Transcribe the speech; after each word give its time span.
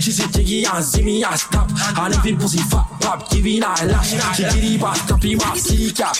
She 0.00 0.12
say 0.12 0.26
jiggy 0.30 0.64
and 0.64 0.84
zimmy 0.84 1.24
and 1.24 1.38
stop. 1.38 1.68
And 1.98 2.14
if 2.14 2.24
it 2.26 2.38
pussy 2.38 2.58
fat 2.58 2.86
pop, 3.00 3.30
giving 3.30 3.62
her 3.62 3.74
a 3.82 3.86
lash. 3.86 4.36
She 4.36 4.42
giddy 4.44 4.78
back, 4.78 5.06
tappy 5.06 5.34
my 5.36 5.56
silly 5.56 5.90
cap. 5.92 6.14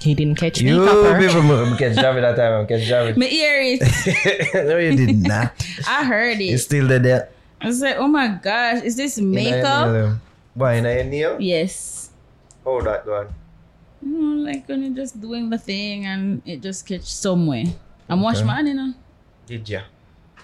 He 0.00 0.14
didn't 0.14 0.36
catch 0.38 0.62
me, 0.62 0.70
You 0.70 0.86
people 1.18 1.42
move. 1.42 1.76
Catch 1.78 1.96
Javi 1.96 2.20
that 2.22 2.36
time. 2.36 2.66
Catch 2.66 2.82
Javi. 2.88 3.16
Me 3.16 3.26
hear 3.28 3.58
it. 3.60 3.80
no, 4.66 4.78
you 4.78 4.94
did 4.96 5.18
not. 5.18 5.52
I 5.88 6.04
heard 6.04 6.38
You 6.38 6.54
it. 6.54 6.58
still 6.58 6.86
did 6.86 7.02
that. 7.04 7.32
I 7.60 7.66
was 7.66 7.80
like, 7.82 7.96
oh 7.98 8.06
my 8.06 8.28
gosh, 8.40 8.82
is 8.84 8.96
this 8.96 9.18
makeup? 9.18 9.88
Um, 9.88 10.20
Why, 10.54 10.74
in 10.74 10.84
your 10.84 11.04
nail? 11.04 11.36
Yes. 11.40 12.10
Hold 12.62 12.86
that 12.86 13.06
one. 13.06 13.26
You 14.00 14.08
know, 14.16 14.42
like 14.50 14.68
when 14.68 14.82
you're 14.84 14.94
just 14.94 15.20
doing 15.20 15.50
the 15.50 15.58
thing 15.58 16.06
and 16.06 16.42
it 16.46 16.62
just 16.62 16.86
catch 16.86 17.02
somewhere. 17.02 17.64
I'm 18.08 18.22
wash 18.22 18.42
man, 18.42 18.66
you 18.66 18.74
know. 18.74 18.94
Did 19.46 19.68
ya? 19.68 19.82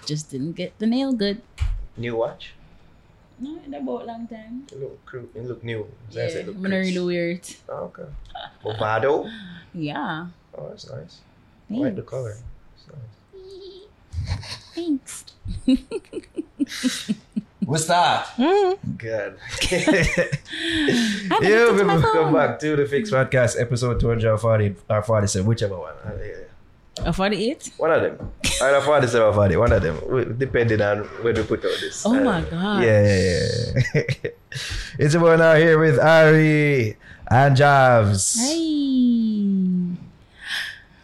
Just 0.05 0.29
didn't 0.29 0.53
get 0.53 0.77
the 0.77 0.85
nail 0.85 1.13
good. 1.13 1.41
New 1.97 2.15
watch? 2.15 2.53
No, 3.39 3.57
it 3.57 3.73
about 3.73 4.05
long 4.05 4.27
time. 4.27 4.67
It 4.71 4.79
look, 4.79 5.03
cru- 5.05 5.29
it 5.33 5.43
look 5.45 5.63
new. 5.63 5.87
Yeah, 6.11 6.23
it 6.23 6.47
look 6.47 6.55
I'm 6.55 6.61
gonna 6.63 6.77
really 6.77 7.05
wear 7.05 7.29
it. 7.31 7.57
Oh, 7.67 7.91
okay. 7.91 8.05
Movado? 8.63 9.29
Yeah. 9.73 10.27
Oh, 10.57 10.69
that's 10.69 10.89
nice. 10.89 11.19
I 11.71 11.73
like 11.73 11.95
the 11.95 12.03
color. 12.03 12.37
It's 12.75 12.85
nice. 12.87 13.15
Thanks. 14.75 15.25
What's 17.65 17.85
that? 17.85 18.27
Good. 18.97 19.37
I 19.41 19.67
yeah, 21.41 21.49
yeah, 21.49 21.71
we 21.71 21.83
my 21.83 21.95
will 21.95 22.13
come 22.13 22.33
back 22.33 22.59
to 22.59 22.75
the 22.75 22.85
Fix 22.85 23.09
Podcast 23.09 23.59
episode 23.59 23.99
240 23.99 24.75
or 24.87 25.01
47, 25.01 25.47
whichever 25.47 25.77
one. 25.77 25.95
Uh, 26.05 26.11
yeah. 26.23 26.35
A 27.03 27.11
48? 27.11 27.71
One 27.77 27.91
of 27.91 28.01
them. 28.01 28.31
Either 28.61 28.79
47 28.81 29.27
or 29.27 29.33
40, 29.33 29.57
one 29.57 29.71
of 29.73 29.81
them. 29.81 30.37
Depending 30.37 30.81
on 30.81 30.99
when 31.21 31.35
we 31.35 31.43
put 31.43 31.59
out 31.65 31.71
this. 31.81 32.05
Oh 32.05 32.15
Uh, 32.15 32.21
my 32.23 32.41
god. 32.41 32.83
Yeah, 32.83 33.03
yeah, 33.03 33.81
yeah. 33.93 34.29
it's 34.99 35.13
a 35.13 35.19
one 35.19 35.41
out 35.41 35.57
here 35.57 35.77
with 35.77 35.99
Ari 35.99 36.95
and 37.29 37.57
Javs. 37.57 38.37
Hey. 38.39 39.97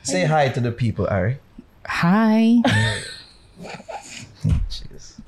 Say 0.03 0.25
hi 0.25 0.47
to 0.50 0.59
the 0.62 0.72
people, 0.72 1.08
Ari. 1.12 1.38
Hi. 1.86 2.62
Jeez. 4.69 5.19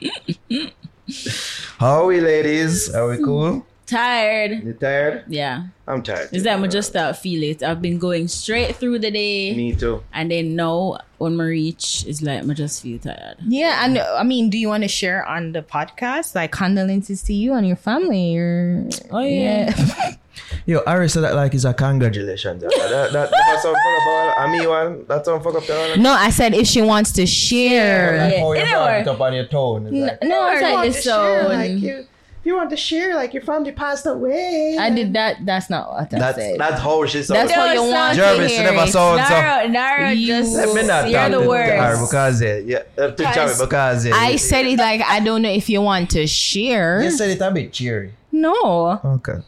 How 1.78 2.02
are 2.02 2.06
we, 2.06 2.20
ladies? 2.20 2.92
Are 2.94 3.08
we 3.08 3.16
cool? 3.22 3.64
Tired. 3.86 4.64
You 4.64 4.72
tired? 4.72 5.24
Yeah. 5.28 5.64
I'm 5.86 6.02
tired. 6.02 6.30
Is 6.32 6.42
that 6.42 6.58
I 6.58 6.66
just 6.66 6.90
start 6.90 7.16
feel 7.16 7.42
it. 7.44 7.62
I've 7.62 7.80
been 7.80 7.98
going 7.98 8.26
straight 8.26 8.74
through 8.76 8.98
the 8.98 9.10
day. 9.12 9.54
Me 9.56 9.74
too. 9.76 10.02
And 10.12 10.30
then 10.30 10.56
now 10.56 10.98
when 11.18 11.40
I 11.40 11.44
reach, 11.44 12.04
it's 12.06 12.20
like 12.20 12.42
I 12.42 12.52
just 12.54 12.82
feel 12.82 12.98
tired. 12.98 13.36
Yeah, 13.46 13.84
and 13.84 13.98
I 13.98 14.24
mean, 14.24 14.50
do 14.50 14.58
you 14.58 14.68
want 14.68 14.82
to 14.82 14.88
share 14.88 15.24
on 15.24 15.52
the 15.52 15.62
podcast 15.62 16.34
like 16.34 16.50
condolences 16.50 17.22
to 17.24 17.32
you 17.32 17.54
and 17.54 17.66
your 17.66 17.76
family? 17.76 18.36
Or 18.36 18.88
Oh, 19.12 19.20
yeah. 19.20 19.72
Yo, 20.66 20.80
Ari 20.86 21.08
said 21.08 21.22
that 21.22 21.34
like 21.36 21.54
it's 21.54 21.64
a 21.64 21.72
congratulations. 21.72 22.60
that, 22.62 22.70
that, 22.76 23.12
that, 23.12 23.30
that 23.30 23.62
sound 23.62 23.76
fuck 23.76 24.02
up 24.02 24.06
all. 24.08 24.34
I 24.36 24.50
mean 24.50 24.68
one. 24.68 25.06
That 25.06 25.24
sound 25.24 25.44
fuck 25.44 25.54
up 25.54 25.64
to 25.64 25.76
all. 25.92 25.96
No, 25.96 26.10
I 26.12 26.30
said 26.30 26.54
if 26.54 26.66
she 26.66 26.82
wants 26.82 27.12
to 27.12 27.24
share. 27.24 28.18
Like 28.18 28.34
Yeah. 28.58 28.64
how 28.66 28.88
you 28.96 29.00
it 29.02 29.08
up 29.08 29.20
on 29.20 29.32
your 29.32 29.46
tone. 29.46 29.86
It's 29.86 29.94
like, 29.96 30.22
No, 30.28 30.42
I 30.42 30.52
it's 30.54 30.62
like 30.62 30.74
like 30.74 30.92
this 30.92 31.04
sound. 31.04 31.80
you, 31.80 31.98
if 32.00 32.06
you 32.46 32.54
want 32.56 32.70
to 32.70 32.76
share, 32.76 33.14
like 33.14 33.34
your 33.34 33.42
family 33.42 33.72
passed 33.72 34.06
away. 34.06 34.76
I 34.78 34.90
did 34.90 35.12
that. 35.14 35.44
That's 35.44 35.68
not 35.68 35.90
what 35.90 36.14
I 36.14 36.18
That's 36.18 36.38
said. 36.38 36.58
that's 36.60 36.80
how 36.80 37.04
she 37.06 37.22
sounds. 37.22 37.48
That's 37.50 37.56
what 37.56 37.74
you 37.74 37.82
want 37.82 38.14
to 38.14 38.20
Jervis, 38.20 38.52
you 38.52 38.58
hear. 38.58 38.72
never 38.72 38.86
sound 38.86 39.20
so. 39.26 39.34
Naro, 39.34 39.68
Naro 39.68 40.08
You- 40.10 40.26
just 40.26 40.54
Let 40.54 40.74
me 40.74 40.86
not 40.86 41.06
hear 41.06 41.28
the 41.28 41.40
to 41.42 41.48
words. 41.48 41.70
Ari 41.72 41.98
because 42.06 42.42
yeah, 42.42 42.82
because 42.96 44.06
I 44.12 44.36
said 44.36 44.66
it 44.66 44.78
like 44.78 45.02
I 45.02 45.20
don't 45.20 45.42
know 45.42 45.50
if 45.50 45.68
you 45.68 45.80
want 45.82 46.10
to 46.10 46.26
share. 46.26 47.02
You 47.02 47.10
said 47.10 47.30
it 47.30 47.40
a 47.40 47.50
bit 47.50 47.72
cheery. 47.72 48.14
No. 48.32 49.00
Okay. 49.04 49.40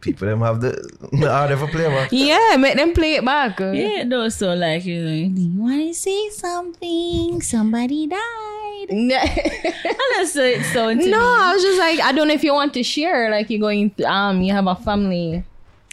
People 0.00 0.28
them 0.28 0.40
have 0.42 0.60
the 0.60 0.70
the 1.12 1.28
art 1.30 1.50
of 1.50 1.60
a 1.60 1.66
play 1.66 1.88
man. 1.88 2.08
Yeah, 2.12 2.54
make 2.56 2.76
them 2.76 2.92
play 2.94 3.14
it 3.14 3.24
back. 3.24 3.58
Yeah, 3.58 4.04
no, 4.04 4.28
so 4.28 4.54
like, 4.54 4.84
you 4.84 5.02
know, 5.02 5.34
do 5.34 5.40
you 5.42 5.60
want 5.60 5.88
to 5.88 5.92
say 5.92 6.30
something? 6.30 7.42
Somebody 7.42 8.06
died. 8.06 8.57
No, 8.90 9.16
And 9.16 9.98
that's 10.16 10.32
so 10.32 10.42
it 10.44 10.64
sound 10.66 11.00
no. 11.00 11.18
I 11.18 11.52
was 11.54 11.62
just 11.62 11.78
like, 11.78 12.00
I 12.00 12.12
don't 12.12 12.28
know 12.28 12.34
if 12.34 12.44
you 12.44 12.52
want 12.54 12.74
to 12.74 12.82
share. 12.82 13.30
Like 13.30 13.50
you're 13.50 13.60
going, 13.60 13.94
um, 14.06 14.42
you 14.42 14.52
have 14.52 14.66
a 14.66 14.74
family. 14.76 15.44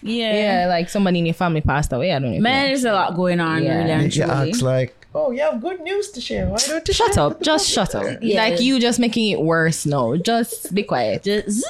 Yeah. 0.01 0.33
Yeah, 0.63 0.67
like 0.67 0.89
somebody 0.89 1.19
in 1.19 1.25
your 1.25 1.33
family 1.33 1.61
passed 1.61 1.91
away. 1.91 2.11
I 2.13 2.19
don't 2.19 2.33
know. 2.33 2.39
Man, 2.39 2.67
there's 2.67 2.85
a 2.85 2.93
lot 2.93 3.15
going 3.15 3.39
on, 3.39 3.63
Yeah. 3.63 3.77
really 3.79 3.91
and 3.91 4.15
You 4.15 4.23
truly. 4.25 4.51
ask 4.51 4.61
like, 4.61 5.07
oh, 5.15 5.31
you 5.31 5.41
have 5.41 5.59
good 5.61 5.81
news 5.81 6.11
to 6.11 6.21
share. 6.21 6.47
Why 6.47 6.57
don't 6.57 6.87
you 6.87 6.93
Shut 6.93 7.17
up. 7.17 7.41
Just 7.41 7.67
shut 7.69 7.95
up. 7.95 8.05
Yeah. 8.21 8.43
Like 8.43 8.61
you 8.61 8.79
just 8.79 8.99
making 8.99 9.31
it 9.31 9.39
worse. 9.41 9.85
No, 9.85 10.15
just 10.17 10.73
be 10.75 10.83
quiet. 10.83 11.23
Just 11.23 11.65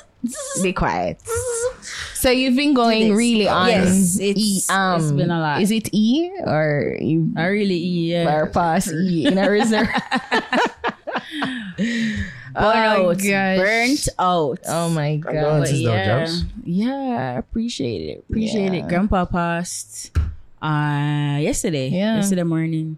Be 0.63 0.73
quiet. 0.73 1.21
So 2.15 2.31
you've 2.31 2.55
been 2.55 2.73
going 2.73 3.13
really 3.15 3.47
on. 3.47 3.67
Yes, 3.69 4.19
E, 4.19 4.59
um, 4.69 4.99
it's 4.99 5.11
been 5.11 5.29
a 5.29 5.39
lot. 5.39 5.61
Is 5.61 5.69
it 5.69 5.87
E 5.93 6.31
or 6.43 6.97
you 6.99 7.31
I 7.37 7.45
really, 7.45 7.75
yeah. 7.77 8.27
are 8.33 8.47
past 8.49 8.91
E 8.91 9.27
in 9.27 9.37
a 9.37 9.47
reserve? 9.49 9.87
Burnt 11.77 12.55
Oh, 12.55 13.09
out. 13.11 13.17
gosh. 13.17 13.57
Burnt 13.57 14.07
out. 14.17 14.59
oh 14.67 14.89
my 14.89 15.17
god. 15.17 15.33
But 15.33 15.59
This 15.61 15.71
is 15.71 15.83
no 15.83 15.91
yeah, 15.93 16.05
jobs. 16.25 16.43
yeah, 16.63 17.37
appreciate 17.37 18.09
it. 18.09 18.25
Appreciate 18.29 18.73
Yeah. 18.73 18.79
it. 18.85 18.87
Grandpa 18.87 19.25
passed 19.25 20.11
uh 20.61 21.37
yesterday. 21.41 21.89
Yeah. 21.89 22.15
Yesterday 22.15 22.43
morning. 22.43 22.97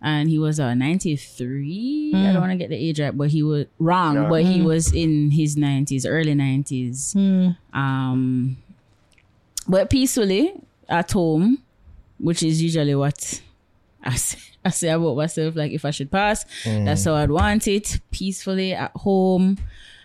And 0.00 0.28
he 0.28 0.38
was 0.38 0.60
uh 0.60 0.74
93. 0.74 2.12
I 2.14 2.16
Mm. 2.16 2.32
don't 2.34 2.40
want 2.40 2.52
to 2.52 2.56
get 2.58 2.68
the 2.70 2.76
age 2.76 3.00
right, 3.00 3.16
but 3.16 3.30
he 3.30 3.42
was 3.42 3.66
wrong. 3.78 4.14
Yeah. 4.16 4.28
But 4.28 4.44
he 4.44 4.60
was 4.62 4.92
in 4.92 5.30
his 5.32 5.56
90s, 5.56 6.04
early 6.06 6.34
90s. 6.34 7.14
Hmm. 7.14 7.50
Um 7.78 8.56
but 9.66 9.88
peacefully 9.90 10.52
at 10.88 11.10
home, 11.10 11.58
which 12.20 12.42
is 12.42 12.62
usually 12.62 12.94
what 12.94 13.40
I 14.04 14.14
say, 14.16 14.38
I 14.64 14.70
say 14.70 14.88
about 14.88 15.16
myself, 15.16 15.56
like 15.56 15.72
if 15.72 15.84
I 15.84 15.90
should 15.90 16.10
pass, 16.10 16.44
that's 16.64 17.02
mm. 17.02 17.04
how 17.04 17.14
I'd 17.14 17.30
want 17.30 17.68
it. 17.68 18.00
Peacefully 18.10 18.72
at 18.72 18.92
home. 18.96 19.58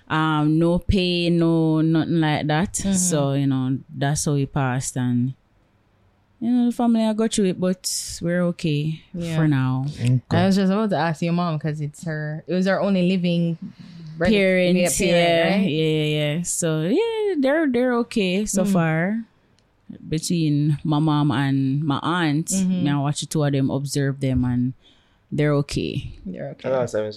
Um, 0.07 0.57
no 0.57 0.79
pain, 0.79 1.37
no 1.37 1.81
nothing 1.81 2.19
like 2.19 2.47
that. 2.47 2.73
Mm-hmm. 2.73 2.93
So, 2.93 3.33
you 3.33 3.45
know, 3.45 3.77
that's 3.95 4.25
how 4.25 4.33
we 4.33 4.47
passed 4.47 4.97
and 4.97 5.35
you 6.39 6.49
know, 6.49 6.65
the 6.67 6.71
family 6.71 7.03
I 7.03 7.13
got 7.13 7.33
through 7.33 7.45
it, 7.45 7.59
but 7.59 8.19
we're 8.21 8.41
okay 8.43 9.03
Yeah. 9.13 9.35
for 9.35 9.47
now. 9.47 9.85
I 10.31 10.45
was 10.45 10.55
just 10.55 10.71
about 10.71 10.89
to 10.91 10.95
ask 10.95 11.21
your 11.21 11.33
mom 11.33 11.57
because 11.57 11.81
it's 11.81 12.03
her. 12.05 12.43
It 12.47 12.53
was 12.53 12.65
her 12.65 12.79
only 12.81 13.09
living 13.09 13.57
reg- 14.17 14.31
Parents, 14.31 14.99
yeah, 14.99 15.11
parent, 15.11 15.51
yeah, 15.51 15.55
right? 15.55 15.69
yeah, 15.69 16.35
yeah. 16.35 16.41
So 16.43 16.81
yeah, 16.81 17.35
they're 17.39 17.69
they're 17.69 17.93
okay 18.05 18.45
so 18.45 18.63
mm. 18.63 18.71
far. 18.73 19.23
Between 20.07 20.77
my 20.83 20.99
mom 20.99 21.31
and 21.31 21.83
my 21.83 21.99
aunt, 22.03 22.47
mm-hmm. 22.47 22.83
me 22.83 22.89
I 22.89 22.99
watch 22.99 23.21
the 23.21 23.25
two 23.25 23.43
of 23.43 23.51
them, 23.51 23.69
observe 23.69 24.19
them, 24.19 24.45
and 24.45 24.73
they're 25.31 25.53
okay 25.53 26.13
They're 26.25 26.49
okay. 26.49 26.69
The 26.69 26.77
last 26.77 26.91
time 26.91 27.11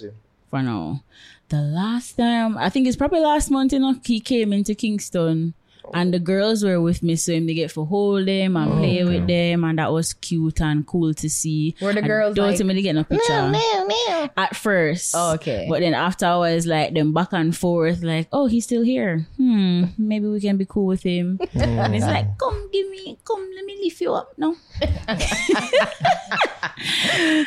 for 0.49 0.61
now. 0.61 1.03
The 1.49 1.61
last 1.61 2.13
time, 2.13 2.57
I 2.57 2.69
think 2.69 2.87
it's 2.87 2.97
probably 2.97 3.19
last 3.19 3.51
month, 3.51 3.73
you 3.73 3.79
know, 3.79 3.95
he 4.03 4.19
came 4.19 4.53
into 4.53 4.75
Kingston 4.75 5.53
and 5.93 6.13
the 6.13 6.19
girls 6.19 6.63
were 6.63 6.79
with 6.81 7.01
me, 7.03 7.15
so 7.15 7.33
him 7.33 7.45
they 7.47 7.53
get 7.53 7.71
for 7.71 7.85
hold 7.85 8.27
them 8.27 8.55
and 8.57 8.71
play 8.73 9.03
with 9.03 9.27
them, 9.27 9.63
and 9.63 9.79
that 9.79 9.91
was 9.91 10.13
cute 10.13 10.61
and 10.61 10.85
cool 10.87 11.13
to 11.15 11.29
see. 11.29 11.75
Were 11.81 11.93
the 11.93 11.99
And 11.99 12.07
girls 12.07 12.35
don't 12.35 12.47
like, 12.49 12.57
tell 12.57 12.67
me 12.67 12.81
get 12.81 12.93
no 12.95 13.03
picture 13.03 13.49
meow, 13.51 13.85
meow. 13.85 14.29
at 14.37 14.55
first. 14.55 15.13
Oh, 15.17 15.33
okay. 15.33 15.65
But 15.69 15.81
then 15.81 15.93
after 15.93 16.25
I 16.25 16.37
was 16.37 16.65
like 16.65 16.93
them 16.93 17.13
back 17.13 17.33
and 17.33 17.55
forth, 17.55 18.01
like, 18.03 18.27
oh, 18.31 18.45
he's 18.47 18.63
still 18.65 18.83
here. 18.83 19.27
Hmm, 19.37 19.85
maybe 19.97 20.27
we 20.27 20.39
can 20.39 20.57
be 20.57 20.65
cool 20.65 20.85
with 20.85 21.03
him. 21.03 21.39
and 21.53 21.95
it's 21.95 22.05
like, 22.05 22.37
come, 22.37 22.69
give 22.71 22.89
me, 22.89 23.17
come, 23.25 23.47
let 23.55 23.65
me 23.65 23.77
lift 23.83 24.01
you 24.01 24.13
up. 24.13 24.33
No. 24.37 24.55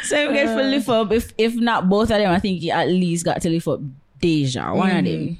so 0.02 0.28
we 0.28 0.34
get 0.34 0.46
to 0.56 0.62
lift 0.62 0.88
up. 0.88 1.12
If 1.12 1.32
if 1.38 1.54
not 1.56 1.88
both 1.88 2.10
of 2.10 2.18
them, 2.18 2.30
I 2.32 2.38
think 2.38 2.60
he 2.60 2.70
at 2.70 2.88
least 2.88 3.24
got 3.24 3.40
to 3.42 3.48
lift 3.50 3.68
up 3.68 3.80
Deja, 4.20 4.72
one 4.74 4.90
of 4.96 5.04
them. 5.04 5.38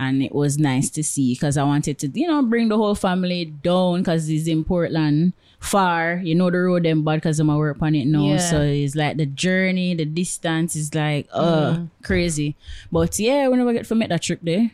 And 0.00 0.22
it 0.22 0.34
was 0.34 0.56
nice 0.56 0.88
to 0.96 1.04
see 1.04 1.34
because 1.34 1.58
I 1.58 1.62
wanted 1.62 1.98
to, 1.98 2.08
you 2.08 2.26
know, 2.26 2.40
bring 2.42 2.70
the 2.70 2.76
whole 2.78 2.94
family 2.94 3.44
down 3.44 4.00
because 4.00 4.26
he's 4.26 4.48
in 4.48 4.64
Portland 4.64 5.34
far. 5.60 6.22
You 6.24 6.34
know 6.34 6.48
the 6.50 6.56
road 6.56 6.84
them 6.84 7.04
bad 7.04 7.16
because 7.16 7.38
I'm 7.38 7.50
a 7.50 7.58
work 7.58 7.76
on 7.82 7.94
it 7.94 8.06
now. 8.06 8.24
Yeah. 8.24 8.38
So 8.38 8.62
it's 8.62 8.96
like 8.96 9.18
the 9.18 9.26
journey, 9.26 9.94
the 9.94 10.06
distance 10.06 10.74
is 10.74 10.94
like 10.94 11.28
uh 11.30 11.72
mm-hmm. 11.72 11.84
crazy. 12.02 12.56
But 12.90 13.18
yeah, 13.18 13.48
we 13.48 13.58
never 13.58 13.74
get 13.74 13.84
to 13.84 13.94
make 13.94 14.08
that 14.08 14.22
trip 14.22 14.40
there. 14.42 14.70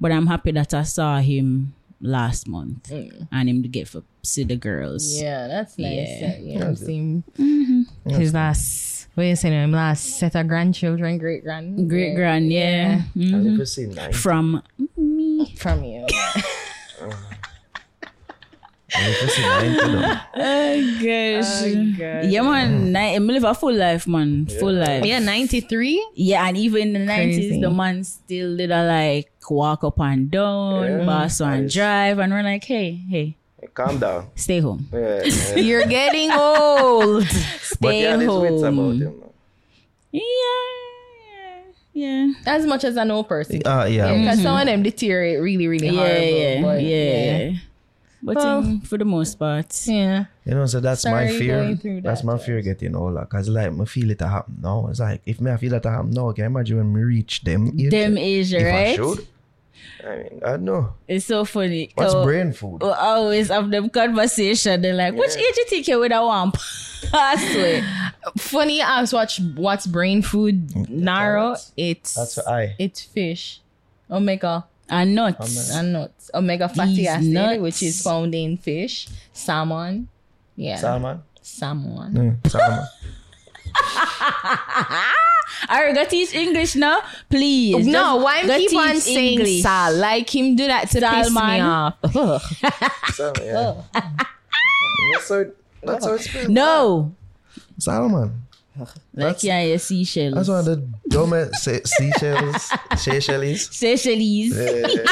But 0.00 0.12
I'm 0.12 0.26
happy 0.26 0.52
that 0.52 0.72
I 0.72 0.84
saw 0.84 1.18
him 1.18 1.74
last 2.00 2.48
month 2.48 2.88
mm. 2.88 3.28
and 3.30 3.48
him 3.48 3.62
to 3.62 3.68
get 3.68 3.86
for 3.86 4.02
see 4.22 4.44
the 4.44 4.56
girls. 4.56 5.20
Yeah, 5.20 5.46
that's 5.46 5.76
nice. 5.78 6.08
Yeah. 6.08 6.20
that, 6.20 6.40
you 6.40 6.58
know, 6.58 6.74
see 6.74 7.22
mm-hmm. 7.38 7.82
his 8.08 8.32
last, 8.32 8.99
what 9.20 9.26
you 9.28 9.36
saying, 9.36 9.54
him 9.54 9.72
last 9.72 10.18
set 10.18 10.34
of 10.34 10.48
grandchildren, 10.48 11.18
great 11.18 11.44
grand, 11.44 11.88
Great 11.88 12.14
grand, 12.16 12.50
yeah. 12.52 13.02
Mhm. 13.16 13.34
I've 13.34 13.42
never 13.44 13.66
seen 13.66 13.90
nine. 13.94 14.12
From 14.12 14.62
me. 14.96 15.54
from 15.56 15.84
you. 15.84 16.06
If 18.92 19.22
you 19.22 19.28
see 19.28 19.42
90 19.42 19.78
though. 19.78 20.14
Oh 20.34 20.80
gosh. 20.98 21.62
God. 21.96 22.24
Yeah, 22.26 22.42
man. 22.42 22.92
Ni- 22.92 23.14
I 23.14 23.18
live 23.18 23.44
a 23.44 23.54
full 23.54 23.72
life, 23.74 24.06
man. 24.08 24.46
Full 24.46 24.72
life. 24.74 25.04
Yeah, 25.04 25.20
93. 25.20 26.04
Yeah, 26.16 26.44
and 26.48 26.56
even 26.56 26.82
in 26.82 26.92
the 26.94 26.98
nineties, 26.98 27.60
the 27.60 27.70
man 27.70 28.02
still 28.02 28.56
did 28.56 28.70
a 28.72 28.84
like 28.84 29.30
walk 29.48 29.84
up 29.84 30.00
and 30.00 30.28
down, 30.30 30.82
Yeah. 30.84 31.04
boss 31.06 31.40
and 31.40 31.70
drive, 31.70 32.18
and 32.18 32.32
we're 32.32 32.42
like, 32.42 32.64
hey, 32.64 33.00
hey, 33.08 33.36
Calm 33.74 33.98
down. 33.98 34.26
stay 34.34 34.60
home, 34.60 34.88
Yeah, 34.92 35.22
yeah. 35.24 35.54
You're 35.56 35.86
getting 35.86 36.30
old. 36.32 37.24
But 37.80 37.90
stay 37.90 38.02
yeah, 38.02 38.16
there's 38.16 38.30
wits 38.32 38.62
about 38.62 38.74
home. 38.74 39.00
him. 39.00 39.20
though. 39.20 39.32
Yeah, 40.12 40.22
yeah, 41.92 42.32
As 42.46 42.66
much 42.66 42.84
as 42.84 42.96
I 42.96 43.04
know 43.04 43.22
person. 43.22 43.62
Uh, 43.66 43.84
yeah. 43.84 44.16
Because 44.16 44.42
some 44.42 44.56
of 44.58 44.66
them 44.66 44.82
deteriorate 44.82 45.40
really, 45.40 45.66
really 45.66 45.88
yeah, 45.88 45.96
horrible. 45.96 46.38
yeah, 46.38 46.62
but 46.62 46.82
yeah. 46.82 47.52
But 48.22 48.36
Well- 48.36 48.58
um, 48.58 48.80
for 48.82 48.98
the 48.98 49.04
most 49.06 49.38
part, 49.38 49.72
Yeah. 49.86 50.26
You 50.44 50.54
know, 50.54 50.66
so 50.66 50.80
that's 50.80 51.04
my 51.06 51.28
fear. 51.28 51.56
going 51.62 51.76
through 51.78 52.00
That's 52.02 52.22
my 52.24 52.36
fear 52.38 52.60
getting 52.60 52.94
older. 52.96 53.24
Cause 53.30 53.48
like 53.48 53.70
I 53.72 53.84
feel 53.86 54.10
it 54.10 54.18
to 54.18 54.28
happen 54.28 54.58
now. 54.60 54.88
It's 54.90 55.00
like 55.00 55.22
if 55.24 55.40
me 55.40 55.50
I 55.52 55.56
feel 55.56 55.70
that 55.70 55.82
to 55.84 55.90
happen 55.90 56.10
now, 56.10 56.30
can 56.32 56.42
you 56.42 56.46
imagine 56.46 56.76
when 56.78 56.92
me 56.92 57.00
reach 57.02 57.42
them? 57.44 57.72
age? 57.78 57.90
them 57.90 58.18
age, 58.18 58.52
if 58.52 58.62
I 58.62 58.66
right? 58.66 58.96
Should. 59.96 60.06
I 60.06 60.16
mean, 60.16 60.40
I 60.44 60.56
know. 60.56 60.92
It's 61.08 61.26
so 61.26 61.44
funny. 61.44 61.90
What's 61.94 62.14
Oh, 62.14 62.24
brain 62.24 62.52
food? 62.52 62.82
we 62.82 62.88
always 62.90 63.48
have 63.48 63.70
them 63.70 63.90
conversation. 63.90 64.80
They're 64.82 64.94
like, 64.94 65.14
which 65.14 65.36
age 65.36 65.56
you 65.56 65.64
think 65.66 65.88
you 65.88 65.98
would 65.98 66.12
have 66.12 66.24
want 66.24 66.54
pass 67.10 67.42
with? 67.54 67.84
Funny, 68.38 68.76
you 68.78 68.82
ask 68.82 69.12
watch 69.12 69.40
what's 69.56 69.86
brain 69.86 70.22
food 70.22 70.88
narrow. 70.90 71.48
that's- 71.50 71.72
It's 71.76 72.14
That's 72.14 72.36
what 72.36 72.48
I. 72.48 72.74
it's 72.78 73.02
fish, 73.02 73.60
omega 74.10 74.64
And 74.88 75.14
nuts. 75.14 75.70
and 75.70 75.92
nuts, 75.92 76.30
omega 76.34 76.68
fatty 76.68 76.96
These 76.96 77.08
acid, 77.08 77.28
nuts. 77.28 77.60
which 77.60 77.82
is 77.82 78.02
found 78.02 78.34
in 78.34 78.56
fish, 78.58 79.08
salmon. 79.32 80.08
Yeah, 80.56 80.76
Salmon. 80.76 81.22
salmon. 81.40 82.12
Mm, 82.42 82.50
salmon. 82.50 82.86
I 85.68 85.92
got 85.94 86.08
teach 86.10 86.34
English 86.34 86.74
now, 86.76 87.02
please. 87.28 87.86
No, 87.86 88.14
Just 88.14 88.24
why 88.24 88.46
go 88.46 88.54
him 88.54 88.60
keep 88.68 88.78
on 88.78 88.92
teach 88.94 89.02
saying 89.02 89.32
English. 89.40 89.62
sal? 89.62 89.94
Like 89.94 90.34
him 90.34 90.56
do 90.56 90.66
that 90.66 90.88
to 90.90 91.00
piss 91.00 91.30
me 91.34 91.60
off. 91.60 91.94
Ugh. 92.04 92.40
salmon. 93.12 93.44
Yeah. 93.44 93.74
that's 95.12 95.28
how. 95.28 95.44
That's 95.82 96.04
how 96.04 96.12
it's 96.14 96.24
spelled. 96.28 96.48
No, 96.50 97.14
Salmon. 97.78 98.42
like 99.14 99.42
yeah, 99.42 99.62
yeah, 99.62 99.76
seashells. 99.78 100.34
That's 100.34 100.48
one 100.48 100.58
of 100.60 100.64
the 100.66 100.76
dumbest 101.08 101.54
se- 101.64 101.82
seashells. 101.84 102.70
Seychelles. 102.96 103.66
Seychelles. 103.70 104.54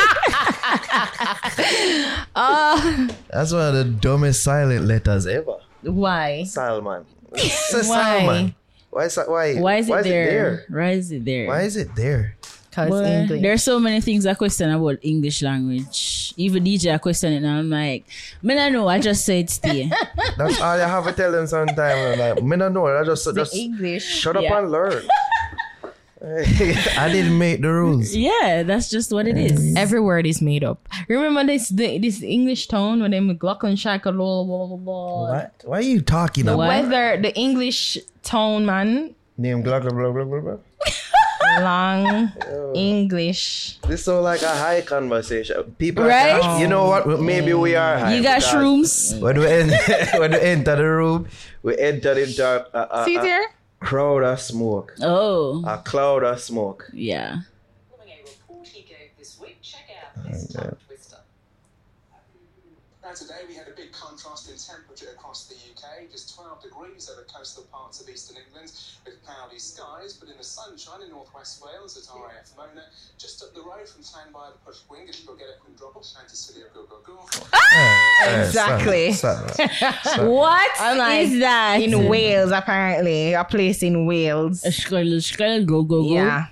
Uh, 2.34 3.08
that's 3.30 3.52
one 3.52 3.62
of 3.68 3.74
the 3.74 3.84
dumbest 3.84 4.42
silent 4.42 4.84
letters 4.84 5.26
ever. 5.26 5.56
Why? 5.82 6.44
Salmon. 6.44 7.04
It's 7.32 7.74
a 7.74 7.78
Why? 7.78 7.82
salmon. 7.84 8.54
Why 8.90 9.04
is 9.04 9.14
that? 9.16 9.28
Why? 9.28 9.54
Why 9.60 9.76
is 9.76 9.88
it 9.88 9.92
why 9.92 10.02
there? 10.02 10.64
Why 10.68 10.90
is 10.92 11.12
it 11.12 11.24
there? 11.24 11.46
Why 11.46 11.60
is 11.62 11.76
it 11.76 11.94
there? 11.94 12.36
Because 12.70 12.90
Boy, 12.90 13.04
English. 13.04 13.42
There's 13.42 13.62
so 13.62 13.80
many 13.80 14.00
things 14.00 14.24
I 14.24 14.34
question 14.34 14.70
about 14.70 14.98
English 15.02 15.42
language. 15.42 16.32
Even 16.36 16.62
DJ 16.64 16.94
I 16.94 16.98
question 16.98 17.32
it 17.32 17.38
and 17.38 17.46
I'm 17.48 17.68
like, 17.70 18.04
me 18.42 18.56
I 18.56 18.68
know, 18.68 18.86
I 18.86 19.00
just 19.00 19.24
said 19.26 19.50
stay. 19.50 19.90
That's 20.36 20.60
all 20.60 20.78
I 20.78 20.86
have 20.86 21.04
to 21.06 21.12
tell 21.12 21.32
them 21.32 21.46
sometimes. 21.48 22.18
Like, 22.18 22.42
me 22.42 22.56
don't 22.56 22.72
know. 22.72 22.86
I 22.86 23.02
just, 23.04 23.24
the 23.24 23.32
just 23.32 23.54
English. 23.56 24.04
shut 24.06 24.36
up 24.36 24.42
Yeah. 24.44 24.58
and 24.60 24.70
learn. 24.70 25.02
I 26.20 27.08
didn't 27.12 27.38
make 27.38 27.62
the 27.62 27.70
rules. 27.72 28.14
yeah, 28.14 28.62
that's 28.64 28.90
just 28.90 29.12
what 29.12 29.26
it 29.28 29.36
is. 29.38 29.76
Every 29.76 30.00
word 30.00 30.26
is 30.26 30.42
made 30.42 30.64
up. 30.64 30.88
Remember 31.08 31.44
this 31.44 31.68
the, 31.68 31.98
this 31.98 32.22
English 32.22 32.66
tone 32.66 33.00
when 33.02 33.12
they 33.12 33.20
McLaughlin 33.20 33.76
Shackle 33.76 34.12
blah 34.12 34.42
blah 34.44 34.66
blah 34.66 34.76
blah. 34.76 35.30
What? 35.30 35.62
Why 35.64 35.78
are 35.78 35.80
you 35.82 36.00
talking 36.00 36.44
The 36.46 36.54
about? 36.54 36.68
weather, 36.90 37.22
the 37.22 37.34
English 37.38 37.98
tone, 38.22 38.66
man. 38.66 39.14
Name 39.36 39.62
blah 39.62 39.78
blah 39.80 39.90
blah 39.90 40.10
blah 40.10 40.24
blah 40.24 40.40
blah. 40.40 40.56
Long 41.60 42.30
oh. 42.50 42.72
English. 42.74 43.78
This 43.86 44.04
so 44.04 44.20
like 44.20 44.42
a 44.42 44.48
high 44.54 44.82
conversation. 44.82 45.74
People, 45.78 46.04
Right? 46.04 46.34
actually- 46.34 46.60
you 46.62 46.68
know 46.68 46.86
what? 46.86 47.06
Oh. 47.06 47.16
Maybe 47.16 47.54
we 47.54 47.74
are 47.74 47.98
high. 47.98 48.14
You 48.14 48.22
got 48.22 48.40
because 48.42 48.52
shrooms? 48.52 49.20
When 49.20 49.38
we, 49.38 49.46
en- 49.46 49.70
when 50.20 50.32
we 50.32 50.40
enter 50.40 50.76
the 50.76 50.84
room, 50.84 51.26
we 51.62 51.78
enter 51.78 52.12
into 52.18 52.44
a, 52.44 52.66
a, 52.74 53.04
See 53.06 53.16
a, 53.16 53.20
a 53.20 53.22
there? 53.22 53.46
Crowd 53.80 54.22
of 54.24 54.40
smoke, 54.40 54.94
Oh, 55.00 55.62
a 55.66 55.78
cloud 55.78 56.24
of 56.24 56.40
smoke. 56.40 56.90
yeah. 56.92 57.40
Following 57.90 58.12
a 58.12 58.22
report 58.24 58.66
he 58.66 58.82
gave 58.82 59.10
this 59.18 59.38
week, 59.40 59.58
check 59.62 59.88
out 60.02 60.24
this 60.30 60.52
tongue 60.52 60.76
twister. 60.86 61.16
Now 63.02 63.12
today 63.12 63.40
we 63.48 63.54
had 63.54 63.68
a 63.68 63.72
big 63.76 63.92
contrast 63.92 64.50
in 64.50 64.56
temperature 64.56 64.87
degrees 66.68 67.10
over 67.10 67.24
coastal 67.32 67.64
parts 67.72 68.00
of 68.00 68.08
eastern 68.08 68.36
England 68.46 68.72
with 69.04 69.24
cloudy 69.24 69.58
skies, 69.58 70.12
but 70.14 70.28
in 70.28 70.36
the 70.36 70.44
sunshine 70.44 71.02
in 71.02 71.10
northwest 71.10 71.64
Wales 71.64 71.96
at 71.96 72.04
RAF 72.14 72.52
Mona, 72.56 72.86
just 73.16 73.42
up 73.42 73.54
the 73.54 73.60
road 73.60 73.88
from 73.88 74.02
town 74.02 74.32
by 74.32 74.50
the 74.50 74.58
Push 74.64 74.78
Wing, 74.90 75.08
if 75.08 75.24
you'll 75.24 75.36
get 75.36 75.48
it 75.48 75.58
from 75.64 75.74
Drobble, 75.74 76.02
Chanticleer, 76.02 76.70
go 76.74 76.84
go 76.84 76.98
go. 77.04 77.18
Exactly. 78.22 79.12
What 80.24 80.70
I'm 80.80 80.98
like, 80.98 81.26
is 81.26 81.38
that? 81.40 81.80
In 81.80 82.08
Wales, 82.08 82.50
apparently. 82.50 83.34
A 83.34 83.44
place 83.44 83.82
in 83.82 84.06
Wales. 84.06 84.62
Skrull, 84.62 85.16
skrull, 85.16 85.64
go, 85.66 85.82
go, 85.82 86.02
go. 86.02 86.08
Yeah. 86.08 86.46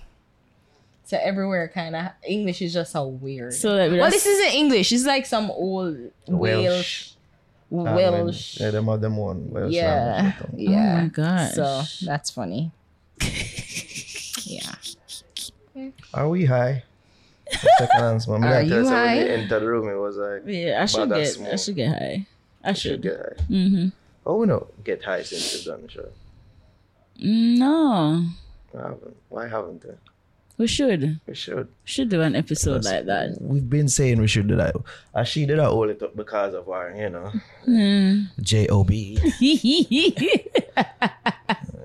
So 1.05 1.19
everywhere 1.23 1.69
kind 1.69 1.95
of 1.95 2.07
English 2.27 2.63
is 2.63 2.73
just 2.73 2.93
so 2.93 3.07
weird. 3.07 3.55
So 3.55 3.77
that 3.77 3.93
well, 3.93 4.11
this 4.11 4.27
isn't 4.27 4.55
English. 4.55 4.91
It's 4.93 5.05
like 5.05 5.27
some 5.27 5.51
old 5.51 6.11
Welsh. 6.27 7.16
Welsh. 7.71 8.61
Yeah, 8.61 8.71
them 8.71 8.87
have 8.87 9.01
them 9.01 9.17
one 9.17 9.51
Welsh 9.51 9.73
Yeah. 9.73 10.33
language. 10.41 10.61
Yeah. 10.71 10.97
Oh 10.99 11.03
my 11.03 11.09
gosh. 11.09 11.53
So 11.55 11.83
that's 12.07 12.31
funny. 12.31 12.71
yeah. 14.45 14.73
Are 16.15 16.29
we 16.29 16.45
high? 16.47 16.85
Second 17.79 18.03
answer. 18.03 18.39
Man, 18.39 18.53
Are 18.53 18.63
you 18.63 18.69
say 18.71 18.77
when 18.77 18.87
high? 18.87 19.15
they 19.19 19.31
enter 19.31 19.61
the 19.61 19.67
room, 19.69 19.89
it 19.89 19.95
was 20.01 20.17
like, 20.17 20.43
Yeah, 20.47 20.83
I 20.83 20.87
should 20.87 21.09
get. 21.09 21.17
that's 21.39 21.41
I 21.41 21.57
should 21.57 21.77
get 21.77 21.89
high. 21.91 22.27
I 22.65 22.73
should 22.73 22.91
should. 22.93 23.03
get 23.03 23.17
high. 23.17 23.45
Mm-hmm. 23.51 23.89
Oh, 24.27 24.37
we 24.39 24.47
don't 24.47 24.85
get 24.85 25.05
high 25.05 25.23
since 25.23 25.55
we've 25.55 25.65
done 25.65 25.83
the 25.83 25.89
show. 25.91 26.09
No, 27.19 28.25
I 28.75 28.83
haven't. 28.83 29.17
Why 29.29 29.49
haven't 29.49 29.85
we? 29.85 29.91
We 30.59 30.67
should. 30.67 31.21
We 31.27 31.35
should. 31.35 31.69
Should 31.85 32.09
do 32.09 32.23
an 32.23 32.35
episode 32.35 32.85
like 32.85 33.05
that. 33.07 33.37
We've 33.41 33.69
been 33.69 33.89
saying 33.89 34.21
we 34.21 34.27
should 34.27 34.49
do 34.49 34.57
that. 34.57 34.75
Uh, 35.15 35.25
she 35.25 35.45
did 35.47 35.59
that 35.59 35.69
all 35.69 35.89
it 35.89 36.03
up 36.03 36.17
because 36.17 36.55
of 36.55 36.69
our, 36.69 36.91
you 36.93 37.11
know, 37.11 37.33
J 38.41 38.67
O 38.69 38.85
B. 38.85 39.19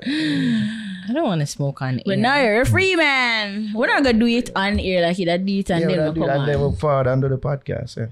I 0.03 1.13
don't 1.13 1.23
want 1.25 1.41
to 1.41 1.47
smoke 1.47 1.81
on 1.81 2.01
But 2.05 2.19
now 2.19 2.39
you're 2.41 2.61
a 2.61 2.65
free 2.65 2.95
man. 2.95 3.71
We're 3.73 3.87
not 3.87 4.03
gonna 4.03 4.17
do 4.19 4.27
it 4.27 4.49
on 4.55 4.79
air 4.79 5.01
like 5.05 5.17
you 5.19 5.25
did 5.25 5.47
it 5.49 5.69
and 5.69 5.81
Yeah, 5.81 5.87
then 5.87 5.97
we'll 5.97 6.03
we'll 6.05 6.13
do 6.13 6.19
come 6.21 6.27
that. 6.29 6.45
Then 6.45 6.55
on. 6.55 6.61
we'll 6.61 6.71
forward 6.75 7.07
under 7.07 7.29
the 7.29 7.37
podcast. 7.37 7.97
Yeah. 7.97 8.07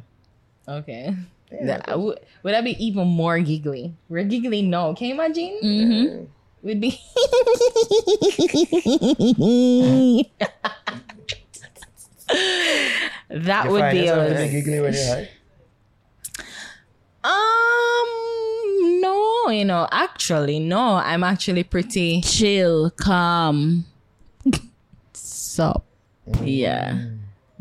Okay. 0.76 1.16
That, 1.64 2.00
would, 2.00 2.20
would 2.44 2.54
that 2.54 2.64
be 2.64 2.76
even 2.84 3.08
more 3.08 3.40
giggly? 3.40 3.94
We're 4.08 4.24
giggly 4.24 4.62
no. 4.62 4.94
Can 4.94 5.08
you 5.08 5.14
imagine? 5.16 5.60
Mm-hmm. 5.64 6.26
Would 6.62 6.82
be. 6.82 7.00
that 13.30 13.66
You 13.66 13.72
would 13.72 13.80
find 13.82 13.98
be 13.98 14.08
a. 14.08 14.16
us. 14.16 14.32
getting 14.34 14.52
giggly 14.52 14.80
when 14.82 14.94
you're 14.94 15.06
high? 15.06 15.30
Um, 17.24 19.02
no, 19.02 19.50
you 19.50 19.66
know, 19.66 19.88
actually, 19.92 20.60
no. 20.60 20.96
I'm 20.96 21.24
actually 21.24 21.64
pretty 21.64 22.22
Chill, 22.22 22.92
calm. 22.92 23.86
sup. 25.14 25.86
Yeah. 26.44 27.06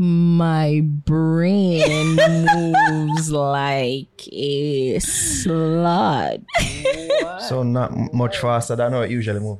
My 0.00 0.80
brain 0.84 2.14
moves 2.14 3.32
like 3.32 4.28
a 4.30 4.94
slut. 4.98 6.44
So 7.48 7.64
not 7.64 7.90
m- 7.92 8.08
much 8.12 8.38
faster 8.38 8.76
than 8.76 8.92
how 8.92 9.00
it 9.00 9.10
usually 9.10 9.40
move. 9.40 9.58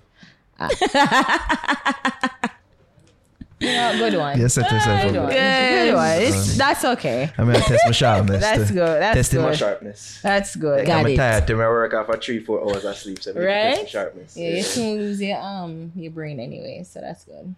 Yeah, 3.61 3.99
good 3.99 4.15
one. 4.17 4.39
Yes, 4.39 4.55
set 4.55 4.71
yourself 4.71 5.03
Good 5.03 5.17
one. 5.21 5.31
Good 5.33 5.95
one. 5.95 6.23
It's, 6.23 6.57
that's 6.57 6.85
okay. 6.85 7.33
I'm 7.37 7.49
mean, 7.49 7.57
I 7.57 7.61
test 7.61 7.83
my 7.87 7.91
sharpness. 7.91 8.41
That's 8.41 8.69
too. 8.69 8.75
good. 8.75 9.03
That's 9.03 9.17
Testing 9.17 9.41
my 9.43 9.49
good. 9.49 9.59
sharpness. 9.59 10.21
That's 10.23 10.55
good. 10.55 10.79
Like, 10.79 10.87
Got 10.87 10.99
I'm 11.01 11.07
it. 11.09 11.17
tired 11.17 11.47
to 11.49 11.57
my 11.57 11.67
work 11.67 11.93
after 11.93 12.17
three, 12.19 12.39
four 12.39 12.61
hours 12.63 12.85
of 12.85 12.97
sleep. 12.97 13.21
So 13.21 13.33
I 13.33 13.35
need 13.35 13.41
to 13.41 13.47
test 13.49 13.75
my 13.75 13.79
Right? 13.81 13.89
sharpness. 13.89 14.37
Yeah, 14.37 14.51
you 14.51 14.63
soon 14.63 14.99
lose 14.99 15.21
your 15.21 15.41
um 15.41 15.91
your 15.97 16.13
brain 16.13 16.39
anyway, 16.39 16.85
so 16.89 17.01
that's 17.01 17.25
good. 17.25 17.53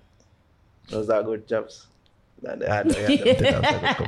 Was 0.91 1.07
that 1.09 1.27
good, 1.27 1.47
Jobs? 1.47 1.87
I 2.49 2.55
don't, 2.57 2.69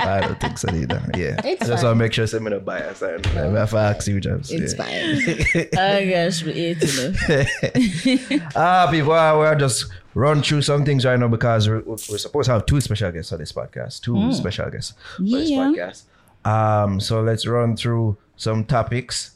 I 0.01 0.21
don't 0.21 0.41
think 0.41 0.57
so 0.59 0.75
either. 0.75 1.03
Yeah. 1.17 1.41
It's 1.45 1.63
I 1.63 1.67
just 1.67 1.85
want 1.85 1.93
to 1.93 1.95
make 1.97 2.13
sure 2.15 2.27
I'm 2.35 2.47
in 2.47 2.53
a 2.55 2.61
bias. 2.61 3.03
And 3.03 3.27
I 3.27 3.59
have 3.61 3.71
to 3.71 3.77
ask 3.77 4.07
you, 4.07 4.21
Jobs. 4.21 4.51
It's 4.51 4.75
yeah. 4.75 4.85
fine. 4.85 5.69
Oh 5.79 6.11
gosh, 6.11 6.43
we 6.43 6.53
ate 6.53 6.83
enough. 6.83 8.53
Ah, 8.57 8.89
people, 8.91 9.13
uh, 9.13 9.39
we'll 9.39 9.55
just 9.59 9.87
run 10.15 10.43
through 10.43 10.63
some 10.63 10.85
things 10.85 11.05
right 11.05 11.19
now 11.19 11.29
because 11.29 11.69
we're, 11.69 11.83
we're 11.83 11.97
supposed 11.99 12.47
to 12.47 12.53
have 12.53 12.67
two 12.67 12.81
special 12.81 13.11
guests 13.13 13.33
on 13.33 13.39
this 13.39 13.53
podcast. 13.53 14.01
Two 14.03 14.33
special 14.33 14.71
guests 14.71 14.95
for 15.17 15.23
this 15.23 15.51
Yeah. 15.51 15.59
podcast. 15.59 16.03
Um, 16.45 17.01
so 17.01 17.23
let's 17.23 17.47
run 17.47 17.77
through 17.77 18.17
some 18.37 18.65
topics 18.65 19.33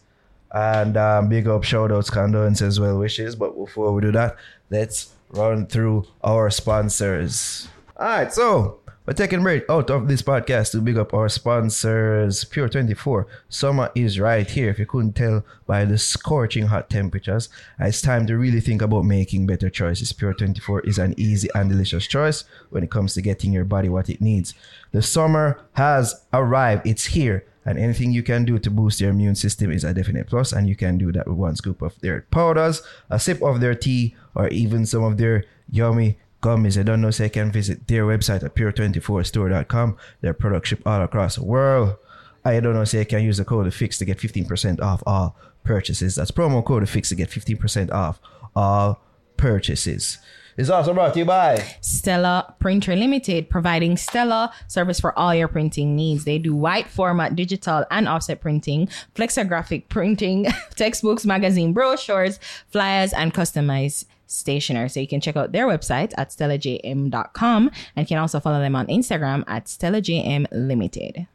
and 0.52 0.96
um, 0.96 1.28
big 1.28 1.46
up 1.48 1.64
shout 1.64 1.92
outs, 1.92 2.08
condolences, 2.10 2.80
well 2.80 2.98
wishes. 2.98 3.36
But 3.36 3.54
before 3.56 3.92
we 3.92 4.00
do 4.00 4.12
that, 4.12 4.36
let's 4.70 5.12
run 5.30 5.66
through 5.66 6.06
our 6.24 6.50
sponsors. 6.50 7.68
All 7.98 8.06
right, 8.06 8.32
so 8.32 8.80
we're 9.06 9.12
taking 9.12 9.40
break 9.40 9.64
out 9.70 9.88
of 9.88 10.08
this 10.08 10.20
podcast 10.20 10.72
to 10.72 10.80
big 10.80 10.98
up 10.98 11.14
our 11.14 11.28
sponsors, 11.28 12.44
Pure 12.44 12.70
24. 12.70 13.28
Summer 13.48 13.92
is 13.94 14.18
right 14.18 14.50
here. 14.50 14.68
If 14.68 14.80
you 14.80 14.86
couldn't 14.86 15.12
tell 15.12 15.44
by 15.64 15.84
the 15.84 15.96
scorching 15.96 16.66
hot 16.66 16.90
temperatures, 16.90 17.48
it's 17.78 18.02
time 18.02 18.26
to 18.26 18.36
really 18.36 18.60
think 18.60 18.82
about 18.82 19.04
making 19.04 19.46
better 19.46 19.70
choices. 19.70 20.12
Pure 20.12 20.34
24 20.34 20.80
is 20.80 20.98
an 20.98 21.14
easy 21.16 21.48
and 21.54 21.70
delicious 21.70 22.08
choice 22.08 22.42
when 22.70 22.82
it 22.82 22.90
comes 22.90 23.14
to 23.14 23.22
getting 23.22 23.52
your 23.52 23.64
body 23.64 23.88
what 23.88 24.10
it 24.10 24.20
needs. 24.20 24.54
The 24.90 25.02
summer 25.02 25.60
has 25.74 26.24
arrived, 26.32 26.84
it's 26.84 27.06
here. 27.06 27.46
And 27.64 27.78
anything 27.78 28.10
you 28.10 28.24
can 28.24 28.44
do 28.44 28.58
to 28.58 28.70
boost 28.70 29.00
your 29.00 29.10
immune 29.10 29.36
system 29.36 29.70
is 29.70 29.84
a 29.84 29.94
definite 29.94 30.28
plus, 30.28 30.52
and 30.52 30.68
you 30.68 30.74
can 30.74 30.98
do 30.98 31.12
that 31.12 31.28
with 31.28 31.36
one 31.36 31.54
scoop 31.54 31.80
of 31.80 31.98
their 32.00 32.22
powders, 32.32 32.82
a 33.10 33.20
sip 33.20 33.40
of 33.42 33.60
their 33.60 33.74
tea, 33.74 34.16
or 34.34 34.48
even 34.48 34.84
some 34.84 35.04
of 35.04 35.16
their 35.16 35.44
yummy 35.68 36.18
gummies. 36.46 36.78
I 36.78 36.84
don't 36.84 37.00
know, 37.00 37.10
you 37.10 37.30
can 37.30 37.50
visit 37.50 37.88
their 37.88 38.04
website 38.04 38.44
at 38.44 38.54
pure24store.com. 38.54 39.96
Their 40.20 40.34
products 40.34 40.68
ship 40.68 40.82
all 40.86 41.02
across 41.02 41.36
the 41.36 41.44
world. 41.44 41.96
I 42.44 42.60
don't 42.60 42.74
know, 42.74 42.84
you 42.84 43.04
can 43.04 43.24
use 43.24 43.38
the 43.38 43.44
code 43.44 43.72
FIX 43.74 43.98
to 43.98 44.04
get 44.04 44.18
15% 44.18 44.80
off 44.80 45.02
all 45.06 45.36
purchases. 45.64 46.14
That's 46.14 46.30
promo 46.30 46.64
code 46.64 46.88
FIX 46.88 47.08
to 47.08 47.14
get 47.16 47.30
15% 47.30 47.90
off 47.90 48.20
all 48.54 49.00
purchases. 49.36 50.18
It's 50.56 50.70
also 50.70 50.94
brought 50.94 51.12
to 51.12 51.18
you 51.18 51.26
by 51.26 51.62
Stella 51.82 52.54
Printer 52.58 52.96
Limited, 52.96 53.50
providing 53.50 53.98
Stella 53.98 54.52
service 54.68 54.98
for 54.98 55.16
all 55.18 55.34
your 55.34 55.48
printing 55.48 55.94
needs. 55.94 56.24
They 56.24 56.38
do 56.38 56.54
white 56.54 56.88
format, 56.88 57.36
digital, 57.36 57.84
and 57.90 58.08
offset 58.08 58.40
printing, 58.40 58.88
flexographic 59.14 59.88
printing, 59.90 60.46
textbooks, 60.74 61.26
magazine 61.26 61.74
brochures, 61.74 62.40
flyers, 62.68 63.12
and 63.12 63.34
customized 63.34 64.06
stationery. 64.26 64.88
So 64.88 64.98
you 64.98 65.06
can 65.06 65.20
check 65.20 65.36
out 65.36 65.52
their 65.52 65.66
website 65.66 66.14
at 66.16 66.30
stellajm.com 66.30 67.70
and 67.94 68.04
you 68.04 68.06
can 68.06 68.18
also 68.18 68.40
follow 68.40 68.58
them 68.58 68.74
on 68.74 68.86
Instagram 68.86 69.44
at 69.46 69.66
stellajm 69.66 70.46
limited. 70.50 71.26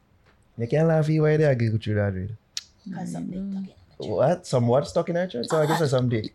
You 0.58 0.66
can't 0.66 0.88
laugh 0.88 1.08
you 1.08 1.22
way 1.22 1.36
there, 1.36 1.54
get 1.54 1.86
you 1.86 1.94
that 1.94 2.12
read. 2.12 2.36
What? 3.98 4.46
Some 4.46 4.66
what 4.66 4.86
stuck 4.88 5.08
in 5.08 5.14
that 5.14 5.30
shirt? 5.30 5.48
So 5.48 5.58
I 5.58 5.66
guess 5.66 5.78
that's 5.80 5.92
some 5.92 6.08
dick. 6.08 6.34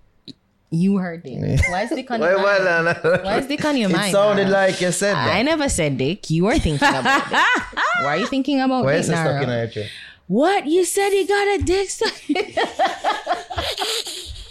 You 0.69 0.97
heard 0.97 1.21
it. 1.25 1.61
Why 1.69 1.83
is 1.83 1.89
dick 1.91 2.11
on 2.11 2.19
your 2.21 2.33
mind? 2.33 2.43
well, 2.43 2.83
no, 2.83 2.91
no. 2.93 3.23
Why 3.23 3.37
is 3.39 3.47
dick 3.47 3.63
on 3.63 3.77
your 3.77 3.89
It 3.89 3.93
mind? 3.93 4.11
sounded 4.11 4.47
Naro? 4.49 4.57
like 4.67 4.81
you 4.81 4.91
said 4.91 5.13
that. 5.15 5.33
I 5.35 5.41
never 5.41 5.69
said 5.69 5.97
dick. 5.97 6.29
You 6.29 6.43
were 6.45 6.59
thinking 6.59 6.87
about 6.87 7.03
dick. 7.29 7.39
Why 8.01 8.05
are 8.05 8.17
you 8.17 8.27
thinking 8.27 8.59
about 8.59 8.83
Why 8.83 8.93
dick, 8.93 8.99
is 9.01 9.09
it 9.09 9.13
stuck 9.13 9.41
in 9.43 9.49
Naro? 9.49 9.67
that? 9.67 9.89
What 10.27 10.67
you 10.67 10.83
said? 10.83 11.11
He 11.11 11.25
got 11.25 11.59
a 11.59 11.63
dick 11.63 11.89
stuck. 11.89 12.13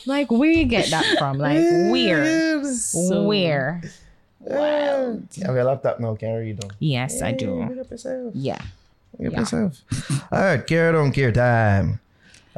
Like, 0.07 0.31
where 0.31 0.51
you 0.51 0.67
get 0.67 0.89
that 0.91 1.19
from? 1.19 1.39
Like, 1.39 1.59
where? 1.91 2.63
where? 2.95 3.83
Wow. 4.39 5.19
You 5.35 5.43
have 5.45 5.57
a 5.57 5.65
laptop 5.65 5.99
now, 5.99 6.15
can 6.15 6.29
you 6.31 6.39
read 6.39 6.61
them. 6.61 6.71
Yes, 6.79 7.21
I 7.23 7.33
Big 7.33 7.41
do. 7.41 7.61
up 7.63 7.91
yourself. 7.91 8.33
Yeah. 8.33 8.55
Up 9.19 9.33
yourself. 9.33 9.83
All 10.31 10.39
right, 10.41 10.65
care 10.65 10.93
don't 10.93 11.11
care 11.11 11.33
time. 11.33 11.99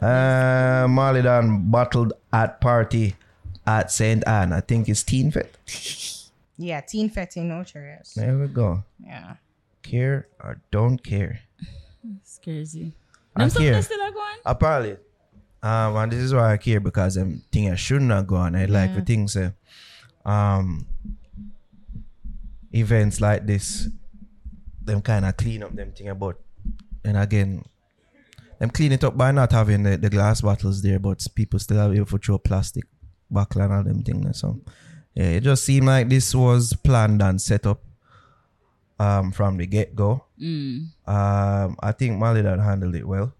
Uh, 0.00 0.86
Malie 0.90 1.22
Donn 1.22 1.70
bottled 1.70 2.12
at 2.30 2.60
party 2.60 3.16
at 3.68 3.92
St. 3.92 4.26
Ann. 4.26 4.52
I 4.54 4.60
think 4.60 4.88
it's 4.88 5.02
Teen 5.02 5.30
Fit. 5.30 5.54
Yeah, 6.56 6.80
teen 6.80 7.10
fetting, 7.10 7.48
no 7.48 7.62
chairs. 7.62 8.14
There 8.16 8.36
we 8.38 8.48
go. 8.48 8.82
Yeah. 9.04 9.34
Care 9.82 10.26
or 10.42 10.60
don't 10.70 10.98
care. 11.02 11.40
It's 12.16 12.40
crazy. 12.42 12.94
I 13.36 13.40
Them 13.42 13.50
something 13.50 13.72
care. 13.72 13.82
still 13.82 14.00
are 14.00 14.10
going? 14.10 14.38
Apparently. 14.46 14.96
Um, 15.62 15.96
and 15.96 16.12
this 16.12 16.20
is 16.20 16.32
why 16.34 16.52
I 16.52 16.56
care 16.56 16.80
because 16.80 17.16
I'm 17.16 17.42
think 17.52 17.70
I 17.70 17.74
should 17.76 18.02
not 18.02 18.26
go 18.26 18.36
on. 18.36 18.56
I 18.56 18.64
like 18.64 18.94
the 18.94 19.02
things 19.02 19.36
uh, 19.36 19.50
um 20.24 20.86
events 22.72 23.20
like 23.20 23.46
this, 23.46 23.88
them 24.82 25.02
kind 25.02 25.24
of 25.26 25.36
clean 25.36 25.62
up 25.62 25.74
them 25.74 25.92
thing 25.92 26.08
about 26.08 26.38
and 27.04 27.16
again 27.16 27.64
them 28.58 28.70
clean 28.70 28.92
it 28.92 29.04
up 29.04 29.16
by 29.16 29.30
not 29.32 29.52
having 29.52 29.82
the, 29.82 29.96
the 29.96 30.10
glass 30.10 30.40
bottles 30.40 30.82
there, 30.82 30.98
but 30.98 31.24
people 31.34 31.58
still 31.58 31.78
have 31.78 31.94
able 31.94 32.06
to 32.06 32.18
throw 32.18 32.38
plastic 32.38 32.84
bottle 33.30 33.62
and 33.62 33.72
all 33.72 33.82
them 33.82 34.02
things. 34.02 34.40
So 34.40 34.60
yeah, 35.14 35.24
it 35.36 35.42
just 35.42 35.64
seemed 35.64 35.86
like 35.86 36.08
this 36.08 36.34
was 36.34 36.72
planned 36.74 37.22
and 37.22 37.40
set 37.40 37.66
up 37.66 37.82
um 38.98 39.30
from 39.32 39.56
the 39.56 39.66
get 39.66 39.94
go. 39.94 40.24
Um 41.06 41.76
I 41.80 41.92
think 41.92 42.18
Malie 42.18 42.42
Donn 42.42 42.58
handled 42.58 42.94
it 42.94 43.06
well. 43.06 43.32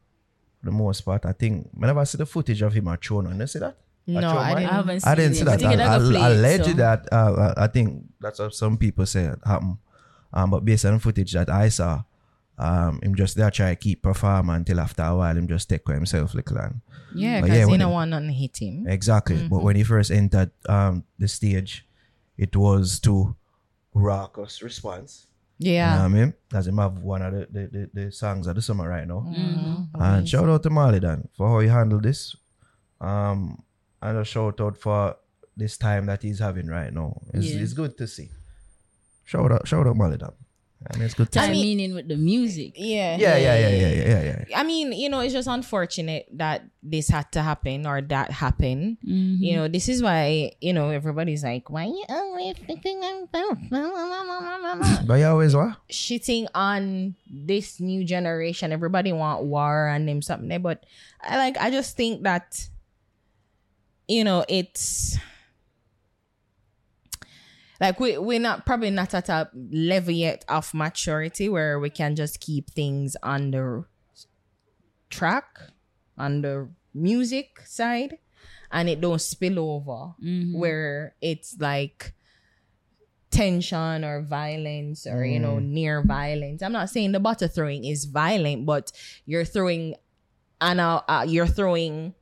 For 0.60 0.66
the 0.66 0.72
most 0.72 1.02
part, 1.02 1.24
I 1.26 1.32
think 1.32 1.68
whenever 1.72 2.00
I 2.00 2.04
see 2.04 2.18
the 2.18 2.26
footage 2.26 2.62
of 2.62 2.72
him 2.72 2.88
at 2.88 3.00
Chono, 3.00 3.38
you 3.38 3.46
see 3.46 3.60
that? 3.60 3.76
No, 4.08 4.36
I 4.38 4.54
didn't. 4.54 4.70
haven't 4.70 5.00
seen 5.00 5.04
that. 5.04 5.10
I 5.10 5.14
didn't 5.14 5.34
see 5.34 5.44
that. 5.44 5.62
I, 5.62 5.72
a 5.74 6.18
I, 6.18 6.28
alleged 6.30 6.64
so- 6.64 6.72
that. 6.72 7.08
Uh, 7.12 7.54
I 7.56 7.66
think 7.66 8.04
that's 8.20 8.38
what 8.38 8.54
some 8.54 8.76
people 8.78 9.06
say 9.06 9.30
happened. 9.44 9.76
Um, 10.32 10.50
but 10.50 10.64
based 10.64 10.84
on 10.86 10.98
footage 10.98 11.32
that 11.32 11.48
I 11.50 11.68
saw, 11.68 12.02
um, 12.58 12.98
him 13.02 13.14
just 13.14 13.36
there 13.36 13.50
try 13.50 13.70
to 13.70 13.76
keep 13.76 14.02
performing 14.02 14.56
until 14.56 14.80
after 14.80 15.02
a 15.02 15.14
while 15.16 15.36
him 15.36 15.46
just 15.48 15.68
take 15.68 15.86
himself 15.88 16.34
little 16.34 16.58
and 16.58 16.80
Yeah, 17.14 17.40
because 17.40 17.56
yeah, 17.58 17.66
don't 17.66 17.80
it- 17.80 17.86
want 17.92 18.10
nothing 18.10 18.30
hit 18.30 18.56
him. 18.60 18.86
exactly. 18.88 19.46
But 19.48 19.62
when 19.62 19.76
he 19.76 19.84
first 19.84 20.10
entered 20.10 20.50
um 20.68 21.04
the 21.18 21.28
stage, 21.28 21.86
it 22.36 22.54
was 22.56 22.98
to 23.00 23.34
raucous 23.94 24.62
response. 24.62 25.26
You 25.60 25.70
know 25.70 25.74
Yeah. 25.74 25.96
what 25.96 26.04
I 26.04 26.08
mean? 26.08 26.34
As 26.54 26.66
him 26.68 26.78
have 26.78 26.98
one 26.98 27.22
of 27.22 27.32
the, 27.34 27.46
the, 27.50 27.66
the, 27.66 27.90
the 28.04 28.12
songs 28.12 28.46
of 28.46 28.54
the 28.54 28.62
summer 28.62 28.88
right 28.88 29.06
now. 29.08 29.24
Mm-hmm. 29.26 30.00
And 30.02 30.28
shout 30.28 30.48
out 30.48 30.62
to 30.62 30.70
Malie 30.70 31.00
Donn 31.00 31.28
for 31.36 31.48
how 31.48 31.58
he 31.60 31.68
handled 31.68 32.04
this. 32.04 32.36
Um, 33.00 33.62
and 34.00 34.18
a 34.18 34.24
shout 34.24 34.60
out 34.60 34.76
for 34.76 35.16
this 35.56 35.76
time 35.76 36.06
that 36.06 36.22
he's 36.22 36.38
having 36.38 36.68
right 36.68 36.92
now. 36.92 37.20
It's, 37.34 37.46
Yeah. 37.46 37.60
it's 37.62 37.72
good 37.72 37.96
to 37.98 38.06
see. 38.06 38.30
Shout 39.24 39.50
out, 39.50 39.66
shout 39.66 39.86
out 39.86 39.96
Malie 39.96 40.18
Donn. 40.18 40.34
And 40.86 41.02
it's 41.02 41.14
good 41.14 41.30
to 41.32 41.38
Time 41.38 41.54
see. 41.54 41.62
meaning 41.62 41.94
with 41.94 42.06
the 42.06 42.16
music. 42.16 42.72
Yeah. 42.76 43.16
Yeah, 43.16 43.36
yeah, 43.36 43.58
yeah, 43.58 43.68
yeah, 43.68 43.88
yeah, 43.88 44.22
yeah, 44.22 44.44
yeah. 44.48 44.58
I 44.58 44.62
mean, 44.62 44.92
you 44.92 45.08
know, 45.08 45.20
it's 45.20 45.32
just 45.32 45.48
unfortunate 45.48 46.28
that 46.34 46.62
this 46.82 47.08
had 47.08 47.32
to 47.32 47.42
happen 47.42 47.84
or 47.84 48.00
that 48.00 48.30
happened. 48.30 48.98
Mm-hmm. 49.04 49.42
You 49.42 49.56
know, 49.56 49.68
this 49.68 49.88
is 49.88 50.02
why, 50.02 50.52
you 50.60 50.72
know, 50.72 50.90
everybody's 50.90 51.42
like, 51.42 51.68
why 51.68 51.86
you 51.86 52.04
always 52.08 52.56
thinking 52.58 53.02
about 53.02 53.58
But 55.06 55.14
you 55.14 55.26
always 55.26 55.56
what? 55.56 55.76
shitting 55.90 56.46
on 56.54 57.16
this 57.28 57.80
new 57.80 58.04
generation. 58.04 58.72
Everybody 58.72 59.12
want 59.12 59.44
war 59.44 59.88
and 59.88 60.08
them 60.08 60.22
something 60.22 60.48
there. 60.48 60.60
But 60.60 60.86
I 61.20 61.36
like 61.38 61.58
I 61.58 61.70
just 61.70 61.96
think 61.96 62.22
that 62.22 62.68
you 64.06 64.22
know 64.22 64.44
it's 64.48 65.18
like 67.80 68.00
we 68.00 68.18
we're 68.18 68.40
not 68.40 68.66
probably 68.66 68.90
not 68.90 69.14
at 69.14 69.28
a 69.28 69.50
level 69.54 70.12
yet 70.12 70.44
of 70.48 70.72
maturity 70.74 71.48
where 71.48 71.78
we 71.78 71.90
can 71.90 72.16
just 72.16 72.40
keep 72.40 72.70
things 72.70 73.16
on 73.22 73.50
the 73.50 73.84
track 75.10 75.58
on 76.16 76.42
the 76.42 76.68
music 76.94 77.60
side 77.64 78.18
and 78.70 78.88
it 78.88 79.00
don't 79.00 79.20
spill 79.20 79.58
over 79.58 80.14
where 80.52 81.14
it's 81.20 81.56
like 81.58 82.12
tension 83.30 84.04
or 84.04 84.22
violence 84.22 85.06
or 85.06 85.24
you 85.24 85.38
know 85.38 85.58
near 85.58 86.02
violence. 86.02 86.62
I'm 86.62 86.72
not 86.72 86.90
saying 86.90 87.12
the 87.12 87.20
butter 87.20 87.48
throwing 87.48 87.84
is 87.84 88.06
violent 88.06 88.66
but 88.66 88.90
you're 89.26 89.44
throwing 89.44 89.94
an 90.60 90.80
uh, 90.80 91.02
uh, 91.08 91.24
you're 91.28 91.46
throwing 91.46 92.14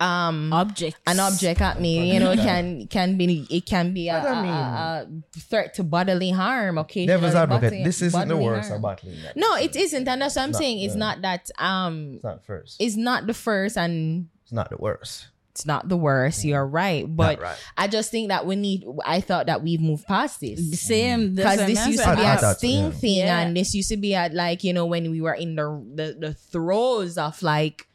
um 0.00 0.52
Objects. 0.52 1.00
an 1.06 1.18
object 1.18 1.60
at 1.60 1.80
me 1.80 2.12
you 2.12 2.20
know 2.20 2.30
it 2.30 2.38
can 2.38 2.86
can 2.86 3.16
be 3.16 3.46
it 3.50 3.66
can 3.66 3.92
be 3.92 4.08
a, 4.08 4.20
I 4.20 4.22
don't 4.22 4.44
a- 4.44 4.48
a- 4.48 5.06
a 5.36 5.40
threat 5.40 5.74
to 5.74 5.82
bodily 5.84 6.30
harm 6.30 6.78
occasionally 6.78 7.18
Devil's 7.18 7.34
advocate. 7.34 7.62
bodily- 7.70 7.84
This 7.84 8.02
isn't 8.02 8.28
the 8.28 8.36
worst 8.36 8.68
harm. 8.70 8.84
of 8.84 8.88
battling. 8.96 9.18
No 9.34 9.54
it 9.56 9.74
isn't 9.74 10.06
and 10.06 10.22
that's 10.22 10.36
what 10.36 10.42
i'm 10.42 10.52
Not 10.52 10.58
saying 10.60 10.78
it's 10.80 10.94
not 10.94 11.22
that 11.22 11.50
um 11.58 12.14
It's 12.14 12.24
not 12.24 12.44
first. 12.44 12.76
it's 12.78 12.96
not 12.96 13.26
the 13.26 13.34
first 13.34 13.76
and 13.76 14.28
It's 14.44 14.52
not 14.52 14.70
the 14.70 14.76
worst. 14.78 15.26
it's 15.50 15.66
not 15.66 15.88
the 15.88 15.96
worst 15.96 16.44
you're 16.44 16.64
right 16.64 17.02
but 17.16 17.40
right. 17.40 17.56
i 17.76 17.88
just 17.88 18.12
think 18.12 18.28
that 18.28 18.46
we 18.46 18.54
need 18.54 18.84
i 19.04 19.18
thought 19.20 19.46
that 19.46 19.64
we've 19.64 19.80
moved 19.82 20.06
past 20.06 20.38
this 20.38 20.60
The 20.70 20.76
same. 20.78 21.34
because 21.34 21.58
this 21.66 21.82
used 21.88 22.04
to 22.04 22.14
be 22.14 22.22
I 22.22 22.34
a 22.34 22.38
thought 22.38 22.60
thing 22.60 22.84
yeah. 22.84 22.90
thing 23.02 23.16
Yeah. 23.26 23.40
and 23.40 23.56
this 23.56 23.74
used 23.74 23.88
to 23.90 23.96
be 23.96 24.14
at 24.14 24.32
like 24.32 24.62
you 24.62 24.72
know 24.72 24.86
when 24.86 25.10
we 25.10 25.20
were 25.20 25.34
in 25.34 25.56
the 25.56 25.66
the, 25.94 26.14
the 26.20 26.32
throes 26.34 27.18
of 27.18 27.42
like 27.42 27.87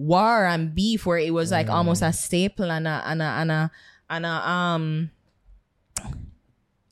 war 0.00 0.46
and 0.46 0.74
beef 0.74 1.04
where 1.04 1.18
it 1.18 1.32
was 1.34 1.50
like 1.52 1.66
Mm. 1.68 1.74
almost 1.74 2.00
a 2.02 2.12
staple 2.12 2.70
and 2.72 2.88
a 2.88 3.02
and 3.04 3.20
a 3.20 3.30
and 3.40 3.50
a 3.52 3.70
and 4.08 4.24
a 4.26 4.50
um 4.50 5.10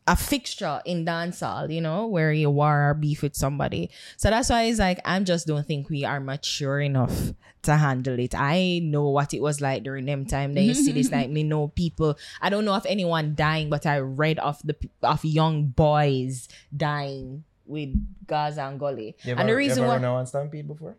a 0.06 0.16
fixture 0.16 0.80
in 0.86 1.04
dancehall, 1.04 1.68
you 1.72 1.80
know, 1.82 2.06
where 2.06 2.32
you 2.32 2.48
war 2.48 2.88
or 2.90 2.94
beef 2.94 3.20
with 3.22 3.36
somebody. 3.36 3.90
So 4.16 4.30
that's 4.30 4.48
why 4.48 4.62
it's 4.64 4.78
like 4.78 5.00
I 5.04 5.20
just 5.20 5.46
don't 5.46 5.66
think 5.66 5.90
we 5.90 6.04
are 6.04 6.18
mature 6.20 6.80
enough 6.80 7.32
to 7.62 7.76
handle 7.76 8.18
it. 8.18 8.34
I 8.34 8.80
know 8.82 9.08
what 9.10 9.34
it 9.34 9.42
was 9.42 9.60
like 9.60 9.82
during 9.82 10.06
them 10.06 10.24
time. 10.24 10.54
They 10.54 10.72
see 10.72 10.92
this 10.92 11.12
like 11.12 11.28
me 11.36 11.42
know 11.42 11.68
people. 11.68 12.16
I 12.40 12.48
don't 12.48 12.64
know 12.64 12.72
of 12.74 12.86
anyone 12.86 13.34
dying, 13.34 13.68
but 13.68 13.84
I 13.84 13.98
read 14.00 14.38
of 14.38 14.56
the 14.64 14.76
of 15.02 15.24
young 15.24 15.66
boys 15.76 16.48
dying 16.74 17.44
with 17.66 17.90
Gaza 18.26 18.62
and 18.64 18.80
Gully. 18.80 19.14
You 19.24 19.32
ever, 19.32 19.40
and 19.40 19.48
the 19.50 19.56
reason 19.56 19.84
you 19.84 19.90
ever 19.90 20.00
why 20.00 20.08
a 20.08 20.12
one 20.12 20.26
stampede 20.26 20.66
before? 20.68 20.96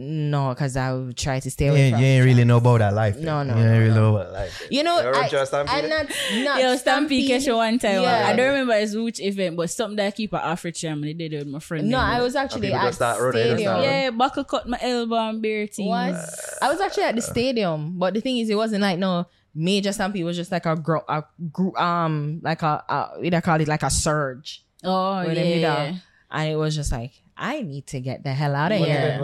No, 0.00 0.50
because 0.50 0.76
I 0.76 0.92
would 0.94 1.16
try 1.16 1.40
to 1.40 1.50
stay 1.50 1.64
You 1.66 1.70
away 1.72 1.80
ain't, 1.86 1.94
from. 1.94 2.02
you 2.02 2.06
ain't 2.08 2.24
really 2.24 2.44
know 2.44 2.58
about 2.58 2.78
that 2.78 2.94
life. 2.94 3.16
No, 3.18 3.42
no, 3.42 3.54
You 3.56 3.62
ain't 3.62 3.72
no, 3.72 3.78
really 3.78 3.88
no. 3.88 3.94
know 4.12 4.16
about 4.16 4.32
life. 4.32 4.58
then. 4.60 4.68
You 4.70 4.82
know, 4.84 5.00
You 5.00 5.08
I, 5.14 5.44
Stampede? 5.44 5.74
I'm 5.84 5.88
not, 5.90 6.06
not 6.44 6.60
Yo, 6.62 6.76
Stampede 6.76 7.24
Stampede. 7.26 7.28
catch 7.28 7.52
one 7.52 7.78
time. 7.80 8.02
Yeah. 8.02 8.28
I 8.28 8.36
don't 8.36 8.46
remember 8.46 8.78
his 8.78 8.96
which 8.96 9.18
event, 9.20 9.56
but 9.56 9.70
something 9.70 9.96
that 9.96 10.06
I 10.06 10.10
keep 10.12 10.32
at 10.34 10.42
Africham. 10.44 11.02
They 11.02 11.14
did 11.14 11.32
it 11.32 11.38
with 11.38 11.48
my 11.48 11.58
friend. 11.58 11.88
No. 11.90 11.98
I 11.98 12.20
was 12.22 12.36
actually 12.36 12.72
at 12.72 12.82
just 12.82 12.98
start 12.98 13.20
running, 13.20 13.32
they 13.32 13.42
just 13.48 13.54
stadium. 13.56 13.72
start 13.74 13.84
running. 13.86 14.02
Yeah, 14.04 14.10
buckle 14.10 14.44
cut 14.44 14.68
my 14.68 14.78
elbow 14.80 15.16
and 15.30 15.42
bare 15.42 15.66
team. 15.66 15.88
Was 15.88 16.58
I 16.62 16.68
was 16.70 16.80
actually 16.80 17.02
at 17.04 17.16
the 17.16 17.22
stadium, 17.22 17.98
but 17.98 18.14
the 18.14 18.20
thing 18.20 18.38
is, 18.38 18.48
it 18.50 18.54
wasn't 18.56 18.82
like 18.82 18.98
no 19.00 19.26
major 19.54 19.92
stampede. 19.92 20.20
It 20.22 20.24
was 20.24 20.36
just 20.36 20.52
like 20.52 20.66
a 20.66 20.76
gro- 20.76 21.04
a 21.08 21.24
group, 21.50 21.78
um, 21.80 22.40
like 22.44 22.62
a, 22.62 22.84
a 22.88 23.08
what 23.20 23.30
they 23.30 23.40
call 23.40 23.60
it, 23.60 23.66
like 23.66 23.82
a 23.82 23.90
surge, 23.90 24.64
Oh 24.84 25.22
yeah. 25.22 25.34
them, 25.34 25.46
you 25.46 25.54
know. 25.56 25.60
yeah. 25.60 25.94
and 26.30 26.52
it 26.52 26.56
was 26.56 26.76
just 26.76 26.92
like 26.92 27.12
I 27.36 27.62
need 27.62 27.86
to 27.88 28.00
get 28.00 28.22
the 28.22 28.32
hell 28.32 28.54
out 28.54 28.70
of 28.72 28.80
What 28.80 28.88
here. 28.88 29.18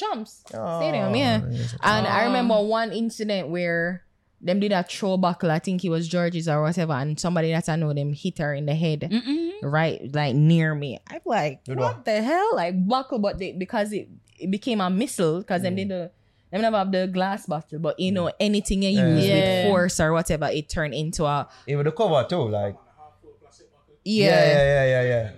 Event 0.00 0.20
was 0.20 0.42
that? 0.44 0.54
Jumps 0.54 0.54
Oh, 0.54 0.80
stadium, 0.80 1.14
yeah. 1.14 1.40
yes. 1.50 1.74
And 1.82 2.06
I 2.06 2.22
Oh. 2.22 2.26
remember 2.26 2.62
one 2.62 2.92
incident 2.92 3.48
where 3.48 4.02
them 4.40 4.58
did 4.60 4.72
a 4.72 4.82
throw 4.82 5.16
buckle. 5.16 5.50
I 5.50 5.58
think 5.60 5.84
it 5.84 5.88
was 5.90 6.08
George's 6.08 6.48
or 6.48 6.62
whatever, 6.62 6.92
and 6.94 7.18
somebody 7.18 7.52
that 7.52 7.68
I 7.68 7.76
know 7.76 7.92
them 7.92 8.12
hit 8.12 8.38
her 8.38 8.52
in 8.54 8.66
the 8.66 8.74
head. 8.74 9.00
Mm-mm. 9.10 9.52
right 9.62 10.00
like 10.12 10.34
near 10.34 10.74
me. 10.74 10.98
I'm 11.08 11.20
like, 11.24 11.64
Good 11.64 11.78
what 11.78 11.94
one. 11.94 12.02
the 12.04 12.20
hell? 12.22 12.50
Like 12.56 12.86
buckle, 12.88 13.20
but 13.20 13.38
they, 13.38 13.52
because 13.52 13.92
it, 13.92 14.08
it 14.38 14.50
became 14.50 14.80
a 14.80 14.90
missile 14.90 15.38
because 15.38 15.62
them 15.62 15.74
mm. 15.74 15.76
did 15.76 15.88
the 15.90 16.10
them 16.50 16.60
never 16.62 16.76
have 16.78 16.90
the 16.92 17.06
glass 17.06 17.46
bottle, 17.46 17.78
but 17.78 17.98
you 18.00 18.10
know 18.12 18.30
anything 18.40 18.82
you 18.82 18.90
use 18.90 19.24
Yeah. 19.26 19.34
with 19.64 19.66
force 19.70 20.00
or 20.00 20.12
whatever, 20.12 20.46
it 20.48 20.68
turned 20.68 20.92
into 20.94 21.24
a 21.24 21.48
Even 21.68 21.84
the 21.84 21.92
cover 21.92 22.26
too, 22.28 22.48
like 22.48 22.74
yeah. 24.04 24.26
yeah, 24.26 24.46
yeah, 24.46 24.64
yeah, 24.64 24.84
yeah, 24.84 25.02
yeah. 25.02 25.30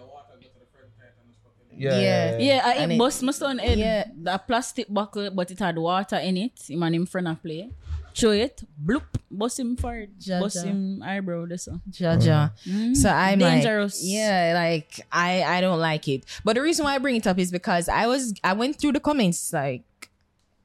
Yeah, 1.76 1.90
Yeah. 1.90 2.00
yeah, 2.00 2.31
yeah. 2.38 2.38
Yeah, 2.38 2.61
I 2.64 2.73
And 2.83 2.93
it 2.93 2.95
it- 2.95 2.99
bust 2.99 3.23
my 3.23 3.33
son 3.33 3.59
head. 3.59 3.78
Yeah. 3.78 4.04
The 4.23 4.38
plastic 4.38 4.87
buckle, 4.93 5.31
but 5.31 5.50
it 5.50 5.59
had 5.59 5.76
water 5.78 6.16
in 6.16 6.37
it. 6.37 6.52
Him 6.69 6.83
and 6.83 6.95
him 6.95 7.07
friend 7.07 7.28
a 7.28 7.35
play. 7.35 7.71
Show 8.14 8.31
it, 8.31 8.62
bloop, 8.78 9.02
bust 9.28 9.59
him 9.59 9.75
for 9.76 10.07
Ja, 10.21 10.38
bust 10.38 10.57
ja. 10.62 10.71
him 10.71 11.02
eyebrow. 11.02 11.47
This 11.47 11.66
one. 11.66 11.83
Jaja. 11.90 12.52
Mm-hmm. 12.62 12.95
So 12.95 13.09
I'm 13.11 13.40
Dangerous. 13.40 14.00
like, 14.00 14.07
yeah, 14.12 14.52
like 14.54 15.00
I 15.11 15.43
I 15.43 15.61
don't 15.61 15.81
like 15.81 16.07
it. 16.07 16.23
But 16.45 16.54
the 16.54 16.62
reason 16.62 16.85
why 16.85 16.95
I 16.95 16.99
bring 16.99 17.16
it 17.16 17.26
up 17.26 17.38
is 17.40 17.50
because 17.50 17.88
I 17.88 18.07
was 18.07 18.33
I 18.45 18.52
went 18.52 18.78
through 18.78 18.93
the 18.93 19.00
comments 19.00 19.52
like 19.52 19.83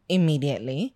immediately 0.07 0.93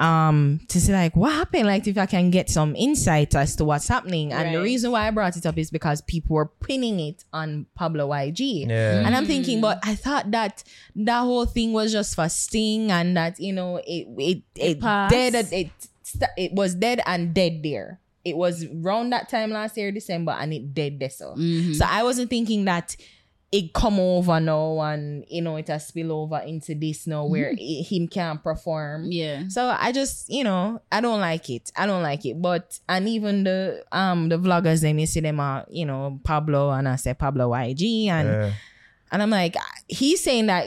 um 0.00 0.60
to 0.68 0.80
see 0.80 0.92
like 0.92 1.16
what 1.16 1.32
happened? 1.32 1.66
Like 1.66 1.86
if 1.88 1.98
i 1.98 2.06
can 2.06 2.30
get 2.30 2.48
some 2.48 2.76
insight 2.76 3.34
as 3.34 3.56
to 3.56 3.64
what's 3.64 3.88
happening. 3.88 4.32
And 4.32 4.54
the 4.54 4.60
reason 4.62 4.92
why 4.92 5.08
i 5.08 5.10
brought 5.10 5.36
it 5.36 5.44
up 5.44 5.58
is 5.58 5.70
because 5.70 6.00
people 6.02 6.36
were 6.36 6.46
pinning 6.46 7.00
it 7.00 7.24
on 7.32 7.66
pablo 7.74 8.08
yg 8.10 8.38
Yeah. 8.68 9.04
and 9.04 9.16
i'm 9.16 9.26
thinking 9.26 9.60
but 9.60 9.80
i 9.82 9.94
thought 9.96 10.30
that 10.30 10.62
that 10.94 11.20
whole 11.20 11.46
thing 11.46 11.72
was 11.72 11.90
just 11.92 12.14
for 12.14 12.28
sting 12.28 12.92
and 12.92 13.16
that 13.16 13.40
you 13.40 13.52
know 13.52 13.80
it 13.84 14.06
it 14.18 14.42
it, 14.54 14.80
passed. 14.80 15.10
dead 15.12 15.34
it 15.52 15.70
it 16.36 16.52
was 16.52 16.74
dead 16.74 17.00
and 17.04 17.34
dead 17.34 17.62
there. 17.62 18.00
It 18.24 18.36
was 18.36 18.64
around 18.64 19.10
that 19.10 19.28
time 19.28 19.50
last 19.50 19.76
year 19.76 19.90
december 19.90 20.32
and 20.32 20.52
it 20.54 20.74
dead 20.74 21.00
there 21.00 21.10
so. 21.10 21.34
So 21.72 21.84
i 21.88 22.02
wasn't 22.02 22.30
thinking 22.30 22.64
that 22.66 22.94
it 23.50 23.72
come 23.72 23.98
over 23.98 24.38
now 24.40 24.78
and 24.82 25.24
you 25.28 25.40
know 25.40 25.56
it 25.56 25.68
has 25.68 25.86
spill 25.86 26.12
over 26.12 26.38
into 26.40 26.74
this 26.74 27.06
now 27.06 27.24
where 27.24 27.54
it, 27.56 27.82
him 27.84 28.06
can't 28.06 28.42
perform 28.42 29.06
Yeah. 29.10 29.44
so 29.48 29.74
I 29.78 29.90
just, 29.92 30.28
you 30.28 30.44
know, 30.44 30.82
I 30.92 31.00
don't 31.00 31.20
like 31.20 31.48
it. 31.48 31.72
I 31.74 31.86
don't 31.86 32.02
like 32.02 32.26
it. 32.26 32.40
But 32.42 32.78
and 32.90 33.08
even 33.08 33.44
the 33.44 33.84
um 33.90 34.28
the 34.28 34.38
vloggers 34.38 34.82
then 34.82 34.98
you 34.98 35.06
see 35.06 35.20
them 35.20 35.40
are, 35.40 35.64
you 35.70 35.86
know, 35.86 36.20
Pablo 36.24 36.70
and 36.72 36.86
I 36.86 36.96
say 36.96 37.14
Pablo 37.14 37.48
YG 37.50 38.08
and 38.08 38.28
Yeah. 38.28 38.52
and 39.12 39.22
I'm 39.22 39.30
like 39.30 39.56
he's 39.88 40.22
saying 40.22 40.46
that 40.48 40.66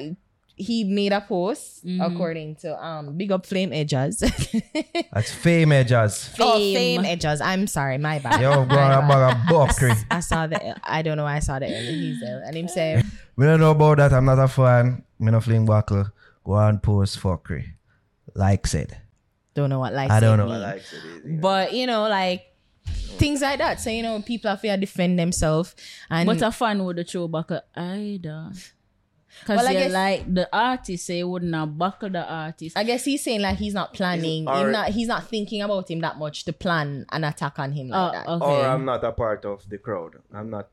he 0.61 0.83
made 0.83 1.11
a 1.13 1.21
post 1.21 1.69
Mm-hmm. 1.85 2.01
according 2.01 2.55
to 2.57 2.77
um 2.85 3.17
Big 3.17 3.31
Up 3.31 3.43
Flame 3.45 3.73
Edges. 3.73 4.19
That's 5.11 5.31
fame 5.33 5.71
edges. 5.71 6.29
oh, 6.39 6.53
Fame. 6.59 7.01
Fame 7.01 7.05
Edges. 7.05 7.41
I'm 7.41 7.65
sorry, 7.65 7.97
my 7.97 8.19
bad. 8.19 8.39
Yo, 8.39 8.65
go 8.65 8.75
My 8.75 8.93
on 8.95 9.07
bad. 9.07 9.17
about 9.17 9.31
a 9.31 9.35
buckery. 9.51 9.97
I 10.11 10.19
saw 10.19 10.45
the 10.45 10.75
I 10.87 11.01
don't 11.01 11.17
know 11.17 11.23
why 11.23 11.37
I 11.37 11.39
saw 11.39 11.57
the 11.57 11.65
L. 11.67 11.83
He's 11.83 12.21
L. 12.21 12.41
And 12.45 12.55
him 12.55 12.67
say 12.67 13.01
We 13.35 13.45
don't 13.45 13.59
know 13.59 13.71
about 13.71 13.97
that. 13.97 14.13
I'm 14.13 14.25
not 14.25 14.37
a 14.39 14.47
fan. 14.47 15.03
Me 15.19 15.31
no 15.31 15.39
fling 15.41 15.65
buckle. 15.65 16.05
Go 16.43 16.53
on 16.53 16.79
post 16.79 17.19
fuckery. 17.19 17.65
Like 18.35 18.67
said. 18.67 18.97
don't 19.55 19.69
know 19.69 19.79
what 19.79 19.93
like 19.93 20.09
said. 20.09 20.17
I 20.17 20.19
don't 20.19 20.37
said 20.37 20.43
know 20.45 20.49
what 20.49 20.59
mean. 20.61 20.69
like 20.69 20.81
said 20.81 20.99
is. 21.25 21.41
But 21.41 21.73
you 21.73 21.87
know, 21.87 22.03
like 22.07 22.43
things 23.17 23.41
like 23.41 23.57
that. 23.57 23.79
So 23.79 23.89
you 23.89 24.03
know, 24.03 24.21
people 24.21 24.49
have 24.51 24.61
to 24.61 24.77
defend 24.77 25.17
themselves 25.17 25.75
and 26.11 26.27
But 26.27 26.41
a 26.43 26.51
fan 26.51 26.83
would 26.85 26.99
have 26.99 27.07
throw 27.09 27.27
back 27.27 27.49
a 27.51 27.63
either. 27.75 28.51
Cause 29.45 29.57
Well, 29.57 29.67
I 29.67 29.71
you 29.71 29.89
like 29.89 30.33
the 30.33 30.47
artist, 30.53 31.05
say 31.05 31.19
you 31.19 31.27
wouldn't 31.27 31.53
have 31.55 31.77
buckle 31.77 32.09
the 32.09 32.23
artist. 32.25 32.77
I 32.77 32.83
guess 32.83 33.05
he's 33.05 33.23
saying 33.23 33.41
like 33.41 33.57
he's 33.57 33.73
not 33.73 33.93
planning. 33.93 34.47
Or- 34.47 34.57
he's 34.65 34.71
not. 34.71 34.89
He's 34.89 35.07
not 35.07 35.27
thinking 35.27 35.61
about 35.61 35.89
him 35.89 36.01
that 36.01 36.17
much 36.17 36.43
to 36.45 36.53
plan 36.53 37.05
an 37.11 37.23
attack 37.23 37.57
on 37.59 37.71
him 37.71 37.89
like 37.89 38.09
Oh, 38.09 38.11
that. 38.13 38.27
okay. 38.27 38.45
Or 38.45 38.65
I'm 38.67 38.85
not 38.85 39.03
a 39.03 39.11
part 39.11 39.45
of 39.45 39.67
the 39.69 39.77
crowd. 39.77 40.15
I'm 40.33 40.49
not 40.49 40.67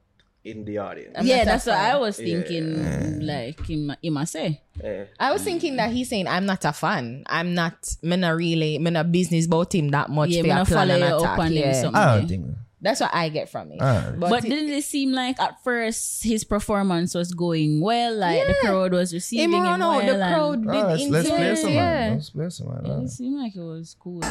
in 0.44 0.64
the 0.64 0.78
audience. 0.78 1.14
I'm 1.16 1.26
yeah, 1.26 1.44
that's 1.44 1.66
a 1.66 1.70
what. 1.70 1.78
I 1.78 1.96
was 1.96 2.16
thinking. 2.16 3.20
Like 3.26 3.64
him, 3.66 3.92
him 4.02 4.16
a 4.16 4.26
say. 4.26 4.60
Eh. 4.82 5.04
I 5.18 5.32
was 5.32 5.42
thinking 5.42 5.76
that 5.76 5.90
he's 5.90 6.08
saying 6.08 6.26
I'm 6.28 6.46
not 6.46 6.64
a 6.64 6.72
fan. 6.72 7.24
I'm 7.26 7.54
not. 7.54 7.76
Me 8.02 8.16
not 8.16 8.36
really. 8.36 8.78
Me 8.78 8.90
not 8.90 9.10
business 9.12 9.46
about 9.46 9.74
him 9.74 9.88
that 9.90 10.08
much. 10.10 10.30
Yeah, 10.30 10.40
for 10.42 10.48
me 10.48 10.54
not 10.54 10.66
plan 10.66 10.88
follow 10.88 10.94
an 10.94 11.00
you 11.08 11.14
up 11.16 11.20
attack. 11.22 11.38
on 11.38 11.46
him 11.48 11.52
Yeah. 11.54 11.72
something. 11.80 11.96
I 12.00 12.16
don't 12.18 12.28
think. 12.28 12.46
That's 12.80 13.00
what 13.00 13.10
I 13.12 13.28
get 13.28 13.48
from 13.48 13.72
it. 13.72 13.78
Ah. 13.80 14.12
but 14.16 14.30
But 14.30 14.44
it- 14.44 14.50
didn't 14.50 14.70
it 14.72 14.84
seem 14.84 15.12
like 15.12 15.40
at 15.40 15.62
first 15.64 16.22
his 16.22 16.44
performance 16.44 17.14
was 17.14 17.32
going 17.34 17.80
well? 17.80 18.14
Like 18.14 18.46
the 18.46 18.54
crowd 18.60 18.92
was 18.92 19.12
receiving 19.12 19.50
him 19.50 19.54
him 19.54 19.64
around 19.64 19.80
well. 19.80 19.90
out, 20.00 20.06
the 20.06 20.12
and- 20.24 20.34
crowd 20.34 20.60
been 20.62 20.70
Ah, 20.70 20.86
let's, 20.88 21.02
let's 21.08 21.28
play 21.28 21.54
some 21.56 21.70
it. 21.70 21.74
man. 21.74 22.08
Yeah. 22.10 22.14
Let's 22.14 22.30
play 22.30 22.50
some 22.50 22.68
man. 22.68 23.00
It 23.02 23.08
seemed 23.10 23.36
like 23.40 23.56
it 23.56 23.60
was 23.60 23.96
cool. 23.98 24.22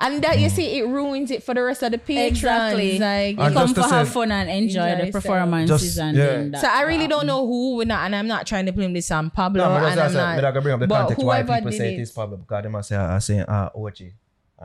And 0.00 0.22
that 0.22 0.38
you 0.38 0.48
see, 0.48 0.78
it 0.78 0.86
ruins 0.86 1.30
it 1.32 1.42
for 1.42 1.54
the 1.54 1.62
rest 1.62 1.82
of 1.82 1.90
the 1.90 1.98
patrons. 1.98 2.38
Exactly. 2.38 2.98
Like, 3.00 3.36
And 3.38 3.52
Come 3.52 3.66
just 3.66 3.74
for 3.74 3.82
to 3.82 3.88
have 3.94 4.08
fun 4.08 4.30
and 4.30 4.48
enjoy, 4.48 4.82
Enjoy 4.86 4.96
the 5.00 5.06
yourself. 5.06 5.24
performances 5.24 5.80
Just- 5.82 5.98
and 5.98 6.16
yeah. 6.16 6.26
then 6.26 6.50
that. 6.52 6.60
So 6.60 6.68
I 6.68 6.82
really 6.82 7.08
don't 7.08 7.26
know 7.26 7.44
who 7.46 7.76
we're 7.76 7.84
not, 7.84 8.04
and 8.06 8.14
I'm 8.14 8.28
not 8.28 8.46
trying 8.46 8.66
to 8.66 8.72
blame 8.72 8.92
this 8.92 9.10
on 9.10 9.30
Pablo. 9.30 9.64
No, 9.64 9.70
but 9.80 9.88
and 9.90 9.98
that's 9.98 10.14
I'm 10.14 10.20
what 10.20 10.24
I 10.24 10.30
not. 10.30 10.36
But 10.36 10.44
I 10.44 10.52
can 10.52 10.62
bring 10.62 10.74
up 10.74 10.80
the 10.80 10.86
but 10.86 10.98
context 11.00 11.24
why 11.24 11.36
whoever 11.42 11.54
people 11.56 11.70
did 11.72 11.76
say 11.78 11.94
it- 11.94 11.98
it 11.98 12.02
is 12.02 12.10
Pablo 12.12 12.36
because 12.36 12.62
they 12.62 12.68
must 12.68 12.88
say, 12.88 12.94
are 12.96 13.20
saying, 13.20 13.44
ah, 13.48 13.70
Ochi. 13.76 14.12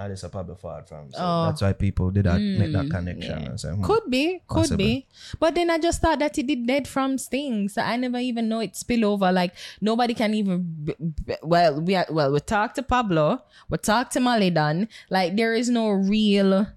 This 0.10 0.24
is 0.24 0.30
Pablo 0.32 0.56
Ford 0.56 0.88
from. 0.88 1.12
So 1.12 1.20
Oh. 1.22 1.46
that's 1.46 1.62
why 1.62 1.72
people 1.74 2.10
did 2.10 2.26
that, 2.26 2.40
make 2.42 2.72
that 2.74 2.90
connection. 2.90 3.44
And 3.46 3.60
say, 3.60 3.70
hmm. 3.70 3.84
Could 3.84 4.10
be, 4.10 4.42
could 4.48 4.62
Possible. 4.74 4.78
be. 4.78 5.06
But 5.40 5.54
then 5.54 5.70
I 5.70 5.78
just 5.78 6.02
thought 6.02 6.18
that 6.18 6.36
it 6.38 6.48
did 6.48 6.66
dead 6.66 6.88
from 6.88 7.18
Sting. 7.20 7.70
So 7.70 7.82
I 7.84 7.96
never 7.98 8.18
even 8.18 8.50
know 8.50 8.60
it 8.60 8.76
spill 8.76 9.06
over. 9.06 9.32
Like 9.32 9.54
nobody 9.82 10.16
can 10.16 10.34
even. 10.34 10.66
b- 10.84 10.96
b- 11.00 11.36
Well, 11.44 11.80
we 11.80 11.94
are, 11.96 12.08
well 12.10 12.32
we 12.32 12.40
talked 12.40 12.76
to 12.76 12.84
Pablo, 12.84 13.44
we 13.70 13.78
talked 13.78 14.14
to 14.14 14.20
Malie 14.20 14.50
Donn. 14.50 14.88
Like 15.12 15.36
there 15.36 15.54
is 15.54 15.70
no 15.70 15.90
real 15.90 16.68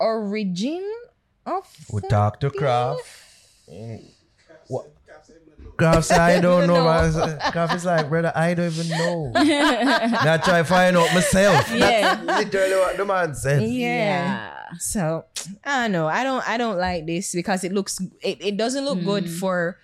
origin 0.00 0.84
of. 1.46 1.62
We 1.92 2.00
talk 2.02 2.40
to 2.40 2.50
Kraft. 2.50 3.06
Mm. 5.76 5.84
What? 5.84 5.92
Kraft 5.92 6.06
say, 6.08 6.16
I 6.16 6.40
don't 6.46 6.66
know. 6.66 6.84
man. 6.84 7.38
Kraft 7.52 7.74
is 7.74 7.84
like, 7.84 8.08
brother, 8.08 8.32
I 8.34 8.54
don't 8.54 8.72
even 8.72 8.88
know. 8.88 9.32
I 9.36 10.38
try 10.42 10.58
to 10.58 10.64
find 10.64 10.96
out 10.96 11.12
myself. 11.14 11.70
Yeah. 11.76 12.16
That's 12.24 12.44
literally 12.52 12.76
what 12.76 12.96
the 12.96 13.04
man 13.04 13.34
said. 13.34 13.62
Yeah. 13.62 14.52
So 14.78 15.24
I 15.64 15.82
don't 15.82 15.92
know. 15.92 16.06
I 16.08 16.24
don't. 16.24 16.48
I 16.48 16.56
don't 16.58 16.78
like 16.78 17.06
this 17.06 17.34
because 17.34 17.62
it 17.64 17.72
looks. 17.72 18.00
It, 18.20 18.38
it 18.44 18.56
doesn't 18.56 18.84
look 18.84 19.02
good 19.04 19.28
for 19.30 19.78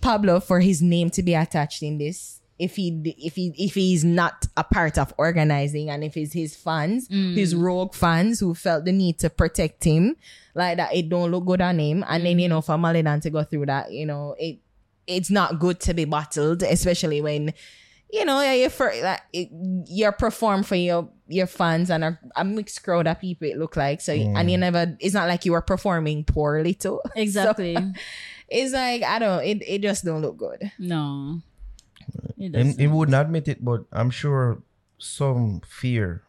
Pablo 0.00 0.40
for 0.40 0.60
his 0.60 0.82
name 0.82 1.10
to 1.10 1.22
be 1.22 1.34
attached 1.34 1.82
in 1.82 1.98
this. 1.98 2.40
If 2.58 2.74
he 2.76 3.14
if 3.18 3.36
he 3.36 3.54
if 3.56 3.74
he's 3.74 4.04
not 4.04 4.46
a 4.56 4.64
part 4.64 4.98
of 4.98 5.14
organizing 5.16 5.90
and 5.90 6.02
if 6.02 6.16
it's 6.16 6.32
his 6.32 6.56
fans, 6.56 7.06
his 7.08 7.54
rogue 7.54 7.94
fans 7.94 8.40
who 8.40 8.52
felt 8.54 8.84
the 8.84 8.90
need 8.92 9.18
to 9.20 9.30
protect 9.30 9.84
him 9.84 10.16
like 10.54 10.76
that, 10.76 10.92
it 10.92 11.08
don't 11.08 11.30
look 11.30 11.46
good 11.46 11.60
on 11.60 11.78
him. 11.78 12.04
And 12.08 12.26
then 12.26 12.38
you 12.40 12.48
know 12.48 12.60
for 12.60 12.76
Malie 12.76 13.02
Donn 13.02 13.20
to 13.20 13.30
go 13.30 13.44
through 13.44 13.66
that, 13.66 13.92
you 13.92 14.06
know 14.06 14.34
it 14.38 14.58
it's 15.08 15.30
not 15.30 15.58
good 15.58 15.80
to 15.80 15.94
be 15.94 16.04
bottled, 16.04 16.62
especially 16.62 17.20
when 17.20 17.52
you 18.10 18.24
know, 18.24 18.40
you 18.40 18.70
for 18.70 18.92
like 19.02 19.20
you 19.32 20.10
perform 20.12 20.62
for 20.62 20.76
your 20.76 21.10
your 21.26 21.46
fans 21.46 21.90
and 21.90 22.04
a, 22.04 22.18
a 22.36 22.44
mixed 22.44 22.82
crowd 22.82 23.06
of 23.06 23.20
people. 23.20 23.46
It 23.48 23.58
look 23.58 23.76
like 23.76 24.00
so, 24.00 24.12
and 24.12 24.50
you 24.50 24.56
never. 24.56 24.96
It's 25.00 25.14
not 25.14 25.28
like 25.28 25.44
you 25.44 25.52
were 25.52 25.60
performing 25.60 26.24
poorly 26.24 26.74
too. 26.74 27.00
Exactly. 27.16 27.74
So, 27.74 27.92
it's 28.48 28.72
like 28.72 29.02
I 29.02 29.18
don't. 29.18 29.44
It 29.44 29.62
it 29.66 29.82
just 29.82 30.04
don't 30.04 30.22
look 30.22 30.36
good. 30.38 30.70
no. 30.78 31.40
It 32.14 32.34
He, 32.38 32.48
doesn't. 32.48 32.92
wouldn't 32.94 33.16
admit 33.16 33.48
it, 33.48 33.62
but 33.62 33.84
I'm 33.92 34.08
sure 34.10 34.62
some 34.96 35.60
fear 35.68 36.22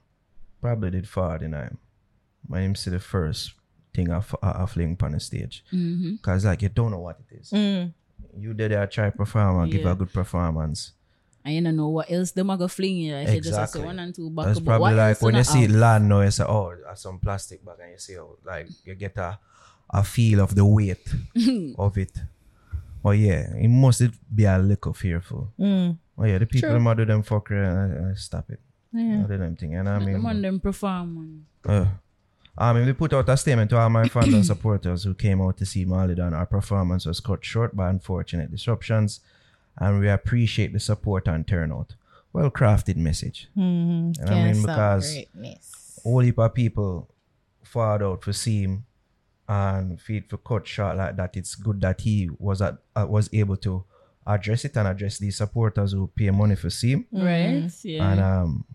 probably 0.59 0.91
did 0.91 1.07
fall 1.07 1.35
in 1.41 1.53
him. 1.53 1.77
When 2.47 2.63
him 2.63 2.75
see 2.75 2.89
the 2.91 2.99
first 2.99 3.53
thing 3.93 4.11
I, 4.11 4.21
I, 4.43 4.63
I 4.63 4.65
fling 4.65 4.97
on 5.01 5.13
the 5.13 5.19
stage. 5.21 5.63
Mm-hmm. 5.71 6.15
Because 6.15 6.43
like 6.43 6.61
you 6.61 6.69
don't 6.69 6.91
know 6.91 6.99
what 6.99 7.19
it 7.31 7.39
is. 7.39 7.51
Mm. 7.51 7.93
You 8.37 8.53
did 8.53 8.71
there 8.71 8.87
try 8.87 9.09
perform 9.09 9.61
and 9.63 9.71
give 9.71 9.85
a 9.85 9.95
good 9.95 10.11
performance. 10.13 10.93
and 11.45 11.55
you 11.55 11.61
don't 11.63 11.75
know 11.77 11.89
what 11.89 12.11
else 12.11 12.31
them 12.31 12.49
are 12.49 12.57
gonna 12.57 12.67
fling 12.69 12.97
you. 12.97 13.15
Like 13.15 13.29
you 13.33 13.41
just 13.41 13.75
one 13.79 13.99
and 13.99 14.13
two 14.13 14.29
back. 14.29 14.53
But 14.53 14.65
probably 14.65 14.79
what 14.81 14.95
like 14.95 15.21
when 15.21 15.35
you 15.35 15.43
see 15.43 15.61
have? 15.63 15.71
land 15.71 16.09
now, 16.09 16.21
you 16.21 16.31
say, 16.31 16.43
oh, 16.43 16.73
some 16.95 17.17
plastic 17.19 17.63
bag, 17.65 17.75
and 17.81 17.91
you 17.91 17.97
see, 17.97 18.17
oh, 18.17 18.37
like 18.45 18.67
you 18.85 18.95
get 18.95 19.17
a, 19.17 19.39
a 19.89 20.03
feel 20.03 20.41
of 20.41 20.53
the 20.55 20.65
weight 20.65 21.07
of 21.77 21.97
it. 21.97 22.11
Oh 23.03 23.11
yeah, 23.11 23.55
it 23.55 23.69
must 23.69 24.03
be 24.35 24.43
a 24.45 24.57
little 24.59 24.93
fearful. 24.93 25.53
Mm. 25.57 25.97
Oh 26.17 26.25
yeah, 26.25 26.37
the 26.37 26.45
people 26.45 26.71
them 26.71 26.97
do 26.97 27.05
them 27.05 27.23
fuckery 27.23 27.63
and 27.65 28.11
uh, 28.11 28.15
stop 28.15 28.49
it. 28.49 28.59
Yeah. 28.91 29.23
I 29.23 29.27
do 29.27 29.37
them 29.37 29.55
thing, 29.55 29.75
and 29.75 29.87
I 29.87 29.99
Them 29.99 30.25
on 30.25 30.33
mean, 30.33 30.41
them 30.41 30.59
perform. 30.59 31.45
uh, 31.65 31.85
I 32.59 32.73
mean, 32.73 32.85
we 32.85 32.93
put 32.93 33.13
out 33.13 33.29
a 33.29 33.37
statement 33.37 33.69
to 33.69 33.77
all 33.77 33.89
my 33.89 34.09
fans 34.09 34.33
and 34.33 34.45
supporters 34.45 35.05
who 35.05 35.13
came 35.13 35.41
out 35.41 35.57
to 35.57 35.65
see 35.65 35.85
Malie 35.85 36.15
Donn. 36.15 36.33
Our 36.33 36.45
performance 36.45 37.05
was 37.05 37.21
cut 37.21 37.45
short 37.45 37.73
by 37.73 37.89
unfortunate 37.89 38.51
disruptions, 38.51 39.21
and 39.77 40.01
we 40.01 40.09
appreciate 40.09 40.73
the 40.73 40.79
support 40.79 41.27
and 41.29 41.47
turnout. 41.47 41.95
Well 42.33 42.51
crafted 42.51 42.97
message. 42.97 43.47
Mm-hmm. 43.57 44.21
And 44.21 44.29
I 44.29 44.51
mean, 44.51 44.61
because 44.61 45.13
greatness. 45.13 45.99
whole 46.03 46.19
heap 46.19 46.37
of 46.37 46.53
people 46.53 47.09
fought 47.63 48.03
out 48.03 48.23
for 48.23 48.33
see 48.33 48.63
him 48.63 48.85
and 49.47 49.99
feed 49.99 50.29
for 50.29 50.37
cut 50.37 50.67
short 50.67 50.97
like 50.97 51.15
that. 51.15 51.37
It's 51.37 51.55
good 51.55 51.79
that 51.81 52.01
he 52.01 52.29
was 52.37 52.61
at, 52.61 52.77
uh, 52.95 53.05
was 53.07 53.29
able 53.31 53.57
to 53.57 53.85
address 54.27 54.65
it 54.65 54.75
and 54.77 54.87
address 54.87 55.17
these 55.17 55.37
supporters 55.37 55.93
who 55.93 56.07
pay 56.07 56.29
money 56.29 56.55
for 56.55 56.69
see 56.69 56.91
him. 56.91 57.07
Right? 57.11 57.71
Yeah. 57.83 58.11
And 58.11 58.19
um, 58.19 58.65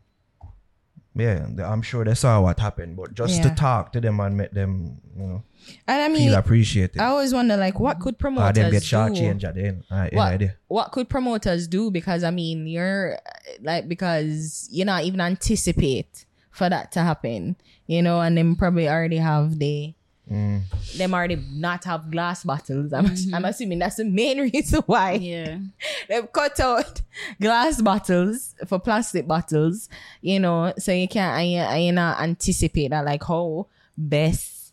yeah, 1.14 1.46
I'm 1.64 1.82
sure 1.82 2.04
they 2.04 2.14
saw 2.14 2.40
what 2.40 2.58
happened, 2.58 2.96
but 2.96 3.14
just 3.14 3.42
to 3.42 3.50
talk 3.50 3.92
to 3.92 4.00
them 4.00 4.18
and 4.20 4.36
make 4.36 4.50
them, 4.50 5.00
you 5.16 5.26
know, 5.26 5.42
And 5.86 6.02
I 6.02 6.08
mean, 6.08 6.28
feel 6.28 6.38
appreciated. 6.38 6.98
I 6.98 7.06
always 7.06 7.32
wonder, 7.32 7.56
like, 7.56 7.78
what 7.78 8.00
could 8.00 8.14
Or 8.14 8.18
promoters 8.18 8.54
them 8.54 8.70
get 8.72 8.80
do? 8.80 8.86
short 8.86 9.14
change 9.14 9.44
at 9.44 9.54
the 9.54 9.64
end. 9.66 9.84
Uh, 9.90 10.08
what 10.12 10.42
what 10.68 10.92
could 10.92 11.08
promoters 11.08 11.68
do? 11.68 11.90
Because 11.90 12.24
I 12.24 12.30
mean, 12.30 12.66
you're 12.66 13.18
like 13.62 13.88
because 13.88 14.68
you 14.70 14.84
not 14.84 15.04
even 15.04 15.20
anticipate 15.20 16.26
for 16.50 16.68
that 16.68 16.92
to 16.92 17.00
happen, 17.00 17.56
you 17.86 18.02
know, 18.02 18.20
and 18.20 18.36
them 18.36 18.56
probably 18.56 18.88
already 18.88 19.16
have 19.18 19.58
the 19.58 19.94
Mm. 20.30 20.62
them 20.96 21.12
already 21.12 21.36
not 21.52 21.84
have 21.84 22.10
glass 22.10 22.44
bottles. 22.44 22.92
I'm, 22.94 23.14
I'm 23.34 23.44
assuming 23.44 23.78
that's 23.78 23.96
the 23.96 24.04
main 24.06 24.38
reason 24.52 24.80
why 24.86 25.12
yeah. 25.12 25.58
they've 26.08 26.32
cut 26.32 26.58
out 26.60 27.02
glass 27.40 27.82
bottles 27.82 28.54
for 28.66 28.78
plastic 28.78 29.28
bottles, 29.28 29.88
you 30.22 30.40
know, 30.40 30.72
so 30.78 30.92
you 30.92 31.08
can't 31.08 31.38
and 31.40 31.50
you, 31.50 31.58
and 31.58 31.84
you 31.84 31.92
not 31.92 32.20
anticipate 32.22 32.88
that 32.88 33.04
like 33.04 33.22
how 33.22 33.66
best 33.98 34.72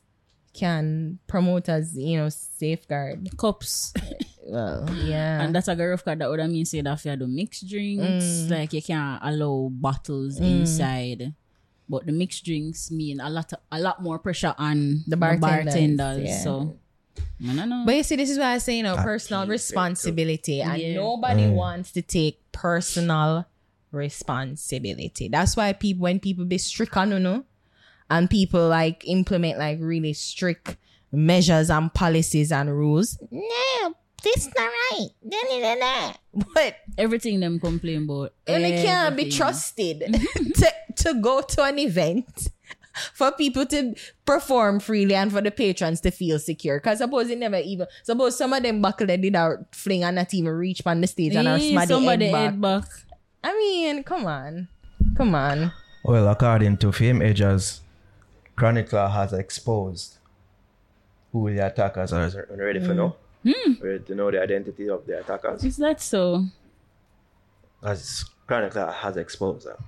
can 0.54 1.20
promoters, 1.28 1.98
you 1.98 2.18
know, 2.18 2.30
safeguard. 2.30 3.28
Cups. 3.38 3.94
Well, 4.44 4.90
yeah. 5.06 5.44
And 5.44 5.54
that's 5.56 5.68
a 5.68 5.76
rough 5.76 6.04
card 6.04 6.20
that 6.20 6.30
would 6.30 6.40
mean 6.50 6.66
say 6.66 6.82
that 6.82 6.94
if 7.00 7.06
you 7.06 7.16
do 7.16 7.28
mixed 7.28 7.70
drinks, 7.70 8.26
Mm. 8.26 8.50
like 8.50 8.74
you 8.74 8.82
can't 8.82 9.22
allow 9.24 9.70
bottles 9.72 10.40
inside. 10.40 11.34
But 11.92 12.06
the 12.08 12.14
mixed 12.16 12.46
drinks 12.48 12.90
mean 12.90 13.20
a 13.20 13.30
lot 13.30 13.52
a 13.72 13.80
lot 13.88 14.02
more 14.02 14.18
pressure 14.18 14.56
on 14.58 15.04
The 15.06 15.12
the 15.12 15.18
bartenders, 15.18 15.76
bartenders. 15.76 16.24
yeah. 16.30 16.44
So 16.48 16.54
I 17.44 17.54
don't. 17.68 17.86
But 17.86 17.96
you 18.00 18.04
see, 18.08 18.16
this 18.16 18.30
is 18.32 18.40
why 18.40 18.56
I 18.56 18.60
say, 18.60 18.78
you 18.78 18.84
know, 18.88 18.96
That 18.96 19.04
personal 19.04 19.42
keeps 19.44 19.50
it 19.50 19.76
responsibility, 19.76 20.62
and 20.62 20.80
Yeah. 20.82 20.96
nobody 20.96 21.44
Mm. 21.52 21.54
wants 21.64 21.92
to 21.98 22.02
take 22.02 22.40
personal 22.56 23.46
responsibility. 23.92 25.28
That's 25.28 25.56
why 25.58 25.74
people, 25.74 26.04
when 26.04 26.20
people 26.20 26.46
be 26.46 26.58
strict 26.58 26.96
on 26.96 27.12
you 27.12 27.20
know, 27.20 27.44
and 28.10 28.30
people 28.30 28.68
like 28.70 29.04
implement 29.06 29.60
like 29.60 29.80
really 29.82 30.14
strict 30.14 30.78
measures 31.12 31.70
and 31.70 31.94
policies 31.94 32.52
and 32.52 32.70
rules, 32.72 33.18
no, 33.32 33.96
this 34.24 34.48
not 34.56 34.70
right. 34.92 35.08
Da, 35.28 35.38
da, 35.50 35.60
da, 35.62 35.76
da. 35.80 36.14
But 36.54 36.76
Everything 36.98 37.40
them 37.40 37.60
complain 37.60 38.04
about. 38.04 38.34
and 38.48 38.64
they 38.64 38.84
can't 38.84 39.16
be 39.18 39.30
trusted 39.32 40.00
to, 40.56 40.74
to 40.98 41.14
go 41.16 41.42
to 41.42 41.64
an 41.64 41.80
event 41.80 42.50
for 43.14 43.32
people 43.32 43.66
to 43.66 43.96
perform 44.26 44.80
freely 44.80 45.16
and 45.16 45.32
for 45.32 45.42
the 45.42 45.50
patrons 45.52 46.02
to 46.02 46.12
feel 46.12 46.38
secure. 46.40 46.78
Because 46.80 46.98
suppose 47.00 47.30
it 47.30 47.38
never 47.40 47.58
even 47.58 47.88
suppose 48.04 48.38
some 48.38 48.54
of 48.54 48.62
them 48.64 48.82
buckle 48.82 49.08
they 49.08 49.18
did 49.18 49.36
our 49.36 49.66
fling 49.72 50.04
and 50.04 50.16
not 50.18 50.34
even 50.34 50.52
reach 50.54 50.82
on 50.86 51.02
the 51.02 51.08
stage 51.08 51.36
and 51.36 51.48
our 51.48 51.56
Eh, 51.56 51.72
smaddy 51.72 51.88
somebody 51.88 52.26
head 52.26 52.32
back. 52.34 52.42
head 52.52 52.62
back. 52.62 52.84
I 53.44 53.54
mean, 53.54 54.04
come 54.04 54.26
on. 54.28 54.68
Come 55.18 55.34
on. 55.36 55.72
Well, 56.04 56.28
according 56.28 56.78
to 56.78 56.92
Fame 56.92 57.22
Edges, 57.22 57.82
Chronicler 58.56 59.08
has 59.08 59.34
exposed 59.34 60.18
who 61.32 61.52
the 61.54 61.66
attackers 61.66 62.12
are. 62.14 62.26
Are 62.52 62.56
ready 62.58 62.80
for 62.80 62.94
now? 62.94 63.16
Ready 63.44 64.04
to 64.06 64.16
know 64.16 64.30
the 64.32 64.42
identity 64.42 64.90
of 64.90 65.06
the 65.06 65.20
attackers? 65.20 65.64
Is 65.64 65.78
that 65.78 66.02
so? 66.02 66.46
As 67.84 68.26
Chronicler 68.46 68.92
has 68.92 69.18
exposed 69.18 69.66
them. 69.68 69.84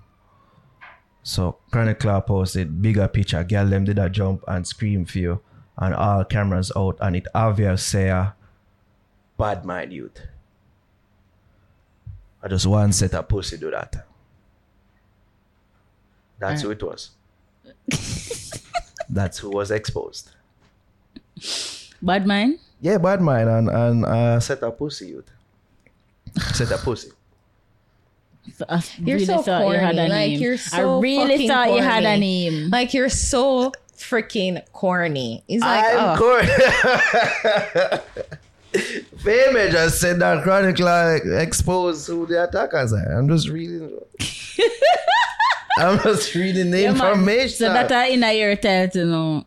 So 1.22 1.58
Chronicler 1.72 2.22
posted 2.22 2.82
bigger 2.82 3.08
picture, 3.08 3.44
girl 3.44 3.68
them 3.68 3.86
did 3.86 4.00
a 4.00 4.10
jump 4.10 4.44
and 4.48 4.68
scream 4.68 5.06
for 5.06 5.20
you, 5.20 5.42
and 5.78 5.94
all 5.94 6.26
cameras 6.26 6.72
out, 6.76 6.98
and 7.00 7.16
it 7.16 7.28
obvious 7.34 7.84
say 7.86 8.10
uh, 8.10 8.32
bad 9.38 9.64
mind 9.64 9.94
youth. 9.94 10.20
I 12.42 12.48
just 12.50 12.66
one 12.66 12.92
set 12.92 13.14
of 13.14 13.28
pussy 13.30 13.58
do 13.58 13.72
that. 13.72 14.06
That's 16.40 16.62
who 16.62 16.72
it 16.72 16.84
was. 16.84 17.12
That's 19.10 19.38
who 19.38 19.50
was 19.50 19.72
exposed. 19.72 20.32
Bad 22.02 22.28
mind? 22.28 22.60
Yeah, 22.84 22.98
bad 22.98 23.22
mind 23.22 23.48
and 23.48 23.70
and 23.70 24.04
uh, 24.06 24.40
set 24.42 24.62
a 24.62 24.70
pussy 24.70 25.08
youth. 25.08 25.32
Set 26.52 26.70
a 26.72 26.78
pussy. 26.78 27.12
I 28.68 28.84
You're 29.00 29.16
really 29.20 29.26
so 29.26 29.42
thought 29.42 29.66
you 29.70 29.80
had 29.80 29.96
a 29.96 30.04
corny. 30.04 30.10
Like, 30.10 30.30
name. 30.32 30.42
you're 30.42 30.58
so 30.58 30.98
I 30.98 31.02
really 31.02 31.32
fucking 31.34 31.48
thought 31.48 31.72
you 31.72 31.82
had 31.82 32.04
a 32.04 32.08
corny. 32.08 32.50
name. 32.50 32.70
Like 32.72 32.94
you're 32.94 33.08
so 33.08 33.72
freaking 33.96 34.62
corny. 34.74 35.46
It's 35.48 35.62
like 35.64 35.86
I'm 35.96 36.10
oh, 36.12 36.18
corny. 36.20 36.50
Fame 39.24 39.54
just 39.72 40.02
said 40.02 40.20
that 40.20 40.44
Chronicler 40.44 41.22
exposed 41.40 42.06
who 42.08 42.26
the 42.26 42.44
attackers 42.44 42.92
are. 42.92 43.18
I'm 43.18 43.30
just 43.30 43.48
reading. 43.48 43.98
I'm 45.78 46.00
just 46.00 46.36
reading 46.36 46.70
the 46.72 46.82
Yeah, 46.82 46.92
man. 46.92 47.12
information. 47.14 47.50
So 47.50 47.72
that 47.72 47.90
are 47.92 48.06
in 48.12 48.24
your 48.38 48.58
title 48.58 49.06
now. 49.06 49.46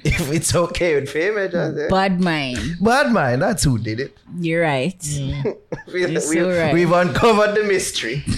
if 0.04 0.32
it's 0.32 0.54
okay 0.54 0.94
with 0.94 1.08
Fame, 1.10 1.36
just 1.50 1.76
say. 1.76 1.88
Bad 1.88 2.20
mind. 2.20 2.76
Bad 2.80 3.12
mind, 3.12 3.42
that's 3.42 3.64
who 3.64 3.78
did 3.78 4.00
it. 4.00 4.16
You're 4.38 4.62
right. 4.62 5.02
We, 5.92 6.06
You're 6.06 6.20
so 6.20 6.48
we, 6.48 6.54
right. 6.54 6.74
We've 6.74 6.92
uncovered 6.92 7.54
the 7.54 7.64
mystery. 7.64 8.22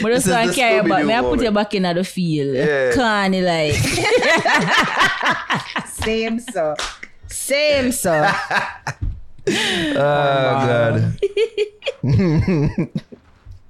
But 0.00 0.10
This 0.10 0.24
just 0.24 0.28
is 0.28 0.32
don't 0.32 0.54
care 0.54 0.80
about 0.80 1.04
Scooby-Doo. 1.04 1.12
I 1.12 1.20
put 1.20 1.24
moment. 1.24 1.42
you 1.42 1.50
back 1.50 1.74
in 1.74 1.82
the 1.82 2.04
field. 2.04 2.54
Yeah. 2.56 2.92
Corny 2.94 3.42
like. 3.42 3.74
same 5.88 6.38
so. 6.40 6.74
Same 7.26 7.92
so. 7.92 8.30
Oh, 9.50 9.92
God. 9.96 11.18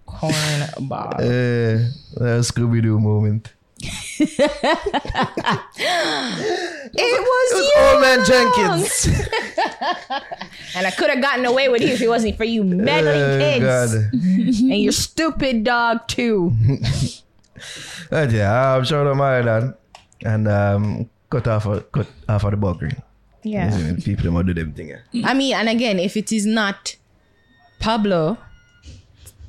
Corn 0.07 0.89
bar. 0.89 1.15
Uh, 1.15 1.89
that 2.19 2.43
Scooby 2.43 2.83
Doo 2.83 3.01
moment. 3.01 3.55
It 5.81 6.99
was, 6.99 7.01
It 7.01 7.21
was 7.23 7.51
you. 7.67 7.75
Old 7.81 8.01
Man 8.01 8.25
Jenkins. 8.25 9.09
And 10.77 10.87
I 10.87 10.91
could 10.91 11.11
have 11.11 11.21
gotten 11.23 11.45
away 11.47 11.69
with 11.69 11.83
it 11.83 11.91
if 11.91 12.01
it 12.01 12.09
wasn't 12.09 12.37
for 12.37 12.45
you 12.45 12.63
meddling 12.63 13.23
Oh, 13.23 13.39
kids. 13.39 13.95
And 14.61 14.83
your 14.83 14.93
stupid 14.93 15.65
dog 15.65 16.07
too. 16.09 16.53
But 18.11 18.31
yeah, 18.31 18.75
I'm 18.77 18.85
sure 18.85 19.07
I'm 19.09 19.19
married 19.19 19.47
and, 19.47 19.75
and 20.25 20.49
um, 20.49 21.11
cut 21.31 21.47
off 21.49 21.67
a, 21.67 21.81
cut 21.81 22.07
off 22.29 22.45
of 22.45 22.61
the. 22.61 22.93
Yeah. 23.43 23.95
People 24.05 24.31
a 24.31 24.43
do 24.45 24.55
them 24.55 24.73
thing. 24.73 24.95
Yeah. 25.13 25.29
I 25.29 25.35
mean, 25.35 25.55
and 25.55 25.69
again, 25.69 25.99
if 25.99 26.17
it 26.17 26.33
is 26.33 26.45
not 26.47 26.97
Pablo 27.81 28.39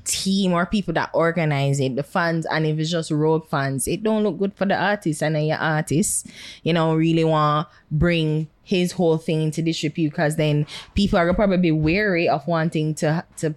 team 0.09 0.53
or 0.53 0.65
people 0.65 0.93
that 0.95 1.09
organize 1.13 1.79
it, 1.79 1.95
the 1.95 2.03
fans, 2.03 2.45
and 2.47 2.65
if 2.65 2.79
it's 2.79 2.91
just 2.91 3.11
rogue 3.11 3.47
fans, 3.47 3.87
it 3.87 4.03
don't 4.03 4.23
look 4.23 4.37
good 4.37 4.53
for 4.53 4.65
the 4.65 4.75
artist. 4.75 5.21
And 5.21 5.35
then 5.35 5.45
your 5.45 5.57
artist, 5.57 6.27
you 6.63 6.73
know, 6.73 6.95
really 6.95 7.23
want 7.23 7.67
to 7.67 7.75
bring 7.91 8.47
his 8.63 8.91
whole 8.91 9.17
thing 9.17 9.41
into 9.41 9.61
disrepute 9.61 10.11
because 10.11 10.35
then 10.35 10.65
people 10.93 11.17
are 11.17 11.25
gonna 11.25 11.35
probably 11.35 11.57
be 11.57 11.71
wary 11.71 12.27
of 12.27 12.45
wanting 12.47 12.93
to 12.95 13.23
to 13.37 13.55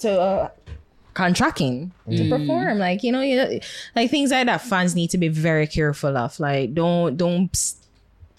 to 0.00 0.20
uh, 0.20 0.48
contract 1.14 1.58
him 1.58 1.92
to 2.10 2.28
perform. 2.28 2.78
Like 2.78 3.02
you 3.02 3.12
know, 3.12 3.22
you, 3.22 3.60
like 3.94 4.10
things 4.10 4.30
like 4.30 4.46
that. 4.46 4.62
Fans 4.62 4.94
need 4.94 5.10
to 5.10 5.18
be 5.18 5.28
very 5.28 5.66
careful 5.66 6.16
of. 6.16 6.38
Like 6.38 6.74
don't 6.74 7.16
don't 7.16 7.74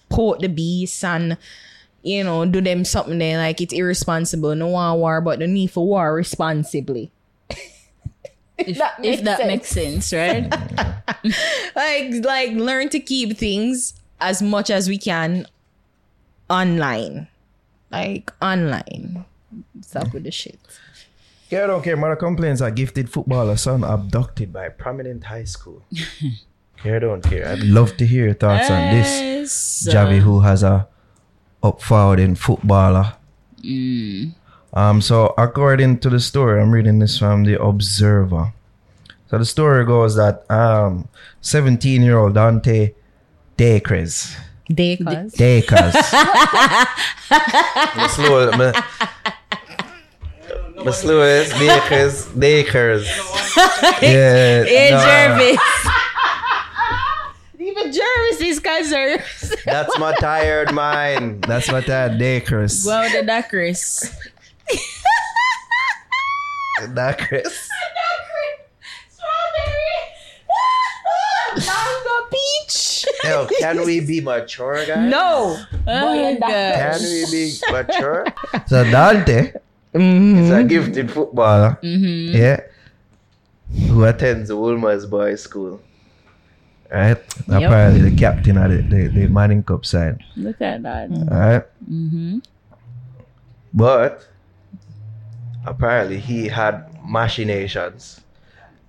poke 0.09 0.39
the 0.39 0.49
beast 0.49 1.03
and 1.03 1.37
you 2.03 2.23
know 2.23 2.45
do 2.45 2.61
them 2.61 2.85
something 2.85 3.17
there 3.17 3.37
like 3.37 3.59
it's 3.61 3.73
irresponsible. 3.73 4.55
No 4.55 4.67
one 4.67 4.97
war, 4.99 5.21
but 5.21 5.39
the 5.39 5.47
need 5.47 5.71
for 5.71 5.85
war 5.85 6.13
responsibly. 6.13 7.11
If 8.57 8.77
That 8.79 8.95
if 9.03 9.21
makes 9.21 9.21
that 9.21 9.37
sense. 9.37 9.47
makes 9.47 9.69
sense, 9.69 10.13
right? 10.13 10.49
Like 11.75 12.25
like 12.25 12.51
learn 12.53 12.89
to 12.89 12.99
keep 12.99 13.37
things 13.37 13.93
as 14.19 14.41
much 14.41 14.69
as 14.69 14.89
we 14.89 14.97
can 14.97 15.45
online. 16.49 17.27
Like 17.91 18.31
online. 18.41 19.25
Stop 19.81 20.13
with 20.13 20.23
the 20.23 20.31
shit. 20.31 20.59
Yeah, 21.49 21.63
I 21.63 21.67
don't 21.67 21.83
care. 21.83 21.95
Mother 21.95 22.15
complains 22.17 22.61
a 22.61 22.71
gifted 22.71 23.09
footballer 23.09 23.55
son 23.57 23.83
abducted 23.83 24.51
by 24.51 24.69
prominent 24.69 25.25
high 25.25 25.45
school. 25.45 25.83
care, 26.77 26.99
don't 26.99 27.21
care. 27.23 27.47
I'd 27.47 27.59
love 27.63 27.95
to 27.97 28.05
hear 28.05 28.25
your 28.25 28.33
thoughts 28.33 28.69
on 28.69 28.89
this. 28.95 29.87
Javi, 29.87 30.19
who 30.19 30.41
has 30.41 30.63
a 30.63 30.87
up 31.63 31.81
forwarding 31.81 32.35
footballer. 32.35 33.13
Um, 34.73 35.01
so 35.01 35.33
according 35.37 35.99
to 35.99 36.09
the 36.09 36.19
story, 36.19 36.61
I'm 36.61 36.71
reading 36.71 36.99
this 36.99 37.17
from 37.17 37.43
the 37.43 37.61
Observer. 37.61 38.53
So 39.29 39.37
the 39.37 39.45
story 39.45 39.85
goes 39.85 40.15
that 40.15 40.49
um 40.49 41.07
17 41.41 42.01
year 42.01 42.17
old 42.17 42.35
Dante 42.35 42.93
Dacres. 43.57 44.35
Decas. 44.69 45.33
Dacres. 45.35 45.95
my 47.95 48.07
slow 48.11 48.51
my, 48.51 48.83
my 50.83 50.91
slowest 50.91 51.51
Dacres 51.53 52.27
Dacres. 52.37 53.07
Yeah. 54.01 54.63
Hey, 54.63 54.89
no, 54.91 54.99
Jervis. 54.99 55.57
Even 57.87 57.99
Jervis 57.99 58.41
is 58.41 58.59
concerned. 58.59 59.23
That's 59.65 59.97
my 59.99 60.13
tired 60.15 60.73
mind. 60.73 61.43
That's 61.43 61.71
my 61.71 61.81
tired 61.81 62.17
Dacres. 62.19 62.85
Well, 62.85 63.09
the 63.11 63.23
that 63.25 63.49
Chris. 63.49 64.15
Dacres. 66.93 67.67
Mango 71.55 72.27
peach. 72.31 73.05
Yo, 73.23 73.47
can 73.59 73.83
we 73.85 73.99
be 73.99 74.21
mature, 74.21 74.85
guys? 74.85 75.09
No. 75.09 75.57
Oh, 75.87 76.37
Can 76.39 77.01
we 77.01 77.25
be 77.31 77.53
mature? 77.71 78.25
So 78.67 78.83
Dante 78.83 79.53
Mm-hmm. 79.95 80.37
is 80.43 80.51
a 80.51 80.63
gifted 80.63 81.09
footballer. 81.11 81.79
Yeah. 81.81 82.59
Who 83.87 84.03
attends 84.03 84.51
Wolmer's 84.53 85.05
boys' 85.07 85.41
school. 85.41 85.81
Right? 86.91 87.17
Apparently 87.47 88.09
the 88.09 88.15
captain 88.15 88.57
of 88.57 88.71
the, 88.71 88.81
the, 88.81 89.07
the 89.07 89.27
Manning 89.27 89.63
Cup 89.63 89.85
side. 89.85 90.23
Look 90.35 90.61
at 90.61 90.83
that. 90.83 91.11
Alright? 91.11 91.65
Mm-hmm. 91.89 92.39
But 93.73 94.27
apparently 95.65 96.19
he 96.19 96.47
had 96.47 96.85
machinations 97.05 98.21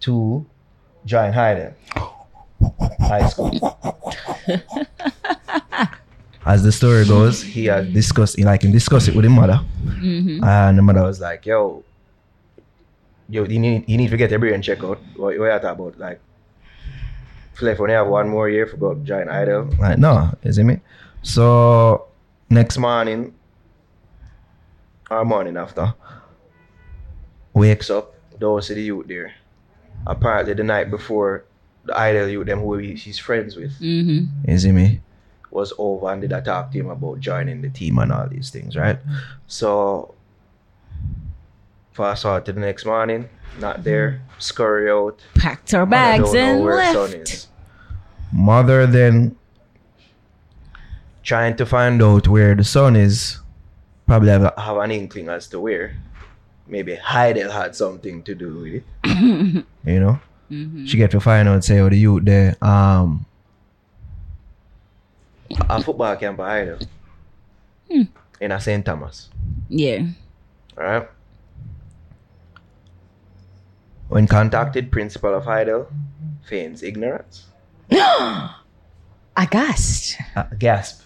to 0.00 0.46
join 1.04 1.32
Hydel 1.32 1.74
High 3.00 3.28
School. 3.28 3.50
As 6.46 6.62
the 6.62 6.72
story 6.72 7.04
goes, 7.04 7.42
he 7.42 7.66
had 7.66 7.92
discussed, 7.92 8.38
like, 8.40 8.62
he 8.62 8.72
discussed 8.72 9.08
it 9.08 9.14
with 9.14 9.24
his 9.24 9.34
mother, 9.34 9.60
mm-hmm. 9.84 10.42
and 10.42 10.78
the 10.78 10.82
mother 10.82 11.02
was 11.02 11.20
like, 11.20 11.44
"Yo, 11.44 11.84
yo, 13.28 13.44
you 13.44 13.58
need, 13.58 13.84
you 13.86 13.98
need 13.98 14.08
to 14.08 14.16
get 14.16 14.30
your 14.30 14.38
brain 14.38 14.62
check 14.62 14.82
out. 14.82 14.98
What, 15.16 15.38
what 15.38 15.44
you 15.44 15.46
talking 15.60 15.68
about? 15.68 15.98
Like, 15.98 16.20
feel 17.58 17.68
like 17.68 17.78
when 17.78 17.90
have 17.90 18.06
one 18.06 18.28
more 18.28 18.48
year 18.48 18.66
for 18.66 18.76
go 18.76 18.94
join 18.94 19.26
Hydel. 19.26 19.76
Like, 19.78 19.98
no, 19.98 20.30
you 20.44 20.52
see 20.52 20.62
me? 20.62 20.80
So 21.22 22.06
next 22.48 22.78
morning, 22.78 23.34
or 25.10 25.24
morning 25.24 25.56
after, 25.56 25.92
wakes 27.54 27.90
up, 27.90 28.14
don't 28.38 28.62
see 28.62 28.74
the 28.74 28.82
youth 28.82 29.08
there. 29.08 29.34
Apparently 30.06 30.54
the 30.54 30.62
night 30.64 30.90
before, 30.90 31.44
the 31.84 31.92
Hydel 31.92 32.30
youth, 32.30 32.46
them 32.46 32.60
who 32.60 32.76
he- 32.78 32.94
he's 32.94 33.18
friends 33.18 33.56
with, 33.56 33.72
Mm-hmm. 33.80 34.50
you 34.50 34.58
see 34.58 34.72
me, 34.72 35.00
was 35.50 35.72
over 35.78 36.10
and 36.12 36.20
did 36.20 36.32
I 36.32 36.40
talk 36.40 36.70
to 36.72 36.78
him 36.78 36.90
about 36.90 37.20
joining 37.20 37.62
the 37.62 37.70
team 37.70 37.98
and 37.98 38.12
all 38.12 38.28
these 38.28 38.50
things, 38.50 38.76
right? 38.76 38.98
So 39.46 40.14
fast 41.98 42.22
forward 42.22 42.46
to 42.46 42.52
the 42.52 42.60
next 42.60 42.86
morning, 42.86 43.28
not 43.58 43.82
there, 43.82 44.22
mm. 44.22 44.42
scurry 44.42 44.88
out. 44.90 45.20
Packed 45.34 45.74
our 45.74 45.84
bags 45.84 46.32
and 46.32 46.64
left. 46.64 47.48
Mother 48.32 48.86
then 48.86 49.34
trying 51.22 51.56
to 51.56 51.66
find 51.66 52.00
out 52.00 52.28
where 52.28 52.54
the 52.54 52.64
son 52.64 52.94
is. 52.94 53.40
Probably 54.06 54.30
have, 54.30 54.54
have 54.56 54.76
an 54.78 54.92
inkling 54.92 55.28
as 55.28 55.48
to 55.48 55.60
where. 55.60 55.96
Maybe 56.68 56.96
Hydel 56.96 57.50
had 57.50 57.74
something 57.74 58.22
to 58.22 58.34
do 58.34 58.54
with 58.60 58.74
it. 58.78 59.64
you 59.84 60.00
know? 60.00 60.20
Mm-hmm. 60.50 60.86
She 60.86 60.96
get 60.96 61.10
to 61.10 61.20
find 61.20 61.48
out, 61.48 61.64
say, 61.64 61.80
oh, 61.80 61.88
the 61.90 61.98
youth 61.98 62.24
there. 62.24 62.56
Um, 62.62 63.26
a 65.68 65.82
football 65.82 66.16
camp 66.16 66.38
at 66.40 66.46
Hydel. 66.46 66.86
Hmm. 67.90 68.02
In 68.40 68.52
a 68.52 68.60
St. 68.60 68.84
Thomas. 68.84 69.30
Yeah. 69.68 70.06
Alright? 70.78 71.08
When 74.08 74.26
contacted, 74.26 74.90
principal 74.90 75.34
of 75.34 75.44
Hydel 75.44 75.86
feigns 76.46 76.82
ignorance. 76.82 77.46
Aghast. 79.36 80.16
Uh, 80.34 80.44
gasp. 80.58 81.02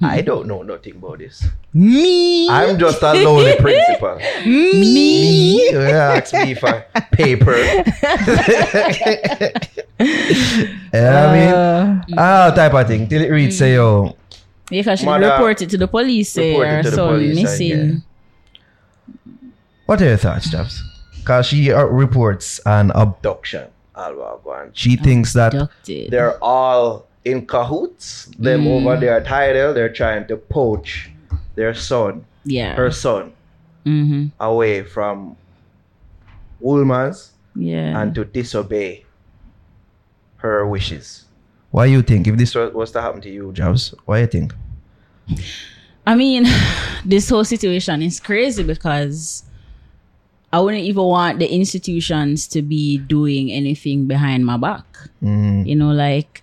I 0.00 0.22
don't 0.24 0.46
know 0.46 0.62
nothing 0.62 0.94
about 0.96 1.18
this. 1.18 1.44
Me. 1.74 2.48
I'm 2.48 2.78
just 2.78 3.02
a 3.02 3.12
lonely 3.14 3.56
principal. 3.56 4.16
Me? 4.46 5.70
Yeah, 5.72 6.20
ask 6.22 6.32
me 6.34 6.54
for 6.54 6.84
paper. 7.10 7.56
yeah, 7.58 7.82
I 9.98 11.26
mean, 11.34 12.04
ah, 12.18 12.52
type 12.54 12.74
of 12.74 12.86
thing. 12.86 13.08
Till 13.08 13.22
it 13.22 13.30
reads, 13.30 13.58
say, 13.58 13.74
yo, 13.74 14.16
If 14.70 14.86
I 14.86 14.94
should 14.94 15.06
Mother- 15.06 15.30
report 15.32 15.62
it 15.62 15.70
to 15.70 15.78
the 15.78 15.88
police, 15.88 16.30
say 16.30 16.50
Report 16.52 16.68
it 16.68 16.74
our 16.76 16.82
to 16.84 16.90
the 16.90 16.96
son 16.96 17.08
police, 17.14 17.38
I 17.38 17.42
missing. 17.42 18.02
what 19.86 20.00
are 20.02 20.08
your 20.08 20.16
thoughts, 20.16 20.50
Chaps? 20.50 20.82
Because 21.20 21.46
she 21.46 21.72
uh, 21.72 21.84
reports 21.84 22.60
an 22.66 22.90
abduction. 22.92 23.68
She 24.72 24.96
thinks 24.96 25.34
that 25.34 25.52
Abducted. 25.52 26.10
they're 26.10 26.42
all 26.42 27.06
in 27.24 27.46
cahoots. 27.46 28.26
Them 28.38 28.66
over 28.66 28.96
there 28.96 29.16
at 29.16 29.26
Hydel, 29.26 29.74
they're 29.74 29.92
trying 29.92 30.26
to 30.28 30.36
poach 30.36 31.10
their 31.54 31.74
son, 31.74 32.24
yeah. 32.44 32.74
her 32.74 32.90
son, 32.90 33.32
mm-hmm. 33.84 34.28
away 34.40 34.82
from 34.82 35.36
Wolmer's 36.60 37.32
Yeah. 37.54 38.00
and 38.00 38.14
to 38.14 38.24
disobey 38.24 39.04
her 40.38 40.66
wishes. 40.66 41.26
Why 41.70 41.86
do 41.86 41.92
you 41.92 42.02
think? 42.02 42.26
If 42.26 42.36
this 42.36 42.54
was, 42.54 42.72
was 42.72 42.90
to 42.92 43.02
happen 43.02 43.20
to 43.20 43.30
you, 43.30 43.52
Jobs, 43.52 43.94
Why 44.06 44.18
do 44.18 44.20
you 44.22 44.26
think? 44.26 44.54
I 46.06 46.14
mean, 46.14 46.46
this 47.04 47.28
whole 47.28 47.44
situation 47.44 48.02
is 48.02 48.18
crazy 48.18 48.62
because 48.62 49.44
I 50.52 50.58
wouldn't 50.60 50.82
even 50.84 51.04
want 51.04 51.38
the 51.38 51.46
institutions 51.46 52.48
to 52.48 52.60
be 52.62 52.98
doing 52.98 53.50
anything 53.52 54.06
behind 54.06 54.44
my 54.44 54.56
back. 54.56 54.84
Mm, 55.22 55.66
You 55.66 55.76
know, 55.76 55.92
like, 55.92 56.42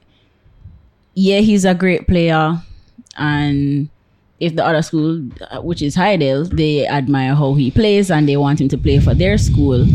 yeah, 1.14 1.40
he's 1.40 1.66
a 1.66 1.74
great 1.74 2.08
player. 2.08 2.62
And 3.18 3.90
if 4.40 4.56
the 4.56 4.66
other 4.66 4.82
school, 4.82 5.28
uh, 5.52 5.62
which 5.62 5.82
is 5.82 5.96
Hydel, 5.96 6.48
they 6.56 6.88
admire 6.88 7.36
how 7.36 7.56
he 7.56 7.72
plays 7.72 8.10
and 8.12 8.30
they 8.30 8.38
want 8.38 8.62
him 8.62 8.70
to 8.70 8.78
play 8.78 9.00
for 9.00 9.14
their 9.14 9.38
school, 9.38 9.86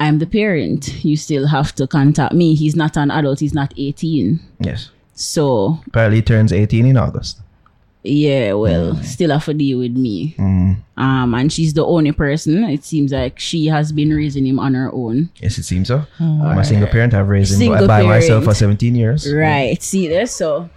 I'm 0.00 0.18
the 0.18 0.26
parent. 0.26 1.04
You 1.04 1.16
still 1.16 1.46
have 1.46 1.74
to 1.76 1.86
contact 1.86 2.34
me. 2.34 2.54
He's 2.54 2.74
not 2.76 2.96
an 2.96 3.10
adult, 3.10 3.40
he's 3.40 3.54
not 3.54 3.72
18. 3.76 4.40
yes. 4.60 4.90
So, 5.14 5.78
Apparently 5.86 6.16
he 6.16 6.22
turns 6.22 6.52
18 6.54 6.86
in 6.86 6.96
August. 6.96 7.41
Yeah, 8.04 8.54
well, 8.54 8.96
still 9.04 9.30
have 9.30 9.44
to 9.44 9.54
deal 9.54 9.78
with 9.78 9.92
me. 9.96 10.34
Mm, 10.36 10.76
Um, 10.96 11.34
and 11.34 11.52
she's 11.52 11.72
the 11.72 11.84
only 11.86 12.10
person. 12.10 12.64
It 12.64 12.82
seems 12.84 13.12
like 13.12 13.38
she 13.38 13.66
has 13.66 13.92
been 13.92 14.10
raising 14.12 14.44
him 14.44 14.58
on 14.58 14.74
her 14.74 14.90
own. 14.92 15.30
yes, 15.36 15.56
it 15.58 15.62
seems 15.64 15.86
so. 15.88 16.04
I'm 16.18 16.58
a 16.58 16.64
single 16.64 16.88
parent. 16.88 17.14
I've 17.14 17.28
raised 17.28 17.52
him 17.52 17.58
Single 17.58 17.86
by 17.86 18.02
myself 18.02 18.42
for 18.44 18.54
17 18.54 18.94
years. 18.96 19.32
Right. 19.32 19.80
See 19.82 20.08
there, 20.08 20.26
so 20.26 20.68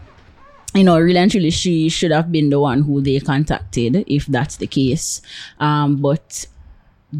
you 0.76 0.84
know, 0.84 1.00
really 1.00 1.18
and 1.18 1.32
truly, 1.32 1.50
she 1.52 1.90
should 1.90 2.12
have 2.12 2.32
been 2.32 2.50
the 2.52 2.60
one 2.60 2.82
who 2.84 3.02
they 3.02 3.20
contacted 3.20 4.04
if 4.08 4.26
that's 4.28 4.58
the 4.58 4.68
case. 4.68 5.22
Um, 5.60 5.96
but 5.98 6.46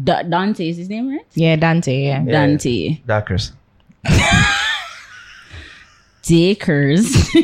Da- 0.04 0.22
Dante 0.22 0.68
is 0.68 0.76
his 0.76 0.88
name, 0.88 1.08
right? 1.08 1.24
Yeah, 1.34 1.56
Dante. 1.56 2.02
Yeah. 2.04 2.22
Yeah. 2.22 2.32
Dante 2.32 3.00
Dacres. 3.06 3.52
Dakers. 6.22 7.14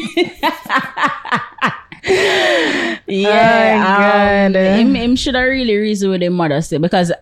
yeah, 3.06 4.46
Oh, 4.46 4.46
um, 4.46 4.54
him, 4.54 4.94
him 4.94 5.16
should 5.16 5.34
have 5.34 5.44
really 5.44 5.76
reason 5.76 6.10
with 6.10 6.22
his 6.22 6.30
mother 6.30 6.60
say 6.60 6.78
because 6.78 7.12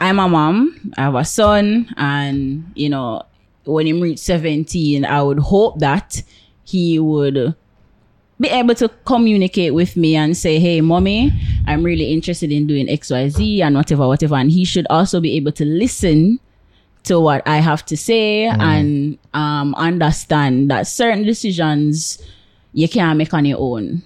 I'm 0.00 0.18
a 0.18 0.28
mom, 0.28 0.92
I 0.96 1.02
have 1.02 1.14
a 1.14 1.24
son, 1.24 1.92
and 1.96 2.70
you 2.74 2.88
know, 2.88 3.22
when 3.64 3.86
he 3.86 3.92
reached 3.92 4.20
17, 4.24 5.04
I 5.04 5.22
would 5.22 5.38
hope 5.38 5.78
that 5.78 6.22
he 6.64 6.98
would 6.98 7.54
be 8.40 8.48
able 8.48 8.74
to 8.74 8.88
communicate 9.04 9.74
with 9.74 9.96
me 9.96 10.16
and 10.16 10.36
say, 10.36 10.58
Hey, 10.58 10.80
mommy, 10.80 11.32
I'm 11.66 11.82
really 11.84 12.12
interested 12.12 12.50
in 12.50 12.66
doing 12.66 12.88
XYZ 12.88 13.60
and 13.60 13.76
whatever, 13.76 14.08
whatever. 14.08 14.34
And 14.34 14.50
he 14.50 14.64
should 14.64 14.86
also 14.90 15.20
be 15.20 15.36
able 15.36 15.52
to 15.52 15.64
listen 15.64 16.40
to 17.04 17.20
what 17.20 17.46
I 17.46 17.58
have 17.58 17.84
to 17.86 17.96
say 17.96 18.46
and 18.46 19.18
um, 19.34 19.74
understand 19.76 20.70
that 20.70 20.86
certain 20.86 21.22
decisions 21.22 22.18
you 22.74 22.88
can't 22.88 23.16
make 23.16 23.32
on 23.32 23.44
your 23.46 23.58
own. 23.60 24.02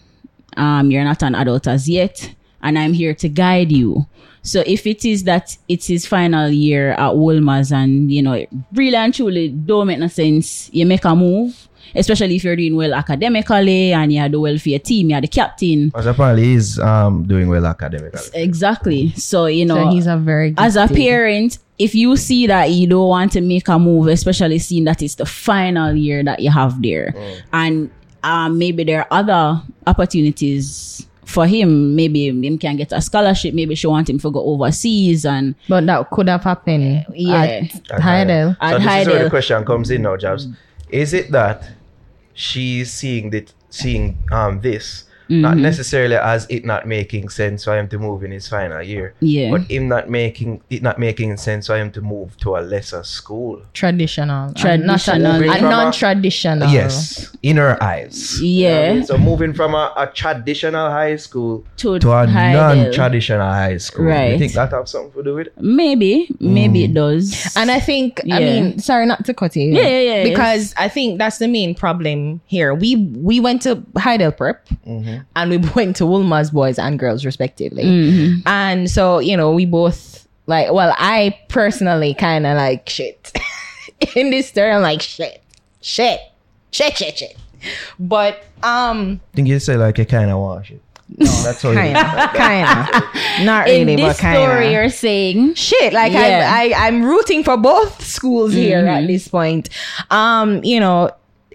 um, 0.57 0.91
you're 0.91 1.05
not 1.05 1.23
an 1.23 1.35
adult 1.35 1.67
as 1.67 1.89
yet, 1.89 2.35
and 2.63 2.79
I'm 2.79 2.93
here 2.93 3.15
to 3.15 3.29
guide 3.29 3.71
you. 3.73 4.07
So 4.43 4.63
if 4.67 4.87
it 4.87 5.05
is 5.05 5.25
that 5.25 5.57
it's 5.69 5.87
his 5.89 6.07
final 6.07 6.49
year 6.49 6.93
at 6.93 7.17
Wolmer's 7.17 7.71
and 7.73 8.11
you 8.11 8.23
know 8.23 8.47
really 8.73 8.97
and 8.97 9.13
truly 9.13 9.49
don't 9.51 9.87
make 9.89 9.99
no 9.99 10.07
sense, 10.09 10.71
you 10.73 10.87
make 10.87 11.05
a 11.05 11.15
move, 11.15 11.69
especially 11.95 12.37
if 12.37 12.45
you're 12.45 12.57
doing 12.57 12.75
well 12.77 12.95
academically 12.95 13.93
and 13.93 14.13
you 14.13 14.21
are 14.23 14.29
do 14.29 14.41
well 14.41 14.57
for 14.59 14.69
your 14.71 14.79
team, 14.79 15.11
you're 15.11 15.21
the 15.21 15.29
captain. 15.29 15.89
Because 15.89 16.07
apparently 16.07 16.45
he's 16.45 16.79
um, 16.79 17.25
doing 17.27 17.49
well 17.49 17.67
academically. 17.67 18.21
Exactly. 18.35 19.11
So 19.13 19.47
you 19.47 19.67
know 19.67 19.85
So 19.85 19.91
he's 19.91 20.07
a 20.07 20.17
very 20.17 20.55
as 20.57 20.77
a 20.77 20.83
gifted- 20.89 20.97
parent, 20.97 21.59
if 21.79 21.95
you 21.95 22.17
see 22.17 22.47
that 22.47 22.71
you 22.71 22.87
don't 22.89 23.09
want 23.09 23.33
to 23.33 23.41
make 23.41 23.69
a 23.69 23.79
move, 23.79 24.07
especially 24.09 24.59
seeing 24.59 24.85
that 24.85 25.03
it's 25.03 25.17
the 25.17 25.27
final 25.27 25.95
year 25.95 26.25
that 26.25 26.41
you 26.41 26.51
have 26.51 26.81
there, 26.83 27.15
and 27.53 27.91
um, 28.23 28.59
maybe 28.59 28.85
there 28.85 29.01
are 29.01 29.09
other 29.11 29.63
opportunities 29.87 31.07
for 31.25 31.47
him. 31.47 31.95
Maybe 31.95 32.29
him 32.29 32.59
can 32.59 32.77
get 32.77 32.93
a 32.93 33.01
scholarship. 33.01 33.55
Maybe 33.55 33.75
she 33.75 33.87
want 33.87 34.09
him 34.09 34.19
to 34.19 34.31
go 34.31 34.43
overseas 34.43 35.25
and 35.25 35.55
But 35.69 35.87
that 35.87 36.11
could 36.11 36.29
have 36.29 36.45
happened. 36.45 37.05
Yeah. 37.13 37.67
At 37.91 38.01
Hydel. 38.01 38.57
at 38.61 38.71
so 38.71 38.79
this 38.79 39.01
is 39.03 39.09
where 39.09 39.25
the 39.25 39.31
question 39.31 39.65
comes 39.65 39.91
in 39.91 40.03
now, 40.03 40.17
Jobs. 40.17 40.49
Is 40.91 41.13
it 41.13 41.31
that 41.33 41.69
she's 42.33 42.93
seeing 42.93 43.31
that 43.31 43.53
seeing 43.71 44.17
um 44.33 44.61
this 44.61 45.05
not 45.29 45.55
Mm-hmm. 45.55 45.63
necessarily 45.63 46.17
as 46.17 46.47
it 46.49 46.65
not 46.65 46.87
making 46.87 47.29
sense 47.29 47.65
for 47.65 47.77
him 47.79 47.89
to 47.89 47.99
move 47.99 48.23
in 48.25 48.31
his 48.31 48.49
final 48.49 48.83
year, 48.83 49.15
Yeah. 49.21 49.51
but 49.51 49.63
him 49.71 49.89
not 49.89 50.09
making 50.09 50.61
it 50.71 50.83
not 50.83 50.99
making 50.99 51.37
sense 51.37 51.67
for 51.67 51.77
him 51.77 51.91
to 51.93 52.01
move 52.01 52.37
to 52.39 52.57
a 52.57 52.61
lesser 52.61 53.03
school? 53.05 53.61
Traditional. 53.75 54.53
Traditional. 54.55 55.27
And, 55.27 55.45
a, 55.45 55.47
from 55.47 55.51
and 55.57 55.67
a- 55.67 55.69
non-traditional. 55.71 56.69
Yes, 56.71 57.31
in 57.43 57.57
her 57.59 57.83
eyes. 57.83 58.41
Yeah. 58.43 59.03
So 59.03 59.19
moving 59.19 59.53
from 59.55 59.75
a, 59.75 59.93
a 59.97 60.07
traditional 60.07 60.91
high 60.91 61.17
school 61.17 61.65
To 61.79 61.99
to 61.99 62.13
a 62.13 62.27
non-traditional 62.27 63.47
high 63.49 63.77
school, 63.79 64.07
Do 64.07 64.33
you 64.33 64.39
think 64.39 64.53
that 64.55 64.71
have 64.73 64.89
something 64.89 65.13
to 65.13 65.23
do 65.23 65.35
with 65.35 65.47
it? 65.49 65.53
Maybe, 65.61 66.29
maybe 66.41 66.85
it 66.85 66.95
does. 66.95 67.53
And 67.57 67.71
I 67.71 67.81
think, 67.81 68.21
I 68.31 68.39
mean, 68.41 68.79
sorry 68.79 69.07
not 69.07 69.25
to 69.27 69.35
cut 69.35 69.57
you. 69.57 69.73
Yeah, 69.75 69.89
yeah, 69.89 70.01
yeah, 70.01 70.25
Because 70.25 70.75
I 70.77 70.89
think 70.89 71.19
that's 71.19 71.39
the 71.39 71.49
main 71.49 71.75
problem 71.75 72.41
here. 72.47 72.75
We 72.75 72.97
we 72.97 73.41
went 73.41 73.63
to 73.63 73.77
Hydel 73.97 74.37
Prep 75.19 75.27
and 75.37 75.51
we 75.51 75.57
went 75.75 75.97
to 75.97 76.07
Wolmer's 76.07 76.51
boys 76.51 76.79
and 76.79 76.99
girls 76.99 77.25
respectively. 77.25 77.85
Mm-hmm. 77.85 78.47
And 78.49 78.91
so, 78.91 79.19
you 79.19 79.37
know, 79.37 79.53
we 79.53 79.67
both 79.67 80.27
like 80.47 80.73
well, 80.73 80.95
I 80.99 81.39
personally 81.49 82.15
kinda 82.15 82.55
like 82.55 82.89
shit. 82.89 83.33
In 84.17 84.31
this 84.31 84.49
story, 84.49 84.71
I'm 84.71 84.83
like 84.83 85.03
shit. 85.03 85.43
Shit. 85.81 86.21
Shit, 86.71 86.97
shit, 86.97 87.19
shit. 87.19 87.37
But 87.99 88.45
um 88.63 89.21
I 89.33 89.37
think 89.37 89.49
you 89.49 89.59
say 89.59 89.77
like 89.77 89.99
you 89.99 90.07
kind 90.07 90.31
of 90.31 90.39
wash 90.39 90.71
it. 90.71 90.83
No, 91.17 91.25
that's 91.43 91.65
all. 91.65 91.73
you 91.73 91.79
kinda, 91.81 92.31
kinda. 92.35 93.45
Not 93.45 93.69
in 93.69 93.87
really, 93.87 93.97
this 93.97 94.07
but 94.09 94.17
story, 94.17 94.35
kinda. 94.35 94.73
you're 94.73 94.91
saying 94.91 95.55
shit 95.55 95.93
like 95.95 96.13
Yeah. 96.13 96.53
I, 96.55 96.69
I 96.77 96.87
i'm 96.87 97.03
rooting 97.05 97.43
for 97.43 97.57
both 97.57 98.05
schools 98.05 98.53
here 98.53 98.81
Mm-hmm. 98.83 98.89
at 99.05 99.07
this 99.07 99.27
point 99.29 99.71
um 100.11 100.63
you 100.65 100.79
know 100.81 101.11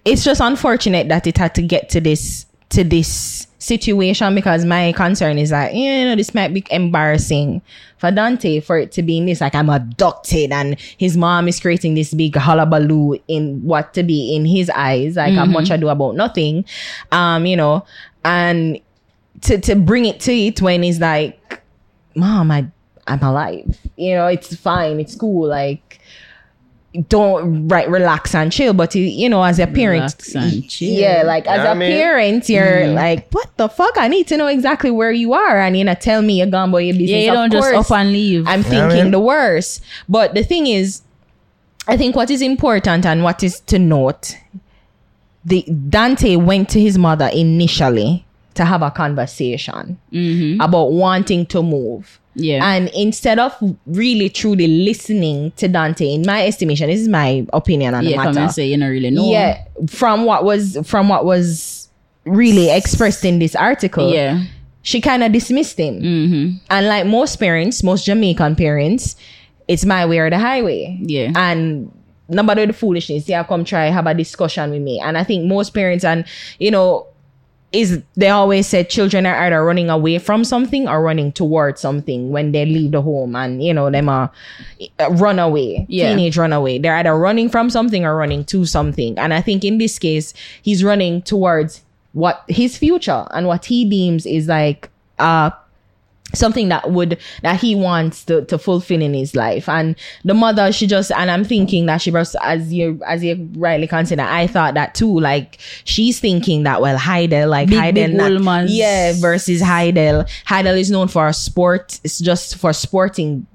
it's 0.05 0.23
just 0.23 0.41
unfortunate 0.41 1.07
that 1.09 1.27
it 1.27 1.37
had 1.37 1.53
to 1.55 1.61
get 1.61 1.89
to 1.89 2.01
this 2.01 2.47
to 2.69 2.83
this 2.83 3.45
situation 3.63 4.35
because 4.35 4.65
my 4.65 4.91
concern 4.91 5.37
is 5.37 5.49
that 5.49 5.73
you 5.73 5.89
know 5.89 6.15
this 6.15 6.35
might 6.35 6.53
be 6.53 6.63
embarrassing 6.69 7.61
for 7.97 8.11
Dante 8.11 8.59
for 8.59 8.77
it 8.77 8.91
to 8.91 9.01
be 9.01 9.17
in 9.17 9.25
this. 9.25 9.39
Like 9.39 9.55
I'm 9.55 9.69
abducted 9.69 10.51
and 10.51 10.77
his 10.97 11.15
mom 11.15 11.47
is 11.47 11.59
creating 11.59 11.95
this 11.95 12.13
big 12.13 12.35
hullabaloo 12.35 13.17
in 13.29 13.63
what 13.63 13.93
to 13.93 14.03
be 14.03 14.35
in 14.35 14.45
his 14.45 14.69
eyes. 14.69 15.15
Like 15.15 15.33
how 15.33 15.45
much 15.45 15.71
I 15.71 15.77
do 15.77 15.87
about 15.87 16.15
nothing. 16.15 16.65
Um 17.11 17.45
you 17.45 17.55
know 17.55 17.85
and 18.25 18.79
to 19.41 19.57
to 19.59 19.75
bring 19.75 20.05
it 20.05 20.19
to 20.21 20.33
it 20.33 20.61
when 20.61 20.83
he's 20.83 20.99
like 20.99 21.61
mom 22.15 22.51
I 22.51 22.67
I'm 23.07 23.21
alive. 23.21 23.79
You 23.97 24.15
know, 24.15 24.27
it's 24.27 24.55
fine, 24.55 24.99
it's 24.99 25.15
cool. 25.15 25.47
Like 25.47 25.99
don't 27.09 27.67
right 27.67 27.89
relax 27.89 28.35
and 28.35 28.51
chill. 28.51 28.73
But 28.73 28.93
you, 28.95 29.03
you 29.03 29.27
know, 29.29 29.43
as 29.43 29.59
a 29.59 29.67
parent, 29.67 30.01
Relax 30.01 30.35
and 30.35 30.69
chill. 30.69 30.89
yeah, 30.89 31.23
like 31.23 31.47
as 31.47 31.57
Yeah, 31.57 31.69
I 31.69 31.71
a 31.71 31.75
mean- 31.75 31.91
parent, 31.91 32.49
you're 32.49 32.63
mm-hmm. 32.65 32.95
like, 32.95 33.31
what 33.31 33.49
the 33.57 33.67
fuck? 33.69 33.97
I 33.97 34.07
need 34.07 34.27
to 34.27 34.37
know 34.37 34.47
exactly 34.47 34.91
where 34.91 35.11
you 35.11 35.33
are, 35.33 35.59
and 35.59 35.75
you 35.77 35.83
know, 35.83 35.95
tell 35.95 36.21
me 36.21 36.37
you're 36.39 36.47
gone, 36.47 36.71
boy, 36.71 36.83
your 36.83 36.93
business. 36.93 37.09
yeah, 37.11 37.17
you 37.19 37.29
Of 37.29 37.35
don't 37.35 37.51
just 37.51 37.71
course, 37.71 37.91
up 37.91 37.97
and 37.97 38.11
leave. 38.11 38.47
I'm 38.47 38.63
thinking 38.63 39.03
man. 39.05 39.11
the 39.11 39.19
worst. 39.19 39.83
But 40.07 40.33
the 40.35 40.43
thing 40.43 40.67
is, 40.67 41.01
I 41.87 41.97
think 41.97 42.15
what 42.15 42.29
is 42.29 42.41
important 42.41 43.05
and 43.05 43.23
what 43.23 43.43
is 43.43 43.59
to 43.61 43.79
note, 43.79 44.37
the 45.43 45.63
Dante 45.63 46.35
went 46.37 46.69
to 46.69 46.79
his 46.79 46.97
mother 46.97 47.29
initially 47.33 48.25
to 48.55 48.65
have 48.65 48.81
a 48.81 48.91
conversation 48.91 49.97
about 50.61 50.91
wanting 50.91 51.45
to 51.47 51.61
move. 51.63 52.19
Mm-hmm. 52.35 52.43
yeah, 52.43 52.65
And 52.65 52.89
instead 52.95 53.37
of 53.37 53.55
really 53.85 54.29
truly 54.29 54.67
listening 54.67 55.51
to 55.57 55.67
Dante, 55.67 56.11
in 56.11 56.23
my 56.25 56.45
estimation, 56.47 56.89
this 56.89 56.99
is 56.99 57.07
my 57.07 57.45
opinion 57.53 57.93
on 57.93 58.03
the 58.03 58.11
yeah, 58.11 58.17
come 58.17 58.25
matter. 58.33 58.39
and 58.39 58.51
say 58.51 58.67
you 58.67 58.77
don't 58.77 58.89
really 58.89 59.11
know. 59.11 59.29
Yeah, 59.29 59.63
from 59.87 60.25
what 60.25 60.43
was 60.43 60.77
from 60.83 61.09
what 61.09 61.25
was 61.25 61.89
really 62.25 62.71
expressed 62.71 63.23
in 63.23 63.39
this 63.39 63.55
article, 63.55 64.11
yeah, 64.11 64.43
she 64.81 64.99
kind 64.99 65.23
of 65.23 65.31
dismissed 65.31 65.79
him. 65.79 66.01
mm-hmm. 66.01 66.57
And 66.69 66.87
like 66.87 67.05
most 67.05 67.35
parents, 67.37 67.83
most 67.83 68.05
Jamaican 68.05 68.55
parents, 68.55 69.15
it's 69.67 69.85
my 69.85 70.05
way 70.05 70.19
or 70.19 70.29
the 70.29 70.39
highway. 70.39 70.97
Yeah. 71.01 71.31
And 71.35 71.91
nobody 72.29 72.65
the 72.65 72.73
foolishness. 72.73 73.29
Yeah, 73.29 73.43
come 73.43 73.63
try 73.63 73.85
have 73.87 74.07
a 74.07 74.13
discussion 74.13 74.71
with 74.71 74.81
me. 74.81 74.99
And 74.99 75.17
I 75.17 75.23
think 75.23 75.45
most 75.45 75.73
parents 75.73 76.03
and 76.03 76.25
you 76.59 76.71
know, 76.71 77.07
is 77.73 78.01
they 78.15 78.29
always 78.29 78.67
said 78.67 78.87
children 78.89 79.25
are 79.25 79.35
either 79.35 79.65
running 79.65 79.89
away 79.89 80.19
from 80.19 80.43
something 80.43 80.87
or 80.87 81.01
running 81.01 81.31
towards 81.31 81.81
something 81.81 82.29
when 82.29 82.51
they 82.51 82.65
leave 82.65 82.91
the 82.91 83.01
home 83.01 83.35
and 83.35 83.63
you 83.63 83.73
know 83.73 83.89
them 83.89 84.07
are 84.07 84.31
uh, 84.99 85.09
run 85.13 85.39
away. 85.39 85.85
Yeah. 85.89 86.09
teenage 86.09 86.37
runaway 86.37 86.77
they're 86.77 86.95
either 86.95 87.17
running 87.17 87.49
from 87.49 87.69
something 87.71 88.05
or 88.05 88.15
running 88.15 88.45
to 88.45 88.65
something. 88.65 89.17
And 89.17 89.33
i 89.33 89.41
think 89.41 89.65
in 89.65 89.79
this 89.79 89.97
case 89.99 90.33
he's 90.61 90.83
running 90.83 91.23
towards 91.23 91.81
what 92.13 92.43
his 92.47 92.77
future 92.77 93.25
and 93.31 93.47
what 93.47 93.65
he 93.65 93.89
deems 93.89 94.25
is 94.27 94.47
like 94.47 94.89
uh 95.17 95.49
something 96.33 96.69
that 96.69 96.91
would 96.91 97.17
that 97.41 97.59
he 97.59 97.75
wants 97.75 98.25
to, 98.25 98.43
to 98.45 98.57
fulfill 98.57 99.01
in 99.01 99.13
his 99.13 99.35
life. 99.35 99.69
And 99.69 99.95
the 100.23 100.33
mother 100.33 100.71
she 100.71 100.87
just 100.87 101.11
and 101.11 101.29
i'm 101.29 101.43
thinking 101.43 101.85
that 101.85 102.01
she 102.01 102.11
just 102.11 102.35
as 102.41 102.73
you 102.73 102.99
as 103.05 103.23
you 103.23 103.49
rightly 103.55 103.87
consider 103.87 104.23
i 104.23 104.47
thought 104.47 104.73
that 104.73 104.95
too. 104.95 105.19
Like 105.19 105.59
she's 105.83 106.19
thinking 106.19 106.63
that 106.63 106.81
well 106.81 106.97
hydel 106.97 107.49
like 107.49 107.69
Big, 107.69 107.79
hydel 107.79 107.93
big 107.93 108.13
not- 108.15 108.69
yeah 108.69 109.13
versus 109.15 109.61
hydel. 109.61 110.27
Hydel 110.47 110.77
is 110.79 110.89
known 110.91 111.07
for 111.07 111.31
sport 111.33 111.99
it's 112.03 112.19
just 112.19 112.55
for 112.57 112.73
sporting 112.73 113.45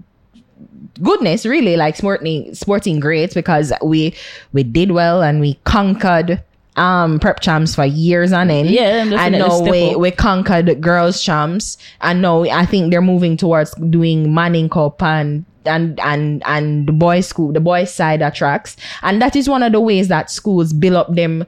goodness 1.03 1.47
really 1.47 1.77
like 1.77 1.97
sporting 1.97 2.55
sporting 2.55 2.99
greats 3.01 3.35
because 3.35 3.73
we 3.83 4.15
we 4.53 4.63
did 4.63 4.91
well 4.91 5.23
and 5.23 5.41
we 5.41 5.55
conquered 5.65 6.43
um 6.79 7.19
prep 7.19 7.41
champs 7.41 7.75
for 7.75 7.85
years 7.85 8.33
on 8.33 8.49
end. 8.51 8.71
Yeah, 8.71 9.05
them 9.05 9.13
and 9.13 9.35
definitely 9.35 9.39
now 9.39 9.49
step 9.57 9.71
we 9.73 9.97
we 9.97 10.11
conquered 10.11 10.81
girls 10.81 11.23
champs 11.23 11.77
and 12.01 12.23
now 12.23 12.45
i 12.45 12.65
think 12.65 12.91
they're 12.91 13.03
moving 13.03 13.37
towards 13.37 13.75
doing 13.91 14.33
manning 14.33 14.69
cup 14.69 15.03
and 15.03 15.45
and 15.67 15.99
and 16.01 16.43
and 16.47 16.87
the 16.89 16.93
boys 16.93 17.27
school 17.27 17.53
the 17.53 17.61
boys 17.61 17.93
side 17.93 18.23
attracts 18.23 18.77
and 19.03 19.21
that 19.21 19.37
is 19.37 19.49
one 19.49 19.63
of 19.63 19.73
the 19.73 19.81
ways 19.81 20.09
that 20.09 20.31
schools 20.31 20.73
build 20.73 20.95
up 20.95 21.15
them 21.15 21.45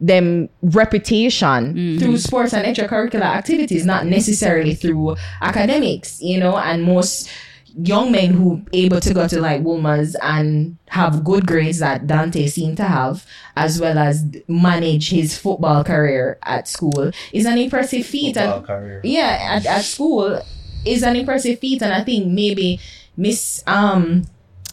them 0.00 0.48
reputation 0.62 1.74
Mm-hmm. 1.74 1.98
through 1.98 2.18
sports 2.18 2.52
and 2.52 2.66
extracurricular 2.66 3.22
activities 3.22 3.86
not 3.86 4.04
necessarily 4.06 4.74
through 4.74 5.16
academics 5.40 6.20
you 6.20 6.38
know 6.38 6.56
and 6.56 6.82
most 6.82 7.30
young 7.76 8.12
men 8.12 8.34
who 8.34 8.62
able 8.72 9.00
to 9.00 9.14
go 9.14 9.26
to 9.28 9.40
like 9.40 9.62
Wolmers 9.62 10.14
and 10.22 10.76
have 10.88 11.24
good 11.24 11.46
grades 11.46 11.78
that 11.78 12.06
Dante 12.06 12.46
seemed 12.46 12.76
to 12.78 12.84
have, 12.84 13.26
as 13.56 13.80
well 13.80 13.98
as 13.98 14.24
manage 14.48 15.10
his 15.10 15.36
football 15.36 15.84
career 15.84 16.38
at 16.42 16.68
school, 16.68 17.10
is 17.32 17.46
an 17.46 17.58
impressive 17.58 18.06
feat. 18.06 18.36
Football 18.36 18.58
and 18.58 18.66
career. 18.66 19.00
yeah, 19.04 19.38
at, 19.40 19.66
at 19.66 19.84
school 19.84 20.40
is 20.84 21.02
an 21.02 21.16
impressive 21.16 21.58
feat, 21.58 21.82
and 21.82 21.92
I 21.92 22.02
think 22.04 22.26
maybe 22.26 22.80
Miss 23.16 23.62
um 23.66 24.24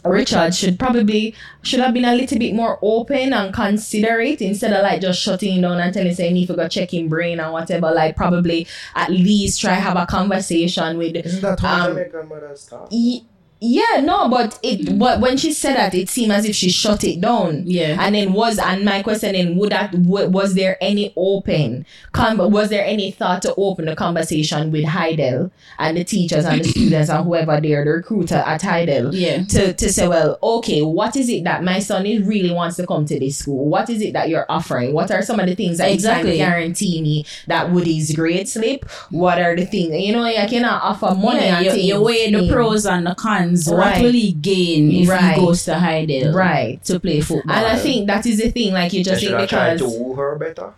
Richard 0.05 0.55
should 0.55 0.79
probably 0.79 1.35
should 1.61 1.79
have 1.79 1.93
been 1.93 2.05
a 2.05 2.15
little 2.15 2.39
bit 2.39 2.55
more 2.55 2.79
open 2.81 3.33
and 3.33 3.53
considerate 3.53 4.41
instead 4.41 4.71
of 4.73 4.81
like 4.83 5.01
just 5.01 5.21
shutting 5.21 5.55
him 5.55 5.61
down 5.63 5.79
and 5.79 5.93
telling 5.93 6.13
saying 6.13 6.35
he 6.35 6.45
forgot 6.45 6.71
check 6.71 6.93
him 6.93 7.09
brain 7.09 7.39
and 7.39 7.51
whatever. 7.51 7.91
Like 7.91 8.15
probably 8.15 8.65
at 8.95 9.11
least 9.11 9.59
try 9.61 9.73
have 9.73 9.97
a 9.97 10.05
conversation 10.05 10.97
with 10.97 11.15
Isn't 11.15 11.41
that 11.41 11.59
how 11.59 11.87
Um, 11.89 11.95
Jamaican 11.95 12.29
mothers 12.29 12.65
talk? 12.65 12.87
Ye- 12.91 13.25
Yeah, 13.61 13.99
no, 14.01 14.29
but 14.29 14.57
it 14.63 14.81
mm. 14.81 14.99
but 14.99 15.19
when 15.19 15.35
she 15.35 15.51
said 15.51 15.75
that, 15.75 15.93
it 15.93 16.07
seemed 16.09 16.31
as 16.31 16.45
if 16.45 16.55
she 16.55 16.69
shut 16.69 17.03
it 17.03 17.19
down. 17.19 17.63
Yeah. 17.65 17.97
and 17.99 18.15
then 18.15 18.31
was 18.33 18.57
and 18.57 18.85
my 18.85 19.03
question 19.03 19.33
then 19.33 19.57
would 19.57 19.71
that 19.73 19.93
was 19.95 20.53
there 20.53 20.77
any 20.79 21.11
open 21.17 21.85
com- 22.13 22.37
was 22.51 22.69
there 22.69 22.85
any 22.85 23.11
thought 23.11 23.41
to 23.41 23.53
open 23.57 23.85
the 23.85 23.95
conversation 23.95 24.71
with 24.71 24.85
Hydel 24.85 25.51
and 25.77 25.97
the 25.97 26.03
teachers 26.05 26.45
and 26.45 26.63
the 26.63 26.69
students 26.69 27.09
and 27.09 27.23
whoever 27.25 27.59
there 27.59 27.83
the 27.83 27.91
recruiter 27.91 28.35
at 28.35 28.61
Hydel 28.61 29.09
Yeah. 29.13 29.43
to 29.43 29.73
to 29.73 29.91
say 29.91 30.07
well 30.07 30.39
okay 30.41 30.81
what 30.81 31.15
is 31.17 31.27
it 31.29 31.43
that 31.43 31.61
my 31.63 31.79
son 31.79 32.05
is 32.05 32.25
really 32.25 32.51
wants 32.51 32.77
to 32.77 32.87
come 32.87 33.05
to 33.07 33.19
this 33.19 33.37
school 33.39 33.67
what 33.67 33.89
is 33.89 34.01
it 34.01 34.13
that 34.13 34.29
you're 34.29 34.45
offering 34.49 34.93
what 34.93 35.11
are 35.11 35.21
some 35.21 35.39
of 35.39 35.47
the 35.47 35.55
things 35.55 35.79
that 35.79 35.91
Exactly. 35.91 36.31
you 36.37 36.37
can 36.43 36.49
guarantee 36.49 37.01
me 37.01 37.25
that 37.47 37.71
Woody's 37.71 38.15
grade 38.15 38.47
slip 38.47 38.89
what 39.09 39.39
are 39.41 39.55
the 39.55 39.65
things 39.65 39.93
you 39.97 40.13
know 40.13 40.25
you 40.25 40.47
cannot 40.47 40.81
offer 40.83 41.13
money 41.13 41.39
Yeah, 41.45 41.59
you, 41.61 41.71
you 41.73 42.01
weigh 42.01 42.31
the 42.31 42.39
mm. 42.39 42.51
pros 42.51 42.85
and 42.85 43.05
the 43.05 43.15
cons. 43.15 43.48
What 43.67 43.77
Right. 43.77 44.01
will 44.03 44.11
he 44.11 44.31
gain 44.33 44.91
if 44.91 45.09
Right. 45.09 45.35
he 45.35 45.41
goes 45.41 45.63
to 45.65 45.71
Hydel 45.73 46.33
Right. 46.33 46.83
to 46.85 46.99
play 46.99 47.21
football? 47.21 47.55
And 47.55 47.65
I 47.65 47.77
think 47.77 48.07
that 48.07 48.25
is 48.25 48.37
the 48.41 48.49
thing, 48.51 48.73
like 48.73 48.93
you 48.93 49.03
just 49.03 49.21
They 49.21 49.27
think 49.27 49.31
should 49.31 49.39
have 49.41 49.49
tried 49.49 49.73
because 49.79 49.93
to 49.93 49.99
woo 49.99 50.13
her 50.15 50.35
better. 50.37 50.69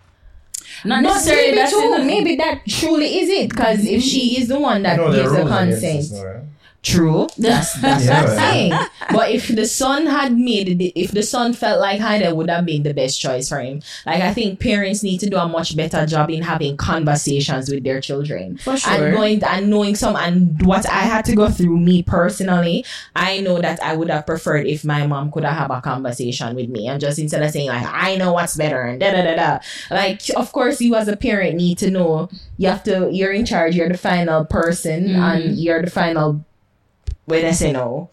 not 0.86 1.03
But 1.03 1.09
necessarily 1.13 1.45
maybe 1.51 1.55
that's 1.57 1.72
too, 1.72 2.03
maybe 2.03 2.36
that 2.38 2.61
truly 2.67 3.19
is 3.19 3.30
it. 3.30 3.49
Because 3.49 3.86
if 3.86 4.01
she 4.01 4.39
is 4.41 4.47
the 4.47 4.59
one 4.59 4.84
that 4.84 4.97
You 4.99 5.13
gives 5.13 5.32
the 5.32 5.43
consent, 5.45 6.05
right? 6.26 6.43
True. 6.84 7.28
That's 7.38 7.74
that's 7.80 8.06
Yeah, 8.10 8.22
what 8.22 8.30
I'm 8.32 8.38
saying. 8.38 8.74
But 9.12 9.30
if 9.32 9.48
the 9.50 9.66
son 9.68 10.08
had 10.08 10.36
made 10.36 10.68
it, 10.82 11.00
if 11.00 11.12
the 11.12 11.22
son 11.22 11.54
felt 11.54 11.80
like 11.80 12.00
Hydel 12.02 12.36
would 12.36 12.50
have 12.50 12.66
been 12.66 12.82
the 12.82 12.94
best 12.94 13.22
choice 13.22 13.50
for 13.50 13.60
him. 13.60 13.82
Like 14.06 14.22
I 14.24 14.34
think 14.34 14.60
parents 14.60 15.04
need 15.04 15.20
to 15.20 15.30
do 15.30 15.38
a 15.38 15.48
much 15.48 15.76
better 15.78 16.06
job 16.08 16.32
in 16.32 16.42
having 16.42 16.78
conversations 16.78 17.70
with 17.70 17.84
their 17.84 18.02
children. 18.02 18.58
For 18.58 18.78
sure. 18.78 18.94
And 19.08 19.16
going 19.16 19.44
and 19.44 19.70
knowing 19.70 19.96
some 19.96 20.16
and 20.16 20.60
what 20.66 20.90
I 20.90 21.02
had 21.02 21.26
to 21.26 21.36
go 21.36 21.50
through 21.50 21.78
me 21.80 22.02
personally, 22.04 22.84
I 23.16 23.42
know 23.42 23.62
that 23.62 23.82
I 23.84 23.96
would 23.96 24.10
have 24.10 24.26
preferred 24.26 24.66
if 24.66 24.84
my 24.84 25.06
mom 25.06 25.32
could 25.32 25.44
have 25.44 25.56
had 25.56 25.72
a 25.72 25.82
conversation 25.82 26.56
with 26.56 26.70
me 26.70 26.88
and 26.88 27.00
just 27.00 27.20
instead 27.20 27.44
of 27.44 27.52
saying 27.52 27.68
like 27.68 27.86
I 27.88 28.16
know 28.16 28.34
what's 28.34 28.56
better 28.58 28.82
and 28.82 29.00
da 29.00 29.12
da 29.12 29.22
da 29.22 29.36
da. 29.36 29.60
Like 29.92 30.22
of 30.36 30.52
course 30.52 30.82
you 30.82 30.96
as 30.96 31.08
a 31.08 31.16
parent 31.18 31.58
need 31.58 31.78
to 31.80 31.92
know 31.92 32.30
you 32.58 32.68
have 32.70 32.84
to 32.86 33.10
you're 33.12 33.34
in 33.34 33.46
charge, 33.46 33.76
you're 33.76 33.90
the 33.90 33.98
final 33.98 34.46
person 34.46 35.02
Mm-hmm. 35.12 35.20
and 35.22 35.58
you're 35.60 35.82
the 35.84 35.90
final 35.92 36.44
say 37.53 37.72
no. 37.72 38.09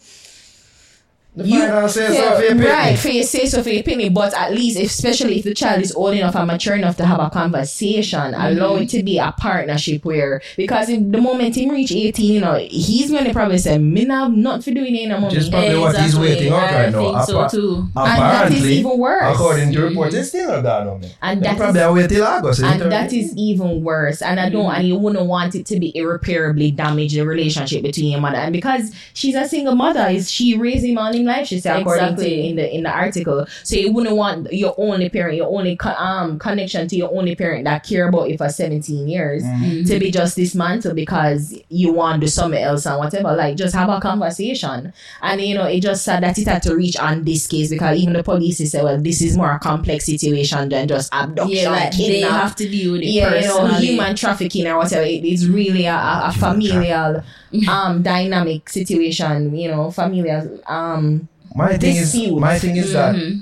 The 1.39 1.45
final 1.49 1.89
say 1.89 2.07
so 2.09 2.12
Yeah, 2.12 2.36
for 2.36 2.43
your 2.43 2.68
right, 2.68 2.99
for 2.99 3.09
your 3.09 3.22
say 3.24 3.47
so 3.47 3.62
for 3.62 3.68
your 3.70 3.80
opinion, 3.80 4.12
but 4.12 4.34
at 4.34 4.53
least, 4.53 4.78
if, 4.78 4.91
especially 4.91 5.39
if 5.39 5.45
the 5.45 5.55
child 5.55 5.80
is 5.82 5.95
old 5.95 6.14
enough 6.14 6.34
and 6.34 6.47
mature 6.49 6.74
enough 6.74 6.97
to 6.97 7.07
have 7.07 7.20
a 7.20 7.30
conversation, 7.30 8.34
allow 8.34 8.74
it 8.76 8.89
to 8.91 9.03
be 9.03 9.18
a 9.18 9.32
partnership 9.39 10.05
where, 10.05 10.43
because 10.57 10.89
if 10.89 10.99
the 11.12 11.20
moment 11.20 11.55
he 11.55 11.70
reach 11.70 11.93
18, 11.93 12.32
you 12.34 12.41
know, 12.41 12.55
he's 12.57 13.11
going 13.11 13.24
to 13.24 13.32
probably 13.32 13.59
say, 13.59 13.78
me 13.78 14.05
not 14.05 14.28
have 14.28 14.36
nothing 14.36 14.62
for 14.62 14.70
doing 14.72 14.95
it 14.97 15.07
no 15.09 15.20
more. 15.20 15.30
Which 15.30 15.39
is 15.39 15.49
probably 15.49 15.78
what 15.78 15.97
he's 15.97 16.07
Exactly. 16.14 16.28
waiting 16.28 16.53
out 16.53 16.62
I 16.62 16.84
right 16.84 16.93
now. 16.93 17.03
think 17.12 17.26
so 17.26 17.41
Appa- 17.41 17.51
too. 17.57 17.74
And 17.76 17.93
that 17.95 18.53
is 18.53 18.59
Apparently, 18.59 18.72
even 18.78 18.99
worse. 18.99 19.34
according 19.36 19.72
to 19.72 19.78
mm-hmm. 19.78 19.89
reports, 19.89 20.14
it's 20.14 20.28
still 20.30 20.49
not 20.51 20.62
done 20.62 20.89
on 20.89 21.01
me. 21.01 21.12
And 21.22 21.41
They 21.41 21.47
that 21.47 21.57
probably 21.57 21.80
is- 21.80 21.86
have 21.86 21.95
wait 21.95 22.09
till 22.11 22.24
August. 22.24 22.59
isn't 22.61 22.82
and 22.82 22.93
that 22.93 23.12
is 23.12 23.36
even 23.36 23.84
worse. 23.84 24.22
And 24.22 24.41
I 24.41 24.49
don't, 24.51 24.64
mm-hmm. 24.66 24.74
and 24.80 24.89
you 24.89 24.97
wouldn't 24.99 25.26
want 25.26 25.55
it 25.55 25.66
to 25.66 25.78
be 25.78 25.97
irreparably 25.97 26.70
damage 26.72 27.14
the 27.14 27.22
relationship 27.22 27.82
between 27.82 28.11
your 28.12 28.20
mother. 28.20 28.39
And 28.39 28.53
because 28.53 28.93
she's 29.14 29.34
a 29.36 29.47
single 29.47 29.76
mother, 29.76 30.07
is 30.09 30.30
she 30.30 30.57
raising 30.59 30.93
him 30.93 30.99
all 30.99 31.14
in 31.14 31.28
life? 31.29 31.47
She 31.47 31.61
said 31.61 31.81
according 31.81 32.05
Exactly. 32.14 32.31
to 32.31 32.49
in 32.49 32.57
the 32.57 32.74
in 32.76 32.83
the 32.83 32.91
article. 32.91 33.47
So 33.62 33.76
you 33.76 33.93
wouldn't 33.93 34.16
want 34.16 34.53
your 34.53 34.74
only 34.76 35.09
parent, 35.09 35.37
your 35.37 35.49
only 35.57 35.76
co- 35.76 35.91
um 35.91 36.39
connection 36.39 36.89
to 36.89 36.97
your 36.97 37.11
only 37.16 37.37
parent 37.37 37.64
that 37.64 37.85
care 37.85 38.09
about 38.09 38.29
you 38.31 38.37
for 38.37 38.49
seventeen 38.49 39.07
years 39.09 39.43
Mm-hmm. 39.45 39.85
to 39.85 39.99
be 40.01 40.11
just 40.11 40.35
dismantled 40.37 40.97
because 40.97 41.57
you 41.68 41.93
want 41.93 42.16
to 42.20 42.26
do 42.26 42.29
something 42.29 42.61
else 42.61 42.87
and 42.87 42.99
whatever. 42.99 43.35
Like 43.37 43.57
just 43.57 43.74
have 43.74 43.89
a 43.89 44.01
conversation. 44.01 44.93
And 45.22 45.41
you 45.41 45.55
know, 45.55 45.64
it 45.66 45.81
just 45.81 46.05
said 46.05 46.22
that 46.22 46.39
it 46.39 46.47
had 46.47 46.62
to 46.64 46.74
reach 46.74 46.97
on 46.99 47.24
this 47.24 47.47
case 47.47 47.70
because 47.70 47.99
even 47.99 48.14
the 48.14 48.22
police 48.22 48.59
said, 48.70 48.83
well, 48.85 48.99
this 49.01 49.22
is 49.22 49.37
more 49.37 49.53
a 49.53 49.59
complex 49.59 50.07
situation 50.07 50.68
than 50.68 50.89
just 50.89 51.12
abduction. 51.14 51.57
Yeah, 51.57 51.70
like 51.70 51.91
they 51.93 51.97
kidnap, 51.97 52.31
have 52.33 52.57
to 52.57 52.68
deal 52.68 52.93
with 52.93 53.03
it 53.03 53.07
yeah, 53.09 53.35
you 53.35 53.47
know, 53.47 53.66
human 53.74 54.16
trafficking 54.16 54.66
or 54.66 54.79
whatever. 54.79 55.03
It, 55.03 55.24
it's 55.24 55.45
really 55.47 55.87
a, 55.87 55.95
a, 55.95 56.22
a 56.29 56.33
familial 56.33 57.22
um 57.68 58.03
dynamic 58.03 58.68
situation, 58.68 59.55
you 59.57 59.68
know, 59.68 59.90
familiar. 59.90 60.49
um 60.66 61.28
My 61.55 61.76
thing 61.76 61.96
is, 61.96 62.12
dispute. 62.12 62.38
my 62.38 62.59
thing 62.59 62.76
is 62.76 62.92
that 62.92 63.14
Mm-hmm. 63.14 63.40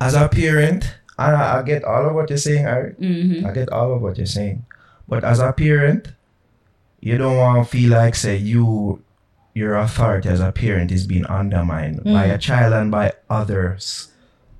as 0.00 0.14
a 0.14 0.28
parent, 0.28 0.94
I, 1.18 1.58
I 1.58 1.62
get 1.62 1.84
all 1.84 2.06
of 2.08 2.14
what 2.14 2.28
you're 2.30 2.38
saying. 2.38 2.66
I, 2.66 2.78
Mm-hmm. 3.00 3.46
I 3.46 3.50
get 3.52 3.68
all 3.70 3.94
of 3.94 4.02
what 4.02 4.18
you're 4.18 4.26
saying, 4.26 4.64
but 5.08 5.24
as 5.24 5.38
a 5.40 5.52
parent, 5.52 6.08
you 7.00 7.16
don't 7.18 7.36
want 7.38 7.62
to 7.64 7.70
feel 7.70 7.90
like 7.92 8.14
say 8.16 8.36
you, 8.36 9.00
your 9.54 9.76
authority 9.76 10.28
as 10.28 10.40
a 10.40 10.50
parent 10.52 10.90
is 10.90 11.06
being 11.06 11.24
undermined 11.26 12.02
by 12.04 12.26
Mm. 12.28 12.34
a 12.34 12.38
child 12.38 12.72
and 12.74 12.90
by 12.90 13.12
others, 13.30 14.08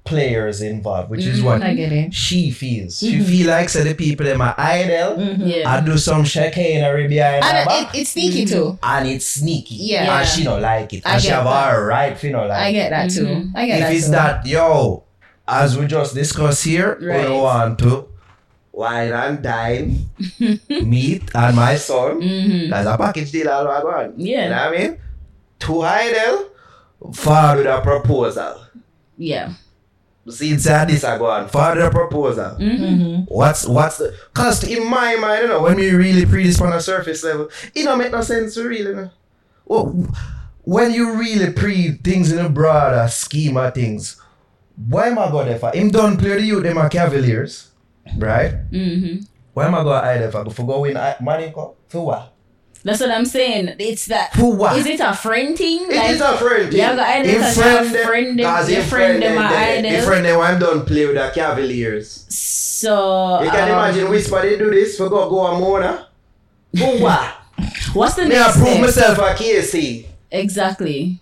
players 0.06 0.62
involved, 0.62 1.10
which 1.10 1.24
is 1.24 1.38
mm-hmm. 1.38 1.46
what 1.46 1.62
I 1.62 1.74
get 1.74 1.92
it. 1.92 2.14
she 2.14 2.50
feels. 2.50 2.98
She 2.98 3.14
mm-hmm. 3.16 3.24
feel 3.24 3.46
like 3.48 3.68
say 3.68 3.82
the 3.84 3.94
people 3.94 4.24
them 4.26 4.40
are 4.40 4.54
idle. 4.56 5.16
Mm-hmm. 5.16 5.42
Yeah. 5.46 5.70
I 5.70 5.80
do 5.80 5.98
some 5.98 6.24
chicanery 6.24 7.08
behind 7.08 7.44
her 7.44 7.50
And 7.50 7.66
back. 7.68 7.94
it, 7.94 8.00
it's 8.00 8.10
sneaky 8.10 8.44
too. 8.46 8.78
and 8.82 9.08
it's 9.08 9.26
sneaky. 9.26 9.74
Yeah. 9.76 10.18
And 10.20 10.28
she 10.28 10.44
don't 10.44 10.62
like 10.62 10.92
it. 10.92 11.06
I 11.06 11.14
And 11.14 11.22
she 11.22 11.28
get 11.28 11.34
have 11.36 11.44
that. 11.44 11.74
all 11.74 11.82
right, 11.82 12.22
you 12.22 12.30
know, 12.32 12.46
like 12.46 12.58
I 12.58 12.72
get 12.72 12.90
that 12.90 13.10
too. 13.10 13.50
I 13.54 13.66
get 13.66 13.78
if 13.80 13.84
that 13.86 13.94
it's 13.94 14.06
too. 14.06 14.12
that, 14.12 14.46
yo, 14.46 15.04
as 15.46 15.76
we 15.78 15.86
just 15.86 16.14
discussed 16.14 16.64
here, 16.64 16.96
we 17.00 17.06
Right. 17.06 17.22
don't 17.22 17.42
want 17.42 17.78
to 17.80 18.08
wine 18.72 19.12
and 19.12 19.42
dine, 19.42 20.06
meet 20.68 21.30
and 21.34 21.56
my 21.56 21.76
son. 21.76 22.20
Mm-hmm. 22.20 22.70
That's 22.70 22.88
a 22.88 22.96
package 22.98 23.32
deal 23.32 23.48
all 23.48 23.68
I 23.68 23.82
want. 23.82 24.18
Yeah. 24.18 24.44
You 24.44 24.50
know 24.50 24.70
what 24.70 24.74
I 24.74 24.78
mean? 24.78 24.98
To 25.60 25.72
Hydel, 25.72 27.14
forward 27.14 27.58
with 27.58 27.66
a 27.66 27.80
proposal. 27.80 28.60
Yeah. 29.16 29.52
See, 30.28 30.52
inside 30.52 30.88
this 30.88 31.04
I 31.04 31.18
go 31.18 31.26
on. 31.26 31.44
A 31.44 31.90
proposal. 31.90 32.56
Mm-hmm. 32.58 33.32
What's 33.32 33.66
what's 33.66 33.98
the 33.98 34.14
cause 34.34 34.64
in 34.64 34.88
my 34.88 35.14
mind, 35.16 35.42
you 35.42 35.48
know, 35.48 35.62
when 35.62 35.76
we 35.76 35.90
really 35.90 36.26
pre 36.26 36.44
this 36.44 36.60
on 36.60 36.72
a 36.72 36.80
surface 36.80 37.22
level, 37.22 37.48
it 37.74 37.84
don't 37.84 37.98
make 37.98 38.10
no 38.10 38.20
sense 38.22 38.54
to 38.54 38.64
really 38.64 38.90
you 38.90 38.96
know. 38.96 39.10
Well, 39.66 40.08
when 40.62 40.92
you 40.92 41.16
really 41.16 41.52
pre 41.52 41.92
things 41.92 42.32
in 42.32 42.44
a 42.44 42.48
broader 42.48 43.06
scheme 43.08 43.56
of 43.56 43.74
things, 43.74 44.20
why 44.88 45.08
am 45.08 45.18
I 45.18 45.30
going 45.30 45.48
there 45.48 45.58
for? 45.58 45.70
Him 45.72 45.90
done 45.90 46.16
play 46.16 46.34
the 46.34 46.42
youth, 46.42 46.64
them 46.64 46.78
are 46.78 46.88
Cavaliers, 46.88 47.70
right? 48.18 48.52
Mm-hmm. 48.70 49.24
Why 49.54 49.66
am 49.66 49.74
I 49.74 49.82
going 49.84 50.20
there 50.20 50.32
for? 50.32 50.50
For 50.50 50.66
go 50.66 50.80
win 50.80 50.98
money 51.20 51.52
for 51.88 52.04
what? 52.04 52.32
That's 52.86 53.00
what 53.00 53.10
I'm 53.10 53.26
saying. 53.26 53.74
It's 53.80 54.06
that. 54.06 54.32
For 54.34 54.52
what? 54.54 54.78
Is 54.78 54.86
it 54.86 55.00
a 55.00 55.12
friend 55.12 55.58
thing? 55.58 55.86
It 55.90 56.10
is 56.12 56.20
a 56.20 56.36
friend 56.38 56.70
thing. 56.70 56.78
Yeah, 56.78 56.92
I 56.92 57.22
friend 57.52 57.76
have 57.86 57.92
them- 57.92 58.06
friend 58.06 58.38
them- 58.38 58.46
cause 58.46 58.88
friend 58.88 59.22
them 59.22 59.34
them 59.34 59.48
there. 59.50 59.78
idle. 59.92 60.06
Friend 60.06 60.24
them 60.24 60.40
I'm 60.40 60.58
done 60.60 60.86
play 60.86 61.04
with 61.06 61.16
the 61.16 61.30
Cavaliers. 61.34 62.24
So. 62.30 63.42
You 63.42 63.50
can 63.50 63.64
um, 63.72 63.78
imagine 63.78 64.08
Whisper 64.08 64.40
they 64.42 64.56
do 64.56 64.70
this 64.70 64.96
for 64.96 65.08
go 65.08 65.28
go 65.28 65.46
a 65.46 65.58
Mona. 65.58 66.06
For 66.78 66.98
what? 67.02 67.34
What's 67.92 68.14
the 68.14 68.26
Me 68.26 68.36
I 68.38 68.52
prove 68.52 68.68
step? 68.68 68.80
myself 68.80 69.18
a 69.18 69.34
KC. 69.42 70.06
Exactly. 70.30 71.20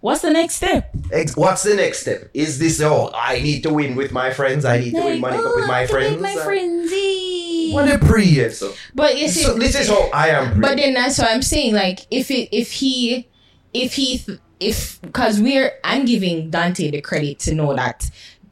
What's 0.00 0.22
the 0.22 0.30
next 0.30 0.56
step? 0.56 0.90
Ex- 1.12 1.36
What's 1.36 1.62
the 1.62 1.74
next 1.76 2.00
step? 2.00 2.28
Is 2.34 2.58
this 2.58 2.80
oh 2.82 3.10
I 3.14 3.40
need 3.40 3.62
to 3.62 3.72
win 3.72 3.94
with 3.96 4.10
my 4.12 4.32
friends? 4.32 4.64
I 4.64 4.78
need 4.80 4.94
to 4.94 5.00
win 5.02 5.20
Manning 5.20 5.42
cup 5.42 5.52
with 5.56 5.66
my 5.68 5.86
friends. 5.86 6.20
My 6.20 6.34
Uh, 6.34 6.44
friends. 6.44 6.90
eh. 6.92 7.33
What 7.74 7.88
a 7.90 7.98
pre 7.98 8.24
yes, 8.24 8.58
so. 8.58 8.72
But 8.94 9.18
you 9.18 9.28
see, 9.28 9.42
so 9.42 9.54
this 9.54 9.74
is 9.78 9.88
how 9.88 10.08
I 10.12 10.28
am 10.28 10.52
pre. 10.52 10.60
But 10.60 10.76
then 10.76 10.94
that's 10.94 11.18
what 11.18 11.30
I'm 11.30 11.42
saying. 11.42 11.74
Like, 11.74 12.06
if 12.10 12.30
it, 12.30 12.48
if 12.56 12.72
he, 12.72 13.28
if 13.72 13.94
he, 13.94 14.24
if 14.60 15.00
because 15.02 15.40
we're, 15.40 15.72
I'm 15.84 16.04
giving 16.04 16.50
Dante 16.50 16.90
the 16.90 17.00
credit 17.00 17.38
to 17.40 17.54
know 17.54 17.74
that 17.74 18.10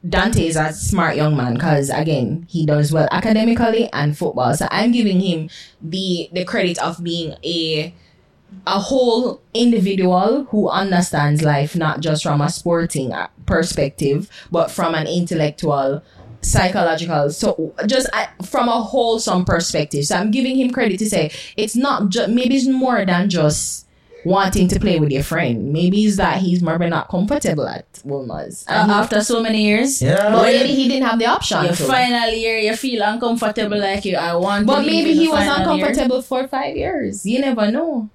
Dante 0.08 0.46
is 0.46 0.56
a 0.56 0.72
smart 0.72 1.16
young 1.16 1.36
man 1.36 1.54
because 1.54 1.88
again 1.88 2.46
he 2.50 2.66
does 2.66 2.92
well 2.92 3.08
academically 3.12 3.88
and 3.92 4.18
football. 4.18 4.54
So 4.54 4.66
I'm 4.70 4.90
giving 4.90 5.20
him 5.20 5.48
the 5.80 6.28
the 6.32 6.44
credit 6.44 6.78
of 6.78 7.02
being 7.02 7.36
a 7.44 7.94
a 8.66 8.80
whole 8.80 9.40
individual 9.54 10.44
who 10.50 10.68
understands 10.68 11.42
life 11.42 11.76
not 11.76 12.00
just 12.00 12.22
from 12.22 12.40
a 12.40 12.50
sporting 12.50 13.12
uh, 13.12 13.28
perspective 13.46 14.28
but 14.50 14.70
from 14.70 14.94
an 14.94 15.06
intellectual 15.06 16.02
psychological 16.42 17.30
so 17.30 17.72
just 17.86 18.08
uh, 18.12 18.26
from 18.44 18.68
a 18.68 18.82
wholesome 18.82 19.44
perspective 19.44 20.04
so 20.04 20.16
i'm 20.16 20.30
giving 20.30 20.56
him 20.58 20.70
credit 20.70 20.98
to 20.98 21.08
say 21.08 21.30
it's 21.56 21.76
not 21.76 22.08
just 22.08 22.28
maybe 22.30 22.56
it's 22.56 22.66
more 22.68 23.04
than 23.04 23.28
just 23.30 23.86
wanting 24.24 24.68
to 24.68 24.78
play 24.78 24.98
with 25.00 25.10
your 25.10 25.22
friend 25.22 25.72
maybe 25.72 26.04
it's 26.04 26.16
that 26.16 26.38
he's 26.38 26.62
maybe 26.62 26.88
not 26.88 27.08
comfortable 27.08 27.66
at 27.66 27.84
Wolmer's 28.04 28.64
Uh, 28.68 28.72
and 28.72 28.90
he- 28.90 28.96
after 28.98 29.20
so 29.22 29.42
many 29.42 29.62
years. 29.64 30.00
yeah, 30.00 30.30
but 30.30 30.42
maybe 30.42 30.72
he 30.74 30.86
didn't 30.88 31.08
have 31.08 31.18
the 31.18 31.26
option 31.26 31.64
Your 31.64 31.74
to. 31.74 31.84
final 31.84 32.28
year, 32.30 32.56
you 32.58 32.74
feel 32.76 33.02
uncomfortable 33.02 33.78
like 33.78 34.04
you. 34.04 34.16
I 34.16 34.34
want. 34.36 34.66
but 34.66 34.80
to 34.82 34.86
maybe 34.86 35.12
he 35.14 35.26
was 35.28 35.38
final 35.44 35.76
year. 35.76 35.86
uncomfortable 35.86 36.22
for 36.22 36.46
five 36.46 36.76
years 36.76 37.26
you 37.26 37.40
never 37.40 37.70
know 37.72 38.08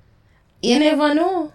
you 0.61 0.79
never 0.79 1.13
know 1.13 1.51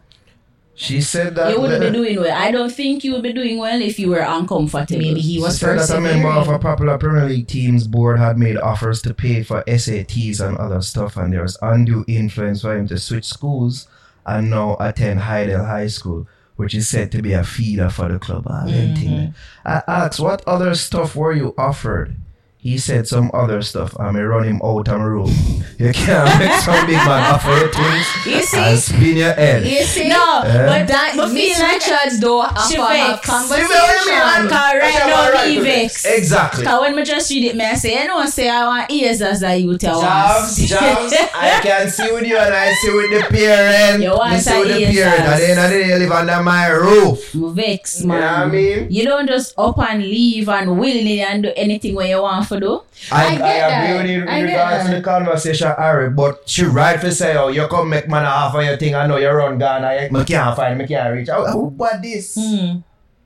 she 0.74 1.00
said 1.00 1.34
that 1.36 1.52
You 1.52 1.60
wouldn't 1.60 1.80
be 1.82 1.90
doing 1.90 2.18
well. 2.18 2.34
I 2.36 2.50
don't 2.50 2.72
think 2.72 3.04
you 3.04 3.12
would 3.12 3.22
be 3.22 3.32
doing 3.32 3.58
well 3.58 3.80
if 3.80 3.98
you 3.98 4.08
were 4.08 4.20
uncomfortable. 4.20 4.98
maybe 5.00 5.20
he 5.20 5.40
was 5.40 5.58
said 5.58 5.78
that 5.78 5.90
a 5.90 6.00
member 6.00 6.28
of 6.28 6.48
a 6.48 6.58
popular 6.58 6.96
Premier 6.98 7.26
League 7.26 7.46
team's 7.46 7.86
board 7.86 8.18
had 8.18 8.38
made 8.38 8.56
offers 8.56 9.02
to 9.02 9.14
pay 9.14 9.42
for 9.42 9.62
SATs 9.64 10.40
and 10.40 10.56
other 10.56 10.80
stuff, 10.80 11.16
and 11.16 11.32
there 11.32 11.42
was 11.42 11.58
undue 11.60 12.04
influence 12.08 12.62
for 12.62 12.76
him 12.76 12.88
to 12.88 12.98
switch 12.98 13.26
schools 13.26 13.86
and 14.24 14.50
now 14.50 14.76
attend 14.80 15.20
Hydel 15.20 15.66
High 15.66 15.88
School, 15.88 16.26
which 16.56 16.74
is 16.74 16.88
said 16.88 17.12
to 17.12 17.22
be 17.22 17.32
a 17.32 17.44
feeder 17.44 17.90
for 17.90 18.08
the 18.08 18.18
club. 18.18 18.44
Them 18.44 18.94
thing. 18.94 19.08
Mm-hmm. 19.08 19.68
I 19.68 19.82
asked, 19.86 20.20
what 20.20 20.42
other 20.46 20.74
stuff 20.74 21.14
were 21.16 21.32
you 21.32 21.54
offered? 21.58 22.16
He 22.62 22.78
said 22.78 23.08
some 23.08 23.28
other 23.34 23.60
stuff. 23.60 23.98
I 23.98 24.12
may 24.12 24.20
run 24.20 24.44
him 24.44 24.60
out 24.62 24.86
of 24.86 24.98
my 24.98 25.04
room. 25.04 25.34
You 25.78 25.90
can't 25.92 26.38
make 26.38 26.52
some 26.60 26.86
big 26.86 26.94
man 26.94 27.34
offer 27.34 27.50
you 27.50 27.72
things 27.72 28.06
You 28.24 28.40
see? 28.40 28.56
and 28.56 28.78
spin 28.78 29.16
your 29.16 29.32
head. 29.32 29.66
You 29.66 29.82
see? 29.82 30.08
No, 30.08 30.42
Eh? 30.46 30.66
but 30.66 30.86
That 30.86 31.14
but 31.16 31.32
Miss 31.32 31.58
feel 31.58 31.66
like 31.66 31.82
Richards 31.82 32.20
though 32.20 32.42
She 32.70 32.78
offer 32.78 32.92
a 32.92 33.16
vex. 33.18 33.26
conversation. 33.26 33.66
You 33.66 33.74
know 33.74 33.82
what 33.82 34.38
I 34.38 34.40
mean? 34.42 34.48
Cause 34.50 34.74
right 34.74 34.80
That's 34.80 35.06
now 35.08 35.30
about 35.30 35.48
me 35.48 35.56
right. 35.58 35.64
vex. 35.64 36.04
Exactly. 36.04 36.64
Cause 36.64 36.80
when 36.82 36.94
me 36.94 37.02
just 37.02 37.30
read 37.32 37.44
it, 37.50 37.56
me 37.56 37.64
I 37.64 37.74
say, 37.74 37.98
I 37.98 38.06
know 38.06 38.24
say 38.26 38.48
I 38.48 38.64
want 38.64 38.90
ears 38.92 39.20
as 39.22 39.42
a 39.42 39.56
youth. 39.56 39.82
I 39.82 39.86
Jobs, 39.88 40.58
want. 40.60 40.68
jobs. 40.70 41.14
I 41.34 41.60
can 41.64 41.90
see 41.90 42.12
with 42.12 42.26
you 42.28 42.38
and 42.38 42.54
I 42.54 42.72
see 42.74 42.92
with 42.94 43.10
the 43.10 43.26
parent. 43.28 44.02
You 44.04 44.10
want 44.14 44.34
Me 44.34 44.38
see 44.38 44.58
with 44.60 44.68
the 44.68 44.78
ears 44.82 44.94
parent. 45.02 45.20
At 45.26 45.38
the 45.40 45.50
end 45.50 45.58
of 45.58 45.70
the 45.70 45.78
day, 45.78 45.88
you 45.88 45.96
live 45.96 46.12
under 46.12 46.42
my 46.44 46.66
roof. 46.68 47.34
Me 47.34 47.50
vex, 47.54 48.04
man. 48.04 48.14
You 48.14 48.20
know 48.22 48.30
what 48.30 48.38
I 48.38 48.46
mean? 48.46 48.86
You 48.92 49.04
don't 49.04 49.26
just 49.26 49.58
up 49.58 49.78
and 49.80 50.00
leave 50.00 50.48
and 50.48 50.78
willingly 50.78 51.22
and 51.22 51.42
do 51.42 51.50
anything 51.56 51.96
what 51.96 52.08
you 52.08 52.22
want 52.22 52.46
for 52.52 52.60
do. 52.60 52.82
I, 53.10 53.26
I 53.26 53.36
get 53.36 53.42
I, 53.42 53.54
agree 53.56 53.92
that. 53.92 54.02
with 54.02 54.10
you 54.10 54.22
in 54.22 54.28
I 54.28 54.40
regards 54.42 54.84
to 54.86 54.96
the 54.96 55.02
conversation, 55.02 55.72
Harry, 55.78 56.10
but 56.10 56.48
she 56.48 56.64
right 56.64 57.00
for 57.00 57.10
say, 57.10 57.36
oh, 57.36 57.48
you 57.48 57.66
come 57.68 57.88
make 57.88 58.08
man 58.08 58.24
half 58.24 58.54
of 58.54 58.64
your 58.64 58.76
thing. 58.76 58.94
I 58.94 59.06
know 59.06 59.16
you 59.16 59.30
run 59.30 59.58
Ghana. 59.58 59.86
I 59.86 60.08
me 60.10 60.24
can't 60.24 60.56
find, 60.56 60.78
me 60.78 60.86
can't 60.86 61.14
reach. 61.14 61.28
Oh, 61.30 61.44
oh, 61.48 61.70
what 61.70 62.02
this? 62.02 62.36
Hmm. 62.38 62.80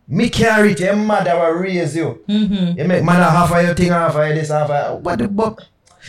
Me 0.08 0.30
can't 0.30 0.62
reach. 0.62 0.80
Your 0.80 0.96
mother 0.96 1.34
will 1.34 1.58
raise 1.58 1.96
you. 1.96 2.22
Mm-hmm. 2.28 2.78
You 2.78 2.84
make 2.84 3.04
man 3.04 3.22
half 3.22 3.50
of 3.50 3.64
your 3.64 3.74
thing, 3.74 3.90
half 3.90 4.14
of 4.14 4.26
your 4.26 4.34
this, 4.34 4.50
half 4.50 4.70
of 4.70 4.90
your, 4.90 4.98
What 5.00 5.18
the 5.18 5.28
buck? 5.28 5.62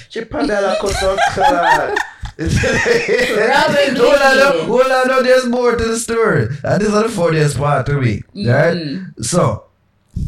She 0.09 0.23
probably 0.25 0.53
like 0.53 0.79
cut 0.79 1.03
out 1.03 1.19
clad. 1.33 1.97
Robin 2.37 3.95
Hold 3.95 4.21
on, 4.21 4.37
no, 4.37 4.65
hold 4.65 4.91
on, 4.91 5.07
no, 5.07 5.23
there's 5.23 5.47
more 5.47 5.75
to 5.75 5.83
the 5.83 5.97
story. 5.97 6.47
And 6.63 6.79
this 6.79 6.89
is 6.89 6.93
the 6.93 7.09
funniest 7.09 7.57
part 7.57 7.87
to 7.87 7.99
me. 7.99 8.21
Right? 8.35 8.99
So, 9.21 9.66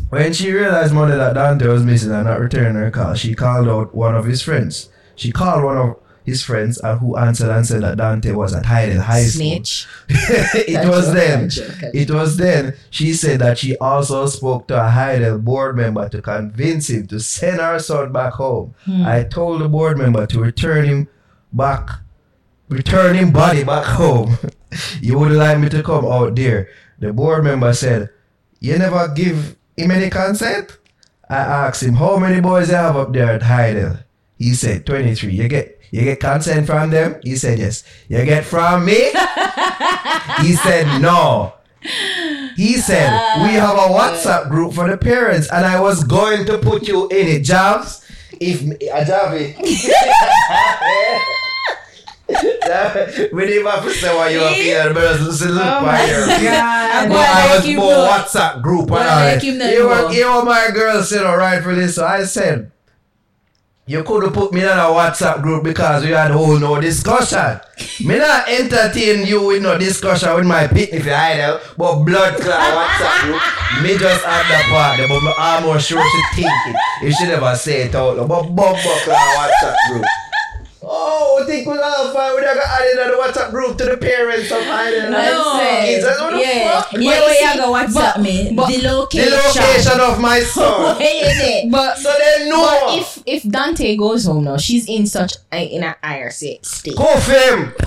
when 0.10 0.34
she 0.34 0.52
realized 0.52 0.94
Monday 0.94 1.18
that 1.18 1.34
Dante 1.34 1.68
was 1.68 1.84
missing 1.84 2.12
and 2.12 2.26
not 2.26 2.40
returning 2.40 2.76
her 2.76 2.92
call, 2.92 3.14
she 3.14 3.36
called 3.36 3.68
out 3.68 3.94
one 3.94 4.16
of 4.16 4.26
his 4.26 4.42
friends. 4.42 4.90
She 5.16 5.32
called 5.32 5.64
one 5.64 5.78
of 5.78 5.98
his 6.30 6.44
friends 6.44 6.78
and 6.80 7.00
who 7.00 7.18
answered 7.18 7.50
and 7.50 7.66
said 7.66 7.82
that 7.82 7.98
Dante 7.98 8.32
was 8.32 8.54
at 8.54 8.64
Hydel 8.64 9.02
High 9.02 9.24
School. 9.24 9.64
Snitch. 9.64 9.88
it 10.10 10.88
was 10.88 11.08
you, 11.08 11.14
then. 11.14 11.50
It 11.94 12.12
was 12.12 12.38
then 12.38 12.76
she 12.90 13.14
said 13.14 13.40
that 13.40 13.58
she 13.58 13.78
also 13.78 14.26
spoke 14.28 14.68
to 14.70 14.76
a 14.76 14.90
Hydel 14.90 15.44
board 15.44 15.76
member 15.76 16.08
to 16.10 16.22
convince 16.22 16.90
him 16.90 17.08
to 17.08 17.20
send 17.20 17.60
her 17.60 17.80
son 17.80 18.12
back 18.12 18.34
home. 18.34 18.76
I 18.88 19.24
told 19.24 19.62
the 19.62 19.70
board 19.70 19.98
member 19.98 20.26
to 20.28 20.40
return 20.40 20.86
him 20.86 21.08
back, 21.52 21.90
return 22.70 23.16
him 23.16 23.32
body 23.32 23.64
back 23.64 23.86
home. 23.86 24.38
you 25.02 25.18
would 25.18 25.32
like 25.32 25.60
me 25.60 25.70
to 25.70 25.84
come 25.84 26.06
out 26.06 26.36
there. 26.36 26.70
The 27.00 27.14
board 27.14 27.44
member 27.44 27.74
said, 27.74 28.10
You 28.60 28.78
never 28.78 29.08
give 29.08 29.56
him 29.80 29.92
any 29.92 30.10
consent? 30.10 30.78
I 31.30 31.38
asked 31.38 31.84
him, 31.84 31.96
How 31.96 32.18
many 32.18 32.42
boys 32.42 32.70
you 32.70 32.76
have 32.76 32.96
up 32.96 33.14
there 33.14 33.32
at 33.32 33.42
Hydel? 33.42 34.04
He 34.38 34.54
said, 34.54 34.86
23. 34.86 35.32
You 35.32 35.48
get 35.48 35.80
you 35.92 36.04
get 36.04 36.20
consent 36.20 36.68
from 36.68 36.92
them? 36.92 37.20
He 37.24 37.36
said, 37.36 37.60
Yes. 37.60 37.84
You 38.08 38.24
get 38.26 38.46
from 38.46 38.86
me? 38.86 38.94
he 40.42 40.54
said, 40.54 41.02
No. 41.02 41.54
He 42.56 42.78
said, 42.78 43.10
We 43.44 43.54
have 43.54 43.76
a 43.76 43.94
WhatsApp 43.94 44.50
group 44.50 44.74
for 44.74 44.90
the 44.90 44.98
parents, 44.98 45.50
and 45.52 45.66
I 45.66 45.80
was 45.80 46.04
going 46.04 46.46
to 46.46 46.58
put 46.58 46.88
you 46.88 47.08
in 47.10 47.28
it, 47.28 47.44
Jobs. 47.44 48.06
If 48.40 48.62
uh, 48.62 49.04
Javi. 49.06 49.56
we 52.30 53.46
didn't 53.48 53.66
have 53.66 53.84
to 53.84 53.92
say 53.92 54.16
why 54.16 54.30
you 54.30 54.40
are 54.42 54.54
here, 54.54 54.94
but 54.94 55.20
it's 55.20 55.42
a 55.42 55.50
little 55.50 55.58
fire. 55.64 56.26
I'm 56.30 57.10
But 57.10 57.16
gonna 57.16 57.28
I 57.28 57.48
make 57.48 57.56
was 57.58 57.66
him 57.66 57.76
more 57.78 57.92
know. 57.92 58.08
WhatsApp 58.10 58.62
group 58.62 58.82
and 58.82 58.90
Gonna 58.90 59.10
all 59.34 59.40
him 59.40 59.58
know 59.58 59.70
You 59.70 59.84
more. 59.84 60.06
were, 60.06 60.12
you 60.12 60.26
were 60.32 60.44
my 60.44 60.70
girl, 60.74 61.04
you 61.10 61.18
know, 61.18 61.36
right 61.36 61.62
for 61.64 61.74
this. 61.76 61.96
So 61.96 62.06
I 62.06 62.24
said, 62.26 62.72
you 63.88 64.04
could 64.04 64.22
have 64.24 64.34
put 64.34 64.54
me 64.54 64.62
in 64.62 64.68
a 64.68 64.94
WhatsApp 64.94 65.42
group 65.42 65.64
because 65.64 66.04
we 66.04 66.12
had 66.12 66.30
whole 66.30 66.60
no 66.60 66.80
discussion. 66.80 67.60
me 68.06 68.20
not 68.20 68.48
entertain 68.48 69.26
you 69.26 69.48
with 69.48 69.64
no 69.64 69.78
discussion 69.80 70.32
with 70.36 70.46
my 70.46 70.68
picnic 70.68 71.02
for 71.04 71.12
idol, 71.12 71.60
but 71.76 72.04
blood 72.04 72.36
clot 72.40 72.60
WhatsApp 72.60 73.22
group. 73.24 73.42
Me 73.84 73.98
just 73.98 74.24
had 74.24 74.46
that 74.52 74.66
part 74.70 74.98
there, 74.98 75.08
but 75.08 75.22
me 75.24 75.34
almost 75.40 75.88
sure 75.90 76.04
she 76.04 76.42
think 76.44 76.52
it. 76.68 76.76
You 77.02 77.12
should 77.12 77.30
never 77.30 77.56
say 77.56 77.84
it 77.84 77.96
out 77.96 78.18
loud. 78.18 78.28
But 78.30 78.44
bump 78.54 78.78
clot 78.78 79.18
WhatsApp 79.18 79.76
group. 79.92 80.06
Oh, 80.92 81.44
think 81.46 81.68
we 81.68 81.78
all 81.78 82.12
fine. 82.14 82.34
We 82.36 82.42
never 82.42 82.62
added 82.66 82.98
the 82.98 83.18
WhatsApp 83.22 83.52
group 83.52 83.78
to 83.78 83.86
the 83.86 83.98
parents 83.98 84.50
of 84.52 84.58
Hydel. 84.58 85.12
No. 85.12 85.60
Kids, 85.86 86.06
I 86.06 86.14
don't 86.18 86.34
know 86.34 86.40
Yeah, 86.40 86.82
fuck. 86.82 86.94
yeah, 86.94 87.00
where 87.22 87.54
you 87.54 87.62
go 87.62 87.72
WhatsApp 87.74 88.22
me? 88.24 88.52
but- 88.56 88.68
the 88.70 88.78
The 88.80 88.90
location. 88.96 89.34
location 89.34 90.00
of 90.00 90.20
my 90.20 90.40
son. 90.42 90.98
Where 90.98 91.32
is 91.32 91.40
it? 91.42 91.72
But 91.72 91.98
So 92.00 92.12
they 92.18 92.50
know. 92.50 92.62
but 92.66 92.98
if 93.00 93.20
if 93.28 93.44
Dante 93.44 93.96
goes 93.98 94.26
home 94.26 94.46
now, 94.46 94.58
she's 94.58 94.90
in 94.90 95.06
such 95.06 95.34
a, 95.52 95.64
in 95.64 95.84
an 95.84 95.94
higher 96.04 96.32
state. 96.32 96.66
Cuff 96.98 97.28
him. 97.28 97.74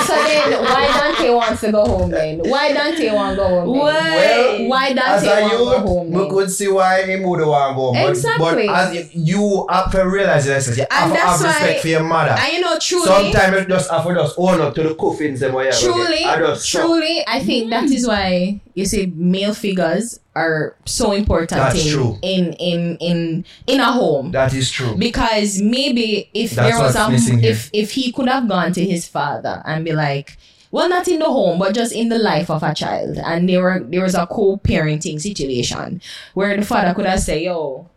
So 0.00 0.14
then, 0.16 0.62
why 0.64 0.86
Dante 0.88 1.30
wants 1.30 1.60
to 1.60 1.72
go 1.72 1.84
home 1.84 2.10
then? 2.10 2.38
Why 2.38 2.72
Dante 2.72 3.12
want 3.14 3.32
to 3.32 3.36
go 3.36 3.48
home? 3.48 3.72
Then? 3.78 3.82
Well, 3.82 4.68
why 4.68 4.92
Dante 4.94 5.26
want 5.42 5.52
to 5.52 5.58
go 5.58 5.78
home? 5.80 6.10
we 6.10 6.28
could 6.30 6.50
see 6.50 6.68
why 6.68 7.04
he 7.04 7.16
would 7.16 7.40
want 7.46 7.70
to 7.72 7.76
go. 7.76 7.92
But, 7.92 8.08
Exactly. 8.10 8.66
But 8.66 8.74
as 8.76 8.94
you, 8.94 9.08
you 9.12 9.66
have 9.68 9.90
to 9.92 10.02
realize 10.08 10.46
this, 10.46 10.76
you 10.78 10.86
have 10.90 11.12
to 11.12 11.18
have 11.18 11.40
respect 11.40 11.74
why- 11.74 11.80
for 11.80 11.88
your 11.90 12.04
mother. 12.04 12.30
And 12.38 12.52
you 12.52 12.60
know, 12.60 12.78
truly, 12.78 13.06
Sometimes 13.06 13.56
you 13.62 13.66
just 13.66 13.90
have 13.90 14.06
to 14.06 14.14
just 14.14 14.34
own 14.38 14.60
up 14.60 14.74
to 14.74 14.82
the 14.82 14.94
coffins 14.94 15.40
them 15.40 15.54
where 15.54 15.70
truly, 15.72 16.24
I 16.24 16.38
just 16.38 16.70
truly, 16.70 17.24
I 17.26 17.40
think 17.40 17.70
that 17.70 17.84
is 17.84 18.06
why 18.06 18.60
you 18.74 18.84
see 18.86 19.06
male 19.06 19.54
figures 19.54 20.20
are 20.34 20.76
so 20.86 21.12
important 21.12 21.50
That's 21.50 21.84
in, 21.84 21.92
true. 21.92 22.18
in 22.22 22.52
in 22.54 22.96
in 22.98 23.44
in 23.66 23.80
a 23.80 23.92
home. 23.92 24.30
That 24.32 24.54
is 24.54 24.70
true. 24.70 24.94
because 24.96 25.60
maybe 25.60 26.30
if 26.32 26.52
That's 26.52 26.70
there 26.70 26.80
was 26.80 26.96
a 26.96 27.46
if 27.46 27.70
if 27.72 27.92
he 27.92 28.12
could 28.12 28.28
have 28.28 28.48
gone 28.48 28.72
to 28.72 28.84
his 28.84 29.06
father 29.06 29.62
and 29.64 29.84
be 29.84 29.92
like 29.92 30.38
well 30.70 30.88
not 30.88 31.08
in 31.08 31.18
the 31.18 31.26
home 31.26 31.58
but 31.58 31.74
just 31.74 31.92
in 31.92 32.08
the 32.08 32.18
life 32.18 32.48
of 32.48 32.62
a 32.62 32.72
child 32.74 33.18
and 33.18 33.48
there 33.48 33.60
were 33.60 33.80
there 33.80 34.02
was 34.02 34.14
a 34.14 34.26
co-parenting 34.26 35.20
situation 35.20 36.00
where 36.34 36.56
the 36.56 36.64
father 36.64 36.94
could 36.94 37.06
have 37.06 37.20
said 37.20 37.42
yo 37.42 37.88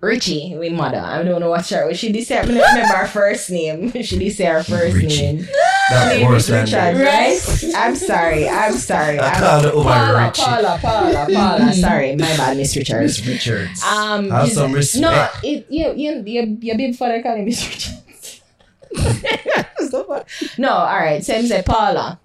Richie, 0.00 0.54
we 0.58 0.68
mother. 0.68 0.98
I 1.00 1.22
don't 1.22 1.40
know 1.40 1.48
what 1.50 1.66
her. 1.70 1.92
She 1.94 2.12
did 2.12 2.26
say. 2.26 2.38
I 2.38 2.44
don't 2.44 2.54
remember 2.54 2.94
her 2.94 3.06
first 3.06 3.50
name. 3.50 3.90
She 4.02 4.18
did 4.18 4.34
say 4.36 4.44
her 4.44 4.62
first 4.62 4.94
Richie. 4.94 5.08
name. 5.32 5.48
That's 5.88 6.18
Name 6.18 6.26
worse 6.28 6.42
is 6.42 6.48
than 6.48 6.64
Richard, 6.64 6.72
that. 6.76 7.64
right? 7.64 7.74
I'm 7.76 7.96
sorry. 7.96 8.48
I'm 8.48 8.72
sorry. 8.74 9.18
I 9.18 9.28
I'm- 9.30 9.40
called 9.40 9.64
her 9.64 9.70
over 9.70 9.88
Paula, 9.88 10.26
Richie. 10.26 10.42
Paula, 10.42 10.78
Paula, 10.82 11.26
Paula. 11.32 11.72
Sorry, 11.72 12.12
my 12.16 12.36
bad, 12.36 12.56
Miss 12.56 12.76
Richards. 12.76 13.18
Miss 13.20 13.26
Richards. 13.26 13.82
Um, 13.82 14.30
have 14.30 14.42
he's- 14.44 14.54
some 14.54 14.72
respect. 14.72 15.00
No, 15.02 15.28
it, 15.42 15.66
you, 15.70 15.92
you, 15.94 16.22
your, 16.26 16.44
your 16.44 16.76
baby 16.76 16.92
father 16.92 17.22
call 17.22 17.36
him 17.36 17.44
Miss 17.46 17.66
Richards. 17.66 18.42
So 19.90 20.24
no, 20.58 20.70
all 20.72 20.96
right. 20.98 21.24
So 21.24 21.34
him 21.34 21.46
say 21.46 21.62
Paula. 21.62 22.18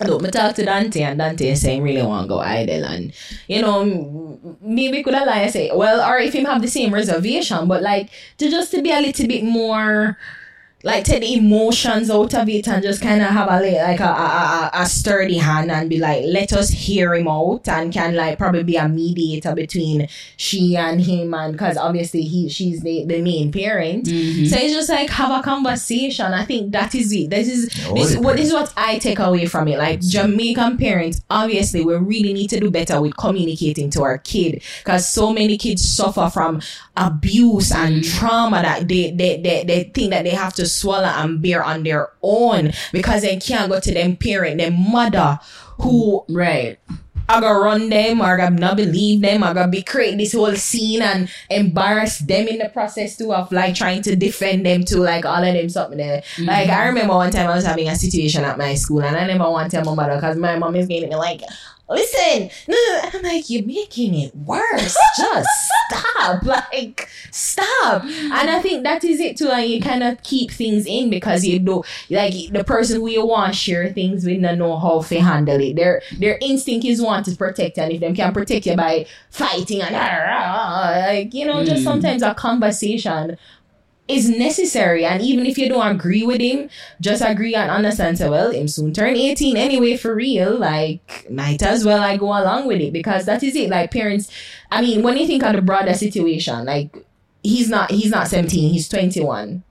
Look, 0.00 0.22
me 0.22 0.30
talk 0.30 0.54
to 0.56 0.64
Dante 0.64 1.02
and 1.02 1.18
Dante 1.18 1.50
is 1.50 1.60
saying 1.60 1.82
really 1.82 2.02
want 2.02 2.24
to 2.24 2.28
go 2.28 2.38
Hydel 2.38 2.84
and 2.84 3.12
you 3.48 3.60
know 3.60 4.56
maybe 4.62 5.02
could 5.02 5.14
have 5.14 5.26
lie 5.26 5.40
and 5.40 5.52
say 5.52 5.70
well 5.74 6.00
or 6.08 6.18
if 6.18 6.34
him 6.34 6.46
have 6.46 6.62
the 6.62 6.68
same 6.68 6.92
reservation 6.94 7.68
but 7.68 7.82
like 7.82 8.10
to 8.38 8.48
just 8.50 8.70
to 8.70 8.82
be 8.82 8.90
a 8.90 9.00
little 9.00 9.26
bit 9.26 9.44
more 9.44 10.16
like 10.82 11.04
take 11.04 11.20
the 11.20 11.34
emotions 11.34 12.10
out 12.10 12.34
of 12.34 12.48
it 12.48 12.66
and 12.66 12.82
just 12.82 13.02
kind 13.02 13.20
of 13.20 13.28
have 13.28 13.48
a 13.48 13.60
like 13.82 14.00
a, 14.00 14.04
a, 14.04 14.70
a, 14.72 14.86
sturdy 14.86 15.36
hand 15.36 15.70
and 15.70 15.90
be 15.90 15.98
like 15.98 16.24
let 16.26 16.52
us 16.54 16.70
hear 16.70 17.14
him 17.14 17.28
out 17.28 17.68
and 17.68 17.92
can 17.92 18.16
like 18.16 18.38
probably 18.38 18.62
be 18.62 18.76
a 18.76 18.88
mediator 18.88 19.54
between 19.54 20.08
she 20.38 20.76
and 20.76 21.02
him 21.02 21.34
and 21.34 21.52
because 21.52 21.76
obviously 21.76 22.22
he 22.22 22.48
she's 22.48 22.80
the, 22.80 23.04
the 23.04 23.20
main 23.20 23.52
parent. 23.52 24.06
Mm-hmm. 24.06 24.46
So 24.46 24.56
it's 24.56 24.72
just 24.72 24.88
like 24.88 25.10
have 25.10 25.38
a 25.38 25.42
conversation. 25.42 26.32
I 26.32 26.46
think 26.46 26.72
that 26.72 26.94
is 26.94 27.12
it. 27.12 27.28
This 27.28 27.48
is 27.48 27.86
oh, 27.86 27.94
this, 27.94 28.16
what 28.16 28.36
this 28.36 28.46
is 28.46 28.54
what 28.54 28.72
i 28.76 28.98
take 28.98 29.18
away 29.18 29.44
from 29.46 29.68
it. 29.68 29.76
Like 29.78 30.00
jamaican 30.00 30.78
parents 30.78 31.20
obviously 31.28 31.84
we 31.84 31.94
really 31.96 32.32
need 32.32 32.48
to 32.50 32.60
do 32.60 32.70
better 32.70 33.00
with 33.02 33.16
communicating 33.18 33.90
to 33.90 34.02
our 34.02 34.16
kid 34.16 34.62
because 34.78 35.06
so 35.06 35.32
many 35.32 35.58
kids 35.58 35.86
suffer 35.86 36.30
from 36.32 36.62
abuse 36.96 37.70
and 37.70 37.96
mm-hmm. 37.96 38.18
trauma 38.18 38.62
that 38.62 38.88
they, 38.88 39.10
they 39.10 39.40
they 39.40 39.64
they 39.64 39.84
think 39.84 40.10
that 40.10 40.24
they 40.24 40.30
have 40.30 40.54
to 40.54 40.69
swallow 40.70 41.04
and 41.04 41.42
bear 41.42 41.62
on 41.62 41.82
their 41.82 42.10
own 42.22 42.72
because 42.92 43.22
they 43.22 43.36
can't 43.36 43.70
go 43.70 43.80
to 43.80 43.94
them 43.94 44.16
parent 44.16 44.58
their 44.58 44.70
mother 44.70 45.38
who 45.78 46.24
right. 46.28 46.78
I 47.30 47.40
gonna 47.40 47.60
run 47.60 47.88
them 47.88 48.20
or 48.20 48.34
I 48.34 48.36
gonna 48.36 48.58
not 48.58 48.76
believe 48.76 49.20
them. 49.20 49.44
I 49.44 49.54
gonna 49.54 49.68
be 49.68 49.82
create 49.82 50.18
this 50.18 50.32
whole 50.32 50.54
scene 50.56 51.00
and 51.00 51.30
embarrass 51.48 52.18
them 52.18 52.48
in 52.48 52.58
the 52.58 52.68
process 52.68 53.16
too 53.16 53.32
of 53.32 53.52
like 53.52 53.76
trying 53.76 54.02
to 54.02 54.16
defend 54.16 54.66
them 54.66 54.84
to 54.86 54.98
like 54.98 55.24
all 55.24 55.44
of 55.44 55.54
them 55.54 55.68
something 55.68 55.98
there. 55.98 56.22
Mm-hmm. 56.22 56.46
Like 56.46 56.68
I 56.70 56.88
remember 56.88 57.14
one 57.14 57.30
time 57.30 57.46
I 57.46 57.54
was 57.54 57.64
having 57.64 57.88
a 57.88 57.94
situation 57.94 58.42
at 58.42 58.58
my 58.58 58.74
school 58.74 59.02
and 59.02 59.16
I 59.16 59.26
never 59.28 59.48
want 59.48 59.70
to 59.70 59.76
tell 59.76 59.84
my 59.84 59.94
mother 59.94 60.16
because 60.16 60.36
my 60.38 60.58
mom 60.58 60.74
is 60.74 60.88
getting 60.88 61.08
me 61.08 61.14
like, 61.14 61.42
listen. 61.90 62.50
No, 62.68 62.76
no, 62.76 63.00
no." 63.02 63.10
I'm 63.12 63.22
like, 63.22 63.50
you're 63.50 63.64
making 63.64 64.14
it 64.14 64.34
worse. 64.34 64.96
Just 65.16 65.48
stop. 65.90 66.42
Like, 66.42 67.08
stop. 67.30 68.04
And 68.04 68.50
I 68.50 68.60
think 68.60 68.84
that 68.84 69.04
is 69.04 69.20
it 69.20 69.36
too. 69.36 69.48
And 69.48 69.68
you 69.68 69.80
kind 69.80 70.02
of 70.02 70.22
keep 70.22 70.50
things 70.50 70.86
in 70.86 71.10
because 71.10 71.44
you 71.44 71.58
know, 71.58 71.84
like 72.08 72.34
the 72.52 72.64
person 72.64 73.00
who 73.00 73.08
you 73.08 73.26
want 73.26 73.54
share 73.54 73.92
things 73.92 74.24
with, 74.24 74.40
not 74.40 74.58
know 74.58 74.78
how 74.78 75.02
to 75.02 75.20
handle 75.20 75.60
it. 75.60 75.76
Their 75.76 76.02
their 76.18 76.38
instinct 76.40 76.86
is 76.86 77.02
want 77.02 77.26
to 77.26 77.36
protect, 77.36 77.78
and 77.78 77.92
if 77.92 78.00
them 78.00 78.14
can 78.14 78.32
protect 78.32 78.66
you 78.66 78.76
by 78.76 79.06
fighting 79.30 79.82
and 79.82 79.94
like 79.94 81.34
you 81.34 81.46
know, 81.46 81.64
just 81.64 81.78
hmm. 81.78 81.84
sometimes 81.84 82.22
a 82.22 82.34
conversation 82.34 83.36
is 84.08 84.28
necessary. 84.28 85.04
And 85.04 85.22
even 85.22 85.46
if 85.46 85.56
you 85.56 85.68
don't 85.68 85.86
agree 85.86 86.24
with 86.24 86.40
him, 86.40 86.68
just 87.00 87.22
agree 87.24 87.54
and 87.54 87.70
understand. 87.70 88.18
So, 88.18 88.30
well, 88.30 88.50
him 88.50 88.68
soon 88.68 88.92
turn 88.92 89.16
18 89.16 89.56
anyway, 89.56 89.96
for 89.96 90.14
real. 90.14 90.58
Like, 90.58 91.26
might 91.30 91.62
as 91.62 91.84
well 91.84 92.02
I 92.02 92.16
go 92.16 92.26
along 92.26 92.66
with 92.66 92.80
it 92.80 92.92
because 92.92 93.26
that 93.26 93.42
is 93.42 93.54
it. 93.56 93.70
Like, 93.70 93.90
parents, 93.90 94.30
I 94.70 94.82
mean, 94.82 95.02
when 95.02 95.16
you 95.16 95.26
think 95.26 95.42
of 95.44 95.54
the 95.54 95.62
broader 95.62 95.94
situation, 95.94 96.64
like, 96.64 97.04
he's 97.42 97.68
not, 97.68 97.90
he's 97.90 98.10
not 98.10 98.28
17, 98.28 98.72
he's 98.72 98.88
21. 98.88 99.62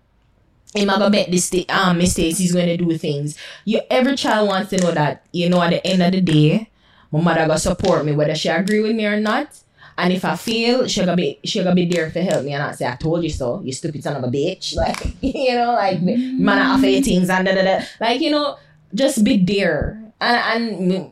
Him 0.76 0.88
gonna 0.88 1.10
make 1.10 1.32
this 1.32 1.52
um, 1.70 1.98
mistakes, 1.98 2.38
he's 2.38 2.54
going 2.54 2.68
to 2.68 2.78
do 2.78 2.98
things. 2.98 3.36
You, 3.66 3.82
every 3.90 4.16
child 4.16 4.48
wants 4.48 4.70
to 4.70 4.78
know 4.78 4.92
that, 4.92 5.26
you 5.32 5.50
know, 5.50 5.62
at 5.62 5.72
the 5.72 5.86
end 5.86 6.04
of 6.04 6.12
the 6.12 6.22
day, 6.22 6.70
my 7.12 7.22
mother 7.22 7.48
gonna 7.48 7.58
support 7.58 8.06
me, 8.06 8.12
whether 8.12 8.36
she 8.36 8.50
agree 8.50 8.80
with 8.80 8.96
me 8.96 9.06
or 9.06 9.20
not. 9.20 9.60
And 10.00 10.14
if 10.14 10.24
I 10.24 10.36
feel, 10.38 10.88
she 10.88 11.02
gonna 11.02 11.16
be 11.16 11.40
she 11.44 11.62
gonna 11.62 11.76
be 11.76 11.86
there 11.86 12.10
to 12.10 12.24
help 12.24 12.46
me 12.46 12.54
and 12.54 12.64
I 12.64 12.72
say 12.72 12.88
I 12.88 12.96
told 12.96 13.22
you 13.22 13.30
so, 13.30 13.62
you 13.62 13.74
stupid 13.74 14.02
son 14.02 14.16
of 14.16 14.24
a 14.24 14.28
bitch. 14.28 14.76
Like 14.80 15.22
you 15.22 15.56
know, 15.56 15.74
like 15.74 16.02
man 16.02 16.58
I 16.58 16.74
offer 16.74 16.86
you 16.88 17.02
things 17.02 17.30
and 17.30 17.46
da 17.46 17.54
da 17.54 17.64
da. 17.64 17.86
Like 18.00 18.22
you 18.22 18.32
know, 18.32 18.58
just 18.96 19.24
be 19.24 19.44
there. 19.44 20.02
And 20.22 20.92
and 20.92 21.12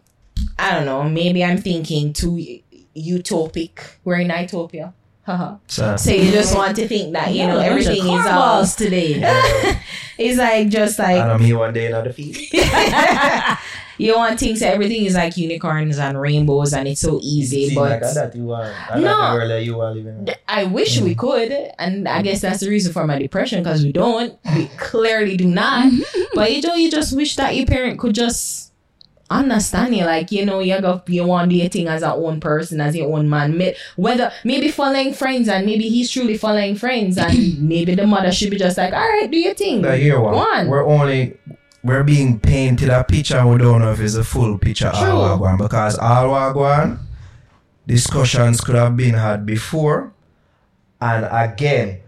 I 0.58 0.74
don't 0.74 0.86
know, 0.86 1.04
maybe 1.04 1.44
I'm 1.44 1.58
thinking 1.58 2.14
too 2.14 2.62
utopic. 2.96 3.80
We're 4.06 4.20
in 4.20 4.30
Utopia. 4.30 4.94
Haha. 5.26 5.58
So, 5.68 5.98
so 5.98 6.12
you 6.12 6.32
just 6.32 6.56
want 6.56 6.78
to 6.78 6.88
think 6.88 7.12
that 7.12 7.34
you 7.34 7.46
know 7.46 7.60
everything 7.60 8.08
is 8.08 8.26
all 8.26 8.66
today. 8.66 9.20
it's 10.18 10.38
like 10.38 10.70
just 10.70 10.98
like 10.98 11.22
I'm 11.22 11.42
here 11.42 11.58
one 11.58 11.74
day 11.74 11.88
in 11.88 11.92
the 11.92 12.14
field. 12.14 12.38
you 13.98 14.16
want 14.16 14.40
things 14.40 14.60
that 14.60 14.74
everything 14.74 15.06
is 15.06 15.16
like 15.16 15.36
unicorns 15.38 15.98
and 15.98 16.20
rainbows 16.20 16.74
and 16.74 16.88
it's 16.88 17.02
so 17.02 17.20
easy 17.22 17.74
but 17.74 18.02
like 18.02 18.14
that 18.14 18.36
you 18.36 18.52
are. 18.52 18.74
I 18.90 19.00
No. 19.00 19.08
like 19.18 19.40
girl 19.40 19.48
that 19.50 19.64
you 19.64 19.80
are 19.82 19.94
living. 19.94 20.28
I 20.48 20.64
wish 20.66 21.00
we 21.02 21.16
could, 21.16 21.52
and 21.80 22.08
I 22.08 22.22
guess 22.22 22.42
that's 22.42 22.60
the 22.60 22.70
reason 22.70 22.94
for 22.94 23.06
my 23.08 23.18
depression 23.20 23.64
because 23.64 23.84
we 23.84 23.92
don't. 23.92 24.38
We 24.56 24.68
clearly 24.78 25.38
do 25.38 25.46
not. 25.48 25.92
but 26.36 26.52
you 26.54 26.62
know, 26.62 26.76
you 26.76 26.90
just 26.92 27.16
wish 27.16 27.36
that 27.38 27.56
your 27.56 27.66
parent 27.66 28.00
could 28.00 28.16
just 28.16 28.66
understand 29.30 29.94
you, 29.94 30.06
like 30.06 30.32
you 30.32 30.46
know, 30.46 30.60
you 30.60 30.80
go, 30.80 31.02
you 31.08 31.26
want 31.26 31.50
to 31.50 31.56
do 31.56 31.60
your 31.60 31.70
thing 31.70 31.88
as 31.90 32.02
a 32.02 32.14
own 32.14 32.40
person, 32.40 32.80
as 32.80 32.96
your 32.96 33.14
own 33.14 33.30
man. 33.30 33.62
Whether 33.98 34.32
maybe 34.46 34.70
following 34.72 35.14
friends, 35.14 35.50
and 35.50 35.66
maybe 35.66 35.90
he's 35.90 36.10
truly 36.12 36.38
following 36.38 36.76
friends, 36.76 37.18
and 37.18 37.60
maybe 37.68 37.94
the 37.96 38.08
mother 38.08 38.32
should 38.32 38.52
be 38.52 38.58
just 38.58 38.78
like, 38.78 38.94
all 38.94 39.00
right, 39.00 39.30
do 39.30 39.38
your 39.38 39.54
thing. 39.54 39.82
Now 39.82 39.92
here 39.94 40.20
one. 40.20 40.36
One. 40.36 40.68
We're 40.70 40.86
only 40.86 41.36
we're 41.84 42.04
being 42.04 42.40
painted 42.40 42.90
a 42.90 43.04
picture. 43.04 43.46
We 43.46 43.58
don't 43.58 43.82
know 43.82 43.92
if 43.92 44.00
it's 44.00 44.16
a 44.16 44.24
full 44.24 44.58
picture 44.58 44.92
True. 44.94 45.10
all 45.10 45.38
Wagwan 45.40 45.58
because 45.58 45.98
all 45.98 46.30
Wagwan 46.30 47.00
discussions 47.86 48.62
could 48.62 48.76
have 48.76 48.98
been 48.98 49.14
had 49.14 49.46
before, 49.46 50.12
and 51.00 51.28
again, 51.32 52.00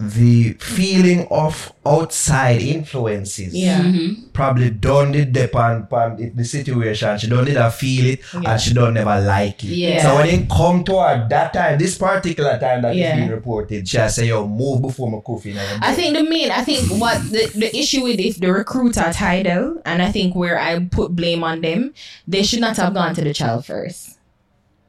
the 0.00 0.52
feeling 0.54 1.26
of 1.30 1.72
outside 1.86 2.60
influences. 2.60 3.54
Yeah. 3.54 3.80
Mm-hmm. 3.80 4.30
Probably 4.32 4.70
don't 4.70 5.12
did 5.12 5.32
depend 5.32 5.86
on 5.90 6.20
it- 6.20 6.36
the 6.36 6.44
situation. 6.44 7.16
She 7.18 7.28
don't 7.28 7.44
did 7.44 7.56
a 7.56 7.70
feel 7.70 8.06
it 8.14 8.20
Yeah. 8.34 8.50
and 8.52 8.60
she 8.60 8.74
don't 8.74 8.94
never 8.94 9.20
like 9.20 9.62
it. 9.62 9.68
Yeah. 9.68 10.02
So 10.02 10.16
when 10.16 10.26
it 10.28 10.50
come 10.50 10.82
to 10.84 10.98
her 10.98 11.26
that 11.30 11.52
time, 11.52 11.78
this 11.78 11.96
particular 11.96 12.58
time 12.58 12.82
that 12.82 12.92
is 12.92 12.98
Yeah. 12.98 13.16
being 13.16 13.30
reported, 13.30 13.86
she 13.88 13.96
say, 14.08 14.26
yo, 14.28 14.46
move 14.48 14.82
before 14.82 15.10
my 15.10 15.20
coffee. 15.20 15.56
I 15.80 15.94
think 15.94 16.16
the 16.16 16.24
main, 16.24 16.50
I 16.50 16.62
think 16.64 16.90
what 17.00 17.22
the, 17.30 17.46
the 17.54 17.76
issue 17.76 18.02
with 18.02 18.18
it, 18.18 18.40
the 18.40 18.52
recruiter 18.52 19.00
at 19.00 19.14
Hydel, 19.14 19.80
and 19.84 20.02
I 20.02 20.10
think 20.10 20.34
where 20.34 20.58
I 20.58 20.80
put 20.86 21.14
blame 21.14 21.44
on 21.44 21.60
them, 21.60 21.94
they 22.26 22.42
should 22.42 22.60
not 22.60 22.76
have 22.78 22.94
gone 22.94 23.14
to 23.14 23.22
the 23.22 23.32
child 23.32 23.64
first. 23.64 24.18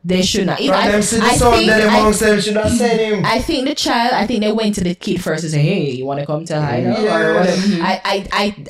They 0.07 0.21
should 0.21 0.45
not. 0.45 0.59
From 0.59 0.69
I, 0.69 0.91
them 0.91 1.01
see 1.01 1.17
the 1.17 1.23
I 1.25 1.35
son, 1.35 1.53
think, 1.53 1.65
then 1.67 1.89
I, 1.89 2.11
them 2.11 2.39
should 2.39 2.55
have 2.55 2.71
sent 2.71 3.01
him. 3.01 3.25
I 3.25 3.39
think 3.39 3.67
the 3.67 3.73
child, 3.73 4.13
I 4.13 4.27
think 4.27 4.41
they 4.43 4.51
went 4.51 4.75
to 4.75 4.83
the 4.83 4.93
kid 4.93 5.19
first 5.19 5.43
and 5.43 5.51
say, 5.51 5.63
hey, 5.63 5.89
you 5.89 6.05
want 6.05 6.19
to 6.19 6.27
come 6.27 6.45
to 6.45 6.53
Hydel? 6.53 7.03
Yeah. 7.03 7.17
Or 7.17 7.33
whatever. 7.39 7.61
I, 7.81 8.01
I, 8.05 8.27
I, 8.31 8.65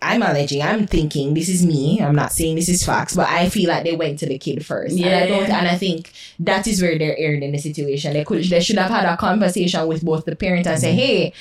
I'm 0.00 0.22
alleging, 0.22 0.62
I'm 0.62 0.86
thinking, 0.86 1.34
this 1.34 1.50
is 1.50 1.64
me. 1.64 2.00
I'm 2.00 2.14
not 2.14 2.32
saying 2.32 2.56
this 2.56 2.70
is 2.70 2.82
facts, 2.82 3.14
but 3.14 3.28
I 3.28 3.50
feel 3.50 3.68
like 3.68 3.84
they 3.84 3.94
went 3.94 4.18
to 4.20 4.26
the 4.26 4.38
kid 4.38 4.64
first. 4.64 4.96
And 4.96 5.04
I 5.04 5.08
Yeah. 5.08 5.26
don't, 5.26 5.50
and 5.50 5.68
I 5.68 5.76
think 5.76 6.10
that 6.40 6.66
is 6.66 6.80
where 6.80 6.98
they're 6.98 7.16
erred 7.18 7.42
in 7.42 7.52
the 7.52 7.58
situation. 7.58 8.14
They 8.14 8.24
could, 8.24 8.42
they 8.44 8.60
should 8.60 8.78
have 8.78 8.90
had 8.90 9.04
a 9.04 9.18
conversation 9.18 9.86
with 9.86 10.02
both 10.02 10.24
the 10.24 10.34
parent 10.34 10.66
and 10.66 10.80
say, 10.80 10.94
hey, 10.94 11.34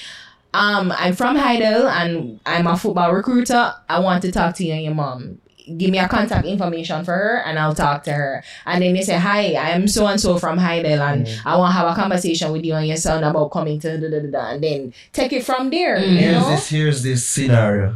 um, 0.53 0.91
I'm 0.97 1.15
from 1.15 1.37
Hydel 1.37 1.89
and 1.89 2.41
I'm 2.45 2.67
a 2.67 2.75
football 2.77 3.13
recruiter. 3.13 3.73
I 3.87 3.99
want 3.99 4.21
to 4.23 4.33
talk 4.33 4.53
to 4.57 4.65
you 4.65 4.73
and 4.73 4.83
your 4.83 4.93
mom. 4.95 5.39
Give 5.77 5.89
me 5.89 5.99
a 5.99 6.07
contact 6.07 6.45
information 6.45 7.03
for 7.05 7.13
her 7.13 7.41
and 7.45 7.57
I'll 7.59 7.75
talk 7.75 8.03
to 8.03 8.13
her. 8.13 8.43
And 8.65 8.81
then 8.83 8.93
they 8.93 9.01
say, 9.01 9.17
Hi, 9.17 9.55
I'm 9.55 9.87
so 9.87 10.07
and 10.07 10.19
so 10.19 10.37
from 10.37 10.57
Hydel 10.59 10.99
and 10.99 11.27
I 11.45 11.57
want 11.57 11.73
to 11.73 11.77
have 11.77 11.91
a 11.91 11.95
conversation 11.99 12.51
with 12.51 12.63
you 12.65 12.73
and 12.75 12.87
your 12.87 12.97
son 12.97 13.23
about 13.23 13.49
coming 13.51 13.79
to 13.81 13.97
da 13.99 14.09
da 14.09 14.19
da 14.19 14.31
da 14.31 14.49
and 14.51 14.63
then 14.63 14.93
take 15.13 15.33
it 15.33 15.43
from 15.45 15.69
there. 15.69 15.99
You 15.99 16.17
Here's 16.17 16.41
know? 16.41 16.49
this 16.51 16.69
here's 16.69 17.03
this 17.03 17.25
scenario. 17.27 17.95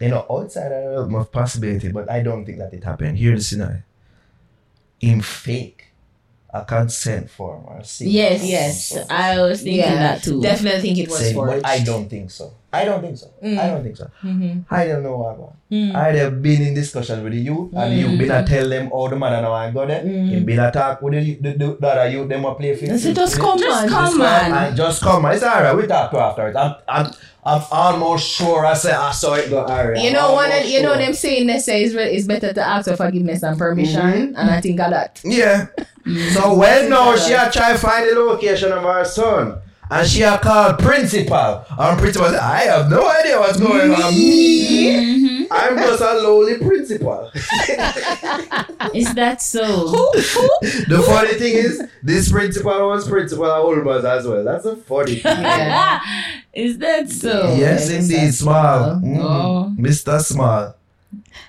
You 0.00 0.08
know, 0.10 0.26
outside 0.30 0.70
of 0.70 0.84
the 0.84 0.90
realm 1.00 1.14
of 1.16 1.32
possibility, 1.32 1.90
but 1.90 2.08
I 2.08 2.22
don't 2.22 2.44
think 2.46 2.58
that 2.58 2.72
it 2.72 2.84
happened. 2.84 3.18
Here's 3.18 3.40
the 3.40 3.44
scenario. 3.44 3.82
In 5.00 5.20
fake 5.22 5.84
a 6.50 6.64
consent 6.64 7.28
form 7.30 7.62
or 7.66 7.82
signature. 7.84 8.16
Yes, 8.44 8.90
Yes. 8.92 9.06
I 9.10 9.40
was 9.42 9.60
thinking 9.62 9.80
Yeah, 9.80 9.94
that 9.96 10.22
too. 10.22 10.40
Definitely 10.40 10.80
think 10.80 10.98
it 10.98 11.08
was 11.10 11.18
Saying, 11.18 11.34
forged. 11.34 11.62
but 11.62 11.68
I 11.68 11.80
don't 11.84 12.08
think 12.08 12.30
so. 12.30 12.52
I 12.70 12.84
don't 12.84 13.00
think 13.00 13.16
so. 13.16 13.28
Mm. 13.42 13.58
I 13.58 13.66
don't 13.68 13.82
think 13.82 13.96
so. 13.96 14.10
Mhm. 14.22 14.64
I 14.70 14.86
don't 14.86 15.02
know 15.02 15.16
what 15.16 15.34
about. 15.36 15.54
Mm. 15.72 15.94
I 15.94 16.12
have 16.16 16.42
been 16.42 16.60
in 16.60 16.74
discussion 16.74 17.24
with 17.24 17.32
the 17.32 17.38
youth 17.40 17.72
and 17.74 17.92
the 17.92 17.96
youth 17.96 18.18
been 18.18 18.30
a 18.30 18.44
tell 18.46 18.68
them 18.68 18.90
how 18.90 19.08
the 19.08 19.16
man 19.16 19.42
now 19.42 19.52
I 19.54 19.70
go 19.70 19.86
there. 19.86 20.02
Mm. 20.02 20.28
He 20.28 20.40
been 20.40 20.58
a 20.60 20.70
talk 20.70 21.00
with 21.00 21.14
the, 21.14 21.34
the, 21.40 21.52
the, 21.56 21.76
the 21.80 21.88
other 21.88 22.10
youth, 22.10 22.28
them 22.28 22.44
a 22.44 22.54
play 22.54 22.74
50. 22.76 22.90
I 22.94 22.96
said, 22.98 23.16
just 23.16 23.38
come 23.38 23.58
Just 23.58 23.88
come 23.88 24.04
Just 24.04 24.18
man. 24.18 24.52
And 24.52 24.76
just 24.76 25.02
come 25.02 25.22
man. 25.22 25.34
It's 25.34 25.42
alright. 25.44 25.74
We 25.76 25.86
talk 25.86 26.10
to 26.10 26.18
afterwards. 26.18 26.56
I'm, 26.56 26.74
I'm, 26.86 27.10
I'm 27.44 27.62
almost 27.72 28.28
sure 28.28 28.66
I 28.66 28.74
say 28.74 28.92
I 28.92 29.12
saw 29.12 29.32
it 29.34 29.48
go 29.48 29.60
alright. 29.64 30.02
You 30.04 30.12
know, 30.12 30.34
one 30.34 30.50
you 30.66 30.82
know 30.82 30.92
sure. 30.92 30.98
them 30.98 31.14
saying 31.14 31.46
they 31.46 31.60
say 31.60 31.84
it's, 31.84 31.94
it's 31.94 32.26
better 32.26 32.52
to 32.52 32.60
ask 32.66 32.86
for 32.90 32.96
forgiveness 32.96 33.42
and 33.42 33.56
permission, 33.56 34.00
Mm-hmm. 34.02 34.36
and 34.36 34.50
I 34.50 34.60
think 34.60 34.78
of 34.80 34.90
that. 34.90 35.20
Yeah. 35.24 35.68
So 36.32 36.54
when 36.54 36.88
now 36.88 37.16
she 37.16 37.34
a 37.34 37.50
try 37.50 37.76
find 37.76 38.08
the 38.08 38.18
location 38.18 38.72
of 38.72 38.82
her 38.82 39.04
son. 39.04 39.60
And 39.90 40.06
she 40.06 40.22
a 40.22 40.38
called 40.38 40.78
principal. 40.78 41.64
And 41.78 41.98
principal 41.98 42.28
say, 42.28 42.38
I 42.38 42.60
have 42.64 42.90
no 42.90 43.08
idea 43.08 43.38
what's 43.38 43.58
going 43.58 43.92
on. 43.92 44.12
Me, 44.14 45.48
I'm 45.50 45.76
just 45.76 46.02
a 46.02 46.14
lowly 46.14 46.58
principal. 46.58 47.30
Is 48.94 49.14
that 49.14 49.40
so? 49.40 49.66
the 50.12 51.02
funny 51.06 51.34
thing 51.34 51.54
is, 51.54 51.82
this 52.02 52.30
principal 52.30 52.88
was 52.88 53.08
principal 53.08 53.46
at 53.46 53.62
Wolmers 53.62 54.04
as 54.04 54.26
well. 54.26 54.44
That's 54.44 54.66
a 54.66 54.76
funny 54.76 55.16
thing. 55.16 55.40
Yeah. 55.40 56.00
Is 56.52 56.78
that 56.78 57.10
so? 57.10 57.54
Yes, 57.56 57.90
Mr. 57.90 57.98
indeed, 58.00 58.34
small. 58.34 59.00
Small. 59.00 59.00
Mm. 59.00 59.18
Oh. 59.22 59.74
Mr. 59.78 60.20
Small. 60.20 60.74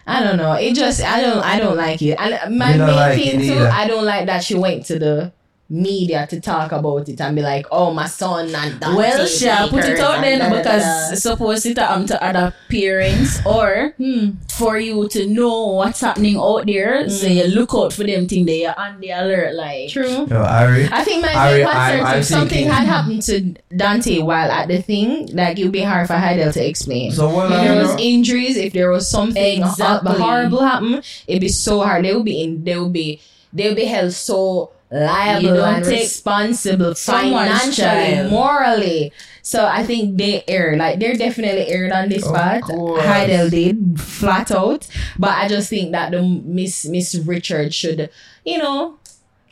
I 0.08 0.24
don't 0.24 0.38
know. 0.38 0.54
It 0.54 0.76
just 0.76 1.04
I 1.04 1.22
don't 1.22 1.44
I 1.44 1.60
don't 1.60 1.78
like 1.78 2.02
it. 2.02 2.18
And 2.20 2.58
my 2.58 2.72
Me 2.72 2.78
not 2.78 2.88
main 2.88 2.96
like 2.96 3.20
thing 3.20 3.42
too. 3.42 3.60
I 3.66 3.88
don't 3.88 4.06
like 4.06 4.26
that 4.28 4.44
she 4.44 4.56
went 4.56 4.86
to 4.86 4.98
the 4.98 5.32
media 5.72 6.26
to 6.28 6.42
talk 6.42 6.72
about 6.72 7.08
it 7.08 7.22
and 7.22 7.36
be 7.36 7.42
like, 7.44 7.66
oh 7.72 7.94
my 7.94 8.08
son 8.08 8.54
and 8.56 8.80
Dante 8.80 8.98
Well, 8.98 9.28
sure, 9.28 9.68
put 9.70 9.80
it 9.84 9.98
Bakers 9.98 10.00
out 10.00 10.16
and 10.16 10.24
then 10.24 10.40
da, 10.40 10.50
da, 10.50 10.50
da, 10.50 10.56
da. 10.56 10.62
because 10.64 11.22
suppose 11.24 11.66
it 11.68 11.78
happen 11.78 12.08
to 12.08 12.24
other 12.24 12.54
parents 12.70 13.40
or 13.46 13.94
Hmm. 13.98 14.32
for 14.50 14.80
you 14.80 15.08
to 15.10 15.28
know 15.28 15.68
what's 15.74 16.02
happening 16.02 16.38
out 16.38 16.66
there, 16.66 17.08
so 17.10 17.28
you 17.28 17.44
look 17.46 17.74
out 17.76 17.94
for 17.94 18.04
them 18.04 18.28
thing 18.28 18.46
they 18.46 18.66
are 18.66 18.74
on 18.78 19.00
the 19.00 19.12
alert 19.12 19.54
like 19.56 19.90
True. 19.90 20.26
Yo, 20.30 20.38
Ari. 20.42 20.90
I 20.92 21.04
think 21.04 21.22
my 21.24 21.34
Ari, 21.36 21.64
main 21.64 21.68
I'm- 21.68 21.90
concern 22.00 22.06
I'm 22.08 22.20
if 22.20 22.26
something 22.26 22.50
thinking- 22.50 22.72
had 22.72 22.88
happened 22.88 23.22
to 23.24 23.54
Dante 23.78 24.20
while 24.22 24.50
at 24.52 24.68
the 24.70 24.82
thing, 24.82 25.30
like 25.34 25.60
it 25.60 25.64
would 25.64 25.72
be 25.72 25.82
hard 25.84 26.08
for 26.08 26.14
Hydel 26.16 26.52
to 26.54 26.68
explain. 26.68 27.12
So 27.12 27.30
what 27.30 27.52
if 27.52 27.58
I 27.58 27.64
there 27.64 27.76
know- 27.76 27.82
was 27.94 27.96
injuries, 28.00 28.58
if 28.58 28.74
there 28.74 28.90
was 28.90 29.08
something 29.08 29.60
Exactly. 29.62 29.86
exactly. 30.10 30.22
horrible 30.24 30.62
happen, 30.64 31.02
it'd 31.28 31.42
be 31.42 31.50
so 31.50 31.82
hard. 31.82 32.06
They 32.06 32.14
would 32.16 32.26
be 32.26 32.42
in. 32.42 32.64
They 32.64 32.78
would 32.78 32.92
be. 32.94 33.20
They 33.54 33.68
would 33.68 33.76
be 33.78 33.86
held 33.86 34.14
so 34.14 34.72
You 34.92 34.98
liable 35.00 35.56
don't 35.56 35.76
and 35.76 35.86
take 35.86 36.00
responsible 36.02 36.96
financially, 36.96 37.74
child. 37.76 38.32
morally. 38.32 39.14
So 39.42 39.66
I 39.66 39.84
think 39.84 40.18
they 40.18 40.44
err. 40.48 40.78
Like 40.78 41.00
they're 41.00 41.16
definitely 41.16 41.68
erred 41.68 41.92
on 41.92 42.10
this 42.10 42.26
Of 42.26 42.34
part. 42.34 42.64
course. 42.64 43.04
Hydel 43.04 43.50
did 43.52 44.00
flat 44.00 44.52
out, 44.52 44.88
but 45.18 45.30
I 45.32 45.48
just 45.48 45.70
think 45.70 45.92
that 45.92 46.12
the 46.12 46.22
Miss 46.24 46.86
Miss 46.86 47.16
Richard 47.16 47.74
should, 47.74 48.10
you 48.46 48.58
know, 48.58 48.98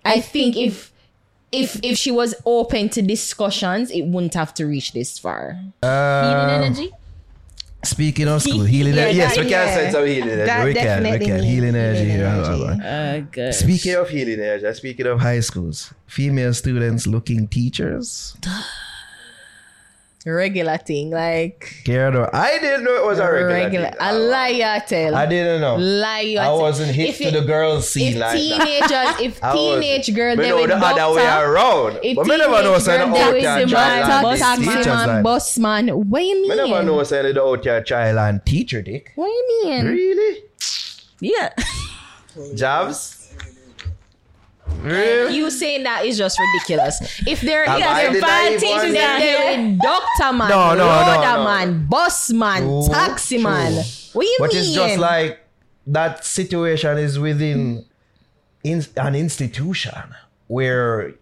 I 0.03 0.21
think 0.21 0.55
if. 0.57 0.91
If 1.49 1.79
if 1.81 1.97
she 1.97 2.11
was 2.11 2.35
open 2.45 2.89
to 2.89 3.01
discussions, 3.01 3.89
it 3.89 4.01
wouldn't 4.01 4.33
have 4.33 4.53
to 4.55 4.65
reach 4.65 4.91
this 4.91 5.17
far. 5.17 5.57
Uh, 5.81 6.59
energy. 6.61 6.91
Speaking 7.83 8.27
of 8.27 8.41
school, 8.41 8.63
healing 8.63 8.95
Yeah, 8.95 9.01
energy. 9.03 9.17
Yes, 9.17 9.35
that- 9.35 9.45
we 9.45 9.51
can 9.51 9.67
yeah. 9.67 9.75
send 9.75 9.91
some 9.93 10.05
healing 10.05 10.29
energy. 10.29 10.45
That 10.45 10.65
We 10.65 10.73
can, 10.73 11.03
we 11.03 11.09
can. 11.25 11.43
Healing 11.43 11.75
energy. 11.75 11.99
healing 12.05 12.19
yeah, 12.19 12.33
energy. 12.33 12.59
yeah, 12.59 12.75
yeah. 12.77 13.17
Uh, 13.17 13.19
good. 13.31 13.53
Speaking 13.53 13.95
of 13.95 14.09
healing 14.09 14.39
energy, 14.39 14.73
speaking 14.73 15.05
of 15.05 15.19
high 15.21 15.39
schools, 15.41 15.93
female 16.07 16.53
students 16.53 17.05
looking 17.07 17.47
teachers. 17.47 18.35
Regular 20.27 20.77
thing, 20.77 21.09
like 21.11 21.73
Gerardo, 21.85 22.29
I 22.33 22.59
didn't 22.59 22.83
know 22.83 22.95
it 22.95 23.05
was 23.05 23.19
a 23.19 23.31
regular. 23.31 23.47
regular. 23.53 23.89
thing. 23.91 23.97
A 24.01 24.13
liar 24.13 24.83
tell. 24.85 25.15
I 25.15 25.25
didn't 25.25 25.61
know. 25.61 25.77
Liar. 25.77 26.39
I 26.41 26.51
wasn't 26.51 26.91
hip 26.93 27.09
If 27.09 27.17
to 27.19 27.23
it- 27.29 27.31
the 27.31 27.41
girls 27.41 27.89
scene 27.89 28.13
If 28.13 28.19
like 28.19 28.31
that. 28.33 28.37
teenagers, 28.37 29.21
if 29.27 29.43
I 29.43 29.55
wasn't. 29.55 29.81
teenage 29.83 30.15
girl, 30.15 30.35
they 30.35 30.49
know 30.49 30.57
with 30.61 30.69
the 30.69 30.75
other 30.75 31.15
way 31.15 31.25
around. 31.25 31.99
If 32.03 32.15
But 32.17 32.27
me 32.27 32.37
never 32.37 32.51
know 32.51 32.61
teenage 32.77 32.81
say 32.81 32.97
the 32.97 33.05
girl, 33.05 33.31
they 33.31 33.45
out 33.45 33.63
with 33.63 33.71
child 33.71 33.71
man, 33.71 34.27
and 34.27 34.39
taxi 34.41 34.65
man, 34.65 35.07
like. 35.07 35.23
bus 35.23 35.57
man. 35.57 35.87
What 36.09 36.23
you 36.23 36.41
Me 36.41 36.47
mean? 36.49 36.57
never 36.71 36.83
know 36.83 37.03
say 37.03 37.31
the 37.31 37.41
out 37.43 37.63
here 37.63 37.81
child 37.83 38.17
and 38.17 38.45
teacher 38.45 38.81
dick. 38.81 39.11
What 39.15 39.27
you 39.27 39.61
mean? 39.65 39.85
Really? 39.85 40.43
Yeah. 41.21 41.49
Jobs? 42.55 43.16
Really? 44.81 45.35
You 45.35 45.49
saying 45.49 45.83
that 45.83 46.05
is 46.05 46.17
just 46.17 46.39
ridiculous. 46.39 47.21
If 47.27 47.41
there 47.41 47.63
is 47.63 47.69
a 47.69 47.71
Am 47.71 47.81
if 47.81 47.87
I 47.87 48.01
they're 48.03 48.13
the 48.13 48.19
five 48.19 48.49
naive 48.51 48.59
things, 48.59 48.75
one? 48.75 48.85
if 48.85 48.93
they're 48.93 49.57
with 49.57 49.79
doctor 49.79 50.33
man, 50.33 50.49
No, 50.49 50.75
no, 50.75 50.75
no, 50.75 51.11
loader 51.11 51.37
no. 51.37 51.43
man, 51.43 51.85
bus 51.87 52.31
man, 52.31 52.61
True, 52.61 52.87
taxi 52.87 53.37
man. 53.37 53.73
true. 53.73 53.81
What 54.13 54.25
you 54.25 54.35
But 54.39 54.49
mean? 54.53 54.59
it's 54.61 54.73
just 54.73 54.97
like 54.99 55.39
that 55.87 56.25
situation 56.25 56.97
is 56.97 57.19
within 57.19 57.85
in, 58.63 58.85
an 58.97 59.15
institution 59.15 60.15
where 60.47 61.13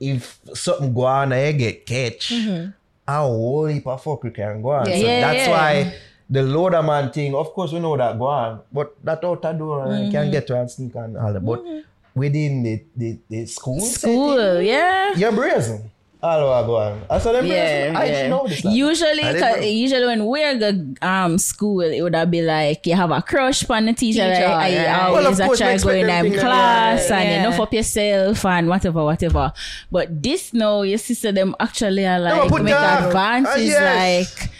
if 0.00 0.38
something 0.54 0.94
go 0.94 1.02
on 1.02 1.32
and 1.32 1.52
you 1.54 1.58
get 1.58 1.86
catch, 1.86 2.30
mm-hmm. 2.30 2.70
a 3.06 3.20
whole 3.20 3.66
heap 3.66 3.86
of 3.86 4.02
fuck 4.02 4.24
you 4.24 4.30
can 4.30 4.62
go 4.62 4.70
on. 4.70 4.88
Yeah. 4.88 4.96
So 4.98 5.06
Yeah, 5.06 5.20
that's 5.20 5.48
yeah. 5.48 5.50
why 5.50 5.94
the 6.30 6.42
loader 6.42 6.82
man 6.82 7.10
thing, 7.12 7.34
of 7.34 7.52
course 7.52 7.72
we 7.72 7.80
know 7.80 7.96
that 7.96 8.18
go 8.18 8.26
on, 8.26 8.60
but 8.72 8.94
that 9.04 9.24
out 9.24 9.42
the 9.42 9.52
door 9.52 9.84
and 9.84 9.92
mm-hmm. 9.92 10.10
can 10.12 10.30
get 10.30 10.46
to 10.48 10.60
and 10.60 10.70
sneak 10.70 10.94
and 10.94 11.16
all 11.16 11.32
that. 11.32 11.44
But 11.44 11.64
mm-hmm. 11.64 11.80
Within 12.18 12.62
the, 12.62 12.84
the, 12.96 13.18
the 13.30 13.46
school, 13.46 13.80
School, 13.80 14.36
setting, 14.36 14.66
yeah. 14.66 15.14
you're 15.16 15.32
brazen. 15.32 15.90
All 16.20 16.40
over 16.40 16.66
go 16.66 16.76
on. 16.76 17.02
I 17.08 17.18
saw 17.20 17.30
them 17.30 17.46
Yeah, 17.46 17.92
brazen. 17.92 17.96
I 17.96 18.06
didn't 18.08 18.30
know 18.30 18.48
this. 18.48 18.64
like. 18.64 18.74
Usually, 18.74 19.22
I 19.22 19.32
didn't 19.32 19.40
'cause- 19.40 19.60
know. 19.60 19.66
usually 19.66 20.06
when 20.06 20.26
we're 20.26 20.58
go 20.58 20.94
um 21.06 21.38
school, 21.38 21.80
it 21.80 22.02
would 22.02 22.16
have 22.16 22.28
be 22.28 22.42
like 22.42 22.84
you 22.88 22.96
have 22.96 23.12
a 23.12 23.22
crush 23.22 23.62
on 23.70 23.86
the 23.86 23.92
teacher. 23.92 24.26
Teacher, 24.28 24.48
like, 24.48 24.74
right. 24.74 24.78
I 24.78 25.00
always 25.06 25.26
of 25.38 25.38
a 25.38 25.46
course, 25.46 25.60
we 25.60 25.64
try 25.64 25.76
going 25.78 26.06
them 26.08 26.26
in 26.26 26.32
class 26.40 27.08
yeah, 27.08 27.18
and 27.18 27.28
yeah. 27.30 27.46
enough 27.46 27.60
up 27.60 27.72
yourself 27.72 28.44
and 28.46 28.68
whatever, 28.68 29.04
whatever. 29.04 29.52
But 29.92 30.20
this 30.20 30.52
now, 30.52 30.82
your 30.82 30.98
sister 30.98 31.30
them 31.30 31.54
actually 31.60 32.04
are 32.04 32.18
like 32.18 32.48
put 32.50 32.62
make 32.64 32.74
down. 32.74 33.04
advances, 33.04 33.54
Ah, 33.76 33.80
yes. 33.84 34.36
like 34.42 34.50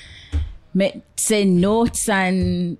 make 0.74 0.94
send 1.16 1.60
notes 1.60 2.08
and 2.08 2.78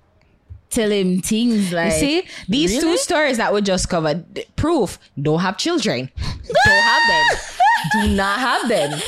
tell 0.69 0.91
him 0.91 1.21
things 1.21 1.71
like. 1.71 1.93
You 1.93 1.99
see, 1.99 2.23
these 2.47 2.71
really? 2.71 2.81
two 2.81 2.97
stories 2.97 3.37
that 3.37 3.53
we 3.53 3.61
just 3.61 3.89
covered, 3.89 4.45
proof 4.55 4.99
don't 5.21 5.39
have 5.39 5.57
children. 5.57 6.09
don't 6.17 6.83
have 6.83 7.07
them. 7.07 7.37
Do 7.91 8.07
not 8.15 8.39
have 8.39 8.69
them. 8.69 8.99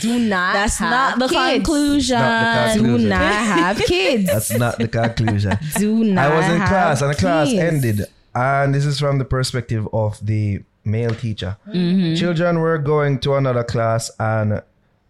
Do 0.00 0.18
not. 0.18 0.52
That's 0.52 0.78
have 0.78 0.90
not 0.90 1.18
the 1.18 1.28
kids. 1.28 1.54
conclusion. 1.54 2.18
Not 2.18 2.76
the 2.76 2.82
Do 2.82 2.98
not 2.98 3.22
have 3.22 3.76
kids. 3.86 4.26
That's 4.26 4.50
not 4.56 4.78
the 4.78 4.88
conclusion. 4.88 5.58
Do 5.76 6.04
not. 6.04 6.30
I 6.30 6.36
was 6.36 6.46
in 6.46 6.60
have 6.60 6.68
class 6.68 7.02
and 7.02 7.10
the 7.10 7.16
class 7.16 7.52
ended. 7.52 8.06
And 8.34 8.74
this 8.74 8.84
is 8.84 9.00
from 9.00 9.18
the 9.18 9.24
perspective 9.24 9.88
of 9.92 10.24
the 10.24 10.62
male 10.84 11.14
teacher. 11.14 11.56
Mm-hmm. 11.66 12.14
Children 12.14 12.60
were 12.60 12.78
going 12.78 13.18
to 13.20 13.34
another 13.34 13.64
class 13.64 14.10
and 14.20 14.62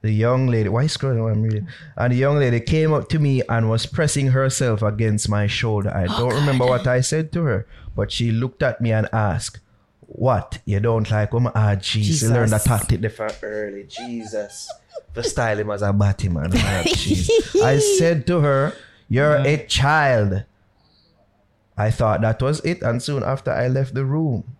the 0.02 0.10
young 0.10 0.46
lady, 0.46 0.68
why 0.68 0.84
scrolling 0.84 1.30
I'm 1.30 1.42
reading? 1.42 1.68
And 1.96 2.12
the 2.12 2.16
young 2.16 2.38
lady 2.38 2.60
came 2.60 2.92
up 2.92 3.08
to 3.10 3.18
me 3.18 3.42
and 3.48 3.68
was 3.68 3.84
pressing 3.84 4.28
herself 4.28 4.82
against 4.82 5.28
my 5.28 5.46
shoulder. 5.46 5.92
I 5.94 6.06
don't 6.06 6.34
remember 6.34 6.64
what 6.64 6.86
I 6.86 7.02
said 7.02 7.32
to 7.32 7.42
her, 7.42 7.66
but 7.94 8.10
she 8.10 8.30
looked 8.30 8.62
at 8.62 8.80
me 8.80 8.92
and 8.92 9.08
asked, 9.12 9.60
What? 10.00 10.60
You 10.64 10.80
don't 10.80 11.10
like 11.10 11.32
woman? 11.34 11.52
Ah, 11.54 11.74
jeez. 11.76 12.22
You 12.22 12.30
learned 12.30 12.52
that 12.52 12.64
tactic 12.64 13.02
there 13.02 13.10
from 13.10 13.30
early. 13.42 13.84
Jesus. 13.88 14.72
The 15.12 15.22
style 15.22 15.58
him 15.58 15.70
as 15.70 15.82
a 15.82 15.92
batty 15.92 16.28
man. 16.30 16.50
Ah. 16.54 16.82
I 17.62 17.78
said 17.98 18.26
to 18.28 18.40
her, 18.40 18.72
You're 19.08 19.36
a 19.36 19.66
child. 19.66 20.44
I 21.76 21.90
thought 21.90 22.22
that 22.22 22.40
was 22.40 22.60
it, 22.60 22.82
and 22.82 23.02
soon 23.02 23.22
after 23.22 23.50
I 23.50 23.68
left 23.68 23.94
the 23.94 24.04
room. 24.04 24.56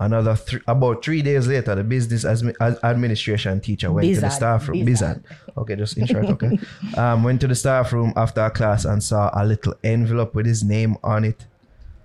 Another 0.00 0.36
thr 0.36 0.58
about 0.68 1.04
three 1.04 1.22
days 1.22 1.48
later, 1.48 1.74
the 1.74 1.82
business 1.82 2.24
ad- 2.24 2.78
administration 2.84 3.60
teacher 3.60 3.90
went 3.90 4.14
to 4.14 4.20
the 4.20 4.30
staff 4.30 4.68
room. 4.68 4.84
Bizarre. 4.84 5.20
Okay, 5.56 5.74
just 5.74 5.96
in 5.96 6.06
short, 6.06 6.26
okay. 6.26 6.58
um, 6.96 7.24
went 7.24 7.40
to 7.40 7.48
the 7.48 7.54
staff 7.56 7.92
room 7.92 8.12
after 8.14 8.40
a 8.42 8.50
class 8.50 8.84
and 8.84 9.02
saw 9.02 9.30
a 9.34 9.44
little 9.44 9.74
envelope 9.82 10.34
with 10.34 10.46
his 10.46 10.62
name 10.62 10.96
on 11.02 11.24
it 11.24 11.46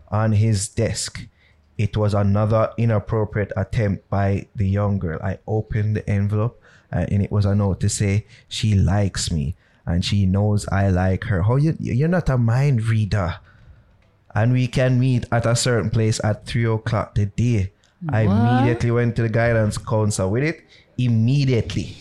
on 0.10 0.32
his 0.32 0.68
desk. 0.70 1.28
It 1.78 1.98
was 1.98 2.14
another 2.14 2.72
inappropriate 2.78 3.52
attempt 3.58 4.10
by 4.10 4.48
the 4.56 4.68
young 4.68 5.00
girl. 5.00 5.20
I 5.24 5.39
opened 5.48 5.96
the 5.96 6.08
envelope 6.10 6.60
uh, 6.91 7.06
and 7.10 7.22
it 7.22 7.32
was 7.32 7.46
a 7.46 7.56
note 7.56 7.80
to 7.82 7.89
say 7.89 8.26
she 8.48 8.76
likes 8.76 9.32
me 9.32 9.56
and 9.86 10.06
she 10.06 10.26
knows 10.26 10.68
I 10.68 10.89
like 10.89 11.26
her. 11.26 11.44
How 11.44 11.58
you 11.58 11.76
you're 11.80 12.08
not 12.08 12.30
a 12.30 12.38
mind 12.38 12.86
reader. 12.86 13.39
And 14.36 14.52
we 14.52 14.68
can 14.68 15.00
meet 15.00 15.26
at 15.32 15.46
a 15.46 15.56
certain 15.56 15.91
place 15.91 16.20
at 16.24 16.46
three 16.48 16.66
o'clock 16.66 17.14
today. 17.14 17.72
I 18.10 18.22
immediately 18.22 18.91
went 18.91 19.16
to 19.16 19.22
the 19.22 19.30
guidance 19.30 19.78
counselor 19.78 20.30
with 20.30 20.43
it. 20.43 20.62
Immediately. 20.97 21.95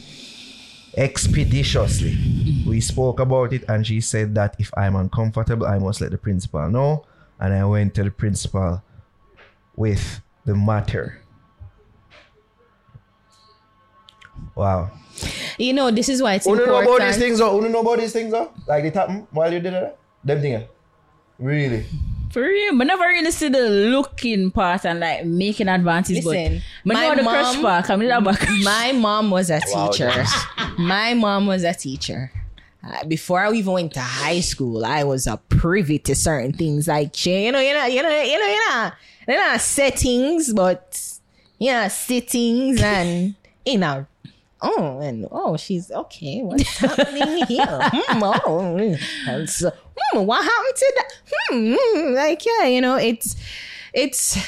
Expeditiously. 0.96 2.64
We 2.66 2.80
spoke 2.80 3.20
about 3.20 3.52
it 3.52 3.64
and 3.68 3.86
she 3.86 4.00
said 4.00 4.34
that 4.34 4.56
if 4.58 4.70
I'm 4.76 4.96
uncomfortable, 4.96 5.66
I 5.66 5.78
must 5.78 6.00
let 6.00 6.10
the 6.10 6.18
principal 6.18 6.68
know. 6.68 7.04
And 7.38 7.54
I 7.54 7.64
went 7.64 7.94
to 7.94 8.04
the 8.04 8.10
principal 8.10 8.82
with 9.76 10.20
the 10.44 10.54
matter. 10.54 11.22
Wow. 14.54 14.90
You 15.58 15.72
know, 15.72 15.90
this 15.90 16.08
is 16.08 16.22
why 16.22 16.34
it's 16.34 16.46
Who 16.46 16.56
know 16.56 16.80
about 16.80 17.00
these 17.00 17.16
things 17.18 17.38
though? 17.38 17.60
Who 17.60 17.68
know 17.68 17.80
about 17.80 17.98
these 17.98 18.12
things 18.12 18.32
though? 18.32 18.52
Like 18.66 18.84
it 18.84 18.94
happened 18.94 19.26
while 19.30 19.52
you 19.52 19.60
did 19.60 19.74
it? 19.74 19.98
Them 20.24 20.40
thing. 20.40 20.64
Really? 21.38 21.86
For 22.32 22.40
real, 22.40 22.78
but 22.78 22.86
never 22.86 23.04
really 23.04 23.30
see 23.30 23.48
the 23.48 23.68
looking 23.68 24.50
part 24.50 24.86
and 24.86 25.00
like 25.00 25.26
making 25.26 25.68
advances. 25.68 26.24
Listen, 26.24 26.62
but 26.84 26.94
my 26.94 27.08
my 27.10 27.14
the 27.16 27.22
crush 27.22 27.54
mom- 27.54 27.62
part. 27.62 27.90
I'm 27.90 28.00
little 28.00 28.20
back. 28.22 28.48
My 28.64 28.92
mom 28.92 29.30
was 29.30 29.50
a 29.50 29.60
Wow, 29.70 29.90
teacher. 29.90 30.24
My 30.78 31.12
mom 31.12 31.46
was 31.46 31.62
a 31.62 31.74
teacher. 31.74 32.32
Uh, 32.82 33.04
before 33.04 33.40
I 33.40 33.52
even 33.52 33.72
went 33.74 33.92
to 33.94 34.00
high 34.00 34.40
school, 34.40 34.84
I 34.84 35.04
was 35.04 35.26
a 35.26 35.36
privy 35.48 35.98
to 36.00 36.14
certain 36.14 36.52
things 36.54 36.88
like 36.88 37.24
you 37.26 37.52
know, 37.52 37.60
you 37.60 37.74
know, 37.74 37.84
you 37.84 38.02
know, 38.02 38.08
you 38.08 38.38
know, 38.38 38.46
you 38.46 38.68
know, 38.70 38.90
you 39.28 39.36
know, 39.36 39.56
settings, 39.58 40.52
but 40.54 41.00
you 41.58 41.70
know, 41.70 41.86
sittings 41.88 42.80
and 42.80 43.34
you 43.66 43.78
know. 43.78 44.06
Oh, 44.64 45.00
and 45.00 45.26
oh, 45.32 45.56
she's 45.56 45.90
okay. 45.90 46.40
What's 46.42 46.76
happening 46.78 47.44
here? 47.46 47.66
Hmm, 47.92 48.22
oh, 48.22 48.96
and 49.26 49.50
so, 49.50 49.72
hmm, 49.96 50.24
what 50.24 50.44
happened 50.44 50.76
to 50.76 50.92
that? 50.96 51.12
Hmm, 51.50 52.14
like 52.14 52.44
yeah, 52.46 52.66
you 52.68 52.80
know, 52.80 52.96
it's 52.96 53.36
it's 53.92 54.38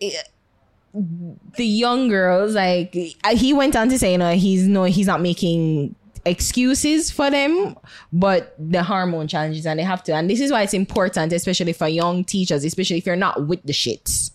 the 0.00 1.64
young 1.64 2.08
girls 2.08 2.54
like 2.54 2.94
he 3.32 3.52
went 3.52 3.76
on 3.76 3.88
to 3.88 3.98
say 3.98 4.12
you 4.12 4.18
know 4.18 4.32
he's 4.32 4.66
no 4.66 4.84
he's 4.84 5.06
not 5.06 5.20
making 5.20 5.94
excuses 6.24 7.10
for 7.10 7.30
them 7.30 7.76
but 8.12 8.54
the 8.58 8.82
hormone 8.82 9.28
challenges 9.28 9.66
and 9.66 9.78
they 9.78 9.84
have 9.84 10.02
to 10.02 10.12
and 10.14 10.28
this 10.28 10.40
is 10.40 10.50
why 10.50 10.62
it's 10.62 10.74
important 10.74 11.32
especially 11.32 11.72
for 11.72 11.86
young 11.86 12.24
teachers 12.24 12.64
especially 12.64 12.96
if 12.96 13.06
you're 13.06 13.14
not 13.14 13.46
with 13.46 13.62
the 13.64 13.72
shits 13.72 14.30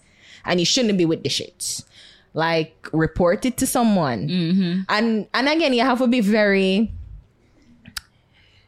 and 0.46 0.60
you 0.60 0.66
shouldn't 0.66 0.98
be 0.98 1.06
with 1.06 1.24
the 1.24 1.30
shits 1.30 1.84
like 2.34 2.88
report 2.94 3.46
it 3.46 3.58
to 3.58 3.68
someone 3.68 4.30
and 4.90 5.28
and 5.34 5.50
again 5.50 5.74
you 5.74 5.82
have 5.84 5.98
to 6.00 6.08
be 6.08 6.22
very 6.22 6.90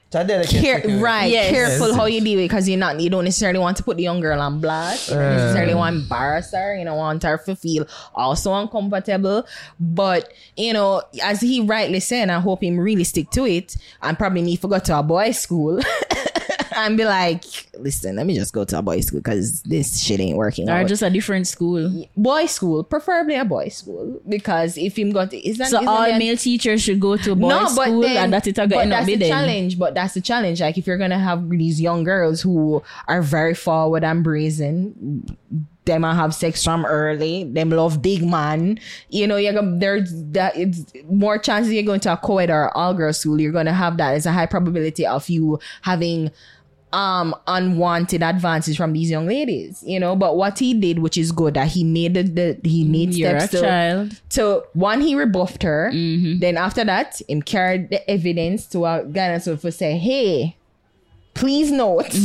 It's 0.07 0.15
a 0.15 0.23
delicate 0.27 0.61
Care- 0.61 0.99
right, 0.99 1.31
Yes. 1.31 1.49
careful 1.49 1.87
Yes. 1.87 1.95
how 1.97 2.05
you 2.05 2.21
do 2.21 2.31
it 2.37 2.43
because 2.43 2.69
you're 2.69 2.77
not 2.77 2.99
you 2.99 3.09
don't 3.09 3.23
necessarily 3.23 3.57
want 3.59 3.77
to 3.77 3.83
put 3.83 3.97
the 3.97 4.03
young 4.03 4.19
girl 4.21 4.39
on 4.39 4.59
blast. 4.61 5.09
You 5.09 5.15
don't 5.15 5.23
Uh. 5.23 5.35
necessarily 5.37 5.73
want 5.73 5.95
to 5.95 6.01
embarrass 6.03 6.51
her. 6.51 6.75
You 6.77 6.85
don't 6.85 6.97
want 6.97 7.23
her 7.23 7.37
to 7.45 7.55
feel 7.55 7.87
also 8.13 8.53
uncomfortable. 8.53 9.47
But 9.79 10.31
you 10.55 10.73
know, 10.73 11.01
as 11.23 11.41
he 11.41 11.61
rightly 11.61 11.99
said, 11.99 12.29
I 12.29 12.39
hope 12.39 12.61
him 12.63 12.79
really 12.79 13.05
stick 13.05 13.31
to 13.31 13.45
it. 13.47 13.75
And 14.03 14.15
probably 14.19 14.43
need 14.43 14.61
to 14.61 14.67
go 14.67 14.77
to 14.77 14.99
a 14.99 15.01
boys' 15.01 15.39
school 15.39 15.79
and 16.75 16.97
be 16.97 17.05
like, 17.05 17.43
listen, 17.77 18.15
let 18.15 18.25
me 18.25 18.35
just 18.35 18.53
go 18.53 18.63
to 18.65 18.77
a 18.77 18.81
boys' 18.81 19.07
school 19.07 19.19
because 19.19 19.61
this 19.63 20.01
shit 20.01 20.19
ain't 20.19 20.37
working. 20.37 20.69
or 20.69 20.73
out. 20.73 20.87
just 20.87 21.01
a 21.01 21.09
different 21.09 21.47
school. 21.47 22.07
boys' 22.15 22.51
school, 22.51 22.83
preferably 22.83 23.35
a 23.35 23.45
boys' 23.45 23.77
school 23.77 24.21
because 24.27 24.77
if 24.77 24.97
him 24.97 25.11
got 25.11 25.33
is 25.33 25.57
that 25.57 25.69
So 25.69 25.77
isn't 25.77 25.87
all 25.87 26.17
male 26.17 26.37
teachers 26.37 26.81
should 26.81 26.99
go 26.99 27.17
to 27.17 27.31
a 27.31 27.35
boys' 27.35 27.73
school 27.73 28.05
and 28.05 28.33
that 28.33 28.47
it 28.47 28.55
but 28.55 28.69
that's 28.69 29.05
the 29.05 29.17
challenge. 29.17 29.79
But 29.79 29.93
that's 29.93 30.13
the 30.13 30.21
challenge. 30.21 30.61
Like 30.61 30.77
if 30.77 30.87
you're 30.87 30.97
gonna 30.97 31.19
have 31.19 31.49
these 31.49 31.81
young 31.81 32.03
girls 32.03 32.41
who 32.41 32.83
are 33.07 33.21
very 33.21 33.53
forward 33.53 34.03
and 34.03 34.23
brazen, 34.23 35.37
them 35.85 36.03
a 36.03 36.15
have 36.15 36.33
sex 36.33 36.63
from 36.63 36.85
early. 36.85 37.43
Them 37.43 37.69
love 37.69 38.01
big 38.01 38.25
man. 38.25 38.79
You 39.09 39.27
know, 39.27 39.37
you're 39.37 39.53
gonna 39.53 39.77
there's 39.77 40.11
that 40.31 40.55
it's 40.55 40.93
more 41.09 41.37
chances 41.37 41.73
you're 41.73 41.83
going 41.83 41.99
to 42.01 42.13
a 42.13 42.17
co-ed 42.17 42.49
or 42.49 42.75
all 42.75 42.93
girls 42.93 43.19
school. 43.19 43.39
You're 43.39 43.51
gonna 43.51 43.73
have 43.73 43.97
that. 43.97 44.11
There's 44.11 44.25
a 44.25 44.31
high 44.31 44.45
probability 44.45 45.05
of 45.05 45.27
you 45.29 45.59
having 45.81 46.31
um 46.93 47.35
unwanted 47.47 48.21
advances 48.23 48.77
from 48.77 48.93
these 48.93 49.09
young 49.09 49.25
ladies. 49.27 49.83
You 49.85 49.99
know, 49.99 50.15
but 50.15 50.37
what 50.37 50.59
he 50.59 50.73
did, 50.73 50.99
which 50.99 51.17
is 51.17 51.31
good, 51.31 51.55
that 51.55 51.67
he 51.69 51.83
made 51.83 52.13
the, 52.13 52.23
the 52.23 52.69
he 52.69 52.83
made 52.83 53.13
You're 53.15 53.39
steps 53.39 53.51
to 53.51 53.61
child. 53.61 54.21
so 54.29 54.67
one, 54.73 55.01
he 55.01 55.15
rebuffed 55.15 55.63
her. 55.63 55.91
Then 55.91 56.55
after 56.55 56.85
that, 56.85 57.19
him 57.27 57.41
carried 57.41 57.89
the 57.89 58.07
evidence 58.09 58.67
to 58.67 58.85
our 58.85 59.03
guidance 59.03 59.47
officer 59.47 59.71
say, 59.71 59.97
"Hey, 59.97 60.55
please 61.33 61.71
note, 61.71 62.15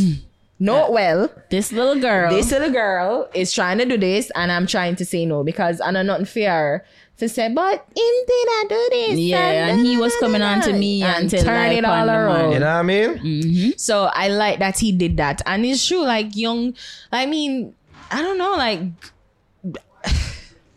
note 0.59 0.93
well, 0.93 1.31
This 1.51 1.73
little 1.73 1.99
girl. 2.01 2.31
this 2.31 2.51
little 2.51 2.71
girl 2.71 3.29
is 3.35 3.53
trying 3.53 3.79
to 3.79 3.87
do 3.87 3.97
this, 3.97 4.31
and 4.35 4.53
I'm 4.53 4.67
trying 4.67 4.97
to 4.97 5.05
say 5.05 5.25
no 5.25 5.43
because 5.43 5.81
I 5.81 5.91
know 5.91 6.03
nothing 6.03 6.27
fair." 6.27 6.85
To 7.19 7.29
say, 7.29 7.53
but 7.53 7.75
him 7.75 7.85
did 7.95 8.49
I 8.49 8.65
do 8.69 8.89
this? 8.93 9.19
Yeah, 9.19 9.69
and 9.69 9.85
he 9.85 9.97
was 9.97 10.15
coming 10.21 10.41
on 10.41 10.61
to 10.63 10.73
me 10.73 11.03
and 11.03 11.29
tell 11.29 11.43
turn 11.43 11.73
it 11.73 11.85
all 11.85 12.07
the 12.07 12.13
man. 12.13 12.25
around. 12.25 12.53
You 12.53 12.59
know 12.61 12.67
what 12.67 12.73
I 12.73 12.83
mean? 12.83 13.09
Mm-hmm. 13.19 13.71
So 13.77 14.05
I 14.05 14.29
like 14.29 14.61
that 14.61 14.79
he 14.79 14.93
did 14.93 15.17
that. 15.17 15.43
And 15.45 15.67
it's 15.67 15.85
true, 15.85 16.05
like 16.05 16.37
young 16.37 16.77
I 17.11 17.27
mean, 17.27 17.75
I 18.13 18.23
don't 18.23 18.39
know, 18.39 18.53
like 18.53 18.83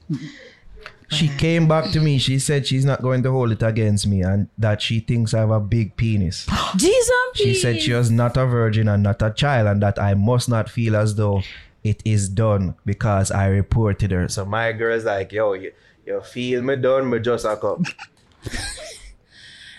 She 1.11 1.27
came 1.27 1.67
back 1.67 1.91
to 1.91 1.99
me. 1.99 2.17
She 2.17 2.39
said 2.39 2.65
she's 2.65 2.85
not 2.85 3.01
going 3.01 3.21
to 3.23 3.31
hold 3.31 3.51
it 3.51 3.61
against 3.61 4.07
me 4.07 4.21
and 4.21 4.47
that 4.57 4.81
she 4.81 5.01
thinks 5.01 5.33
I 5.33 5.39
have 5.39 5.51
a 5.51 5.59
big 5.59 5.97
penis. 5.97 6.47
Jesus. 6.77 7.11
She 7.35 7.53
said 7.53 7.81
she 7.81 7.91
was 7.91 8.09
not 8.09 8.37
a 8.37 8.45
virgin 8.45 8.87
and 8.87 9.03
not 9.03 9.21
a 9.21 9.29
child 9.29 9.67
and 9.67 9.83
that 9.83 9.99
I 9.99 10.13
must 10.13 10.47
not 10.47 10.69
feel 10.69 10.95
as 10.95 11.15
though 11.15 11.43
it 11.83 12.01
is 12.05 12.29
done 12.29 12.75
because 12.85 13.29
I 13.29 13.47
reported 13.47 14.11
her. 14.11 14.29
So 14.29 14.45
my 14.45 14.71
girl's 14.71 15.03
like, 15.03 15.33
yo, 15.33 15.53
you, 16.05 16.13
you 16.15 16.21
feel 16.21 16.61
me 16.61 16.75
done, 16.75 17.09
me 17.09 17.19
just 17.19 17.45
a 17.45 17.55
cup. 17.57 17.79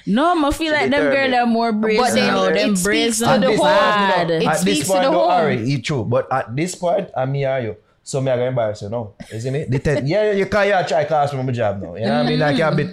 No, 0.04 0.46
I 0.46 0.50
feel 0.50 0.72
like 0.72 0.90
them 0.90 1.04
determined. 1.04 1.32
girls 1.32 1.42
are 1.42 1.46
more 1.46 1.72
brazen. 1.72 2.02
But 2.04 2.14
then 2.14 2.26
now. 2.34 2.44
it- 2.44 2.54
them 2.54 2.72
it 2.72 2.76
speaks 2.76 2.82
brazen 2.82 3.28
to 3.28 3.40
the 3.40 3.46
this 3.52 3.56
whole- 3.60 3.66
bad. 3.66 4.30
it 4.30 4.46
at 4.48 4.56
speaks 4.58 4.78
this 4.78 4.86
to 4.88 4.92
point, 4.92 5.04
the 5.04 5.10
though, 5.10 5.18
whole- 5.18 5.30
Harry, 5.30 5.72
it's 5.72 5.86
true. 5.86 6.04
But 6.04 6.32
at 6.32 6.56
this 6.56 6.74
point, 6.74 7.08
I'm 7.16 7.30
me 7.30 7.44
and 7.44 7.64
you. 7.66 7.76
So 8.02 8.20
me 8.20 8.32
I 8.32 8.36
gonna 8.36 8.48
embarrass 8.48 8.82
you 8.82 8.88
now. 8.88 9.12
You 9.32 9.38
see 9.40 9.50
me? 9.50 9.62
The 9.64 9.78
ten, 9.78 10.04
yeah, 10.12 10.32
you 10.32 10.46
can't 10.46 10.68
yeah, 10.68 10.82
try 10.82 11.04
cast 11.04 11.34
me 11.34 11.42
my 11.44 11.52
job 11.52 11.80
now. 11.80 11.94
You 11.94 12.00
know 12.06 12.16
what 12.18 12.26
I 12.26 12.28
mean? 12.30 12.42
I 12.42 12.56
can't 12.56 12.76
be 12.76 12.88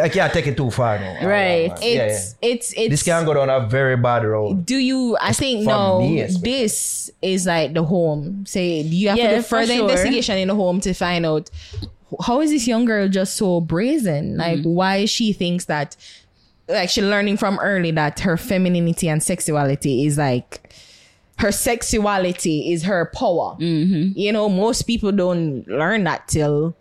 I 0.00 0.08
can't 0.08 0.32
take 0.32 0.46
it 0.48 0.56
too 0.56 0.70
far 0.70 0.98
now. 0.98 1.28
Right. 1.28 1.70
Yeah, 1.82 1.88
yeah. 1.88 2.04
it's 2.06 2.34
it's 2.40 2.72
it's 2.72 2.88
This 2.88 3.02
can 3.02 3.26
go 3.26 3.34
down 3.34 3.50
a 3.50 3.60
very 3.68 3.96
bad 3.98 4.24
road. 4.24 4.64
do 4.66 4.76
you 4.76 5.16
i 5.20 5.32
think 5.34 5.66
no 5.66 6.00
this 6.40 7.10
is 7.22 7.46
like 7.46 7.74
the 7.74 7.82
home 7.84 8.44
say 8.46 8.82
do 8.82 8.88
you 8.88 9.10
have 9.10 9.18
Yeah, 9.18 9.30
to 9.30 9.36
do 9.36 9.42
for 9.42 9.48
further 9.60 9.74
sure. 9.74 9.82
investigation 9.88 10.38
in 10.38 10.48
the 10.48 10.54
home 10.56 10.80
to 10.80 10.94
find 10.94 11.24
out 11.26 11.48
how 12.26 12.40
is 12.40 12.50
this 12.50 12.66
young 12.68 12.84
girl 12.84 13.08
just 13.08 13.36
so 13.36 13.60
brazen 13.60 14.36
like 14.36 14.58
Mm-hmm. 14.60 14.68
why 14.74 15.04
she 15.04 15.32
thinks 15.32 15.64
that 15.66 15.96
like 16.68 16.88
she 16.88 17.02
learning 17.02 17.36
from 17.36 17.58
early 17.60 17.90
that 17.92 18.20
her 18.20 18.36
femininity 18.36 19.08
and 19.08 19.22
sexuality 19.22 20.06
is 20.06 20.16
like 20.18 20.72
her 21.38 21.50
sexuality 21.52 22.72
is 22.72 22.84
her 22.84 23.10
power 23.14 23.56
Mm-hmm. 23.58 24.18
you 24.18 24.32
know 24.32 24.48
most 24.48 24.82
people 24.82 25.12
don't 25.12 25.66
learn 25.68 26.04
that 26.04 26.28
till 26.28 26.76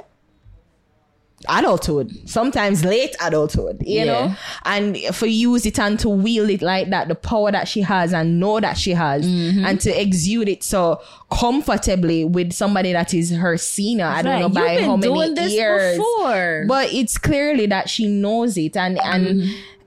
adulthood 1.50 2.12
sometimes 2.30 2.84
late 2.86 3.16
adulthood 3.22 3.82
you 3.86 4.00
Yeah. 4.00 4.06
know 4.06 4.36
and 4.66 4.98
for 5.16 5.26
use 5.26 5.66
it 5.66 5.78
and 5.80 6.00
to 6.00 6.10
wield 6.10 6.50
it 6.50 6.62
like 6.62 6.90
that 6.90 7.08
the 7.08 7.16
power 7.16 7.52
that 7.52 7.68
she 7.68 7.82
has 7.82 8.14
and 8.14 8.40
know 8.40 8.60
that 8.60 8.78
she 8.78 8.92
has 8.92 9.26
Mm-hmm. 9.26 9.66
and 9.66 9.80
to 9.82 10.02
exude 10.02 10.50
it 10.50 10.64
so 10.64 11.02
comfortably 11.32 12.24
with 12.26 12.54
somebody 12.54 12.94
that 12.94 13.14
is 13.14 13.32
her 13.32 13.58
senior 13.58 14.06
i 14.06 14.22
don't 14.22 14.32
Like, 14.34 14.40
know 14.42 14.48
you've 14.48 14.54
by 14.80 14.84
how 14.84 14.96
many 14.98 15.52
years 15.52 15.98
before. 15.98 16.66
but 16.68 16.94
it's 16.94 17.18
clearly 17.18 17.66
that 17.68 17.90
she 17.90 18.08
knows 18.08 18.58
it 18.58 18.76
and 18.78 19.00
and 19.04 19.44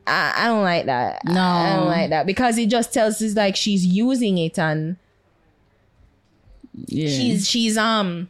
I, 0.07 0.33
I 0.37 0.47
don't 0.47 0.63
like 0.63 0.87
that 0.87 1.25
Mm-hmm. 1.25 1.35
No. 1.35 1.41
i 1.41 1.77
don't 1.77 1.87
like 1.87 2.11
that 2.11 2.27
because 2.27 2.59
it 2.59 2.69
just 2.69 2.93
tells 2.93 3.21
us 3.23 3.35
like 3.35 3.57
she's 3.57 3.85
using 3.85 4.39
it 4.39 4.59
and 4.59 4.97
yeah. 6.87 7.09
she's 7.09 7.49
she's 7.49 7.77
um 7.79 8.29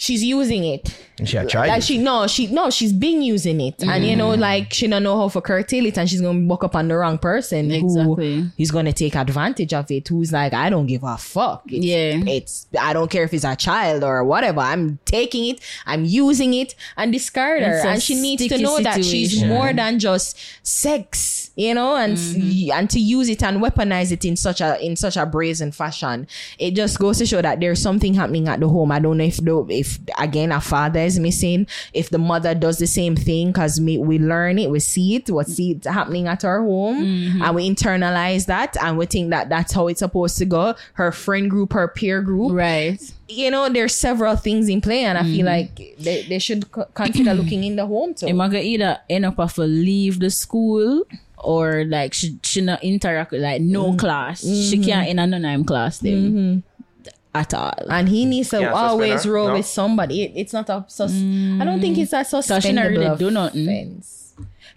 she's 0.00 0.24
using 0.24 0.64
it. 0.64 0.98
And 1.18 1.28
she 1.28 1.36
had 1.36 1.50
tried 1.50 1.68
like 1.68 1.78
it. 1.80 1.84
she 1.84 1.98
no 1.98 2.26
she 2.26 2.46
no 2.46 2.70
she's 2.70 2.94
been 2.94 3.20
using 3.20 3.60
it. 3.60 3.82
And 3.82 4.02
you 4.04 4.16
know 4.16 4.30
mm. 4.30 4.38
like 4.38 4.72
she 4.72 4.86
don't 4.88 5.02
know 5.02 5.18
how 5.18 5.28
to 5.28 5.40
curtail 5.42 5.84
it 5.84 5.98
and 5.98 6.08
she's 6.08 6.22
gonna 6.22 6.46
walk 6.46 6.64
up 6.64 6.74
on 6.74 6.88
the 6.88 6.96
wrong 6.96 7.18
person 7.18 7.70
Exactly. 7.70 8.40
who 8.40 8.46
is 8.56 8.70
gonna 8.70 8.94
take 8.94 9.14
advantage 9.14 9.74
of 9.74 9.90
it 9.90 10.08
who's 10.08 10.32
like 10.32 10.54
i 10.54 10.70
don't 10.70 10.86
give 10.86 11.04
a 11.04 11.18
fuck. 11.18 11.64
It's, 11.66 11.84
Yeah. 11.84 12.22
it's 12.26 12.66
i 12.80 12.94
don't 12.94 13.10
care 13.10 13.24
if 13.24 13.34
it's 13.34 13.44
a 13.44 13.54
child 13.54 14.02
or 14.02 14.24
whatever. 14.24 14.60
I'm 14.60 14.98
taking 15.04 15.44
it 15.50 15.60
i'm 15.84 16.06
using 16.06 16.54
it 16.54 16.74
and 16.96 17.12
discard 17.12 17.62
her. 17.62 17.76
It's 17.76 17.84
a 17.84 17.88
and 17.88 18.02
she 18.02 18.14
needs 18.14 18.42
to 18.44 18.48
sticky 18.48 18.62
know 18.62 18.80
that 18.80 19.04
she's 19.04 19.44
more 19.44 19.74
than 19.74 19.98
just 19.98 20.38
sex 20.62 21.49
you 21.64 21.74
know 21.74 21.94
and 21.96 22.16
Mm-hmm. 22.16 22.72
and 22.76 22.88
to 22.90 22.98
use 23.00 23.28
it 23.28 23.42
and 23.42 23.60
weaponize 23.64 24.10
it 24.12 24.24
in 24.24 24.36
such 24.36 24.60
a 24.60 24.70
in 24.84 24.94
such 24.96 25.16
a 25.16 25.26
brazen 25.26 25.72
fashion 25.72 26.26
it 26.58 26.72
just 26.74 26.98
goes 26.98 27.18
to 27.18 27.26
show 27.26 27.42
that 27.42 27.60
there's 27.60 27.80
something 27.82 28.14
happening 28.14 28.46
at 28.48 28.60
the 28.60 28.68
home 28.68 28.90
i 28.92 28.98
don't 28.98 29.18
know 29.18 29.24
if 29.24 29.36
the 29.38 29.66
if 29.68 29.98
again 30.18 30.52
a 30.52 30.60
father 30.60 31.00
is 31.00 31.18
missing 31.18 31.66
if 31.92 32.08
the 32.10 32.18
mother 32.18 32.54
does 32.54 32.78
the 32.78 32.86
same 32.86 33.14
thing 33.16 33.48
because 33.48 33.80
we, 33.80 33.98
we 33.98 34.18
learn 34.18 34.58
it 34.58 34.70
we 34.70 34.80
see 34.80 35.16
it 35.16 35.28
we 35.30 35.44
see 35.44 35.72
it 35.72 35.84
happening 35.84 36.26
at 36.26 36.44
our 36.44 36.60
home 36.62 36.98
Mm-hmm. 37.04 37.42
and 37.42 37.54
we 37.54 37.68
internalize 37.68 38.46
that 38.46 38.76
and 38.82 38.96
we 38.98 39.06
think 39.06 39.30
that 39.30 39.48
that's 39.48 39.72
how 39.72 39.88
it's 39.88 40.00
supposed 40.00 40.38
to 40.38 40.44
go 40.44 40.74
her 40.94 41.12
friend 41.12 41.50
group 41.50 41.72
her 41.72 41.88
peer 41.88 42.22
group 42.22 42.52
right. 42.52 43.00
you 43.28 43.50
know 43.50 43.68
there's 43.68 43.94
several 43.94 44.36
things 44.36 44.68
in 44.68 44.80
play 44.80 45.04
and 45.04 45.18
i 45.18 45.22
Mm-hmm. 45.22 45.34
feel 45.36 45.46
like 45.46 45.76
they, 45.98 46.22
they 46.28 46.38
should 46.38 46.70
co- 46.70 46.86
consider 46.94 47.34
looking 47.34 47.64
in 47.64 47.76
the 47.76 47.86
home 47.86 48.14
too 48.14 48.26
Am 48.28 48.40
I 48.40 48.46
gonna 48.48 48.60
either 48.60 48.98
end 49.08 49.24
up 49.26 49.36
have 49.38 49.54
to 49.54 49.62
leave 49.62 50.20
the 50.20 50.30
school 50.30 51.04
or 51.42 51.84
like 51.84 52.14
she 52.14 52.38
she 52.42 52.60
not 52.60 52.82
interact 52.82 53.32
with 53.32 53.42
like 53.42 53.60
no 53.60 53.88
mm-hmm. 53.88 53.96
class. 53.96 54.40
She 54.42 54.76
mm-hmm. 54.76 54.82
can't 54.84 55.08
in 55.08 55.18
a 55.18 55.26
none 55.26 55.64
class 55.64 55.98
then 55.98 56.32
mm-hmm. 56.32 57.10
at 57.34 57.54
all. 57.54 57.74
and 57.88 58.08
he 58.08 58.24
needs 58.24 58.50
to 58.50 58.60
Can't 58.60 58.74
always 58.74 59.26
roll 59.26 59.48
No? 59.48 59.54
with 59.54 59.66
somebody. 59.66 60.24
It- 60.24 60.32
it's 60.36 60.52
not 60.52 60.68
a 60.68 60.84
sus- 60.88 61.12
I 61.12 61.64
don't 61.64 61.80
think 61.80 61.96
mm. 61.96 62.02
it's 62.02 62.12
a 62.12 62.24
she 62.24 62.36
not 62.36 62.44
suspendable 62.44 62.98
really 62.98 63.18
do 63.18 63.30
nothing. 63.30 63.68
offense. 63.68 64.20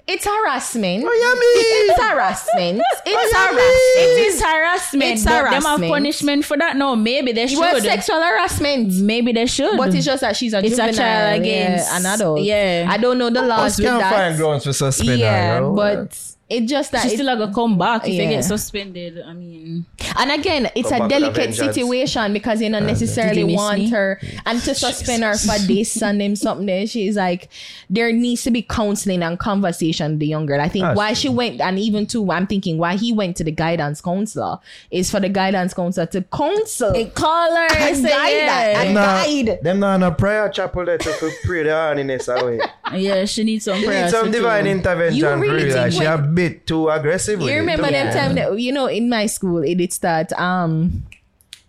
It's 0.05 0.25
harassment. 0.25 1.05
Oh, 1.07 1.13
yeah, 1.13 1.39
me. 1.39 1.47
It's 1.93 2.01
harassment. 2.01 2.81
It's 3.05 3.07
oh, 3.07 3.29
yeah, 3.31 3.47
harassment. 3.47 4.19
It 4.19 4.27
is 4.27 4.41
harassment. 4.41 5.11
It's 5.11 5.23
but 5.23 5.49
Them 5.49 5.63
have 5.63 5.79
punishment 5.79 6.45
for 6.45 6.57
that. 6.57 6.75
No, 6.75 6.95
maybe 6.95 7.31
they 7.31 7.47
should. 7.47 7.59
Well, 7.59 7.79
sexual 7.79 8.21
harassment. 8.21 8.93
Maybe 8.95 9.31
they 9.31 9.45
should. 9.45 9.77
But 9.77 9.93
it's 9.95 10.05
just 10.05 10.21
that 10.21 10.35
she's 10.35 10.53
a 10.53 10.59
It's 10.59 10.77
a 10.77 10.87
juvenile, 10.87 10.93
child 10.93 11.45
yeah, 11.45 11.51
against- 11.51 11.91
an 11.93 12.05
adult. 12.05 12.41
yeah. 12.41 12.87
I 12.89 12.97
don't 12.97 13.17
know 13.17 13.29
the 13.29 13.43
laws 13.43 13.73
Us 13.73 13.77
with 13.77 13.87
can't 13.87 13.99
that. 14.01 14.13
find 14.13 14.37
grounds 14.37 14.63
for 14.65 14.73
suspending 14.73 15.19
yeah, 15.19 15.55
her, 15.55 15.61
yo. 15.61 15.75
but 15.75 16.32
it 16.49 16.67
just 16.67 16.91
that 16.91 17.01
She's 17.03 17.13
still 17.13 17.25
gonna 17.37 17.53
come 17.53 17.77
back 17.77 18.07
if 18.07 18.13
Yeah. 18.13 18.23
you 18.23 18.29
get 18.29 18.43
suspended. 18.43 19.21
I 19.25 19.33
mean, 19.33 19.85
And 20.19 20.29
again, 20.31 20.69
it's 20.75 20.89
Come 20.89 21.03
a 21.03 21.07
back 21.09 21.19
with 21.21 21.29
a 21.29 21.33
delicate 21.33 21.55
situation 21.55 22.33
because 22.33 22.61
you 22.61 22.69
don't 22.69 22.85
necessarily 22.85 23.43
Did 23.45 23.55
want 23.55 23.79
me? 23.79 23.89
her 23.89 24.19
and 24.45 24.61
to 24.61 24.75
suspend 24.75 25.23
her 25.23 25.35
for 25.35 25.57
this 25.65 25.99
and 26.03 26.19
them 26.21 26.35
something. 26.35 26.65
There, 26.67 26.85
she's 26.85 27.15
like, 27.15 27.49
there 27.89 28.11
needs 28.11 28.43
to 28.43 28.51
be 28.51 28.61
counseling 28.61 29.23
and 29.23 29.39
conversation 29.39 30.11
with 30.11 30.19
the 30.19 30.27
young 30.27 30.45
girl. 30.45 30.61
I 30.61 30.67
think 30.69 30.83
That's 30.83 30.97
why 30.97 31.13
she 31.13 31.29
went, 31.29 31.61
and 31.61 31.79
even 31.79 32.05
too, 32.05 32.29
I'm 32.31 32.45
thinking 32.45 32.77
why 32.77 32.97
he 32.97 33.13
went 33.13 33.37
to 33.37 33.43
the 33.43 33.51
guidance 33.51 34.01
counselor 34.01 34.59
is 34.91 35.09
for 35.09 35.19
the 35.19 35.29
guidance 35.29 35.73
counselor 35.73 36.05
to 36.07 36.21
counsel 36.23 36.91
call 37.15 37.55
her 37.55 37.67
and 37.77 38.03
guide 38.03 38.29
yeah. 38.33 38.81
and 38.81 38.93
Nah, 38.93 39.23
guide. 39.23 39.59
them 39.63 39.79
not 39.79 39.95
in 39.95 40.03
a 40.03 40.11
prayer 40.11 40.49
chapel 40.49 40.85
there 40.85 40.97
to 40.97 41.31
pray 41.45 41.63
the 41.63 41.69
horniness 41.69 42.27
away. 42.27 42.59
yeah, 43.01 43.25
she 43.25 43.43
needs 43.43 43.65
some 43.65 43.79
She 43.79 43.85
prayer. 43.85 44.09
some 44.09 44.29
divine 44.29 44.67
intervention 44.67 45.17
You 45.17 45.25
for 45.25 45.37
really. 45.39 45.71
Like, 45.71 45.91
think 45.91 46.01
she 46.03 46.05
a 46.07 46.17
when- 46.17 46.32
bit 46.33 46.65
too 46.67 46.89
aggressive 46.89 47.39
You 47.41 47.53
remember 47.55 47.83
them 47.91 48.07
Yeah. 48.07 48.13
time 48.13 48.35
that 48.35 48.59
you 48.59 48.71
know 48.71 48.87
in 48.87 49.09
my 49.09 49.25
school 49.27 49.63
it 49.63 49.75
did 49.75 49.91
start 49.93 50.31
um 50.33 51.03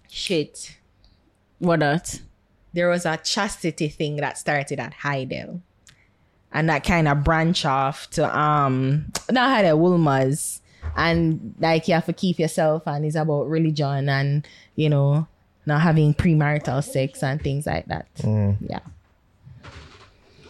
shit. 0.08 0.76
What 1.58 1.80
that? 1.80 2.20
there 2.72 2.88
was 2.88 3.06
a 3.06 3.16
chastity 3.18 3.88
thing 3.88 4.16
that 4.16 4.36
started 4.36 4.80
at 4.80 4.92
Hydel. 5.04 5.60
And 6.52 6.68
that 6.68 6.82
kind 6.84 7.06
of 7.06 7.22
branch 7.22 7.64
off 7.64 8.10
to 8.10 8.22
um 8.38 9.06
not 9.30 9.50
Hydel 9.50 9.78
Wolmer's. 9.78 10.60
And 10.96 11.54
like 11.60 11.88
you 11.88 11.94
have 11.94 12.06
to 12.06 12.12
keep 12.12 12.38
yourself 12.38 12.82
and 12.86 13.04
it's 13.04 13.16
about 13.16 13.48
religion 13.48 14.08
and 14.08 14.46
you 14.76 14.88
know 14.90 15.26
not 15.66 15.80
having 15.80 16.12
premarital 16.14 16.84
sex 16.84 17.22
and 17.22 17.40
things 17.40 17.66
like 17.66 17.86
that. 17.86 18.06
Yeah. 18.24 18.80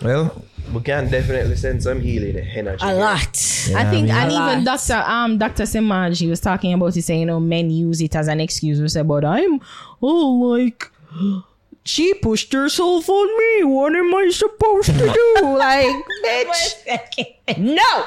Well, 0.02 0.44
we 0.72 0.80
can 0.82 1.10
definitely 1.10 1.56
send 1.56 1.82
some 1.82 2.00
healing 2.00 2.36
energy. 2.38 2.84
A 2.84 2.94
lot. 2.94 3.66
Yeah, 3.68 3.78
I 3.78 3.84
think 3.90 4.06
mean, 4.08 4.14
and 4.14 4.32
even 4.32 4.64
lot. 4.64 4.78
Dr. 4.86 5.02
um 5.06 5.38
Dr. 5.38 5.62
Simaj 5.64 6.18
he 6.20 6.26
was 6.26 6.40
talking 6.40 6.72
about 6.74 6.96
it 6.96 7.02
saying, 7.02 7.20
you 7.20 7.26
know, 7.26 7.40
men 7.40 7.70
use 7.70 8.00
it 8.00 8.14
as 8.16 8.28
an 8.28 8.40
excuse 8.40 8.78
to 8.78 8.88
say, 8.88 9.02
but 9.02 9.24
I'm 9.24 9.60
oh 10.02 10.32
like 10.56 10.90
she 11.84 12.14
pushed 12.14 12.52
herself 12.52 13.08
on 13.08 13.38
me. 13.38 13.64
What 13.64 13.94
am 13.94 14.14
I 14.14 14.30
supposed 14.30 14.88
to 14.88 15.12
do? 15.12 15.34
like, 15.42 15.94
bitch. 16.24 17.58
no. 17.58 18.04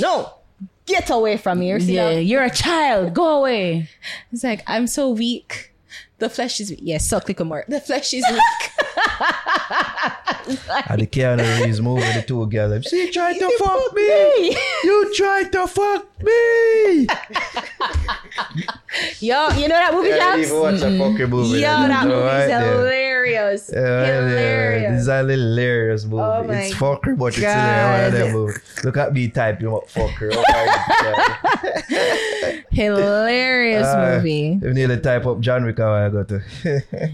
No. 0.00 0.34
Get 0.86 1.10
away 1.10 1.36
from 1.36 1.60
here. 1.60 1.78
See 1.78 1.94
Yeah, 1.94 2.14
that? 2.14 2.22
you're 2.24 2.42
a 2.44 2.50
child. 2.50 3.12
Go 3.12 3.40
away. 3.40 3.90
It's 4.32 4.42
like, 4.42 4.62
I'm 4.66 4.86
so 4.86 5.10
weak. 5.10 5.74
The 6.18 6.30
flesh 6.30 6.58
is 6.60 6.70
weak. 6.70 6.80
yes, 6.82 7.06
suck 7.08 7.28
little 7.28 7.44
more. 7.44 7.64
The 7.68 7.80
flesh 7.80 8.14
is 8.14 8.24
weak. 8.30 8.70
And 10.90 11.00
the 11.02 11.06
Keanu 11.06 11.62
Reeves 11.62 11.80
moving 11.80 12.10
the 12.14 12.22
two 12.26 12.46
girls. 12.46 12.84
She 12.86 13.10
tried 13.10 13.38
to 13.38 13.50
fuck 13.58 13.92
me. 13.94 14.56
You 14.84 15.12
tried 15.14 15.52
to 15.52 15.66
fuck 15.66 16.06
me. 16.22 17.06
Yo, 19.20 19.48
you 19.50 19.68
know 19.68 19.76
that 19.76 19.92
movie, 19.92 20.12
I 20.12 20.36
didn't 20.36 20.42
Jax? 20.42 20.48
even 20.48 20.60
watch 20.60 20.74
a 20.80 20.98
fucking 20.98 21.30
movie. 21.30 21.58
Yo, 21.60 21.66
then. 21.68 21.88
that 21.88 22.02
So 22.02 22.08
movie 22.08 22.20
right 22.26 22.44
is 22.44 22.50
hilarious. 22.50 23.70
Yeah, 23.72 23.80
right 23.80 23.86
there. 24.06 24.22
hilarious. 24.28 24.92
This 24.92 25.00
is 25.02 25.08
a 25.08 25.18
hilarious 25.18 26.04
movie. 26.04 26.22
Oh 26.22 26.50
it's 26.50 26.74
fucker, 26.74 27.18
but 27.18 27.26
it's 27.26 27.36
hilarious. 27.38 28.12
One 28.12 28.22
of 28.22 28.32
movie. 28.32 28.58
Look 28.84 28.96
at 28.96 29.12
me 29.12 29.28
typing 29.28 29.68
up 29.68 29.88
fucker. 29.88 30.30
Oh. 30.34 30.44
Hilarious 32.70 33.86
Uh, 33.86 34.14
movie. 34.16 34.58
You 34.62 34.72
need 34.72 34.86
to 34.88 34.96
type 34.98 35.26
up 35.26 35.40
John 35.40 35.64
Wick 35.64 35.78
I 35.80 36.08
go 36.08 36.24
to. 36.24 36.40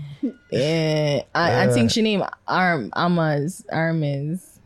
Yeah, 0.51 1.23
I, 1.35 1.65
I 1.65 1.74
think 1.75 1.91
she 1.91 2.03
named 2.03 2.25
Arm 2.47 2.91
Amas 2.95 3.65
Armas. 3.71 4.59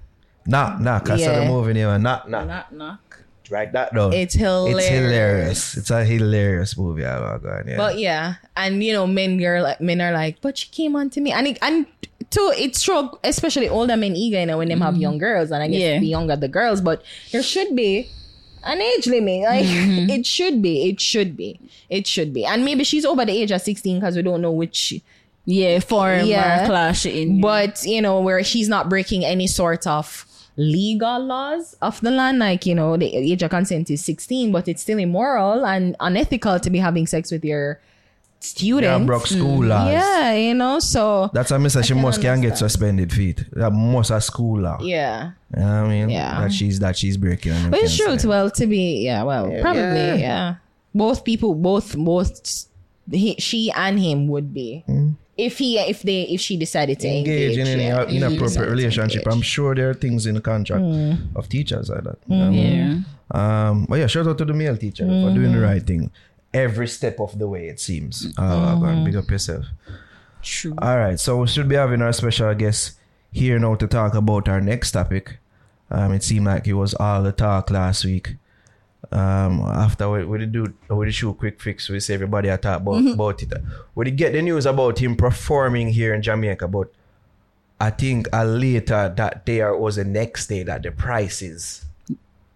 knock, 0.47 0.81
knock. 0.81 1.11
I 1.11 1.17
saw 1.19 1.33
the 1.33 1.43
Yeah. 1.43 1.49
movie 1.49 1.73
name. 1.75 2.03
Knock, 2.03 2.29
knock. 2.29 2.47
Knock 2.47 2.73
knock. 2.73 3.25
Write 3.51 3.73
that 3.73 3.95
down. 3.95 4.13
It's 4.13 4.35
hilarious. 4.35 4.85
It's 4.85 4.89
hilarious. 4.89 5.77
It's 5.77 5.91
a 5.91 6.05
hilarious 6.05 6.77
movie. 6.77 7.05
I 7.05 7.19
love 7.19 7.43
God. 7.43 7.65
Yeah. 7.67 7.77
But 7.77 7.99
yeah, 7.99 8.35
and 8.57 8.83
you 8.85 8.93
know, 8.93 9.07
men 9.07 9.43
are 9.43 9.63
like 9.63 9.81
men 9.81 10.01
are 10.01 10.13
like, 10.13 10.41
but 10.43 10.59
she 10.59 10.69
came 10.69 10.95
on 10.97 11.09
to 11.11 11.21
me, 11.21 11.33
and 11.33 11.47
it, 11.47 11.59
and 11.63 11.87
to 12.31 12.53
it's 12.57 12.83
true, 12.83 13.11
especially 13.25 13.69
older 13.69 13.97
men 13.97 14.17
eager, 14.17 14.41
you 14.41 14.47
know, 14.47 14.59
when 14.59 14.69
them 14.69 14.81
have 14.83 14.95
mm-hmm. 14.95 15.01
young 15.01 15.19
girls, 15.19 15.51
and 15.51 15.63
I 15.63 15.69
guess 15.69 15.81
Yeah. 15.81 15.99
the 15.99 16.07
younger 16.07 16.37
the 16.37 16.49
girls, 16.49 16.83
but 16.83 17.03
there 17.33 17.43
should 17.43 17.75
be 17.75 18.09
an 18.65 18.83
age 18.83 19.07
limit. 19.07 19.45
Like 19.45 19.65
mm-hmm. 19.65 20.11
it 20.11 20.27
should 20.27 20.61
be, 20.61 20.91
it 20.91 21.01
should 21.01 21.35
be, 21.35 21.59
it 21.89 22.07
should 22.07 22.35
be, 22.35 22.45
and 22.45 22.65
maybe 22.67 22.85
she's 22.85 23.07
over 23.07 23.25
the 23.25 23.33
age 23.33 23.51
of 23.51 23.63
sixteen 23.63 23.99
because 23.99 24.17
we 24.17 24.23
don't 24.23 24.43
know 24.43 24.53
which. 24.53 25.01
Yeah, 25.51 25.81
form 25.81 26.27
Yeah. 26.27 26.65
or 26.65 26.67
clash 26.67 27.07
in. 27.07 27.41
But 27.41 27.83
you 27.85 28.03
know, 28.03 28.21
where 28.21 28.45
she's 28.45 28.69
not 28.69 28.91
breaking 28.91 29.25
any 29.25 29.47
sort 29.47 29.87
of 29.87 30.27
legal 30.59 31.25
laws 31.25 31.75
of 31.81 31.99
the 32.03 32.11
land, 32.11 32.39
like 32.39 32.67
you 32.67 32.75
know, 32.75 32.99
the 32.99 33.09
age 33.17 33.43
of 33.43 33.49
consent 33.51 33.89
is 33.91 34.05
sixteen, 34.05 34.53
but 34.53 34.69
it's 34.69 34.83
still 34.83 34.99
immoral 34.99 35.65
and 35.65 35.97
unethical 36.01 36.61
to 36.61 36.69
be 36.69 36.79
having 36.79 37.07
sex 37.07 37.31
with 37.33 37.45
your 37.47 37.81
students. 38.41 38.85
yeah, 38.85 38.99
broke 39.07 39.27
school 39.27 39.61
mm. 39.61 39.69
laws. 39.69 39.89
Yeah, 39.91 40.33
you 40.35 40.53
know, 40.55 40.81
so 40.81 41.31
That's 41.33 41.51
a 41.51 41.59
message 41.59 41.87
she 41.87 41.95
can 41.95 42.03
must 42.03 42.21
can 42.21 42.41
get 42.41 42.49
understand. 42.53 42.71
suspended 42.71 43.13
feet. 43.13 43.45
That 43.53 43.71
must 43.73 44.11
a 44.11 44.21
school 44.21 44.61
law. 44.61 44.79
yeah. 44.83 45.33
You 45.57 45.63
know 45.63 45.67
what 45.67 45.73
I 45.73 45.89
mean? 45.89 46.11
Yeah. 46.11 46.43
That 46.43 46.53
she's 46.53 46.79
that 46.81 46.95
she's 46.97 47.17
breaking. 47.17 47.71
But 47.71 47.81
it's 47.81 47.97
true. 47.97 48.19
say. 48.19 48.29
Well, 48.29 48.51
to 48.51 48.67
be 48.67 49.03
yeah, 49.03 49.23
well, 49.23 49.45
probably 49.63 49.81
Yeah. 49.81 50.15
yeah. 50.17 50.55
Both 50.95 51.25
people, 51.25 51.55
both 51.55 51.97
both 51.97 52.67
he, 53.11 53.37
she 53.39 53.71
and 53.75 53.99
him 53.99 54.29
would 54.29 54.53
be 54.53 54.85
mm. 54.87 55.15
If 55.39 55.59
he 55.59 55.79
if 55.79 56.03
they 56.03 56.23
if 56.23 56.41
she 56.41 56.57
decided 56.57 56.99
to 57.01 57.09
engage, 57.09 57.53
engage 57.53 57.59
in 57.59 57.67
any 57.67 57.85
yeah, 57.85 58.03
if 58.03 58.11
inappropriate 58.11 58.71
relationship. 58.71 59.23
I'm 59.31 59.41
sure 59.41 59.75
there 59.75 59.91
are 59.91 59.95
things 59.95 60.27
in 60.27 60.35
the 60.35 60.41
contract 60.41 60.85
of 61.37 61.49
teachers 61.49 61.89
like 61.89 62.05
that. 62.05 62.19
you 62.27 62.37
know? 62.37 62.51
yeah. 62.51 62.99
Um, 63.31 63.87
but 63.89 64.01
yeah, 64.01 64.07
shout 64.07 64.27
out 64.27 64.39
to 64.39 64.45
the 64.45 64.55
male 64.55 64.77
teacher 64.77 65.07
for 65.07 65.33
doing 65.33 65.53
the 65.53 65.61
right 65.61 65.83
thing 65.83 66.11
every 66.53 66.89
step 66.89 67.21
of 67.21 67.39
the 67.39 67.47
way. 67.47 67.69
It 67.69 67.81
seems. 67.81 68.27
Uh, 68.37 68.75
go 68.77 68.87
and 68.87 69.05
big 69.05 69.17
up 69.17 69.31
yourself. 69.31 69.67
True. 70.43 70.75
All 70.79 70.99
right, 70.99 71.19
so 71.19 71.39
we 71.39 71.47
should 71.47 71.69
be 71.69 71.77
having 71.77 72.03
our 72.03 72.13
special 72.13 72.55
guest 72.55 72.99
here 73.33 73.59
now 73.59 73.75
to 73.77 73.87
talk 73.87 74.15
about 74.15 74.49
our 74.49 74.61
next 74.61 74.93
topic. 74.93 75.39
Um, 75.91 76.13
it 76.13 76.23
seemed 76.23 76.47
like 76.47 76.67
it 76.67 76.75
was 76.75 76.95
all 76.95 77.23
the 77.23 77.33
talk 77.33 77.71
last 77.71 78.05
week. 78.05 78.37
Um, 79.13 79.61
after 79.61 80.11
we, 80.11 80.25
we 80.25 80.39
did 80.39 80.53
do 80.53 80.67
we 80.91 81.07
did 81.07 81.15
shoot 81.15 81.35
quick 81.39 81.61
fix, 81.61 81.89
we 81.89 82.01
say 82.01 82.15
everybody 82.15 82.49
had 82.49 82.61
talk 82.63 82.81
about, 82.83 83.07
about 83.07 83.43
it. 83.43 83.53
We 83.95 84.05
did 84.07 84.17
get 84.17 84.33
the 84.33 84.43
news 84.43 84.67
about 84.67 84.99
him 84.99 85.17
performing 85.17 85.89
here 85.89 86.13
in 86.15 86.21
Jamaica, 86.21 86.67
but 86.69 86.93
I 87.81 87.91
think 87.91 88.27
a 88.33 88.45
later 88.45 89.13
that 89.17 89.47
day 89.47 89.61
or 89.63 89.71
it 89.71 89.79
was 89.79 89.97
the 89.97 90.05
next 90.05 90.49
day 90.49 90.65
that 90.65 90.83
the 90.83 90.91
prices 90.91 91.85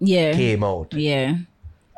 Yeah. 0.00 0.32
came 0.32 0.64
out. 0.64 0.92
Yeah. 0.94 1.36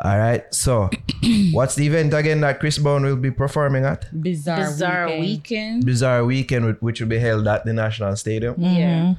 All 0.05 0.19
right, 0.19 0.45
so 0.53 0.91
what's 1.53 1.77
the 1.77 1.87
event 1.87 2.13
again 2.13 2.41
that 2.43 2.61
Chris 2.61 2.77
Brown 2.79 3.03
will 3.05 3.17
be 3.17 3.31
performing 3.31 3.85
at? 3.87 4.07
bizarre, 4.23 4.59
Bizarre 4.59 5.07
weekend. 5.07 5.23
weekend. 5.25 5.87
Bizarre 5.87 6.25
Weekend, 6.25 6.67
which- 6.67 6.81
which 6.83 7.01
will 7.01 7.09
be 7.09 7.19
held 7.19 7.49
at 7.49 7.65
the 7.65 7.73
National 7.73 8.15
Stadium. 8.17 8.55
Yeah. 8.59 9.15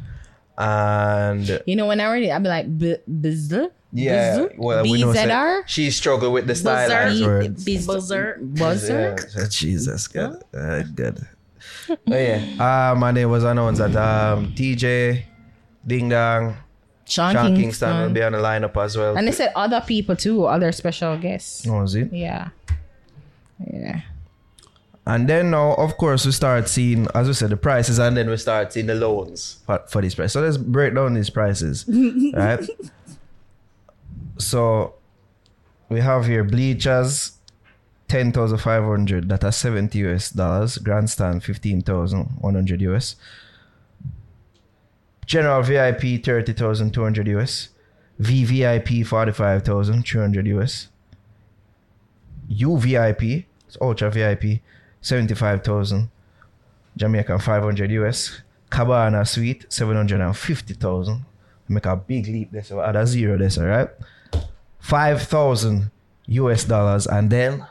And 0.57 1.61
You 1.65 1.75
know, 1.75 1.87
when 1.87 1.99
I 1.99 2.11
read 2.11 2.23
it, 2.23 2.31
I'd 2.31 2.43
be 2.43 2.49
like, 2.49 2.77
B- 2.77 2.97
bizarre? 3.07 3.69
yeah, 3.91 4.31
Bizarre? 4.37 4.51
well, 4.57 4.83
we 4.83 5.01
know 5.01 5.13
say 5.13 5.25
BZR? 5.27 5.63
she 5.67 5.91
struggled 5.91 6.33
with 6.33 6.47
the 6.47 6.55
stylized 6.55 7.19
Bizarre. 7.19 7.33
words. 7.39 7.63
Bizarre. 7.65 8.37
Buzzer? 8.39 9.15
Yeah, 9.37 9.45
Jesus, 9.49 10.07
good, 10.07 10.41
uh, 10.53 10.83
good. 10.93 11.25
oh 11.89 11.95
yeah, 12.07 12.91
uh, 12.91 12.95
my 12.95 13.11
name 13.11 13.29
was 13.29 13.43
announced 13.43 13.79
that 13.79 13.95
um, 13.95 14.53
TJ, 14.53 15.23
Ding 15.85 16.09
Dong, 16.09 16.55
Sean, 17.05 17.33
Sean 17.33 17.45
Kingston. 17.55 17.61
Kingston 17.61 18.01
will 18.01 18.09
be 18.13 18.23
on 18.23 18.31
the 18.31 18.37
lineup 18.39 18.75
as 18.83 18.97
well. 18.97 19.15
And 19.17 19.27
they 19.27 19.31
said 19.31 19.51
other 19.55 19.81
people 19.85 20.15
too, 20.15 20.45
other 20.45 20.71
special 20.71 21.17
guests. 21.17 21.67
Oh, 21.67 21.81
is 21.83 21.95
it? 21.95 22.11
Yeah. 22.13 22.49
Yeah. 23.71 24.01
And 25.07 25.27
then 25.27 25.51
now, 25.51 25.73
of 25.75 25.97
course, 25.97 26.25
we 26.25 26.31
start 26.31 26.67
seeing, 26.67 27.07
as 27.13 27.27
we 27.27 27.33
said, 27.33 27.51
the 27.51 27.57
prices, 27.57 27.99
and 27.99 28.17
then 28.17 28.27
we 28.29 28.37
start 28.37 28.73
seeing 28.73 28.87
the 28.87 28.95
loans 28.95 29.59
for, 29.65 29.83
for 29.87 30.01
these 30.01 30.15
prices. 30.15 30.33
So 30.33 30.41
let's 30.41 30.57
break 30.57 30.95
down 30.95 31.13
these 31.13 31.29
prices, 31.29 31.85
right? 32.33 32.67
So 34.39 34.95
we 35.89 35.99
have 35.99 36.25
here 36.25 36.43
bleachers, 36.43 37.37
ten 38.07 38.31
thousand 38.31 38.57
five 38.57 38.83
hundred. 38.83 39.29
That 39.29 39.43
are 39.43 39.51
seventy 39.51 39.99
US 40.07 40.31
dollars. 40.31 40.79
Grandstand 40.79 41.43
fifteen 41.43 41.81
thousand 41.81 42.37
one 42.39 42.55
hundred 42.55 42.81
US. 42.81 43.15
General 45.27 45.61
VIP 45.61 46.23
thirty 46.23 46.53
thousand 46.53 46.93
two 46.93 47.03
hundred 47.03 47.27
US. 47.27 47.69
VVIP 48.19 49.05
forty 49.05 49.31
five 49.31 49.63
thousand 49.63 50.03
three 50.03 50.21
hundred 50.21 50.47
US. 50.47 50.87
UVIP, 52.49 53.45
it's 53.67 53.77
Ultra 53.81 54.11
VIP, 54.11 54.61
75,000. 55.05 56.09
Jamaican 56.97 57.37
500 57.37 57.91
US. 57.91 58.41
Cabana 58.71 59.23
Suite, 59.23 59.65
750,000. 59.69 61.23
Make 61.67 61.85
a 61.85 61.95
big 61.95 62.25
leap 62.27 62.51
there, 62.51 62.63
so 62.63 62.81
add 62.81 62.95
a 62.95 63.05
zero 63.05 63.37
there, 63.37 63.49
all 63.61 63.77
right? 63.77 63.89
5,000 64.79 65.91
US 66.27 66.63
dollars. 66.63 67.05
And 67.05 67.29
then 67.29 67.65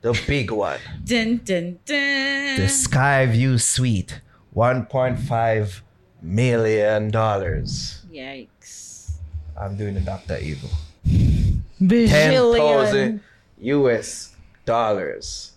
the 0.00 0.20
big 0.26 0.50
one, 0.50 0.80
Dun, 1.04 1.36
dun, 1.44 1.78
dun. 1.84 2.56
the 2.56 2.66
Skyview 2.66 3.60
Suite, 3.60 4.20
1.5 4.56 5.80
million 6.20 7.10
dollars. 7.12 8.04
Yikes. 8.12 9.12
I'm 9.56 9.76
doing 9.76 9.94
the 9.94 10.00
Dr. 10.00 10.38
Evil. 10.38 10.70
Bajillion. 11.80 12.90
10,000 12.90 13.20
US 13.58 14.34
dollars. 14.64 15.51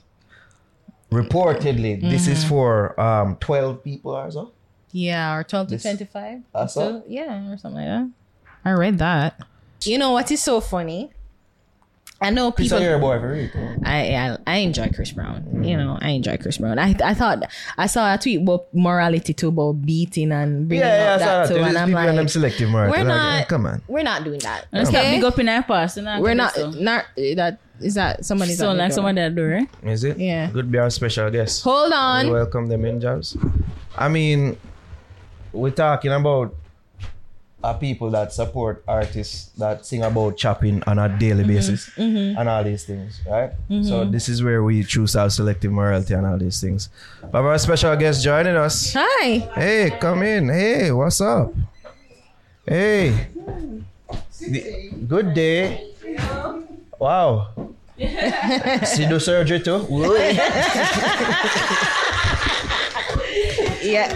Reportedly, 1.11 2.01
this 2.01 2.27
is 2.27 2.43
for 2.43 2.99
um 2.99 3.37
12 3.39 3.83
people 3.83 4.11
or 4.11 4.29
so. 4.31 4.51
Yeah, 4.91 5.35
or 5.35 5.43
12 5.43 5.67
to 5.69 5.79
25. 5.79 6.41
That's 6.53 6.73
So, 6.73 7.03
yeah, 7.07 7.51
or 7.51 7.57
something 7.57 7.81
like 7.81 7.87
that. 7.87 8.09
I 8.63 8.71
read 8.71 8.97
that. 8.99 9.39
You 9.83 9.97
know 9.97 10.11
what 10.11 10.31
is 10.31 10.41
so 10.41 10.59
funny? 10.61 11.11
I 12.21 12.29
know 12.29 12.47
It's 12.47 12.57
people. 12.57 12.77
a 12.77 12.97
boy 12.97 13.19
for 13.19 13.29
real. 13.33 13.49
I, 13.83 14.15
I 14.15 14.37
I 14.47 14.55
enjoy 14.59 14.89
Chris 14.95 15.11
Brown. 15.11 15.63
You 15.65 15.75
know, 15.75 15.97
I 16.01 16.11
enjoy 16.11 16.37
Chris 16.37 16.57
Brown. 16.57 16.79
I 16.79 16.95
I 17.03 17.13
thought 17.13 17.43
I 17.77 17.87
saw 17.87 18.11
a 18.13 18.17
tweet 18.17 18.41
about 18.41 18.73
morality 18.73 19.33
too, 19.33 19.49
about 19.49 19.73
beating 19.85 20.31
and 20.31 20.65
bringing 20.67 20.87
Yeah, 20.87 20.95
yeah, 20.97 21.11
up 21.11 21.15
I 21.15 21.19
saw 21.19 21.25
that 21.25 21.35
that. 21.35 21.47
too, 21.49 21.53
There's 21.55 21.67
and 21.67 21.77
I'm 21.77 21.87
people 21.89 21.99
and 22.01 22.17
them 22.17 22.25
like, 22.25 22.29
selective 22.29 22.69
market. 22.69 22.91
we're 22.91 23.03
not. 23.03 23.41
eh, 23.41 23.43
come 23.45 23.65
on. 23.65 23.81
We're 23.89 24.03
not 24.03 24.23
doing 24.23 24.39
that. 24.39 24.65
Let's 24.71 24.91
not 24.91 25.01
Okay? 25.03 25.15
big 25.17 25.23
up 25.25 25.37
in 25.39 25.49
our 25.49 25.63
past. 25.63 25.97
We're 25.97 26.29
do 26.31 26.35
not. 26.35 26.53
so. 26.53 26.71
Not 26.71 27.05
that 27.17 27.59
is 27.79 27.95
that 27.95 28.25
somebody's 28.25 28.57
So 28.57 28.69
at 28.69 28.73
the 28.73 28.79
like 28.79 28.89
door. 28.89 28.95
someone 28.95 29.15
that 29.15 29.35
do 29.35 29.49
it. 29.49 29.67
Is 29.83 30.03
it? 30.03 30.17
Yeah. 30.17 30.49
Good 30.51 30.71
be 30.71 30.77
our 30.77 30.89
special 30.89 31.29
guest. 31.29 31.63
Hold 31.63 31.89
We 31.89 31.95
on. 31.95 32.31
welcome 32.31 32.67
them 32.67 32.85
in, 32.85 33.01
jobs. 33.01 33.35
I 33.97 34.07
mean, 34.09 34.57
we're 35.51 35.71
talking 35.71 36.11
about 36.11 36.53
uh, 37.63 37.73
people 37.73 38.11
that 38.11 38.31
support 38.31 38.83
artists 38.87 39.49
that 39.57 39.85
sing 39.85 40.03
about 40.03 40.37
chopping 40.37 40.83
on 40.85 40.99
a 40.99 41.09
daily 41.17 41.43
Mm-hmm. 41.43 41.53
basis 41.53 41.89
and 41.97 42.47
all 42.47 42.63
these 42.63 42.85
things, 42.85 43.21
right? 43.27 43.51
So 43.83 44.05
this 44.05 44.29
is 44.29 44.43
where 44.43 44.61
we 44.63 44.83
choose 44.83 45.15
our 45.15 45.29
selective 45.31 45.71
morality 45.71 46.13
and 46.13 46.27
all 46.27 46.37
these 46.37 46.61
things. 46.61 46.89
But 47.31 47.41
our 47.43 47.57
special 47.57 47.95
guest 47.95 48.23
joining 48.23 48.55
us. 48.55 48.93
Hi. 48.95 49.39
Hey, 49.55 49.97
come 49.99 50.21
in. 50.23 50.47
Hey, 50.49 50.91
what's 50.91 51.19
up? 51.21 51.53
Hey. 52.67 53.27
The- 54.41 54.91
good 55.07 55.33
day. 55.33 55.89
Wow. 56.99 57.49
Do 57.97 59.19
surgery 59.19 59.59
too? 59.61 59.85
Yeah. 63.85 64.09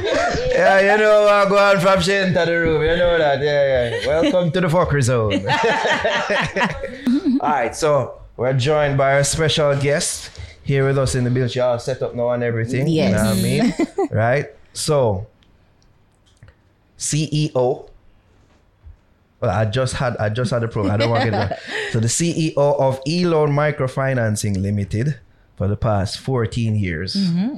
Yeah, 0.50 0.80
you 0.82 0.98
know 0.98 1.28
I 1.28 1.48
go 1.48 1.56
on 1.58 1.80
from 1.80 2.02
Shane 2.02 2.34
to 2.34 2.44
the 2.46 2.58
room. 2.60 2.82
You 2.82 2.96
know 2.98 3.18
that. 3.20 3.40
Yeah, 3.40 3.90
yeah. 4.02 4.08
Welcome 4.08 4.52
to 4.54 4.62
the 4.62 4.68
fucker 4.68 5.00
zone. 5.02 5.46
All 7.42 7.50
right, 7.50 7.76
so 7.76 8.20
we're 8.36 8.54
joined 8.54 8.98
by 8.98 9.14
our 9.14 9.24
special 9.24 9.76
guest 9.80 10.32
here 10.64 10.86
with 10.88 10.98
us 10.98 11.14
in 11.14 11.24
the 11.24 11.30
building. 11.30 11.50
She 11.52 11.60
all 11.60 11.78
set 11.78 12.02
up 12.02 12.16
now 12.16 12.32
and 12.32 12.42
everything. 12.44 12.88
You 12.88 13.10
know 13.10 13.10
Yes. 13.10 13.28
what 13.28 13.38
I 13.38 13.42
mean? 13.42 13.74
right? 14.12 14.46
So, 14.74 15.28
CEO. 16.98 17.89
Well, 19.42 19.52
I 19.52 19.66
just 19.66 19.96
had 19.96 20.18
I 20.18 20.30
just 20.30 20.52
had 20.52 20.64
a 20.64 20.68
problem. 20.68 20.94
I 20.94 20.98
don't 20.98 21.10
want 21.10 21.24
to 21.24 21.32
get 21.32 21.50
that. 21.50 21.60
So 21.92 22.00
the 22.00 22.08
CEO 22.08 22.54
of 22.58 23.00
E-Loan 23.08 23.52
Microfinancing 23.52 24.62
Limited 24.62 25.20
for 25.56 25.68
the 25.68 25.78
past 25.78 26.20
14 26.20 26.76
years. 26.76 27.16
Mm-hmm. 27.16 27.58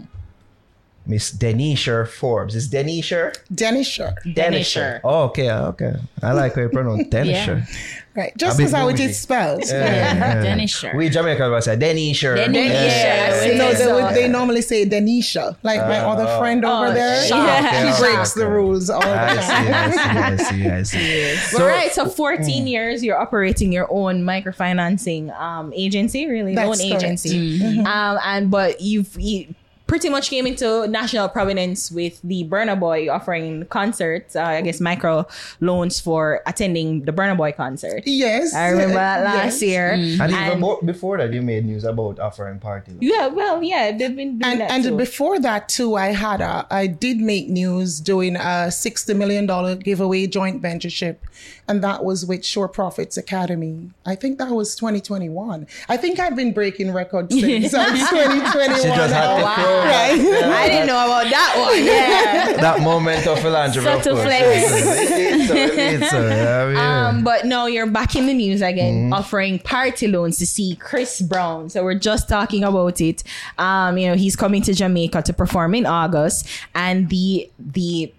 Miss 1.11 1.31
Denisha 1.31 2.07
Forbes. 2.07 2.55
Is 2.55 2.69
Denisha? 2.69 3.35
Denisher. 3.53 4.15
Denisher. 4.25 5.01
Oh, 5.03 5.23
okay, 5.25 5.51
okay. 5.51 5.93
I 6.23 6.31
like 6.31 6.55
how 6.55 6.61
you 6.61 6.69
pronounce 6.69 7.03
Denisha. 7.15 7.67
Right. 8.13 8.35
Just 8.37 8.55
A 8.55 8.57
bit 8.57 8.65
as 8.65 8.71
how 8.73 8.87
it 8.89 8.93
bougie. 8.93 9.03
is 9.05 9.19
spelled. 9.21 9.63
Yeah. 9.67 10.43
Denisha. 10.43 10.93
We 10.95 11.07
Jamaicans 11.09 11.49
will 11.51 11.61
say 11.61 11.77
Denisha. 11.77 12.35
Denisha. 12.35 12.53
Yeah. 12.53 13.45
You 13.45 13.55
know, 13.55 13.73
they, 13.73 13.91
would, 13.93 14.15
they 14.15 14.27
normally 14.27 14.61
say 14.61 14.85
Denisha, 14.85 15.55
like 15.63 15.79
my 15.81 15.99
other 15.99 16.27
friend 16.39 16.63
over 16.65 16.87
Oh, 16.87 16.93
there. 16.93 17.21
she 17.25 17.33
He 17.33 17.39
Okay, 17.39 17.93
breaks 17.99 18.31
okay. 18.35 18.39
the 18.41 18.49
rules 18.49 18.89
all 18.89 18.99
the 19.01 19.07
I 19.07 19.35
time. 19.35 19.93
see, 19.97 20.11
I 20.11 20.35
see, 20.35 20.67
I 20.69 20.83
see, 20.83 21.25
I 21.25 21.35
see. 21.35 21.53
But 21.53 21.59
So- 21.59 21.65
right, 21.67 21.91
so 21.93 22.05
14 22.09 22.67
years 22.67 23.01
you're 23.03 23.17
operating 23.19 23.71
your 23.71 23.87
own 23.89 24.23
microfinancing 24.23 25.33
um 25.39 25.71
agency, 25.73 26.27
really 26.27 26.53
That's 26.55 26.67
loan 26.81 26.89
correct. 26.89 27.03
agency. 27.05 27.79
Um 27.79 28.19
and 28.25 28.51
but 28.51 28.81
you've 28.81 29.15
you 29.19 29.55
pretty 29.91 30.07
much 30.07 30.29
came 30.29 30.47
into 30.47 30.87
national 30.87 31.27
prominence 31.27 31.91
with 31.91 32.15
the 32.23 32.45
Burna 32.45 32.79
Boy 32.79 33.09
offering 33.11 33.65
concerts, 33.65 34.37
uh, 34.37 34.41
I 34.41 34.61
guess 34.61 34.79
micro 34.79 35.27
loans 35.59 35.99
for 35.99 36.41
attending 36.47 37.01
the 37.03 37.11
Burna 37.11 37.35
Boy 37.35 37.51
concert. 37.51 38.03
Yes. 38.05 38.55
I 38.55 38.69
remember 38.69 38.93
that 38.95 39.19
Yes. 39.23 39.35
last 39.43 39.61
year. 39.61 39.89
And 39.91 40.31
even 40.31 40.33
And- 40.33 40.61
bo- 40.61 40.79
before 40.81 41.17
that, 41.17 41.33
you 41.33 41.41
made 41.41 41.65
news 41.65 41.83
about 41.83 42.19
offering 42.21 42.59
party. 42.59 42.91
loans. 42.91 43.03
yeah, 43.03 43.27
well, 43.27 43.61
yeah, 43.61 43.91
they've 43.91 44.15
been 44.15 44.39
doing 44.39 44.51
And, 44.51 44.61
that 44.61 44.71
and 44.71 44.83
too. 44.85 44.95
before 44.95 45.39
that 45.41 45.67
too, 45.67 45.95
I 45.95 46.13
had 46.13 46.39
a, 46.39 46.65
I 46.71 46.87
did 46.87 47.17
make 47.19 47.49
news 47.49 47.99
doing 47.99 48.37
a 48.37 48.71
sixty 48.71 49.13
million 49.13 49.45
dollar 49.45 49.75
giveaway 49.75 50.25
joint 50.27 50.61
ventureship, 50.61 51.19
and 51.67 51.83
that 51.83 52.05
was 52.05 52.25
with 52.25 52.45
Shore 52.45 52.69
Profits 52.69 53.17
Academy. 53.17 53.89
I 54.05 54.15
think 54.15 54.37
that 54.39 54.51
was 54.51 54.73
twenty 54.75 55.01
twenty 55.01 55.27
one. 55.27 55.67
I 55.89 55.97
think 55.97 56.17
I've 56.17 56.35
been 56.37 56.53
breaking 56.53 56.93
records 56.93 57.33
since 57.37 57.71
twenty 58.09 58.39
twenty 58.51 58.75
She 58.75 58.87
just 59.01 59.13
had 59.13 59.27
to 59.37 59.43
throw 59.81 60.51
I 60.51 60.67
didn't 60.69 60.87
know 60.87 61.05
about 61.05 61.29
that 61.29 61.55
one. 61.57 61.83
Yeah. 61.85 62.61
that 62.61 62.81
moment 62.81 63.25
of 63.27 63.39
philanthropy. 63.39 63.85
Subtle 63.85 64.13
course. 64.15 64.25
flex. 64.25 64.71
It's 64.73 65.47
so, 65.47 65.55
it's 65.55 66.09
so, 66.11 66.27
I 66.29 66.67
mean, 66.67 66.77
Um, 66.77 67.23
but 67.23 67.45
no, 67.45 67.65
you're 67.67 67.87
back 67.87 68.15
in 68.15 68.25
the 68.27 68.33
news 68.33 68.61
again, 68.61 68.91
Mm-hmm. 69.05 69.13
offering 69.13 69.59
party 69.59 70.07
loans 70.07 70.37
to 70.39 70.45
see 70.45 70.75
Chris 70.75 71.21
Brown. 71.21 71.69
So 71.69 71.83
we're 71.83 71.95
just 71.99 72.27
talking 72.29 72.63
about 72.63 72.99
it. 73.01 73.23
Um, 73.57 73.97
you 73.97 74.07
know, 74.07 74.15
he's 74.15 74.35
coming 74.35 74.61
to 74.63 74.73
Jamaica 74.73 75.21
to 75.23 75.33
perform 75.33 75.75
in 75.75 75.85
August, 75.85 76.47
and 76.75 77.09
the 77.09 77.49
the 77.59 78.11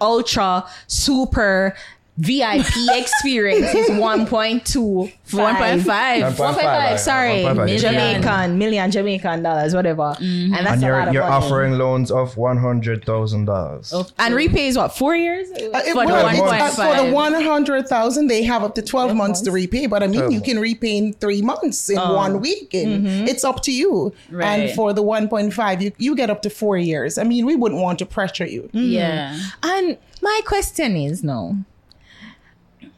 ultra 0.00 0.64
super 0.86 1.74
VIP 2.18 2.66
experience 2.90 3.72
is 3.74 3.90
1.2 3.90 5.12
1.5. 5.30 5.84
1.5 5.84 6.98
sorry 6.98 7.30
1.5, 7.44 7.54
Million. 7.56 7.78
Jamaican 7.78 8.58
million 8.58 8.90
Jamaican 8.90 9.42
dollars 9.44 9.74
whatever 9.74 10.16
and 10.20 10.52
that's 10.52 10.70
and 10.72 10.82
a 10.82 10.86
you're 10.86 10.98
lot 10.98 11.08
of 11.08 11.14
you're 11.14 11.22
money. 11.22 11.44
offering 11.46 11.72
loans 11.78 12.10
of 12.10 12.36
one 12.36 12.56
hundred 12.56 13.04
thousand 13.04 13.44
dollars. 13.44 13.94
and 14.18 14.34
repay 14.34 14.66
is 14.66 14.76
what 14.76 14.96
four 14.96 15.14
years 15.14 15.48
Uh, 15.50 15.54
it- 15.86 15.92
For 15.94 16.04
the 16.06 16.12
well, 16.12 16.24
1.5. 16.26 16.60
uh, 16.60 16.70
for 16.70 17.04
the 17.06 17.12
one 17.12 17.34
hundred 17.34 17.86
thousand, 17.88 18.26
they 18.26 18.42
have 18.42 18.62
up 18.64 18.74
to 18.74 18.82
twelve 18.82 19.14
months 19.14 19.40
to 19.42 19.50
repay. 19.52 19.86
But 19.86 20.02
I 20.02 20.06
mean, 20.08 20.20
12 20.20 20.32
you 20.32 20.40
can 20.40 20.58
repay 20.58 20.96
in 20.96 21.12
three 21.14 21.42
months 21.42 21.88
in 21.88 21.98
one 21.98 22.40
weekend. 22.40 23.06
It's 23.28 23.44
up 23.44 23.62
to 23.62 23.72
you. 23.72 24.12
Right. 24.30 24.46
And 24.46 24.70
for 24.74 24.92
the 24.92 25.02
one 25.02 25.28
point 25.28 25.54
five, 25.54 25.80
you 25.82 25.92
you 25.98 26.16
get 26.16 26.30
up 26.30 26.42
to 26.42 26.50
four 26.50 26.76
years. 26.76 27.16
I 27.18 27.22
mean, 27.24 27.46
we 27.46 27.54
wouldn't 27.54 27.80
want 27.80 27.98
to 28.00 28.06
pressure 28.06 28.46
you. 28.46 28.68
Yeah. 28.72 29.38
And 29.62 29.96
my 30.22 30.40
question 30.46 30.96
is 30.96 31.22
no. 31.22 31.56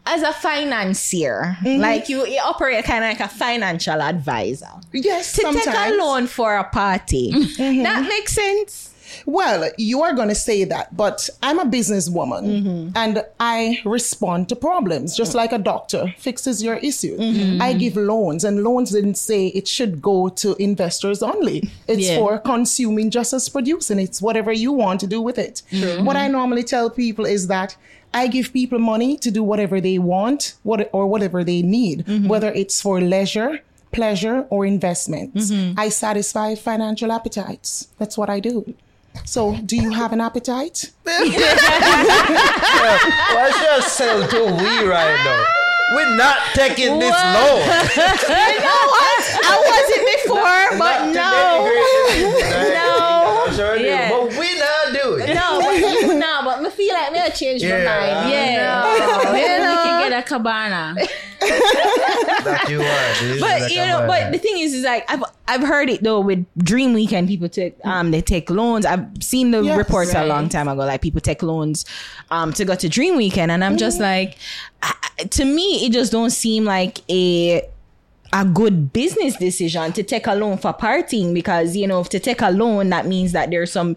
As 0.07 0.23
a 0.23 0.33
financier, 0.33 1.57
Mm-hmm. 1.63 1.81
like 1.81 2.09
you, 2.09 2.27
you 2.27 2.41
operate 2.45 2.85
kind 2.85 3.05
of 3.05 3.11
like 3.11 3.21
a 3.21 3.29
financial 3.29 4.01
advisor. 4.01 4.67
Yes, 4.93 5.33
To 5.35 5.43
sometimes. 5.43 5.65
take 5.67 5.75
a 5.75 5.97
loan 5.97 6.27
for 6.27 6.57
a 6.57 6.65
party, 6.65 7.33
Mm-hmm. 7.35 7.83
that 7.83 8.09
makes 8.09 8.33
sense. 8.33 8.87
Well, 9.27 9.69
you 9.77 10.03
are 10.03 10.13
going 10.15 10.29
to 10.29 10.37
say 10.37 10.63
that, 10.65 10.97
but 10.97 11.29
I'm 11.43 11.59
a 11.59 11.65
businesswoman 11.65 12.45
Mm-hmm. 12.45 12.91
and 12.97 13.25
I 13.41 13.81
respond 13.85 14.49
to 14.51 14.57
problems 14.57 15.17
just 15.17 15.35
like 15.35 15.51
a 15.53 15.59
doctor 15.59 16.15
fixes 16.17 16.63
your 16.63 16.77
issue. 16.77 17.17
Mm-hmm. 17.19 17.61
I 17.61 17.73
give 17.73 17.97
loans, 17.97 18.45
and 18.45 18.63
loans 18.63 18.91
didn't 18.93 19.17
say 19.17 19.49
it 19.49 19.67
should 19.67 20.01
go 20.01 20.29
to 20.29 20.55
investors 20.63 21.23
only. 21.25 21.69
It's 21.89 22.09
Yeah. 22.09 22.19
for 22.19 22.39
consuming 22.39 23.11
just 23.11 23.33
as 23.33 23.49
producing. 23.49 23.99
It's 23.99 24.23
whatever 24.23 24.53
you 24.53 24.71
want 24.73 25.01
to 25.01 25.09
do 25.09 25.21
with 25.21 25.39
it. 25.39 25.63
What 26.05 26.17
I 26.17 26.29
normally 26.29 26.63
tell 26.63 26.89
people 26.89 27.27
is 27.27 27.49
that. 27.49 27.77
I 28.13 28.27
give 28.27 28.53
people 28.53 28.79
money 28.79 29.17
to 29.19 29.31
do 29.31 29.43
whatever 29.43 29.81
they 29.81 29.99
want 29.99 30.55
what, 30.63 30.89
or 30.93 31.07
whatever 31.07 31.45
they 31.45 31.63
need, 31.63 32.05
Mm-hmm. 32.07 32.29
whether 32.29 32.51
it's 32.53 32.81
for 32.83 33.01
leisure, 33.01 33.61
pleasure, 33.93 34.47
or 34.51 34.67
investments. 34.67 35.51
Mm-hmm. 35.51 35.79
I 35.79 35.89
satisfy 35.91 36.55
financial 36.57 37.11
appetites. 37.13 37.89
That's 37.99 38.17
what 38.19 38.29
I 38.31 38.41
do. 38.41 38.75
So, 39.25 39.57
do 39.57 39.77
you 39.77 39.91
have 39.91 40.13
an 40.13 40.21
appetite? 40.21 40.91
Let's 43.35 43.59
just 43.63 43.97
sell 43.97 44.27
to 44.29 44.45
we 44.45 44.87
right 44.89 45.19
now. 45.25 45.45
We're 45.95 46.15
not 46.17 46.39
taking 46.55 46.99
this 47.01 47.11
low. 47.11 47.57
You 48.31 48.61
know 48.63 48.83
what? 48.95 49.21
I 49.43 49.55
wasn't 49.71 50.05
before, 50.15 50.79
but 50.79 50.99
no. 51.13 51.67
No. 52.75 53.45
I'm 53.49 53.55
sure 53.57 53.77
Yeah. 53.77 54.09
do, 54.09 54.15
but 54.15 54.39
we 54.39 54.49
not 54.59 54.85
do 55.03 55.15
it. 55.17 55.35
No, 55.35 55.59
but 55.61 55.75
you, 55.77 56.15
no, 56.19 56.41
but 56.45 56.63
I 56.63 56.70
feel 56.81 56.95
like 56.95 57.13
me 57.13 57.19
I 57.19 57.29
changed 57.31 57.65
Yeah. 57.65 57.79
my 57.79 57.85
mind. 57.85 58.31
Yeah. 58.31 58.57
No, 59.23 59.23
you 59.33 59.33
We 59.33 59.41
can 59.41 60.11
get 60.11 60.19
a 60.19 60.27
cabana. 60.29 60.95
That 62.45 62.69
you 62.71 62.81
are. 62.81 63.41
but 63.41 63.71
you 63.71 63.83
a 63.83 63.87
know, 63.87 64.07
but 64.07 64.33
the 64.33 64.39
thing 64.39 64.59
is, 64.59 64.73
is 64.75 64.85
like 64.85 65.11
I've 65.11 65.23
I've 65.49 65.63
heard 65.63 65.91
it 65.91 66.03
though 66.03 66.21
with 66.21 66.45
Dream 66.59 66.93
Weekend. 66.95 67.29
People 67.29 67.49
take 67.49 67.77
um 67.85 68.11
they 68.11 68.21
take 68.23 68.49
loans. 68.51 68.87
I've 68.87 69.07
seen 69.23 69.51
the 69.51 69.63
Yes. 69.63 69.77
reports 69.77 70.15
a 70.15 70.25
long 70.27 70.49
time 70.49 70.69
ago. 70.69 70.81
Like 70.81 71.03
people 71.03 71.21
take 71.21 71.43
loans 71.43 71.85
um 72.31 72.53
to 72.55 72.65
go 72.65 72.75
to 72.75 72.89
Dream 72.89 73.17
Weekend, 73.17 73.51
and 73.53 73.63
I'm 73.65 73.77
just 73.77 74.01
like, 74.01 74.37
I, 74.83 74.95
I- 75.19 75.25
to 75.25 75.45
me, 75.45 75.85
it 75.87 75.93
just 75.93 76.13
don't 76.13 76.31
seem 76.31 76.65
like 76.65 77.01
a 77.11 77.63
a 78.33 78.45
good 78.45 78.93
business 78.93 79.37
decision 79.37 79.93
to 79.93 80.03
take 80.03 80.27
a 80.27 80.35
loan 80.35 80.57
for 80.57 80.73
partying 80.73 81.35
because 81.35 81.77
you 81.77 81.87
know 81.87 82.01
if 82.01 82.09
to 82.09 82.21
take 82.21 82.41
a 82.43 82.51
loan 82.51 82.89
that 82.91 83.07
means 83.07 83.33
that 83.33 83.51
there's 83.51 83.73
some 83.73 83.97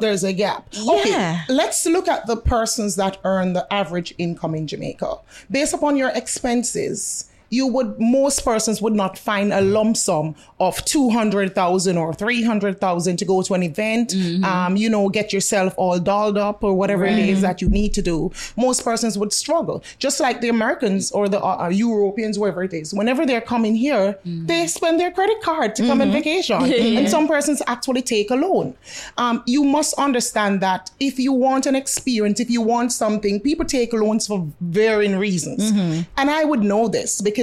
There's 0.00 0.24
a 0.24 0.32
gap. 0.32 0.66
Yeah. 0.72 0.92
Okay, 0.92 1.38
let's 1.48 1.86
look 1.86 2.08
at 2.08 2.26
the 2.26 2.36
persons 2.36 2.96
that 2.96 3.18
earn 3.24 3.52
the 3.52 3.72
average 3.72 4.14
income 4.18 4.54
in 4.54 4.66
Jamaica. 4.66 5.16
Based 5.50 5.74
upon 5.74 5.96
your 5.96 6.10
expenses, 6.10 7.30
you 7.50 7.66
would 7.66 7.98
most 8.00 8.44
persons 8.44 8.80
would 8.82 8.92
not 8.94 9.18
find 9.18 9.52
a 9.52 9.60
lump 9.60 9.96
sum 9.96 10.34
of 10.60 10.84
200,000 10.84 11.96
or 11.96 12.12
300,000 12.14 13.16
to 13.16 13.24
go 13.24 13.42
to 13.42 13.54
an 13.54 13.62
event, 13.62 14.14
um, 14.44 14.76
you 14.76 14.88
know, 14.90 15.08
get 15.08 15.32
yourself 15.32 15.74
all 15.76 15.98
dolled 15.98 16.38
up 16.38 16.62
or 16.64 16.74
whatever 16.74 17.04
it 17.04 17.18
is 17.18 17.40
that 17.42 17.60
you 17.62 17.68
need 17.68 17.92
to 17.94 18.02
do. 18.02 18.30
Most 18.56 18.84
persons 18.84 19.16
would 19.18 19.32
struggle. 19.32 19.82
Just 19.98 20.18
like 20.20 20.40
the 20.40 20.48
Americans 20.48 21.12
or 21.12 21.28
the 21.28 21.40
uh, 21.42 21.68
Europeans, 21.68 22.38
wherever 22.38 22.62
it 22.62 22.72
is. 22.72 22.92
Whenever 22.94 23.24
they're 23.26 23.40
coming 23.40 23.74
here, 23.74 24.18
they 24.24 24.66
spend 24.66 24.98
their 24.98 25.10
credit 25.10 25.40
card 25.42 25.74
to 25.76 25.82
come 25.86 26.00
on 26.00 26.10
vacation. 26.12 26.62
and 26.98 27.08
some 27.08 27.26
persons 27.28 27.62
actually 27.66 28.02
take 28.02 28.30
a 28.30 28.34
loan. 28.36 28.74
Um, 29.18 29.42
you 29.46 29.62
must 29.64 29.94
understand 29.98 30.60
that 30.62 30.90
if 31.00 31.18
you 31.18 31.32
want 31.32 31.66
an 31.66 31.76
experience, 31.76 32.40
if 32.40 32.50
you 32.50 32.62
want 32.62 32.92
something, 32.92 33.40
people 33.40 33.64
take 33.66 33.92
loans 33.92 34.26
for 34.26 34.46
varying 34.60 35.16
reasons. 35.16 35.70
And 36.16 36.30
I 36.30 36.44
would 36.44 36.62
know 36.62 36.88
this 36.88 37.20
because 37.20 37.35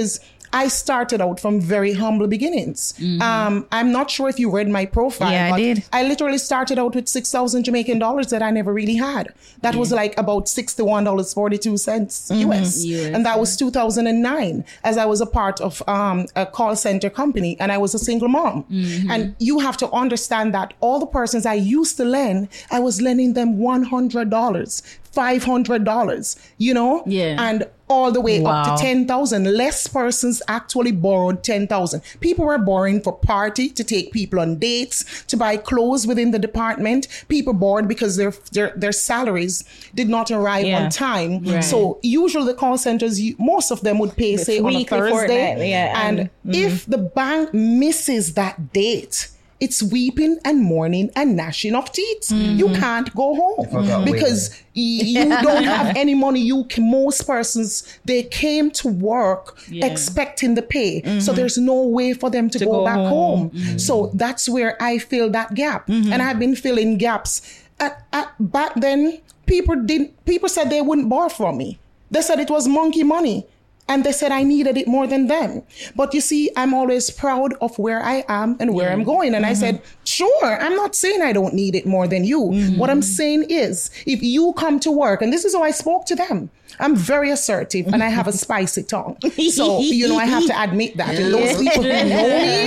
I 0.56 0.68
started 0.68 1.20
out 1.20 1.40
from 1.40 1.60
very 1.60 1.94
humble 1.94 2.28
beginnings. 2.28 2.94
Um, 3.20 3.66
I'm 3.72 3.90
not 3.90 4.08
sure 4.08 4.28
if 4.28 4.38
you 4.38 4.48
read 4.58 4.68
my 4.68 4.86
profile. 4.86 5.32
Yeah, 5.32 5.52
I 5.52 5.58
did. 5.58 5.84
I 5.92 6.04
literally 6.06 6.38
started 6.38 6.78
out 6.78 6.94
with 6.94 7.08
6,000 7.08 7.64
Jamaican 7.64 7.98
dollars 7.98 8.28
that 8.28 8.40
I 8.40 8.50
never 8.52 8.72
really 8.72 8.94
had. 8.94 9.34
That 9.62 9.74
was 9.74 9.90
like 9.90 10.14
about 10.16 10.46
$61.42 10.46 11.72
US. 11.74 12.84
US, 12.84 12.84
And 13.14 13.26
that 13.26 13.38
was 13.40 13.56
2009 13.56 14.64
as 14.84 14.96
I 14.96 15.06
was 15.06 15.20
a 15.20 15.26
part 15.26 15.60
of 15.60 15.82
um, 15.88 16.26
a 16.36 16.46
call 16.46 16.76
center 16.76 17.10
company 17.10 17.56
and 17.58 17.72
I 17.72 17.78
was 17.78 17.92
a 17.94 17.98
single 17.98 18.28
mom. 18.28 18.64
And 19.10 19.34
you 19.40 19.58
have 19.58 19.76
to 19.78 19.90
understand 19.90 20.54
that 20.54 20.74
all 20.80 21.00
the 21.00 21.06
persons 21.06 21.46
I 21.46 21.54
used 21.54 21.96
to 21.96 22.04
lend, 22.04 22.48
I 22.70 22.78
was 22.80 23.00
lending 23.00 23.32
them 23.34 23.56
$100, 23.58 24.82
$500, 25.14 26.36
you 26.58 26.74
know? 26.74 27.02
Yeah. 27.06 27.36
And 27.38 27.66
all 27.88 28.10
the 28.10 28.20
way 28.20 28.40
Wow. 28.40 28.62
up 28.62 28.78
to 28.78 28.82
10,000. 28.82 29.44
Less 29.56 29.86
persons 29.86 30.40
actually 30.48 30.90
borrowed 30.90 31.44
10,000. 31.44 32.00
People 32.20 32.46
were 32.46 32.56
borrowing 32.58 33.00
for 33.02 33.12
party, 33.12 33.68
to 33.68 33.84
take 33.84 34.10
people 34.10 34.40
on 34.40 34.56
dates, 34.58 35.04
to 35.26 35.36
buy 35.36 35.56
clothes 35.58 36.06
within 36.06 36.30
the 36.30 36.38
department. 36.38 37.06
People 37.28 37.52
borrowed 37.52 37.86
because 37.86 38.16
their 38.16 38.32
their, 38.52 38.72
their 38.74 38.92
salaries 38.92 39.64
did 39.94 40.08
not 40.08 40.30
arrive 40.30 40.64
Yeah. 40.66 40.84
on 40.84 40.90
time. 40.90 41.62
So 41.62 41.98
usually 42.02 42.46
the 42.46 42.54
call 42.54 42.78
centers, 42.78 43.20
most 43.38 43.70
of 43.70 43.82
them 43.82 43.98
would 43.98 44.16
pay, 44.16 44.36
say, 44.38 44.58
on 44.60 44.74
a 44.74 44.84
Thursday. 44.84 45.68
yeah, 45.68 46.06
and 46.06 46.20
and- 46.20 46.30
if 46.54 46.72
mm-hmm. 46.82 46.90
the 46.90 46.98
bank 46.98 47.52
misses 47.54 48.32
that 48.34 48.72
date, 48.72 49.28
it's 49.64 49.82
weeping 49.82 50.38
and 50.44 50.60
mourning 50.62 51.10
and 51.16 51.36
gnashing 51.36 51.74
of 51.74 51.90
teeth. 51.90 52.30
You 52.30 52.66
mm-hmm. 52.66 52.80
can't 52.80 53.14
go 53.14 53.34
home 53.34 53.66
Forgot 53.70 54.04
because 54.04 54.50
y- 54.76 55.08
you 55.14 55.28
don't 55.42 55.64
have 55.64 55.96
any 55.96 56.14
money. 56.14 56.40
You 56.40 56.64
can, 56.64 56.90
most 56.90 57.26
persons 57.26 57.98
they 58.04 58.24
came 58.24 58.70
to 58.72 58.88
work 58.88 59.58
Yeah. 59.68 59.86
expecting 59.86 60.54
the 60.54 60.62
pay, 60.62 61.00
so 61.02 61.08
mm-hmm. 61.08 61.34
there's 61.36 61.56
no 61.56 61.82
way 61.82 62.12
for 62.12 62.28
them 62.30 62.50
to, 62.50 62.58
go, 62.58 62.70
go 62.70 62.84
back 62.84 62.96
home. 62.96 63.08
home. 63.08 63.50
Mm-hmm. 63.50 63.78
So 63.78 64.10
that's 64.12 64.48
where 64.48 64.76
I 64.82 64.98
fill 64.98 65.30
that 65.30 65.54
gap, 65.54 65.88
and 65.88 66.20
I've 66.20 66.38
been 66.38 66.56
filling 66.56 66.98
gaps. 66.98 67.32
At, 67.80 68.04
at, 68.12 68.28
back 68.38 68.74
then, 68.76 69.20
people 69.46 69.76
didn't. 69.76 70.12
People 70.26 70.48
said 70.48 70.68
they 70.70 70.82
wouldn't 70.82 71.08
borrow 71.08 71.30
from 71.30 71.56
me. 71.56 71.78
They 72.10 72.22
said 72.22 72.38
it 72.38 72.50
was 72.50 72.68
monkey 72.68 73.02
money. 73.02 73.46
And 73.86 74.02
they 74.02 74.12
said 74.12 74.32
I 74.32 74.42
needed 74.42 74.78
it 74.78 74.88
more 74.88 75.06
than 75.06 75.26
them. 75.26 75.62
But 75.94 76.14
you 76.14 76.20
see, 76.20 76.50
I'm 76.56 76.72
always 76.72 77.10
proud 77.10 77.52
of 77.60 77.78
where 77.78 78.02
I 78.02 78.24
am 78.28 78.56
and 78.58 78.74
where 78.74 78.90
I'm 78.90 79.04
going. 79.04 79.34
And 79.34 79.44
I 79.44 79.50
mm-hmm. 79.50 79.60
said, 79.60 79.82
sure, 80.04 80.60
I'm 80.60 80.74
not 80.74 80.94
saying 80.94 81.20
I 81.20 81.32
don't 81.32 81.52
need 81.52 81.74
it 81.74 81.84
more 81.86 82.08
than 82.08 82.24
you. 82.24 82.40
Mm-hmm. 82.40 82.78
What 82.78 82.88
I'm 82.88 83.02
saying 83.02 83.44
is, 83.50 83.90
if 84.06 84.22
you 84.22 84.54
come 84.54 84.80
to 84.80 84.90
work, 84.90 85.20
and 85.20 85.32
this 85.32 85.44
is 85.44 85.54
how 85.54 85.62
I 85.62 85.70
spoke 85.70 86.06
to 86.06 86.16
them. 86.16 86.50
I'm 86.80 86.96
very 86.96 87.30
assertive 87.30 87.86
and 87.86 88.02
I 88.02 88.08
have 88.08 88.26
a 88.26 88.32
spicy 88.44 88.82
tongue. 88.82 89.16
So, 89.50 89.78
you 89.80 90.08
know, 90.08 90.18
I 90.18 90.24
have 90.24 90.44
to 90.46 90.60
admit 90.60 90.96
that. 90.96 91.14
And 91.14 91.32
those 91.32 91.56
people 91.58 91.84
who 91.84 91.88
know 91.88 92.28
me, 92.28 92.66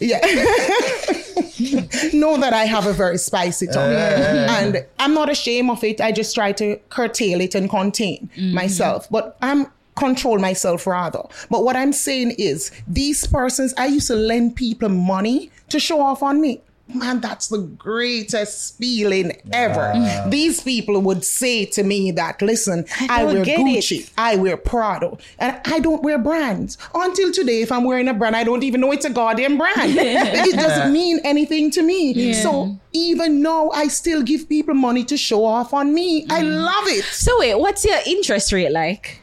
yeah. 0.00 0.20
know 2.12 2.36
that 2.38 2.52
I 2.52 2.64
have 2.64 2.86
a 2.86 2.92
very 2.92 3.18
spicy 3.18 3.66
tongue. 3.66 3.92
And 3.92 4.84
I'm 4.98 5.14
not 5.14 5.30
ashamed 5.30 5.70
of 5.70 5.84
it. 5.84 6.00
I 6.00 6.12
just 6.12 6.34
try 6.34 6.52
to 6.52 6.76
curtail 6.88 7.40
it 7.40 7.54
and 7.54 7.70
contain 7.70 8.30
mm-hmm. 8.36 8.54
myself. 8.54 9.08
But 9.10 9.36
I'm 9.40 9.66
control 10.00 10.38
myself 10.38 10.86
rather. 10.86 11.22
But 11.50 11.64
what 11.64 11.76
I'm 11.76 11.92
saying 11.92 12.32
is 12.38 12.72
these 12.88 13.26
persons, 13.26 13.72
I 13.76 13.86
used 13.86 14.08
to 14.08 14.16
lend 14.16 14.56
people 14.56 14.88
money 14.88 15.50
to 15.68 15.78
show 15.78 16.00
off 16.00 16.22
on 16.22 16.40
me. 16.40 16.62
Man, 16.92 17.20
that's 17.20 17.48
the 17.48 17.58
greatest 17.58 18.76
feeling 18.78 19.32
ever. 19.52 19.92
These 20.28 20.62
people 20.62 21.00
would 21.02 21.24
say 21.24 21.64
to 21.66 21.84
me 21.84 22.10
that, 22.12 22.42
listen, 22.42 22.84
I, 23.08 23.22
don't 23.22 23.34
wear 23.34 23.44
Gucci, 23.44 24.10
I 24.18 24.34
wear 24.36 24.56
Prada, 24.56 25.16
and 25.38 25.60
I 25.66 25.78
don't 25.78 26.02
wear 26.02 26.18
brands. 26.18 26.78
Until 26.92 27.30
today, 27.30 27.62
if 27.62 27.70
I'm 27.70 27.84
wearing 27.84 28.08
a 28.08 28.14
brand, 28.14 28.34
I 28.34 28.42
don't 28.42 28.64
even 28.64 28.80
know 28.80 28.90
it's 28.90 29.04
a 29.04 29.10
goddamn 29.10 29.56
brand. 29.56 29.76
it 29.96 30.56
doesn't 30.56 30.92
mean 30.92 31.20
anything 31.22 31.70
to 31.72 31.82
me. 31.82 32.32
So 32.34 32.76
even 32.92 33.40
now, 33.40 33.70
I 33.70 33.86
still 33.86 34.22
give 34.22 34.48
people 34.48 34.74
money 34.74 35.04
to 35.04 35.16
show 35.16 35.44
off 35.44 35.72
on 35.72 35.94
me. 35.94 36.26
I 36.28 36.42
mm. 36.42 36.64
love 36.64 36.86
it. 36.88 37.04
So 37.04 37.38
wait, 37.38 37.54
what's 37.54 37.84
your 37.84 37.98
interest 38.04 38.52
rate 38.52 38.72
like? 38.72 39.19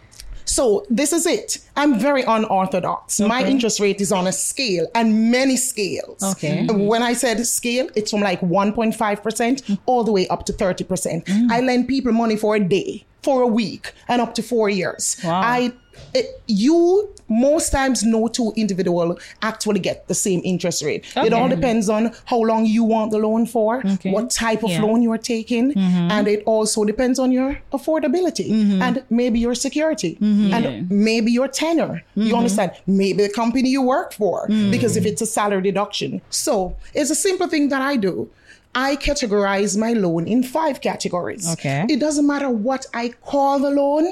So 0.48 0.86
this 0.90 1.14
is 1.14 1.26
it. 1.26 1.60
I'm 1.76 2.00
very 2.00 2.24
unorthodox. 2.24 3.20
My 3.20 3.44
interest 3.44 3.80
rate 3.80 4.02
is 4.02 4.12
on 4.12 4.28
a 4.28 4.32
scale 4.32 4.88
and 4.96 5.32
many 5.32 5.58
scales. 5.58 6.24
Okay. 6.24 6.66
When 6.68 7.04
I 7.04 7.14
said 7.14 7.46
scale, 7.46 7.90
it's 7.96 8.12
from 8.12 8.22
like 8.22 8.42
1.5% 8.42 9.80
all 9.86 10.04
the 10.04 10.12
way 10.12 10.28
up 10.30 10.46
to 10.46 10.54
30%. 10.54 11.26
Mm. 11.26 11.52
I 11.52 11.60
lend 11.62 11.88
people 11.88 12.12
money 12.12 12.38
for 12.38 12.56
a 12.56 12.60
day, 12.60 13.06
for 13.24 13.42
a 13.42 13.48
week, 13.48 13.94
and 14.08 14.22
up 14.22 14.36
to 14.36 14.42
four 14.42 14.70
years. 14.70 15.18
Wow. 15.24 15.42
I 15.42 15.74
it, 16.14 16.42
you 16.48 17.10
most 17.28 17.72
times 17.72 18.04
no 18.04 18.28
two 18.28 18.54
individual 18.56 19.18
actually 19.42 19.80
get 19.80 20.08
the 20.08 20.14
same 20.14 20.42
interest 20.46 20.84
rate. 20.84 21.06
It 21.16 21.34
all 21.34 21.50
depends 21.50 21.90
on 21.90 22.14
how 22.26 22.40
long 22.40 22.66
you 22.66 22.84
want 22.84 23.12
the 23.12 23.18
loan 23.18 23.48
for, 23.48 23.82
what 24.04 24.30
type 24.30 24.64
of 24.64 24.70
Yeah. 24.70 24.84
loan 24.84 25.02
you 25.02 25.12
are 25.12 25.18
taking, 25.18 25.74
mm-hmm. 25.74 26.12
and 26.12 26.28
it 26.28 26.44
also 26.46 26.86
depends 26.86 27.18
on 27.20 27.32
your 27.32 27.60
affordability 27.74 28.50
mm-hmm. 28.50 28.82
and 28.82 29.04
maybe 29.10 29.40
your 29.40 29.56
security 29.56 30.18
mm-hmm. 30.22 30.54
and 30.54 30.90
maybe 30.92 31.32
your 31.32 31.48
tenure. 31.48 32.04
You 32.16 32.36
understand? 32.36 32.72
Maybe 32.86 33.24
the 33.24 33.34
company 33.34 33.70
you 33.70 33.82
work 33.82 34.14
for, 34.14 34.48
because 34.70 34.96
if 34.98 35.06
it's 35.06 35.22
a 35.22 35.26
salary 35.26 35.64
deduction. 35.64 36.22
So 36.30 36.78
it's 36.94 37.10
a 37.10 37.16
simple 37.16 37.48
thing 37.48 37.70
that 37.70 37.82
I 37.82 37.98
do. 37.98 38.30
I 38.78 38.96
categorize 38.96 39.76
my 39.76 39.94
loan 39.94 40.28
in 40.28 40.44
five 40.44 40.82
categories. 40.82 41.52
Okay. 41.54 41.88
It 41.90 42.00
doesn't 42.00 42.28
matter 42.28 42.48
what 42.48 42.86
I 42.94 43.10
call 43.10 43.58
the 43.58 43.72
loan. 43.72 44.08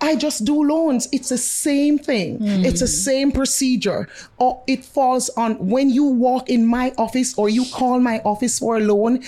I 0.00 0.16
just 0.16 0.46
do 0.46 0.64
loans. 0.64 1.08
It's 1.12 1.28
the 1.28 1.36
same 1.36 1.98
thing. 1.98 2.38
Hmm. 2.38 2.64
It's 2.64 2.80
the 2.80 2.88
same 2.88 3.32
procedure. 3.32 4.08
Or 4.38 4.62
it 4.66 4.82
falls 4.82 5.28
on 5.36 5.68
when 5.68 5.90
you 5.90 6.04
walk 6.04 6.48
in 6.48 6.66
my 6.66 6.94
office 6.96 7.36
or 7.36 7.50
you 7.50 7.66
call 7.66 8.00
my 8.00 8.20
office 8.24 8.58
for 8.58 8.78
a 8.78 8.80
loan. 8.80 9.22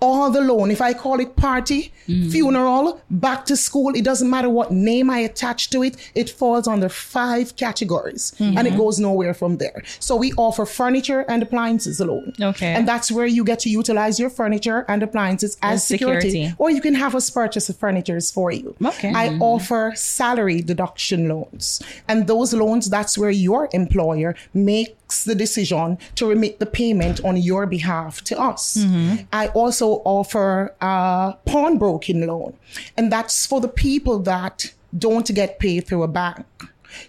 All 0.00 0.30
the 0.30 0.40
loan, 0.40 0.70
if 0.70 0.80
I 0.80 0.94
call 0.94 1.18
it 1.20 1.34
party, 1.36 1.92
mm. 2.06 2.30
funeral, 2.30 3.00
back 3.10 3.44
to 3.46 3.56
school, 3.56 3.94
it 3.94 4.04
doesn't 4.04 4.30
matter 4.30 4.48
what 4.48 4.70
name 4.70 5.10
I 5.10 5.18
attach 5.18 5.70
to 5.70 5.82
it, 5.82 5.96
it 6.14 6.30
falls 6.30 6.68
under 6.68 6.88
five 6.88 7.56
categories 7.56 8.32
mm-hmm. 8.38 8.56
and 8.56 8.66
it 8.68 8.76
goes 8.76 8.98
nowhere 8.98 9.34
from 9.34 9.56
there. 9.56 9.82
So 9.98 10.14
we 10.16 10.32
offer 10.34 10.66
furniture 10.66 11.24
and 11.28 11.42
appliances 11.42 12.00
alone. 12.00 12.32
Okay. 12.40 12.74
And 12.74 12.86
that's 12.86 13.10
where 13.10 13.26
you 13.26 13.44
get 13.44 13.58
to 13.60 13.70
utilize 13.70 14.20
your 14.20 14.30
furniture 14.30 14.84
and 14.88 15.02
appliances 15.02 15.56
as, 15.62 15.84
security. 15.84 16.30
security. 16.30 16.54
Or 16.58 16.70
you 16.70 16.80
can 16.80 16.94
have 16.94 17.14
us 17.14 17.28
purchase 17.30 17.66
the 17.66 17.74
furniture 17.74 18.20
for 18.20 18.50
you. 18.50 18.74
Okay. 18.84 19.12
I 19.14 19.28
mm-hmm. 19.28 19.42
offer 19.42 19.92
salary 19.94 20.60
deduction 20.62 21.28
loans. 21.28 21.82
And 22.08 22.26
those 22.26 22.54
loans, 22.54 22.88
that's 22.90 23.16
where 23.18 23.30
your 23.30 23.68
employer 23.72 24.34
makes 25.08 25.24
the 25.24 25.34
decision 25.34 25.96
to 26.16 26.26
remit 26.26 26.58
the 26.58 26.66
payment 26.66 27.24
on 27.24 27.36
your 27.36 27.66
behalf 27.66 28.22
to 28.24 28.38
us. 28.38 28.76
Mm-hmm. 28.76 29.24
I 29.32 29.48
also 29.48 30.02
offer 30.04 30.74
a 30.82 31.34
pawnbroking 31.46 32.26
loan. 32.26 32.52
And 32.96 33.10
that's 33.10 33.46
for 33.46 33.60
the 33.60 33.68
people 33.68 34.18
that 34.24 34.74
don't 34.98 35.26
get 35.34 35.58
paid 35.58 35.86
through 35.86 36.02
a 36.02 36.08
bank. 36.08 36.44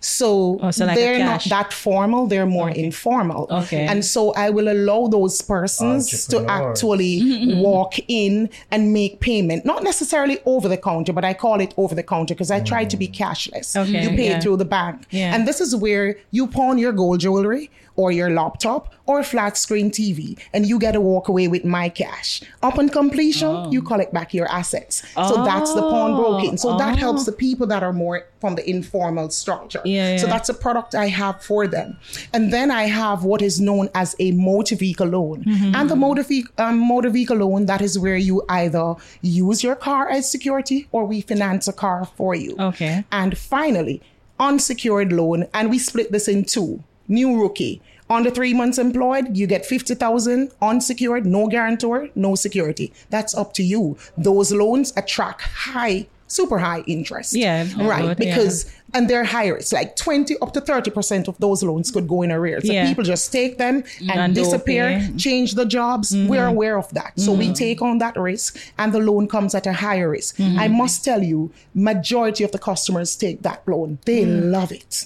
So, 0.01 0.59
Oh, 0.61 0.71
so 0.71 0.85
like 0.85 0.95
they're 0.97 1.19
not 1.19 1.43
that 1.45 1.71
formal, 1.73 2.27
they're 2.27 2.45
more 2.45 2.69
informal. 2.69 3.47
Okay. 3.49 3.85
And 3.87 4.03
so 4.03 4.33
I 4.33 4.49
will 4.49 4.67
allow 4.69 5.07
those 5.07 5.41
persons 5.41 6.27
to 6.27 6.37
Entrepreneurs. 6.37 6.77
actually 6.77 7.55
walk 7.55 7.95
in 8.07 8.49
and 8.71 8.93
make 8.93 9.19
payment. 9.21 9.65
Not 9.65 9.83
necessarily 9.83 10.37
over 10.45 10.67
the 10.67 10.77
counter, 10.77 11.13
but 11.13 11.23
I 11.25 11.33
call 11.33 11.61
it 11.61 11.73
over 11.77 11.95
the 11.95 12.03
counter 12.03 12.35
because 12.35 12.51
I 12.51 12.59
try 12.59 12.83
to 12.85 12.97
be 12.97 13.07
cashless. 13.07 13.75
Okay, 13.75 14.03
You 14.03 14.09
pay 14.09 14.27
yeah. 14.29 14.37
it 14.37 14.43
through 14.43 14.57
the 14.57 14.65
bank. 14.65 15.05
Yeah. 15.11 15.33
And 15.33 15.47
this 15.47 15.59
is 15.61 15.73
where 15.75 16.17
you 16.31 16.45
pawn 16.47 16.77
your 16.77 16.91
gold 16.91 17.21
jewelry 17.21 17.71
or 17.99 18.13
your 18.13 18.29
laptop 18.29 18.93
or 19.07 19.19
a 19.19 19.23
flat 19.25 19.57
screen 19.57 19.91
TV 19.91 20.39
and 20.53 20.65
you 20.65 20.79
get 20.79 20.93
to 20.93 21.01
walk 21.01 21.27
away 21.27 21.49
with 21.49 21.65
my 21.65 21.89
cash. 21.89 22.41
Upon 22.63 22.87
completion, 22.87 23.69
you 23.73 23.81
collect 23.81 24.13
back 24.13 24.33
your 24.33 24.49
assets. 24.49 25.03
So 25.15 25.43
that's 25.43 25.73
the 25.73 25.81
pawnbroking. 25.81 26.55
So 26.57 26.77
that 26.77 26.97
helps 26.97 27.25
the 27.25 27.33
people 27.33 27.67
that 27.67 27.83
are 27.83 27.91
more 27.91 28.25
from 28.39 28.55
the 28.55 28.67
informal 28.69 29.29
structure. 29.31 29.81
Yeah, 29.83 30.15
So 30.15 30.27
that's 30.27 30.47
a 30.47 30.53
product 30.53 30.95
I 30.95 31.07
have 31.07 31.43
for 31.43 31.67
them. 31.67 31.97
And 32.33 32.53
then 32.53 32.71
I 32.71 32.83
have 32.83 33.25
what 33.25 33.41
is 33.41 33.59
known 33.59 33.89
as 33.93 34.15
a 34.19 34.31
motor 34.31 34.77
vehicle 34.77 35.07
loan. 35.07 35.43
Mm-hmm. 35.43 35.75
And 35.75 35.89
the 35.89 35.97
motor, 35.97 36.23
ve- 36.23 36.45
um, 36.57 36.79
motor 36.79 37.09
vehicle 37.09 37.37
loan, 37.37 37.65
that 37.65 37.81
is 37.81 37.99
where 37.99 38.15
you 38.15 38.43
either 38.47 38.95
use 39.21 39.61
your 39.61 39.75
car 39.75 40.07
as 40.07 40.31
security 40.31 40.87
or 40.93 41.03
we 41.03 41.19
finance 41.19 41.67
a 41.67 41.73
car 41.73 42.05
for 42.15 42.33
you. 42.33 42.55
Okay. 42.57 43.03
And 43.11 43.37
finally, 43.37 44.01
unsecured 44.39 45.11
loan, 45.11 45.47
and 45.53 45.69
we 45.69 45.77
split 45.77 46.13
this 46.13 46.29
in 46.29 46.45
two. 46.45 46.81
New 47.09 47.41
rookie. 47.41 47.81
Under 48.09 48.31
three 48.31 48.53
months 48.55 48.77
employed, 48.79 49.37
you 49.37 49.45
get 49.45 49.65
50,000 49.65 50.51
unsecured, 50.61 51.25
no 51.25 51.47
guarantor, 51.47 52.09
no 52.15 52.33
security. 52.35 52.91
That's 53.11 53.35
up 53.35 53.53
to 53.53 53.63
you. 53.63 53.97
Those 54.17 54.51
loans 54.51 54.91
attract 54.97 55.41
high, 55.41 56.07
super 56.27 56.57
high 56.59 56.83
interest. 56.87 57.35
Yeah, 57.35 57.67
Right. 57.77 58.17
because. 58.17 58.65
yeah. 58.65 58.71
And 58.93 59.09
they're 59.09 59.23
higher. 59.23 59.55
It's 59.57 59.71
like 59.73 59.95
20 59.95 60.37
up 60.41 60.53
to 60.53 60.61
30% 60.61 61.27
of 61.27 61.37
those 61.39 61.61
loans 61.63 61.91
could 61.91 62.07
go 62.07 62.21
in 62.21 62.31
arrears. 62.31 62.65
So 62.67 62.73
Yeah. 62.73 62.87
people 62.87 63.03
just 63.03 63.31
take 63.31 63.57
them 63.57 63.83
and, 63.99 64.11
And 64.11 64.35
disappear, 64.35 64.99
pay. 64.99 65.17
change 65.17 65.53
the 65.53 65.65
jobs. 65.65 66.15
We're 66.15 66.45
aware 66.47 66.77
of 66.77 66.91
that. 66.93 67.13
So 67.19 67.33
we 67.33 67.53
take 67.53 67.81
on 67.81 67.97
that 67.99 68.15
risk 68.17 68.57
and 68.77 68.91
the 68.93 68.99
loan 68.99 69.27
comes 69.27 69.53
at 69.55 69.65
a 69.67 69.73
higher 69.73 70.09
risk. 70.09 70.39
I 70.39 70.67
must 70.67 71.03
tell 71.05 71.23
you, 71.23 71.51
majority 71.73 72.43
of 72.43 72.51
the 72.51 72.59
customers 72.59 73.15
take 73.15 73.41
that 73.43 73.61
loan. 73.67 73.99
They 74.05 74.25
love 74.25 74.71
it. 74.71 75.03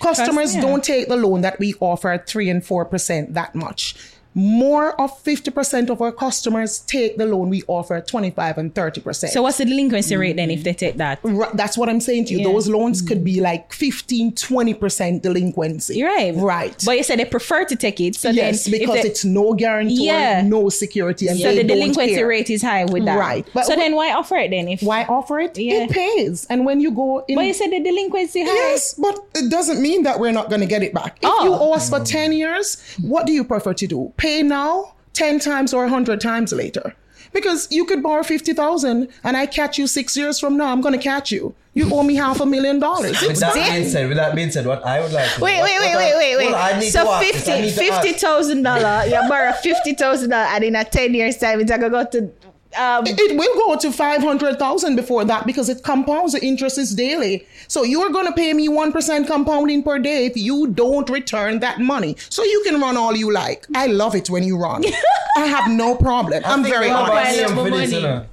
Customers 0.00 0.34
Trust- 0.34 0.54
yeah. 0.56 0.60
don't 0.62 0.84
take 0.84 1.08
the 1.08 1.16
loan 1.16 1.40
that 1.42 1.58
we 1.58 1.74
offer 1.80 2.10
at 2.10 2.26
3 2.26 2.48
and 2.50 2.62
4% 2.64 3.34
that 3.34 3.54
much. 3.54 3.94
More 4.34 5.00
of 5.00 5.22
50% 5.22 5.90
of 5.90 6.00
our 6.02 6.10
customers 6.10 6.80
take 6.80 7.16
the 7.18 7.26
loan 7.26 7.50
we 7.50 7.62
offer 7.68 7.94
at 7.94 8.08
25 8.08 8.58
and 8.58 8.74
30%. 8.74 9.28
So 9.28 9.42
what's 9.42 9.58
the 9.58 9.64
delinquency 9.64 10.16
rate 10.16 10.36
then 10.36 10.50
if 10.50 10.64
they 10.64 10.72
take 10.74 10.96
that? 10.96 11.20
Right, 11.22 11.56
that's 11.56 11.78
what 11.78 11.88
I'm 11.88 12.00
saying 12.00 12.26
to 12.26 12.32
you. 12.32 12.38
Yeah. 12.40 12.52
Those 12.52 12.68
loans 12.68 13.00
could 13.00 13.22
be 13.22 13.34
mm-hmm. 13.34 13.44
like 13.44 13.72
15, 13.72 14.32
20% 14.32 15.22
delinquency. 15.22 16.02
Right. 16.02 16.34
Right. 16.34 16.82
But 16.84 16.96
you 16.96 17.04
said 17.04 17.18
they 17.20 17.24
prefer 17.24 17.64
to 17.64 17.76
take 17.76 18.00
it. 18.00 18.16
So 18.16 18.30
yes, 18.30 18.64
then 18.64 18.72
because 18.80 19.02
they- 19.02 19.08
it's 19.08 19.24
no 19.24 19.54
guarantee, 19.54 20.06
Yeah. 20.06 20.42
no 20.42 20.68
security, 20.68 21.28
and 21.28 21.38
so 21.38 21.54
the 21.54 21.62
delinquency 21.64 22.22
rate 22.22 22.50
is 22.50 22.62
high 22.62 22.84
with 22.84 23.04
that. 23.04 23.18
Right. 23.18 23.46
But 23.54 23.66
so 23.66 23.76
then 23.76 23.94
why 23.94 24.12
offer 24.12 24.36
it 24.36 24.50
then 24.50 24.68
if 24.68 24.82
Why 24.82 25.04
offer 25.04 25.38
it? 25.40 25.56
Yeah. 25.56 25.84
It 25.84 25.90
pays. 25.90 26.46
And 26.50 26.66
when 26.66 26.80
you 26.80 26.90
go 26.90 27.24
in. 27.28 27.36
But 27.36 27.46
you 27.46 27.54
said 27.54 27.70
the 27.70 27.80
delinquency 27.80 28.42
high. 28.42 28.52
Yes, 28.52 28.94
but 28.94 29.18
it 29.34 29.50
doesn't 29.50 29.80
mean 29.80 30.02
that 30.02 30.18
we're 30.18 30.32
not 30.32 30.48
going 30.48 30.60
to 30.60 30.66
get 30.66 30.82
it 30.82 30.92
back. 30.92 31.18
If 31.22 31.30
Oh. 31.30 31.44
you 31.44 31.52
owe 31.52 31.72
us 31.72 31.88
for 31.88 32.00
10 32.00 32.32
years, 32.32 32.82
what 33.00 33.26
do 33.26 33.32
you 33.32 33.44
prefer 33.44 33.74
to 33.74 33.86
do? 33.86 34.12
Pay 34.24 34.42
now, 34.42 34.94
10 35.12 35.38
times, 35.38 35.74
or 35.74 35.82
100 35.82 36.18
times 36.18 36.50
later? 36.50 36.94
Because 37.34 37.68
you 37.70 37.84
could 37.84 38.02
borrow 38.02 38.22
50,000 38.22 39.08
and 39.22 39.36
I 39.36 39.44
catch 39.44 39.76
you 39.76 39.86
six 39.86 40.16
years 40.16 40.40
from 40.40 40.56
now, 40.56 40.72
I'm 40.72 40.80
going 40.80 40.98
to 40.98 41.02
catch 41.02 41.30
you. 41.30 41.54
You 41.74 41.92
owe 41.92 42.02
me 42.02 42.14
half 42.14 42.40
a 42.40 42.46
million 42.46 42.78
dollars. 42.78 43.20
With 43.20 43.38
that 43.40 43.52
being 43.54 43.86
said, 43.86 44.08
with 44.08 44.16
that 44.16 44.34
being 44.34 44.50
said, 44.50 44.64
what 44.64 44.82
I 44.86 45.00
would 45.02 45.12
like 45.12 45.30
to 45.34 45.40
Wait, 45.42 45.58
what- 45.58 45.64
wait, 45.64 45.78
wait, 45.78 45.94
what 45.94 46.04
I- 46.04 46.16
wait, 46.16 46.36
wait, 46.38 46.42
hold 46.44 46.54
on, 46.54 46.60
I 46.60 46.78
wait. 46.78 46.90
So 46.90 47.04
to 47.04 47.10
ask 47.10 47.32
this, 47.34 47.48
I 47.48 47.60
need 47.60 47.70
fifty 47.74 47.86
to 47.88 47.92
ask. 47.92 48.02
fifty 48.02 48.18
thousand 48.18 48.62
dollar, 48.62 49.04
you 49.06 49.28
borrow 49.28 49.52
fifty 49.52 49.92
thousand 49.92 50.30
dollar, 50.30 50.46
and 50.54 50.64
in 50.64 50.74
a 50.76 50.84
ten 50.84 51.12
years 51.12 51.36
time, 51.36 51.60
it's 51.60 51.70
gonna 51.70 51.90
go 51.90 52.04
to 52.06 52.30
um. 52.78 53.04
It 53.06 53.36
will 53.36 53.54
go 53.66 53.76
to 53.78 53.92
500,000 53.92 54.96
before 54.96 55.24
that 55.24 55.46
because 55.46 55.68
it 55.68 55.82
compounds. 55.82 56.32
The 56.32 56.44
interest 56.44 56.78
is 56.78 56.94
daily. 56.94 57.46
So 57.68 57.82
you're 57.82 58.10
going 58.10 58.26
to 58.26 58.32
pay 58.32 58.52
me 58.52 58.68
1% 58.68 59.26
compounding 59.26 59.82
per 59.82 59.98
day 59.98 60.26
if 60.26 60.36
you 60.36 60.68
don't 60.68 61.08
return 61.10 61.60
that 61.60 61.80
money. 61.80 62.16
So 62.28 62.42
you 62.44 62.62
can 62.66 62.80
run 62.80 62.96
all 62.96 63.16
you 63.16 63.32
like. 63.32 63.66
I 63.74 63.86
love 63.86 64.14
it 64.14 64.28
when 64.30 64.42
you 64.42 64.56
run. 64.58 64.84
I 65.36 65.46
have 65.46 65.70
no 65.70 65.96
problem. 65.96 66.42
I'm 66.46 66.62
very 66.62 66.86
we 66.86 66.88
have 66.92 67.08
a 67.08 67.12
honest. 67.12 67.36
name 67.40 67.48
Pile 67.48 67.58
up 67.58 67.64
for 67.64 67.70
this, 67.70 67.90
money. 67.90 68.02
you 68.02 68.08
know. 68.08 68.26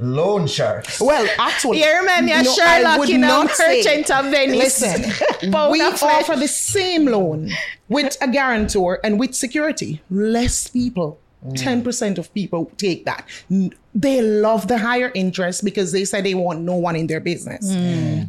Loan 0.00 0.46
sharks. 0.46 1.00
Well, 1.00 1.26
actually, 1.40 1.80
You 1.82 1.98
remind 2.00 2.26
me 2.26 2.32
of 2.32 2.44
no, 2.44 2.52
I 2.52 2.82
Shylock 2.84 2.98
would 3.00 3.10
in 3.10 3.24
a 3.24 3.26
not 3.26 3.50
say- 3.50 3.82
Merchant 3.82 4.10
of 4.12 4.24
Venice. 4.30 4.80
Listen, 4.80 5.02
we 5.72 5.80
of 5.82 5.98
flesh. 5.98 6.22
offer 6.22 6.36
the 6.36 6.46
same 6.46 7.06
loan 7.06 7.50
with 7.88 8.16
a 8.20 8.28
guarantor 8.28 9.00
and 9.02 9.18
with 9.18 9.34
security. 9.34 10.00
Less 10.08 10.68
people, 10.68 11.18
ten 11.56 11.82
percent 11.82 12.16
of 12.16 12.32
people 12.32 12.70
take 12.76 13.06
that. 13.06 13.26
N- 13.94 14.00
They 14.00 14.22
love 14.22 14.68
the 14.68 14.78
higher 14.78 15.10
interest 15.14 15.64
because 15.64 15.92
they 15.92 16.04
say 16.04 16.20
they 16.20 16.34
want 16.34 16.60
no 16.60 16.76
one 16.76 16.94
in 16.96 17.06
their 17.06 17.20
business. 17.20 17.68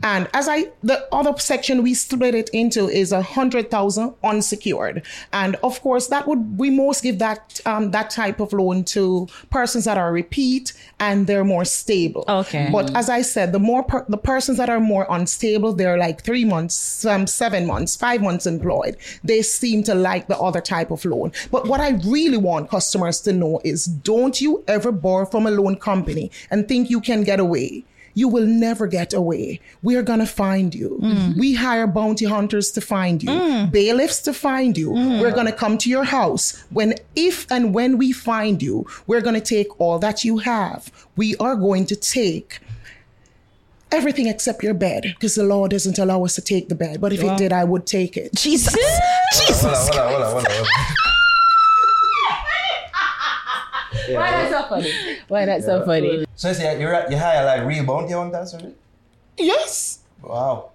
And 0.04 0.28
as 0.34 0.48
I, 0.48 0.68
the 0.84 1.08
other 1.12 1.34
section 1.38 1.84
we 1.84 1.94
split 1.94 2.34
it 2.34 2.50
into 2.54 2.88
is 2.88 3.12
a 3.12 3.22
hundred 3.22 3.70
thousand 3.70 4.14
unsecured, 4.24 5.04
and 5.34 5.56
of 5.64 5.82
course 5.82 6.08
that 6.08 6.28
would 6.28 6.58
we 6.58 6.70
most 6.70 7.04
give 7.04 7.20
that 7.20 7.60
um, 7.66 7.92
that 7.92 8.10
type 8.10 8.40
of 8.40 8.54
loan 8.54 8.84
to 8.96 9.28
persons 9.50 9.84
that 9.86 9.98
are 9.98 10.12
repeat 10.14 10.74
and 11.00 11.28
they're 11.28 11.44
more 11.46 11.66
stable. 11.66 12.24
Okay. 12.28 12.70
but 12.72 12.96
as 12.96 13.10
I 13.10 13.22
said, 13.22 13.52
the 13.52 13.60
more 13.60 13.84
per- 13.84 14.06
the 14.10 14.18
persons 14.18 14.58
that 14.58 14.70
are 14.70 14.80
more 14.80 15.06
unstable, 15.10 15.74
they're 15.74 15.98
like 15.98 16.24
three 16.24 16.46
months, 16.46 17.06
um, 17.06 17.28
seven 17.28 17.66
months, 17.66 17.96
five 17.96 18.22
months 18.22 18.46
employed. 18.46 18.98
They 19.24 19.42
seem 19.42 19.84
to 19.84 19.96
like 19.96 20.28
the 20.28 20.38
other 20.38 20.62
type 20.62 20.92
of 20.92 21.04
loan. 21.06 21.32
But 21.52 21.68
what 21.68 21.80
I 21.82 21.92
really 22.06 22.38
want 22.38 22.70
customers 22.70 23.22
to 23.22 23.34
know 23.34 23.62
is, 23.64 23.86
don't 23.86 24.40
you 24.42 24.64
ever 24.68 24.92
borrow 24.92 25.26
from 25.26 25.48
a 25.48 25.49
loan 25.50 25.76
company 25.78 26.32
and 26.52 26.68
think 26.68 26.90
you 26.90 27.02
can 27.02 27.24
get 27.24 27.40
away. 27.40 27.84
You 28.14 28.28
will 28.28 28.46
never 28.46 28.88
get 28.88 29.14
away. 29.14 29.62
We're 29.82 30.04
gonna 30.04 30.26
find 30.26 30.74
you. 30.74 31.00
Mm. 31.02 31.38
We 31.38 31.54
hire 31.54 31.88
bounty 31.88 32.26
hunters 32.26 32.72
to 32.72 32.82
find 32.82 33.22
you, 33.24 33.30
mm. 33.30 33.72
bailiffs 33.72 34.22
to 34.24 34.34
find 34.34 34.78
you. 34.78 34.92
Mm. 34.92 35.22
We're 35.22 35.32
gonna 35.32 35.54
come 35.54 35.78
to 35.78 35.90
your 35.90 36.04
house. 36.04 36.64
When, 36.70 36.96
if 37.16 37.50
and 37.52 37.74
when 37.74 37.98
we 37.98 38.12
find 38.12 38.62
you, 38.62 38.88
we're 39.08 39.22
gonna 39.22 39.42
take 39.42 39.80
all 39.80 40.00
that 40.00 40.26
you 40.26 40.40
have. 40.40 40.92
We 41.16 41.36
are 41.38 41.56
going 41.56 41.86
to 41.88 41.96
take 41.96 42.60
everything 43.92 44.28
except 44.28 44.64
your 44.64 44.74
bed 44.74 45.04
because 45.04 45.36
the 45.36 45.44
law 45.44 45.68
doesn't 45.68 45.98
allow 45.98 46.24
us 46.24 46.36
to 46.36 46.42
take 46.42 46.70
the 46.70 46.76
bed. 46.76 47.02
But 47.02 47.14
if 47.14 47.24
it 47.24 47.38
did, 47.38 47.54
I 47.54 47.64
would 47.64 47.86
take 47.86 48.18
it. 48.18 48.34
Jesus, 48.36 48.76
Hold 48.76 49.48
Jesus. 49.48 49.64
on, 49.64 49.72
hold 49.72 50.22
on, 50.22 50.32
hold 50.32 50.46
on, 50.46 50.52
hold 50.52 50.68
on, 50.68 50.96
hold 54.16 54.18
on. 54.18 54.24
Why 54.24 54.32
that's 54.32 54.52
so 54.52 54.70
funny? 54.70 54.94
Why 55.28 55.46
that's 55.46 55.66
so 55.66 55.86
funny? 55.86 56.26
So 56.36 56.48
you 56.50 56.54
say 56.56 56.80
you're 56.80 56.94
at, 56.94 57.12
you 57.12 57.18
hire 57.18 57.46
like 57.46 57.66
real 57.68 57.86
bounty 57.86 58.14
hunters, 58.14 58.54
right? 58.56 58.76
Yes. 59.38 60.00
Wow. 60.22 60.72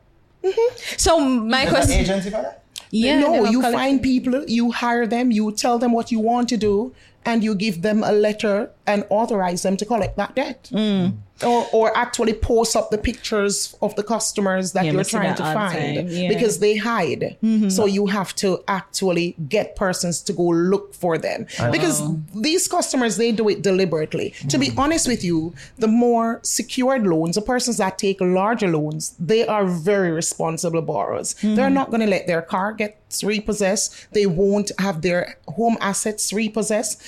So 0.97 1.19
my 1.21 1.65
There's 1.65 1.69
an 1.69 1.75
question, 1.75 2.01
agency 2.01 2.31
for 2.31 2.43
that? 2.43 2.63
yeah, 2.91 3.19
no, 3.19 3.45
you 3.47 3.61
collecting- 3.61 3.73
find 3.73 4.03
people, 4.03 4.45
you 4.47 4.71
hire 4.73 5.07
them, 5.07 5.31
you 5.31 5.51
tell 5.53 5.79
them 5.79 5.93
what 5.93 6.13
you 6.13 6.21
want 6.21 6.49
to 6.51 6.57
do, 6.57 6.95
and 7.25 7.43
you 7.43 7.55
give 7.55 7.81
them 7.83 8.05
a 8.05 8.13
letter 8.13 8.71
and 8.87 9.05
authorize 9.09 9.63
them 9.63 9.77
to 9.79 9.85
collect 9.87 10.17
that 10.19 10.35
debt. 10.35 10.69
Mm. 10.73 11.15
Or, 11.45 11.67
or 11.73 11.97
actually 11.97 12.33
post 12.35 12.77
up 12.77 12.91
the 12.91 12.99
pictures 12.99 13.77
of 13.83 13.95
the 13.97 14.03
customers 14.03 14.73
that 14.73 14.85
Yeah, 14.85 14.93
you're 14.93 15.05
trying 15.05 15.35
to 15.37 15.43
find 15.43 16.11
yeah. 16.11 16.29
because 16.29 16.59
they 16.59 16.77
hide. 16.77 17.37
So 17.69 17.87
you 17.87 18.07
have 18.07 18.35
to 18.37 18.63
actually 18.69 19.37
get 19.49 19.77
persons 19.77 20.23
to 20.23 20.33
go 20.33 20.45
look 20.45 20.95
for 20.95 21.19
them 21.19 21.47
because 21.73 22.03
these 22.35 22.67
customers 22.69 23.17
they 23.17 23.33
do 23.33 23.49
it 23.49 23.63
deliberately. 23.63 24.35
To 24.49 24.59
be 24.59 24.71
honest 24.77 25.07
with 25.09 25.23
you, 25.25 25.55
the 25.79 25.89
more 25.89 26.41
secured 26.43 27.07
loans, 27.07 27.35
the 27.37 27.43
persons 27.43 27.77
that 27.79 27.99
take 27.99 28.21
larger 28.21 28.69
loans, 28.69 29.15
they 29.19 29.47
are 29.47 29.65
very 29.67 30.11
responsible 30.11 30.83
borrowers. 30.83 31.35
They're 31.43 31.71
not 31.71 31.91
going 31.91 32.01
to 32.01 32.07
let 32.07 32.27
their 32.27 32.43
car 32.43 32.73
get 32.73 32.99
repossessed. 33.23 34.09
They 34.13 34.27
won't 34.27 34.73
have 34.79 35.03
their 35.03 35.37
home 35.49 35.77
assets 35.81 36.33
repossessed. 36.33 37.01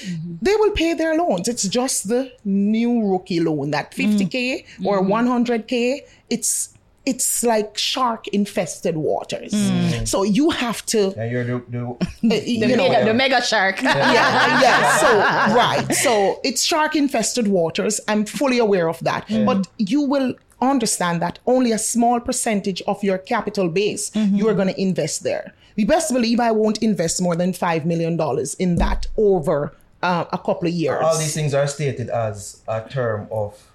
They 0.42 0.54
will 0.54 0.70
pay 0.72 0.94
their 0.94 1.14
loans. 1.16 1.48
It's 1.48 1.66
just 1.68 2.08
the 2.08 2.32
new 2.44 2.92
rookie 3.10 3.40
loan 3.40 3.70
that 3.72 3.92
50k 4.30 4.64
or 4.84 5.02
mm-hmm. 5.02 5.12
100k. 5.12 6.00
It's 6.30 6.76
it's 7.06 7.44
like 7.44 7.78
shark 7.78 8.26
infested 8.28 8.96
waters. 8.96 9.52
Mm. 9.52 10.08
So 10.08 10.24
you 10.24 10.50
have 10.50 10.84
to 10.86 11.14
And 11.16 11.30
you're 11.30 11.44
the, 11.44 11.62
the 12.22 12.40
the, 12.40 12.50
you 12.50 12.76
know, 12.76 12.88
mega, 12.88 13.04
the 13.04 13.14
mega 13.14 13.40
shark. 13.42 13.80
yeah, 13.80 14.60
yeah. 14.60 14.98
So 14.98 15.18
right. 15.54 15.94
So 15.94 16.40
it's 16.42 16.64
shark 16.64 16.96
infested 16.96 17.46
waters. 17.46 18.00
I'm 18.08 18.26
fully 18.26 18.58
aware 18.58 18.88
of 18.88 18.98
that. 19.00 19.28
Mm. 19.28 19.46
But 19.46 19.68
you 19.78 20.02
will 20.02 20.34
understand 20.60 21.22
that 21.22 21.38
only 21.46 21.70
a 21.70 21.78
small 21.78 22.18
percentage 22.18 22.82
of 22.82 23.02
your 23.04 23.18
capital 23.18 23.68
base 23.68 24.10
mm-hmm. 24.10 24.34
you 24.34 24.48
are 24.48 24.54
going 24.54 24.68
to 24.68 24.80
invest 24.80 25.22
there. 25.22 25.54
You 25.76 25.86
best 25.86 26.12
believe 26.12 26.40
I 26.40 26.52
won't 26.52 26.82
invest 26.82 27.20
more 27.20 27.36
than 27.36 27.52
five 27.52 27.84
million 27.84 28.16
dollars 28.16 28.54
in 28.54 28.76
that 28.76 29.06
over 29.16 29.74
uh, 30.02 30.24
a 30.32 30.38
couple 30.38 30.66
of 30.68 30.74
years. 30.74 31.02
all 31.02 31.18
these 31.18 31.34
things 31.34 31.52
are 31.54 31.66
stated 31.66 32.08
as 32.08 32.62
a 32.68 32.80
term 32.88 33.28
of 33.30 33.70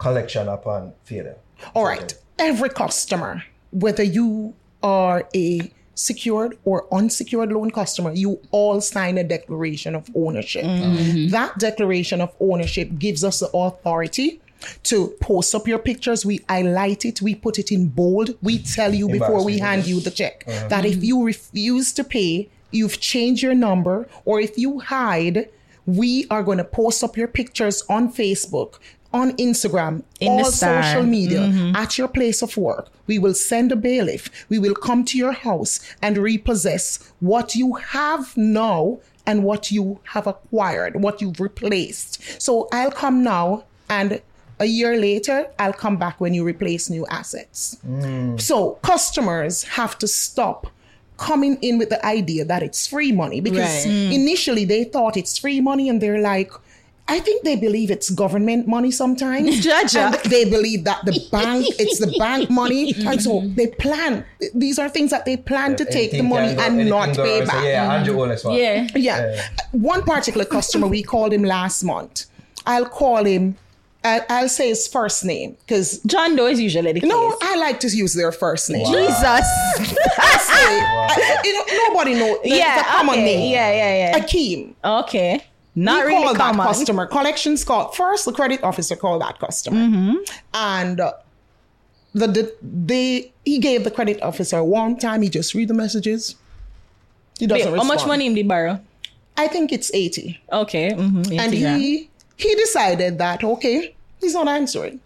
collection 0.00 0.48
upon 0.48 0.92
failure. 1.04 1.36
All 1.74 1.84
right. 1.84 2.12
Every 2.38 2.70
customer, 2.70 3.44
whether 3.70 4.02
you 4.02 4.54
are 4.82 5.28
a 5.34 5.70
secured 5.94 6.56
or 6.64 6.86
unsecured 6.92 7.52
loan 7.52 7.70
customer, 7.70 8.10
you 8.12 8.40
all 8.50 8.80
sign 8.80 9.18
a 9.18 9.24
declaration 9.24 9.94
of 9.94 10.08
ownership. 10.16 10.64
Mm-hmm. 10.64 11.28
That 11.28 11.58
declaration 11.58 12.20
of 12.22 12.34
ownership 12.40 12.98
gives 12.98 13.22
us 13.22 13.40
the 13.40 13.50
authority 13.54 14.40
to 14.84 15.08
post 15.20 15.54
up 15.54 15.68
your 15.68 15.78
pictures. 15.78 16.24
We 16.24 16.40
highlight 16.48 17.04
it, 17.04 17.20
we 17.20 17.34
put 17.34 17.58
it 17.58 17.70
in 17.70 17.88
bold. 17.88 18.36
We 18.40 18.58
tell 18.58 18.94
you 18.94 19.08
before 19.08 19.44
we 19.44 19.58
hand 19.58 19.86
you 19.86 20.00
the 20.00 20.10
check 20.10 20.44
uh-huh. 20.46 20.68
that 20.68 20.84
if 20.86 21.04
you 21.04 21.22
refuse 21.24 21.92
to 21.94 22.04
pay, 22.04 22.48
you've 22.70 23.00
changed 23.00 23.42
your 23.42 23.54
number, 23.54 24.08
or 24.24 24.40
if 24.40 24.56
you 24.56 24.80
hide, 24.80 25.50
we 25.86 26.26
are 26.30 26.42
going 26.42 26.58
to 26.58 26.64
post 26.64 27.02
up 27.02 27.16
your 27.16 27.28
pictures 27.28 27.82
on 27.88 28.12
Facebook, 28.12 28.78
on 29.12 29.32
Instagram, 29.36 30.02
In 30.20 30.28
all 30.28 30.44
social 30.44 31.02
media, 31.02 31.40
mm-hmm. 31.40 31.74
at 31.76 31.98
your 31.98 32.08
place 32.08 32.42
of 32.42 32.56
work. 32.56 32.88
We 33.06 33.18
will 33.18 33.34
send 33.34 33.72
a 33.72 33.76
bailiff. 33.76 34.30
We 34.48 34.58
will 34.58 34.74
come 34.74 35.04
to 35.06 35.18
your 35.18 35.32
house 35.32 35.80
and 36.00 36.16
repossess 36.16 37.12
what 37.18 37.56
you 37.56 37.74
have 37.74 38.36
now 38.36 39.00
and 39.26 39.42
what 39.42 39.72
you 39.72 40.00
have 40.04 40.26
acquired, 40.26 41.02
what 41.02 41.20
you've 41.20 41.40
replaced. 41.40 42.40
So 42.40 42.68
I'll 42.72 42.92
come 42.92 43.22
now 43.24 43.64
and 43.88 44.20
a 44.60 44.66
year 44.66 44.96
later, 44.96 45.46
I'll 45.58 45.72
come 45.72 45.96
back 45.96 46.20
when 46.20 46.34
you 46.34 46.44
replace 46.44 46.90
new 46.90 47.06
assets. 47.06 47.78
Mm. 47.86 48.40
So 48.40 48.72
customers 48.82 49.64
have 49.64 49.98
to 49.98 50.06
stop 50.06 50.66
coming 51.16 51.56
in 51.62 51.78
with 51.78 51.90
the 51.90 52.04
idea 52.04 52.44
that 52.44 52.62
it's 52.62 52.86
free 52.86 53.12
money 53.12 53.40
because 53.40 53.84
Right. 53.86 53.94
Mm. 53.94 54.12
initially 54.12 54.64
they 54.64 54.84
thought 54.84 55.16
it's 55.16 55.36
free 55.38 55.60
money 55.60 55.88
and 55.88 56.00
they're 56.00 56.20
like, 56.20 56.50
I 57.10 57.18
think 57.20 57.44
they 57.44 57.56
believe 57.56 57.90
it's 57.90 58.10
government 58.10 58.66
money 58.68 58.90
sometimes. 58.90 59.60
Jaja. 59.66 60.14
And 60.22 60.30
they 60.30 60.44
believe 60.48 60.84
that 60.84 61.04
the 61.04 61.18
bank, 61.32 61.66
it's 61.78 61.98
the 61.98 62.14
bank 62.18 62.50
money. 62.50 62.94
And 63.06 63.20
so 63.20 63.42
they 63.56 63.68
plan. 63.68 64.24
These 64.54 64.78
are 64.78 64.88
things 64.88 65.10
that 65.10 65.24
they 65.24 65.36
plan 65.36 65.76
to 65.76 65.84
take 65.84 66.12
the 66.12 66.22
money 66.22 66.54
go- 66.54 66.62
and 66.62 66.88
not 66.88 67.16
go 67.16 67.24
pay 67.24 67.38
wrong. 67.40 67.46
So, 67.46 67.52
back. 67.52 67.64
yeah, 67.64 67.94
Andrew 67.94 68.14
Holness. 68.14 68.44
one. 68.44 68.54
Yeah. 68.54 68.86
Yeah. 68.94 69.48
One 69.72 70.02
particular 70.02 70.44
customer, 70.44 70.86
we 70.86 71.02
called 71.02 71.32
him 71.32 71.42
last 71.44 71.82
month. 71.82 72.26
I'll 72.66 72.86
call 72.86 73.24
him, 73.24 73.56
I- 74.04 74.24
I'll 74.28 74.48
say 74.48 74.68
his 74.68 74.86
first 74.86 75.24
name 75.24 75.56
because 75.66 75.98
John 76.06 76.36
Doe 76.36 76.46
is 76.46 76.60
usually 76.60 76.92
the 76.92 77.00
case. 77.00 77.08
no. 77.08 77.36
I 77.42 77.56
like 77.56 77.80
to 77.80 77.88
use 77.88 78.14
their 78.14 78.32
first 78.32 78.70
name. 78.70 78.86
Jesus. 78.86 79.22
I- 79.24 79.42
you 81.44 81.52
know, 81.54 81.64
nobody 81.88 82.14
knows. 82.14 82.38
It's 82.44 82.56
yeah. 82.56 82.80
a 82.80 82.84
common 82.84 83.14
okay. 83.14 83.24
name. 83.24 83.52
Yeah, 83.52 83.72
yeah, 83.72 84.10
yeah. 84.12 84.20
Akeem. 84.20 84.74
Okay. 84.84 85.44
Not 85.88 86.04
we 86.04 86.12
really 86.12 86.24
called 86.24 86.36
common. 86.36 86.56
that 86.58 86.66
customer. 86.74 87.06
Collections 87.06 87.64
called 87.64 87.88
first. 88.00 88.22
The 88.28 88.32
credit 88.40 88.60
officer 88.70 88.96
called 88.96 89.22
that 89.22 89.38
customer, 89.38 89.78
Mm-hmm. 89.86 90.14
and 90.54 91.00
uh, 91.00 91.12
the, 92.20 92.26
the 92.36 92.42
they 92.62 93.32
he 93.44 93.58
gave 93.58 93.84
the 93.84 93.90
credit 93.98 94.18
officer 94.22 94.62
one 94.62 94.98
time. 94.98 95.22
He 95.22 95.28
just 95.28 95.54
read 95.54 95.68
the 95.68 95.74
messages. 95.84 96.36
He 97.38 97.46
doesn't 97.46 97.74
how 97.76 97.84
much 97.94 98.04
money 98.06 98.32
did 98.34 98.46
borrow? 98.48 98.74
I 99.36 99.46
think 99.48 99.72
it's 99.72 99.90
eighty, 99.94 100.38
Okay. 100.52 100.90
Mm-hmm. 100.92 101.38
and 101.40 101.54
he 101.54 102.10
he 102.36 102.54
decided 102.56 103.18
that 103.18 103.42
okay, 103.42 103.94
he's 104.20 104.34
not 104.34 104.48
answering. 104.48 105.00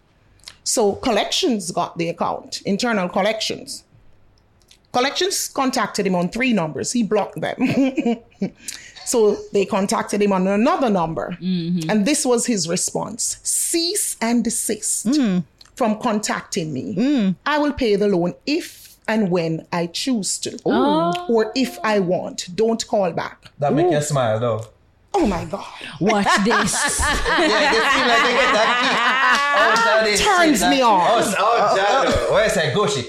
So 0.63 0.93
collections 1.07 1.71
got 1.71 1.97
the 1.97 2.09
account. 2.09 2.61
Internal 2.65 3.07
collections. 3.07 3.83
Collections 4.91 5.47
contacted 5.49 6.07
him 6.07 6.15
on 6.15 6.29
three 6.29 6.53
numbers. 6.53 6.91
He 6.91 7.03
blocked 7.03 7.39
them. 7.39 7.55
So 9.05 9.37
they 9.53 9.65
contacted 9.65 10.21
him 10.21 10.31
on 10.33 10.47
another 10.47 10.89
number. 10.89 11.37
Mm-hmm. 11.41 11.89
And 11.89 12.05
this 12.05 12.25
was 12.25 12.45
his 12.45 12.67
response 12.67 13.37
cease 13.43 14.17
and 14.21 14.43
desist 14.43 15.05
Mm. 15.07 15.43
from 15.75 15.99
contacting 15.99 16.73
me. 16.73 17.35
I 17.45 17.57
will 17.59 17.73
pay 17.73 17.95
the 17.95 18.07
loan 18.07 18.33
if 18.45 18.97
and 19.07 19.29
when 19.29 19.67
I 19.71 19.85
choose 19.87 20.39
to, 20.39 20.57
or 20.65 21.51
if 21.55 21.77
I 21.83 21.99
want. 21.99 22.47
Don't 22.55 22.85
call 22.87 23.11
back. 23.11 23.51
That 23.59 23.73
make 23.73 23.91
you 23.91 24.01
smile 24.01 24.39
though. 24.39 24.65
Oh 25.13 25.25
my 25.27 25.45
God. 25.45 25.63
Watch 26.01 26.25
this. 26.43 26.99
Yeah, 26.99 27.37
they 27.37 27.79
seem 27.93 28.07
like 28.11 28.23
they 28.23 28.33
get 28.33 28.51
that. 28.57 29.51
Oh, 29.57 30.15
Turns 30.17 30.61
me 30.63 30.81
on. 30.81 31.01
Oh, 31.01 31.35
oh, 31.39 31.77
Jado. 31.77 32.31
Where's 32.33 32.53
that 32.55 32.73
Goshi? 32.75 33.03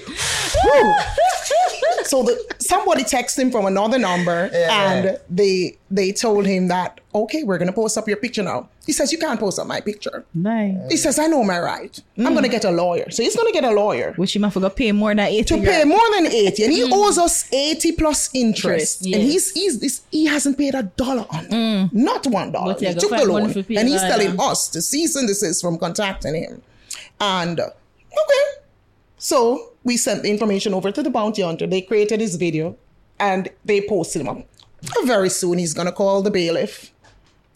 So 2.03 2.23
the, 2.23 2.55
somebody 2.59 3.03
texted 3.03 3.39
him 3.39 3.51
from 3.51 3.65
another 3.65 3.99
number 3.99 4.49
Yeah. 4.53 4.91
and 4.91 5.19
they 5.29 5.77
they 5.91 6.11
told 6.11 6.45
him 6.45 6.67
that 6.69 6.99
okay 7.13 7.43
we're 7.43 7.57
gonna 7.57 7.73
post 7.73 7.97
up 7.97 8.07
your 8.07 8.17
picture 8.17 8.43
now. 8.43 8.69
He 8.85 8.93
says 8.93 9.11
you 9.11 9.17
can't 9.17 9.39
post 9.39 9.59
up 9.59 9.67
my 9.67 9.81
picture. 9.81 10.23
Nice. 10.33 10.77
he 10.89 10.97
says 10.97 11.19
i 11.19 11.27
know 11.27 11.43
my 11.43 11.59
right. 11.59 11.99
I'm 12.17 12.33
gonna 12.33 12.47
get 12.47 12.63
a 12.65 12.71
lawyer. 12.71 13.09
So 13.11 13.23
he's 13.23 13.35
gonna 13.35 13.51
get 13.51 13.63
a 13.65 13.71
lawyer. 13.71 14.13
Which 14.15 14.35
you 14.35 14.41
might 14.41 14.53
forgot 14.53 14.75
pay 14.75 14.91
more 14.91 15.13
than 15.13 15.19
80 15.19 15.43
to 15.43 15.63
pay 15.63 15.83
more 15.83 16.07
than 16.15 16.27
80 16.27 16.63
and 16.63 16.73
he 16.73 16.83
owes 16.91 17.17
us 17.17 17.51
80 17.51 17.91
plus 17.93 18.29
interest. 18.33 19.05
Interest, 19.05 19.05
and 19.05 19.23
he's, 19.23 19.51
he's, 19.51 19.81
he's 19.81 20.01
he 20.11 20.25
hasn't 20.25 20.57
paid 20.57 20.75
a 20.75 20.83
dollar 20.83 21.25
on 21.29 21.45
it. 21.51 21.93
Not 21.93 22.25
one 22.27 22.51
dollar. 22.51 22.75
He 22.79 22.93
took 22.93 23.09
the 23.11 23.25
loan 23.25 23.43
and 23.51 23.55
he's 23.55 24.01
lawyer. 24.01 24.09
telling 24.09 24.39
us 24.39 24.69
to 24.69 24.81
cease 24.81 25.15
and 25.15 25.27
desist 25.27 25.61
from 25.61 25.77
contacting 25.77 26.35
him. 26.35 26.61
And 27.19 27.59
uh, 27.59 27.63
okay. 27.65 28.61
So 29.17 29.73
we 29.87 29.97
sent 29.97 30.21
the 30.23 30.29
information 30.29 30.73
over 30.73 30.91
to 30.91 31.01
the 31.01 31.09
bounty 31.09 31.41
hunter. 31.41 31.65
They 31.65 31.81
created 31.81 32.19
his 32.21 32.35
video 32.35 32.75
and 33.19 33.49
they 33.65 33.79
posted 33.81 34.21
him 34.21 34.29
up. 34.29 34.45
Very 35.05 35.29
soon 35.29 35.57
he's 35.57 35.73
gonna 35.73 35.91
call 36.01 36.21
the 36.21 36.29
bailiff 36.29 36.91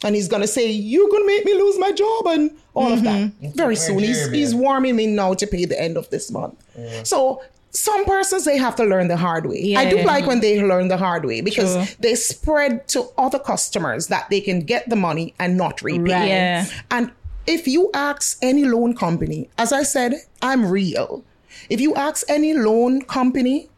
and 0.03 0.15
he's 0.15 0.27
gonna 0.27 0.47
say, 0.47 0.65
You're 0.71 1.09
gonna 1.09 1.25
make 1.33 1.45
me 1.45 1.53
lose 1.53 1.77
my 1.77 1.91
job 1.91 2.27
and 2.27 2.51
all 2.73 2.91
of 2.91 3.03
that. 3.03 3.21
Mm-hmm. 3.21 3.49
Very 3.63 3.75
soon. 3.75 3.99
He's 3.99 4.17
Jeremy. 4.19 4.37
he's 4.39 4.55
warming 4.55 4.95
me 4.95 5.05
now 5.07 5.33
to 5.35 5.45
pay 5.45 5.65
the 5.65 5.79
end 5.79 5.97
of 5.97 6.09
this 6.09 6.31
month. 6.31 6.55
So 7.03 7.43
some 7.73 8.03
persons 8.05 8.43
they 8.45 8.57
have 8.57 8.75
to 8.77 8.85
learn 8.85 9.07
the 9.07 9.17
hard 9.17 9.45
way. 9.45 9.75
I 9.77 9.89
do 9.89 9.97
Yeah. 9.97 10.05
like 10.13 10.25
when 10.25 10.39
they 10.41 10.61
learn 10.71 10.87
the 10.87 10.97
hard 10.97 11.23
way 11.25 11.41
because 11.41 11.73
True. 11.75 11.85
they 11.99 12.15
spread 12.15 12.87
to 12.89 12.99
other 13.17 13.39
customers 13.39 14.07
that 14.07 14.29
they 14.29 14.41
can 14.41 14.61
get 14.61 14.89
the 14.89 14.95
money 14.95 15.33
and 15.39 15.57
not 15.57 15.81
repay. 15.81 16.13
Right. 16.13 16.27
Yeah. 16.27 16.65
And 16.89 17.11
if 17.47 17.67
you 17.67 17.89
ask 17.93 18.37
any 18.41 18.65
loan 18.65 18.95
company, 18.95 19.49
as 19.57 19.71
I 19.71 19.83
said, 19.83 20.13
I'm 20.41 20.65
real. 20.79 21.23
If 21.71 21.79
you 21.79 21.95
ask 21.95 22.29
any 22.29 22.53
loan 22.53 23.03
company, 23.03 23.69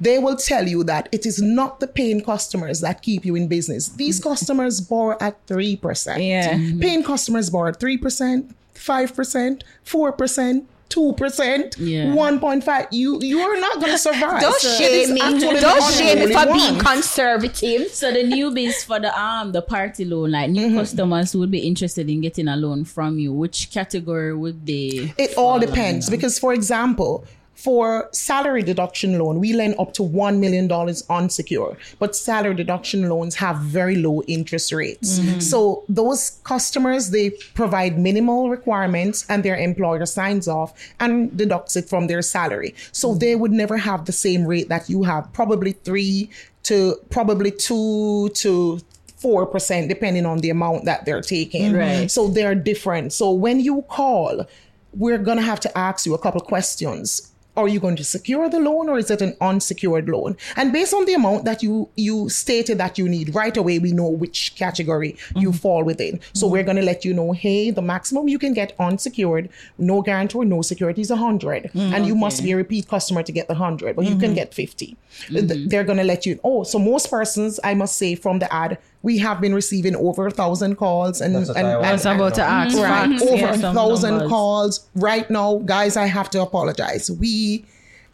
they 0.00 0.18
will 0.18 0.36
tell 0.36 0.66
you 0.66 0.82
that 0.84 1.06
it 1.12 1.26
is 1.26 1.42
not 1.42 1.80
the 1.80 1.86
paying 1.86 2.22
customers 2.24 2.80
that 2.80 3.02
keep 3.02 3.26
you 3.26 3.34
in 3.34 3.46
business. 3.46 3.90
These 3.90 4.20
mm-hmm. 4.20 4.30
customers 4.30 4.80
borrow 4.80 5.18
at 5.20 5.46
3%. 5.46 6.26
Yeah. 6.26 6.56
Paying 6.80 7.02
customers 7.04 7.50
borrow 7.50 7.68
at 7.68 7.78
3%, 7.78 8.54
5%, 8.74 9.62
4%. 9.84 10.64
Two 10.88 11.12
percent, 11.14 11.76
Yeah. 11.78 12.14
one 12.14 12.38
point 12.38 12.62
five. 12.62 12.86
You 12.92 13.18
you 13.20 13.40
are 13.40 13.58
not 13.60 13.80
going 13.80 13.90
to 13.92 13.98
survive. 13.98 14.40
Don't 14.40 14.60
So 14.60 14.68
shame 14.78 15.14
me. 15.14 15.20
Don't 15.20 15.92
shame 15.92 16.20
me 16.20 16.26
for 16.32 16.46
one. 16.46 16.52
being 16.52 16.78
conservative. 16.78 17.88
So 17.90 18.12
the 18.12 18.20
newbies 18.22 18.84
for 18.84 19.00
the 19.00 19.10
um 19.20 19.52
the 19.52 19.62
party 19.62 20.04
loan, 20.04 20.30
like 20.30 20.50
new 20.50 20.66
Mm-hmm. 20.66 20.78
customers 20.78 21.34
would 21.34 21.50
be 21.50 21.58
interested 21.60 22.08
in 22.08 22.20
getting 22.20 22.46
a 22.48 22.56
loan 22.56 22.84
from 22.84 23.18
you, 23.18 23.32
which 23.32 23.70
category 23.72 24.34
would 24.34 24.64
they? 24.66 25.12
It 25.18 25.36
all 25.36 25.58
depends 25.58 26.08
because, 26.08 26.38
for 26.38 26.52
example, 26.54 27.24
for 27.56 28.08
salary 28.12 28.62
deduction 28.62 29.18
loan, 29.18 29.40
we 29.40 29.54
lend 29.54 29.74
up 29.78 29.94
to 29.94 30.02
$1 30.02 30.38
million 30.38 30.70
unsecured, 31.08 31.78
but 31.98 32.14
salary 32.14 32.54
deduction 32.54 33.08
loans 33.08 33.34
have 33.36 33.56
very 33.56 33.96
low 33.96 34.22
interest 34.28 34.72
rates. 34.72 35.18
Mm-hmm. 35.18 35.40
So 35.40 35.82
those 35.88 36.38
customers, 36.44 37.10
they 37.10 37.30
provide 37.54 37.98
minimal 37.98 38.50
requirements 38.50 39.24
and 39.30 39.42
their 39.42 39.56
employer 39.56 40.04
signs 40.04 40.46
off 40.46 40.74
and 41.00 41.34
deducts 41.34 41.76
it 41.76 41.88
from 41.88 42.08
their 42.08 42.20
salary. 42.20 42.74
So 42.92 43.08
mm-hmm. 43.08 43.18
they 43.20 43.34
would 43.34 43.52
never 43.52 43.78
have 43.78 44.04
the 44.04 44.12
same 44.12 44.44
rate 44.44 44.68
that 44.68 44.90
you 44.90 45.02
have, 45.04 45.32
probably 45.32 45.72
three 45.72 46.30
to 46.64 46.96
probably 47.10 47.52
two 47.52 48.28
to 48.34 48.80
four 49.16 49.46
percent, 49.46 49.88
depending 49.88 50.26
on 50.26 50.38
the 50.38 50.50
amount 50.50 50.84
that 50.84 51.06
they're 51.06 51.22
taking. 51.22 51.72
Mm-hmm. 51.72 52.00
Right. 52.00 52.10
So 52.10 52.28
they're 52.28 52.54
different. 52.54 53.14
So 53.14 53.32
when 53.32 53.60
you 53.60 53.82
call, 53.88 54.44
we're 54.92 55.18
gonna 55.18 55.42
have 55.42 55.60
to 55.60 55.78
ask 55.78 56.04
you 56.04 56.14
a 56.14 56.18
couple 56.18 56.40
questions. 56.42 57.32
Are 57.56 57.68
you 57.68 57.80
going 57.80 57.96
to 57.96 58.04
secure 58.04 58.48
the 58.48 58.60
loan 58.60 58.88
or 58.88 58.98
is 58.98 59.10
it 59.10 59.22
an 59.22 59.36
unsecured 59.40 60.08
loan? 60.08 60.36
And 60.56 60.72
based 60.72 60.94
on 60.94 61.04
the 61.06 61.14
amount 61.14 61.44
that 61.44 61.62
you 61.62 61.88
you 61.96 62.28
stated 62.28 62.78
that 62.78 62.98
you 62.98 63.08
need, 63.08 63.34
right 63.34 63.56
away 63.56 63.78
we 63.78 63.92
know 63.92 64.08
which 64.08 64.54
category 64.56 65.16
you 65.34 65.50
mm-hmm. 65.50 65.58
fall 65.58 65.84
within. 65.84 66.20
So 66.32 66.46
we're 66.46 66.58
mm-hmm. 66.58 66.66
gonna 66.66 66.82
let 66.82 67.04
you 67.04 67.14
know, 67.14 67.32
hey, 67.32 67.70
the 67.70 67.82
maximum 67.82 68.28
you 68.28 68.38
can 68.38 68.52
get 68.52 68.74
unsecured, 68.78 69.48
no 69.78 70.02
guarantor, 70.02 70.44
no 70.44 70.62
security 70.62 71.00
is 71.00 71.10
a 71.10 71.16
100 71.16 71.70
mm, 71.72 71.92
and 71.92 72.06
you 72.06 72.14
must 72.14 72.42
be 72.42 72.52
a 72.52 72.56
repeat 72.56 72.88
customer 72.88 73.22
to 73.22 73.32
get 73.32 73.48
the 73.48 73.54
hundred, 73.54 73.96
but 73.96 74.04
you 74.04 74.16
can 74.16 74.30
mm-hmm. 74.30 74.34
get 74.34 74.54
50 74.54 74.96
Th- 75.28 75.68
They're 75.68 75.84
gonna 75.84 76.04
let 76.04 76.26
you. 76.26 76.38
Oh, 76.44 76.62
so 76.62 76.78
most 76.78 77.10
persons, 77.10 77.58
I 77.64 77.74
must 77.74 77.96
say, 77.96 78.14
from 78.14 78.38
the 78.38 78.52
ad, 78.52 78.78
we 79.06 79.18
have 79.18 79.40
been 79.40 79.54
receiving 79.54 79.94
over 79.94 80.26
a 80.26 80.32
thousand 80.32 80.74
calls 80.74 81.20
and 81.20 81.36
That's 81.36 81.46
what 81.46 81.56
and, 81.58 81.66
I 81.68 81.70
and, 81.70 81.78
want 81.78 81.90
I 81.90 81.92
was 81.92 82.06
about 82.06 82.34
to 82.34 82.42
ask. 82.42 82.76
Right. 82.76 83.08
facts. 83.08 83.22
Over 83.22 83.36
Yeah, 83.36 83.52
a 83.52 83.58
some 83.58 83.74
thousand 83.76 84.10
numbers. 84.10 84.28
calls. 84.28 84.88
Right 84.96 85.30
now, 85.30 85.58
guys, 85.58 85.96
I 85.96 86.06
have 86.06 86.28
to 86.30 86.42
apologize. 86.42 87.08
We 87.08 87.64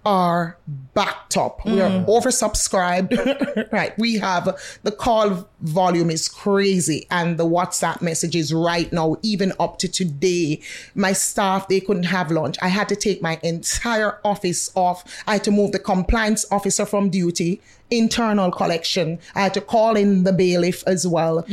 are 0.05 0.59
backed 0.93 1.39
up. 1.39 1.65
We 1.65 1.81
are 1.81 1.89
mm. 1.89 2.07
oversubscribed. 2.07 3.73
right. 3.73 3.99
We 3.99 4.19
have 4.19 4.55
the 4.83 4.91
call 4.91 5.49
volume 5.63 6.11
is 6.11 6.29
crazy 6.29 7.07
and 7.11 7.39
the 7.39 7.47
WhatsApp 7.47 8.03
messages 8.03 8.53
right 8.53 8.93
now, 8.93 9.17
even 9.23 9.55
up 9.59 9.79
to 9.79 9.89
today. 9.89 10.61
My 10.95 11.15
staff, 11.15 11.69
they 11.69 11.81
couldn't 11.81 12.03
have 12.03 12.31
lunch. 12.31 12.59
I 12.61 12.69
had 12.69 12.91
to 12.91 12.97
take 12.97 13.23
my 13.23 13.41
entire 13.43 14.19
office 14.27 14.71
off. 14.75 15.23
I 15.27 15.35
had 15.35 15.45
to 15.45 15.51
move 15.51 15.73
the 15.73 15.79
compliance 15.79 16.45
officer 16.51 16.85
from 16.85 17.09
duty, 17.09 17.63
internal 17.93 18.51
collection. 18.51 19.19
I 19.35 19.41
had 19.43 19.55
to 19.55 19.61
call 19.61 19.97
in 19.97 20.25
the 20.25 20.33
bailiff 20.33 20.83
as 20.87 21.07
well. 21.07 21.45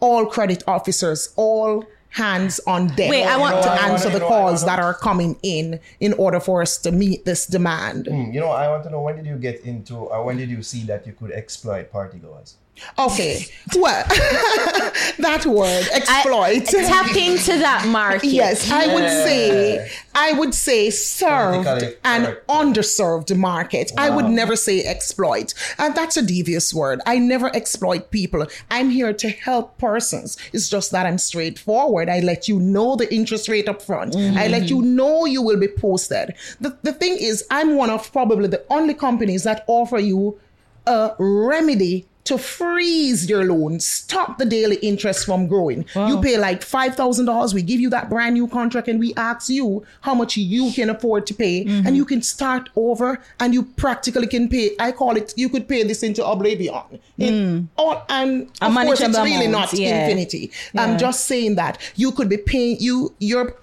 All 0.00 0.26
credit 0.26 0.62
officers, 0.66 1.32
all 1.36 1.84
hands 2.10 2.60
on 2.66 2.88
deck 2.88 3.10
Wait, 3.10 3.24
I 3.24 3.36
want 3.36 3.56
to 3.56 3.62
to- 3.62 3.70
I 3.70 3.88
answer 3.88 4.10
the 4.10 4.20
know, 4.20 4.28
calls 4.28 4.64
that 4.64 4.78
are 4.78 4.94
coming 4.94 5.36
in 5.42 5.80
in 6.00 6.12
order 6.14 6.40
for 6.40 6.62
us 6.62 6.78
to 6.78 6.90
meet 6.92 7.24
this 7.24 7.46
demand. 7.46 8.06
Hmm, 8.06 8.30
You 8.32 8.40
know, 8.40 8.50
I 8.50 8.68
want 8.68 8.84
to 8.84 8.90
know 8.90 9.00
when 9.02 9.16
did 9.16 9.26
you 9.26 9.36
get 9.36 9.60
into, 9.64 9.94
or 9.96 10.24
when 10.24 10.36
did 10.38 10.48
you 10.50 10.62
see 10.62 10.82
that 10.84 11.06
you 11.06 11.12
could 11.12 11.30
exploit 11.32 11.90
party 11.92 12.18
goers? 12.18 12.54
Okay, 12.98 13.46
well, 13.76 14.04
that 15.18 15.44
word 15.46 15.86
exploit. 15.92 16.66
Tap 16.66 17.16
into 17.16 17.58
that 17.58 17.86
market. 17.88 18.26
Yes, 18.36 18.70
I 18.70 18.92
would 18.92 19.08
say 19.08 19.90
I 20.14 20.32
would 20.32 20.54
say 20.54 20.90
served 20.90 21.64
Politically 21.64 21.96
and 22.04 22.24
correct. 22.24 22.48
underserved 22.48 23.36
market. 23.36 23.92
I 23.96 24.10
would 24.10 24.26
never 24.26 24.56
say 24.56 24.82
exploit. 24.84 25.54
And 25.78 25.94
that's 25.94 26.16
a 26.16 26.22
devious 26.22 26.72
word. 26.74 27.00
I 27.06 27.18
never 27.18 27.54
exploit 27.54 28.10
people. 28.10 28.46
I'm 28.70 28.90
here 28.90 29.12
to 29.12 29.28
help 29.28 29.78
persons. 29.78 30.36
It's 30.52 30.68
just 30.68 30.90
that 30.92 31.06
I'm 31.06 31.18
straightforward. 31.18 32.08
I 32.08 32.20
let 32.20 32.48
you 32.48 32.58
know 32.58 32.96
the 32.96 33.12
interest 33.14 33.48
rate 33.48 33.68
up 33.68 33.82
front. 33.82 34.16
I 34.16 34.48
let 34.48 34.64
mm-hmm. 34.64 34.74
you 34.74 34.82
know 34.82 35.26
you 35.26 35.42
will 35.42 35.58
be 35.58 35.68
posted. 35.68 36.34
The, 36.60 36.76
the 36.82 36.92
thing 36.92 37.16
is, 37.18 37.44
I'm 37.50 37.76
one 37.76 37.90
of 37.90 38.10
probably 38.12 38.48
the 38.48 38.64
only 38.70 38.94
companies 38.94 39.44
that 39.44 39.64
offer 39.66 39.98
you 39.98 40.38
a 40.86 41.14
remedy 41.18 42.06
to 42.26 42.38
freeze 42.38 43.28
your 43.28 43.44
loan, 43.44 43.80
stop 43.80 44.38
the 44.38 44.44
daily 44.44 44.76
interest 44.76 45.24
from 45.26 45.46
growing. 45.46 45.84
You 45.94 46.20
pay 46.20 46.36
like 46.38 46.60
$5,000, 46.60 47.54
we 47.54 47.62
give 47.62 47.80
you 47.80 47.90
that 47.90 48.10
brand 48.10 48.34
new 48.34 48.46
contract 48.48 48.88
and 48.88 48.98
we 49.00 49.14
ask 49.14 49.48
you 49.48 49.84
how 50.02 50.14
much 50.14 50.36
you 50.36 50.70
can 50.72 50.90
afford 50.90 51.26
to 51.28 51.34
pay 51.34 51.56
Mm-hmm. 51.66 51.86
and 51.86 51.96
you 51.96 52.04
can 52.04 52.20
start 52.22 52.68
over 52.76 53.20
and 53.40 53.54
you 53.54 53.62
practically 53.62 54.26
can 54.26 54.48
pay. 54.48 54.72
I 54.78 54.92
call 54.92 55.16
it, 55.16 55.32
you 55.36 55.48
could 55.48 55.66
pay 55.68 55.82
this 55.84 56.02
into 56.02 56.26
oblivion. 56.26 56.82
In, 57.18 57.68
all, 57.76 58.04
and 58.08 58.26
Mm. 58.60 58.68
Of 58.68 58.86
course, 58.86 59.00
it's 59.00 59.18
really 59.18 59.46
amount, 59.46 59.72
not 59.72 59.72
yeah. 59.74 60.04
infinity. 60.06 60.50
Yeah. 60.74 60.82
I'm 60.82 60.98
just 60.98 61.26
saying 61.26 61.54
that 61.56 61.78
you 61.96 62.12
could 62.12 62.28
be 62.28 62.36
paying, 62.36 62.76
you, 62.80 63.14
you're, 63.18 63.54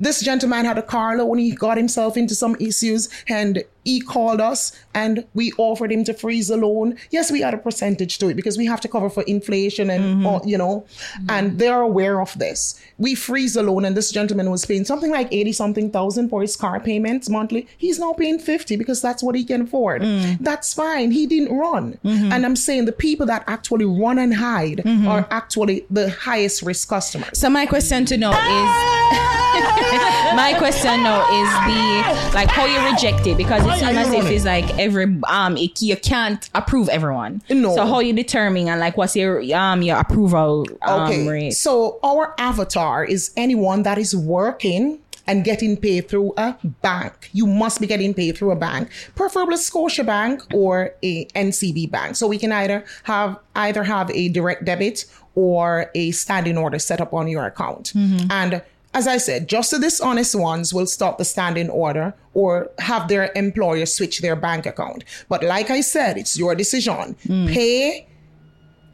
this 0.00 0.20
gentleman 0.20 0.64
had 0.64 0.78
a 0.78 0.82
car 0.82 1.16
loan. 1.16 1.38
He 1.38 1.52
got 1.52 1.76
himself 1.76 2.16
into 2.16 2.34
some 2.34 2.56
issues 2.60 3.08
and 3.28 3.64
he 3.84 4.00
called 4.00 4.40
us 4.40 4.72
and 4.94 5.24
we 5.32 5.52
offered 5.56 5.90
him 5.90 6.04
to 6.04 6.12
freeze 6.12 6.48
the 6.48 6.56
loan. 6.56 6.96
Yes, 7.10 7.32
we 7.32 7.40
had 7.40 7.54
a 7.54 7.58
percentage 7.58 8.18
to 8.18 8.28
it 8.28 8.34
because 8.34 8.58
we 8.58 8.66
have 8.66 8.82
to 8.82 8.88
cover 8.88 9.08
for 9.08 9.22
inflation 9.22 9.88
and, 9.88 10.04
mm-hmm. 10.04 10.26
all, 10.26 10.42
you 10.44 10.58
know, 10.58 10.84
mm-hmm. 10.86 11.30
and 11.30 11.58
they're 11.58 11.80
aware 11.80 12.20
of 12.20 12.38
this. 12.38 12.78
We 12.98 13.14
freeze 13.14 13.54
the 13.54 13.62
loan 13.62 13.86
and 13.86 13.96
this 13.96 14.12
gentleman 14.12 14.50
was 14.50 14.66
paying 14.66 14.84
something 14.84 15.10
like 15.10 15.28
80 15.32 15.52
something 15.52 15.90
thousand 15.90 16.28
for 16.28 16.42
his 16.42 16.54
car 16.54 16.80
payments 16.80 17.30
monthly. 17.30 17.66
He's 17.78 17.98
now 17.98 18.12
paying 18.12 18.38
50 18.38 18.76
because 18.76 19.00
that's 19.00 19.22
what 19.22 19.34
he 19.34 19.44
can 19.44 19.62
afford. 19.62 20.02
Mm. 20.02 20.38
That's 20.40 20.74
fine. 20.74 21.10
He 21.10 21.26
didn't 21.26 21.56
run. 21.56 21.98
Mm-hmm. 22.04 22.32
And 22.32 22.44
I'm 22.44 22.56
saying 22.56 22.84
the 22.84 22.92
people 22.92 23.24
that 23.26 23.44
actually 23.46 23.86
run 23.86 24.18
and 24.18 24.34
hide 24.34 24.86
are 25.06 25.26
actually 25.30 25.86
the 25.90 26.10
highest 26.10 26.62
risk 26.62 26.88
customers. 26.88 27.38
So 27.38 27.48
my 27.48 27.66
question 27.66 28.04
to 28.06 28.16
know 28.16 28.32
is 28.32 29.44
My 30.34 30.54
question 30.56 31.02
now 31.02 31.20
is 31.40 31.48
the 31.66 32.34
like 32.34 32.48
how 32.48 32.64
you 32.66 32.78
reject 32.92 33.26
it 33.26 33.36
because 33.36 33.64
it 33.66 33.78
seems 33.78 33.96
as 33.96 34.12
if 34.12 34.30
it's 34.30 34.44
like 34.44 34.78
every 34.78 35.04
um 35.26 35.56
it, 35.56 35.80
you 35.82 35.96
can't 35.96 36.48
approve 36.54 36.88
everyone. 36.88 37.42
No. 37.50 37.74
So 37.74 37.86
how 37.86 38.00
you 38.00 38.12
determine 38.12 38.68
and 38.68 38.80
like 38.80 38.96
what's 38.96 39.16
your 39.16 39.42
um 39.54 39.82
your 39.82 39.98
approval 39.98 40.66
um 40.82 41.02
Okay. 41.02 41.26
rate? 41.28 41.50
So 41.52 41.98
our 42.02 42.34
avatar 42.38 43.04
is 43.04 43.32
anyone 43.36 43.82
that 43.84 43.98
is 43.98 44.14
working 44.14 45.00
and 45.26 45.44
getting 45.44 45.76
paid 45.76 46.08
through 46.08 46.32
a 46.38 46.56
bank. 46.82 47.28
You 47.32 47.46
must 47.46 47.80
be 47.82 47.86
getting 47.86 48.14
paid 48.14 48.36
through 48.38 48.50
a 48.50 48.56
bank, 48.56 48.88
preferably 49.14 49.56
Scotiabank 49.56 50.54
or 50.54 50.94
a 51.02 51.26
NCB 51.26 51.90
bank. 51.90 52.16
So 52.16 52.26
we 52.26 52.38
can 52.38 52.50
either 52.52 52.84
have 53.04 53.38
either 53.54 53.82
have 53.84 54.10
a 54.10 54.28
direct 54.30 54.64
debit 54.64 55.04
or 55.34 55.90
a 55.94 56.10
standing 56.12 56.56
order 56.56 56.78
set 56.78 57.00
up 57.00 57.12
on 57.12 57.28
your 57.28 57.44
account. 57.44 57.92
And 58.30 58.62
as 58.94 59.06
I 59.06 59.18
said, 59.18 59.48
just 59.48 59.70
the 59.70 59.78
dishonest 59.78 60.34
ones 60.34 60.72
will 60.72 60.86
stop 60.86 61.18
the 61.18 61.24
standing 61.24 61.68
order 61.68 62.14
or 62.34 62.70
have 62.78 63.08
their 63.08 63.30
employer 63.36 63.86
switch 63.86 64.20
their 64.20 64.36
bank 64.36 64.66
account. 64.66 65.04
But 65.28 65.42
like 65.42 65.70
I 65.70 65.82
said, 65.82 66.16
it's 66.16 66.38
your 66.38 66.54
decision. 66.54 67.16
Hmm. 67.26 67.46
Pay 67.46 68.06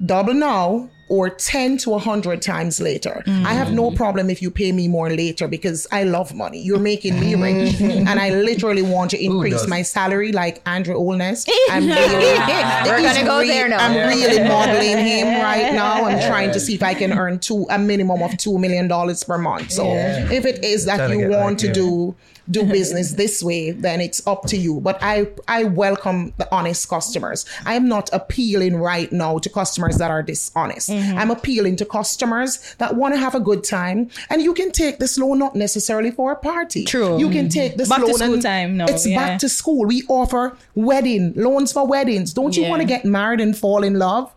double 0.04 0.34
now 0.34 0.90
or 1.08 1.30
10 1.30 1.78
to 1.78 1.90
100 1.90 2.40
times 2.40 2.80
later. 2.80 3.22
I 3.26 3.52
have 3.52 3.72
no 3.72 3.90
mm. 3.90 3.96
problem 3.96 4.30
if 4.30 4.40
you 4.40 4.50
pay 4.50 4.72
me 4.72 4.88
more 4.88 5.10
later 5.10 5.48
because 5.48 5.86
I 5.92 6.04
love 6.04 6.34
money. 6.34 6.60
You're 6.60 6.78
making 6.78 7.20
me 7.20 7.34
rich. 7.34 7.74
Mm. 7.74 8.06
and 8.06 8.20
I 8.20 8.30
literally 8.30 8.82
want 8.82 9.10
to 9.12 9.22
increase 9.22 9.66
my 9.66 9.82
salary 9.82 10.32
like 10.32 10.62
Andrew 10.66 10.94
Holness. 10.94 11.46
I'm 11.70 11.86
really, 11.86 11.94
We're 12.86 13.02
gonna 13.02 13.24
go 13.24 13.40
re- 13.40 13.48
there 13.48 13.68
now. 13.68 13.78
I'm 13.78 13.94
Yeah. 13.94 14.08
really 14.08 14.48
modeling 14.48 14.98
him 14.98 15.42
right 15.42 15.72
now. 15.72 16.04
I'm 16.04 16.20
trying 16.28 16.52
to 16.52 16.60
see 16.60 16.74
if 16.74 16.82
I 16.82 16.94
can 16.94 17.12
earn 17.12 17.38
two 17.38 17.66
a 17.70 17.78
minimum 17.78 18.22
of 18.22 18.32
$2 18.32 18.58
million 18.58 18.88
per 19.26 19.38
month. 19.38 19.72
So 19.72 19.84
if 19.86 20.44
it 20.44 20.64
is 20.64 20.84
that 20.86 21.10
you 21.10 21.28
want 21.28 21.44
like 21.44 21.58
to 21.58 21.72
do 21.72 22.14
do 22.50 22.64
business 22.78 23.12
this 23.12 23.42
way, 23.42 23.70
then 23.70 24.00
it's 24.00 24.26
up 24.26 24.44
to 24.46 24.56
you. 24.56 24.80
But 24.80 24.98
I 25.02 25.28
I 25.48 25.64
welcome 25.64 26.32
the 26.36 26.48
honest 26.54 26.88
customers. 26.88 27.44
I 27.64 27.74
am 27.74 27.88
not 27.88 28.10
appealing 28.12 28.76
right 28.76 29.10
now 29.12 29.38
to 29.38 29.48
customers 29.48 29.96
that 29.98 30.10
are 30.10 30.22
dishonest. 30.22 30.90
Mm-hmm. 30.90 31.18
I'm 31.18 31.30
appealing 31.30 31.76
to 31.76 31.84
customers 31.84 32.74
that 32.78 32.96
want 32.96 33.14
to 33.14 33.20
have 33.20 33.34
a 33.34 33.40
good 33.40 33.64
time. 33.64 34.10
And 34.30 34.42
you 34.42 34.54
can 34.54 34.70
take 34.72 34.98
this 34.98 35.16
loan 35.18 35.38
not 35.38 35.54
necessarily 35.56 36.10
for 36.10 36.32
a 36.32 36.36
party. 36.36 36.84
True. 36.84 37.18
You 37.18 37.30
can 37.30 37.48
take 37.48 37.76
this 37.76 37.88
Back 37.88 38.04
to 38.04 38.14
school 38.14 38.34
and 38.34 38.42
time, 38.42 38.76
no, 38.76 38.86
it's 38.86 39.06
yeah. 39.06 39.18
back 39.18 39.38
to 39.40 39.48
school. 39.48 39.86
We 39.86 40.02
offer 40.08 40.56
wedding 40.74 41.32
loans 41.36 41.72
for 41.72 41.86
weddings. 41.86 42.32
Don't 42.32 42.56
you 42.56 42.64
Yeah. 42.64 42.70
want 42.70 42.82
to 42.82 42.86
get 42.88 43.04
married 43.04 43.40
and 43.40 43.56
fall 43.56 43.82
in 43.84 43.98
love? 43.98 44.32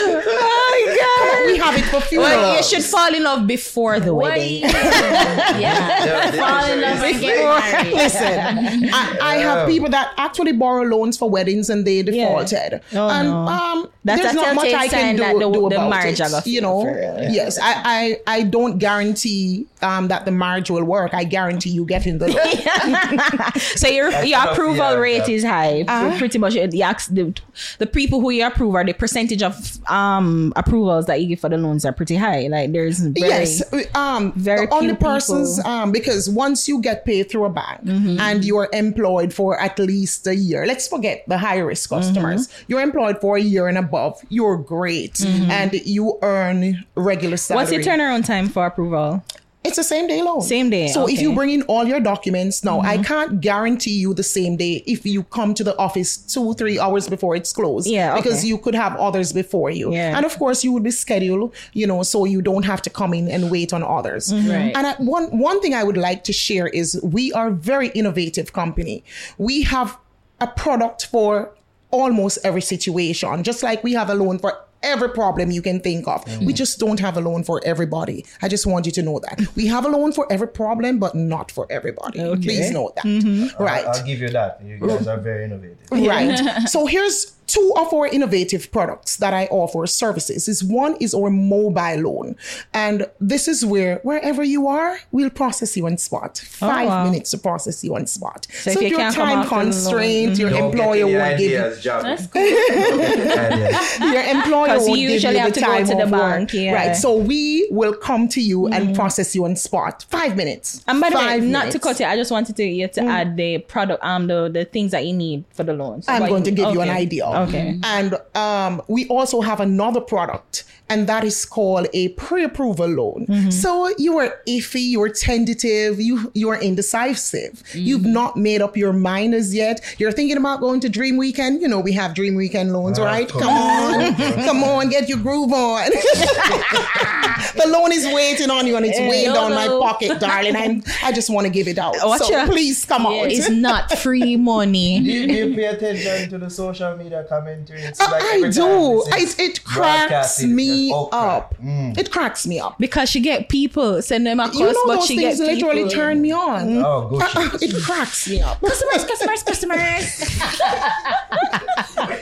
have 1.71 1.79
it 1.79 1.85
for 1.89 2.01
funerals. 2.01 2.31
Well, 2.33 2.57
you 2.57 2.63
should 2.63 2.83
fall 2.83 3.13
in 3.13 3.23
love 3.23 3.47
before 3.47 3.99
the 3.99 4.13
wedding. 4.13 4.61
yeah. 4.61 6.31
Fall 6.31 6.71
in 6.71 6.81
love 6.81 7.03
and 7.03 7.19
get 7.19 7.43
married. 7.43 7.93
Listen, 7.93 8.89
I, 8.93 9.17
I 9.21 9.35
have 9.37 9.67
people 9.67 9.89
that 9.89 10.13
actually 10.17 10.51
borrow 10.53 10.83
loans 10.83 11.17
for 11.17 11.29
weddings 11.29 11.69
and 11.69 11.85
they 11.85 12.01
defaulted. 12.03 12.81
Oh, 12.93 13.09
and 13.09 13.29
no. 13.29 13.35
um, 13.47 13.89
That's 14.03 14.21
there's 14.21 14.33
not 14.33 14.55
much 14.55 14.73
I 14.73 14.87
can 14.87 15.15
do, 15.15 15.21
that 15.23 15.33
the- 15.33 15.39
do 15.39 15.51
the 15.69 15.75
about 15.75 15.89
marriage 15.89 16.19
it. 16.19 16.47
You 16.47 16.61
know, 16.61 16.81
for 16.83 16.91
yes, 17.29 17.59
I, 17.61 18.17
I 18.27 18.37
I 18.39 18.43
don't 18.43 18.77
guarantee 18.77 19.67
um 19.81 20.07
that 20.09 20.25
the 20.25 20.31
marriage 20.31 20.69
will 20.69 20.83
work. 20.83 21.13
I 21.13 21.23
guarantee 21.23 21.69
you 21.71 21.85
getting 21.85 22.17
the 22.17 22.27
loan. 22.27 23.51
So 23.75 23.87
your 23.87 24.09
your 24.11 24.23
enough, 24.39 24.51
approval 24.53 24.77
yeah, 24.77 24.93
rate 24.95 25.27
yeah. 25.27 25.35
is 25.35 25.43
high. 25.43 25.81
Uh-huh. 25.87 26.17
Pretty 26.17 26.37
much 26.37 26.53
the, 26.53 26.67
the 26.67 27.41
the 27.79 27.87
people 27.87 28.21
who 28.21 28.29
you 28.31 28.45
approve 28.45 28.75
are 28.75 28.83
the 28.83 28.93
percentage 28.93 29.41
of 29.43 29.55
um 29.89 30.53
approvals 30.55 31.05
that 31.05 31.21
you 31.21 31.27
give 31.27 31.39
for 31.39 31.49
the 31.49 31.57
loans 31.63 31.85
are 31.85 31.93
pretty 31.93 32.15
high. 32.15 32.47
Like 32.47 32.71
there's 32.71 32.99
very, 32.99 33.27
yes, 33.29 33.63
um, 33.95 34.33
very 34.33 34.65
the 34.67 34.73
only 34.73 34.95
persons 34.95 35.57
people. 35.57 35.71
um 35.71 35.91
because 35.91 36.29
once 36.29 36.67
you 36.67 36.81
get 36.81 37.05
paid 37.05 37.29
through 37.29 37.45
a 37.45 37.49
bank 37.49 37.81
Mm-hmm. 37.83 38.19
and 38.19 38.43
you're 38.45 38.69
employed 38.73 39.33
for 39.33 39.59
at 39.59 39.77
least 39.79 40.27
a 40.27 40.35
year, 40.35 40.65
let's 40.65 40.87
forget 40.87 41.23
the 41.27 41.37
high 41.37 41.57
risk 41.59 41.89
customers. 41.89 42.47
Mm-hmm. 42.47 42.65
You're 42.67 42.81
employed 42.81 43.19
for 43.21 43.37
a 43.37 43.41
year 43.41 43.67
and 43.67 43.77
above. 43.77 44.19
You're 44.29 44.57
great, 44.57 45.19
and 45.23 45.73
you 45.73 46.17
earn 46.21 46.85
regular 46.95 47.37
salary. 47.37 47.63
What's 47.63 47.71
your 47.73 47.83
turnaround 47.83 48.25
time 48.25 48.49
for 48.49 48.65
approval? 48.65 49.23
It's 49.63 49.75
the 49.75 49.83
same 49.83 50.07
day 50.07 50.21
loan. 50.23 50.41
Same 50.41 50.69
day, 50.71 50.87
So 50.87 51.01
if 51.01 51.03
okay. 51.03 51.13
Mm-hmm. 51.13 51.23
you 51.23 51.35
bring 51.35 51.49
in 51.51 51.61
all 51.63 51.85
your 51.85 51.99
documents, 51.99 52.63
now 52.63 52.79
I 52.81 52.97
can't 52.97 53.39
guarantee 53.41 53.91
you 53.99 54.13
the 54.15 54.23
same 54.23 54.57
day 54.57 54.83
if 54.87 55.05
you 55.05 55.23
come 55.23 55.53
to 55.53 55.63
the 55.63 55.77
office 55.77 56.17
two, 56.17 56.55
three 56.55 56.79
hours 56.79 57.07
before 57.07 57.35
it's 57.35 57.53
closed. 57.53 57.87
Yeah, 57.87 58.15
Because 58.15 58.43
you 58.43 58.57
could 58.57 58.73
have 58.73 58.95
others 58.95 59.31
before 59.31 59.69
you. 59.69 59.93
Yeah. 59.93 60.17
And 60.17 60.25
of 60.25 60.35
course 60.37 60.63
you 60.63 60.71
would 60.71 60.83
be 60.83 60.89
scheduled, 60.91 61.53
you 61.73 61.85
know, 61.85 62.01
so 62.01 62.25
you 62.25 62.41
don't 62.41 62.63
have 62.65 62.81
to 62.83 62.89
come 62.89 63.13
in 63.13 63.27
and 63.29 63.51
wait 63.51 63.71
on 63.71 63.83
others. 63.83 64.33
Mm-hmm. 64.33 64.49
Right. 64.49 64.75
And 64.75 64.87
I, 64.87 64.93
one 64.95 65.25
one 65.37 65.61
thing 65.61 65.75
I 65.75 65.83
would 65.83 65.97
like 65.97 66.23
to 66.25 66.33
share 66.33 66.67
is 66.67 66.99
we 67.03 67.31
are 67.33 67.49
a 67.49 67.51
very 67.51 67.89
innovative 67.89 68.53
company. 68.53 69.03
We 69.37 69.61
have 69.63 69.97
a 70.39 70.47
product 70.47 71.05
for 71.05 71.53
almost 71.91 72.39
every 72.43 72.61
situation, 72.61 73.43
just 73.43 73.61
like 73.61 73.83
we 73.83 73.93
have 73.93 74.09
a 74.09 74.15
loan 74.15 74.39
for 74.39 74.57
every 74.83 75.09
problem 75.09 75.51
you 75.51 75.61
can 75.61 75.79
think 75.79 76.07
of. 76.07 76.25
We 76.39 76.53
mm. 76.53 76.55
just 76.55 76.79
don't 76.79 76.99
have 76.99 77.17
a 77.17 77.21
loan 77.21 77.43
for 77.43 77.61
everybody. 77.63 78.25
I 78.41 78.47
just 78.47 78.65
want 78.65 78.85
you 78.85 78.91
to 78.93 79.01
know 79.01 79.19
that. 79.19 79.41
We 79.55 79.67
have 79.67 79.85
a 79.85 79.89
loan 79.89 80.11
for 80.11 80.31
every 80.31 80.47
problem, 80.47 80.99
but 80.99 81.15
not 81.15 81.51
for 81.51 81.67
everybody. 81.69 82.19
Please 82.37 82.71
know 82.71 82.91
that. 82.95 83.05
Mm-hmm. 83.05 83.61
Right. 83.61 83.85
I'll 83.85 84.05
give 84.05 84.19
you 84.19 84.29
that. 84.29 84.61
You 84.63 84.77
guys 84.77 85.07
are 85.07 85.19
very 85.19 85.45
innovative. 85.45 85.77
Right. 85.91 86.37
so 86.69 86.85
here's 86.85 87.33
two 87.51 87.73
of 87.77 87.93
our 87.93 88.07
innovative 88.07 88.71
products 88.71 89.17
that 89.17 89.33
I 89.33 89.45
offer 89.47 89.85
services. 89.87 90.47
Is 90.47 90.63
one 90.63 90.95
is 90.99 91.13
our 91.13 91.29
mobile 91.29 91.99
loan. 91.99 92.35
And 92.73 93.07
this 93.19 93.47
is 93.47 93.65
where 93.65 93.99
wherever 94.03 94.43
you 94.43 94.67
are, 94.67 94.99
we'll 95.11 95.29
process 95.29 95.75
you 95.75 95.85
on 95.85 95.97
spot. 95.97 96.37
Five 96.37 96.87
wow. 96.87 97.03
minutes 97.03 97.31
to 97.31 97.37
process 97.37 97.83
you 97.83 97.95
on 97.95 98.07
spot. 98.07 98.47
So, 98.51 98.71
if 98.71 98.77
if 98.77 98.81
you 98.83 98.87
you're 98.89 98.99
can't 98.99 99.15
come 99.15 99.27
time 99.27 99.37
after 99.39 99.55
constrained, 99.55 100.37
your 100.37 100.49
Don't 100.49 100.71
employer 100.71 101.07
won't 101.07 101.37
give 101.37 101.51
you 101.51 101.57
ideas, 101.57 101.83
John. 101.83 102.17
Cool. 102.27 102.41
Your 104.11 104.23
employer 104.23 104.67
'Cause 104.67 104.87
won't 104.87 104.99
you 104.99 105.07
give 105.07 105.13
usually 105.15 105.33
you 105.35 105.39
have 105.39 105.53
the 105.53 105.59
to 105.59 105.65
go 105.65 105.65
time 105.65 105.85
to 105.87 105.95
the 105.95 106.05
bank, 106.07 106.53
yeah. 106.53 106.73
Right. 106.73 106.95
So 106.95 107.15
we 107.15 107.67
will 107.71 107.93
come 107.93 108.27
to 108.29 108.41
you 108.41 108.67
and 108.67 108.95
process 108.95 109.35
you 109.35 109.45
on 109.45 109.55
spot. 109.55 110.05
Five 110.09 110.35
minutes. 110.37 110.83
And 110.87 111.01
by 111.01 111.09
the 111.09 111.17
way, 111.17 111.25
Five 111.25 111.43
not 111.43 111.71
to 111.71 111.79
cut 111.79 111.99
it, 111.99 112.05
I 112.05 112.15
just 112.15 112.31
wanted 112.31 112.55
to 112.55 112.63
you 112.63 112.87
to 112.87 113.01
add 113.01 113.35
the 113.35 113.59
product, 113.59 114.03
um, 114.03 114.27
the 114.27 114.49
the 114.49 114.65
things 114.65 114.91
that 114.91 115.05
you 115.05 115.13
need 115.13 115.43
for 115.51 115.63
the 115.63 115.73
loan. 115.73 116.01
So 116.01 116.11
I'm 116.11 116.21
what 116.21 116.29
going 116.29 116.43
to 116.43 116.51
give 116.51 116.73
you 116.73 116.81
an 116.81 116.89
idea. 116.89 117.25
Okay. 117.25 117.40
And 117.83 118.15
um, 118.35 118.81
we 118.87 119.07
also 119.07 119.41
have 119.41 119.59
another 119.59 120.01
product, 120.01 120.63
and 120.91 121.07
that 121.07 121.23
is 121.23 121.45
called 121.45 121.87
a 121.93 122.09
pre-approval 122.09 122.87
loan. 122.87 123.25
Mm-hmm. 123.27 123.49
So 123.49 123.89
you 123.97 124.17
are 124.19 124.35
iffy, 124.47 124.91
you're 124.91 125.09
tentative, 125.09 126.01
you 126.01 126.31
you 126.35 126.49
are 126.49 126.59
indecisive. 126.61 127.53
Mm-hmm. 127.53 127.79
You've 127.79 128.05
not 128.05 128.35
made 128.35 128.61
up 128.61 128.75
your 128.75 128.91
mind 128.93 129.33
as 129.33 129.55
yet. 129.55 129.79
You're 129.97 130.11
thinking 130.11 130.37
about 130.37 130.59
going 130.59 130.81
to 130.81 130.89
Dream 130.89 131.15
Weekend. 131.15 131.61
You 131.61 131.69
know 131.69 131.79
we 131.79 131.93
have 131.93 132.13
Dream 132.13 132.35
Weekend 132.35 132.73
loans, 132.73 132.99
Ah, 132.99 133.05
right? 133.05 133.29
come 133.29 133.41
Come 133.41 133.49
on, 133.49 134.15
come 134.47 134.63
on, 134.63 134.89
get 134.89 135.07
your 135.07 135.19
groove 135.19 135.53
on. 135.53 135.89
the 137.55 137.67
loan 137.67 137.91
is 137.93 138.05
waiting 138.13 138.49
on 138.49 138.67
you, 138.67 138.75
and 138.75 138.85
it's 138.85 138.99
way 138.99 139.25
no, 139.25 139.33
down 139.33 139.51
my 139.53 139.67
pocket, 139.67 140.19
darling. 140.19 140.55
I'm 140.55 140.83
I 141.03 141.11
just 141.13 141.29
want 141.29 141.47
to 141.47 141.53
give 141.53 141.67
it 141.69 141.77
out. 141.77 141.95
Watch 142.03 142.21
so 142.21 142.31
ya. 142.31 142.45
please 142.45 142.83
come 142.85 143.05
on. 143.05 143.31
It's 143.31 143.49
not 143.49 143.91
free 143.97 144.35
money. 144.35 144.99
Do 144.99 145.09
you, 145.11 145.27
do 145.27 145.33
you 145.33 145.55
pay 145.55 145.65
attention 145.65 146.29
to 146.31 146.37
the 146.37 146.49
social 146.49 146.97
media 146.97 147.25
commentary? 147.29 147.81
It's 147.81 148.01
I- 148.01 148.11
like 148.11 148.23
I 148.23 148.49
do. 148.49 149.03
It, 149.07 149.39
it 149.39 149.63
cracks 149.63 150.01
broadcasted, 150.01 150.49
me 150.87 150.93
okra. 150.93 151.19
up. 151.19 151.55
Mm. 151.61 151.97
It 151.97 152.11
cracks 152.11 152.45
me 152.47 152.59
up. 152.59 152.77
Because 152.79 153.09
she 153.09 153.19
get 153.19 153.49
people 153.49 154.01
send 154.01 154.25
them 154.25 154.39
across, 154.39 154.59
You 154.59 154.73
know 154.73 154.83
but 154.87 154.95
those 154.95 155.07
she 155.07 155.17
things 155.17 155.39
literally 155.39 155.83
people. 155.83 155.91
turn 155.91 156.21
me 156.21 156.31
on. 156.31 156.77
Oh, 156.83 157.07
good 157.09 157.21
Uh, 157.23 157.49
shit. 157.57 157.63
it 157.73 157.83
cracks 157.83 158.29
me 158.29 158.41
up. 158.41 158.59
Customers, 158.61 159.05
customers, 159.05 159.43
customers. 159.43 160.39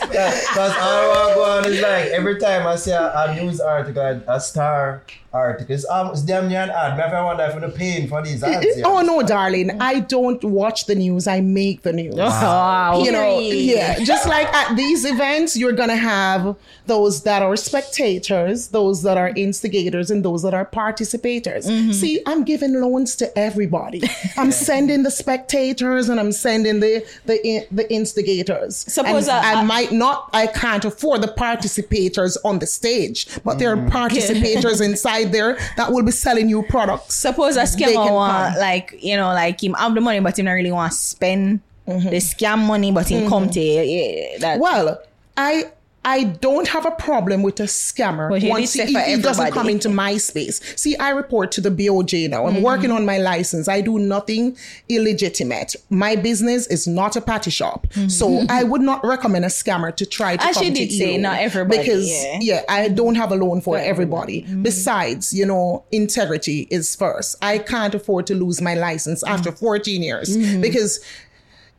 Because 0.10 0.74
all 0.78 0.82
I 0.82 1.08
want 1.08 1.30
to 1.30 1.36
go 1.36 1.44
on 1.44 1.66
is 1.66 1.82
like 1.82 2.06
every 2.12 2.40
time 2.40 2.68
I 2.68 2.76
see 2.76 2.92
a, 2.92 3.12
a 3.16 3.36
news 3.36 3.60
article, 3.62 4.22
a 4.28 4.40
star 4.40 5.04
article, 5.34 5.74
it's, 5.76 5.88
um, 5.90 6.08
it's 6.12 6.22
damn 6.22 6.48
near 6.48 6.62
an 6.62 6.70
ad. 6.72 6.96
Me 6.98 7.04
have 7.04 7.12
to 7.12 7.24
wonder 7.24 7.44
if 7.44 7.60
you're 7.62 7.72
paying 7.72 8.08
for 8.08 8.22
these 8.24 8.44
ads. 8.44 8.66
yeah. 8.78 8.84
Oh 8.90 9.02
no, 9.02 9.22
darling! 9.22 9.80
I 9.82 10.00
don't 10.02 10.44
watch 10.44 10.86
the 10.86 10.96
news. 10.96 11.28
I 11.28 11.42
make 11.42 11.84
the 11.84 11.94
news. 11.94 12.16
Wow. 12.16 13.02
You 13.04 13.12
know, 13.12 13.40
yeah. 13.40 14.00
Just 14.04 14.28
like 14.28 14.48
at 14.54 14.76
these 14.76 15.06
events, 15.06 15.56
you're 15.56 15.74
gonna 15.74 15.96
have 15.96 16.56
those 16.88 17.24
that 17.24 17.42
are 17.42 17.56
spectators, 17.56 18.70
those 18.70 19.04
that 19.04 19.18
are 19.18 19.30
instigators, 19.36 20.10
and 20.12 20.24
those 20.26 20.42
that 20.44 20.54
are 20.54 20.66
participators. 20.66 21.68
Mm-hmm. 21.68 21.92
See, 21.92 22.22
I'm 22.26 22.44
giving 22.44 22.80
loans 22.82 23.16
to 23.18 23.38
everybody. 23.38 24.02
I'm 24.38 24.52
sending 24.52 25.04
the 25.04 25.12
spectators 25.12 26.10
and 26.10 26.20
I'm 26.20 26.32
sending 26.32 26.80
the 26.80 27.06
the 27.26 27.68
the 27.72 27.92
instigators. 27.94 28.78
Suppose 28.78 29.28
and 29.28 29.38
I- 29.38 29.54
I, 29.58 29.62
I- 29.62 29.64
might 29.64 29.92
not, 29.92 30.30
I 30.34 30.48
can't 30.48 30.84
afford 30.86 31.22
the 31.22 31.28
participators 31.28 32.38
on 32.44 32.60
the 32.60 32.66
stage, 32.68 33.28
but 33.44 33.60
there 33.60 33.72
are 33.72 33.78
participators 33.78 34.82
inside 34.90 35.19
there 35.26 35.58
that 35.78 35.92
will 35.92 36.04
be 36.04 36.12
selling 36.12 36.50
you 36.50 36.64
products. 36.64 37.16
Suppose 37.16 37.58
a 37.58 37.64
scammer 37.64 38.12
want 38.12 38.58
like 38.60 38.96
you 39.02 39.16
know 39.16 39.28
like 39.28 39.64
him 39.64 39.74
have 39.74 39.96
the 39.96 40.02
money 40.02 40.20
but 40.20 40.38
him 40.38 40.46
not 40.46 40.52
really 40.54 40.72
want 40.72 40.92
to 40.92 40.98
spend 40.98 41.62
mm-hmm. 41.88 42.10
the 42.10 42.18
scam 42.18 42.66
money 42.66 42.92
but 42.92 43.10
him 43.10 43.28
come 43.30 43.44
mm-hmm. 43.44 43.52
to 43.52 43.62
yeah, 43.62 44.38
that. 44.40 44.60
Well, 44.60 45.02
I 45.38 45.72
I 46.06 46.24
don't 46.24 46.68
have 46.70 46.86
a 46.86 46.92
problem 46.92 47.44
with 47.44 47.60
a 47.60 47.64
scammer 47.64 48.42
you 48.42 48.50
once 48.50 48.74
he, 48.74 48.94
for 48.94 49.00
he 49.02 49.22
doesn't 49.22 49.52
come 49.52 49.68
into 49.70 49.90
my 49.90 50.18
space. 50.18 50.62
See, 50.76 50.96
I 50.98 51.10
report 51.10 51.52
to 51.54 51.62
the 51.62 51.70
BOJ 51.70 52.30
now. 52.30 52.46
I'm 52.48 52.54
Mm-hmm. 52.56 52.64
working 52.64 52.92
on 52.92 53.06
my 53.06 53.18
license. 53.18 53.68
I 53.68 53.82
do 53.82 54.00
nothing 54.00 54.58
illegitimate. 54.88 55.76
My 55.90 56.16
business 56.16 56.68
is 56.68 56.88
not 56.88 57.16
a 57.16 57.22
patty 57.22 57.52
shop. 57.52 57.88
So 58.08 58.46
I 58.50 58.64
would 58.64 58.82
not 58.82 59.06
recommend 59.06 59.46
a 59.46 59.50
scammer 59.50 59.96
to 59.96 60.06
try 60.06 60.36
to 60.38 60.40
Mm-hmm. 60.42 60.50
As 60.50 60.56
come 60.56 60.66
to 60.68 60.74
did 60.74 60.92
say, 60.92 61.18
not 61.18 61.40
everybody, 61.40 61.78
Because 61.80 62.10
yeah. 62.42 62.64
I 62.70 62.88
don't 62.90 63.16
have 63.16 63.32
a 63.32 63.36
loan 63.36 63.62
for 63.62 63.78
everybody. 63.78 64.42
Besides, 64.62 65.34
you 65.34 65.46
know, 65.46 65.84
integrity 65.92 66.68
is 66.72 66.96
first. 66.96 67.36
I 67.42 67.58
can't 67.60 67.94
afford 67.94 68.26
to 68.28 68.36
lose 68.36 68.62
my 68.62 68.74
license 68.74 69.24
after 69.24 69.52
14 69.52 70.02
years 70.02 70.36
because 70.62 71.00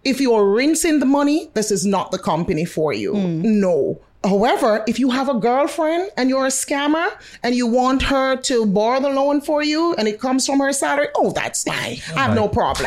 if 0.05 0.21
you're 0.21 0.47
rinsing 0.51 0.99
the 1.01 1.07
money, 1.07 1.51
this 1.55 1.71
is 1.71 1.85
not 1.85 2.11
the 2.11 2.19
company 2.19 2.65
for 2.65 2.93
you. 2.93 3.15
No. 3.15 4.01
However, 4.23 4.85
if 4.87 4.99
you 4.99 5.11
have 5.11 5.29
a 5.31 5.35
girlfriend 5.35 6.11
and 6.17 6.29
you're 6.29 6.45
a 6.45 6.51
scammer 6.51 7.11
and 7.43 7.55
you 7.55 7.67
want 7.67 8.03
her 8.03 8.37
to 8.37 8.67
borrow 8.67 9.01
the 9.01 9.09
loan 9.09 9.41
for 9.41 9.63
you 9.63 9.95
and 9.95 10.07
it 10.07 10.21
comes 10.21 10.45
from 10.45 10.59
her 10.61 10.73
salary, 10.75 11.09
oh, 11.17 11.31
that's 11.33 11.65
fine. 11.65 11.97
I 12.15 12.27
have 12.27 12.35
no 12.35 12.47
problem. 12.47 12.87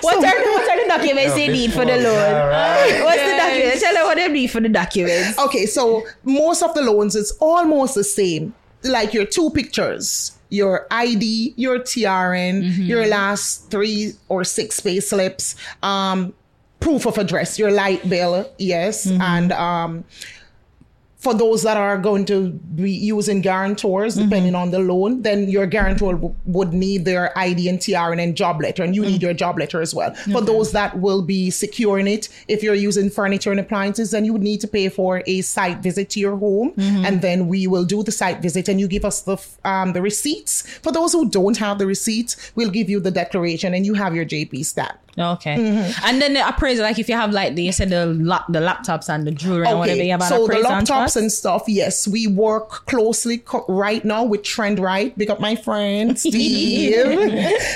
What 0.00 0.16
are, 0.16 0.20
what 0.22 0.68
are 0.68 0.82
the 0.82 0.88
documents 0.88 1.34
they 1.34 1.46
need 1.48 1.72
for 1.72 1.84
the 1.84 1.96
loan? 1.96 3.04
What's 3.04 3.22
the 3.22 3.36
documents? 3.36 3.80
Tell 3.82 3.94
them 3.94 4.04
what 4.04 4.16
they 4.16 4.28
need 4.28 4.50
for 4.50 4.60
the 4.60 4.68
documents. 4.68 5.38
Okay, 5.38 5.66
so 5.66 6.02
most 6.24 6.62
of 6.62 6.74
the 6.74 6.82
loans 6.82 7.14
is 7.14 7.30
almost 7.40 7.94
the 7.94 8.02
same. 8.04 8.52
Like 8.82 9.14
your 9.14 9.26
two 9.26 9.50
pictures, 9.50 10.32
your 10.48 10.86
ID, 10.90 11.54
your 11.56 11.78
TRN, 11.78 12.62
your 12.88 13.06
last 13.06 13.70
three 13.70 14.14
or 14.28 14.42
six 14.42 14.80
pay 14.80 14.98
slips, 14.98 15.54
um, 15.84 16.34
proof 16.80 17.06
of 17.06 17.18
address, 17.18 17.58
your 17.58 17.70
light 17.70 18.08
bill, 18.08 18.50
yes, 18.58 19.06
and 19.06 19.52
um, 19.52 20.04
for 21.18 21.34
those 21.34 21.62
that 21.64 21.76
are 21.76 21.98
going 21.98 22.24
to 22.24 22.48
be 22.50 22.90
using 22.90 23.42
guarantors, 23.42 24.14
depending 24.14 24.54
on 24.54 24.70
the 24.70 24.78
loan, 24.78 25.20
then 25.20 25.50
your 25.50 25.66
guarantor 25.66 26.14
w- 26.14 26.34
would 26.46 26.72
need 26.72 27.04
their 27.04 27.36
ID 27.38 27.68
and 27.68 27.78
TRN 27.78 28.12
and 28.12 28.18
then 28.20 28.34
job 28.34 28.58
letter, 28.62 28.82
and 28.82 28.96
you 28.96 29.02
need 29.02 29.20
your 29.20 29.34
job 29.34 29.58
letter 29.58 29.82
as 29.82 29.94
well. 29.94 30.14
For 30.14 30.40
those 30.40 30.72
that 30.72 30.98
will 30.98 31.20
be 31.20 31.50
securing 31.50 32.06
it, 32.08 32.30
if 32.48 32.62
you're 32.62 32.74
using 32.74 33.10
furniture 33.10 33.50
and 33.50 33.60
appliances, 33.60 34.12
then 34.12 34.24
you 34.24 34.32
would 34.32 34.42
need 34.42 34.62
to 34.62 34.66
pay 34.68 34.88
for 34.88 35.22
a 35.26 35.42
site 35.42 35.80
visit 35.80 36.08
to 36.10 36.20
your 36.20 36.36
home, 36.38 36.72
and 36.78 37.20
then 37.20 37.48
we 37.48 37.66
will 37.66 37.84
do 37.84 38.02
the 38.02 38.12
site 38.12 38.40
visit, 38.40 38.66
and 38.70 38.80
you 38.80 38.88
give 38.88 39.04
us 39.04 39.20
the 39.20 39.34
f- 39.34 39.58
um, 39.66 39.92
the 39.92 40.00
receipts. 40.00 40.62
For 40.78 40.90
those 40.90 41.12
who 41.12 41.28
don't 41.28 41.58
have 41.58 41.76
the 41.78 41.86
receipts, 41.86 42.50
we'll 42.54 42.70
give 42.70 42.88
you 42.88 42.98
the 42.98 43.10
declaration, 43.10 43.74
and 43.74 43.84
you 43.84 43.92
have 43.92 44.14
your 44.16 44.24
JP 44.24 44.64
stamp. 44.64 44.96
Okay. 45.20 45.54
And 46.04 46.20
then 46.20 46.34
the 46.34 46.46
appraisal, 46.48 46.84
like 46.84 46.98
if 46.98 47.08
you 47.08 47.14
have 47.14 47.32
like 47.32 47.54
the 47.54 47.62
you 47.64 47.72
said 47.72 47.90
the 47.90 48.06
lap, 48.06 48.44
the 48.48 48.60
laptops 48.60 49.08
and 49.08 49.26
the 49.26 49.30
jewelry 49.30 49.66
and 49.66 49.78
whatever, 49.78 50.02
you 50.02 50.10
have 50.12 50.22
so 50.22 50.38
the 50.38 50.44
appraisal 50.44 50.72
and 50.72 50.86
laptops 50.86 51.16
and 51.16 51.30
stuff, 51.32 51.64
yes, 51.68 52.06
we 52.08 52.26
work 52.26 52.86
closely 52.86 53.38
co- 53.38 53.64
right 53.68 54.04
now 54.04 54.24
with 54.24 54.42
Trendrite. 54.42 55.16
Pick 55.16 55.30
up 55.30 55.40
my 55.40 55.54
friend 55.56 56.18
Steve. 56.26 56.90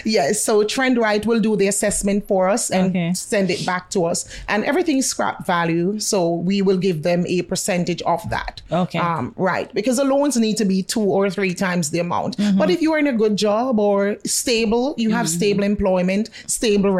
yes, 0.04 0.42
so 0.42 0.64
Trendrite 0.64 1.26
will 1.26 1.40
do 1.40 1.56
the 1.56 1.68
assessment 1.68 2.26
for 2.26 2.48
us 2.48 2.70
and 2.70 2.90
Okay. 2.90 3.12
send 3.14 3.50
it 3.50 3.64
back 3.66 3.90
to 3.90 4.04
us, 4.04 4.24
and 4.48 4.64
everything 4.64 4.98
is 4.98 5.06
scrap 5.08 5.46
value. 5.46 5.98
So 5.98 6.34
we 6.34 6.62
will 6.62 6.76
give 6.78 7.02
them 7.02 7.24
a 7.26 7.42
percentage 7.42 8.02
of 8.02 8.20
that. 8.30 8.62
Okay. 8.70 8.98
um, 8.98 9.32
right, 9.36 9.72
because 9.74 9.96
the 9.96 10.04
loans 10.04 10.36
need 10.36 10.56
to 10.58 10.64
be 10.64 10.82
two 10.82 11.00
or 11.00 11.30
three 11.30 11.54
times 11.54 11.90
the 11.90 11.98
amount. 11.98 12.36
Mm-hmm. 12.36 12.58
But 12.58 12.70
if 12.70 12.80
you 12.82 12.92
are 12.92 12.98
in 12.98 13.06
a 13.06 13.12
good 13.12 13.36
job 13.36 13.78
or 13.78 14.16
stable, 14.24 14.94
you 14.96 15.10
have 15.10 15.28
stable 15.28 15.62
employment, 15.64 16.30
stable 16.46 16.90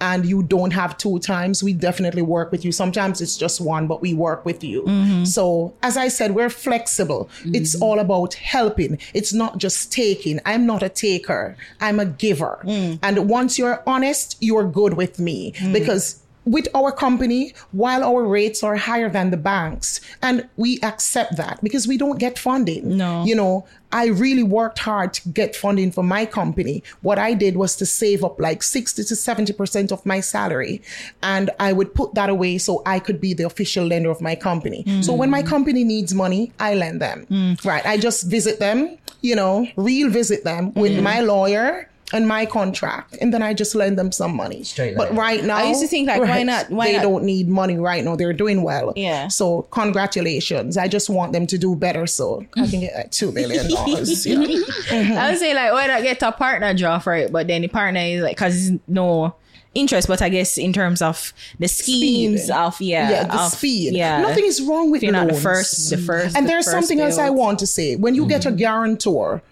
and 0.00 0.24
you 0.24 0.42
don't 0.42 0.72
have 0.72 0.96
two 0.96 1.18
times, 1.18 1.62
we 1.62 1.72
definitely 1.72 2.22
work 2.22 2.52
with 2.52 2.64
you. 2.64 2.72
Sometimes 2.72 3.20
it's 3.20 3.36
just 3.36 3.60
one, 3.60 3.86
but 3.86 4.00
we 4.00 4.14
work 4.14 4.44
with 4.44 4.62
you. 4.64 4.82
Mm-hmm. 4.82 5.24
So, 5.24 5.74
as 5.82 5.96
I 5.96 6.08
said, 6.08 6.34
we're 6.34 6.50
flexible. 6.50 7.28
It's 7.46 7.80
all 7.80 7.98
about 7.98 8.34
helping. 8.34 8.98
It's 9.14 9.32
not 9.32 9.58
just 9.58 9.92
taking. 9.92 10.40
I'm 10.44 10.66
not 10.66 10.82
a 10.82 10.88
taker. 10.88 11.56
I'm 11.80 12.00
a 12.00 12.06
giver. 12.06 12.60
Mm. 12.64 12.98
And 13.02 13.28
once 13.28 13.58
you're 13.58 13.82
honest, 13.86 14.36
you're 14.40 14.68
good 14.68 14.94
with 14.94 15.18
me 15.18 15.54
because 15.72 16.22
with 16.50 16.68
our 16.74 16.90
company, 16.90 17.54
while 17.72 18.02
our 18.02 18.24
rates 18.24 18.62
are 18.62 18.76
higher 18.76 19.08
than 19.08 19.30
the 19.30 19.36
banks, 19.36 20.00
and 20.22 20.48
we 20.56 20.80
accept 20.82 21.36
that 21.36 21.60
because 21.62 21.86
we 21.86 21.96
don't 21.96 22.18
get 22.18 22.38
funding. 22.38 22.96
No. 22.96 23.24
You 23.24 23.34
know, 23.34 23.66
I 23.92 24.06
really 24.06 24.42
worked 24.42 24.78
hard 24.80 25.14
to 25.14 25.28
get 25.28 25.56
funding 25.56 25.92
for 25.92 26.02
my 26.02 26.26
company. 26.26 26.82
What 27.02 27.18
I 27.18 27.34
did 27.34 27.56
was 27.56 27.76
to 27.76 27.86
save 27.86 28.22
up 28.22 28.38
like 28.40 28.62
60 28.62 29.04
to 29.04 29.14
70% 29.14 29.92
of 29.92 30.04
my 30.04 30.20
salary. 30.20 30.82
And 31.22 31.50
I 31.58 31.72
would 31.72 31.94
put 31.94 32.14
that 32.14 32.28
away 32.28 32.58
so 32.58 32.82
I 32.84 32.98
could 32.98 33.20
be 33.20 33.32
the 33.32 33.44
official 33.44 33.86
lender 33.86 34.10
of 34.10 34.20
my 34.20 34.34
company. 34.34 34.84
So 35.02 35.14
when 35.14 35.30
my 35.30 35.42
company 35.42 35.84
needs 35.84 36.14
money, 36.14 36.52
I 36.60 36.74
lend 36.74 37.00
them. 37.00 37.26
Mm. 37.30 37.64
Right. 37.64 37.84
I 37.86 37.96
just 37.96 38.26
visit 38.26 38.58
them, 38.58 38.98
you 39.22 39.34
know, 39.34 39.66
real 39.76 40.10
visit 40.10 40.44
them 40.44 40.74
with 40.74 41.02
my 41.02 41.20
lawyer 41.20 41.88
and 42.12 42.26
my 42.26 42.46
contract. 42.46 43.16
And 43.20 43.34
then 43.34 43.42
I 43.42 43.52
just 43.52 43.74
lend 43.74 43.98
them 43.98 44.12
some 44.12 44.34
money. 44.34 44.62
Straight 44.64 44.96
but 44.96 45.10
line. 45.10 45.18
right 45.18 45.44
now, 45.44 45.56
I 45.58 45.64
used 45.68 45.82
to 45.82 45.88
think, 45.88 46.08
like, 46.08 46.20
why 46.22 46.42
not- 46.42 46.70
why 46.70 46.86
they 46.86 46.96
not- 46.96 47.02
don't 47.02 47.24
need 47.24 47.48
money 47.48 47.76
right 47.78 48.02
now. 48.04 48.16
They're 48.16 48.32
doing 48.32 48.62
well. 48.62 48.92
Yeah. 48.96 49.28
So 49.28 49.62
congratulations. 49.70 50.76
I 50.76 50.88
just 50.88 51.10
want 51.10 51.32
them 51.32 51.46
to 51.46 51.58
do 51.58 51.74
better 51.76 52.06
so 52.06 52.44
I 52.56 52.66
can 52.66 52.80
get 52.80 52.94
like 52.94 53.10
two 53.10 53.32
million 53.32 53.68
dollars. 53.74 54.24
you 54.26 54.38
know. 54.38 54.64
I 55.20 55.30
would 55.30 55.38
say 55.38 55.54
like 55.54 55.72
why 55.72 55.86
not 55.86 56.02
get 56.02 56.22
a 56.22 56.32
partner 56.32 56.72
draw 56.74 56.98
for 56.98 57.14
it, 57.14 57.32
but 57.32 57.46
then 57.46 57.62
the 57.62 57.68
partner 57.68 58.00
is 58.00 58.22
like 58.22 58.36
because 58.36 58.70
no 58.86 59.34
interest, 59.74 60.08
but 60.08 60.22
I 60.22 60.28
guess 60.28 60.56
in 60.58 60.72
terms 60.72 61.02
of 61.02 61.32
the 61.58 61.68
schemes 61.68 62.44
Speed. 62.44 62.54
of 62.54 62.80
yeah, 62.80 63.10
yeah, 63.10 63.24
the 63.24 63.40
of- 63.42 63.52
speed. 63.52 63.94
yeah, 63.94 64.22
Nothing 64.22 64.46
is 64.46 64.62
wrong 64.62 64.90
with 64.90 65.02
If 65.02 65.04
you're 65.04 65.12
not 65.12 65.28
the 65.28 65.34
first, 65.34 65.90
the 65.90 65.98
first, 65.98 66.36
And 66.36 66.46
the 66.46 66.50
there's 66.50 66.64
first 66.64 66.74
something 66.74 67.00
else 67.00 67.18
I 67.18 67.30
want 67.30 67.58
to 67.60 67.66
say. 67.66 67.96
When 67.96 68.14
you 68.14 68.26
get 68.26 68.46
a 68.46 68.48
mm-hmm. 68.48 68.56
guarantor, 68.58 69.42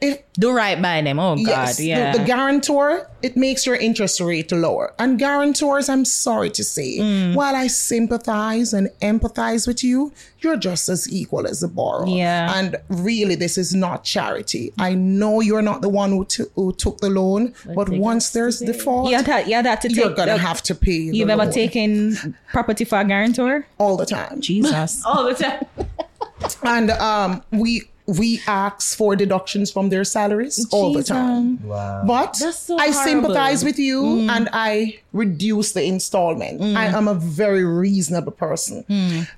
if 0.00 0.18
do 0.34 0.52
right 0.52 0.80
by 0.80 1.00
them. 1.02 1.18
Oh 1.18 1.36
God, 1.36 1.46
yes, 1.46 1.76
the- 1.78 1.86
yeah. 1.86 2.12
the, 2.12 2.24
guarantor, 2.24 3.08
it 3.22 3.36
makes 3.36 3.64
your 3.66 3.76
interest 3.76 4.20
rate 4.20 4.52
lower. 4.52 4.92
And 4.98 5.18
guarantors, 5.18 5.88
I'm 5.88 6.04
sorry 6.04 6.50
to 6.50 6.62
say, 6.62 6.98
Mm. 6.98 7.34
while 7.34 7.56
I 7.56 7.66
sympathize 7.68 8.72
and 8.74 8.88
empathize 9.00 9.66
with 9.66 9.82
you, 9.82 10.12
you're 10.40 10.58
just 10.58 10.88
as 10.90 11.10
equal 11.10 11.46
as 11.46 11.60
the 11.60 11.68
borrower. 11.68 12.06
Yeah. 12.06 12.52
And 12.58 12.76
really, 12.88 13.34
this 13.36 13.56
is 13.56 13.74
not 13.74 14.04
charity. 14.04 14.72
I 14.78 14.94
know 14.94 15.40
you're 15.40 15.62
not 15.62 15.80
the 15.80 15.88
one 15.88 16.10
who, 16.10 16.24
t- 16.26 16.44
who 16.54 16.72
took 16.74 16.98
the 16.98 17.08
loan, 17.10 17.54
but 17.74 17.88
once 17.88 18.30
there's 18.30 18.60
default, 18.60 19.10
yeah, 19.10 19.22
that 19.22 19.48
yeah, 19.48 19.62
that 19.62 19.80
to 19.80 19.90
you're 19.92 20.08
take. 20.08 20.16
gonna 20.16 20.32
the- 20.32 20.38
have 20.38 20.62
to 20.64 20.74
pay. 20.74 21.10
the 21.10 21.16
You've 21.16 21.30
ever 21.30 21.44
loan 21.44 21.52
taken 21.52 22.36
property 22.52 22.84
for 22.84 23.00
a 23.00 23.04
guarantor? 23.04 23.66
all 23.78 23.96
the 23.96 24.06
time. 24.06 24.40
Jesus, 24.42 25.02
all 25.06 25.24
the 25.24 25.34
time. 25.34 25.64
and 26.62 26.90
um, 26.90 27.42
we 27.50 27.82
we 28.06 28.40
ask 28.46 28.96
for 28.96 29.16
deductions 29.16 29.70
from 29.70 29.88
their 29.88 30.04
salaries 30.04 30.66
all 30.70 30.92
the 30.92 31.02
time. 31.02 31.60
Wow. 31.66 32.04
But 32.06 32.36
so 32.36 32.76
I 32.78 32.90
horrible. 32.90 33.02
sympathize 33.04 33.64
with 33.64 33.78
you 33.78 34.28
and 34.30 34.48
I 34.52 35.00
reduce 35.12 35.72
the 35.72 35.82
installment. 35.84 36.62
I 36.62 36.86
am 36.86 37.08
a 37.08 37.14
very 37.14 37.64
reasonable 37.64 38.32
person. 38.32 38.84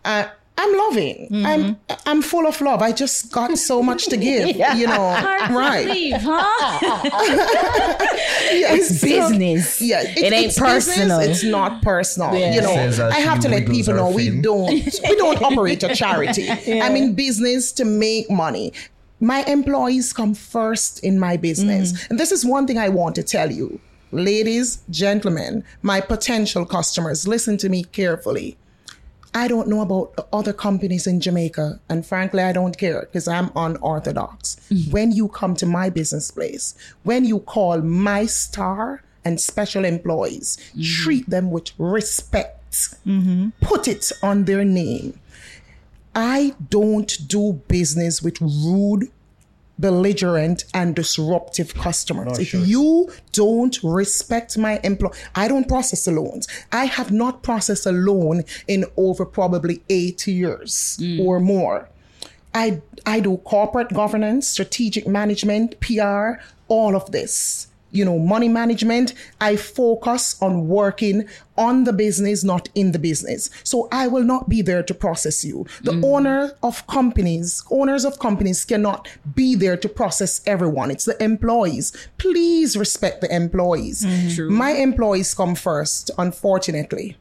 Uh, 0.04 0.26
I'm 0.60 0.76
loving. 0.76 1.28
I'm 1.46 1.76
I'm 2.04 2.20
full 2.20 2.46
of 2.46 2.60
love. 2.60 2.82
I 2.82 2.90
just 2.92 3.30
got 3.32 3.56
so 3.58 3.82
much 3.82 4.06
to 4.08 4.16
give. 4.16 4.56
You 4.78 4.86
know, 4.88 5.08
right? 5.50 5.86
Leave, 5.86 6.16
huh? 6.20 7.08
Yeah, 8.50 8.74
It's 8.74 9.00
so- 9.00 9.06
business. 9.06 9.80
yeah, 9.80 10.02
It 10.02 10.32
ain't 10.32 10.46
it's 10.46 10.58
personal. 10.58 11.18
Business, 11.18 11.42
it's 11.42 11.50
not 11.50 11.82
personal. 11.82 12.34
Yeah. 12.34 12.54
You 12.54 12.62
know, 12.62 13.08
I 13.08 13.20
have 13.20 13.40
to 13.40 13.48
let 13.48 13.66
people 13.66 13.92
her 13.94 13.98
know 14.00 14.10
we 14.10 14.30
fin. 14.30 14.42
don't 14.42 14.70
we 15.08 15.16
don't 15.16 15.40
operate 15.48 15.82
a 15.82 15.94
charity. 15.94 16.50
I'm 16.50 16.96
in 16.96 17.14
business 17.14 17.72
to 17.72 17.84
make 17.84 18.30
money. 18.30 18.72
My 19.20 19.42
employees 19.44 20.12
come 20.12 20.34
first 20.34 21.02
in 21.04 21.18
my 21.18 21.36
business, 21.36 21.92
Mm. 21.92 22.10
and 22.10 22.20
this 22.20 22.30
is 22.32 22.44
one 22.44 22.66
thing 22.66 22.78
I 22.78 22.88
want 22.88 23.14
to 23.16 23.22
tell 23.24 23.50
you, 23.50 23.80
ladies, 24.12 24.78
gentlemen, 24.90 25.64
my 25.82 26.00
potential 26.00 26.64
customers. 26.64 27.26
Listen 27.26 27.56
to 27.58 27.68
me 27.68 27.82
carefully. 27.84 28.56
I 29.34 29.46
don't 29.48 29.68
know 29.68 29.82
about 29.82 30.28
other 30.32 30.52
companies 30.52 31.06
in 31.06 31.20
Jamaica, 31.20 31.80
and 31.88 32.04
frankly, 32.04 32.42
I 32.42 32.52
don't 32.52 32.76
care 32.76 33.00
because 33.00 33.28
I'm 33.28 33.50
unorthodox. 33.54 34.56
Mm-hmm. 34.70 34.90
When 34.90 35.12
you 35.12 35.28
come 35.28 35.54
to 35.56 35.66
my 35.66 35.90
business 35.90 36.30
place, 36.30 36.74
when 37.02 37.24
you 37.24 37.40
call 37.40 37.82
my 37.82 38.26
star 38.26 39.02
and 39.24 39.40
special 39.40 39.84
employees, 39.84 40.56
mm-hmm. 40.70 40.82
treat 40.82 41.28
them 41.28 41.50
with 41.50 41.70
respect, 41.78 42.72
mm-hmm. 43.06 43.50
put 43.60 43.86
it 43.86 44.10
on 44.22 44.44
their 44.44 44.64
name. 44.64 45.18
I 46.14 46.54
don't 46.70 47.28
do 47.28 47.62
business 47.68 48.22
with 48.22 48.40
rude, 48.40 49.10
belligerent, 49.78 50.64
and 50.74 50.94
disruptive 50.94 51.74
customers. 51.74 52.38
if 52.38 52.48
sure. 52.48 52.60
you 52.64 53.10
don't 53.32 53.78
respect 53.82 54.58
my 54.58 54.80
employee, 54.82 55.12
I 55.34 55.48
don't 55.48 55.68
process 55.68 56.04
the 56.04 56.12
loans. 56.12 56.48
I 56.72 56.86
have 56.86 57.10
not 57.12 57.42
processed 57.42 57.86
a 57.86 57.92
loan 57.92 58.44
in 58.66 58.84
over 58.96 59.24
probably 59.24 59.82
eight 59.88 60.26
years 60.26 60.98
mm. 61.00 61.24
or 61.24 61.40
more. 61.40 61.88
I 62.54 62.82
I 63.06 63.20
do 63.20 63.36
corporate 63.38 63.92
governance, 63.92 64.48
strategic 64.48 65.06
management, 65.06 65.78
PR, 65.80 66.40
all 66.66 66.96
of 66.96 67.12
this. 67.12 67.67
You 67.90 68.04
know, 68.04 68.18
money 68.18 68.48
management. 68.48 69.14
I 69.40 69.56
focus 69.56 70.40
on 70.42 70.68
working 70.68 71.28
on 71.56 71.84
the 71.84 71.92
business, 71.92 72.44
not 72.44 72.68
in 72.74 72.92
the 72.92 72.98
business. 72.98 73.50
So 73.64 73.88
I 73.90 74.06
will 74.06 74.24
not 74.24 74.48
be 74.48 74.62
there 74.62 74.82
to 74.82 74.94
process 74.94 75.44
you. 75.44 75.66
The 75.82 75.92
mm. 75.92 76.04
owner 76.04 76.52
of 76.62 76.86
companies, 76.86 77.62
owners 77.70 78.04
of 78.04 78.18
companies 78.18 78.64
cannot 78.64 79.08
be 79.34 79.54
there 79.54 79.76
to 79.76 79.88
process 79.88 80.40
everyone. 80.46 80.90
It's 80.90 81.04
the 81.04 81.20
employees. 81.22 81.92
Please 82.18 82.76
respect 82.76 83.20
the 83.20 83.34
employees. 83.34 84.04
Mm, 84.04 84.50
My 84.50 84.70
employees 84.70 85.34
come 85.34 85.54
first, 85.54 86.10
unfortunately. 86.18 87.16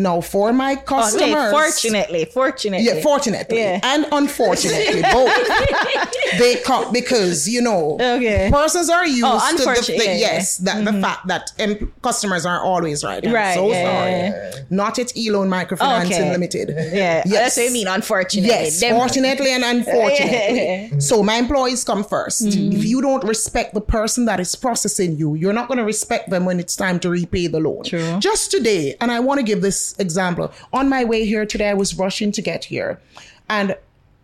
Now, 0.00 0.20
for 0.20 0.52
my 0.52 0.76
oh, 0.78 0.82
customers. 0.82 1.28
Okay, 1.34 1.50
fortunately, 1.50 2.24
fortunately. 2.26 2.86
Yeah, 2.86 3.00
fortunately 3.02 3.58
Yeah. 3.58 3.80
and 3.82 4.06
unfortunately, 4.12 5.02
both. 5.02 5.34
they 6.38 6.54
come 6.64 6.92
because 6.92 7.48
you 7.48 7.60
know, 7.60 7.94
Okay. 7.94 8.48
persons 8.52 8.88
are 8.90 9.04
used 9.04 9.24
Oh, 9.26 9.40
to 9.50 9.56
the, 9.56 9.64
the 9.64 9.94
yeah, 9.96 10.02
yeah. 10.04 10.14
yes, 10.18 10.58
that 10.58 10.84
the 10.84 10.92
mm-hmm. 10.92 11.00
fact 11.00 11.26
that 11.26 11.50
em- 11.58 11.92
customers 12.00 12.46
aren't 12.46 12.62
always 12.64 13.02
right. 13.02 13.26
I'm 13.26 13.32
Right, 13.34 13.54
so 13.54 13.70
yeah, 13.72 14.52
sorry. 14.52 14.64
Not 14.70 15.00
at 15.00 15.16
E-Loan 15.16 15.48
Microfinance 15.50 16.06
Okay. 16.06 16.30
Limited. 16.30 16.68
Yeah, 16.68 17.22
Yes. 17.26 17.26
that's 17.26 17.56
what 17.56 17.66
I 17.66 17.72
mean. 17.72 17.88
Unfortunately, 17.88 18.48
Yes, 18.48 18.78
Them- 18.80 18.94
fortunately 18.94 19.50
and 19.50 19.64
unfortunately. 19.64 20.58
Yeah. 20.58 20.98
So 20.98 21.22
my 21.24 21.36
employees 21.36 21.82
come 21.82 22.04
1st 22.04 22.46
mm-hmm. 22.48 22.72
If 22.76 22.84
you 22.84 23.00
don't 23.02 23.24
respect 23.24 23.74
the 23.74 23.80
person 23.80 24.26
that 24.26 24.38
is 24.38 24.54
processing 24.54 25.16
you, 25.16 25.34
you're 25.34 25.52
not 25.52 25.66
going 25.66 25.78
to 25.78 25.84
respect 25.84 26.30
them 26.30 26.44
when 26.44 26.60
it's 26.60 26.76
time 26.76 27.00
to 27.00 27.10
repay 27.10 27.48
the 27.48 27.58
loan. 27.58 27.82
True. 27.84 28.18
Just 28.20 28.50
today, 28.52 28.94
and 29.00 29.10
I 29.10 29.18
want 29.20 29.38
to 29.40 29.44
give 29.44 29.60
this 29.62 29.87
example. 29.98 30.52
On 30.72 30.88
my 30.88 31.04
way 31.04 31.24
here 31.24 31.46
today, 31.46 31.70
I 31.70 31.74
was 31.74 31.98
rushing 31.98 32.32
to 32.32 32.42
get 32.42 32.64
here, 32.64 33.00
and 33.48 33.76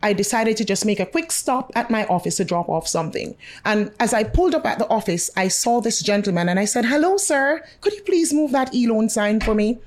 I 0.02 0.12
decided 0.12 0.56
to 0.58 0.64
just 0.64 0.84
make 0.84 1.00
a 1.00 1.06
quick 1.06 1.32
stop 1.32 1.72
at 1.74 1.90
my 1.90 2.04
office 2.06 2.36
to 2.36 2.44
drop 2.44 2.68
off 2.68 2.86
something. 2.86 3.34
And 3.64 3.90
as 4.00 4.12
I 4.12 4.22
pulled 4.22 4.54
up 4.54 4.66
at 4.66 4.78
the 4.78 4.88
office, 4.88 5.30
I 5.36 5.48
saw 5.48 5.80
this 5.80 6.02
gentleman 6.02 6.50
and 6.50 6.60
I 6.60 6.66
said, 6.66 6.84
Hello, 6.84 7.16
sir. 7.16 7.64
Could 7.80 7.94
you 7.94 8.02
please 8.02 8.32
move 8.34 8.52
that 8.52 8.74
e 8.74 8.86
loan 8.86 9.08
sign 9.08 9.40
for 9.40 9.54
me? 9.54 9.78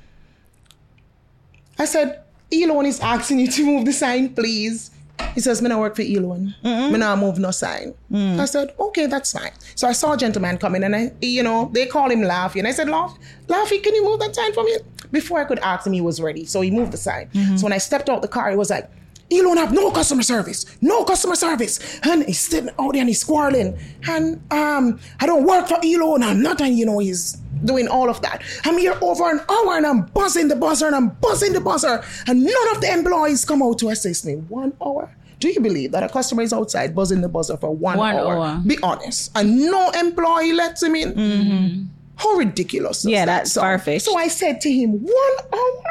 I 1.79 1.85
said, 1.85 2.23
E-Loan 2.51 2.85
is 2.85 2.99
asking 2.99 3.39
you 3.39 3.47
to 3.51 3.65
move 3.65 3.85
the 3.85 3.93
sign, 3.93 4.33
please. 4.33 4.91
He 5.33 5.41
says, 5.41 5.61
me 5.61 5.69
not 5.69 5.79
work 5.79 5.95
for 5.95 6.01
E-Loan. 6.01 6.55
Me 6.63 6.97
not 6.97 7.17
move 7.19 7.39
no 7.39 7.51
sign. 7.51 7.93
Mm. 8.11 8.39
I 8.39 8.45
said, 8.45 8.73
okay, 8.79 9.07
that's 9.07 9.33
fine. 9.33 9.51
So 9.75 9.87
I 9.87 9.91
saw 9.91 10.13
a 10.13 10.17
gentleman 10.17 10.57
coming 10.57 10.83
and 10.83 10.95
I, 10.95 11.11
you 11.21 11.43
know, 11.43 11.69
they 11.73 11.85
call 11.85 12.09
him 12.09 12.21
Laffy. 12.21 12.59
And 12.59 12.67
I 12.67 12.71
said, 12.71 12.87
Laff, 12.87 13.17
Laffy, 13.47 13.81
can 13.81 13.93
you 13.95 14.03
move 14.03 14.19
that 14.19 14.35
sign 14.35 14.53
for 14.53 14.63
me? 14.63 14.77
Before 15.11 15.39
I 15.39 15.45
could 15.45 15.59
ask 15.59 15.85
him, 15.87 15.93
he 15.93 16.01
was 16.01 16.21
ready. 16.21 16.45
So 16.45 16.61
he 16.61 16.71
moved 16.71 16.91
the 16.91 16.97
sign. 16.97 17.29
So 17.57 17.63
when 17.63 17.73
I 17.73 17.77
stepped 17.77 18.09
out 18.09 18.21
the 18.21 18.27
car, 18.27 18.49
he 18.49 18.55
was 18.57 18.69
like, 18.69 18.89
E-Loan 19.29 19.57
have 19.57 19.73
no 19.73 19.91
customer 19.91 20.23
service, 20.23 20.65
no 20.81 21.03
customer 21.03 21.35
service. 21.35 21.99
And 22.03 22.23
he's 22.25 22.39
sitting 22.39 22.69
out 22.79 22.93
there 22.93 23.01
and 23.01 23.09
he's 23.09 23.23
quarreling. 23.23 23.77
And 24.07 24.41
um, 24.51 24.99
I 25.19 25.25
don't 25.25 25.43
work 25.45 25.67
for 25.67 25.77
E-Loan. 25.83 26.23
I'm 26.23 26.41
not, 26.41 26.61
and 26.61 26.77
you 26.77 26.85
know, 26.85 26.99
he's 26.99 27.33
doing 27.65 27.87
all 27.89 28.09
of 28.09 28.21
that. 28.21 28.41
I'm 28.63 28.77
here 28.77 28.97
over 29.01 29.29
an 29.29 29.41
hour 29.49 29.75
and 29.75 29.85
I'm 29.85 30.03
buzzing 30.03 30.47
the 30.47 30.55
buzzer 30.55 30.85
and 30.87 30.95
I'm 30.95 31.09
buzzing 31.09 31.51
the 31.53 31.59
buzzer. 31.59 32.01
And 32.27 32.43
none 32.45 32.75
of 32.75 32.79
the 32.81 32.89
employees 32.93 33.43
come 33.43 33.61
out 33.61 33.79
to 33.79 33.89
assist 33.89 34.25
me. 34.25 34.35
One 34.35 34.71
hour? 34.81 35.13
Do 35.39 35.49
you 35.49 35.59
believe 35.59 35.91
that 35.91 36.03
a 36.03 36.09
customer 36.09 36.41
is 36.43 36.53
outside 36.53 36.95
buzzing 36.95 37.21
the 37.21 37.29
buzzer 37.29 37.57
for 37.57 37.75
one, 37.75 37.97
One 37.97 38.15
hour? 38.15 38.37
hour. 38.37 38.61
Be 38.65 38.77
honest. 38.81 39.31
And 39.35 39.59
no 39.59 39.89
employee 39.91 40.53
lets 40.53 40.81
him 40.83 40.95
in? 40.95 41.89
How 42.17 42.33
ridiculous. 42.33 43.05
Yeah, 43.05 43.25
that? 43.25 43.37
that's 43.37 43.53
So- 43.53 43.61
far-fetched. 43.61 44.05
So 44.05 44.15
I 44.17 44.27
said 44.27 44.59
to 44.61 44.71
him, 44.71 44.91
one 45.03 45.37
hour? 45.53 45.83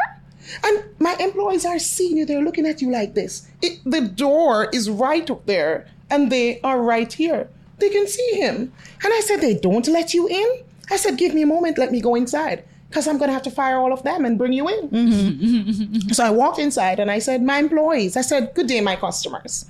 And 0.65 0.85
my 1.01 1.15
employees 1.19 1.65
are 1.65 1.79
seeing 1.79 2.17
you, 2.17 2.25
they're 2.25 2.43
looking 2.43 2.67
at 2.67 2.81
you 2.81 2.91
like 2.91 3.15
this. 3.15 3.49
It, 3.63 3.81
the 3.85 4.01
door 4.01 4.69
is 4.73 4.89
right 4.89 5.29
up 5.31 5.47
there, 5.47 5.87
and 6.09 6.31
they 6.31 6.61
are 6.63 6.81
right 6.81 7.13
here. 7.13 7.49
They 7.79 7.91
can 7.91 8.07
see 8.07 8.31
him. 8.35 8.73
And 9.05 9.13
I 9.13 9.21
said, 9.21 9.41
They 9.41 9.55
don't 9.55 9.87
let 9.89 10.15
you 10.15 10.29
in? 10.29 10.47
I 10.91 10.97
said, 10.97 11.19
Give 11.19 11.35
me 11.35 11.43
a 11.43 11.47
moment, 11.47 11.79
let 11.79 11.91
me 11.93 12.01
go 12.01 12.15
inside. 12.15 12.65
Because 12.89 13.09
I'm 13.09 13.19
going 13.19 13.29
to 13.29 13.35
have 13.35 13.43
to 13.43 13.51
fire 13.51 13.77
all 13.79 13.93
of 13.93 14.05
them 14.05 14.25
and 14.25 14.39
bring 14.39 14.53
you 14.53 14.69
in. 14.69 14.89
Mm-hmm. 14.89 16.13
so 16.13 16.25
I 16.25 16.31
walked 16.31 16.61
inside 16.61 17.01
and 17.01 17.11
I 17.11 17.19
said, 17.19 17.43
My 17.43 17.59
employees, 17.59 18.17
I 18.17 18.21
said, 18.23 18.53
Good 18.55 18.69
day, 18.69 18.81
my 18.81 18.97
customers. 18.97 19.67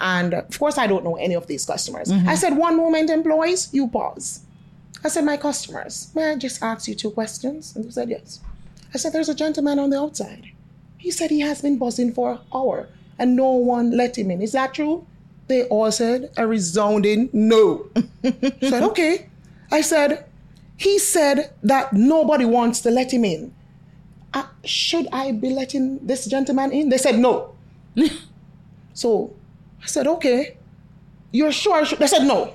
And 0.00 0.32
of 0.32 0.58
course, 0.58 0.78
I 0.78 0.86
don't 0.86 1.04
know 1.04 1.16
any 1.16 1.34
of 1.34 1.46
these 1.48 1.66
customers. 1.66 2.08
Mm-hmm. 2.08 2.28
I 2.28 2.36
said, 2.36 2.56
One 2.56 2.76
moment, 2.76 3.10
employees, 3.10 3.68
you 3.72 3.88
pause. 3.88 4.40
I 5.04 5.08
said, 5.08 5.24
My 5.24 5.36
customers, 5.36 6.10
may 6.14 6.30
I 6.30 6.36
just 6.36 6.62
ask 6.62 6.86
you 6.88 6.94
two 6.94 7.10
questions? 7.10 7.74
And 7.74 7.84
they 7.84 7.90
said, 7.90 8.10
Yes. 8.10 8.40
I 8.94 8.98
said, 8.98 9.12
There's 9.12 9.28
a 9.28 9.34
gentleman 9.34 9.78
on 9.78 9.90
the 9.90 9.98
outside. 9.98 10.50
He 10.98 11.10
said 11.10 11.30
he 11.30 11.40
has 11.40 11.62
been 11.62 11.78
buzzing 11.78 12.12
for 12.12 12.32
an 12.32 12.38
hour 12.54 12.88
and 13.18 13.34
no 13.34 13.50
one 13.52 13.96
let 13.96 14.18
him 14.18 14.30
in. 14.30 14.42
Is 14.42 14.52
that 14.52 14.74
true? 14.74 15.06
They 15.48 15.64
all 15.64 15.90
said 15.90 16.30
a 16.36 16.46
resounding 16.46 17.30
no. 17.32 17.88
I 17.96 18.04
said, 18.60 18.82
Okay. 18.82 19.28
I 19.72 19.80
said, 19.80 20.26
He 20.76 20.98
said 20.98 21.52
that 21.62 21.92
nobody 21.92 22.44
wants 22.44 22.80
to 22.82 22.90
let 22.90 23.12
him 23.12 23.24
in. 23.24 23.54
Uh, 24.34 24.44
should 24.64 25.08
I 25.12 25.32
be 25.32 25.50
letting 25.50 26.06
this 26.06 26.26
gentleman 26.26 26.70
in? 26.72 26.88
They 26.90 26.98
said, 26.98 27.18
No. 27.18 27.54
so 28.94 29.34
I 29.82 29.86
said, 29.86 30.06
Okay. 30.06 30.56
You're 31.32 31.52
sure? 31.52 31.84
They 31.84 32.06
said, 32.06 32.24
No. 32.26 32.54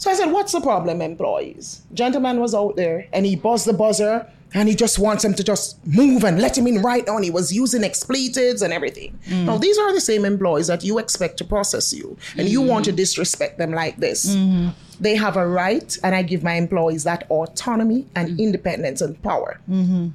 So 0.00 0.10
I 0.10 0.14
said, 0.14 0.32
What's 0.32 0.52
the 0.52 0.62
problem, 0.62 1.02
employees? 1.02 1.82
Gentleman 1.92 2.40
was 2.40 2.54
out 2.54 2.74
there 2.74 3.06
and 3.12 3.26
he 3.26 3.36
buzzed 3.36 3.66
the 3.66 3.74
buzzer 3.74 4.26
and 4.54 4.66
he 4.66 4.74
just 4.74 4.98
wants 4.98 5.22
him 5.22 5.34
to 5.34 5.44
just 5.44 5.78
move 5.86 6.24
and 6.24 6.40
let 6.40 6.56
him 6.56 6.66
in 6.66 6.80
right 6.80 7.06
now. 7.06 7.16
And 7.16 7.24
he 7.24 7.30
was 7.30 7.52
using 7.52 7.84
expletives 7.84 8.62
and 8.62 8.72
everything. 8.72 9.18
Mm. 9.26 9.44
Now, 9.44 9.58
these 9.58 9.76
are 9.76 9.92
the 9.92 10.00
same 10.00 10.24
employees 10.24 10.68
that 10.68 10.82
you 10.82 10.98
expect 10.98 11.36
to 11.36 11.44
process 11.44 11.92
you 11.92 12.16
and 12.38 12.48
you 12.48 12.62
want 12.62 12.86
to 12.86 12.92
mm. 12.92 12.96
disrespect 12.96 13.58
them 13.58 13.72
like 13.72 13.98
this. 13.98 14.34
Mm-hmm. 14.34 14.70
They 15.00 15.16
have 15.16 15.36
a 15.36 15.46
right, 15.46 15.96
and 16.02 16.14
I 16.14 16.22
give 16.22 16.42
my 16.42 16.54
employees 16.54 17.04
that 17.04 17.26
autonomy 17.30 18.06
and 18.16 18.30
mm. 18.30 18.38
independence 18.38 19.00
and 19.02 19.22
power. 19.22 19.60
Mm-hmm. 19.68 20.08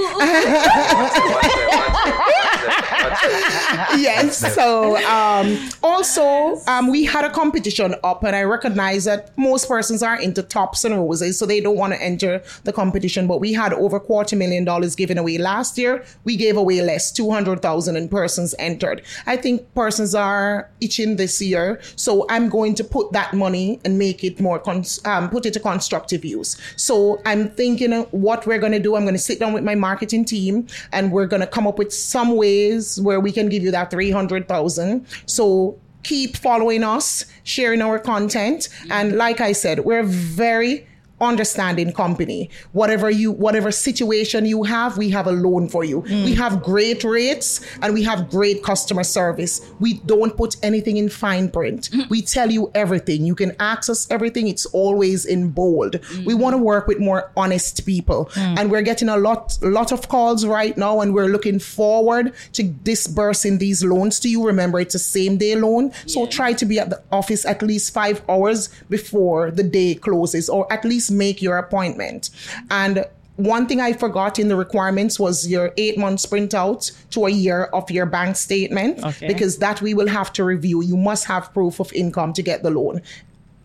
yes. 3.98 4.54
So 4.56 4.98
um, 5.06 5.70
also, 5.84 6.58
um, 6.68 6.88
we 6.90 7.04
had 7.04 7.26
a 7.26 7.30
competition 7.30 7.96
up, 8.04 8.24
and 8.24 8.36
I 8.36 8.44
recognize 8.44 9.06
that 9.06 9.38
most 9.38 9.68
persons 9.68 10.02
are 10.02 10.20
into 10.20 10.44
tops 10.44 10.86
and 10.86 10.96
roses, 10.96 11.38
so 11.38 11.46
they 11.46 11.60
don't 11.60 11.78
want 11.78 11.94
to 11.94 12.02
enter 12.02 12.42
the 12.64 12.74
competition. 12.74 13.28
But 13.28 13.40
we 13.40 13.54
had 13.54 13.74
over 13.74 14.00
quarter 14.00 14.36
million 14.36 14.64
dollars 14.64 14.96
given 14.96 15.18
away 15.18 15.38
last 15.38 15.78
year. 15.78 16.06
We 16.24 16.38
gave 16.38 16.58
away 16.58 16.82
less, 16.82 17.12
two 17.12 17.30
hundred 17.32 17.62
thousand, 17.62 17.96
and 17.96 18.10
persons 18.10 18.56
entered. 18.60 19.02
I 19.26 19.36
think 19.38 19.74
persons 19.74 20.16
are 20.16 20.70
itching 20.80 21.01
this 21.18 21.42
year, 21.42 21.80
so 21.96 22.26
I'm 22.30 22.50
going 22.50 22.76
to 22.76 22.84
put 22.84 23.12
that 23.12 23.34
money 23.34 23.80
and 23.86 23.98
make 23.98 24.24
it 24.24 24.40
more, 24.40 24.60
cons- 24.60 25.06
um, 25.06 25.30
put 25.30 25.46
it 25.46 25.54
to 25.54 25.60
constructive 25.60 26.24
use. 26.24 26.58
So 26.76 27.22
I'm 27.26 27.50
thinking 27.50 27.92
what 28.12 28.46
we're 28.46 28.60
going 28.60 28.72
to 28.74 28.80
do. 28.80 28.96
I'm 28.96 29.04
going 29.04 29.14
to 29.14 29.20
sit 29.20 29.40
down 29.40 29.54
with 29.54 29.64
my 29.64 29.76
marketing 29.76 30.26
team, 30.26 30.68
and 30.92 31.12
we're 31.12 31.28
going 31.28 31.42
to 31.42 31.48
come 31.48 31.68
up 31.68 31.78
with 31.78 31.94
some 31.94 32.36
ways 32.36 33.00
where 33.02 33.20
we 33.20 33.32
can 33.32 33.50
give 33.50 33.64
you 33.64 33.72
that 33.72 33.92
three 33.92 34.12
hundred 34.12 34.48
thousand. 34.48 35.06
So 35.26 35.78
keep 36.04 36.36
following 36.38 36.84
us, 36.84 37.26
sharing 37.44 37.82
our 37.82 38.00
content. 38.00 38.70
And 38.90 39.18
like 39.18 39.40
I 39.40 39.52
said, 39.52 39.82
we're 39.82 40.04
very 40.04 40.88
understanding 41.22 41.94
company. 41.94 42.50
Whatever 42.72 43.10
you, 43.10 43.32
whatever 43.32 43.72
situation 43.72 44.46
you 44.46 44.64
have, 44.64 44.98
we 44.98 45.10
have 45.10 45.28
a 45.28 45.32
loan 45.32 45.70
for 45.70 45.84
you. 45.84 46.02
Hmm. 46.02 46.26
We 46.26 46.36
have 46.36 46.64
great 46.64 47.04
rates 47.04 47.62
and 47.82 47.94
we 47.94 48.04
have 48.04 48.30
great 48.30 48.64
customer 48.64 49.04
service. 49.04 49.62
We 49.80 49.96
don't 50.06 50.36
put 50.36 50.56
anything 50.64 50.98
in 50.98 51.10
fine 51.10 51.50
print. 51.50 51.90
Hmm. 51.94 52.02
We 52.10 52.22
tell 52.22 52.52
you 52.52 52.72
everything. 52.76 53.26
You 53.26 53.36
can 53.36 53.56
access 53.60 54.10
everything. 54.10 54.48
It's 54.48 54.66
always 54.68 55.26
in 55.26 55.50
bold. 55.50 56.04
Hmm. 56.04 56.26
We 56.26 56.34
want 56.34 56.54
to 56.54 56.58
work 56.58 56.88
with 56.88 57.00
more 57.00 57.32
honest 57.38 57.86
people, 57.86 58.30
and 58.36 58.72
we're 58.72 58.82
getting 58.82 59.10
a 59.10 59.18
lot, 59.18 59.58
lot 59.62 59.92
of 59.92 60.08
calls 60.08 60.46
right 60.46 60.78
now, 60.78 61.02
and 61.02 61.14
we're 61.14 61.28
looking 61.28 61.60
forward 61.60 62.34
to 62.54 62.64
disbursing 62.64 63.58
these 63.58 63.84
loans 63.84 64.20
to 64.22 64.30
you. 64.30 64.46
Remember, 64.46 64.80
it's 64.80 64.96
a 64.96 65.00
same 65.00 65.38
day 65.38 65.56
loan, 65.56 65.92
so 66.08 66.26
try 66.26 66.54
to 66.54 66.66
be 66.66 66.80
at 66.80 66.90
the 66.90 67.02
office 67.12 67.46
at 67.46 67.62
least 67.62 67.94
five 67.94 68.22
hours 68.28 68.70
before 68.90 69.52
the 69.52 69.64
day 69.64 69.96
closes, 69.96 70.50
or 70.50 70.72
at 70.72 70.84
least 70.86 71.11
make 71.12 71.42
your 71.42 71.58
appointment. 71.58 72.30
And 72.70 73.06
one 73.38 73.66
thing 73.68 73.80
I 73.82 73.94
forgot 73.94 74.40
in 74.40 74.50
the 74.50 74.56
requirements 74.56 75.20
was 75.20 75.48
your 75.48 75.72
eight 75.78 75.98
months 75.98 76.26
printout 76.26 76.92
to 77.12 77.26
a 77.26 77.30
year 77.30 77.66
of 77.74 77.90
your 77.90 78.06
bank 78.06 78.36
statement 78.36 79.04
Okay. 79.04 79.28
because 79.28 79.58
that 79.58 79.82
we 79.82 79.94
will 79.94 80.08
have 80.08 80.32
to 80.34 80.44
review. 80.44 80.82
You 80.84 80.98
must 80.98 81.26
have 81.26 81.52
proof 81.54 81.80
of 81.80 81.92
income 81.94 82.34
to 82.34 82.42
get 82.42 82.62
the 82.62 82.70
loan. 82.70 83.02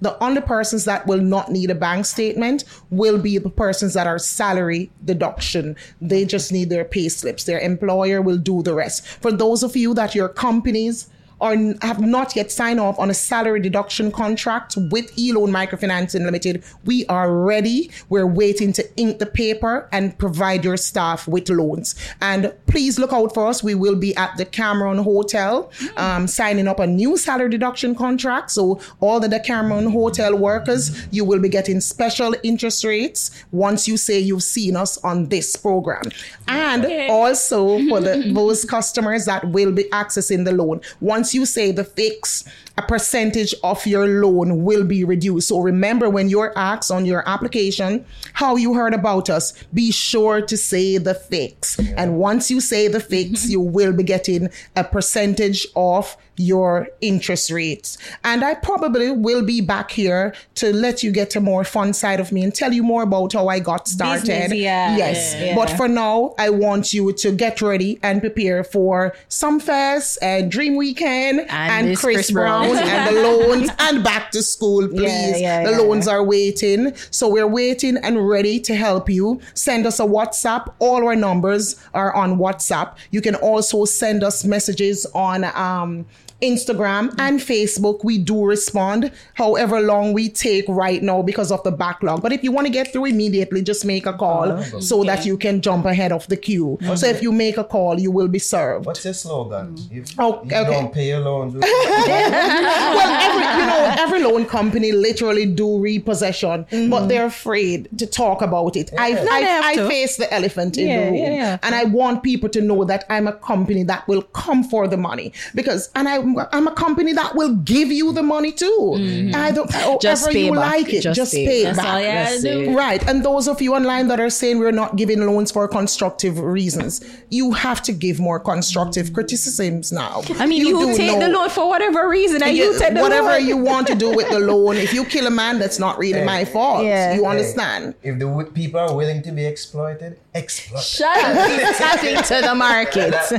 The 0.02 0.22
only 0.22 0.42
persons 0.42 0.84
that 0.84 1.06
will 1.06 1.20
not 1.22 1.50
need 1.50 1.70
a 1.70 1.74
bank 1.74 2.04
statement 2.04 2.64
will 2.90 3.18
be 3.18 3.38
the 3.38 3.48
persons 3.48 3.94
that 3.94 4.06
are 4.06 4.18
salary 4.18 4.90
deduction. 5.04 5.74
They 6.02 6.24
just 6.26 6.52
need 6.52 6.68
their 6.68 6.84
pay 6.84 7.08
slips. 7.08 7.44
Their 7.44 7.58
employer 7.58 8.20
will 8.20 8.36
do 8.36 8.62
the 8.62 8.74
rest. 8.74 9.06
For 9.06 9.32
those 9.32 9.62
of 9.62 9.74
you 9.74 9.94
that 9.94 10.14
your 10.14 10.28
companies 10.28 11.08
or 11.38 11.54
have 11.82 12.00
not 12.00 12.34
yet 12.34 12.50
signed 12.50 12.80
off 12.80 12.98
on 12.98 13.10
a 13.10 13.14
salary 13.14 13.60
deduction 13.60 14.10
contract 14.10 14.76
with 14.90 15.16
E-Loan 15.18 15.50
Microfinancing 15.50 16.24
Limited, 16.24 16.64
we 16.84 17.04
are 17.06 17.34
ready. 17.34 17.90
We're 18.08 18.26
waiting 18.26 18.72
to 18.74 18.96
ink 18.96 19.18
the 19.18 19.26
paper 19.26 19.88
and 19.92 20.16
provide 20.18 20.64
your 20.64 20.76
staff 20.76 21.28
with 21.28 21.48
loans. 21.50 21.94
And 22.20 22.52
please 22.66 22.98
look 22.98 23.12
out 23.12 23.34
for 23.34 23.46
us. 23.46 23.62
We 23.62 23.74
will 23.74 23.96
be 23.96 24.16
at 24.16 24.36
the 24.36 24.46
Cameron 24.46 24.98
Hotel 24.98 25.70
um, 25.96 26.26
signing 26.26 26.68
up 26.68 26.80
a 26.80 26.86
new 26.86 27.16
salary 27.16 27.50
deduction 27.50 27.94
contract. 27.94 28.50
So 28.50 28.80
all 29.00 29.20
the 29.20 29.36
Cameron 29.40 29.90
Hotel 29.90 30.34
workers, 30.34 31.06
you 31.10 31.24
will 31.24 31.40
be 31.40 31.48
getting 31.48 31.80
special 31.80 32.34
interest 32.42 32.84
rates 32.84 33.44
once 33.52 33.86
you 33.86 33.96
say 33.96 34.18
you've 34.18 34.42
seen 34.42 34.76
us 34.76 34.96
on 34.98 35.28
this 35.28 35.56
program. 35.56 36.04
And 36.48 37.10
also 37.10 37.78
for 37.88 38.00
the 38.00 38.16
those 38.34 38.64
customers 38.64 39.26
that 39.26 39.46
will 39.48 39.72
be 39.72 39.84
accessing 39.84 40.44
the 40.44 40.52
loan, 40.52 40.80
once 41.00 41.25
you 41.34 41.46
say 41.46 41.72
the 41.72 41.84
fix, 41.84 42.44
a 42.78 42.82
percentage 42.82 43.54
of 43.62 43.86
your 43.86 44.06
loan 44.06 44.64
will 44.64 44.84
be 44.84 45.04
reduced. 45.04 45.48
So 45.48 45.60
remember 45.60 46.10
when 46.10 46.28
you're 46.28 46.52
asked 46.56 46.90
on 46.90 47.06
your 47.06 47.26
application 47.28 48.04
how 48.34 48.56
you 48.56 48.74
heard 48.74 48.94
about 48.94 49.30
us, 49.30 49.52
be 49.72 49.90
sure 49.90 50.42
to 50.42 50.56
say 50.56 50.98
the 50.98 51.14
fix. 51.14 51.78
And 51.96 52.18
once 52.18 52.50
you 52.50 52.60
say 52.60 52.88
the 52.88 53.00
fix, 53.00 53.42
mm-hmm. 53.42 53.50
you 53.50 53.60
will 53.60 53.92
be 53.92 54.02
getting 54.02 54.48
a 54.74 54.84
percentage 54.84 55.66
of 55.74 56.16
your 56.38 56.88
interest 57.00 57.50
rates. 57.50 57.98
And 58.24 58.44
I 58.44 58.54
probably 58.54 59.10
will 59.10 59.42
be 59.42 59.60
back 59.60 59.90
here 59.90 60.34
to 60.56 60.72
let 60.72 61.02
you 61.02 61.10
get 61.10 61.34
a 61.36 61.40
more 61.40 61.64
fun 61.64 61.92
side 61.94 62.20
of 62.20 62.30
me 62.32 62.42
and 62.42 62.54
tell 62.54 62.72
you 62.72 62.82
more 62.82 63.02
about 63.02 63.32
how 63.32 63.48
I 63.48 63.58
got 63.58 63.88
started. 63.88 64.26
Business, 64.26 64.52
yeah. 64.52 64.96
Yes. 64.96 65.34
Yeah. 65.38 65.54
But 65.54 65.70
for 65.70 65.88
now, 65.88 66.34
I 66.38 66.50
want 66.50 66.92
you 66.92 67.12
to 67.12 67.32
get 67.32 67.62
ready 67.62 67.98
and 68.02 68.20
prepare 68.20 68.64
for 68.64 69.14
Sumfest 69.28 70.18
and 70.20 70.50
Dream 70.50 70.76
Weekend 70.76 71.46
and, 71.48 71.88
this 71.88 72.00
Chris, 72.00 72.16
Chris 72.16 72.30
Brown, 72.30 72.60
Brown. 72.60 72.65
And 72.74 73.16
the 73.16 73.22
loans 73.22 73.70
and 73.78 74.02
back 74.02 74.30
to 74.32 74.42
school, 74.42 74.88
please. 74.88 75.40
yeah, 75.40 75.64
the 75.64 75.70
yeah. 75.70 75.78
loans 75.78 76.08
are 76.08 76.22
waiting. 76.22 76.94
So 77.10 77.28
we're 77.28 77.46
waiting 77.46 77.96
and 77.98 78.28
ready 78.28 78.60
to 78.60 78.74
help 78.74 79.08
you. 79.08 79.40
Send 79.54 79.86
us 79.86 80.00
a 80.00 80.04
WhatsApp. 80.04 80.72
All 80.78 81.06
our 81.06 81.16
numbers 81.16 81.76
are 81.94 82.14
on 82.14 82.38
WhatsApp. 82.38 82.96
You 83.10 83.20
can 83.20 83.34
also 83.34 83.84
send 83.84 84.22
us 84.22 84.44
messages 84.44 85.06
on 85.14 85.44
um 85.44 86.06
Instagram 86.42 87.14
and 87.18 87.40
Facebook, 87.40 88.04
we 88.04 88.18
do 88.18 88.44
respond 88.44 89.10
however 89.34 89.80
long 89.80 90.12
we 90.12 90.28
take 90.28 90.64
right 90.68 91.02
now 91.02 91.22
because 91.22 91.50
of 91.50 91.62
the 91.62 91.70
backlog. 91.70 92.22
But 92.22 92.32
if 92.32 92.44
you 92.44 92.52
want 92.52 92.66
to 92.66 92.72
get 92.72 92.92
through 92.92 93.06
immediately, 93.06 93.62
just 93.62 93.84
make 93.84 94.04
a 94.06 94.12
call 94.12 94.52
uh-huh. 94.52 94.80
so 94.80 95.02
that 95.04 95.24
you 95.24 95.38
can 95.38 95.62
jump 95.62 95.86
ahead 95.86 96.12
of 96.12 96.26
the 96.28 96.36
queue. 96.36 96.78
So 96.94 97.06
if 97.06 97.22
you 97.22 97.32
make 97.32 97.56
a 97.56 97.64
call, 97.64 97.98
you 97.98 98.10
will 98.10 98.28
be 98.28 98.38
served. 98.38 98.86
What's 98.86 99.04
your 99.04 99.14
slogan? 99.14 99.76
Mm. 99.76 99.92
If 99.96 100.14
Oh, 100.18 100.42
you 100.44 100.56
okay. 100.56 100.64
don't 100.70 100.92
pay 100.92 101.08
your 101.08 101.20
loans, 101.20 101.54
we- 101.54 101.60
well, 101.60 103.20
every 103.22 103.46
you 103.60 103.66
know, 103.66 103.94
every 103.98 104.22
loan 104.22 104.44
company 104.46 104.92
literally 104.92 105.46
do 105.46 105.78
repossession, 105.78 106.64
mm. 106.66 106.90
but 106.90 107.06
they're 107.06 107.26
afraid 107.26 107.88
to 107.98 108.06
talk 108.06 108.42
about 108.42 108.76
it. 108.76 108.90
I 108.98 109.12
they 109.14 109.20
have 109.20 109.64
I, 109.64 109.72
I 109.72 109.88
face 109.88 110.16
the 110.16 110.32
elephant 110.32 110.76
in 110.78 110.88
Yeah, 110.88 111.00
the 111.00 111.06
room, 111.06 111.14
yeah, 111.14 111.32
yeah. 111.34 111.58
and 111.62 111.74
I 111.74 111.84
want 111.84 112.22
people 112.22 112.48
to 112.50 112.60
know 112.60 112.84
that 112.84 113.04
I'm 113.08 113.26
a 113.26 113.32
company 113.32 113.82
that 113.84 114.06
will 114.08 114.22
come 114.22 114.62
for 114.64 114.86
the 114.88 114.96
money 114.96 115.32
because, 115.54 115.90
and 115.94 116.08
I 116.08 116.18
I'm 116.52 116.66
a 116.66 116.72
company 116.72 117.12
that 117.14 117.34
will 117.34 117.54
give 117.56 117.90
you 117.92 118.12
the 118.12 118.22
money 118.22 118.52
too. 118.52 118.78
Mm-hmm. 118.96 119.34
I 119.34 119.50
don't 119.52 119.68
oh, 119.74 119.78
however 119.78 119.98
Just 120.00 120.30
pay 120.30 120.44
you 120.46 120.52
back. 120.52 120.72
like 120.72 120.88
it, 120.92 121.02
Just 121.02 121.16
just, 121.16 121.32
pay. 121.34 121.46
pay, 121.46 121.62
That's 121.64 121.78
back. 121.78 121.86
all 121.86 122.00
you 122.00 122.06
gotta 122.06 122.40
do. 122.42 122.70
it. 122.70 122.74
Right. 122.74 123.08
And 123.08 123.24
those 123.24 123.46
of 123.48 123.60
you 123.62 123.74
online 123.74 124.08
that 124.08 124.20
are 124.20 124.30
saying 124.30 124.58
we're 124.58 124.72
not 124.82 124.96
giving 124.96 125.20
loans 125.26 125.50
for 125.50 125.66
constructive 125.68 126.38
reasons, 126.38 126.92
you 127.30 127.52
have 127.52 127.80
to 127.82 127.92
give 127.92 128.18
more 128.20 128.38
constructive 128.40 129.12
criticisms 129.12 129.92
now. 129.92 130.22
I 130.38 130.46
mean, 130.46 130.60
you, 130.66 130.78
do 130.86 130.96
take 130.96 131.18
the 131.20 131.28
loan 131.28 131.50
for 131.50 131.68
whatever 131.68 132.08
reason, 132.08 132.42
and 132.42 132.56
you, 132.56 132.64
you- 132.72 132.78
take 132.78 132.94
the 132.94 133.00
whatever 133.00 133.30
loan. 133.30 133.46
you 133.46 133.56
want 133.56 133.86
to 133.88 133.94
do 133.94 134.14
with 134.14 134.28
the 134.30 134.38
loan. 134.40 134.76
If 134.76 134.92
you 134.92 135.04
kill 135.04 135.26
a 135.26 135.30
man, 135.30 135.58
that's 135.58 135.78
not 135.78 135.98
really 135.98 136.24
my 136.24 136.44
fault. 136.44 136.84
Yeah. 136.84 137.14
You 137.14 137.22
Hey, 137.24 137.28
understand? 137.30 137.94
if 138.02 138.18
the 138.18 138.50
people 138.54 138.80
are 138.80 138.94
willing 138.94 139.22
to 139.22 139.32
be 139.32 139.44
exploited, 139.44 140.18
exploit. 140.34 140.82
Shut 140.82 141.16
up. 141.16 141.76
Tap 141.78 142.04
into 142.04 142.46
the 142.46 142.54
market. 142.54 143.14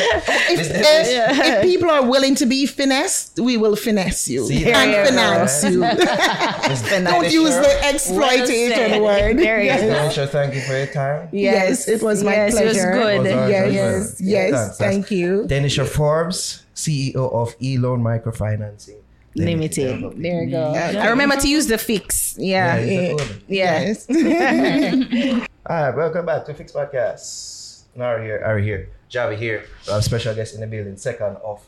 If, 0.52 0.70
eh, 0.70 0.80
if, 0.80 1.64
if 1.64 1.69
people 1.70 1.90
are 1.90 2.04
willing 2.04 2.34
to 2.36 2.46
be 2.46 2.66
finessed, 2.66 3.38
we 3.38 3.56
will 3.56 3.76
finesse 3.76 4.28
you 4.28 4.46
See, 4.46 4.64
and 4.64 4.74
there 4.74 5.04
you 5.04 5.10
go. 5.10 5.16
finance 5.16 5.64
you. 5.64 5.80
Don't 7.10 7.32
use 7.32 7.54
the 7.66 7.80
exploitation 7.84 8.76
said. 8.76 9.02
word. 9.02 9.38
There 9.38 9.60
you 9.60 9.66
yes. 9.66 10.16
go. 10.16 10.26
Thank 10.26 10.54
you 10.54 10.60
for 10.62 10.76
your 10.76 10.86
time. 10.86 11.28
Yes, 11.32 11.88
it 11.88 12.02
was 12.02 12.22
my 12.24 12.32
yes, 12.32 12.52
pleasure. 12.52 12.90
It 12.92 12.98
was 12.98 13.04
good. 13.04 13.18
Was 13.22 13.32
ours 13.32 13.50
Yes, 13.50 13.72
yes, 13.72 14.20
well. 14.20 14.28
yes, 14.28 14.52
Thanks. 14.52 14.76
thank 14.78 15.10
you. 15.10 15.44
Denisher 15.46 15.86
Forbes, 15.86 16.64
CEO 16.74 17.32
of 17.32 17.54
E-Loan 17.60 18.00
Microfinancing 18.02 18.96
Limited. 19.36 20.02
There 20.20 20.42
you 20.44 20.50
go. 20.50 20.72
I 20.74 21.06
remember 21.08 21.36
to 21.36 21.48
use 21.48 21.66
the 21.68 21.78
fix. 21.78 22.34
Yeah. 22.36 22.78
Yeah, 22.80 23.16
Yeah. 23.48 23.86
use 23.88 24.06
the 24.06 24.14
code. 24.14 24.26
Yes. 24.28 25.46
All 25.66 25.76
right, 25.84 25.94
welcome 25.96 26.26
back 26.26 26.44
to 26.46 26.54
Fix 26.54 26.72
Podcast. 26.72 27.59
Naro 27.94 28.22
here, 28.22 28.42
Ari 28.44 28.62
here, 28.64 28.88
Javi 29.10 29.36
here. 29.36 29.64
We 29.86 29.92
have 29.92 30.04
special 30.04 30.34
guest 30.34 30.54
in 30.54 30.60
the 30.60 30.66
building, 30.66 30.96
second 30.96 31.36
of 31.44 31.60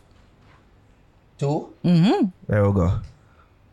2 1.39 1.74
Mm-hmm. 1.85 2.27
There 2.47 2.65
we 2.69 2.73
go. 2.73 3.01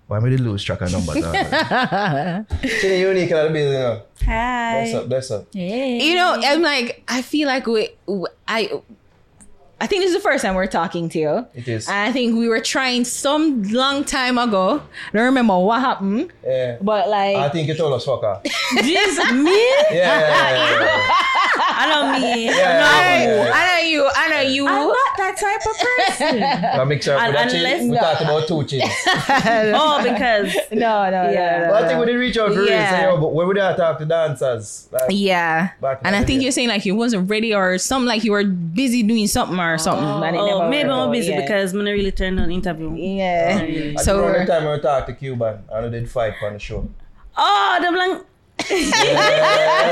Why 0.07 0.19
me 0.19 0.31
did 0.31 0.39
lose 0.39 0.63
track 0.63 0.81
of 0.81 0.91
number 0.91 1.13
now? 1.19 2.45
Chinny 2.63 2.99
unique 3.05 3.29
in 3.29 3.37
the 3.37 3.49
building. 3.53 3.73
now. 3.73 4.01
Bless 4.25 4.91
Hi. 4.91 4.97
up, 4.97 5.07
bless 5.09 5.29
up. 5.31 5.45
You 5.53 6.15
know, 6.15 6.35
I'm 6.43 6.63
like, 6.63 7.03
I 7.07 7.21
feel 7.21 7.47
like 7.47 7.67
we, 7.67 7.89
I, 8.47 8.71
I 9.81 9.87
think 9.87 10.01
this 10.03 10.09
is 10.09 10.15
the 10.17 10.21
first 10.21 10.43
time 10.43 10.55
we're 10.55 10.67
talking 10.67 11.07
to 11.09 11.19
you. 11.19 11.47
It 11.53 11.67
is. 11.67 11.87
And 11.87 11.97
I 11.97 12.11
think 12.11 12.35
we 12.37 12.49
were 12.49 12.59
trying 12.59 13.05
some 13.05 13.63
long 13.63 14.03
time 14.03 14.37
ago. 14.37 14.81
I 14.81 15.17
don't 15.17 15.25
remember 15.25 15.57
what 15.57 15.79
happened, 15.79 16.31
Yeah. 16.43 16.77
but 16.81 17.07
like, 17.07 17.37
I 17.37 17.49
think 17.49 17.67
you 17.69 17.75
told 17.75 17.93
us 17.93 18.03
fuck 18.05 18.21
off. 18.23 18.41
Yeah, 18.43 18.81
this 18.83 19.31
me. 19.31 19.51
yeah, 19.51 19.91
yeah, 19.91 20.51
yeah, 20.51 20.79
yeah. 20.81 21.15
I 21.81 21.89
know 21.89 22.19
me. 22.19 22.45
Yeah, 22.45 22.51
yeah, 22.51 23.23
yeah, 23.23 23.45
yeah. 23.45 23.51
I 23.53 23.81
know 23.81 23.87
you. 23.87 24.09
I 24.13 24.27
know 24.29 24.41
you. 24.41 24.67
I'm 24.67 24.87
not 24.87 25.17
that 25.17 25.37
type 25.37 25.61
of 25.65 25.77
person. 26.27 26.39
Now 26.41 26.83
mix 26.85 27.05
her 27.05 27.13
up 27.15 27.27
with 27.27 27.35
that 27.35 27.43
Un- 27.45 27.49
chin. 27.49 27.65
unless- 27.65 27.89
We 27.89 27.97
talked 27.97 28.21
about 28.21 28.47
two 28.47 28.63
chins. 28.79 28.93
oh, 29.75 30.01
because 30.03 30.53
no, 30.71 31.09
no, 31.09 31.29
Yeah. 31.31 31.59
no, 31.59 31.65
no, 31.67 31.71
But 31.71 31.83
I 31.83 31.87
think 31.87 31.99
we 32.01 32.05
did 32.07 32.15
reach 32.17 32.37
out 32.37 32.53
for 32.53 32.59
real. 32.59 32.69
Yeah. 32.69 32.89
Say, 32.99 33.03
yo, 33.03 33.17
but 33.19 33.33
when 33.33 33.47
we 33.47 33.53
did 33.53 33.77
talk 33.77 33.97
to 33.99 34.05
dancers, 34.05 34.89
like, 34.91 35.03
Yeah. 35.09 35.69
Back 35.81 36.01
And 36.03 36.15
I 36.15 36.23
think 36.23 36.39
day. 36.39 36.43
you're 36.43 36.51
saying 36.51 36.69
like 36.69 36.85
you 36.85 36.95
wasn't 36.95 37.29
ready 37.29 37.53
or 37.53 37.77
something 37.77 38.07
like 38.07 38.23
you 38.23 38.31
were 38.33 38.43
busy 38.43 39.03
doing 39.03 39.27
something 39.27 39.57
or 39.73 39.77
something. 39.77 40.19
but 40.19 40.33
oh, 40.35 40.69
maybe 40.69 40.89
I'm 40.89 41.11
busy 41.11 41.31
yeah. 41.31 41.41
because 41.41 41.73
I'm 41.73 41.83
not 41.83 41.91
really 41.91 42.11
turned 42.11 42.39
on 42.39 42.51
interview. 42.51 42.93
Yeah. 42.95 43.59
Oh, 43.61 43.99
I 43.99 44.03
So 44.03 44.21
think 44.21 44.25
around 44.25 44.45
the 44.47 44.53
time 44.53 44.71
we 44.71 44.79
talked 44.81 45.07
to 45.07 45.13
Cuban 45.13 45.63
and 45.71 45.85
we 45.85 45.91
did 45.91 46.09
fight 46.09 46.33
on 46.43 46.53
the 46.53 46.59
show. 46.59 46.87
Oh, 47.37 47.77
the 47.81 47.91
blank. 47.91 48.25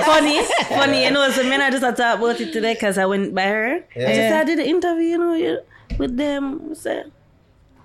funny, 0.06 0.44
funny. 0.68 1.06
You 1.06 1.12
know, 1.12 1.30
so 1.32 1.44
me 1.44 1.54
and 1.54 1.64
I 1.64 1.70
just 1.72 1.84
had 1.84 1.96
to 1.96 2.02
talk 2.02 2.20
about 2.20 2.40
it 2.42 2.52
today 2.52 2.74
because 2.74 2.98
I 2.98 3.06
went 3.06 3.34
by 3.34 3.44
her. 3.44 3.76
I 3.76 3.80
just 3.80 3.96
Yeah. 3.96 4.40
I 4.42 4.44
did 4.44 4.60
the 4.60 4.68
interview, 4.68 5.04
you 5.04 5.18
know, 5.18 5.60
with 5.98 6.18
them. 6.18 6.70
I 6.72 6.74
said, 6.74 7.12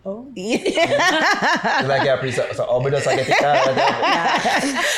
Oh. 0.05 0.27
like 0.37 2.05
yeah, 2.05 2.17
please, 2.19 2.35
so, 2.35 2.45
so 2.53 2.65
I'll 2.65 2.83
be 2.83 2.91
just 2.91 3.07
like 3.07 3.21
a 3.21 3.25
car. 3.41 3.55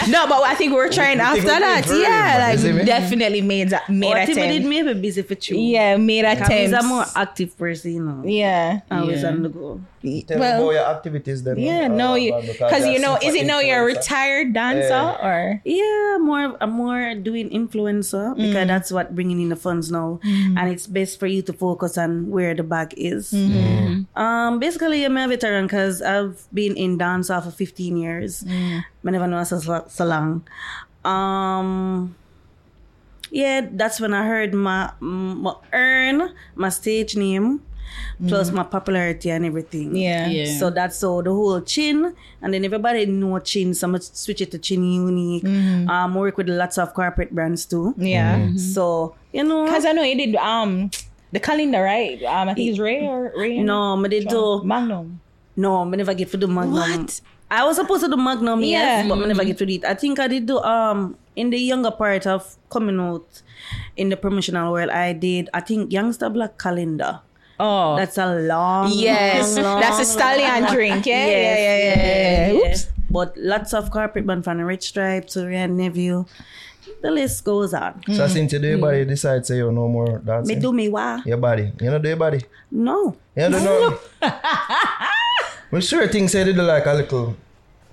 No, 0.08 0.26
but 0.26 0.42
I 0.42 0.54
think 0.56 0.72
we're 0.72 0.90
trying 0.90 1.18
we 1.18 1.22
after 1.24 1.42
we're 1.42 1.60
that. 1.60 1.84
doing 1.84 2.00
very 2.00 2.10
Yeah, 2.10 2.38
like 2.38 2.52
you 2.58 2.58
see 2.64 2.72
me? 2.72 2.84
definitely 2.84 3.40
made 3.42 3.68
that 3.70 3.88
made 3.90 4.12
Or 4.12 4.24
Timmy 4.26 4.34
did 4.34 4.50
attempts. 4.62 4.68
maybe 4.68 4.94
busy 5.00 5.22
for 5.22 5.34
you. 5.34 5.58
Yeah, 5.58 5.96
made 5.98 6.22
Because 6.22 6.48
he's 6.48 6.70
attempts. 6.72 6.84
a 6.86 6.88
more 6.88 7.04
active 7.16 7.56
person, 7.58 7.92
you 7.92 8.02
know. 8.02 8.22
yeah. 8.24 8.80
Always 8.90 9.20
Yeah. 9.22 9.28
on 9.28 9.42
the 9.42 9.48
go. 9.50 9.80
Tell 10.04 10.38
Well, 10.38 10.58
me 10.60 10.64
about 10.64 10.72
your 10.76 10.84
activities 10.96 11.42
then. 11.42 11.56
Yeah, 11.58 11.88
man. 11.88 11.96
no, 11.96 12.12
Uh, 12.12 12.16
you 12.16 12.30
because 12.52 12.84
you 12.86 12.98
know, 13.00 13.16
is 13.24 13.32
it 13.34 13.46
now 13.46 13.60
you're 13.60 13.80
a 13.80 13.84
retired 13.88 14.52
dancer 14.52 14.92
Yeah. 14.92 15.16
or 15.24 15.60
Yeah, 15.64 16.18
more 16.20 16.56
I'm 16.60 16.72
more 16.76 17.14
doing 17.16 17.48
influencer 17.48 18.36
because 18.36 18.66
that's 18.68 18.92
what 18.92 19.14
bringing 19.16 19.40
in 19.40 19.48
the 19.48 19.56
funds 19.56 19.90
now, 19.90 20.20
and 20.22 20.68
it's 20.68 20.86
best 20.86 21.18
for 21.18 21.26
you 21.26 21.40
to 21.48 21.52
focus 21.56 21.96
on 21.96 22.28
where 22.30 22.52
the 22.54 22.62
bag 22.62 22.92
is. 22.98 23.32
Um, 24.14 24.58
basically, 24.60 25.04
I'm 25.04 25.16
a 25.16 25.26
veteran 25.26 25.64
because 25.66 26.02
I've 26.02 26.44
been 26.52 26.76
in 26.76 26.98
dance 26.98 27.28
for 27.28 27.50
15 27.50 27.96
years. 27.96 28.44
I 28.46 28.84
never 29.10 29.26
know 29.26 29.42
so, 29.44 29.58
so 29.88 30.04
long. 30.04 30.44
Um, 31.04 32.14
yeah, 33.30 33.66
that's 33.72 34.00
when 34.00 34.12
I 34.14 34.26
heard 34.26 34.52
my, 34.54 34.92
my 35.00 35.54
earn 35.72 36.30
my 36.54 36.68
stage 36.68 37.16
name. 37.16 37.62
Plus 38.28 38.50
my 38.52 38.62
popularity 38.62 39.30
and 39.30 39.44
everything. 39.44 39.94
yeah. 39.96 40.28
Yeah. 40.28 40.58
So 40.58 40.70
that's 40.70 40.96
so 40.98 41.20
the 41.22 41.30
whole 41.30 41.60
chin, 41.60 42.14
and 42.42 42.54
then 42.54 42.64
everybody 42.64 43.06
know 43.06 43.38
chin. 43.40 43.74
So 43.74 43.92
I 43.92 43.98
switch 43.98 44.40
it 44.40 44.50
to 44.52 44.58
chin 44.58 44.84
unique. 44.84 45.44
Um, 45.88 46.14
work 46.14 46.36
with 46.36 46.48
lots 46.48 46.78
of 46.78 46.94
corporate 46.94 47.34
brands 47.34 47.66
too. 47.66 47.94
Yeah. 47.98 48.50
So 48.56 49.14
you 49.32 49.42
know, 49.44 49.64
Because 49.64 49.84
I 49.84 49.92
know 49.92 50.02
you 50.02 50.16
did 50.16 50.36
um 50.36 50.90
the 51.32 51.40
calendar, 51.40 51.82
right? 51.82 52.22
Um, 52.22 52.48
I 52.48 52.54
think 52.54 52.70
it's 52.70 52.78
Ray 52.78 53.06
or 53.06 53.32
Ray. 53.36 53.58
no, 53.58 53.96
me 53.96 54.08
did 54.08 54.28
do 54.28 54.62
Magnum. 54.62 55.20
no, 55.56 55.84
me 55.84 55.96
never 55.98 56.14
get 56.14 56.30
to 56.30 56.36
do 56.36 56.46
Magnum. 56.46 56.74
What? 57.02 57.20
I 57.50 57.62
was 57.66 57.76
supposed 57.76 58.02
to 58.04 58.08
do 58.10 58.16
Magnum, 58.16 58.62
yes, 58.62 59.04
Yeah. 59.04 59.08
but 59.08 59.22
I 59.22 59.26
never 59.26 59.44
get 59.44 59.58
to 59.58 59.66
do 59.66 59.74
it. 59.74 59.84
I 59.84 59.94
think 59.94 60.18
I 60.18 60.28
did 60.28 60.46
do 60.46 60.58
um 60.62 61.16
in 61.36 61.50
the 61.50 61.58
younger 61.58 61.90
part 61.90 62.26
of 62.26 62.56
coming 62.70 62.98
out 63.00 63.42
in 63.96 64.08
the 64.08 64.16
promotional 64.16 64.72
world. 64.72 64.90
I 64.90 65.12
did 65.12 65.50
I 65.52 65.60
think 65.60 65.92
Youngster 65.92 66.30
Black 66.30 66.56
Calendar. 66.58 67.20
Oh, 67.60 67.96
That's 67.96 68.18
a 68.18 68.34
long, 68.34 68.90
yes, 68.92 69.56
long, 69.58 69.80
that's 69.80 70.00
a 70.00 70.04
stallion 70.04 70.64
long- 70.64 70.72
drink. 70.74 71.06
Yeah, 71.06 71.26
Yes, 71.26 71.38
yeah, 71.38 71.56
yeah, 71.56 71.78
yeah, 71.78 71.96
yeah. 71.96 72.52
yeah. 72.52 72.70
Oops. 72.70 72.86
But 73.10 73.36
lots 73.36 73.72
of 73.72 73.90
corporate 73.92 74.26
band 74.26 74.42
from 74.42 74.58
the 74.58 74.64
Red 74.64 74.82
Stripe 74.82 75.26
to 75.38 75.46
Red 75.46 75.70
Nephew. 75.70 76.24
The 77.00 77.10
list 77.10 77.44
goes 77.44 77.72
on. 77.72 78.02
Hmm. 78.06 78.14
So 78.14 78.26
since 78.28 78.52
you 78.52 78.58
do 78.58 78.68
your 78.68 78.78
body 78.78 79.04
hmm. 79.04 79.08
decide 79.10 79.46
say 79.46 79.58
you 79.58 79.70
no 79.70 79.88
more 79.88 80.18
dancing. 80.18 80.56
Me 80.56 80.60
do 80.60 80.72
me 80.72 80.88
why? 80.88 81.22
Your 81.24 81.36
body. 81.38 81.70
You 81.80 81.90
know 81.90 81.98
do 81.98 82.08
your 82.08 82.16
body. 82.16 82.40
No. 82.70 83.16
You 83.36 83.48
don't 83.50 83.62
know. 83.64 83.98
well 85.70 85.80
sure 85.80 86.08
things 86.08 86.32
say 86.32 86.44
they 86.44 86.52
do 86.52 86.62
like 86.62 86.86
a 86.86 86.94
little 86.94 87.36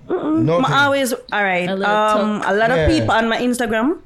nothing. 0.10 0.66
I 0.66 0.86
always 0.86 1.14
all 1.14 1.44
right. 1.44 1.70
A 1.70 1.76
little 1.76 1.94
Um, 1.96 2.42
a 2.46 2.54
lot 2.54 2.72
of 2.72 2.78
Yeah. 2.78 2.88
people 2.88 3.12
on 3.12 3.30
my 3.30 3.38
Instagram, 3.38 4.00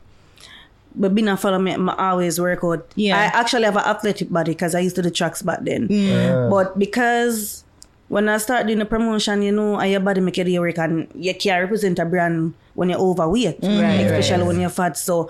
but 0.95 1.13
being 1.13 1.27
a 1.27 1.37
follow 1.37 1.59
me. 1.59 1.73
I 1.73 2.09
always 2.11 2.39
work 2.39 2.63
out. 2.63 2.91
Yeah. 2.95 3.17
I 3.17 3.39
actually 3.39 3.63
have 3.63 3.75
an 3.75 3.83
athletic 3.83 4.31
body 4.31 4.51
because 4.51 4.75
I 4.75 4.79
used 4.79 4.95
to 4.95 5.01
do 5.01 5.09
tracks 5.09 5.41
back 5.41 5.59
then. 5.61 5.87
Yeah. 5.89 6.47
But 6.49 6.79
because 6.79 7.63
when 8.07 8.29
I 8.29 8.37
start 8.37 8.67
doing 8.67 8.79
the 8.79 8.85
promotion, 8.85 9.41
you 9.41 9.51
know, 9.51 9.79
and 9.79 9.91
your 9.91 9.99
body 9.99 10.21
make 10.21 10.37
it 10.37 10.59
work 10.59 10.77
and 10.77 11.07
you 11.15 11.33
can't 11.35 11.61
represent 11.61 11.99
a 11.99 12.05
brand 12.05 12.53
when 12.75 12.89
you're 12.89 12.99
overweight, 12.99 13.61
mm. 13.61 14.05
especially 14.05 14.43
when 14.43 14.59
you're 14.59 14.69
fat. 14.69 14.97
So 14.97 15.29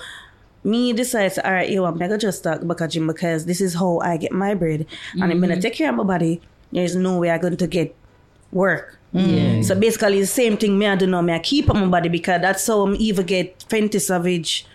me 0.63 0.93
decides, 0.93 1.37
all 1.39 1.51
right, 1.51 1.69
yo, 1.69 1.85
I'm 1.85 1.97
gonna 1.97 2.17
just 2.17 2.39
start 2.39 2.67
back 2.67 2.81
at 2.81 2.91
gym 2.91 3.07
because 3.07 3.45
this 3.45 3.61
is 3.61 3.75
how 3.75 3.99
I 3.99 4.17
get 4.17 4.31
my 4.31 4.53
bread, 4.55 4.85
and 5.13 5.23
I'm 5.23 5.31
mm-hmm. 5.31 5.41
gonna 5.41 5.61
take 5.61 5.75
care 5.75 5.89
of 5.89 5.95
my 5.95 6.03
body. 6.03 6.41
There's 6.71 6.95
no 6.95 7.19
way 7.19 7.29
I'm 7.29 7.39
going 7.39 7.57
to 7.57 7.67
get 7.67 7.95
work. 8.51 8.97
Mm. 9.13 9.57
Yeah. 9.57 9.61
So 9.61 9.75
basically, 9.75 10.19
the 10.19 10.27
same 10.27 10.57
thing 10.57 10.77
me 10.77 10.87
I 10.87 10.95
do 10.95 11.07
now. 11.07 11.21
Me 11.21 11.33
I 11.33 11.39
keep 11.39 11.69
up 11.69 11.75
my 11.75 11.85
body 11.85 12.09
because 12.09 12.41
that's 12.41 12.67
how 12.67 12.81
I'm 12.81 12.95
even 12.95 13.25
get 13.25 13.59
Fenty 13.69 14.01
Savage 14.01 14.65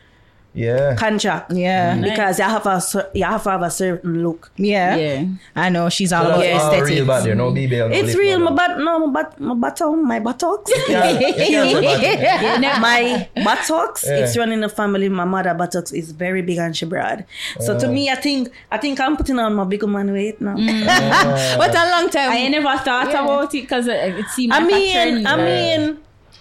Yeah. 0.53 0.97
contract. 0.97 1.53
Yeah. 1.53 1.95
Mm. 1.97 2.03
Because 2.03 2.39
you 2.39 2.45
have 2.45 2.67
a 2.67 2.81
cer- 2.81 3.11
you 3.15 3.25
have 3.25 3.43
to 3.45 3.51
have 3.51 3.63
a 3.63 3.71
certain 3.71 4.23
look. 4.23 4.51
Yeah. 4.57 4.97
Yeah. 4.97 5.25
I 5.55 5.69
know 5.69 5.89
she's 5.89 6.13
all 6.13 6.25
So 6.25 6.31
about 6.31 6.41
that's 6.43 6.65
aesthetics. 6.65 6.91
real 6.91 7.07
bad 7.07 7.25
there, 7.25 7.35
no 7.37 7.53
BBL. 7.53 7.89
No 7.91 7.95
It's 7.97 8.15
real. 8.17 8.39
no 8.41 8.51
My 8.51 8.53
butt, 8.57 8.79
no, 8.79 9.07
my 9.07 9.13
butt, 9.23 9.41
my 9.41 9.55
bottom, 9.55 10.07
my 10.07 10.19
buttocks. 10.21 10.73
Yeah, 10.89 11.11
you 11.11 11.21
can't 11.35 12.01
say 12.01 12.17
bad. 12.61 12.81
my 12.81 13.29
buttocks, 13.45 14.05
Yeah. 14.07 14.17
it's 14.25 14.37
running 14.37 14.61
the 14.61 14.69
family. 14.69 15.09
My 15.09 15.25
mother 15.25 15.55
buttocks 15.55 15.93
is 15.93 16.11
very 16.13 16.43
big 16.43 16.59
and 16.59 16.77
she 16.77 16.85
broad. 16.87 17.25
So 17.61 17.79
to 17.79 17.87
me, 17.89 18.11
I 18.11 18.17
think 18.17 18.51
I 18.73 18.79
think 18.79 18.99
I'm 19.01 19.17
putting 19.17 19.39
on 19.39 19.55
my 19.55 19.65
big 19.65 19.87
man 19.87 20.13
weight 20.13 20.41
now. 20.41 20.57
Mm. 20.57 21.57
What 21.59 21.71
a 21.75 21.91
long 21.91 22.11
time. 22.11 22.31
I 22.33 22.49
never 22.49 22.77
thought 22.83 23.11
about 23.11 23.55
it 23.55 23.61
because 23.63 23.87
it 23.87 24.27
seemed 24.31 24.53
I 24.53 24.59
like 24.59 24.73
a 24.73 24.75
mean, 24.75 24.93
trend. 24.95 25.29
I 25.29 25.37
mean, 25.37 25.99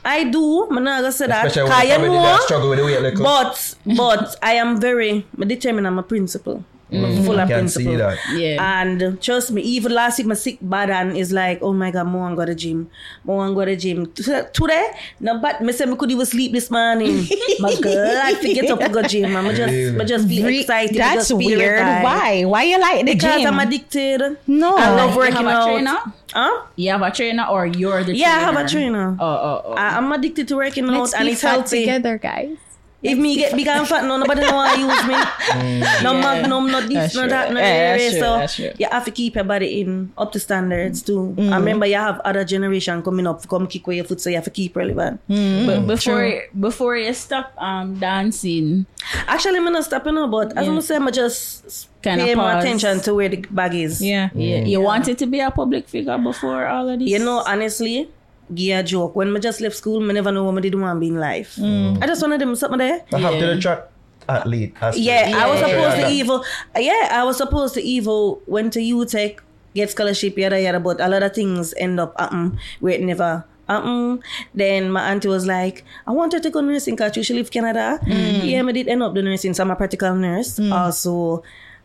I 0.10 0.24
do. 0.24 0.68
I'm 0.70 0.84
not 0.84 1.02
gonna 1.02 1.12
say 1.12 1.28
that. 1.28 1.46
Especially 1.46 1.70
Cause 1.70 1.80
when 1.80 1.88
you 1.88 1.94
the 1.94 2.02
family 2.02 2.18
know, 2.18 2.24
that 2.24 2.42
struggle 2.42 2.70
with 2.70 2.80
the 2.80 2.86
weight 2.86 3.02
little. 3.02 3.24
But 3.24 3.76
but 3.86 4.36
I 4.42 4.54
am 4.54 4.80
very 4.82 5.26
determined. 5.38 5.86
I'm 5.88 6.00
a 6.00 6.04
principle. 6.04 6.64
I'm 6.92 7.24
full 7.24 7.40
of 7.40 7.48
Can 7.48 7.60
principle. 7.60 7.92
see 7.92 7.96
that. 7.98 8.18
Yeah. 8.34 8.82
And 8.82 9.22
trust 9.22 9.52
me, 9.52 9.62
even 9.62 9.92
last 9.94 10.18
week 10.18 10.28
my 10.28 10.34
sick 10.34 10.58
bad 10.62 10.90
and 10.90 11.16
is 11.16 11.32
like, 11.32 11.60
oh 11.62 11.72
my 11.74 11.92
god, 11.92 12.08
more 12.08 12.28
and 12.28 12.36
go 12.36 12.46
to 12.46 12.56
gym, 12.56 12.90
more 13.24 13.46
and 13.46 13.54
go 13.56 13.64
to 13.64 13.76
gym. 13.76 14.12
Today, 14.14 14.88
no, 15.20 15.38
but 15.40 15.62
me 15.62 15.72
say 15.72 15.86
me 15.86 15.96
could 15.96 16.10
even 16.12 16.26
sleep 16.26 16.52
this 16.52 16.72
morning. 16.72 17.28
my 17.60 17.76
God, 17.80 18.42
to 18.42 18.54
get 18.54 18.70
up 18.72 18.80
to 18.80 18.90
go 18.90 19.04
gym. 19.04 19.36
I'm 19.36 19.54
just, 19.56 19.70
Really? 19.72 20.00
I 20.00 20.04
just 20.06 20.28
feel 20.28 20.46
Re- 20.48 20.60
excited. 20.62 20.96
I 21.00 21.16
That's 21.16 21.28
just 21.30 21.40
feel 21.40 21.58
weird. 21.60 21.74
revived. 21.80 22.04
Why? 22.04 22.44
Why 22.46 22.64
you 22.64 22.80
like 22.80 23.06
the 23.06 23.14
Because 23.14 23.42
gym? 23.42 23.54
I'm 23.54 23.60
addicted. 23.68 24.38
No. 24.48 24.76
I 24.76 24.90
love 24.96 25.12
You 25.12 25.18
working 25.18 25.36
have 25.36 25.46
a 25.46 25.50
out. 25.50 25.68
trainer? 25.68 25.98
Huh? 26.34 26.66
You 26.76 26.92
have 26.92 27.02
a 27.02 27.12
trainer 27.12 27.46
or 27.50 27.66
you're 27.68 28.04
the 28.04 28.16
Yeah, 28.16 28.28
I 28.30 28.40
have 28.40 28.56
a 28.56 28.68
trainer. 28.68 29.16
Oh, 29.20 29.26
oh, 29.26 29.62
oh. 29.66 29.74
I, 29.74 29.98
I'm 29.98 30.12
addicted 30.12 30.48
to 30.50 30.56
working 30.56 30.88
Let's 30.88 31.14
out 31.14 31.20
and 31.20 31.28
be 31.28 31.34
it's 31.34 31.42
fat 31.42 31.52
healthy. 31.52 31.80
together, 31.82 32.18
guys. 32.18 32.58
If 33.02 33.18
me 33.18 33.38
get 33.38 33.56
big 33.56 33.68
and 33.68 33.88
fat, 33.88 34.04
no 34.04 34.18
nobody 34.18 34.42
know 34.42 34.60
how 34.60 34.76
to 34.76 34.82
use 34.82 35.04
me. 35.08 35.16
Mm. 35.16 36.04
no 36.04 36.14
magnum, 36.14 36.72
no 36.72 36.82
this, 36.82 36.94
That's 36.94 37.16
no 37.16 37.22
true. 37.22 37.30
that, 37.30 37.54
no 37.54 37.60
Yeah, 37.60 37.98
that's 37.98 38.10
true, 38.12 38.20
So 38.20 38.38
that's 38.38 38.56
true. 38.56 38.72
you 38.78 38.88
have 38.92 39.06
to 39.06 39.12
keep 39.12 39.36
your 39.36 39.44
body 39.46 39.82
in 39.82 40.12
up 40.18 40.32
to 40.34 40.40
standards 40.40 41.02
too. 41.02 41.34
I 41.38 41.42
mm. 41.42 41.56
remember 41.56 41.86
you 41.86 41.96
have 41.96 42.20
other 42.22 42.44
generation 42.44 43.02
coming 43.02 43.26
up, 43.26 43.48
come 43.48 43.68
kick 43.68 43.88
away 43.88 43.98
your 43.98 44.06
foot, 44.06 44.20
so 44.20 44.30
you 44.30 44.36
have 44.36 44.46
to 44.46 44.52
keep 44.52 44.76
relevant. 44.76 45.22
Mm. 45.30 45.66
but 45.66 45.88
before 45.88 46.44
before 46.60 46.98
you 46.98 47.14
stop 47.14 47.54
um 47.58 47.96
dancing, 48.00 48.86
Actually, 49.28 49.58
I'm 49.58 49.72
not 49.72 49.86
stopping 49.86 50.16
now, 50.16 50.28
but 50.28 50.58
as 50.58 50.68
I'm 50.68 50.82
saying, 50.82 51.04
I 51.04 51.12
just 51.12 51.90
Kinda 52.02 52.36
more 52.36 52.58
attention 52.58 53.02
to 53.02 53.14
where 53.14 53.28
the 53.28 53.38
bag 53.52 53.76
is. 53.76 54.02
Yeah. 54.02 54.30
you, 54.34 54.64
you 54.66 54.82
wanted 54.82 55.18
to 55.18 55.26
be 55.26 55.40
a 55.42 55.52
public 55.52 55.88
figure 55.88 56.18
before 56.18 56.66
all 56.66 56.88
of 56.88 57.00
this. 57.00 57.10
You 57.10 57.20
know, 57.20 57.44
honestly, 57.46 58.10
give 58.54 58.80
a 58.80 58.84
joke. 58.84 59.16
When 59.16 59.36
I 59.36 59.40
just 59.40 59.62
left 59.62 59.76
school, 59.76 60.04
I 60.10 60.14
never 60.14 60.32
know 60.32 60.44
what 60.44 60.58
I 60.58 60.62
did 60.62 60.76
want 60.76 60.96
to 60.96 61.00
be 61.00 61.08
in 61.08 61.20
life. 61.20 61.56
Mm. 61.58 62.02
I 62.04 62.08
just 62.08 62.22
wanted 62.22 62.42
them 62.42 62.56
something 62.56 62.80
there. 62.80 63.04
I 63.14 63.20
have 63.20 63.40
to 63.40 63.46
the 63.46 63.60
track 63.60 63.90
athlete. 64.28 64.76
athlete. 64.82 65.04
Yeah, 65.04 65.34
I 65.36 65.50
was 65.50 65.60
Yeah. 65.60 65.68
supposed 65.68 65.98
to 65.98 66.10
evil. 66.12 66.46
Yeah, 66.78 67.10
I 67.12 67.24
was 67.24 67.38
supposed 67.38 67.74
to 67.76 67.82
evil. 67.82 68.42
Went 68.48 68.74
to 68.74 68.80
UTech, 68.80 69.40
get 69.76 69.90
scholarship, 69.92 70.38
yada 70.38 70.60
yada. 70.62 70.80
But 70.80 71.00
a 71.02 71.08
lot 71.08 71.24
of 71.24 71.34
things 71.34 71.74
end 71.78 72.00
up 72.00 72.20
happen 72.20 72.60
where 72.80 72.94
it 72.94 73.02
never. 73.02 73.46
happen. 73.70 74.20
Then 74.56 74.90
my 74.90 75.12
auntie 75.12 75.28
was 75.28 75.46
like, 75.46 75.84
I 76.08 76.12
wanted 76.12 76.42
to 76.42 76.50
go 76.50 76.60
nursing 76.60 76.96
because 76.96 77.14
she 77.24 77.34
live 77.36 77.52
Canada. 77.52 78.00
Mm. 78.02 78.44
Yeah, 78.50 78.64
I 78.66 78.72
did 78.72 78.88
end 78.88 79.04
up 79.04 79.14
the 79.14 79.22
nursing, 79.22 79.54
so 79.54 79.62
I'm 79.62 79.70
a 79.70 79.76
practical 79.76 80.16
nurse. 80.16 80.58
Mm. 80.58 80.74
Also, 80.74 81.44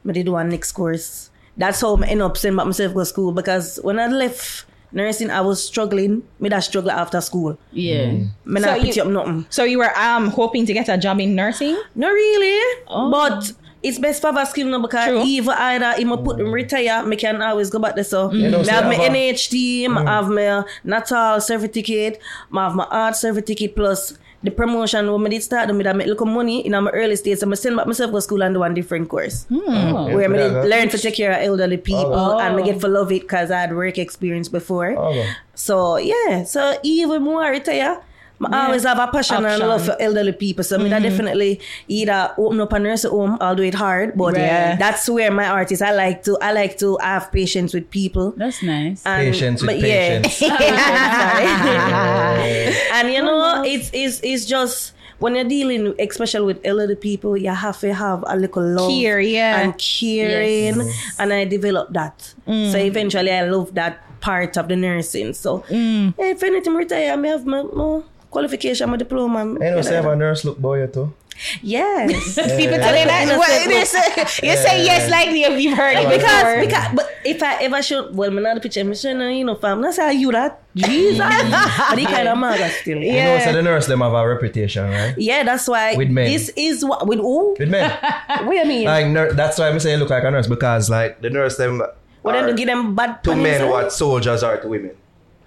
I 0.09 0.13
did 0.13 0.31
one 0.31 0.49
next 0.49 0.73
course. 0.73 1.29
That's 1.59 1.83
how 1.83 1.97
I 1.97 2.07
end 2.07 2.23
up 2.23 2.39
sending 2.39 2.57
back 2.57 2.65
myself 2.65 2.95
to 2.95 3.05
school 3.05 3.33
because 3.33 3.79
when 3.83 3.99
I 3.99 4.07
left 4.09 4.65
nursing, 4.95 5.31
I 5.31 5.41
was 5.43 5.63
struggling. 5.65 6.23
Me 6.41 6.49
that 6.49 6.61
struggle 6.61 6.91
after 6.91 7.21
school. 7.21 7.59
yeah. 7.73 8.13
Me 8.45 8.61
So 8.61 8.67
not 8.67 8.81
pick 8.81 8.97
you- 8.97 9.03
up 9.03 9.09
nothing. 9.09 9.45
So 9.51 9.65
you 9.65 9.79
were 9.79 9.93
um 9.99 10.31
hoping 10.31 10.65
to 10.67 10.73
get 10.73 10.89
a 10.89 10.97
job 10.97 11.21
in 11.21 11.35
nursing? 11.35 11.77
Not 11.95 12.09
really. 12.13 12.59
Oh. 12.89 13.11
But 13.11 13.53
it's 13.83 13.99
best 13.99 14.23
for 14.23 14.33
have 14.33 14.47
skill 14.47 14.67
now 14.69 14.81
because 14.81 15.09
True. 15.09 15.23
either 15.27 15.53
either 15.53 15.93
him 16.01 16.11
a 16.13 16.17
put 16.17 16.41
him 16.41 16.51
retire, 16.51 17.05
me 17.05 17.17
can 17.17 17.43
always 17.43 17.69
go 17.69 17.79
back 17.79 17.95
there. 17.97 18.05
So 18.05 18.33
You 18.33 18.49
know, 18.51 18.59
me 18.61 18.65
say 18.65 18.73
have 18.73 18.85
my 18.87 18.95
have 18.95 19.13
a- 19.13 19.17
NHT, 19.33 19.87
I 19.89 20.03
have 20.17 20.29
my 20.31 20.65
natal 20.85 21.41
certificate, 21.43 22.19
I 22.53 22.65
have 22.65 22.75
my 22.75 22.85
art 22.91 23.15
certificate 23.17 23.77
plus 23.77 24.17
the 24.45 24.51
promotion 24.51 25.11
when 25.11 25.27
I 25.27 25.31
did 25.31 25.43
start 25.43 25.75
me 25.75 25.83
that 25.85 25.97
make 25.97 26.07
little 26.07 26.27
money 26.27 26.65
in 26.67 26.73
my 26.73 26.91
early 26.91 27.17
stage. 27.17 27.39
So 27.39 27.51
I 27.51 27.55
send 27.55 27.77
back 27.77 27.87
myself 27.87 28.13
to 28.13 28.21
school 28.21 28.43
and 28.45 28.55
do 28.55 28.61
one 28.61 28.75
different 28.75 29.09
course. 29.09 29.47
Oh. 29.51 30.13
Where 30.15 30.29
I 30.29 30.37
Yeah, 30.37 30.43
did 30.43 30.53
yeah. 30.53 30.63
learn 30.77 30.89
to 30.91 30.99
take 30.99 31.17
care 31.17 31.33
of 31.33 31.39
elderly 31.43 31.79
people 31.79 32.15
Oh. 32.15 32.39
and 32.39 32.55
I 32.55 32.63
get 32.63 32.79
to 32.81 32.89
love 32.89 33.11
it 33.11 33.23
because 33.23 33.51
I 33.51 33.61
had 33.63 33.75
work 33.75 33.97
experience 33.99 34.49
before. 34.49 34.93
Okay. 34.97 35.29
So 35.55 35.97
yeah, 35.97 36.45
so 36.45 36.77
even 36.83 37.23
more 37.23 37.49
retire, 37.51 38.03
I 38.43 38.67
always 38.67 38.85
ah, 38.85 38.95
have 38.95 39.09
a 39.09 39.13
passion 39.13 39.45
and 39.45 39.61
love 39.61 39.85
for 39.85 39.97
elderly 40.01 40.33
people. 40.33 40.65
So 40.65 40.79
I 40.79 40.83
mean, 40.83 40.93
I 40.93 40.99
definitely 40.99 41.61
either 41.89 42.35
open 42.37 42.61
up 42.61 42.73
a 42.73 42.79
nursing 42.79 43.11
home, 43.11 43.39
I'll 43.41 43.55
do 43.55 43.63
it 43.63 43.75
hard. 43.75 44.17
But 44.17 44.35
Right. 44.35 44.77
that's 44.79 45.09
where 45.09 45.31
my 45.31 45.47
art 45.47 45.71
is. 45.71 45.81
I 45.81 45.93
like 45.93 46.25
to 46.25 46.37
I 46.41 46.53
like 46.53 46.77
to 46.79 46.99
have 47.01 47.31
patience 47.31 47.73
with 47.73 47.89
people. 47.91 48.33
That's 48.37 48.63
nice. 48.63 49.07
And, 49.07 49.33
Patience 49.33 49.63
with 49.63 49.71
but 49.71 49.79
yeah. 49.79 50.23
patience. 50.23 50.43
and 52.93 53.13
you 53.13 53.21
oh, 53.21 53.25
know, 53.25 53.63
it's 53.65 53.91
it's 53.93 54.21
it's 54.23 54.45
just 54.45 54.95
when 55.19 55.37
you're 55.37 55.45
dealing, 55.45 55.95
especially 55.99 56.45
with 56.45 56.61
elderly 56.65 56.97
people, 56.97 57.37
you 57.37 57.51
have 57.51 57.79
to 57.81 57.95
have 57.95 58.25
a 58.27 58.37
little 58.37 58.63
love 58.63 58.91
Care, 58.91 59.21
yeah. 59.21 59.61
and 59.61 59.79
caring, 59.79 60.91
and 61.19 61.33
I 61.33 61.45
developed 61.45 61.93
that. 61.93 62.21
So 62.21 62.51
mm. 62.51 62.85
eventually, 62.85 63.31
I 63.31 63.43
love 63.43 63.75
that 63.75 64.21
part 64.21 64.57
of 64.57 64.69
the 64.69 64.77
nursing. 64.77 65.35
So 65.35 65.61
mm. 65.69 66.15
if 66.19 66.43
anything, 66.43 66.75
retire, 66.75 67.13
I 67.13 67.17
may 67.17 67.29
have 67.29 67.47
my, 67.47 67.63
my 67.63 68.03
qualification, 68.35 68.91
my 68.91 68.99
diploma. 68.99 69.47
You 69.47 69.59
know, 69.59 69.83
say 69.83 69.95
have 69.95 70.11
a 70.11 70.17
nurse 70.17 70.45
look 70.45 70.59
boy 70.59 70.87
too. 70.91 71.15
Yes. 71.63 72.35
People 72.61 72.79
tell 72.79 72.95
you 72.95 73.07
that. 73.11 73.37
What, 73.39 73.51
they 73.67 73.85
say, 73.85 74.07
you 74.47 74.55
say 74.57 74.85
yes 74.87 75.11
like 75.11 75.31
you've 75.35 75.77
heard 75.77 75.97
it 75.99 76.09
because 76.09 76.43
before. 76.43 76.61
because 76.63 76.87
but 76.95 77.07
if 77.25 77.43
I 77.43 77.53
ever 77.67 77.83
should 77.83 78.15
well, 78.15 78.31
me 78.31 78.41
not 78.43 78.55
the 78.55 78.61
picture, 78.61 78.85
me 78.85 78.95
should 78.95 79.19
you 79.19 79.45
know, 79.45 79.57
fam. 79.57 79.81
Not 79.81 79.95
say 79.95 80.15
you 80.15 80.31
that 80.31 80.63
Jesus, 80.75 81.19
but 81.91 81.99
he 81.99 82.07
kind 82.07 82.29
of 82.29 82.39
mad 82.39 82.63
still. 82.81 82.99
You 82.99 83.13
know, 83.13 83.35
Yeah. 83.35 83.45
so 83.45 83.53
the 83.53 83.63
nurse 83.63 83.87
them 83.87 84.01
have 84.01 84.13
a 84.13 84.29
reputation, 84.29 84.89
right? 84.91 85.15
Yeah, 85.19 85.43
that's 85.43 85.67
why 85.67 85.97
With 85.97 86.11
men. 86.11 86.31
this 86.31 86.51
is 86.57 86.85
what 86.85 87.07
with 87.07 87.19
who? 87.19 87.57
With 87.59 87.69
men. 87.69 87.91
What 88.45 88.51
do 88.51 88.57
you 88.57 88.65
mean? 88.67 88.85
like 88.87 89.07
nur- 89.09 89.33
that's 89.35 89.59
why 89.59 89.69
I'm 89.69 89.81
saying 89.81 89.99
look 89.99 90.11
like 90.11 90.25
a 90.25 90.31
nurse 90.31 90.47
because 90.47 90.89
like 90.91 91.21
the 91.21 91.31
nurse 91.31 91.57
them 91.57 91.83
What 92.23 92.33
them 92.33 92.45
are 92.45 92.49
to 92.49 92.55
give 92.55 92.67
them 92.67 92.95
bad 92.95 93.23
to 93.25 93.35
men 93.35 93.69
what 93.69 93.93
soldiers 93.93 94.43
are 94.43 94.59
to 94.63 94.69
women 94.69 94.95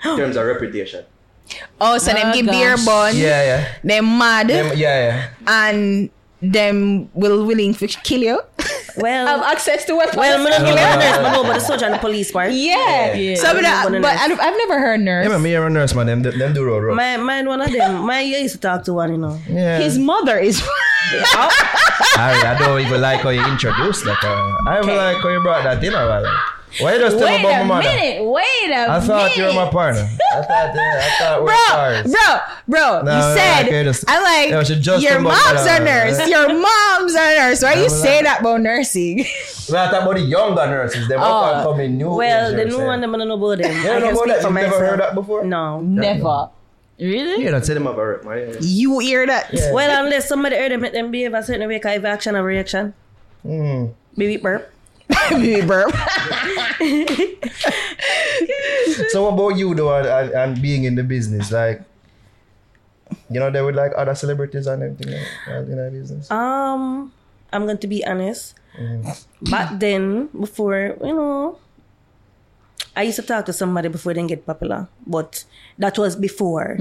in 0.04 0.18
terms 0.18 0.36
of 0.36 0.46
reputation. 0.46 1.06
Oh, 1.82 1.98
so 1.98 2.12
them 2.14 2.28
Oh, 2.28 2.34
give 2.34 2.46
beer 2.46 2.76
gosh. 2.76 2.86
bun. 2.86 3.16
Yeah, 3.18 3.44
yeah. 3.44 3.68
Them 3.84 4.18
mad. 4.18 4.48
Them, 4.48 4.78
yeah, 4.78 5.00
yeah. 5.08 5.28
and 5.48 6.10
them 6.42 7.10
will 7.14 7.46
willing 7.46 7.74
to 7.74 7.88
kill 7.88 8.22
you. 8.22 8.40
Well, 8.98 9.26
have 9.28 9.40
Well, 9.42 9.44
access 9.52 9.86
to 9.86 9.96
weapons. 9.96 10.18
well, 10.18 10.38
me 10.44 10.50
not 10.52 10.62
No, 10.62 10.66
give 10.68 10.76
no, 10.76 10.82
them 10.82 11.00
nurse, 11.06 11.18
but 11.18 11.32
no, 11.34 11.44
but 11.44 11.54
the 11.54 11.60
soldier 11.60 11.86
and 11.86 11.94
the 11.96 12.00
police 12.00 12.32
part. 12.32 12.52
yeah. 12.52 13.14
Yeah. 13.14 13.36
So, 13.36 13.54
but, 13.54 13.64
Yeah. 13.64 13.84
I, 13.88 13.90
but 14.00 14.06
I've, 14.18 14.40
I've 14.40 14.58
never 14.58 14.80
heard 14.80 15.02
nurse. 15.02 15.26
Yeah, 15.26 15.32
man, 15.32 15.42
me 15.42 15.56
and 15.56 15.66
a 15.66 15.70
nurse 15.70 15.96
man, 15.96 16.06
them, 16.06 16.22
them 16.22 16.54
do 16.54 16.64
road 16.64 16.84
rough. 16.84 16.96
My, 16.96 17.18
mine 17.18 17.48
one 17.48 17.62
of 17.62 17.72
them. 17.72 18.06
My 18.06 18.22
you 18.22 18.38
used 18.38 18.54
to 18.56 18.62
talk 18.62 18.84
to 18.86 18.94
one, 18.94 19.12
you 19.12 19.18
know. 19.18 19.40
Yeah. 19.50 19.80
His 19.80 19.98
mother 19.98 20.38
is. 20.38 20.62
I, 21.14 22.56
I 22.56 22.58
don't 22.60 22.82
even 22.82 23.02
like 23.02 23.22
how 23.22 23.30
you 23.30 23.46
introduced 23.48 24.04
that. 24.06 24.22
Uh, 24.24 24.70
I 24.70 24.80
even 24.84 24.96
like 24.96 25.18
how 25.18 25.30
you 25.30 25.42
brought 25.42 25.64
that 25.64 25.84
in. 25.84 25.94
Well. 25.94 26.26
Why 26.80 26.94
a, 26.94 27.00
just 27.00 27.18
tell 27.18 27.28
me 27.28 27.34
Wait 27.36 27.40
about 27.46 27.62
a 27.62 27.66
my 27.66 27.82
mother? 27.82 27.96
minute. 27.96 28.24
Wait 28.26 28.72
a 28.72 28.92
I 28.92 29.00
thought 29.00 29.08
minute. 29.32 29.38
you 29.38 29.44
were 29.46 29.54
my 29.54 29.70
partner. 29.70 30.10
I 30.34 30.42
thought, 30.42 30.76
yeah, 30.76 31.02
I 31.04 31.10
thought 31.20 31.40
we 31.40 31.46
were 31.46 31.52
bro, 31.52 31.56
stars. 31.68 32.04
bro, 32.12 32.40
bro. 32.68 33.02
No, 33.04 33.12
you 33.14 33.18
no, 33.20 33.36
said 33.36 33.66
okay, 33.68 33.84
just- 33.84 34.04
I'm 34.08 34.24
like 34.24 34.50
Yeah, 34.50 34.64
she 34.64 34.80
just 34.80 35.04
your 35.04 35.14
about 35.20 35.24
mom's 35.24 35.64
that, 35.66 35.82
a 35.82 35.86
nurse. 35.86 36.30
Your 36.30 36.48
mom's 36.50 37.14
a 37.16 37.36
nurse. 37.38 37.64
Why 37.64 37.74
you 37.76 37.84
I'm 37.84 37.90
say 37.90 38.22
that 38.24 38.42
about 38.42 38.62
nursing? 38.62 39.26
Well, 39.70 39.86
are 39.86 39.92
talking 39.92 40.04
about 40.08 40.16
the 40.16 40.22
younger 40.22 40.66
nurses. 40.68 41.08
They 41.10 41.16
Oh, 41.16 41.20
up 41.20 41.64
coming 41.66 41.98
new. 41.98 42.10
Well, 42.16 42.56
the 42.56 42.64
new 42.64 42.78
one, 42.86 43.02
them 43.02 43.14
I 43.14 43.18
don't 43.18 43.28
know 43.28 43.34
about 43.36 43.62
them. 43.62 43.70
You 43.76 43.80
I 43.82 44.00
don't 44.00 44.00
know 44.00 44.08
can 44.08 44.16
about 44.16 44.24
speak 44.24 44.28
that? 44.28 44.42
for 44.42 44.48
You've 44.48 44.54
myself. 44.54 44.72
never 44.72 44.86
heard 44.88 45.00
that 45.02 45.16
before? 45.16 45.44
No. 45.44 45.82
Never. 45.82 46.50
Really? 46.98 47.44
Yeah, 47.44 47.52
that's 47.52 47.68
them 47.68 47.84
have 47.86 47.98
a 47.98 48.08
rep, 48.08 48.24
man. 48.24 48.38
Yeah, 48.38 48.46
yeah. 48.54 48.58
You 48.62 49.00
hear 49.00 49.28
that? 49.28 49.50
Well, 49.74 50.06
unless 50.06 50.30
somebody 50.30 50.56
heard 50.56 50.72
them, 50.72 50.80
make 50.82 50.94
them 50.94 51.12
behave 51.12 51.34
a 51.34 51.44
certain 51.44 51.68
way, 51.68 51.80
'cause 51.80 51.98
if 51.98 52.06
action 52.06 52.38
or 52.38 52.44
reaction. 52.44 52.94
Mm. 53.46 53.94
Baby 54.16 54.38
burp. 54.38 54.72
Baby 55.30 55.66
burp. 55.66 55.94
So 59.10 59.24
what 59.24 59.34
about 59.34 59.58
you 59.60 59.74
though 59.76 59.96
and, 59.96 60.08
and, 60.08 60.30
and 60.32 60.62
being 60.62 60.84
in 60.84 60.96
the 60.96 61.04
business? 61.04 61.52
Like 61.52 61.82
you 63.30 63.40
know, 63.40 63.50
there 63.50 63.64
with 63.66 63.76
like 63.76 63.92
other 63.96 64.16
celebrities 64.16 64.68
and 64.68 64.84
everything 64.84 65.14
like, 65.14 65.28
that 65.48 65.72
in 65.72 65.78
that 65.78 65.92
business. 65.92 66.30
Um, 66.32 67.12
I'm 67.54 67.66
going 67.66 67.78
to 67.80 67.88
be 67.88 68.06
honest. 68.06 68.56
Back 69.42 69.80
then, 69.80 70.28
before 70.38 70.98
you 71.02 71.14
know, 71.14 71.58
I 72.96 73.04
used 73.04 73.16
to 73.18 73.22
talk 73.24 73.46
to 73.46 73.54
somebody 73.54 73.88
before 73.90 74.14
they 74.14 74.20
didn't 74.20 74.30
get 74.30 74.46
popular, 74.46 74.88
but 75.06 75.46
that 75.78 75.98
was 75.98 76.16
before. 76.16 76.78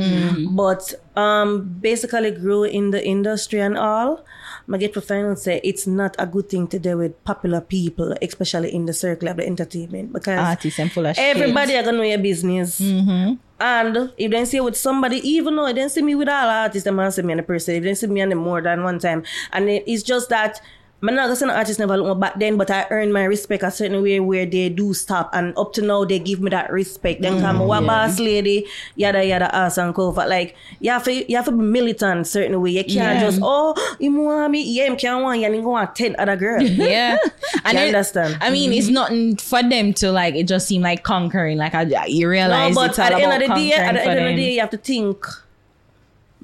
But 0.50 0.94
um, 1.14 1.78
basically 1.80 2.30
grew 2.32 2.64
in 2.64 2.90
the 2.90 3.04
industry 3.04 3.60
and 3.60 3.76
all. 3.78 4.24
I 4.72 4.78
get 4.78 4.94
to 4.94 5.36
say 5.36 5.60
it's 5.62 5.86
not 5.86 6.16
a 6.18 6.26
good 6.26 6.48
thing 6.48 6.66
to 6.68 6.78
do 6.78 6.98
with 6.98 7.22
popular 7.24 7.60
people, 7.60 8.14
especially 8.20 8.74
in 8.74 8.86
the 8.86 8.92
circle 8.92 9.28
of 9.28 9.36
the 9.36 9.46
entertainment, 9.46 10.12
because 10.12 10.38
Artists 10.38 10.80
and 10.80 10.90
full 10.90 11.06
of 11.06 11.14
shit. 11.14 11.36
everybody 11.36 11.76
are 11.76 11.82
gonna 11.84 11.98
know 11.98 12.02
your 12.02 12.18
business. 12.18 12.80
Mm-hmm. 12.80 13.34
And 13.60 14.12
if 14.18 14.30
they 14.30 14.44
see 14.44 14.60
with 14.60 14.76
somebody, 14.76 15.16
even 15.28 15.56
though 15.56 15.66
they 15.66 15.72
didn't 15.72 15.92
see 15.92 16.02
me 16.02 16.14
with 16.14 16.28
all 16.28 16.48
artists, 16.48 16.84
they 16.84 16.90
might 16.90 17.10
see 17.10 17.22
me 17.22 17.32
and 17.32 17.40
a 17.40 17.44
person. 17.44 17.74
if 17.74 17.82
They 17.82 17.88
didn't 17.88 17.98
see 17.98 18.06
me 18.08 18.20
and 18.20 18.32
them 18.32 18.38
more 18.38 18.60
than 18.60 18.82
one 18.82 18.98
time. 18.98 19.22
And 19.52 19.68
it's 19.70 20.02
just 20.02 20.28
that 20.30 20.60
I'm 21.08 21.14
not 21.14 21.24
gonna 21.24 21.36
say 21.36 21.46
artist 21.46 21.78
never 21.78 21.96
look 21.96 22.18
back 22.18 22.38
then, 22.38 22.56
but 22.56 22.70
I 22.70 22.86
earned 22.90 23.12
my 23.12 23.24
respect 23.24 23.62
a 23.62 23.70
certain 23.70 24.02
way 24.02 24.20
where 24.20 24.46
they 24.46 24.68
do 24.68 24.94
stop. 24.94 25.30
And 25.32 25.56
up 25.56 25.72
to 25.74 25.82
now, 25.82 26.04
they 26.04 26.18
give 26.18 26.40
me 26.40 26.50
that 26.50 26.72
respect. 26.72 27.22
Then 27.22 27.40
come 27.40 27.58
mm, 27.58 27.78
a 27.78 27.86
boss 27.86 28.18
lady, 28.18 28.66
yada 28.94 29.24
yada 29.24 29.54
ass 29.54 29.78
and 29.78 29.94
cover. 29.94 30.26
Like 30.26 30.56
you 30.80 30.90
have 30.90 31.04
to 31.04 31.12
you 31.30 31.36
have 31.36 31.44
to 31.46 31.52
be 31.52 31.62
militant 31.62 32.26
certain 32.26 32.60
way. 32.60 32.70
You 32.70 32.84
can't 32.84 32.94
Yeah. 32.94 33.20
just 33.20 33.40
oh 33.42 33.74
you 33.98 34.12
want 34.12 34.52
me, 34.52 34.62
yeah, 34.62 34.90
you 34.90 34.96
can't 34.96 35.22
want 35.22 35.40
you 35.40 35.46
and 35.46 35.62
go 35.62 35.74
on 35.74 35.92
ten 35.94 36.16
other 36.18 36.36
girls. 36.36 36.70
Yeah, 36.86 37.18
and 37.64 37.78
You 37.78 37.84
it- 37.84 37.88
understand? 37.88 38.38
I 38.40 38.50
mean, 38.50 38.72
it's 38.72 38.86
mm-hmm. 38.86 38.94
nothing 38.94 39.36
for 39.36 39.62
them 39.62 39.92
to 39.94 40.12
like. 40.12 40.34
It 40.34 40.46
just 40.46 40.68
seem 40.68 40.82
like 40.82 41.02
conquering. 41.02 41.58
Like 41.58 41.74
I, 41.74 42.06
you 42.06 42.28
realize 42.28 42.74
No, 42.74 42.86
but 42.88 42.98
at 42.98 43.10
the 43.10 43.22
end 43.22 43.42
of 43.42 43.48
the 43.48 43.54
day, 43.54 43.72
at 43.72 43.94
the 43.94 44.02
end 44.02 44.18
of 44.20 44.24
the 44.26 44.36
day, 44.36 44.54
you 44.54 44.60
have 44.60 44.70
to 44.70 44.78
think 44.78 45.24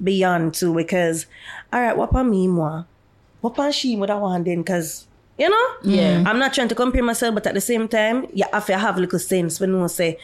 beyond 0.01 0.53
too 0.53 0.73
because, 0.73 1.27
all 1.71 1.81
right, 1.81 1.95
what 1.95 2.09
about 2.09 2.27
me, 2.27 2.47
moi? 2.47 2.83
What 3.43 3.55
about 3.55 3.73
she, 3.73 3.97
what 3.97 4.09
I 4.09 4.15
want 4.15 4.45
then? 4.45 4.59
Because, 4.61 5.05
you 5.37 5.49
know, 5.49 5.67
Yeah. 5.83 6.23
I'm 6.25 6.39
not 6.39 6.53
trying 6.53 6.69
to 6.69 6.75
compare 6.75 7.03
myself, 7.03 7.35
but 7.35 7.45
at 7.45 7.53
the 7.53 7.59
same 7.59 7.89
time, 7.89 8.25
you 8.33 8.45
have 8.53 8.65
to 8.67 8.77
have 8.77 8.97
little 8.97 9.19
sense 9.19 9.59
when 9.59 9.71
you 9.71 9.87
say, 9.89 10.17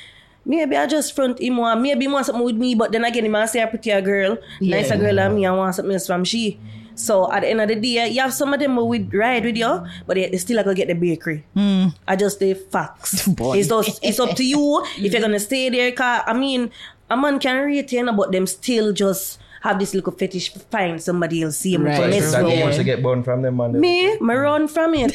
Maybe 0.45 0.77
I 0.77 0.87
just 0.87 1.13
front 1.13 1.37
him 1.41 1.59
or 1.59 1.75
maybe 1.75 2.05
he 2.05 2.07
want 2.07 2.25
something 2.25 2.45
with 2.45 2.55
me, 2.55 2.75
but 2.75 2.93
then 2.93 3.03
again, 3.03 3.25
he 3.25 3.29
might 3.29 3.47
say 3.47 3.61
a 3.61 3.67
prettier 3.67 3.99
girl, 3.99 4.37
nicer 4.61 4.95
girl 4.95 5.13
than 5.13 5.35
me, 5.35 5.45
I 5.45 5.51
want 5.51 5.75
something 5.75 5.91
else 5.91 6.07
from 6.07 6.23
she. 6.23 6.57
So 6.95 7.29
at 7.29 7.41
the 7.41 7.49
end 7.49 7.59
of 7.59 7.67
the 7.67 7.75
day, 7.75 8.07
you 8.07 8.21
have 8.21 8.33
some 8.33 8.53
of 8.53 8.59
them 8.61 8.75
who 8.75 8.85
would 8.85 9.13
ride 9.13 9.43
with 9.43 9.57
you, 9.57 9.83
but 10.07 10.15
they, 10.15 10.29
they 10.29 10.37
still 10.37 10.63
gonna 10.63 10.73
get 10.75 10.87
the 10.87 10.93
bakery. 10.95 11.43
Hmm. 11.53 11.87
I 12.07 12.15
just 12.15 12.39
the 12.39 12.53
facts. 12.53 13.27
it's, 13.37 13.67
just, 13.67 13.99
it's 14.01 14.19
up 14.19 14.35
to 14.37 14.45
you 14.45 14.81
if 14.97 15.11
you're 15.11 15.21
gonna 15.21 15.41
stay 15.41 15.67
there. 15.69 15.91
Cause 15.91 16.23
I 16.25 16.33
mean, 16.33 16.71
a 17.09 17.17
man 17.17 17.37
can 17.37 17.65
retain, 17.65 18.15
but 18.15 18.31
them 18.31 18.47
still 18.47 18.93
just 18.93 19.39
have 19.61 19.77
this 19.79 19.93
little 19.93 20.11
fetish 20.13 20.53
to 20.53 20.59
find 20.59 21.01
somebody 21.01 21.43
else 21.43 21.57
see 21.57 21.73
him 21.73 21.83
Right. 21.83 21.95
to 21.95 22.01
Like, 22.01 22.09
mess 22.11 22.31
that 22.31 22.43
with. 22.43 22.53
you 22.57 22.63
want 22.63 22.75
to 22.75 22.83
get 22.83 23.01
born 23.03 23.23
from 23.23 23.41
them 23.41 23.57
man. 23.57 23.79
Me, 23.79 24.17
me 24.19 24.33
run 24.33 24.67
from 24.67 24.93
it. 24.95 25.11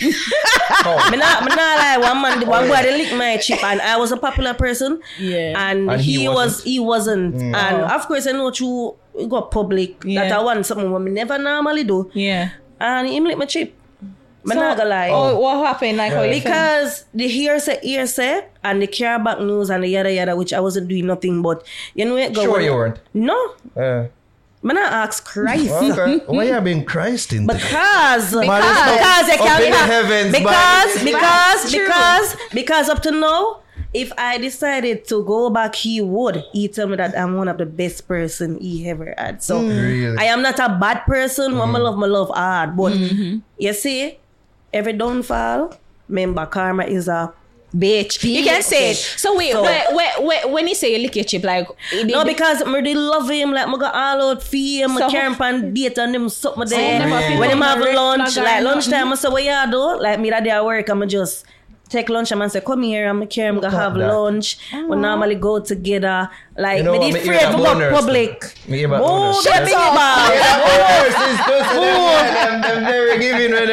Oh. 0.84 1.08
me 1.10 1.16
not, 1.16 1.44
me 1.44 1.48
not 1.48 1.78
lie. 1.78 1.98
One 2.00 2.20
man, 2.22 2.44
oh. 2.44 2.50
one 2.50 2.68
boy, 2.68 2.76
they 2.82 2.96
lick 2.96 3.14
my 3.16 3.36
chip, 3.38 3.62
and 3.64 3.80
I 3.80 3.96
was 3.96 4.12
a 4.12 4.16
popular 4.16 4.54
person. 4.54 5.00
Yeah. 5.18 5.54
and, 5.70 5.90
And 5.90 6.00
he 6.00 6.20
he, 6.20 6.28
was, 6.28 6.62
he 6.64 6.78
wasn't. 6.80 7.36
Mm. 7.36 7.54
And 7.54 7.76
oh. 7.82 7.94
of 7.94 8.06
course, 8.06 8.26
I 8.26 8.32
know 8.32 8.52
you 8.54 8.96
got 9.28 9.50
public 9.50 10.02
Yeah. 10.04 10.28
that 10.28 10.32
I 10.38 10.42
want 10.42 10.66
something 10.66 10.90
what 10.90 11.00
me 11.02 11.10
never 11.12 11.38
normally 11.38 11.84
do. 11.84 12.10
yeah. 12.14 12.50
And 12.80 13.08
him 13.08 13.24
lick 13.24 13.38
my 13.38 13.46
chip. 13.46 13.72
Me 14.46 14.54
not 14.56 14.76
gonna 14.76 14.90
lie. 14.90 15.08
Oh, 15.10 15.38
what 15.40 15.64
happened? 15.64 15.96
Like 15.96 16.12
how 16.12 16.20
you 16.22 16.32
feel? 16.34 16.42
Because 16.42 17.06
the 17.14 17.26
hearsay, 17.28 17.78
hearsay, 17.82 18.44
and 18.62 18.82
the 18.82 18.86
care 18.86 19.18
back 19.18 19.40
news 19.40 19.70
and 19.70 19.82
the 19.84 19.88
yada 19.88 20.12
yada, 20.12 20.36
which 20.36 20.52
I 20.52 20.60
wasn't 20.60 20.88
doing 20.88 21.06
nothing 21.06 21.40
but 21.40 21.64
you 21.94 22.04
know 22.04 22.16
it 22.16 22.34
go. 22.34 22.42
Sure 22.42 22.60
you 22.60 22.72
weren't. 22.74 23.00
No, 23.14 23.54
Yeah. 23.74 24.08
Me 24.64 24.74
not 24.74 24.92
ask 24.92 25.24
Christ. 25.24 25.70
Okay. 25.70 26.18
Why 26.26 26.44
you 26.50 26.60
being 26.60 26.84
Christ 26.84 27.32
in 27.32 27.46
there? 27.46 27.56
Because 27.56 28.32
because 28.34 28.46
Man, 28.46 28.62
it's 28.62 28.96
because 28.98 29.26
they 29.28 29.36
can't 29.36 29.74
have- 29.74 29.90
heavens, 29.90 30.32
because 30.32 30.94
man. 30.96 31.04
because 31.04 31.72
because 31.72 32.36
because 32.52 32.88
up 32.88 33.02
to 33.02 33.10
now 33.12 33.60
if 33.92 34.10
I 34.18 34.38
decided 34.38 35.06
to 35.08 35.22
go 35.24 35.50
back 35.50 35.74
he 35.76 36.00
would 36.00 36.42
he 36.52 36.66
tell 36.66 36.88
me 36.88 36.96
that 36.96 37.16
I'm 37.16 37.36
one 37.36 37.46
of 37.46 37.58
the 37.58 37.66
best 37.66 38.08
person 38.08 38.58
he 38.58 38.88
ever 38.88 39.14
had 39.16 39.40
so 39.42 39.62
Really? 39.62 40.16
I 40.18 40.24
am 40.24 40.42
not 40.42 40.58
a 40.58 40.68
bad 40.80 41.04
person 41.06 41.56
when 41.56 41.76
I 41.76 41.78
love 41.78 41.96
my 41.96 42.06
love 42.06 42.30
hard 42.30 42.74
but 42.76 42.92
Mm-hmm. 42.92 43.38
you 43.58 43.72
see 43.72 44.18
every 44.72 44.94
downfall 44.94 45.78
remember 46.08 46.44
karma 46.46 46.84
is 46.84 47.06
a 47.06 47.32
bitch. 47.76 48.22
You 48.22 48.44
can 48.44 48.62
say 48.62 48.90
it. 48.92 48.96
So 48.96 49.36
wait, 49.36 49.52
So- 49.52 49.62
wait, 49.62 49.82
wait, 49.92 50.10
wait, 50.20 50.50
when 50.50 50.68
you 50.68 50.74
say 50.74 50.92
you 50.92 50.98
lick 50.98 51.16
your 51.16 51.24
chip, 51.24 51.42
like 51.44 51.66
it- 51.92 52.06
no, 52.06 52.20
it- 52.20 52.26
because 52.26 52.62
I 52.62 52.70
really 52.70 52.94
love 52.94 53.28
him. 53.28 53.52
Like, 53.52 53.66
I 53.66 53.76
got 53.76 53.94
all 53.94 54.30
out 54.30 54.42
for 54.42 54.56
him. 54.56 54.96
So- 54.96 55.06
I 55.06 55.10
carry 55.10 55.26
him 55.26 55.34
date 55.74 55.98
and 55.98 56.14
them 56.14 56.28
something 56.28 56.62
you 56.62 56.68
there. 56.76 56.98
never 57.00 57.20
feel 57.28 57.38
when 57.40 57.50
him 57.50 57.60
have 57.62 57.78
red 57.80 57.94
lunch, 57.94 58.36
like 58.36 58.44
nothing? 58.46 58.64
lunchtime, 58.64 59.12
I 59.12 59.14
say, 59.16 59.28
what 59.28 59.44
you 59.44 59.70
do? 59.70 60.00
Like, 60.00 60.20
me 60.20 60.30
that 60.30 60.44
day 60.44 60.50
at 60.50 60.64
work, 60.64 60.88
I'ma 60.88 61.06
just 61.06 61.44
take 61.90 62.08
lunch 62.08 62.32
and 62.32 62.42
I 62.42 62.46
say, 62.48 62.60
come 62.60 62.82
here, 62.82 63.08
I'm 63.08 63.24
carry 63.26 63.48
him, 63.50 63.60
go 63.60 63.68
have 63.68 63.94
that. 63.94 64.12
lunch. 64.12 64.56
We 64.72 64.96
normally 64.96 65.34
go 65.36 65.58
together. 65.60 66.28
Like, 66.56 66.78
You 66.78 66.84
know 66.84 66.92
me 66.92 66.98
what, 66.98 67.04
did 67.06 67.14
me 67.14 67.20
hear 67.20 67.32
afraid 67.34 67.52
that 67.52 67.56
to 67.56 67.62
go 67.62 67.90
public. 67.90 68.54
Me 68.68 68.78
hear 68.78 68.86
about 68.88 69.02
Oh, 69.04 69.32
boners. 69.32 69.44
get 69.44 69.68
Yeah. 69.70 70.30
Them, 72.46 72.60
them 72.62 72.82
never 72.84 73.18
giving 73.18 73.52
when 73.52 73.66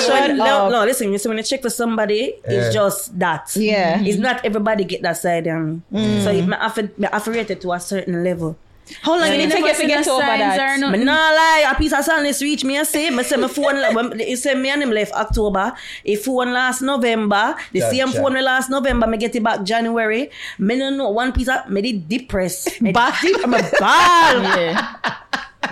they're 0.00 0.10
ready. 0.10 0.34
Yeah. 0.34 0.34
No 0.34 0.34
man, 0.34 0.34
Shut 0.34 0.36
when, 0.36 0.36
no, 0.38 0.66
up. 0.66 0.72
no, 0.72 0.84
listen, 0.84 1.12
you 1.12 1.18
see 1.18 1.28
when 1.28 1.38
you 1.38 1.44
check 1.44 1.62
for 1.62 1.70
somebody, 1.70 2.34
Yeah. 2.44 2.50
it's 2.52 2.74
just 2.74 3.18
that. 3.18 3.54
Yeah. 3.56 4.00
It's 4.00 4.14
mm-hmm. 4.16 4.22
not 4.22 4.44
everybody 4.44 4.84
get 4.84 5.02
that 5.02 5.16
side 5.16 5.48
um, 5.48 5.82
mm. 5.92 6.22
So 6.24 6.30
it 6.30 6.46
may 6.46 6.56
have 6.56 6.74
to- 6.74 6.90
may 6.98 7.08
have 7.10 7.24
to 7.46 7.54
to 7.54 7.72
a 7.72 7.80
certain 7.80 8.24
level. 8.24 8.56
how 9.00 9.18
long 9.18 9.30
did 9.30 9.40
it 9.40 9.50
take 9.50 9.64
you 9.64 9.74
to 9.74 9.86
get 9.86 10.06
over 10.08 10.20
that? 10.20 10.78
Me 10.80 10.98
mm. 10.98 11.04
nah 11.04 11.12
lie, 11.12 11.70
a 11.70 11.74
piece 11.74 11.92
of 11.92 12.04
sadness 12.04 12.42
reach 12.42 12.64
me. 12.64 12.78
I 12.78 12.82
say, 12.82 13.10
me 13.10 13.22
say 13.22 13.36
my 13.36 13.48
phone. 13.48 13.80
when 13.94 14.20
you 14.20 14.36
say 14.36 14.54
me 14.54 14.68
and 14.68 14.82
him 14.82 14.90
left 14.90 15.12
October. 15.12 15.72
If 16.04 16.24
phone 16.24 16.52
last 16.52 16.82
November, 16.82 17.54
the 17.72 17.80
Gotcha. 17.80 17.96
same 17.96 18.08
phone 18.08 18.34
me 18.34 18.42
last 18.42 18.68
November. 18.70 19.06
Me 19.06 19.16
get 19.16 19.34
it 19.34 19.42
back 19.42 19.64
January. 19.64 20.30
Me 20.58 20.76
no 20.76 20.90
know 20.90 21.10
one 21.10 21.32
piece 21.32 21.48
of 21.48 21.68
me 21.70 21.80
did 21.80 22.08
depressed. 22.08 22.80
Me 22.82 22.92
deep, 22.92 23.48
me 23.48 23.60
ball. 23.80 24.42
Yeah. 24.54 24.96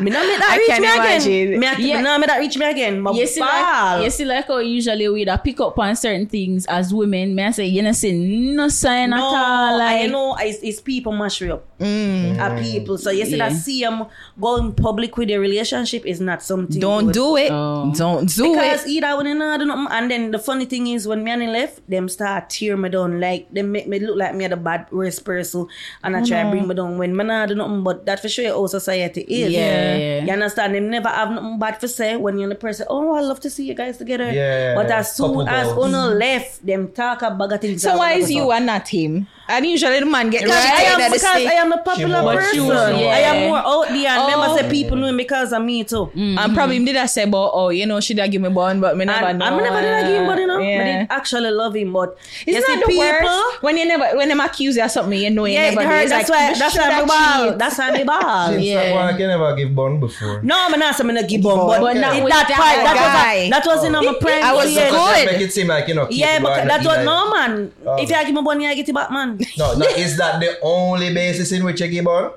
Me 0.01 0.11
not 0.11 0.27
make 0.27 0.39
that 0.39 0.51
I 0.51 0.57
reach 0.59 0.67
can 0.69 0.83
me 0.83 0.95
imagine. 0.95 1.33
again. 1.33 1.61
Me, 1.61 1.67
a- 1.67 1.79
Yeah. 1.89 1.97
me 1.99 2.03
not 2.03 2.21
make 2.21 2.29
that 2.29 2.39
reach 2.39 2.57
me 2.59 2.67
again. 2.71 3.01
My 3.01 3.11
You 3.13 3.27
see, 3.27 3.41
ball. 3.41 3.49
like, 3.49 4.05
you 4.05 4.11
see, 4.11 4.25
like 4.25 4.47
how 4.49 4.59
usually 4.59 5.09
we 5.09 5.25
da 5.25 5.37
pick 5.37 5.61
up 5.61 5.79
on 5.79 5.97
certain 5.97 6.27
things 6.27 6.67
as 6.67 6.93
women. 6.95 7.35
May 7.35 7.47
I 7.47 7.51
say, 7.51 7.67
you 7.67 7.83
know, 7.83 7.93
say 7.93 8.13
no 8.13 8.69
sign 8.69 9.11
no, 9.11 9.17
at 9.17 9.23
all. 9.23 9.79
Like, 9.79 10.01
I 10.03 10.07
know 10.07 10.37
it's, 10.39 10.59
it's 10.63 10.81
people 10.81 11.13
mash 11.13 11.43
up. 11.43 11.65
Mm. 11.79 12.13
Mm. 12.13 12.41
Are 12.41 12.61
people. 12.63 12.99
So 12.99 13.11
you 13.11 13.25
see 13.25 13.37
Yeah. 13.37 13.49
that 13.49 13.57
see 13.57 13.81
them 13.83 14.07
going 14.41 14.73
public 14.73 15.17
with 15.17 15.29
their 15.29 15.41
relationship 15.41 16.07
is 16.07 16.21
not 16.21 16.43
something. 16.43 16.81
Don't 16.81 17.07
good. 17.07 17.15
do 17.15 17.37
it. 17.37 17.51
Oh. 17.51 17.93
Don't 17.95 18.27
do 18.29 18.53
Because 18.53 18.55
it. 18.55 18.55
Because 18.55 18.87
either 18.87 19.17
when 19.17 19.27
you 19.27 19.35
know 19.35 19.59
do 19.59 19.65
nothing, 19.67 19.87
and 19.91 20.11
then 20.11 20.31
the 20.31 20.39
funny 20.39 20.65
thing 20.65 20.87
is 20.87 21.07
when 21.09 21.25
me 21.25 21.31
and 21.31 21.43
him 21.43 21.53
left, 21.53 21.89
them 21.91 22.09
start 22.09 22.51
tear 22.51 22.77
me 22.77 22.89
down. 22.89 23.21
Like 23.21 23.49
they 23.53 23.63
make 23.63 23.89
me 23.89 23.99
look 23.99 24.17
like 24.17 24.35
me 24.35 24.47
the 24.47 24.57
bad 24.57 24.87
worst 24.93 25.25
person, 25.25 25.67
and 26.05 26.17
I 26.17 26.21
try 26.25 26.43
to 26.43 26.49
mm. 26.49 26.51
bring 26.51 26.69
me 26.69 26.75
down 26.75 26.99
when 26.99 27.17
me 27.17 27.25
not 27.25 27.49
do 27.49 27.55
nothing. 27.55 27.83
But 27.83 28.07
that 28.07 28.21
for 28.21 28.29
sure 28.29 28.49
how 28.49 28.67
society 28.67 29.23
is. 29.23 29.53
Yeah, 29.53 29.82
yeah. 29.83 30.25
You 30.25 30.33
understand? 30.33 30.75
Them 30.75 30.91
never 30.91 31.09
have 31.09 31.31
nothing 31.31 31.59
bad 31.59 31.81
to 31.81 31.89
say 31.89 32.17
when 32.17 32.39
you're 32.39 32.49
the 32.49 32.55
person. 32.55 32.87
Oh, 32.89 33.15
I 33.15 33.21
love 33.21 33.41
to 33.41 33.51
see 33.51 33.67
you 33.67 33.75
guys 33.75 33.99
together. 33.99 34.31
Yeah, 34.31 34.75
But 34.75 34.91
as 34.91 35.15
soon 35.17 35.29
couple 35.29 35.49
as 35.49 35.73
goals. 35.73 35.89
Uno 35.89 36.15
left, 36.15 36.65
them 36.67 36.93
talk 36.93 37.23
about 37.23 37.39
bag 37.39 37.53
of 37.53 37.61
things. 37.61 37.83
So 37.83 37.97
why 37.97 38.13
is 38.13 38.31
you 38.31 38.43
so. 38.43 38.53
and 38.53 38.67
not 38.67 38.89
him? 38.89 39.27
And 39.53 39.67
usually 39.67 40.01
the 40.01 40.07
man 40.07 40.31
get 40.31 40.49
I 40.51 40.83
am 40.93 41.13
because 41.13 41.25
I 41.25 41.53
am 41.63 41.73
a 41.73 41.79
popular 41.79 42.23
more- 42.23 42.35
person. 42.37 42.55
she 42.55 42.61
more- 42.61 42.75
I 43.19 43.21
am 43.31 43.49
more 43.49 43.59
out 43.59 43.89
there, 43.89 44.09
and 44.09 44.33
them 44.33 44.41
Oh. 44.41 44.55
I 44.55 44.61
say 44.61 44.71
people 44.71 44.97
know 44.97 45.07
him 45.09 45.17
because 45.19 45.53
of 45.53 45.63
me 45.63 45.85
too. 45.85 46.07
Mm-hmm. 46.07 46.39
And 46.39 46.55
probably 46.55 46.77
him 46.77 46.85
did 46.87 46.97
I 46.97 47.07
say, 47.07 47.27
but 47.27 47.51
oh, 47.53 47.69
you 47.69 47.85
know, 47.87 48.01
she 48.01 48.15
did 48.15 48.31
give 48.33 48.41
me 48.41 48.49
bond, 48.49 48.81
but 48.81 48.97
me 48.97 49.05
never 49.05 49.27
And 49.27 49.39
know. 49.39 49.47
I'm 49.47 49.57
never 49.63 49.81
did 49.81 49.93
I 49.93 50.03
give 50.09 50.17
him, 50.23 50.27
but 50.27 50.39
you 50.39 50.47
know, 50.47 50.59
Yeah. 50.59 50.81
I 50.81 50.85
did 50.85 51.07
actually 51.11 51.51
love 51.51 51.77
him. 51.77 51.93
But 51.93 52.17
It's 52.47 52.57
you 52.57 52.61
not 52.61 52.67
see 52.67 52.77
the 52.81 52.87
people, 52.87 53.05
worst 53.29 53.63
when 53.63 53.77
you 53.77 53.87
never 53.87 54.17
when 54.17 54.29
them 54.29 54.41
accuse 54.41 54.77
you 54.77 54.85
of 54.85 54.91
something 54.91 55.19
you 55.21 55.31
know 55.31 55.45
you 55.45 55.55
Yeah, 55.55 55.71
never 55.71 55.83
it 55.83 55.85
do. 55.85 55.91
hurt. 55.91 56.01
It's 56.03 56.11
That's 56.11 56.31
like, 56.31 56.39
why. 56.53 56.59
That's 56.59 56.75
shoulda 56.75 56.91
why 56.91 57.01
me 57.03 57.07
ball. 57.13 57.51
cheat. 57.51 57.59
That's 57.59 57.79
why 57.79 57.91
me 57.91 58.05
ball. 58.05 58.47
Since 58.49 58.65
Yeah. 58.65 58.83
that 58.95 59.15
I 59.15 59.17
can 59.19 59.29
never 59.29 59.57
give 59.57 59.75
bun 59.75 60.01
before. 60.01 60.41
No, 60.43 60.57
I'm 60.59 60.79
not 60.79 60.95
saying 60.97 61.17
I 61.19 61.23
give 61.23 61.43
bum, 61.43 61.59
but, 61.67 61.81
But 61.81 61.97
not 61.97 62.15
that 62.15 62.49
that 62.49 62.57
part, 62.57 62.77
that 62.89 62.97
guy. 62.97 63.41
was 63.43 63.51
that 63.51 63.65
was 63.67 63.85
in 63.85 63.95
oh. 63.97 64.03
my 64.03 64.15
prime. 64.19 64.43
I 64.43 64.53
was 64.55 64.73
period. 64.73 64.91
good. 64.91 65.27
Make 65.33 65.41
it 65.43 65.53
seem 65.53 65.67
like 65.69 65.89
you 65.89 65.95
know. 65.95 66.07
Yeah, 66.11 66.41
but 66.41 66.65
that 66.67 66.79
was 66.79 66.87
like- 66.87 67.05
no 67.05 67.31
man. 67.31 67.73
Oh. 67.87 67.97
If 68.03 68.09
you 68.09 68.17
give 68.25 68.35
me 68.35 68.41
money, 68.43 68.67
I 68.67 68.75
get 68.75 68.89
it 68.89 68.95
back, 68.95 69.11
man. 69.11 69.39
No, 69.59 69.75
no, 69.75 69.87
is 69.87 70.17
that 70.19 70.41
the 70.41 70.59
only 70.63 71.13
basis 71.15 71.53
in 71.53 71.65
which 71.65 71.81
you 71.81 71.89
give 71.89 72.05
bun? 72.05 72.31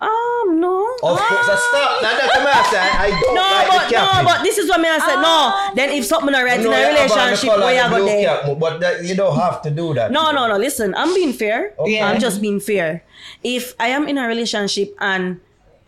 Um, 0.00 0.60
no. 0.60 0.84
Of 1.02 1.18
course, 1.18 1.48
I 1.48 1.56
stop. 1.56 2.02
That 2.02 2.14
doesn't 2.20 2.44
matter. 2.44 2.76
I 2.76 3.08
don't 3.10 3.34
No, 3.34 3.40
like 3.40 3.68
but 3.68 3.88
the 3.88 3.96
no, 3.96 4.24
but 4.24 4.42
this 4.42 4.58
is 4.58 4.68
what 4.68 4.80
me 4.80 4.88
I 4.88 4.98
said. 4.98 5.16
No, 5.22 5.74
then 5.74 5.90
if 5.96 6.04
something 6.04 6.32
not 6.32 6.44
right 6.44 6.60
in 6.60 6.66
a 6.66 6.68
relationship, 6.68 7.48
where 7.58 7.74
you 7.84 7.90
go 7.90 8.04
there? 8.04 8.54
But 8.56 8.80
that, 8.80 9.04
you 9.04 9.14
don't 9.14 9.36
have 9.36 9.62
to 9.62 9.70
do 9.70 9.94
that. 9.94 10.10
No, 10.10 10.30
no, 10.32 10.46
no. 10.46 10.56
Listen, 10.58 10.94
I'm 10.94 11.14
being 11.14 11.32
fair. 11.32 11.74
Okay. 11.78 12.00
I'm 12.02 12.20
just 12.20 12.42
being 12.42 12.60
fair. 12.60 13.04
If 13.42 13.74
I 13.80 13.88
am 13.88 14.06
in 14.08 14.18
a 14.18 14.26
relationship 14.26 14.94
and 15.00 15.40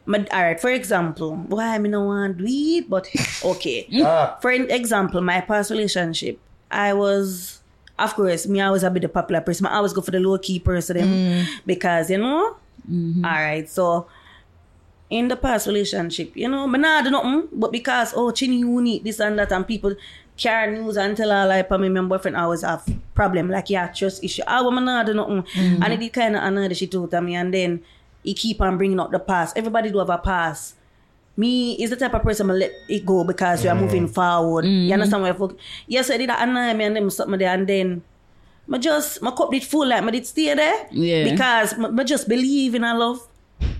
my, 0.06 0.24
all 0.32 0.42
right, 0.42 0.60
for 0.60 0.70
example, 0.70 1.36
why 1.48 1.74
I 1.74 1.78
no 1.78 2.04
want 2.04 2.38
to 2.38 2.46
do 2.46 2.50
it, 2.50 2.88
but 2.88 3.08
okay. 3.44 3.86
Ah, 4.02 4.38
For 4.40 4.50
an 4.50 4.70
example, 4.70 5.20
my 5.20 5.40
past 5.40 5.70
relationship, 5.70 6.38
I 6.70 6.92
was, 6.94 7.55
of 7.98 8.14
course, 8.14 8.46
me 8.46 8.60
always 8.60 8.82
a 8.82 8.90
bit 8.90 9.02
the 9.02 9.08
popular 9.08 9.40
person. 9.40 9.66
I 9.66 9.76
always 9.76 9.92
go 9.92 10.00
for 10.00 10.10
the 10.10 10.20
low 10.20 10.38
key 10.38 10.58
person 10.58 10.96
them, 10.96 11.46
because 11.64 12.10
you 12.10 12.18
know. 12.18 12.56
Mm-hmm. 12.88 13.24
All 13.24 13.32
right, 13.32 13.68
so 13.68 14.06
in 15.10 15.28
the 15.28 15.36
past 15.36 15.66
relationship, 15.66 16.36
you 16.36 16.48
know, 16.48 16.66
me 16.66 16.78
nah 16.78 17.02
do 17.02 17.10
nothing, 17.10 17.48
but 17.52 17.72
because 17.72 18.12
oh, 18.14 18.30
Chinny 18.30 18.58
Unique 18.58 19.02
this 19.02 19.18
and 19.18 19.38
that, 19.38 19.50
and 19.50 19.66
people 19.66 19.94
carry 20.36 20.78
news 20.78 20.96
and 20.96 21.16
tell 21.16 21.30
her 21.30 21.46
like, 21.46 21.70
me, 21.70 21.88
my 21.88 22.00
boyfriend 22.02 22.36
always 22.36 22.62
have 22.62 22.86
problem 23.14 23.50
like 23.50 23.70
yeah, 23.70 23.88
trust 23.88 24.22
issue. 24.22 24.42
I 24.46 24.60
woman 24.60 24.84
nah 24.84 25.02
do 25.02 25.14
nothing, 25.14 25.42
mm-hmm. 25.42 25.82
and 25.82 25.92
it 25.92 25.98
did 25.98 26.12
kind 26.12 26.36
of 26.36 26.44
annoy 26.44 26.68
the 26.68 26.74
shit 26.74 26.94
out 26.94 27.12
of 27.12 27.24
me, 27.24 27.34
and 27.34 27.52
then 27.52 27.82
he 28.22 28.34
keep 28.34 28.60
on 28.60 28.76
bringing 28.76 29.00
up 29.00 29.10
the 29.10 29.18
past. 29.18 29.56
Everybody 29.56 29.90
do 29.90 29.98
have 29.98 30.10
a 30.10 30.18
past 30.18 30.75
me 31.36 31.74
is 31.82 31.90
the 31.90 31.96
type 31.96 32.14
of 32.14 32.22
person 32.22 32.50
I 32.50 32.54
let 32.54 32.72
it 32.88 33.04
go 33.04 33.24
because 33.24 33.62
we 33.62 33.68
are 33.68 33.74
moving 33.74 34.08
mm. 34.08 34.14
forward. 34.14 34.64
You 34.64 34.90
mm. 34.90 34.92
understand 34.92 35.22
what 35.22 35.34
I 35.34 35.38
fuck? 35.38 35.56
Yes, 35.86 36.10
I 36.10 36.16
did 36.16 36.30
that 36.30 36.46
annoy 36.48 36.72
me 36.74 36.84
and 36.84 36.96
then 36.96 37.10
something 37.10 37.38
there 37.38 37.52
and 37.52 37.66
then 37.66 38.02
I 38.72 38.78
just 38.78 39.22
my 39.22 39.30
cup 39.30 39.50
did 39.50 39.62
full 39.64 39.86
like 39.86 40.02
I 40.02 40.10
did 40.10 40.26
stay 40.26 40.54
there. 40.54 40.88
Yeah. 40.90 41.30
Because 41.30 41.74
I 41.78 42.04
just 42.04 42.28
believe 42.28 42.74
in 42.74 42.84
a 42.84 42.96
love. 42.96 43.20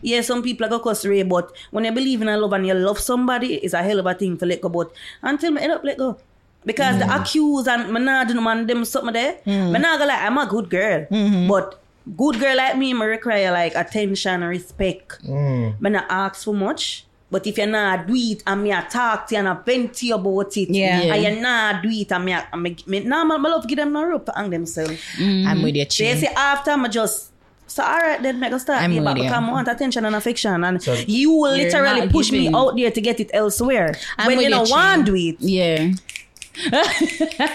Yeah, 0.03 0.21
some 0.21 0.43
people 0.43 0.67
are 0.67 0.69
gonna 0.69 0.83
cuss 0.83 1.05
Ray, 1.05 1.23
but 1.23 1.53
when 1.71 1.85
you 1.85 1.93
believe 1.93 2.23
in 2.23 2.29
a 2.29 2.37
love 2.37 2.53
and 2.53 2.67
you 2.67 2.75
love 2.75 2.99
somebody, 2.99 3.55
it's 3.57 3.75
a 3.75 3.83
hell 3.83 4.01
of 4.01 4.07
a 4.07 4.15
thing 4.15 4.37
to 4.39 4.47
let 4.47 4.61
go. 4.61 4.69
But 4.69 4.93
until 5.23 5.51
me 5.51 5.63
end 5.63 5.73
up 5.73 5.85
let 5.85 5.99
go. 5.99 6.19
Because 6.65 6.99
the 6.99 7.05
mm. 7.05 7.21
accused 7.21 7.69
and 7.69 7.93
me 7.93 8.01
nah 8.01 8.25
do 8.25 8.35
no 8.35 8.41
man 8.41 8.67
them 8.67 8.85
something 8.85 9.13
there. 9.13 9.39
Me 9.47 9.79
nah 9.79 9.97
go 9.99 10.07
like 10.07 10.21
I'm 10.21 10.37
a 10.39 10.47
good 10.47 10.69
girl. 10.69 11.07
Mm-hmm. 11.11 11.49
But 11.49 11.81
good 12.17 12.39
girl 12.41 12.57
like 12.57 12.77
me, 12.77 12.93
me 12.93 13.05
require 13.07 13.51
like 13.53 13.75
attention 13.75 14.43
and 14.43 14.51
respect. 14.51 15.25
mm. 15.25 15.81
Me 15.81 15.91
not 15.91 16.07
ask 16.09 16.45
for 16.45 16.55
much. 16.55 17.07
But 17.29 17.45
if 17.47 17.59
you 17.59 17.65
are 17.65 17.67
not 17.67 18.07
do 18.07 18.15
it 18.15 18.43
and 18.47 18.63
me 18.63 18.71
a 18.71 18.87
talk 18.89 19.27
to 19.29 19.35
you 19.35 19.41
and 19.41 19.49
I 19.49 19.55
vent 19.55 19.95
to 19.95 20.07
you 20.07 20.15
about 20.15 20.57
it, 20.57 20.69
Yeah. 20.71 21.01
and 21.13 21.25
you 21.25 21.41
not 21.43 21.83
do 21.83 21.89
it 21.91 22.13
and 22.13 22.25
me, 22.25 22.33
a- 22.33 22.47
and 22.53 22.63
me, 22.63 22.77
me, 22.87 23.01
nah, 23.01 23.25
me, 23.25 23.37
me 23.37 23.51
love 23.51 23.67
give 23.67 23.79
them 23.79 23.93
no 23.93 24.05
rope 24.05 24.27
to 24.27 24.33
hang 24.37 24.49
themselves. 24.51 24.93
Mm. 25.19 25.45
I'm 25.47 25.63
with 25.63 25.75
you, 25.75 25.87
So 25.91 26.05
you 26.05 26.11
Chin. 26.13 26.19
see, 26.21 26.29
after 26.29 26.77
me 26.77 26.89
just 26.89 27.33
so 27.69 27.83
alright 27.83 28.23
then 28.23 28.39
me 28.39 28.49
go 28.49 28.59
start 28.59 28.81
I'm 28.81 28.93
give 28.95 29.03
back 29.03 29.15
with 29.15 29.25
you. 29.25 29.29
because 29.31 29.43
I 29.45 29.51
want 29.51 29.67
attention 29.67 30.05
and 30.05 30.15
affection 30.15 30.63
and 30.63 30.81
So- 30.81 30.95
you 31.09 31.33
will 31.33 31.57
literally 31.57 32.01
not 32.03 32.11
push 32.11 32.31
me 32.31 32.49
out 32.55 32.77
there 32.77 32.93
to 32.93 33.01
get 33.01 33.19
it 33.19 33.31
elsewhere 33.35 33.97
I'm 34.17 34.29
when 34.29 34.37
with 34.37 34.45
you 34.47 34.51
you, 34.51 34.57
don't 34.57 34.71
want 34.71 35.07
to 35.07 35.13
do 35.13 35.17
it. 35.17 35.37
Yeah. 35.41 35.91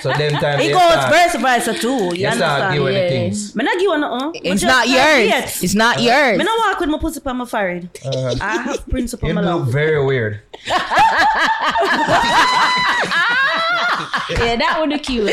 So 0.02 0.12
them 0.14 0.34
times 0.38 0.62
It 0.64 0.68
you 0.70 0.74
goes 0.74 0.82
start, 0.92 1.40
vice 1.42 1.82
too. 1.82 1.88
You 1.90 2.12
you 2.14 2.32
start 2.32 2.42
understand? 2.42 2.74
giving 2.74 2.94
the 2.94 3.00
Yeah. 3.02 3.10
things. 3.10 3.56
Me 3.56 3.64
not 3.64 3.74
give 3.74 3.82
you 3.82 3.98
nothing. 3.98 4.32
Me 4.44 4.50
It's 4.52 4.64
not 4.64 4.88
yours. 4.88 5.28
yet. 5.28 5.64
It's 5.64 5.74
not 5.76 6.02
yours. 6.02 6.38
Me 6.38 6.44
not 6.44 6.58
walk 6.70 6.80
with 6.80 6.90
my 6.90 6.98
pussy 7.00 7.20
on 7.26 7.38
my 7.38 7.46
forehead. 7.46 7.90
Uh, 8.06 8.36
I 8.40 8.58
have 8.62 8.88
principle 8.94 9.28
you 9.28 9.34
my 9.34 9.42
look 9.42 9.68
very 9.70 10.04
weird. 10.06 10.42
Yeah, 14.32 14.56
that 14.56 14.78
would 14.80 14.90
be 14.90 14.98
cute. 15.00 15.26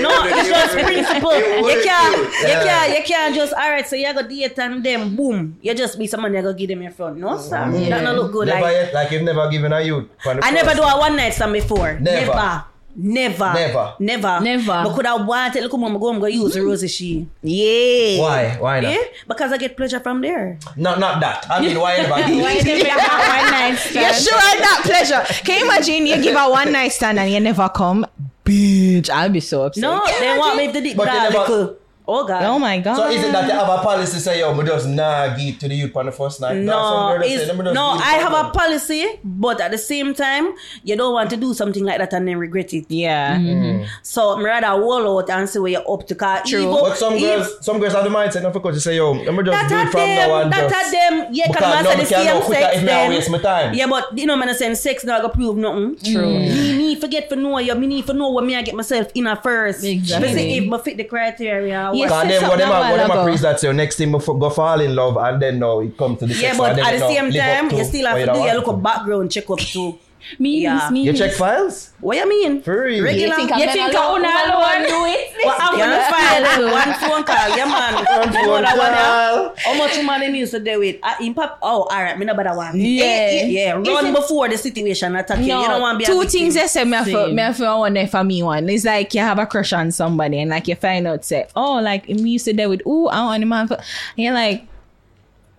No, 0.00 0.10
it's 0.28 0.48
just 0.48 0.72
principle. 0.76 1.30
It 1.32 1.64
You 1.64 1.82
can't, 1.82 2.14
cute. 2.14 2.48
you 2.48 2.56
can't, 2.68 2.98
you 2.98 3.02
can't 3.04 3.34
just, 3.34 3.52
all 3.54 3.70
right, 3.70 3.86
so 3.86 3.96
you 3.96 4.12
go 4.12 4.22
date 4.28 4.58
and 4.58 4.84
then 4.84 5.16
boom, 5.16 5.56
you 5.62 5.74
just 5.74 5.98
be 5.98 6.06
someone 6.06 6.34
you 6.34 6.42
go 6.42 6.52
give 6.52 6.68
them 6.68 6.82
your 6.82 6.92
front. 6.92 7.16
No, 7.16 7.38
sir. 7.38 7.70
That 7.70 8.02
not 8.04 8.14
look 8.14 8.32
good. 8.32 8.48
Never 8.48 8.60
Like, 8.60 8.72
yet, 8.72 8.94
like 8.94 9.10
you've 9.10 9.22
never 9.22 9.48
given 9.50 9.72
a 9.72 9.80
youth. 9.80 10.06
I 10.26 10.50
never 10.50 10.74
do 10.74 10.82
a 10.82 10.98
one 10.98 11.16
night 11.16 11.32
stand 11.34 11.52
before. 11.54 11.98
Never. 11.98 12.26
Never. 12.26 12.64
Never. 12.96 13.52
Never. 13.52 13.94
Never. 14.00 14.40
Never. 14.40 14.82
But 14.84 14.94
could 14.94 15.06
I 15.06 15.14
want 15.16 15.54
it? 15.54 15.62
Look, 15.62 15.74
I'm 15.74 15.98
going 15.98 16.20
to 16.20 16.32
use 16.32 16.52
mm-hmm. 16.52 16.60
the 16.60 16.66
rosy 16.66 16.88
she. 16.88 17.28
Yeah. 17.42 18.22
Why? 18.22 18.56
Why 18.58 18.80
not? 18.80 18.92
Yeah? 18.92 19.04
Because 19.28 19.52
I 19.52 19.58
get 19.58 19.76
pleasure 19.76 20.00
from 20.00 20.22
there. 20.22 20.58
Not, 20.76 20.98
not 20.98 21.20
that. 21.20 21.46
I 21.50 21.60
mean, 21.60 21.78
why 21.78 21.96
never? 21.98 22.10
Why 22.42 22.60
did 22.60 22.82
you 22.82 22.90
have 22.90 23.42
one 23.42 23.50
night 23.52 23.74
stand? 23.78 24.06
You 24.06 24.12
stand? 24.14 24.24
sure 24.24 24.60
that 24.60 24.80
pleasure? 24.84 25.44
Can 25.44 25.58
you 25.60 25.66
imagine 25.66 26.06
you 26.06 26.22
give 26.22 26.36
a 26.36 26.48
one 26.48 26.72
night 26.72 26.88
stand 26.88 27.18
and 27.18 27.30
you 27.30 27.40
never 27.40 27.68
come? 27.68 28.06
Bitch, 28.44 29.10
I'll 29.10 29.28
be 29.28 29.40
so 29.40 29.64
upset. 29.64 29.82
No, 29.82 30.02
they 30.06 30.38
want 30.38 30.56
me 30.56 30.72
to 30.72 30.80
dick 30.80 30.96
But 30.96 31.06
that 31.06 31.32
never- 31.32 31.52
little. 31.52 31.76
Oh, 32.08 32.26
God. 32.26 32.42
Oh 32.44 32.58
my 32.58 32.78
god. 32.78 32.96
So 32.96 33.10
is 33.10 33.22
it 33.24 33.32
that 33.32 33.46
you 33.46 33.52
have 33.52 33.68
a 33.68 33.82
policy 33.82 34.18
say, 34.20 34.38
yo, 34.40 34.54
me 34.54 34.64
just 34.64 34.86
nah 34.86 35.34
give 35.36 35.58
to 35.58 35.68
the 35.68 35.74
youth 35.74 35.96
on 35.96 36.06
the 36.06 36.12
first 36.12 36.40
night? 36.40 36.56
No, 36.56 37.18
it's, 37.20 37.28
say, 37.42 37.46
"Let 37.46 37.56
me 37.56 37.64
just 37.64 37.74
no, 37.74 37.82
I 37.90 38.12
have 38.22 38.32
for 38.32 38.46
a 38.48 38.50
policy, 38.52 39.06
but 39.24 39.60
at 39.60 39.72
the 39.72 39.78
same 39.78 40.14
time, 40.14 40.54
you 40.84 40.94
don't 40.96 41.12
want 41.12 41.30
to 41.30 41.36
do 41.36 41.52
something 41.52 41.84
like 41.84 41.98
that 41.98 42.12
and 42.12 42.28
then 42.28 42.38
regret 42.38 42.72
it. 42.74 42.86
yeah. 42.88 43.36
Mm. 43.36 43.88
So 44.02 44.30
I'm 44.36 44.44
rather 44.44 44.80
wall 44.80 45.18
out 45.18 45.30
and 45.30 45.48
see 45.48 45.58
where 45.58 45.72
you're 45.72 45.90
up 45.90 46.06
to. 46.06 46.14
Cause 46.14 46.48
True. 46.48 46.60
Even, 46.60 46.70
But 46.72 46.96
some 46.96 47.14
even- 47.14 47.38
girls, 47.40 47.64
some 47.64 47.78
girls 47.80 47.92
have 47.94 48.04
the 48.04 48.10
mindset 48.10 48.42
not 48.42 48.52
because 48.52 48.74
you 48.76 48.80
say, 48.80 48.96
yo, 48.96 49.12
let 49.12 49.34
me 49.34 49.42
just 49.42 49.68
do 49.68 49.74
it 49.74 49.78
at 49.86 49.90
from 49.90 50.00
now 50.00 50.30
on. 50.32 50.50
that 50.50 50.70
just- 50.70 50.94
at 50.94 51.10
them, 51.10 51.34
yeah, 51.34 51.48
Because 51.48 51.60
can 51.62 51.70
now 51.70 51.82
master 51.82 51.98
me 51.98 52.04
the 52.04 52.08
can't 52.08 52.22
same 52.22 52.34
know 52.38 52.46
quicker 52.46 52.60
sex 52.62 52.76
if 52.76 52.82
me 52.82 52.88
I 52.88 52.94
then. 52.94 53.10
waste 53.10 53.30
my 53.30 53.38
time. 53.38 53.74
Yeah, 53.74 53.86
but 53.88 54.16
you 54.18 54.26
know, 54.26 54.36
man, 54.36 54.48
I 54.48 54.52
saying 54.52 54.74
sex 54.76 55.04
not 55.04 55.22
gonna 55.22 55.34
prove 55.34 55.56
nothing. 55.56 55.96
True. 56.04 56.38
Me 56.38 56.76
need 56.78 57.00
forget 57.00 57.28
for 57.28 57.34
know 57.36 57.58
you. 57.58 57.74
Me 57.74 57.86
need 57.88 58.04
for 58.04 58.14
know 58.14 58.28
what 58.30 58.44
me 58.44 58.54
I 58.54 58.62
get 58.62 58.74
myself 58.76 59.08
in 59.14 59.26
at 59.26 59.42
first. 59.42 59.82
Exactly. 59.84 60.28
Me 60.28 60.34
see 60.34 60.56
if 60.58 60.64
me 60.70 60.78
fit 60.78 60.96
the 60.96 61.04
criteria. 61.04 61.90
Yes. 61.96 62.10
said 62.10 62.28
them, 62.40 62.48
what 62.48 62.58
them, 62.58 62.68
a 62.70 62.90
what 62.90 62.96
them 62.96 63.10
a 63.10 63.24
preach 63.24 63.40
that 63.40 63.60
say, 63.60 63.68
oh, 63.68 63.72
next 63.72 63.96
thing 63.96 64.12
before 64.12 64.38
go 64.38 64.50
fall 64.50 64.80
in 64.80 64.94
love 64.94 65.16
and 65.16 65.40
then 65.42 65.58
now 65.58 65.80
it 65.80 65.96
comes 65.96 66.18
to 66.20 66.26
the 66.26 66.34
Yeah, 66.34 66.40
sex. 66.52 66.58
but 66.58 66.70
and 66.70 66.78
then 66.78 66.86
at 66.86 66.98
the 67.00 67.08
same 67.08 67.32
time, 67.32 67.70
you 67.78 67.84
still 67.84 68.06
have 68.06 68.18
to 68.18 68.32
do 68.32 68.38
your 68.40 68.54
little 68.56 68.76
background 68.76 69.30
check 69.30 69.48
up 69.50 69.58
too. 69.58 69.98
Me, 70.38 70.60
Yeah. 70.62 70.88
me. 70.90 71.02
You 71.02 71.12
check 71.12 71.32
files? 71.32 71.90
What 72.00 72.16
you 72.16 72.28
mean? 72.28 72.62
For 72.62 72.82
real? 72.84 73.04
Regular. 73.04 73.28
You 73.28 73.36
think 73.36 73.52
I'm 73.52 73.58
You 73.60 73.66
gonna 73.66 73.72
think 73.72 73.94
I 73.94 74.10
woman 74.12 74.24
alone 74.26 74.82
to 74.82 74.88
do 74.88 75.04
it? 75.06 75.32
Well, 75.44 75.56
I'm 75.58 75.78
gonna 75.78 76.02
file 76.10 76.72
one 76.72 76.94
phone 77.00 77.22
call. 77.24 77.56
Yeah, 77.56 77.64
man. 77.66 77.94
One 78.06 78.32
You 78.32 78.42
know 78.42 78.54
phone 78.54 78.62
that 78.62 78.76
one, 78.76 78.92
yeah? 78.92 79.52
call. 79.54 79.54
How 79.56 79.74
much 79.78 80.02
money 80.04 80.28
needs 80.28 80.50
to 80.50 80.60
do 80.60 80.78
with? 80.80 80.96
Uh, 81.02 81.14
impact. 81.20 81.58
Oh, 81.62 81.82
all 81.84 82.02
right. 82.02 82.18
Me 82.18 82.24
no 82.26 82.34
bother 82.34 82.54
one. 82.56 82.74
Eh, 82.80 82.98
eh, 83.00 83.02
eh, 83.02 83.46
yeah. 83.46 83.78
yeah. 83.78 83.94
Run 83.94 84.06
it- 84.06 84.14
before 84.14 84.48
the 84.48 84.58
situation 84.58 85.14
attack 85.16 85.38
you. 85.38 85.46
No, 85.48 85.62
You 85.62 85.68
don't 85.68 85.80
want 85.80 85.94
to 85.96 85.98
be 86.00 86.04
two 86.06 86.20
victim. 86.20 86.40
things 86.40 86.56
I 86.56 86.66
say 86.66 86.84
me 86.84 86.92
have 86.96 87.06
Same. 87.06 87.34
me 87.34 87.42
have 87.42 87.60
one 87.60 87.94
there 87.94 88.06
for 88.08 88.24
me 88.24 88.42
one. 88.42 88.68
It's 88.68 88.84
like 88.84 89.14
you 89.14 89.20
have 89.20 89.38
a 89.38 89.46
crush 89.46 89.72
on 89.72 89.90
somebody 89.92 90.40
and 90.40 90.50
like 90.50 90.66
you 90.68 90.74
find 90.74 91.06
out 91.06 91.24
say, 91.24 91.46
oh, 91.54 91.74
like 91.80 92.08
me 92.08 92.30
used 92.30 92.46
to 92.46 92.52
there 92.54 92.68
with 92.68 92.82
ooh, 92.86 93.06
I 93.06 93.20
want 93.24 93.42
a 93.42 93.46
man 93.46 93.68
for 93.68 93.74
and 93.74 93.84
you're 94.16 94.34
like 94.34 94.66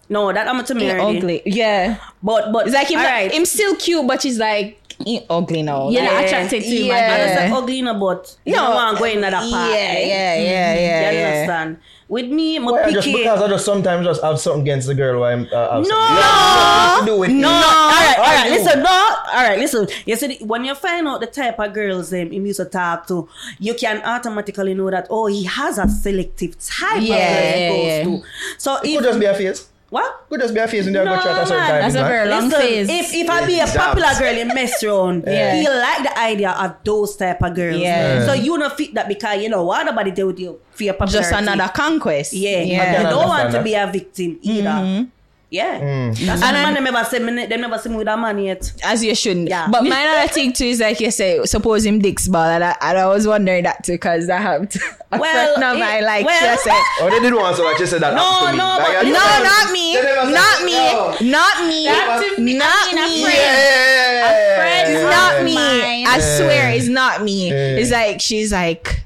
No, 0.09 0.31
that 0.31 0.47
I'm 0.47 0.63
to 0.63 0.73
he 0.73 0.85
marry. 0.87 1.01
ugly. 1.01 1.41
Yeah. 1.45 1.97
But 2.23 2.51
but 2.53 2.67
It's 2.67 2.75
like 2.75 2.89
him, 2.89 2.99
all 2.99 3.05
right. 3.05 3.31
him 3.31 3.45
still 3.45 3.75
cute, 3.75 4.07
but 4.07 4.21
she's 4.21 4.37
like 4.39 4.79
he 5.05 5.21
ugly 5.29 5.61
now. 5.61 5.89
You're 5.89 6.01
Like, 6.03 6.25
attracted 6.25 6.63
to 6.63 6.69
him. 6.69 6.85
yeah. 6.87 7.13
And 7.13 7.31
it's 7.31 7.39
like 7.41 7.51
ugly 7.61 7.79
in 7.79 7.87
a 7.87 7.93
butt. 7.93 8.35
You 8.45 8.53
No. 8.55 8.61
don't 8.63 8.75
want 8.75 8.97
to 8.97 8.99
go 9.03 9.05
in 9.09 9.17
another 9.23 9.37
part. 9.37 9.69
Yeah, 9.71 9.75
eh? 9.77 10.07
yeah, 10.07 10.35
yeah, 10.35 10.73
yeah, 10.73 11.11
You 11.11 11.17
yeah. 11.19 11.27
understand? 11.27 11.77
With 12.09 12.27
me, 12.27 12.57
my 12.57 12.71
Well, 12.71 12.83
picky. 12.85 12.93
just 12.95 13.07
because 13.11 13.41
I 13.41 13.47
just 13.49 13.65
sometimes 13.65 14.05
just 14.07 14.23
have 14.23 14.39
something 14.39 14.61
against 14.61 14.87
the 14.87 14.95
girl. 14.95 15.19
Why 15.19 15.33
I'm 15.33 15.41
uh, 15.53 15.73
have 15.75 15.83
No, 15.83 15.89
something. 15.89 16.15
You 16.15 16.21
have 16.23 17.03
nothing 17.03 17.05
to 17.05 17.11
do 17.11 17.19
with 17.19 17.29
no. 17.31 17.35
me. 17.35 17.43
All 17.53 17.89
right, 17.89 18.15
all 18.17 18.23
right. 18.23 18.49
Listen, 18.49 18.81
no. 18.81 18.89
All 18.89 19.43
right, 19.43 19.59
listen. 19.59 19.87
You 20.05 20.15
see, 20.15 20.37
when 20.41 20.63
you 20.65 20.73
find 20.73 21.05
out 21.07 21.19
the 21.19 21.27
type 21.27 21.59
of 21.59 21.73
girls 21.73 22.09
them 22.11 22.31
him 22.31 22.45
used 22.45 22.57
to 22.61 22.65
talk 22.65 23.07
to, 23.09 23.27
you 23.59 23.73
can 23.75 24.01
automatically 24.03 24.73
know 24.73 24.89
that 24.89 25.07
oh, 25.11 25.27
he 25.27 25.43
has 25.43 25.77
a 25.77 25.87
selective 25.89 26.57
type 26.59 27.01
Yeah, 27.03 27.15
of 27.17 27.19
girl 27.19 27.51
yeah, 27.51 27.69
he 27.69 27.87
yeah. 27.87 28.03
to. 28.05 28.23
So 28.57 28.77
Could 28.77 28.89
if 28.89 29.03
just 29.03 29.19
be 29.19 29.25
a 29.25 29.33
face. 29.35 29.67
What? 29.89 30.25
Could 30.29 30.41
just 30.41 30.53
be 30.53 30.59
a 30.59 30.67
face 30.67 30.85
and 30.85 30.93
they're 30.95 31.05
No, 31.05 31.11
going 31.15 31.21
to 31.21 31.27
chat 31.27 31.43
a 31.43 31.45
certain 31.45 31.63
man. 31.63 31.69
time. 31.69 31.81
That's 31.81 31.95
a 31.95 32.01
man. 32.01 32.11
very 32.11 32.29
long 32.29 32.43
Listen, 32.49 32.61
phase. 32.61 32.89
If 32.89 33.13
if 33.13 33.29
I 33.29 33.45
be 33.45 33.59
a 33.59 33.67
popular 33.67 34.13
girl 34.19 34.37
in 34.37 34.47
mess 34.49 34.83
around, 34.83 35.23
Yeah. 35.27 35.55
he 35.55 35.67
like 35.69 36.03
the 36.03 36.19
idea 36.19 36.51
of 36.51 36.75
those 36.83 37.15
type 37.15 37.41
of 37.41 37.55
girls. 37.55 37.77
Yeah. 37.77 38.25
So 38.25 38.33
you 38.33 38.57
not 38.57 38.75
fit 38.77 38.93
that 38.95 39.07
because 39.07 39.41
you 39.41 39.49
know 39.49 39.63
what 39.63 39.85
nobody 39.85 40.11
deal 40.11 40.27
with 40.27 40.39
you 40.39 40.59
for 40.71 40.83
your 40.83 40.93
popularity. 40.93 41.29
Just 41.31 41.41
another 41.41 41.71
conquest. 41.73 42.33
Yeah, 42.33 42.61
yeah. 42.61 43.03
you 43.03 43.09
don't 43.09 43.27
want 43.29 43.51
to 43.51 43.63
be 43.63 43.73
a 43.75 43.87
victim 43.87 44.39
either. 44.41 44.69
Mm-hmm. 44.69 45.03
Yeah, 45.49 45.79
mm. 45.79 46.17
that's 46.25 46.41
why 46.41 46.47
And 46.49 46.57
the 46.57 46.61
man 46.61 46.73
then- 46.73 46.83
them 46.83 46.93
never 46.93 47.05
see 47.05 47.19
me. 47.19 47.45
They 47.45 47.55
never 47.57 47.77
see 47.77 47.87
me 47.89 47.95
with 47.95 48.07
a 48.09 48.17
man 48.17 48.37
yet. 48.39 48.69
As 48.83 49.01
you 49.01 49.15
shouldn't. 49.15 49.47
Yeah. 49.47 49.69
But 49.71 49.85
my 49.85 50.05
other 50.19 50.27
thing 50.33 50.51
too 50.51 50.65
is 50.65 50.81
like 50.81 50.99
you 50.99 51.09
say, 51.09 51.41
suppose 51.45 51.85
him 51.85 51.99
dicks 51.99 52.27
ball, 52.27 52.43
and 52.43 52.65
I, 52.65 52.75
and 52.81 52.97
I 52.97 53.07
was 53.07 53.25
wondering 53.25 53.63
that 53.63 53.81
too 53.85 53.93
because 53.93 54.27
that 54.27 54.41
happened. 54.41 54.75
Well, 55.09 55.21
friend 55.55 55.63
of 55.63 55.77
it- 55.77 55.79
mine, 55.79 56.03
like 56.03 56.25
well- 56.25 56.41
just 56.41 56.65
say, 56.65 56.71
Oh, 56.99 57.09
they 57.09 57.21
didn't 57.21 57.39
want 57.39 57.55
so 57.55 57.63
much. 57.63 57.79
You 57.79 57.85
said 57.85 58.01
that. 58.01 58.13
No, 58.13 58.21
happened 58.29 58.51
me. 58.51 58.57
no, 58.57 58.77
Like, 58.77 58.97
I 58.97 59.03
no, 59.03 59.13
just- 59.13 59.43
not 59.63 59.71
me, 59.71 59.93
They 59.95 60.03
never 60.03 60.21
said- 60.25 60.33
not 60.33 60.63
me, 60.65 60.73
No. 60.73 61.31
not 61.31 61.67
me, 61.67 61.85
That 61.85 62.33
to 62.35 62.41
me, 62.41 62.53
not 62.57 62.67
I 62.67 62.91
a 62.91 62.95
me. 62.95 63.23
It's 64.93 65.03
not 65.15 65.43
me. 65.43 65.55
mine. 65.55 66.07
I 66.07 66.19
swear, 66.19 66.71
it's 66.71 66.87
not 66.87 67.23
me. 67.23 67.49
Yeah. 67.49 67.77
It's 67.77 67.91
like 67.91 68.19
she's 68.21 68.51
like, 68.51 69.05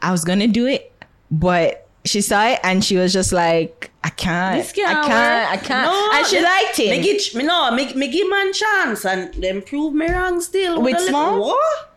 I 0.00 0.10
was 0.12 0.24
gonna 0.24 0.46
do 0.46 0.66
it, 0.66 0.92
but 1.30 1.81
she 2.04 2.20
saw 2.20 2.46
it 2.48 2.60
and 2.62 2.84
she 2.84 2.96
was 2.96 3.12
just 3.12 3.32
like, 3.32 3.90
I 4.04 4.08
can't, 4.10 4.60
I 4.60 4.72
can't, 4.72 5.50
I 5.52 5.56
can't, 5.56 5.86
No, 5.90 6.10
and 6.12 6.26
she 6.26 6.40
liked 6.42 6.78
it. 6.80 7.02
give, 7.02 7.34
me 7.34 7.44
no, 7.44 7.70
me, 7.70 7.92
me 7.94 8.08
give 8.08 8.28
man 8.28 8.52
chance 8.52 9.04
and 9.04 9.32
them 9.34 9.62
prove 9.62 9.94
me 9.94 10.10
wrong 10.10 10.40
still. 10.40 10.82
With 10.82 10.94
a 10.96 10.98
little- 10.98 11.08
small? 11.08 11.40
What? 11.40 11.94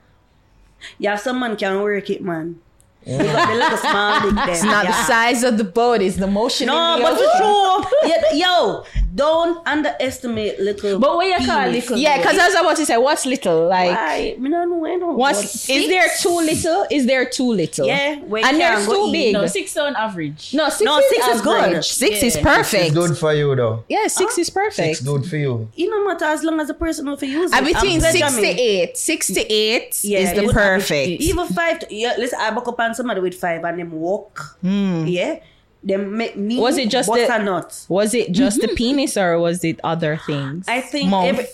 Yeah, 1.00 1.16
some 1.16 1.40
man 1.40 1.56
can 1.58 1.82
work 1.82 2.10
it, 2.12 2.22
man. 2.22 2.60
They 3.06 3.18
got 3.18 3.72
the 3.72 3.78
small 3.78 4.22
dick 4.22 4.36
there. 4.36 4.50
It's 4.50 4.64
not 4.64 4.86
the 4.86 4.94
size 5.04 5.44
of 5.44 5.58
the 5.58 5.64
boat; 5.64 6.02
it's 6.02 6.18
the 6.18 6.28
motion. 6.28 6.68
No, 6.68 6.96
in 6.96 7.00
the 7.02 7.06
but 7.06 7.14
ocean. 7.14 7.26
it's 7.28 7.38
true. 7.38 8.00
Yeah, 8.06 8.34
yo, 8.34 8.84
don't 9.16 9.66
underestimate 9.68 10.60
little. 10.60 11.00
But 11.00 11.16
what 11.16 11.28
you 11.28 11.46
call 11.46 11.68
little? 11.70 11.98
Yeah, 11.98 12.18
because 12.18 12.38
I 12.38 12.46
was 12.48 12.56
about 12.56 12.76
to 12.78 12.86
say, 12.86 12.98
what's 12.98 13.26
little? 13.26 13.68
Like, 13.68 13.92
Why? 13.92 14.36
Me 14.40 14.50
don't 14.50 14.70
know. 14.70 14.86
I 14.86 14.98
don't 15.00 15.18
what's 15.18 15.68
know. 15.70 15.76
is 15.76 15.88
there 15.88 16.08
too 16.22 16.36
little? 16.38 16.86
Is 16.92 17.06
there 17.06 17.30
too 17.30 17.52
little? 17.52 17.88
Yeah, 17.88 18.20
we 18.22 18.42
and 18.44 18.60
there's 18.60 18.86
too 18.86 19.12
big. 19.12 19.34
No, 19.34 19.46
six 19.48 19.76
on 19.78 19.96
average. 19.96 20.54
No, 20.54 20.70
six, 20.70 20.82
No, 20.82 20.98
is, 21.00 21.10
six 21.10 21.28
is 21.28 21.42
good. 21.42 21.64
average. 21.64 21.86
Six 21.88 22.24
is 22.24 22.36
Yeah. 22.38 22.44
perfect. 22.44 22.84
It's 22.86 22.94
good 22.94 23.18
for 23.18 23.34
you 23.34 23.56
though. 23.56 23.84
Yeah, 23.90 24.08
six 24.08 24.38
is 24.38 24.50
perfect. 24.50 24.88
It's 24.88 25.02
good 25.02 25.26
for 25.26 25.38
you. 25.38 25.70
It 25.76 25.90
no 25.90 26.06
matter 26.06 26.26
as 26.26 26.44
long 26.44 26.60
as 26.60 26.68
the 26.68 26.74
person 26.74 27.06
know 27.06 27.16
for 27.16 27.26
use 27.26 27.52
it. 27.52 27.58
And 27.58 27.66
between 27.66 27.96
I'm 28.04 28.12
six 28.12 28.18
pleasure 28.20 28.42
to 28.42 28.62
eight, 28.62 28.98
six 28.98 29.28
to 29.28 29.54
eight 29.54 30.00
Yeah, 30.04 30.20
is 30.20 30.34
the 30.34 30.52
perfect. 30.54 31.22
Even 31.22 31.48
five. 31.48 31.80
To, 31.80 31.88
yeah, 31.96 32.16
listen, 32.18 32.40
I 32.42 32.52
buck 32.52 32.68
up 32.68 32.80
on 32.80 32.94
somebody 32.96 33.22
with 33.22 33.36
five 33.36 33.64
and 33.64 33.80
them 33.80 33.92
walk. 33.92 34.58
Hmm. 34.62 35.06
Yeah, 35.08 35.40
them 35.84 36.18
make 36.18 36.36
me. 36.36 36.60
Was 36.60 36.78
it 36.78 36.90
just 36.90 37.08
bust 37.10 37.28
the- 37.28 37.36
a 37.36 37.44
nut? 37.44 37.86
Was 37.90 38.14
it 38.14 38.32
just 38.32 38.62
the 38.62 38.68
mm-hmm. 38.68 38.76
penis 38.76 39.18
or 39.18 39.38
was 39.40 39.64
it 39.64 39.80
other 39.84 40.18
things? 40.26 40.68
I 40.68 40.82
think 40.82 41.12
every, 41.14 41.48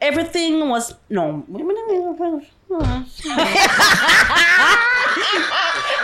everything 0.00 0.68
was 0.68 0.94
no. 1.08 1.44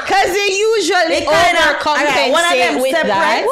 Because 0.04 0.32
they 0.32 0.48
usually 0.52 1.16
It 1.16 1.28
kinda- 1.28 1.60
overcompensate 1.60 1.86
alright, 1.86 2.32
one 2.32 2.44
of 2.44 2.52
them 2.52 2.82
with 2.82 2.90
separate. 2.92 3.08
that. 3.08 3.46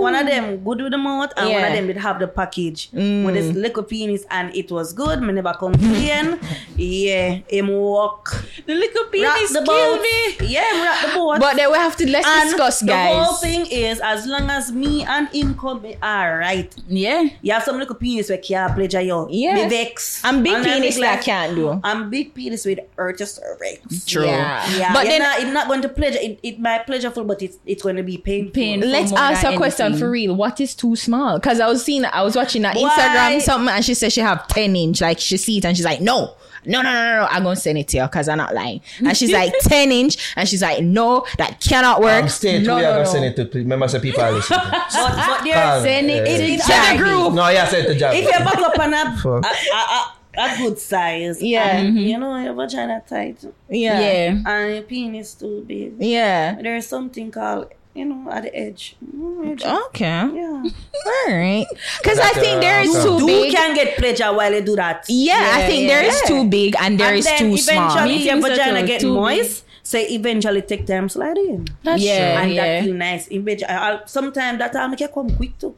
One 0.00 0.14
of 0.14 0.26
them 0.26 0.56
good 0.64 0.80
with 0.82 0.92
the 0.92 0.98
mouth, 0.98 1.32
and 1.36 1.46
one 1.46 1.52
Yeah. 1.54 1.66
Mm. 1.66 1.70
of 1.70 1.76
them 1.76 1.86
did 1.88 1.96
have 1.98 2.18
the 2.18 2.28
package 2.28 2.88
with 2.92 3.34
this 3.34 3.54
little 3.56 3.82
penis, 3.82 4.24
and 4.30 4.54
it 4.54 4.70
was 4.70 4.92
good. 4.92 5.20
Me 5.22 5.32
never 5.32 5.52
complain. 5.54 6.38
yeah, 6.76 7.38
him 7.48 7.68
walk. 7.68 8.44
The 8.66 8.74
little 8.74 9.04
penis 9.06 9.52
the 9.52 9.62
kill 9.64 9.96
boat. 9.96 10.02
me. 10.02 10.48
Yeah, 10.48 10.64
him 10.72 10.84
rock 10.86 11.00
the 11.02 11.14
boat. 11.18 11.40
But 11.40 11.56
then 11.56 11.70
we 11.72 11.78
have 11.78 11.96
to 11.96 12.08
let's 12.10 12.26
and 12.26 12.48
discuss, 12.50 12.82
guys. 12.82 13.14
the 13.14 13.24
whole 13.24 13.34
thing 13.36 13.66
is, 13.70 14.00
as 14.00 14.26
long 14.26 14.48
as 14.50 14.70
me 14.72 15.04
and 15.04 15.28
him 15.28 15.54
come 15.56 15.80
be 15.80 15.96
alright, 16.02 16.74
Yeah. 16.88 17.28
you 17.42 17.52
have 17.52 17.62
some 17.64 17.78
little 17.78 17.94
penis 17.94 18.28
where 18.28 18.38
can't 18.38 18.74
pleasure 18.74 19.00
you. 19.00 19.26
Yes. 19.30 19.70
Be 19.70 19.76
vex. 19.84 20.24
And 20.24 20.42
big 20.44 20.54
I 20.54 20.62
penis 20.64 20.94
big 20.96 21.02
that 21.04 21.22
can't 21.22 21.54
do. 21.54 21.80
And 21.82 22.10
big 22.10 22.34
penis 22.34 22.64
with 22.64 22.80
hurt 22.96 23.18
your 23.20 23.26
cervix. 23.26 24.04
True. 24.06 24.24
Yeah. 24.26 24.64
Yeah, 24.78 24.92
But 24.92 25.04
but 25.04 25.08
then- 25.08 25.22
not, 25.22 25.40
it's 25.40 25.52
not 25.52 25.68
going 25.68 25.82
to 25.82 25.88
pleasure. 25.88 26.18
It, 26.20 26.38
it 26.42 26.60
might 26.60 26.86
pleasureful, 26.86 27.26
but 27.26 27.42
it's 27.42 27.58
it's 27.66 27.82
going 27.82 27.96
to 27.96 28.02
be 28.02 28.18
painful. 28.18 28.52
Painful. 28.52 28.90
Let's 28.90 29.12
ask 29.12 29.44
a 29.44 29.56
question 29.56 29.87
anything. 29.88 30.00
for 30.00 30.10
real. 30.10 30.34
What 30.36 30.60
is 30.60 30.74
too 30.74 30.96
small? 30.96 31.38
Because 31.38 31.60
I 31.60 31.66
was 31.66 31.84
seeing, 31.84 32.04
I 32.04 32.22
was 32.22 32.36
watching 32.36 32.62
that 32.62 32.76
Why? 32.76 32.88
Instagram 32.88 33.40
something, 33.42 33.74
and 33.74 33.84
she 33.84 33.94
said 33.94 34.12
she 34.12 34.20
have 34.20 34.46
ten 34.48 34.74
inch. 34.76 35.00
Like 35.00 35.18
she 35.18 35.36
see 35.36 35.58
it, 35.58 35.64
and 35.64 35.76
she's 35.76 35.86
like, 35.86 36.00
no. 36.00 36.34
No, 36.66 36.82
no, 36.82 36.92
no, 36.92 37.02
no, 37.04 37.20
no. 37.20 37.26
I'm 37.30 37.44
gonna 37.44 37.56
send 37.56 37.78
it 37.78 37.88
to 37.88 37.98
you 37.98 38.02
because 38.02 38.28
I'm 38.28 38.36
not 38.36 38.52
lying. 38.52 38.82
And 38.98 39.16
she's 39.16 39.32
like 39.32 39.52
10 39.60 39.90
inch, 39.92 40.34
and 40.36 40.46
she's 40.46 40.60
like, 40.60 40.82
no, 40.82 41.24
that 41.38 41.60
cannot 41.60 42.00
work. 42.02 42.24
I'm 42.24 42.28
staying 42.28 42.64
no, 42.64 42.76
to 42.76 42.82
no, 42.82 42.88
are 42.88 42.90
no. 42.90 42.96
gonna 42.98 43.06
send 43.06 43.24
it 43.24 43.36
to 43.36 43.44
people. 43.44 43.60
Remember, 43.60 43.88
say 43.88 44.00
people 44.00 44.20
are 44.22 44.32
listening. 44.32 44.60
But 44.70 44.82
but 44.92 45.44
there, 45.44 45.54
Calm. 45.54 45.82
Send 45.82 46.10
it 46.10 46.24
to 46.24 46.30
it's 46.44 46.66
the 46.66 46.74
other 46.74 46.98
group. 46.98 47.32
No, 47.34 47.48
yeah, 47.48 47.66
say 47.68 47.82
it 47.82 47.86
to 47.86 47.94
Jack. 47.94 48.14
If 48.16 48.24
you 48.24 48.30
back 48.32 48.58
up 48.58 48.78
on 48.78 48.92
a, 48.92 49.16
Fuck. 49.22 49.44
a, 49.44 49.48
a, 49.76 50.42
a, 50.42 50.54
a 50.54 50.56
good 50.58 50.78
size, 50.78 51.40
Yeah. 51.42 51.76
and, 51.76 51.88
mm-hmm. 51.90 51.98
you 52.06 52.18
know 52.18 52.36
your 52.42 52.54
vagina 52.54 53.02
tight, 53.08 53.42
Yeah. 53.70 54.00
Yeah. 54.00 54.42
and 54.44 54.74
your 54.74 54.82
penis 54.82 55.34
too 55.34 55.64
big, 55.66 55.94
Yeah. 56.00 56.60
there 56.60 56.76
is 56.76 56.86
something 56.86 57.30
called 57.30 57.68
you 57.98 58.04
know 58.06 58.30
at 58.30 58.42
the 58.44 58.54
edge. 58.56 58.96
Mm, 59.04 59.50
edge. 59.52 59.62
Okay. 59.64 60.30
Yeah. 60.32 60.62
All 61.06 61.34
right. 61.34 61.66
Because 62.02 62.18
I 62.18 62.30
think 62.38 62.60
there 62.60 62.80
is 62.82 62.94
okay. 62.94 63.04
too 63.04 63.18
You 63.20 63.26
big. 63.26 63.54
can 63.54 63.74
get 63.74 63.96
pleasure 63.98 64.32
while 64.32 64.52
you 64.54 64.60
do 64.62 64.76
that. 64.76 65.04
Yeah, 65.08 65.52
I 65.54 65.66
think 65.66 65.82
yeah. 65.82 65.88
there 65.88 66.04
is 66.04 66.20
Yeah. 66.22 66.28
too 66.28 66.48
big 66.48 66.74
and 66.80 66.98
there 66.98 67.08
and 67.08 67.18
is 67.18 67.26
too 67.26 67.56
small. 67.56 67.90
eventually 67.90 68.16
your 68.24 68.40
so 68.40 68.48
vagina 68.48 68.82
get 68.86 69.00
too 69.00 69.12
big. 69.12 69.20
moist. 69.20 69.64
So 69.82 69.98
eventually 69.98 70.62
take 70.62 70.86
time 70.86 71.08
slide 71.08 71.38
in. 71.38 71.66
That's 71.82 72.02
Yeah. 72.02 72.40
and 72.42 72.52
yeah. 72.52 72.62
that 72.80 72.84
feel 72.84 72.94
nice. 72.94 73.28
Eventually, 73.30 73.70
I- 73.70 74.00
sometimes 74.06 74.58
that 74.58 74.72
time 74.72 74.90
make 74.90 75.00
you 75.00 75.08
come 75.08 75.30
quick 75.36 75.58
too. 75.58 75.74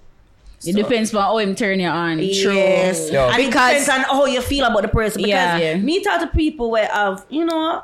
It 0.67 0.77
depends 0.77 1.15
on 1.15 1.23
how 1.23 1.39
him 1.39 1.55
turn 1.55 1.81
you 1.81 1.89
on. 1.89 2.19
Yes. 2.19 3.11
Yo. 3.11 3.29
And 3.29 3.37
Because- 3.37 3.73
it 3.73 3.79
depends 3.81 3.89
on 3.89 4.01
how 4.03 4.27
you 4.27 4.43
feel 4.43 4.67
about 4.67 4.83
the 4.83 4.89
person. 4.89 5.23
Because 5.23 5.31
Yeah. 5.31 5.57
Yeah. 5.59 5.77
me 5.77 6.03
talk 6.05 6.21
to 6.21 6.27
people 6.27 6.71
where 6.71 6.91
I've, 6.93 7.25
you 7.31 7.45
know, 7.47 7.83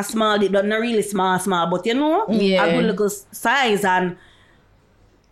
a 0.00 0.04
small 0.04 0.38
dick, 0.38 0.52
but 0.52 0.64
not 0.66 0.80
really 0.80 1.02
small, 1.02 1.38
small, 1.38 1.66
but 1.70 1.84
you 1.86 1.94
know, 1.94 2.26
Yeah. 2.28 2.64
a 2.64 2.72
good 2.74 2.86
little 2.90 3.10
size. 3.10 3.84
And 3.84 4.16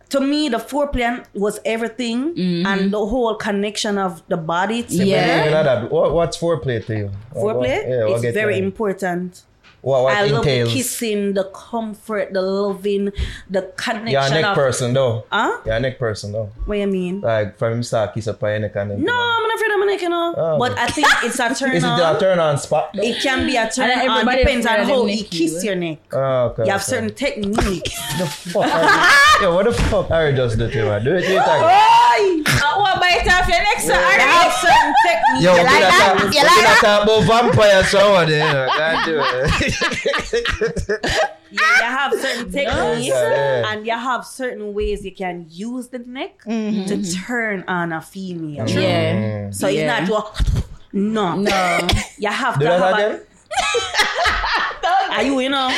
to 0.09 0.19
me, 0.21 0.49
the 0.49 0.57
foreplay 0.57 1.25
was 1.33 1.59
everything 1.65 2.33
mm-hmm. 2.33 2.65
and 2.65 2.93
the 2.93 3.03
whole 3.05 3.35
connection 3.35 3.97
of 3.97 4.21
the 4.29 4.37
body 4.37 4.83
together. 4.83 5.05
Yeah. 5.05 5.45
You 5.45 5.51
know 5.51 5.63
that. 5.63 5.91
What, 5.91 6.13
what's 6.13 6.37
foreplay 6.37 6.85
to 6.87 6.93
you? 6.97 7.11
What- 7.33 7.57
what- 7.57 7.67
Foreplay 7.67 7.89
yeah, 7.89 8.05
what 8.05 8.15
is 8.17 8.21
get 8.21 8.33
very 8.33 8.57
you? 8.57 8.63
important. 8.63 9.43
What, 9.87 10.03
what 10.03 10.15
I 10.17 10.25
love 10.25 10.43
the 10.43 10.65
kissing, 10.67 11.33
the 11.33 11.45
comfort, 11.45 12.33
the 12.33 12.41
loving, 12.41 13.13
the 13.49 13.61
connection. 13.77 14.07
You're 14.09 14.21
a 14.21 14.29
neck 14.29 14.45
of, 14.45 14.55
person 14.55 14.91
though. 14.93 15.23
Huh? 15.31 15.61
You're 15.65 15.75
a 15.75 15.79
neck 15.79 15.97
person 15.97 16.33
though. 16.33 16.49
What 16.65 16.77
you 16.77 16.87
mean? 16.87 17.21
Like 17.21 17.57
from 17.57 17.71
him 17.71 17.83
start 17.83 18.13
kiss 18.13 18.27
up 18.27 18.43
on 18.43 18.49
your 18.49 18.59
neck 18.59 18.75
and 18.75 18.91
then. 18.91 19.03
No, 19.03 19.13
I'm 19.13 19.47
not 19.47 19.55
afraid 19.55 19.71
of 19.71 19.79
my 19.79 19.85
neck, 19.85 20.01
you 20.01 20.09
know. 20.09 20.33
Oh. 20.35 20.59
But 20.59 20.77
I 20.77 20.87
think 20.87 21.07
it's 21.23 21.39
a 21.39 21.55
turn 21.55 21.71
Is 21.71 21.83
it 21.85 21.87
on. 21.87 22.15
a 22.15 22.19
turn 22.19 22.37
on 22.37 22.57
spot? 22.57 22.91
though? 22.93 23.01
It 23.01 23.21
can 23.21 23.45
be 23.47 23.55
a 23.55 23.69
turn 23.69 23.89
And 23.89 24.01
on. 24.09 24.17
everybody 24.19 24.43
Depends 24.43 24.65
on 24.65 24.79
how 24.79 24.85
them 24.99 25.07
he 25.07 25.21
neck 25.21 25.31
kiss 25.31 25.63
you. 25.63 25.69
your 25.71 25.75
neck. 25.75 25.99
Oh, 26.11 26.19
okay. 26.51 26.65
You 26.65 26.71
have 26.71 26.81
okay. 26.81 26.91
certain 26.91 27.13
techniques. 27.13 27.95
The 28.17 28.25
fuck? 28.25 28.65
Harry? 28.65 29.43
Yo, 29.43 29.55
what 29.55 29.65
the 29.65 29.71
fuck? 29.73 30.07
Harry 30.09 30.33
just 30.35 30.57
do 30.57 30.67
to 30.69 30.75
you, 30.77 30.85
man. 30.85 31.03
Do 31.05 31.15
it 31.15 31.23
three 31.23 31.35
times. 31.35 31.47
I 31.47 32.75
want 32.77 32.99
bite 32.99 33.27
off 33.29 33.47
your 33.47 33.59
neck, 33.61 33.79
so 33.79 33.93
You 33.93 33.99
alright. 33.99 34.19
have 34.19 34.53
certain 34.53 34.93
techniques. 35.05 35.43
Yo, 35.45 35.51
You 35.53 35.57
we 35.59 35.63
like 35.63 35.73
could 35.73 35.81
that? 35.83 36.17
talk- 36.17 36.33
You 36.33 36.41
we 36.41 36.47
like 36.47 36.57
could 36.57 36.65
that? 36.65 36.79
talk 36.81 37.03
about 37.03 37.23
vampire 37.23 37.83
shower 37.83 38.25
there. 38.25 38.47
You 38.47 38.53
know. 38.53 38.67
Can't 38.75 39.05
do 39.05 39.21
it. 39.21 39.73
Yeah, 41.49 41.61
you 41.79 41.83
have 41.83 42.11
certain 42.13 42.51
techniques, 42.51 43.07
Yeah, 43.07 43.29
yeah. 43.61 43.71
and 43.71 43.85
you 43.87 43.93
have 43.93 44.25
certain 44.25 44.73
ways 44.73 45.05
you 45.05 45.13
can 45.13 45.45
use 45.49 45.87
the 45.87 45.99
neck 45.99 46.39
Mm-hmm. 46.45 46.85
to 46.87 47.15
turn 47.25 47.63
on 47.67 47.93
a 47.93 48.01
female. 48.01 48.67
Yeah. 48.69 49.49
So 49.51 49.67
it's 49.67 49.83
not 49.87 50.07
just 50.07 50.65
no. 50.93 51.35
No. 51.37 51.87
You 52.17 52.29
have 52.29 52.55
Do 52.59 52.65
to 52.65 52.69
that 52.71 52.81
have 52.81 52.93
again? 52.95 53.21
a. 54.83 55.13
Are 55.15 55.23
you, 55.23 55.39
you 55.39 55.49
know? 55.55 55.69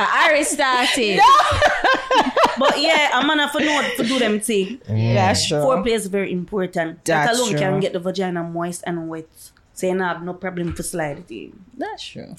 I 0.00 0.26
already 0.28 0.44
started. 0.44 1.18
But 2.58 2.80
yeah, 2.80 3.18
a 3.20 3.26
man 3.26 3.38
have 3.38 3.52
to 3.52 3.60
know 3.64 3.82
to 3.96 4.02
do 4.04 4.18
them 4.18 4.40
thing. 4.40 4.80
Yeah, 4.88 5.32
true. 5.34 5.58
Foreplay 5.58 5.92
is 5.94 6.06
very 6.06 6.32
important. 6.32 7.04
That 7.04 7.26
That's 7.26 7.38
alone 7.38 7.50
true. 7.52 7.58
can 7.58 7.80
get 7.80 7.92
the 7.92 8.00
vagina 8.00 8.42
moist 8.44 8.82
and 8.86 9.08
wet. 9.08 9.26
So 9.78 9.86
you 9.86 9.92
don't 9.92 10.02
have 10.02 10.24
no 10.24 10.34
problem 10.34 10.74
to 10.74 10.82
slide 10.82 11.18
it 11.18 11.30
in. 11.30 11.52
That's 11.76 12.02
true. 12.04 12.34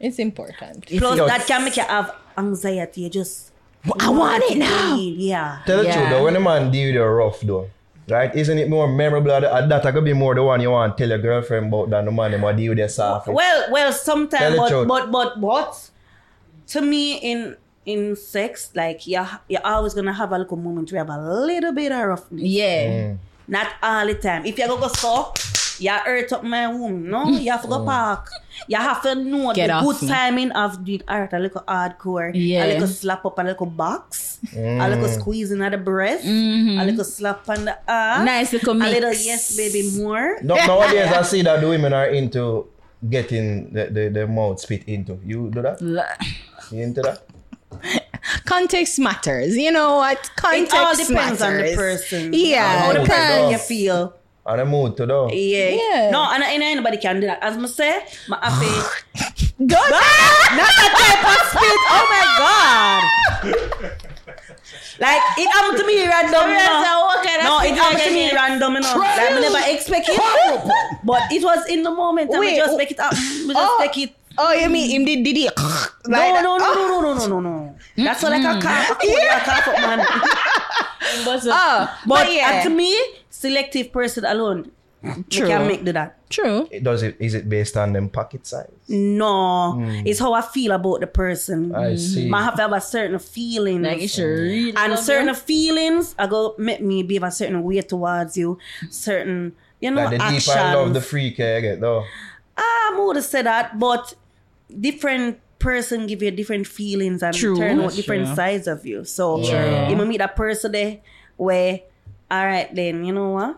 It's 0.00 0.18
important. 0.18 0.86
Plus, 0.86 1.18
Yo, 1.18 1.24
that 1.24 1.46
can 1.46 1.62
make 1.64 1.76
you 1.76 1.84
have 1.84 2.16
anxiety. 2.36 3.02
You 3.02 3.10
just 3.10 3.52
I 4.00 4.08
want 4.10 4.42
it 4.50 4.58
now. 4.58 4.96
Yeah. 4.98 5.60
Tell 5.66 5.78
the 5.78 5.84
Yeah. 5.84 5.94
truth 5.94 6.08
though, 6.10 6.24
when 6.24 6.34
a 6.34 6.40
man 6.40 6.72
deal 6.72 6.88
with 6.88 6.94
you 6.96 7.04
rough 7.04 7.40
though, 7.42 7.70
Right? 8.08 8.34
Isn't 8.34 8.58
it 8.58 8.68
more 8.68 8.88
memorable? 8.88 9.30
That, 9.40 9.68
that 9.68 9.94
could 9.94 10.04
be 10.04 10.14
more 10.14 10.34
the 10.34 10.42
one 10.42 10.60
you 10.60 10.72
want 10.72 10.96
to 10.96 11.00
tell 11.00 11.10
your 11.10 11.18
girlfriend 11.18 11.68
about 11.72 11.90
than 11.90 12.06
the 12.06 12.10
man 12.10 12.32
them 12.32 12.42
what 12.42 12.56
deal 12.56 12.70
with 12.70 12.78
their 12.78 12.88
soft. 12.88 13.28
Well, 13.28 13.66
well, 13.70 13.92
sometimes, 13.92 14.56
but, 14.56 14.68
truth. 14.68 14.88
but 14.88 15.12
but 15.12 15.40
but 15.40 15.90
to 16.74 16.80
me, 16.82 17.18
in 17.18 17.56
in 17.86 18.16
sex, 18.16 18.72
like 18.74 19.06
you're 19.06 19.28
you're 19.48 19.64
always 19.64 19.94
gonna 19.94 20.12
have 20.12 20.32
a 20.32 20.38
little 20.38 20.56
moment 20.56 20.90
where 20.90 21.00
you 21.04 21.06
have 21.08 21.16
a 21.16 21.22
little 21.46 21.72
bit 21.72 21.92
of 21.92 22.02
roughness. 22.08 22.42
Yeah. 22.42 22.86
Mm. 22.90 23.18
Not 23.46 23.68
all 23.80 24.06
the 24.06 24.14
time. 24.14 24.44
If 24.44 24.58
you 24.58 24.66
go 24.66 24.76
go 24.76 24.88
so, 24.88 25.32
you 25.80 25.90
hurt 25.90 26.32
up 26.32 26.44
my 26.44 26.68
womb. 26.68 27.08
No, 27.10 27.28
you 27.28 27.50
have 27.50 27.62
to 27.62 27.68
go 27.68 27.84
park. 27.92 28.28
You 28.68 28.76
have 28.76 29.02
to 29.02 29.14
know 29.14 29.52
Get 29.54 29.68
the 29.68 29.80
good 29.80 30.02
me. 30.02 30.08
timing 30.08 30.50
of 30.52 30.84
doing 30.84 31.02
art, 31.08 31.32
a 31.32 31.38
little 31.38 31.62
hardcore, 31.66 32.30
Yeah. 32.34 32.64
a 32.64 32.66
little 32.74 32.86
slap 32.88 33.24
up, 33.24 33.38
a 33.38 33.42
little 33.42 33.66
box, 33.66 34.38
a 34.52 34.56
Mm. 34.56 34.88
little 34.90 35.08
squeezing 35.08 35.62
at 35.62 35.72
the 35.72 35.78
breast, 35.78 36.24
a 36.24 36.84
little 36.84 37.04
slap 37.04 37.48
on 37.48 37.64
the 37.64 37.76
arm, 37.88 38.24
Nice 38.26 38.52
little 38.52 38.74
a 38.76 38.84
little 38.84 39.12
yes, 39.14 39.56
baby, 39.56 39.90
more. 39.96 40.38
No, 40.42 40.54
nowadays 40.66 41.10
I 41.12 41.22
see 41.22 41.42
that 41.42 41.60
the 41.60 41.68
women 41.68 41.92
are 41.92 42.06
into 42.08 42.66
getting 43.08 43.72
the, 43.72 43.86
the, 43.86 44.08
the 44.08 44.26
mouth 44.26 44.60
spit 44.60 44.84
into. 44.86 45.18
You 45.24 45.50
do 45.50 45.62
that? 45.62 45.80
You 46.70 46.82
into 46.82 47.00
that? 47.02 47.22
Context 48.44 48.98
matters. 48.98 49.56
You 49.56 49.70
know 49.72 49.96
what? 49.96 50.30
Context 50.36 50.74
It 50.74 50.78
all 50.78 50.94
depends 50.96 51.40
on 51.42 51.56
the 51.56 51.74
person. 51.74 52.32
Yeah. 52.34 52.80
How 52.80 52.92
the 52.92 53.00
person 53.06 53.50
you 53.50 53.58
feel. 53.58 54.14
And 54.46 54.60
I 54.60 54.64
moved 54.64 54.96
to 54.96 55.06
though. 55.06 55.30
Yeah. 55.30 55.68
yeah. 55.68 56.10
No, 56.10 56.24
and, 56.32 56.42
and 56.42 56.62
anybody 56.62 56.96
can 56.96 57.20
do 57.20 57.26
that. 57.26 57.42
As 57.42 57.56
I 57.56 57.66
say, 57.66 58.04
my 58.28 58.38
happy. 58.40 58.72
Don't 59.60 59.68
that 59.68 60.72
type 60.80 61.20
of 61.28 61.40
spirit. 61.52 61.82
Oh 61.92 62.04
my 62.08 62.24
god. 62.40 63.00
like 64.98 65.20
it 65.36 65.48
happened 65.52 65.78
to 65.78 65.86
me 65.86 66.00
random. 66.08 66.48
You 66.48 66.56
know. 66.56 66.80
no, 67.44 67.60
it 67.60 67.76
happened 67.76 68.02
to 68.04 68.12
me 68.12 68.32
random. 68.32 68.74
You 68.74 68.80
know. 68.80 68.96
Like, 68.96 69.20
I 69.20 69.40
never 69.40 69.60
expect 69.68 70.08
it. 70.08 70.16
but 71.04 71.22
it 71.30 71.44
was 71.44 71.68
in 71.68 71.82
the 71.82 71.90
moment. 71.90 72.30
Wait, 72.30 72.36
and 72.36 72.40
we 72.40 72.56
just 72.56 72.78
make 72.78 72.90
it 72.90 73.00
up. 73.00 73.12
We 73.12 73.52
just 73.52 73.58
oh. 73.58 73.76
take 73.80 73.98
it. 73.98 74.16
Oh, 74.38 74.52
you 74.54 74.70
mean 74.70 74.88
him 74.90 75.04
did, 75.04 75.22
did 75.24 75.36
he? 75.36 75.50
No, 76.06 76.32
no, 76.34 76.40
no, 76.40 76.56
no, 76.56 76.64
oh. 76.64 77.00
no, 77.02 77.14
no, 77.14 77.26
no, 77.28 77.40
no. 77.40 77.76
That's 77.96 78.24
mm-hmm. 78.24 78.42
like 78.42 78.56
a 78.56 78.60
car, 78.62 78.96
yeah. 79.04 79.36
a 79.36 79.62
car, 79.62 79.74
man. 79.74 79.98
but, 81.26 81.46
uh, 81.46 81.50
oh, 81.52 81.98
but 82.06 82.32
yeah. 82.32 82.62
to 82.62 82.70
me, 82.70 82.96
selective 83.40 83.90
person 83.92 84.24
alone, 84.24 84.70
True. 85.02 85.24
you 85.32 85.46
can 85.46 85.66
make 85.66 85.82
do 85.84 85.92
that. 85.92 86.28
True. 86.28 86.68
It 86.70 86.84
does 86.84 87.02
it 87.02 87.16
is 87.18 87.32
it 87.34 87.48
based 87.48 87.76
on 87.76 87.92
them 87.92 88.08
pocket 88.08 88.46
size? 88.46 88.70
No, 88.86 89.80
it's 90.04 90.20
how 90.20 90.34
I 90.34 90.42
feel 90.42 90.72
about 90.72 91.00
the 91.00 91.06
person. 91.08 91.74
I 91.74 91.96
see. 91.96 92.30
I 92.30 92.42
have 92.44 92.58
have 92.58 92.72
a 92.72 92.80
certain 92.80 93.18
feeling. 93.18 93.82
Like, 93.82 94.02
it 94.02 94.08
should 94.08 94.28
really 94.28 94.74
and 94.76 94.98
certain 94.98 95.28
you. 95.28 95.34
feelings 95.34 96.14
I 96.18 96.26
go 96.26 96.54
make 96.58 96.82
me 96.82 97.02
behave 97.02 97.24
a 97.24 97.30
certain 97.30 97.62
way 97.62 97.80
towards 97.80 98.36
you. 98.36 98.58
Certain, 98.90 99.56
you 99.80 99.90
know, 99.90 100.04
Like 100.04 100.10
the 100.10 100.18
deeper 100.18 100.36
actions. 100.36 100.48
I 100.50 100.74
love 100.74 100.92
the 100.92 101.00
freak 101.00 101.40
I 101.40 101.60
get 101.60 101.80
though. 101.80 102.04
Ah, 102.58 102.92
I 102.92 103.00
would 103.00 103.16
have 103.16 103.24
said 103.24 103.46
that, 103.46 103.78
but 103.78 104.14
different 104.68 105.40
person 105.58 106.06
give 106.06 106.22
you 106.22 106.30
different 106.30 106.66
feelings 106.66 107.22
and 107.22 107.34
True. 107.34 107.56
turn 107.56 107.80
out 107.80 107.92
different 107.92 108.26
true. 108.26 108.36
sides 108.36 108.66
of 108.66 108.84
you. 108.86 109.04
So 109.04 109.42
True. 109.42 109.88
you 109.88 109.96
might 109.96 110.06
meet 110.08 110.20
a 110.20 110.28
person 110.28 110.72
there 110.72 110.98
where, 111.36 111.80
all 112.30 112.46
right, 112.46 112.72
then 112.74 113.04
you 113.04 113.12
know 113.12 113.30
what? 113.30 113.56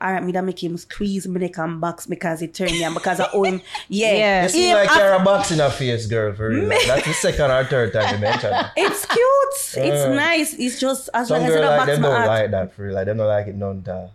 All 0.00 0.12
right, 0.12 0.22
me 0.22 0.30
that 0.30 0.44
make 0.44 0.62
him 0.62 0.76
squeeze 0.76 1.26
me 1.26 1.40
neck 1.40 1.58
and 1.58 1.80
box 1.80 2.06
because 2.06 2.38
he 2.38 2.46
turned 2.46 2.70
me 2.70 2.84
on 2.84 2.94
because 2.94 3.18
I 3.18 3.28
owe 3.32 3.42
him. 3.42 3.60
Yeah, 3.88 4.12
Yeah. 4.12 4.42
You 4.44 4.48
seem 4.48 4.74
like 4.74 4.88
af- 4.90 4.96
you're 4.96 5.12
a 5.14 5.24
box 5.24 5.50
in 5.50 5.58
a 5.60 5.68
face 5.70 6.06
girl 6.06 6.32
for 6.36 6.50
real. 6.50 6.68
That's 6.86 7.04
the 7.04 7.12
second 7.14 7.50
or 7.50 7.64
third 7.64 7.92
time 7.92 8.14
you 8.14 8.20
mentioned 8.20 8.54
it. 8.54 8.66
It's 8.76 9.04
cute. 9.06 9.84
It's 9.84 10.14
nice. 10.14 10.54
It's 10.54 10.78
just 10.78 11.10
as 11.12 11.26
Some 11.26 11.38
long 11.38 11.48
as 11.48 11.54
it 11.54 11.58
don't 11.58 11.66
like 11.66 11.78
box 11.80 11.90
them 11.90 12.00
my 12.02 12.08
don't 12.08 12.16
heart. 12.16 12.28
like 12.28 12.50
that 12.52 12.72
for 12.74 12.82
real. 12.84 12.94
Like 12.94 13.06
them 13.06 13.16
don't 13.16 13.26
like 13.26 13.46
it 13.48 13.56
none 13.56 13.82
time. 13.82 14.10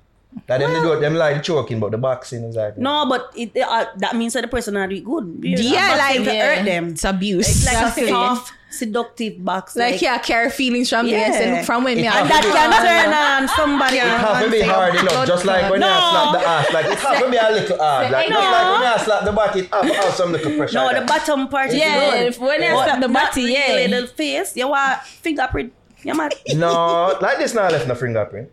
Like 0.49 0.59
them 0.59 0.73
they 0.73 0.81
do 0.81 0.99
them 0.99 1.15
like 1.15 1.37
the 1.37 1.41
choking, 1.43 1.79
but 1.79 1.91
the 1.91 1.97
boxing 1.97 2.43
is 2.43 2.55
like 2.55 2.77
No, 2.77 3.05
but 3.07 3.31
it 3.35 3.55
uh, 3.57 3.85
that 3.97 4.15
means 4.15 4.33
that 4.33 4.41
the 4.41 4.47
person 4.47 4.73
not 4.73 4.89
do 4.89 4.95
it 4.95 5.03
good. 5.05 5.39
You 5.41 5.57
Yeah, 5.57 5.95
boxing 5.97 5.97
like 6.25 6.29
to 6.29 6.35
yeah. 6.35 6.55
hurt 6.55 6.65
them. 6.65 6.87
It's 6.89 7.03
abuse. 7.05 7.47
It's 7.49 7.65
like 7.65 7.75
Exactly. 7.77 8.03
a 8.05 8.09
soft, 8.09 8.53
seductive 8.69 9.43
box. 9.45 9.75
Like, 9.75 10.01
yeah, 10.01 10.17
carry 10.17 10.49
feelings 10.49 10.89
from 10.89 11.07
Yeah. 11.07 11.17
yeah. 11.29 11.31
Say, 11.31 11.55
look 11.55 11.65
from 11.65 11.83
when 11.85 11.95
me 11.97 12.07
It 12.07 12.13
and 12.13 12.29
that 12.29 12.43
can 12.43 12.71
turn 12.83 13.13
on 13.13 13.47
somebody. 13.55 13.97
It 13.97 14.03
have 14.03 14.43
to 14.43 14.51
be 14.51 14.59
Say, 14.59 14.67
hard 14.67 14.95
enough, 14.95 15.13
blood 15.13 15.27
just 15.27 15.45
like 15.45 15.63
when 15.71 15.79
you 15.81 15.87
No. 15.87 16.09
slap 16.11 16.33
the 16.41 16.47
ass. 16.47 16.73
Like 16.73 16.85
it 16.87 16.99
have 16.99 17.19
to 17.23 17.29
be 17.31 17.37
a 17.37 17.49
little 17.51 17.77
hard. 17.77 18.11
Like 18.11 18.29
No. 18.29 18.39
like 18.39 18.81
when 18.81 18.91
you 18.91 18.99
slap 19.05 19.23
the 19.25 19.31
body, 19.31 19.59
it 19.61 19.73
have 19.73 19.85
to 19.87 19.93
have 19.93 20.13
some 20.13 20.31
little 20.33 20.57
pressure. 20.57 20.77
No, 20.77 20.85
like 20.85 20.99
the 20.99 21.05
bottom 21.05 21.47
part 21.47 21.69
is 21.69 21.75
Yeah, 21.75 22.11
good. 22.11 22.27
if- 22.27 22.39
when 22.39 22.61
you 22.61 22.69
But 22.73 22.83
slap 22.85 22.99
the 23.01 23.07
not 23.07 23.29
body, 23.31 23.41
yeah. 23.43 23.75
really 23.75 24.01
the 24.01 24.07
face. 24.07 24.57
You 24.57 24.67
want 24.67 25.01
fingerprint. 25.03 25.71
You 26.03 26.15
mad? 26.15 26.33
No, 26.55 27.15
like 27.21 27.37
this 27.37 27.53
now 27.53 27.69
left 27.69 27.87
no 27.87 27.95
fingerprint. 27.95 28.49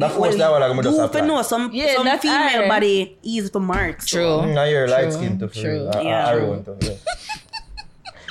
That 0.00 0.12
force 0.12 0.36
that 0.36 0.50
one 0.50 0.60
like 0.60 0.70
I'm 0.70 0.82
just 0.82 0.96
You 0.96 1.04
apply. 1.04 1.20
for 1.20 1.26
know 1.26 1.42
some 1.42 1.70
Yeah, 1.72 1.94
some 1.94 2.04
that's 2.04 2.22
female 2.22 2.54
alright. 2.54 2.68
body 2.68 3.18
easy 3.22 3.48
for 3.48 3.60
marks. 3.60 4.10
so. 4.10 4.16
True. 4.16 4.48
Mm, 4.48 4.54
now 4.54 4.64
you're 4.64 4.88
light 4.88 5.02
True, 5.04 5.12
skin 5.12 5.38
to 5.38 5.48
for 5.48 5.54
true. 5.54 5.70
real. 5.72 5.90
I, 5.94 6.00
Yeah. 6.02 6.26
I, 6.26 6.32
I 6.32 6.44
want 6.44 6.64
to. 6.66 6.76
Yeah. 6.80 6.96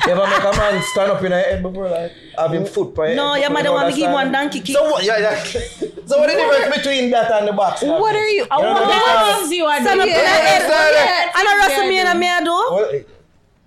you 0.06 0.12
ever 0.14 0.26
make 0.28 0.40
a 0.44 0.58
man 0.58 0.82
stand 0.91 1.12
up 1.12 1.22
in 1.24 1.32
your 1.32 1.40
head 1.40 1.62
before, 1.62 1.90
like 1.90 2.12
have 2.38 2.54
him 2.54 2.66
foot 2.66 2.96
by 2.96 3.08
your 3.08 3.16
No, 3.16 3.34
head 3.34 3.41
your 3.41 3.50
before 3.50 3.54
mother 3.54 3.70
you 3.70 3.74
want 3.76 3.88
me 3.90 3.94
give 3.96 4.08
him 4.08 4.14
one 4.14 4.28
understand? 4.28 4.52
donkey 4.52 4.66
kick. 4.66 4.76
So 4.76 4.84
what? 4.90 5.04
Yeah, 5.04 5.20
yeah. 5.20 5.44
so 5.44 6.18
what 6.20 6.28
the 6.30 6.36
difference 6.40 6.78
between 6.78 7.12
that 7.12 7.32
and 7.32 7.48
the 7.48 7.54
box? 7.54 7.84
What 7.84 8.16
are 8.16 8.28
you? 8.28 8.44
You 8.44 8.48
know 8.50 8.60
what 8.74 8.88
the 8.88 8.94
difference? 8.96 9.38
things 9.38 9.52
you 9.60 9.66
are 9.66 9.80
Stand 9.82 10.00
up 10.02 10.06
doing. 10.08 10.18
in 10.18 10.24
the 10.24 10.30
head. 10.30 10.62
Yeah. 10.66 11.38
And 11.38 11.46
I 11.48 11.54
wrestle 11.68 11.88
me 11.88 12.00
and 12.00 12.20
me 12.20 12.28
I 12.30 12.40
do. 12.44 13.06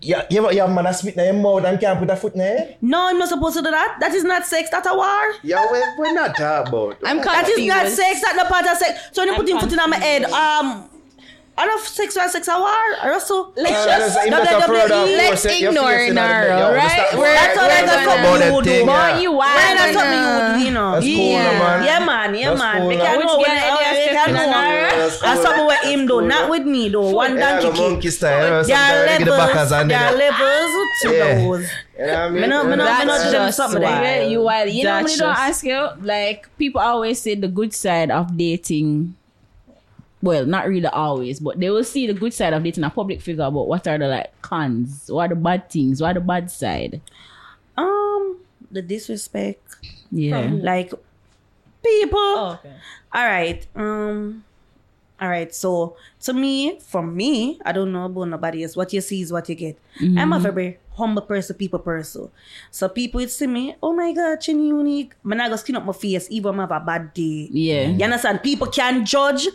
Well, 0.03 0.09
yeah, 0.11 0.27
you 0.31 0.43
have, 0.43 0.53
you 0.53 0.61
have 0.61 0.70
man 0.70 0.87
a 0.87 0.95
spit 0.95 1.16
in 1.16 1.24
your 1.24 1.35
mouth 1.35 1.65
and 1.65 1.79
can't 1.79 1.99
put 1.99 2.11
a 2.11 2.16
foot 2.16 2.35
in 2.35 2.41
your 2.41 2.49
head? 2.49 2.77
No, 2.81 3.07
I'm 3.09 3.19
not 3.19 3.29
supposed 3.29 3.57
to 3.57 3.62
do 3.62 3.70
that. 3.70 3.99
That 4.01 4.12
is 4.12 4.24
not 4.24 4.45
sex. 4.47 4.69
That's 4.70 4.87
a 4.87 4.95
war. 4.95 5.33
Yeah, 5.43 5.65
we're, 5.70 5.99
we're 5.99 6.15
not 6.15 6.37
talking 6.37 6.69
about. 6.74 6.99
I'm 7.05 7.19
That 7.19 7.49
is 7.49 7.66
not 7.66 7.87
sex. 7.87 8.20
That's 8.23 8.37
not 8.37 8.49
part 8.49 8.66
of 8.66 8.77
sex. 8.79 8.99
So 9.12 9.23
when 9.23 9.29
you 9.29 9.37
put 9.37 9.49
him 9.49 9.59
foot 9.61 9.73
in 9.73 9.91
my 9.91 9.97
head, 9.97 10.24
um, 10.24 10.89
all 11.62 11.78
of 11.78 11.86
sexual 11.86 12.28
sexual 12.28 12.59
war 12.59 12.82
are 13.02 13.12
also 13.12 13.52
let's 13.56 13.86
uh, 13.86 13.98
just 13.98 14.18
uh, 14.18 14.22
WWE. 14.22 15.16
Let's 15.16 15.44
ignore 15.44 16.10
Naro, 16.10 16.74
right? 16.74 17.09
We're, 17.14 17.34
that's 17.34 17.59
all 17.59 17.70
I 17.70 17.86
got 17.86 18.02
for 18.02 18.68
you, 18.68 18.86
But 18.86 19.22
you 19.22 19.32
want, 19.32 19.55
that's 19.55 19.94
what 19.94 20.10
you 20.10 20.22
would, 20.26 20.66
you 20.66 20.72
know. 20.72 20.93
That's 20.93 21.06
cool, 21.06 21.14
yeah. 21.14 21.59
man. 21.59 21.84
Yeah, 21.84 22.05
man. 22.05 22.34
Yeah, 22.34 22.48
that's 22.51 22.59
man. 22.60 22.78
Cool, 22.78 22.89
we 22.89 22.97
know 22.97 23.18
when 23.18 23.39
we 23.39 23.44
can 23.44 24.34
know. 24.34 25.18
That's 25.22 25.43
something 25.43 25.66
with 25.66 25.84
him 25.84 26.06
though, 26.06 26.20
not 26.20 26.51
with 26.51 26.66
me 26.66 26.89
though. 26.89 27.10
One 27.10 27.36
donkey 27.36 27.70
kick. 27.70 27.93
Monkey 27.93 28.10
style. 28.10 28.64
There 28.64 28.76
are 28.76 29.06
levels. 29.06 29.70
There 29.70 29.98
are 29.98 30.16
levels 30.16 30.72
to 31.02 31.09
those. 31.09 31.70
You 31.98 32.06
know 32.06 32.12
what 32.12 32.18
I 32.18 32.30
mean? 32.30 32.40
Me 32.43 32.48
not, 32.48 32.66
me 32.66 32.76
not, 32.76 33.06
me 33.06 33.32
not 33.32 33.55
something 33.55 33.82
wild. 33.82 34.02
Like, 34.02 34.30
you 34.30 34.43
wild. 34.43 34.70
You 34.70 34.84
know, 34.84 35.02
when 35.02 35.12
you 35.12 35.18
don't 35.18 35.36
ask 35.39 35.62
you, 35.62 35.89
like, 36.01 36.48
people 36.56 36.80
always 36.80 37.20
say 37.20 37.34
the 37.34 37.48
good 37.48 37.74
side 37.74 38.10
of 38.10 38.36
dating 38.36 39.14
well, 40.23 40.47
not 40.47 40.69
really 40.69 40.86
always, 40.86 41.40
but 41.40 41.59
they 41.59 41.69
will 41.70 41.85
see 41.85 42.07
the 42.07 42.15
good 42.15 42.32
side 42.32 42.53
of 42.53 42.62
dating 42.62 42.85
a 42.85 42.90
public 42.90 43.20
figure. 43.20 43.51
But 43.51 43.66
what 43.69 43.86
are 43.89 43.99
the 43.99 44.07
like 44.09 44.40
cons? 44.43 45.11
What 45.11 45.32
are 45.32 45.35
the 45.35 45.40
bad 45.40 45.69
things? 45.69 46.01
What 46.01 46.12
are 46.16 46.20
the 46.20 46.27
bad 46.27 46.51
side? 46.51 47.01
Um, 47.77 48.39
the 48.70 48.82
disrespect, 48.82 49.61
Yeah. 50.11 50.49
like 50.53 50.93
people. 51.82 52.19
Oh, 52.20 52.59
okay. 52.61 52.74
All 53.12 53.24
right. 53.27 53.66
Um. 53.74 54.44
All 55.20 55.28
right. 55.28 55.55
So 55.55 55.97
to 56.23 56.32
me, 56.32 56.78
for 56.81 57.03
me, 57.03 57.61
I 57.65 57.73
don't 57.73 57.93
know 57.93 58.07
about 58.07 58.24
nobody 58.28 58.62
else. 58.65 58.77
What 58.77 58.93
you 58.93 59.01
see 59.01 59.23
is 59.23 59.32
what 59.32 59.49
you 59.49 59.55
get. 59.55 59.78
I'm 60.01 60.32
a 60.32 60.39
very 60.40 60.78
humble 60.97 61.23
person, 61.23 61.57
people 61.57 61.78
person. 61.78 62.28
So 62.70 62.89
people 62.89 63.20
would 63.20 63.31
see 63.31 63.47
me, 63.47 63.77
oh 63.82 63.93
my 63.93 64.12
god, 64.12 64.40
Chinny 64.40 64.69
Unique. 64.69 65.15
Man, 65.23 65.40
I 65.40 65.49
go 65.49 65.57
skin 65.57 65.77
up 65.77 65.85
my 65.86 65.93
face, 65.93 66.27
even 66.31 66.55
if 66.55 66.59
I 66.59 66.62
have 66.62 66.82
a 66.82 66.85
bad 66.85 67.15
day. 67.15 67.49
Yeah. 67.53 67.86
You 67.89 68.05
understand? 68.05 68.43
People 68.43 68.66
can 68.66 69.05
judge 69.07 69.47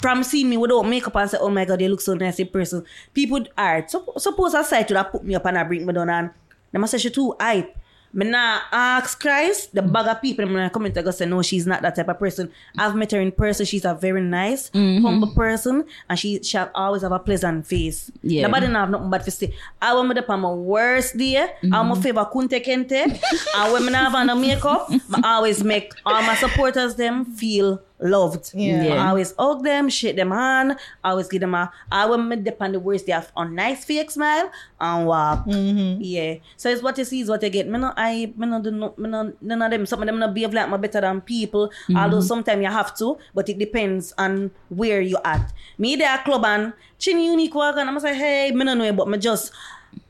from 0.00 0.22
seeing 0.22 0.50
me 0.50 0.56
without 0.56 0.82
makeup 0.82 1.16
and 1.16 1.30
say, 1.30 1.38
oh 1.40 1.50
my 1.50 1.64
god, 1.64 1.78
they 1.78 1.88
look 1.88 2.00
so 2.00 2.14
nice 2.14 2.38
in 2.38 2.48
person. 2.48 2.84
People, 3.14 3.44
are 3.56 3.86
so, 3.88 4.12
suppose 4.16 4.54
I 4.54 4.62
say 4.62 4.84
to 4.84 4.94
that 4.94 5.12
put 5.12 5.24
me 5.24 5.34
up 5.34 5.46
and 5.46 5.58
I 5.58 5.64
bring 5.64 5.86
me 5.86 5.92
down 5.92 6.10
and 6.10 6.30
them 6.72 6.86
say 6.86 6.98
she 6.98 7.10
too 7.10 7.34
hype. 7.40 7.74
Me 8.10 8.24
nah 8.24 8.60
ask 8.72 9.20
Christ, 9.20 9.74
the 9.74 9.82
bag 9.82 10.06
of 10.06 10.22
people, 10.22 10.42
I'm 10.42 10.52
gonna 10.52 10.70
come 10.70 10.86
in 10.86 10.96
and 10.96 11.04
go 11.04 11.10
say, 11.10 11.26
no, 11.26 11.42
she's 11.42 11.66
not 11.66 11.82
that 11.82 11.94
type 11.94 12.08
of 12.08 12.18
person. 12.18 12.50
I've 12.78 12.96
met 12.96 13.12
her 13.12 13.20
in 13.20 13.32
person, 13.32 13.66
she's 13.66 13.84
a 13.84 13.94
very 13.94 14.22
nice, 14.22 14.70
mm-hmm. 14.70 15.04
humble 15.04 15.34
person, 15.34 15.84
and 16.08 16.18
she 16.18 16.42
shall 16.42 16.70
always 16.74 17.02
have 17.02 17.12
a 17.12 17.18
pleasant 17.18 17.66
face. 17.66 18.10
Yeah. 18.22 18.46
Nobody 18.46 18.68
not 18.68 18.80
have 18.80 18.90
nothing 18.90 19.10
bad 19.10 19.24
to 19.26 19.30
say. 19.30 19.52
I 19.82 19.92
want 19.94 20.08
me 20.08 20.16
up 20.16 20.30
on 20.30 20.40
my 20.40 20.50
worst 20.50 21.18
day, 21.18 21.34
mm-hmm. 21.34 21.74
I'm 21.74 21.90
a 21.90 21.96
favor 21.96 22.26
kunte 22.32 22.64
kente, 22.64 23.20
and 23.56 23.72
when 23.74 23.92
not 23.92 24.10
have 24.10 24.26
the 24.26 24.34
makeup, 24.34 24.90
I 25.22 25.34
always 25.34 25.62
make 25.62 25.92
all 26.06 26.22
my 26.22 26.34
supporters 26.36 26.94
them 26.94 27.26
feel 27.26 27.82
loved. 28.00 28.52
Yeah. 28.54 28.82
Yeah. 28.82 28.94
I 29.04 29.08
always 29.08 29.34
hug 29.38 29.64
them, 29.64 29.88
shake 29.88 30.16
them 30.16 30.30
hand, 30.30 30.76
I 31.02 31.10
always 31.10 31.28
give 31.28 31.40
them 31.40 31.54
a 31.54 31.70
I 31.90 32.06
will 32.06 32.18
make 32.18 32.44
them 32.44 32.54
on 32.60 32.72
the 32.72 32.80
worst 32.80 33.06
they 33.06 33.12
have 33.12 33.30
a 33.36 33.44
nice 33.44 33.84
fake 33.84 34.10
smile 34.10 34.50
and 34.80 35.06
walk. 35.06 35.46
Mm-hmm. 35.46 36.00
Yeah. 36.02 36.34
So 36.56 36.68
it's 36.70 36.82
what 36.82 36.96
you 36.98 37.04
see 37.04 37.20
is 37.20 37.28
what 37.28 37.42
you 37.42 37.50
get. 37.50 37.66
Me 37.68 37.78
no 37.78 37.92
I 37.96 38.32
me 38.36 38.46
no 38.46 38.62
do 38.62 38.70
me 38.70 39.08
no 39.08 39.32
none 39.40 39.62
of 39.62 39.70
them 39.70 39.86
some 39.86 40.00
of 40.02 40.06
them 40.06 40.18
no 40.18 40.28
behave 40.28 40.54
like 40.54 40.70
me 40.70 40.78
better 40.78 41.00
than 41.00 41.20
people. 41.20 41.68
Mm-hmm. 41.68 41.96
Although 41.96 42.20
sometimes 42.20 42.62
you 42.62 42.70
have 42.70 42.96
to, 42.98 43.18
but 43.34 43.48
it 43.48 43.58
depends 43.58 44.12
on 44.18 44.50
where 44.68 45.00
you 45.00 45.18
at. 45.24 45.52
Me 45.78 45.96
there 45.96 46.08
at 46.08 46.24
club 46.24 46.44
and 46.44 46.72
Chinny 46.98 47.26
Unique 47.26 47.54
walk 47.54 47.76
and 47.76 47.88
I'm 47.88 47.98
say, 48.00 48.14
hey, 48.14 48.50
me 48.52 48.64
no 48.64 48.74
know 48.74 48.92
but 48.92 49.08
me 49.08 49.18
just 49.18 49.52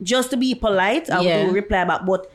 just 0.03 0.29
to 0.31 0.37
be 0.37 0.53
polite, 0.55 1.09
I 1.09 1.21
Yeah. 1.21 1.45
will 1.45 1.53
reply 1.53 1.85
back. 1.85 2.05
But 2.05 2.31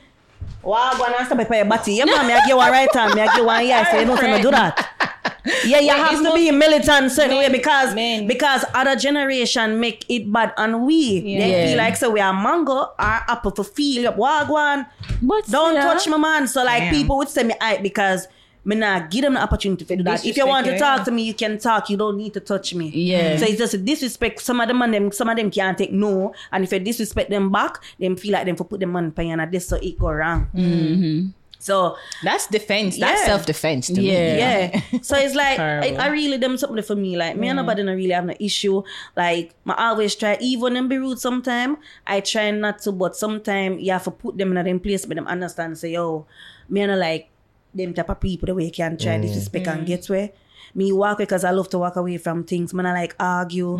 Wow, 0.62 0.94
go 0.96 1.04
and 1.04 1.26
stop 1.26 1.46
by 1.48 1.56
your 1.56 1.64
body. 1.66 1.94
Yeah, 1.94 2.06
man, 2.06 2.26
me 2.26 2.32
I 2.32 2.46
give 2.46 2.56
one 2.56 2.70
right 2.72 2.88
hand, 2.94 3.14
me 3.14 3.20
I 3.20 3.36
give 3.36 3.44
one 3.44 3.66
yes, 3.72 3.90
so 3.90 3.98
you 4.00 4.06
know, 4.06 4.16
so 4.16 4.26
no 4.26 4.40
do 4.40 4.50
that. 4.50 5.12
Yeah, 5.64 5.80
you 5.80 5.88
Well, 5.88 6.04
have 6.04 6.22
to 6.22 6.34
be 6.34 6.50
militant 6.50 7.12
certain 7.12 7.36
way 7.38 7.48
because 7.50 7.94
men. 7.94 8.26
because 8.26 8.64
other 8.74 8.96
generation 8.96 9.78
make 9.80 10.04
it 10.08 10.30
bad 10.30 10.52
and 10.56 10.84
we 10.86 11.20
they 11.20 11.50
Yeah. 11.50 11.66
feel 11.68 11.78
like 11.78 11.96
so 11.96 12.10
we 12.10 12.20
are 12.20 12.32
mango 12.32 12.72
or 12.72 12.94
apple 12.98 13.50
for 13.50 13.64
feel 13.64 14.08
up 14.08 14.16
wagwan. 14.16 14.86
But 15.22 15.46
Don't 15.50 15.74
yeah. 15.74 15.84
touch 15.84 16.08
my 16.08 16.16
man. 16.18 16.46
So 16.48 16.64
like 16.64 16.84
Damn. 16.84 16.94
people 16.94 17.16
would 17.18 17.28
say 17.28 17.44
me 17.44 17.54
I 17.60 17.78
because 17.78 18.28
me 18.66 18.76
not 18.76 19.10
give 19.10 19.22
them 19.22 19.34
the 19.34 19.42
opportunity 19.42 19.84
to 19.84 19.96
do 19.96 20.02
that. 20.04 20.24
If 20.24 20.36
you 20.38 20.46
want 20.46 20.64
to 20.66 20.78
talk 20.78 21.00
yeah. 21.00 21.04
to 21.04 21.10
me, 21.10 21.22
you 21.24 21.34
can 21.34 21.58
talk. 21.58 21.90
You 21.90 21.98
don't 21.98 22.16
need 22.16 22.32
to 22.32 22.40
touch 22.40 22.74
me. 22.74 22.88
Yeah. 22.88 23.36
So 23.36 23.44
it's 23.44 23.58
just 23.58 23.74
a 23.74 23.78
disrespect. 23.78 24.40
Some 24.40 24.58
of 24.60 24.68
them 24.68 24.80
and 24.80 24.94
them, 24.94 25.12
some 25.12 25.28
of 25.28 25.36
them 25.36 25.50
can't 25.50 25.76
take 25.76 25.92
no. 25.92 26.32
And 26.50 26.64
if 26.64 26.72
you 26.72 26.78
disrespect 26.78 27.28
them 27.28 27.52
back, 27.52 27.82
them 28.00 28.16
feel 28.16 28.32
like 28.32 28.46
them 28.46 28.56
for 28.56 28.64
put 28.64 28.80
them 28.80 28.96
on 28.96 29.12
pay 29.12 29.28
and 29.28 29.52
this 29.52 29.68
so 29.68 29.76
it 29.76 29.98
go 29.98 30.10
wrong. 30.10 30.48
Mm-hmm. 30.54 31.26
So 31.64 31.96
That's 32.22 32.46
defense. 32.46 32.98
That's 32.98 33.22
Yeah. 33.22 33.26
self 33.26 33.46
defense 33.46 33.86
to 33.86 34.02
Yeah. 34.02 34.02
me. 34.02 34.38
yeah. 34.38 35.00
So 35.00 35.16
it's 35.16 35.34
like 35.34 35.58
I, 35.58 35.96
I 35.96 36.06
really 36.08 36.36
them 36.36 36.58
something 36.58 36.84
for 36.84 36.94
me. 36.94 37.16
Like 37.16 37.38
me 37.38 37.48
and 37.48 37.56
nobody 37.56 37.80
mm. 37.80 37.86
don't 37.86 37.96
really 37.96 38.12
have 38.12 38.26
no 38.26 38.34
issue. 38.38 38.82
Like 39.16 39.54
I 39.66 39.88
always 39.88 40.14
try, 40.14 40.36
even 40.40 40.74
them 40.74 40.88
be 40.88 40.98
rude 40.98 41.18
sometime, 41.18 41.78
I 42.06 42.20
try 42.20 42.50
not 42.50 42.80
to, 42.80 42.92
but 42.92 43.16
sometime 43.16 43.78
you 43.78 43.92
have 43.92 44.04
to 44.04 44.10
put 44.10 44.36
them 44.36 44.50
in 44.52 44.58
a 44.58 44.64
them 44.64 44.78
place 44.78 45.06
but 45.06 45.16
them 45.16 45.26
understand 45.26 45.78
say, 45.78 45.92
yo, 45.92 46.26
me 46.68 46.82
and 46.82 47.00
like 47.00 47.30
them 47.72 47.94
type 47.94 48.10
of 48.10 48.20
people 48.20 48.46
the 48.46 48.54
way 48.54 48.66
you 48.66 48.70
can 48.70 48.98
try 48.98 49.16
mm. 49.16 49.22
disrespect 49.22 49.66
and 49.66 49.82
mm. 49.82 49.86
get 49.86 50.04
where. 50.10 50.30
Me 50.74 50.92
walk 50.92 51.16
because 51.18 51.44
I 51.44 51.50
love 51.50 51.70
to 51.70 51.78
walk 51.78 51.96
away 51.96 52.18
from 52.18 52.44
things. 52.44 52.74
Man, 52.74 52.84
I 52.84 52.92
like 52.92 53.16
argue 53.18 53.78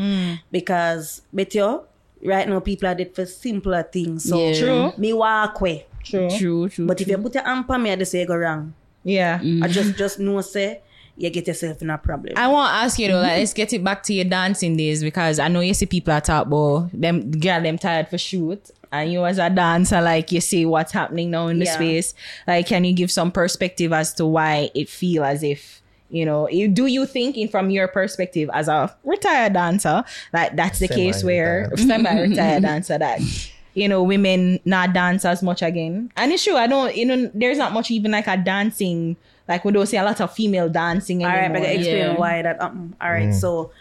because 0.51 1.21
but 1.35 1.55
yo, 1.55 1.85
right 2.25 2.49
now 2.49 2.61
people 2.61 2.89
are 2.89 2.95
dead 2.95 3.15
for 3.15 3.27
simpler 3.27 3.83
things. 3.83 4.25
So 4.25 4.39
Yeah. 4.39 4.59
True. 4.59 4.93
me 4.97 5.13
walk 5.13 5.61
away. 5.61 5.87
True. 6.05 6.29
True, 6.31 6.69
true. 6.69 6.87
But 6.87 7.01
if 7.01 7.09
you 7.09 7.19
put 7.19 7.35
your 7.35 7.45
hand 7.45 7.65
on 7.69 7.83
me, 7.83 7.91
I 7.91 7.97
just 7.97 8.13
say 8.13 8.21
you 8.21 8.27
go 8.27 8.37
wrong. 8.37 8.75
Yeah. 9.03 9.39
Mm. 9.41 9.65
I 9.65 9.69
just 9.69 9.97
just 9.97 10.19
know 10.19 10.41
say 10.41 10.81
you 11.17 11.31
get 11.31 11.47
yourself 11.47 11.81
in 11.83 11.91
a 11.91 11.99
problem. 11.99 12.35
I 12.37 12.49
want 12.49 12.71
to 12.71 12.75
ask 12.77 12.99
you 12.99 13.09
though, 13.09 13.21
like, 13.21 13.39
let's 13.39 13.53
get 13.53 13.73
it 13.73 13.85
back 13.85 14.03
to 14.05 14.13
your 14.15 14.25
dancing 14.25 14.77
days 14.77 15.03
because 15.03 15.39
I 15.39 15.49
know 15.49 15.61
you 15.61 15.73
see 15.75 15.87
people 15.87 16.13
are 16.13 16.21
talk 16.21 16.47
about 16.47 16.91
them, 16.93 17.31
girl, 17.31 17.61
them 17.63 17.79
tired 17.79 18.09
for 18.09 18.19
shoot. 18.19 18.71
And 18.91 19.13
you 19.13 19.25
as 19.25 19.39
a 19.39 19.51
dancer, 19.51 20.01
like 20.01 20.31
you 20.33 20.41
see 20.41 20.65
what's 20.67 20.93
happening 20.93 21.31
now 21.31 21.49
in 21.49 21.59
the 21.59 21.65
Yeah. 21.65 21.75
space. 21.75 22.15
Like, 22.47 22.67
can 22.67 22.85
you 22.85 22.93
give 22.93 23.11
some 23.11 23.33
perspective 23.33 23.93
as 23.93 24.13
to 24.15 24.27
why 24.27 24.71
it 24.75 24.89
feel 24.89 25.25
as 25.25 25.43
if, 25.43 25.83
you 26.11 26.25
know, 26.25 26.49
you, 26.49 26.69
do 26.69 26.87
you 26.87 27.05
think 27.07 27.37
in 27.37 27.49
from 27.49 27.71
your 27.71 27.89
perspective 27.89 28.49
as 28.53 28.69
a 28.69 28.95
retired 29.05 29.53
dancer, 29.55 30.05
like 30.33 30.55
that's 30.55 30.79
the 30.79 30.87
case 30.89 31.25
where 31.25 31.71
semi-retired 31.77 32.63
dancer 32.63 32.97
that, 32.99 33.21
you 33.75 33.89
know, 33.89 34.03
women 34.03 34.61
not 34.65 34.93
dance 34.93 35.25
as 35.25 35.43
much 35.43 35.63
again. 35.63 36.11
And 36.17 36.33
it's 36.33 36.45
true, 36.45 36.57
I 36.57 36.67
don't, 36.67 36.95
you 36.97 37.05
know, 37.07 37.31
there's 37.35 37.59
not 37.59 37.73
much 37.73 37.91
even 37.91 38.13
like 38.13 38.27
a 38.29 38.37
dancing, 38.37 39.17
like 39.49 39.65
we 39.65 39.73
don't 39.73 39.87
see 39.87 39.97
a 39.97 40.05
lot 40.05 40.21
of 40.21 40.33
female 40.33 40.69
dancing 40.69 41.25
All 41.25 41.31
right, 41.31 41.49
but 41.53 41.59
I 41.63 41.67
can 41.67 41.81
explain 41.81 41.99
Yeah. 42.13 42.17
why 42.19 42.43
that. 42.43 42.63
Um, 42.63 42.95
all 43.01 43.11
right, 43.11 43.35
so 43.35 43.73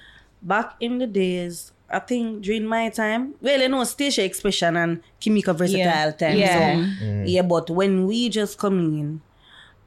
back 0.42 0.74
in 0.80 0.98
the 0.98 1.08
days, 1.08 1.72
I 1.90 2.00
think 2.00 2.42
during 2.42 2.66
my 2.66 2.90
time, 2.90 3.36
well, 3.40 3.62
you 3.62 3.70
know, 3.70 3.84
Station 3.84 4.26
Expression 4.26 4.76
and 4.78 5.02
Kimiko 5.20 5.54
Versatile 5.54 5.78
Yeah. 5.80 6.12
time. 6.12 6.38
Yeah. 6.38 6.54
So, 6.56 7.24
yeah, 7.26 7.42
but 7.44 7.70
when 7.70 8.08
we 8.08 8.30
just 8.30 8.58
come 8.58 8.80
in, 8.80 9.22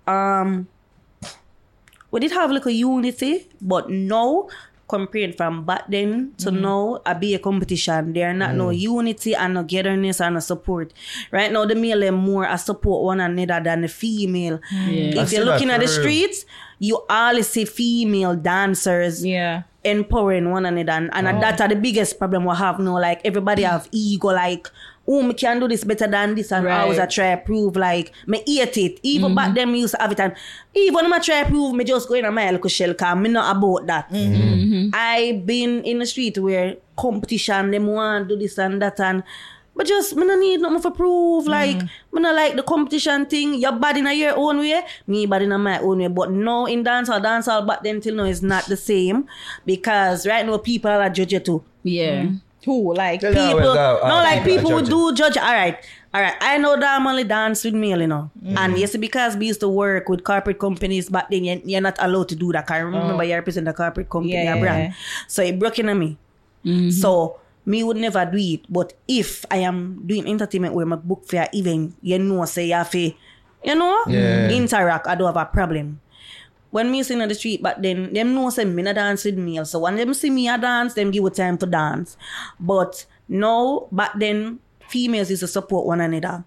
um, 0.07 0.69
we 2.13 2.21
did 2.21 2.31
have 2.31 2.53
like 2.53 2.67
a 2.67 2.73
unity, 2.73 3.49
but 3.61 3.91
now 3.91 4.47
compared 4.89 5.37
from 5.37 5.65
back 5.65 5.85
then 5.89 6.33
to 6.39 6.51
mm-hmm. 6.51 6.63
now, 6.63 7.01
I 7.05 7.15
be 7.15 7.35
a 7.35 7.39
competition. 7.39 8.13
There 8.13 8.31
are 8.31 8.35
not 8.35 8.55
no 8.55 8.69
mm. 8.69 8.79
unity 8.79 9.35
and 9.35 9.55
no 9.55 9.63
togetherness 9.63 10.21
and 10.21 10.35
no 10.35 10.41
support. 10.41 10.93
Right 11.31 11.51
now, 11.51 11.65
the 11.65 11.75
male 11.75 12.05
are 12.05 12.13
more 12.13 12.45
a 12.45 12.57
support 12.59 13.05
one 13.05 13.21
another 13.21 13.63
than 13.63 13.83
the 13.83 13.89
female. 13.89 14.61
Mm. 14.73 15.15
Yeah. 15.15 15.23
If 15.23 15.29
see 15.31 15.37
you're 15.37 15.45
looking 15.45 15.71
at 15.71 15.81
the 15.81 15.87
real. 15.87 16.01
streets, 16.01 16.45
you 16.79 17.03
always 17.09 17.49
see 17.49 17.65
female 17.65 18.37
dancers 18.37 19.25
Yeah. 19.25 19.63
empowering 19.85 20.51
one 20.51 20.67
another 20.67 20.93
and, 20.93 21.11
and 21.15 21.29
oh. 21.29 21.41
that's 21.41 21.63
the 21.63 21.77
biggest 21.77 22.19
problem 22.19 22.45
we 22.45 22.55
have 22.55 22.79
now 22.79 22.99
like 22.99 23.21
everybody 23.25 23.63
have 23.63 23.89
ego 23.93 24.29
like 24.29 24.69
oh 25.09 25.23
me 25.23 25.35
can 25.35 25.61
do 25.61 25.69
this 25.69 25.85
better 25.85 26.07
than 26.07 26.35
this 26.35 26.53
and 26.53 26.65
Right. 26.65 26.87
was 26.89 26.99
a 26.99 27.07
try 27.07 27.35
to 27.35 27.41
prove 27.43 27.77
like 27.77 28.13
me 28.27 28.43
eat 28.47 28.77
it. 28.77 29.01
Even 29.03 29.35
back 29.35 29.51
mhm. 29.51 29.55
then 29.55 29.73
me 29.73 29.81
used 29.81 29.95
to 29.95 30.01
have 30.01 30.13
it 30.13 30.21
and 30.21 30.35
even 30.75 30.95
when 30.95 31.13
I 31.13 31.19
try 31.19 31.43
to 31.45 31.49
prove 31.49 31.75
me 31.75 31.85
just 31.85 32.09
go 32.09 32.15
in 32.15 32.25
a 32.25 32.33
my 32.33 32.51
little 32.51 32.69
shell 32.69 32.95
cause 32.95 33.17
me 33.17 33.29
not 33.29 33.57
about 33.57 33.87
that. 33.87 34.11
Mm-hmm. 34.11 34.91
I 34.93 35.43
been 35.45 35.85
in 35.85 35.99
the 36.01 36.07
street 36.07 36.39
where 36.39 36.77
competition 36.97 37.71
them 37.71 37.87
want 37.87 38.29
do 38.29 38.37
this 38.37 38.59
and 38.59 38.81
that 38.83 38.99
and 39.01 39.23
but 39.77 39.87
just 39.87 40.17
me 40.17 40.27
no 40.27 40.37
need 40.39 40.61
nothing 40.61 40.81
for 40.81 40.91
prove 40.91 41.47
like 41.47 41.77
mm. 41.77 41.89
me 42.13 42.21
no 42.23 42.33
like 42.33 42.57
the 42.57 42.63
competition 42.63 43.27
thing. 43.27 43.55
Your 43.55 43.73
body 43.73 44.01
in 44.01 44.19
your 44.19 44.35
own 44.37 44.59
way 44.59 44.83
me 45.07 45.27
body 45.27 45.45
in 45.45 45.61
my 45.61 45.79
own 45.81 45.99
way. 45.99 46.09
But 46.09 46.31
now 46.31 46.65
in 46.65 46.83
dancehall 46.83 47.23
dancehall 47.23 47.67
back 47.67 47.83
then 47.83 48.01
till 48.01 48.15
now 48.15 48.25
is 48.25 48.43
not 48.43 48.65
the 48.67 48.77
same 48.77 49.27
because 49.67 50.27
right 50.27 50.45
now 50.47 50.57
people 50.59 50.91
are 50.91 51.11
judge 51.11 51.35
you 51.35 51.41
too. 51.41 51.63
Yeah. 51.83 52.23
Mm. 52.23 52.41
Who 52.67 52.93
like 52.95 53.23
Yeah, 53.23 53.31
people 53.33 53.73
no 53.75 54.01
uh, 54.03 54.21
like 54.29 54.45
people 54.45 54.73
would 54.75 54.87
do 54.91 55.15
judge. 55.15 55.37
All 55.39 55.55
right. 55.63 55.79
All 56.13 56.21
right. 56.21 56.35
I 56.41 56.59
know 56.59 56.75
that 56.79 56.97
I'm 57.01 57.07
only 57.07 57.25
dance 57.25 57.63
with 57.65 57.75
male 57.75 58.01
you 58.01 58.09
know. 58.09 58.31
Mm. 58.45 58.59
and 58.59 58.79
yes 58.79 58.97
because 58.97 59.37
we 59.37 59.47
used 59.47 59.61
to 59.61 59.69
work 59.69 60.09
with 60.11 60.25
corporate 60.25 60.59
companies 60.59 61.09
back 61.09 61.31
then 61.31 61.45
you're, 61.45 61.81
not 61.81 61.97
allowed 62.01 62.29
to 62.31 62.37
do 62.37 62.51
that. 62.53 62.67
'cause 62.67 62.83
remember 62.83 63.23
you 63.25 63.35
represent 63.35 63.69
a 63.69 63.73
corporate 63.73 64.11
company 64.11 64.37
Oh. 64.37 64.43
Yeah, 64.43 64.61
brand. 64.61 64.95
so 65.29 65.43
it 65.43 65.59
broke 65.59 65.79
in 65.79 65.89
on 65.89 65.99
me 65.99 66.19
so 66.91 67.39
me 67.65 67.83
would 67.83 67.97
never 67.97 68.25
do 68.27 68.39
it. 68.39 68.63
But 68.69 68.93
if 69.07 69.45
I 69.51 69.59
am 69.59 70.03
doing 70.07 70.27
entertainment 70.27 70.75
where 70.75 70.87
my 70.87 70.97
book 70.97 71.27
fair 71.27 71.49
even 71.53 71.95
you 72.03 72.19
know, 72.19 72.45
say 72.47 72.67
you 72.67 72.75
have 72.75 72.91
to, 72.91 72.99
you 73.65 73.75
know, 73.75 74.03
Yeah. 74.07 74.51
interact, 74.51 75.07
I 75.07 75.15
don't 75.15 75.27
have 75.27 75.37
a 75.37 75.47
problem. 75.47 76.01
When 76.71 76.91
me 76.91 77.03
sing 77.03 77.23
on 77.23 77.29
the 77.29 77.35
street, 77.35 77.63
but 77.63 77.81
then 77.81 78.13
them 78.13 78.35
know 78.35 78.51
say 78.51 78.65
me 78.65 78.83
not 78.83 78.97
dance 78.97 79.25
with 79.25 79.39
male. 79.39 79.65
So 79.65 79.79
when 79.79 79.97
them 79.97 80.13
see 80.15 80.31
me 80.31 80.49
a 80.49 80.59
dance, 80.59 80.95
them 80.95 81.11
give 81.11 81.25
a 81.25 81.31
time 81.31 81.57
to 81.59 81.67
dance. 81.67 82.17
But 82.61 83.07
now, 83.29 83.87
back 83.93 84.13
then, 84.19 84.59
females 84.89 85.31
is 85.31 85.41
to 85.41 85.47
support 85.49 85.87
one 85.87 86.01
another. 86.01 86.45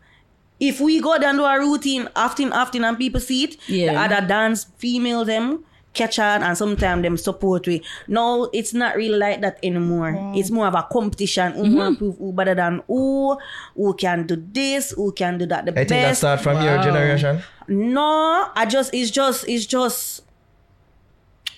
If 0.59 0.81
we 0.81 0.99
go 0.99 1.17
down 1.17 1.37
to 1.37 1.45
a 1.45 1.57
routine 1.59 2.09
often, 2.15 2.51
often, 2.51 2.83
and 2.83 2.97
people 2.97 3.21
see 3.21 3.45
it, 3.45 3.55
Yeah. 3.67 3.93
the 3.93 4.15
other 4.15 4.27
dance 4.27 4.65
female 4.77 5.23
them 5.25 5.63
catch 5.99 6.19
on 6.19 6.43
and 6.43 6.57
sometimes 6.57 7.01
them 7.03 7.17
support 7.17 7.67
we. 7.67 7.83
No, 8.07 8.49
it's 8.53 8.73
not 8.73 8.95
really 8.95 9.17
like 9.17 9.41
that 9.41 9.59
anymore. 9.61 10.15
It's 10.35 10.49
more 10.49 10.67
of 10.67 10.75
a 10.75 10.83
competition. 10.91 11.51
Who 11.53 11.75
want 11.75 11.95
to 11.95 11.97
prove 11.99 12.17
who 12.17 12.31
better 12.33 12.55
than 12.55 12.81
who, 12.87 13.37
who 13.75 13.93
can 13.93 14.25
do 14.25 14.35
this, 14.35 14.91
who 14.91 15.11
can 15.11 15.37
do 15.37 15.45
that 15.47 15.65
the 15.65 15.71
I 15.71 15.75
think 15.75 15.89
that 15.89 16.09
best. 16.09 16.19
start 16.19 16.41
from 16.41 16.63
your 16.63 16.81
generation. 16.81 17.41
No, 17.67 18.49
I 18.55 18.65
just 18.65 18.93
it's 18.93 19.11
just 19.11 19.47
it's 19.47 19.65
just 19.65 20.23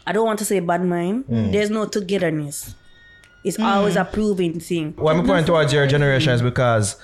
I 0.05 0.11
don't 0.11 0.25
want 0.25 0.39
to 0.39 0.45
say 0.45 0.59
bad 0.59 0.83
mind. 0.83 1.25
Mm. 1.27 1.51
There's 1.51 1.69
no 1.69 1.85
togetherness. 1.85 2.75
It's 3.43 3.59
always 3.59 3.95
a 3.95 4.05
proving 4.05 4.59
thing. 4.59 4.93
Why 4.97 5.13
am 5.13 5.21
I'm 5.21 5.25
pointing 5.25 5.45
towards 5.45 5.73
your 5.73 5.87
generation 5.87 6.33
is 6.33 6.41
because 6.41 6.95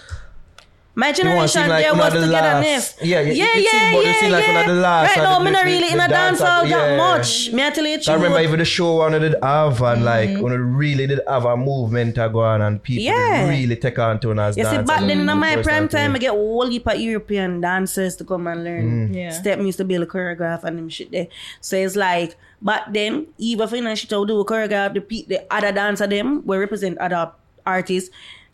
My 1.00 1.10
You 1.10 1.30
want 1.30 1.52
to 1.52 1.54
generation, 1.54 1.70
like 1.70 1.84
there 1.86 1.94
was 1.94 2.14
the 2.14 2.22
togetherness. 2.26 2.98
last. 2.98 3.06
Yeah, 3.06 3.20
you- 3.22 3.34
yeah, 3.34 3.54
you 3.56 3.62
yeah, 3.62 3.70
seem- 3.72 3.94
but 3.94 4.00
you 4.06 4.14
yeah, 4.14 4.30
like 4.36 4.48
yeah. 4.48 4.66
the 4.66 4.74
last 4.74 5.08
Right 5.10 5.18
of 5.18 5.24
now, 5.30 5.38
the- 5.38 5.46
me 5.46 5.52
not 5.52 5.66
really 5.66 5.90
in 5.94 6.00
a 6.00 6.08
dance 6.08 6.40
dance 6.40 6.42
hall 6.42 6.64
that 6.64 6.70
yeah. 6.70 6.98
much. 6.98 7.52
Me 7.54 7.64
I 7.64 7.70
tell 7.70 7.86
you 7.86 7.98
the 8.00 8.12
I 8.12 8.16
remember 8.16 8.40
even 8.48 8.58
the 8.58 8.66
show 8.66 8.96
one 8.96 9.12
did 9.12 9.36
have 9.44 9.80
and 9.90 10.04
like 10.04 10.30
mm-hmm. 10.32 10.42
when 10.42 10.54
it 10.54 10.64
really 10.84 11.06
did 11.06 11.20
have 11.28 11.46
a 11.46 11.56
movement 11.56 12.16
to 12.16 12.28
go 12.30 12.40
on 12.40 12.64
and 12.64 12.82
people 12.82 13.04
Yeah. 13.04 13.48
really 13.48 13.76
take 13.76 14.00
on 14.00 14.20
to 14.22 14.32
it 14.32 14.40
as 14.40 14.58
You 14.58 14.66
see, 14.66 14.78
back 14.92 15.02
then 15.02 15.12
in 15.22 15.30
and 15.30 15.40
my 15.40 15.62
prime 15.62 15.88
time, 15.88 16.16
I 16.16 16.18
get 16.18 16.32
whole 16.32 16.66
heap 16.68 16.88
of 16.88 17.00
European 17.00 17.62
dancers 17.62 18.16
to 18.16 18.24
come 18.24 18.48
and 18.48 18.64
learn. 18.64 18.86
Mm. 19.10 19.16
Yeah. 19.16 19.30
Step 19.30 19.60
me 19.60 19.68
used 19.68 19.78
to 19.78 19.86
be 19.86 19.94
able 19.94 20.08
to 20.08 20.12
choreograph 20.12 20.64
and 20.64 20.80
them 20.80 20.90
shit 20.90 21.12
there. 21.12 21.28
So 21.62 21.78
it's 21.78 21.96
like, 21.96 22.36
back 22.60 22.92
then, 22.92 23.28
even 23.38 23.64
if 23.68 23.72
you 23.72 23.82
know 23.82 23.94
shit 23.94 24.12
I 24.14 24.18
would 24.18 24.30
do 24.30 24.40
a 24.40 24.46
choreograph, 24.46 24.96
the, 24.98 25.26
the 25.30 25.46
other 25.54 25.72
dancer 25.72 26.08
them 26.08 26.44
will 26.48 26.58
represent 26.58 26.98
other 26.98 27.32
artists. 27.68 28.10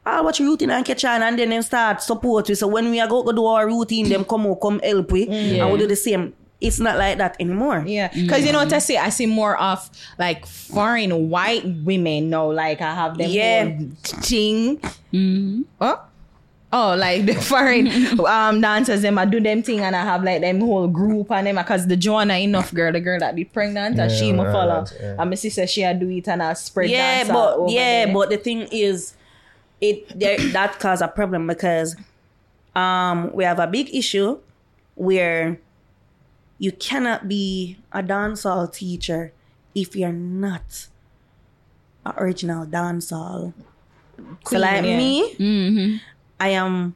I 0.05 0.21
watch 0.21 0.39
routine 0.41 0.69
and 0.69 0.85
catch 0.85 1.05
on 1.05 1.21
and 1.23 1.39
then 1.39 1.49
them 1.49 1.61
start 1.61 2.01
support 2.01 2.49
we. 2.49 2.55
So 2.55 2.67
when 2.67 2.89
we 2.91 2.99
are 2.99 3.07
go, 3.07 3.23
go 3.23 3.31
do 3.31 3.45
our 3.45 3.65
routine, 3.67 4.09
them 4.09 4.25
come 4.25 4.45
out, 4.47 4.59
come 4.61 4.79
help 4.83 5.11
we 5.11 5.27
and 5.27 5.71
we 5.71 5.77
do 5.79 5.87
the 5.87 5.95
same. 5.95 6.33
It's 6.59 6.79
not 6.79 6.97
like 6.97 7.17
that 7.17 7.35
anymore. 7.41 7.83
Yeah, 7.85 8.07
because 8.13 8.45
you 8.45 8.51
know 8.53 8.59
what 8.59 8.71
I 8.71 8.79
say. 8.79 8.95
I 8.97 9.09
see 9.09 9.25
more 9.25 9.57
of 9.59 9.89
like 10.17 10.45
foreign 10.45 11.29
white 11.29 11.65
women. 11.65 12.29
No, 12.29 12.47
like 12.47 12.79
I 12.81 12.95
have 12.95 13.17
them 13.17 13.29
Yeah. 13.29 13.65
whole 13.65 13.89
thing. 14.21 14.79
Oh, 15.81 16.01
oh, 16.71 16.95
like 16.97 17.25
the 17.25 17.33
foreign 17.51 17.87
um 18.25 18.61
dancers. 18.61 19.01
Them 19.01 19.17
I 19.19 19.25
do 19.25 19.39
them 19.41 19.61
thing, 19.61 19.81
and 19.81 19.93
I 19.95 20.03
have 20.05 20.23
like 20.23 20.39
them 20.41 20.61
whole 20.61 20.87
group 20.87 21.31
and 21.31 21.47
them 21.47 21.55
because 21.57 21.87
the 21.87 21.97
Joanna 21.97 22.35
enough 22.35 22.73
girl, 22.73 22.91
the 22.93 23.01
girl 23.01 23.19
that 23.19 23.35
be 23.35 23.43
pregnant, 23.43 23.99
and 23.99 24.09
Yeah, 24.11 24.17
she 24.17 24.31
my 24.31 24.45
right, 24.45 24.51
follow. 24.53 24.85
yeah. 25.01 25.15
And 25.19 25.29
my 25.31 25.35
sister 25.35 25.67
she 25.67 25.83
a 25.83 25.93
do 25.93 26.09
it 26.09 26.27
and 26.29 26.41
I 26.41 26.53
spread. 26.53 26.89
yeah 26.89 27.17
dance 27.23 27.29
but 27.29 27.35
all 27.57 27.63
over 27.65 27.71
yeah 27.73 28.05
there. 28.05 28.13
but 28.13 28.29
the 28.29 28.37
thing 28.37 28.67
is 28.71 29.15
it 29.83 30.19
there, 30.19 30.37
that 30.51 30.79
cause 30.79 31.01
a 31.01 31.07
problem 31.07 31.47
because 31.47 31.95
um 32.75 33.31
we 33.33 33.43
have 33.43 33.59
a 33.59 33.67
big 33.67 33.93
issue 33.93 34.39
where 34.95 35.59
you 36.57 36.71
cannot 36.71 37.27
be 37.27 37.77
a 37.91 38.01
dancehall 38.01 38.71
teacher 38.71 39.33
if 39.75 39.95
you're 39.95 40.11
not 40.11 40.87
a 42.05 42.13
original 42.17 42.65
dancehall 42.65 43.53
so 44.45 44.57
like 44.57 44.85
yeah. 44.85 44.97
me 44.97 45.99
i 46.39 46.49
am 46.49 46.95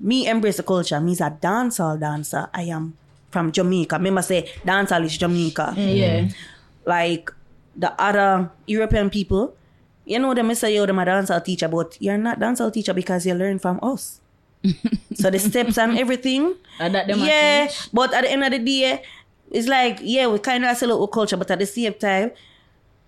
me 0.00 0.26
embrace 0.26 0.56
the 0.56 0.62
culture. 0.62 1.00
Me's 1.00 1.20
a 1.20 1.30
dancehall 1.30 2.00
dancer. 2.00 2.48
I 2.54 2.62
am 2.62 2.96
from 3.30 3.52
jamaica. 3.52 3.96
Remember 3.96 4.22
say 4.22 4.50
dancehall 4.64 5.04
is 5.04 5.16
jamaica. 5.16 5.74
Yeah. 5.76 6.28
like 6.86 7.30
the 7.76 7.92
other 8.00 8.50
European 8.66 9.10
people, 9.10 9.54
you 10.10 10.18
know 10.18 10.34
them 10.34 10.52
say 10.56 10.74
oh, 10.76 10.82
yo 10.82 10.86
them 10.86 10.98
a 10.98 11.04
dancehall 11.04 11.44
teacher, 11.44 11.68
but 11.68 11.96
you're 12.00 12.18
not 12.18 12.40
dancehall 12.40 12.72
teacher 12.72 12.92
because 12.92 13.24
you 13.24 13.34
learn 13.34 13.60
from 13.60 13.78
us. 13.80 14.20
so 15.14 15.30
the 15.30 15.38
steps 15.38 15.78
and 15.78 15.96
everything. 15.96 16.56
And 16.80 16.94
that 16.94 17.06
them 17.06 17.20
yeah, 17.20 17.68
teach. 17.68 17.88
but 17.92 18.12
at 18.12 18.22
the 18.22 18.30
end 18.32 18.42
of 18.42 18.50
the 18.50 18.58
day, 18.58 19.04
it's 19.52 19.68
like 19.68 20.00
yeah, 20.02 20.26
we 20.26 20.40
kind 20.40 20.64
of 20.64 20.76
sell 20.76 21.00
our 21.00 21.06
culture, 21.06 21.36
but 21.36 21.48
at 21.52 21.60
the 21.60 21.66
same 21.66 21.94
time, 21.94 22.32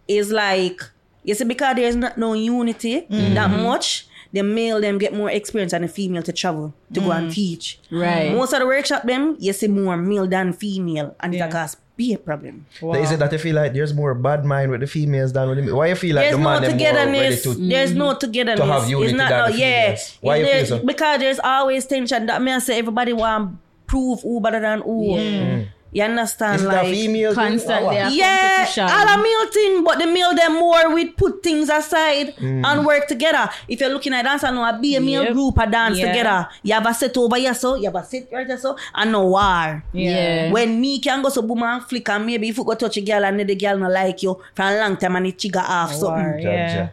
it's 0.06 0.30
like 0.30 0.80
you 1.24 1.34
see 1.34 1.44
because 1.44 1.74
there's 1.74 1.96
not 1.96 2.16
no 2.16 2.34
unity 2.34 3.02
mm-hmm. 3.02 3.34
that 3.34 3.50
much. 3.50 4.06
The 4.32 4.42
male 4.42 4.80
them 4.80 4.96
get 4.96 5.12
more 5.12 5.28
experience 5.28 5.72
than 5.72 5.82
the 5.82 5.88
female 5.88 6.22
to 6.22 6.32
travel 6.32 6.72
to 6.94 7.00
go 7.00 7.10
and 7.10 7.30
mm. 7.30 7.34
teach. 7.34 7.78
Right. 7.90 8.32
Most 8.32 8.54
of 8.54 8.60
the 8.60 8.66
workshop 8.66 9.02
them 9.02 9.36
you 9.38 9.52
see 9.52 9.68
more 9.68 9.98
male 9.98 10.26
than 10.26 10.54
female, 10.54 11.14
and 11.20 11.34
Yeah. 11.34 11.48
it 11.48 11.52
cause 11.52 11.76
be 11.96 12.14
a 12.14 12.18
problem. 12.18 12.66
Is 12.80 13.12
it 13.12 13.18
that 13.18 13.32
you 13.32 13.38
feel 13.38 13.56
like 13.56 13.72
there's 13.72 13.92
more 13.92 14.14
bad 14.14 14.44
mind 14.44 14.70
with 14.70 14.80
the 14.80 14.86
females 14.86 15.32
than 15.32 15.48
with 15.48 15.64
the 15.64 15.74
Why 15.74 15.88
you 15.88 15.94
feel 15.94 16.16
like 16.16 16.24
there's 16.24 16.36
the 16.36 16.42
no 16.42 16.44
man 16.44 16.62
them 16.62 16.78
more 16.78 17.20
ready 17.20 17.36
togetherness. 17.36 17.42
to 17.42 17.54
There's 17.54 17.94
no 17.94 18.14
togetherness. 18.14 18.60
To 18.60 18.66
have 18.66 18.88
unity 18.88 19.10
it's 19.10 19.18
not 19.18 19.28
than 19.30 19.38
no, 19.38 19.52
the 19.52 19.58
yeah. 19.58 19.98
Why 20.20 20.36
you 20.36 20.46
feel 20.46 20.66
so? 20.66 20.84
Because 20.84 21.20
there's 21.20 21.40
always 21.40 21.86
tension. 21.86 22.26
That 22.26 22.42
means 22.42 22.68
everybody 22.68 23.12
want 23.12 23.58
prove 23.86 24.22
who 24.22 24.40
better 24.40 24.60
than 24.60 24.80
who. 24.80 25.16
Mm. 25.16 25.68
You 25.94 26.02
understand? 26.04 26.60
Is 26.60 26.66
like 26.66 26.86
that 26.86 26.90
female 26.90 27.34
thing? 27.34 27.44
Constantly 27.58 27.98
Or 28.00 28.08
yeah, 28.08 28.64
competition. 28.64 28.84
all 28.88 29.08
a 29.08 29.22
meal 29.22 29.46
thing, 29.52 29.84
but 29.84 29.98
the 29.98 30.06
meal 30.06 30.34
them 30.34 30.54
more 30.54 30.94
we 30.94 31.10
put 31.10 31.42
things 31.42 31.68
aside 31.68 32.34
Mm. 32.36 32.64
and 32.64 32.86
work 32.86 33.06
together. 33.06 33.50
If 33.68 33.80
you're 33.80 33.90
looking 33.90 34.14
at 34.14 34.22
dance, 34.24 34.42
I 34.42 34.50
know 34.52 34.62
I 34.62 34.72
be 34.72 34.96
a 34.96 35.00
meal 35.00 35.22
Yep. 35.24 35.32
group 35.34 35.58
a 35.58 35.66
dance 35.66 35.98
Yeah. 35.98 36.08
together. 36.08 36.48
You 36.62 36.72
have 36.74 36.86
a 36.86 36.94
set 36.94 37.14
over 37.18 37.36
here, 37.36 37.52
so 37.54 37.74
you 37.74 37.84
have 37.84 37.94
a 37.96 38.04
set 38.04 38.28
right 38.32 38.46
here, 38.46 38.56
so 38.56 38.74
and 38.94 39.12
no 39.12 39.26
war. 39.26 39.82
Yeah. 39.92 40.50
When 40.50 40.80
me 40.80 40.98
can 40.98 41.20
go 41.20 41.28
so 41.28 41.42
boom 41.42 41.62
and 41.62 41.82
flick 41.84 42.08
and 42.08 42.24
maybe 42.24 42.48
if 42.48 42.56
you 42.56 42.64
go 42.64 42.72
touch 42.74 42.96
a 42.96 43.02
girl 43.02 43.24
and 43.26 43.38
the 43.40 43.54
girl 43.54 43.76
no 43.76 43.88
like 43.90 44.22
you 44.22 44.38
for 44.54 44.62
a 44.62 44.78
long 44.80 44.96
time 44.96 45.16
and 45.16 45.26
it 45.26 45.38
trigger 45.38 45.60
off 45.66 45.92
something. 45.92 46.24
War, 46.24 46.38
Ja, 46.40 46.50
yeah. 46.50 46.76
ja. 46.76 46.86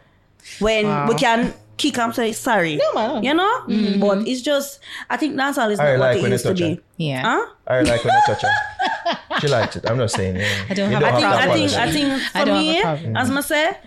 When 0.60 1.08
we 1.08 1.16
can 1.16 1.54
kick 1.80 1.97
and 1.97 2.14
say 2.14 2.31
sorry. 2.34 2.76
No 2.76 2.93
man. 2.93 3.23
You 3.23 3.34
know? 3.34 3.53
Mm-hmm. 3.68 3.99
But 3.99 4.27
it's 4.27 4.41
just 4.41 4.80
I 5.10 5.18
think 5.18 5.35
dancehall 5.35 5.72
is 5.72 5.80
I 5.80 5.95
not 5.95 5.99
what 5.99 6.18
it 6.18 6.22
when 6.22 6.31
used 6.31 6.43
to 6.45 6.49
touch 6.49 6.60
her. 6.60 6.76
be. 6.76 6.81
Yeah. 6.97 7.22
Huh? 7.23 7.53
I 7.68 7.81
like 7.81 8.03
when 8.03 8.14
you 8.14 8.22
touch 8.27 8.41
her. 8.43 8.51
She 9.41 9.47
likes 9.47 9.76
it. 9.77 9.89
I'm 9.89 9.97
not 9.97 10.11
saying. 10.11 10.35
Yeah. 10.35 10.65
I 10.69 10.73
don't 10.73 10.91
You 10.91 10.97
have 10.97 11.03
a 11.03 11.07
I 11.07 11.53
think, 11.56 11.72
to 11.72 11.80
I 11.80 11.91
think. 11.91 12.11
I 12.11 12.19
think 12.19 12.35
I 12.35 12.39
for 12.41 12.45
don't 12.45 12.65
have 12.84 13.01
me, 13.03 13.14
as 13.15 13.31
I 13.31 13.41
say, 13.41 13.77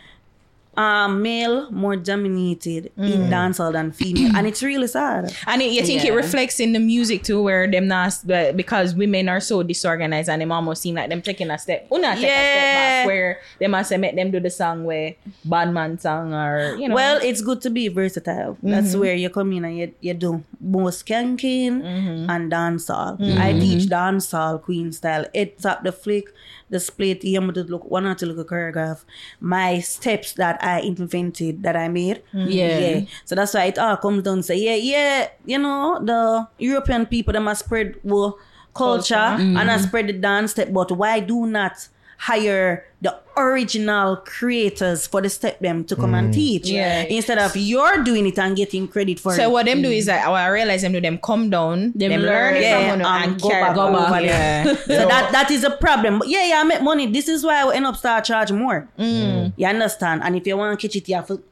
um, 0.76 1.20
male 1.22 1.70
more 1.70 1.96
dominated 1.96 2.90
Mm. 2.96 3.12
in 3.12 3.20
dancehall 3.30 3.72
than 3.72 3.92
female, 3.92 4.34
and 4.36 4.46
it's 4.46 4.62
really 4.62 4.86
sad. 4.86 5.34
And 5.46 5.60
it, 5.62 5.70
you 5.72 5.82
think 5.82 6.04
it 6.04 6.12
reflects 6.12 6.60
in 6.60 6.72
the 6.72 6.78
music 6.80 7.22
too, 7.24 7.42
where 7.42 7.70
them 7.70 7.88
not 7.88 8.14
but 8.24 8.56
because 8.56 8.94
women 8.94 9.28
are 9.28 9.40
so 9.40 9.62
disorganized 9.62 10.28
and 10.28 10.40
them 10.40 10.52
almost 10.52 10.82
seem 10.82 10.94
like 10.94 11.08
them 11.10 11.20
taking 11.22 11.50
a 11.50 11.58
step, 11.58 11.86
una 11.92 12.14
take 12.14 12.24
a 12.24 12.28
step 12.28 12.74
back, 12.76 13.06
where 13.06 13.40
they 13.58 13.66
must 13.66 13.92
make 13.98 14.14
them 14.16 14.30
do 14.30 14.40
the 14.40 14.50
song 14.50 14.84
where 14.84 15.14
bad 15.44 15.72
man 15.72 15.98
song 15.98 16.32
or 16.32 16.76
you 16.78 16.88
know. 16.88 16.94
Well, 16.94 17.20
it's 17.22 17.40
good 17.42 17.60
to 17.62 17.70
be 17.70 17.88
versatile. 17.88 18.56
That's 18.62 18.96
where 18.96 19.14
you 19.14 19.28
come 19.30 19.52
in 19.52 19.64
and 19.64 19.76
you, 19.78 19.92
you 20.00 20.14
do 20.14 20.42
both 20.62 21.04
skanking 21.04 21.82
mm-hmm. 21.82 22.30
and 22.30 22.50
dancehall. 22.50 23.18
Mm-hmm. 23.18 23.40
I 23.40 23.52
teach 23.52 23.88
dancehall 23.88 24.62
queen 24.62 24.92
style. 24.92 25.26
It's 25.34 25.66
up 25.66 25.82
the 25.82 25.92
flick, 25.92 26.32
the 26.70 26.78
split, 26.78 27.24
you 27.24 27.40
have 27.40 27.52
to 27.54 27.64
look 27.64 27.90
one 27.90 28.06
or 28.06 28.14
to 28.14 28.26
look 28.26 28.38
a 28.38 28.44
choreograph. 28.44 29.04
My 29.40 29.80
steps 29.80 30.32
that 30.34 30.62
I 30.62 30.80
invented 30.80 31.62
that 31.64 31.76
I 31.76 31.88
made. 31.88 32.22
Mm-hmm. 32.32 32.50
Yeah. 32.50 33.00
So 33.24 33.34
that's 33.34 33.54
why 33.54 33.64
it 33.64 33.78
all 33.78 33.96
comes 33.96 34.22
down 34.22 34.38
to 34.38 34.42
say, 34.42 34.56
yeah, 34.56 34.76
yeah, 34.76 35.28
you 35.44 35.58
know, 35.58 35.98
the 36.02 36.48
European 36.58 37.06
people 37.06 37.32
them 37.32 37.44
must 37.44 37.64
spread 37.64 37.96
wo 38.02 38.38
culture, 38.74 39.14
and 39.14 39.70
I 39.70 39.76
spread 39.76 40.06
the 40.06 40.14
dance 40.14 40.52
step, 40.52 40.72
but 40.72 40.90
why 40.92 41.20
do 41.20 41.44
not 41.46 41.88
hire 42.22 42.84
the 43.00 43.18
original 43.36 44.16
creators 44.16 45.08
for 45.08 45.20
the 45.20 45.28
step 45.28 45.58
them 45.58 45.82
to 45.84 45.96
come 45.96 46.14
and 46.14 46.30
mm. 46.30 46.34
teach? 46.34 46.68
Yeah. 46.68 47.02
Instead 47.02 47.38
of 47.38 47.56
you're 47.56 48.04
doing 48.04 48.26
it 48.26 48.38
and 48.38 48.56
getting 48.56 48.86
credit 48.86 49.18
for 49.18 49.32
so 49.32 49.34
it. 49.34 49.44
So 49.44 49.50
what 49.50 49.66
them 49.66 49.82
do 49.82 49.90
is 49.90 50.06
that 50.06 50.26
I 50.26 50.48
realize 50.48 50.82
them 50.82 50.92
do 50.92 51.00
them 51.00 51.18
come 51.18 51.50
down, 51.50 51.92
them, 51.96 52.10
Them 52.10 52.20
learn 52.22 52.54
it 52.56 52.62
Yeah, 52.62 52.92
and 52.92 53.02
and 53.02 53.40
go 53.40 53.48
carry 53.48 53.62
back 53.62 53.74
go 53.74 53.92
back. 53.92 54.22
there. 54.22 54.64
Yeah. 54.66 54.74
So 55.02 55.08
that 55.08 55.32
that 55.32 55.50
is 55.50 55.64
a 55.64 55.70
problem. 55.70 56.20
But 56.20 56.28
yeah, 56.28 56.44
yeah, 56.46 56.60
I 56.60 56.64
make 56.64 56.82
money. 56.82 57.06
This 57.10 57.28
is 57.28 57.44
why 57.44 57.60
I 57.60 57.64
will 57.64 57.72
end 57.72 57.86
up 57.86 57.96
start 57.96 58.24
charge 58.24 58.52
more. 58.52 58.88
Mm. 58.98 59.54
You 59.56 59.66
understand? 59.66 60.22
And 60.22 60.36
if 60.36 60.46
you 60.46 60.56
want 60.56 60.78
to 60.78 60.86
catch 60.86 60.94
it, 60.96 61.08
you 61.08 61.16
have 61.16 61.26
to 61.26 61.42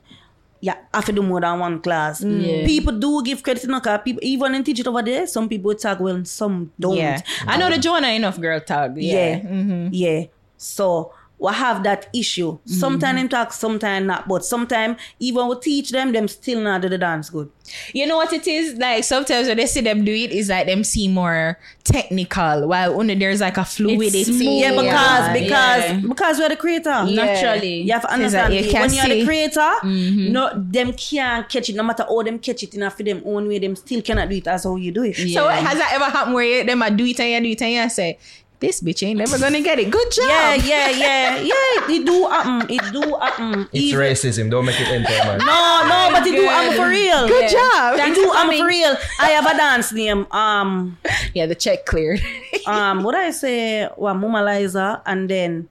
yeah, 0.60 0.76
have 0.92 1.06
to 1.06 1.12
do 1.12 1.22
more 1.22 1.40
than 1.40 1.59
one 1.59 1.80
class. 1.80 2.22
Mm. 2.22 2.47
Yeah. 2.47 2.66
People 2.66 2.98
do 2.98 3.22
give 3.22 3.42
credit, 3.42 3.66
no, 3.66 3.80
cause 3.80 4.01
people 4.05 4.20
even 4.22 4.55
in 4.55 4.62
teach 4.62 4.78
it 4.78 4.86
over 4.86 5.02
there. 5.02 5.26
Some 5.26 5.48
people 5.48 5.74
tag 5.74 6.01
well, 6.01 6.24
some 6.24 6.70
don't. 6.78 6.97
yeah. 6.97 7.20
I 7.47 7.56
know 7.56 7.70
the 7.70 7.78
Joanna 7.78 8.09
enough 8.09 8.38
girl 8.38 8.60
tag. 8.60 8.97
Yeah, 8.97 9.14
Yeah. 9.14 9.40
Mm-hmm. 9.40 9.88
yeah. 9.92 10.24
So 10.61 11.15
we 11.39 11.51
have 11.55 11.82
that 11.85 12.09
issue. 12.15 12.53
Mm-hmm. 12.53 12.73
Sometimes 12.74 13.19
them 13.19 13.28
talk, 13.31 13.53
sometimes 13.55 14.07
not. 14.07 14.28
But 14.28 14.45
sometimes 14.45 14.99
even 15.19 15.49
we 15.49 15.59
teach 15.59 15.89
them, 15.91 16.12
them 16.12 16.28
still 16.28 16.61
not 16.61 16.82
do 16.82 16.91
the 16.91 16.99
dance 16.99 17.31
good. 17.31 17.51
You 17.95 18.07
know 18.07 18.16
what 18.16 18.31
it 18.35 18.47
is? 18.47 18.74
Like 18.77 19.05
sometimes 19.05 19.49
when 19.49 19.57
they 19.57 19.65
see 19.65 19.81
them 19.81 20.05
do 20.05 20.12
it, 20.12 20.32
it's 20.32 20.51
like 20.51 20.66
them 20.66 20.85
see 20.85 21.09
more 21.09 21.59
technical. 21.82 22.69
While 22.69 23.01
only 23.01 23.15
there's 23.15 23.41
like 23.41 23.57
a 23.57 23.65
fluidity. 23.65 24.24
smooth. 24.24 24.61
Yeah, 24.61 24.70
because 24.73 24.85
Yeah, 24.85 25.32
because 25.32 25.85
yeah. 25.85 26.01
because 26.07 26.39
we're 26.39 26.49
the 26.51 26.57
creator. 26.57 27.05
Naturally. 27.07 27.82
You 27.82 27.93
have 27.95 28.03
to 28.03 28.12
understand 28.12 28.53
like 28.53 28.61
you 28.61 28.66
me. 28.66 28.73
can 28.73 28.81
when 28.82 28.93
you're 28.93 29.05
the 29.07 29.20
see- 29.20 29.27
creator, 29.27 29.61
mm-hmm. 29.61 30.32
no 30.32 30.51
them 30.55 30.93
can't 30.93 31.49
catch 31.49 31.70
it. 31.70 31.74
No 31.74 31.85
matter 31.85 32.03
how 32.03 32.23
them 32.23 32.39
catch 32.39 32.65
it 32.65 32.74
enough 32.74 32.99
for 32.99 33.03
them 33.03 33.23
own 33.24 33.49
way, 33.49 33.59
them 33.59 33.77
still 33.77 34.03
cannot 34.03 34.28
do 34.28 34.37
it 34.37 34.47
as 34.47 34.65
how 34.65 34.77
you 34.77 34.93
do 34.93 35.05
it. 35.05 35.15
So 35.15 35.49
has 35.49 35.78
that 35.78 35.93
ever 35.95 36.05
happened 36.05 36.35
where 36.35 36.45
you, 36.45 36.65
them 36.65 36.82
a 36.82 36.91
do 36.91 37.07
it 37.07 37.19
and 37.19 37.47
you 37.47 37.57
do 37.57 37.65
it 37.65 37.66
and 37.66 37.85
you 37.85 37.89
say, 37.89 38.19
this 38.61 38.81
bitch 38.82 39.07
ain't 39.07 39.19
never 39.19 39.39
gonna 39.39 39.61
get 39.62 39.78
it. 39.78 39.91
Good 39.91 40.11
job. 40.12 40.28
Yeah, 40.28 40.55
yeah, 40.55 40.89
yeah, 40.91 41.37
yeah. 41.41 41.91
It 41.97 42.05
do 42.05 42.28
happen. 42.28 42.70
It 42.70 42.93
do 42.93 43.16
happen. 43.16 43.69
It's 43.73 43.85
Even- 43.85 44.01
racism. 44.01 44.51
Don't 44.51 44.66
make 44.66 44.78
it 44.81 44.89
into 44.89 45.11
enter, 45.11 45.24
man. 45.24 45.39
No, 45.39 45.87
no, 45.89 46.09
but 46.12 46.27
it 46.27 46.37
do 46.37 46.43
happen 46.45 46.77
for 46.77 46.89
real. 46.89 47.27
Good 47.27 47.51
job. 47.51 47.99
It 47.99 48.15
do 48.15 48.31
happen 48.31 48.59
for 48.59 48.66
real. 48.66 48.97
I 49.19 49.31
have 49.31 49.47
a 49.47 49.57
dance 49.57 49.93
name. 49.93 50.27
Um, 50.31 50.99
Yeah, 51.35 51.47
the 51.47 51.55
check 51.55 51.87
cleared. 51.87 52.20
um, 52.66 53.03
what 53.03 53.15
I 53.15 53.31
say? 53.31 53.89
Well, 53.97 54.15
Mama 54.15 54.45
Liza, 54.45 55.03
and 55.07 55.28
then, 55.31 55.69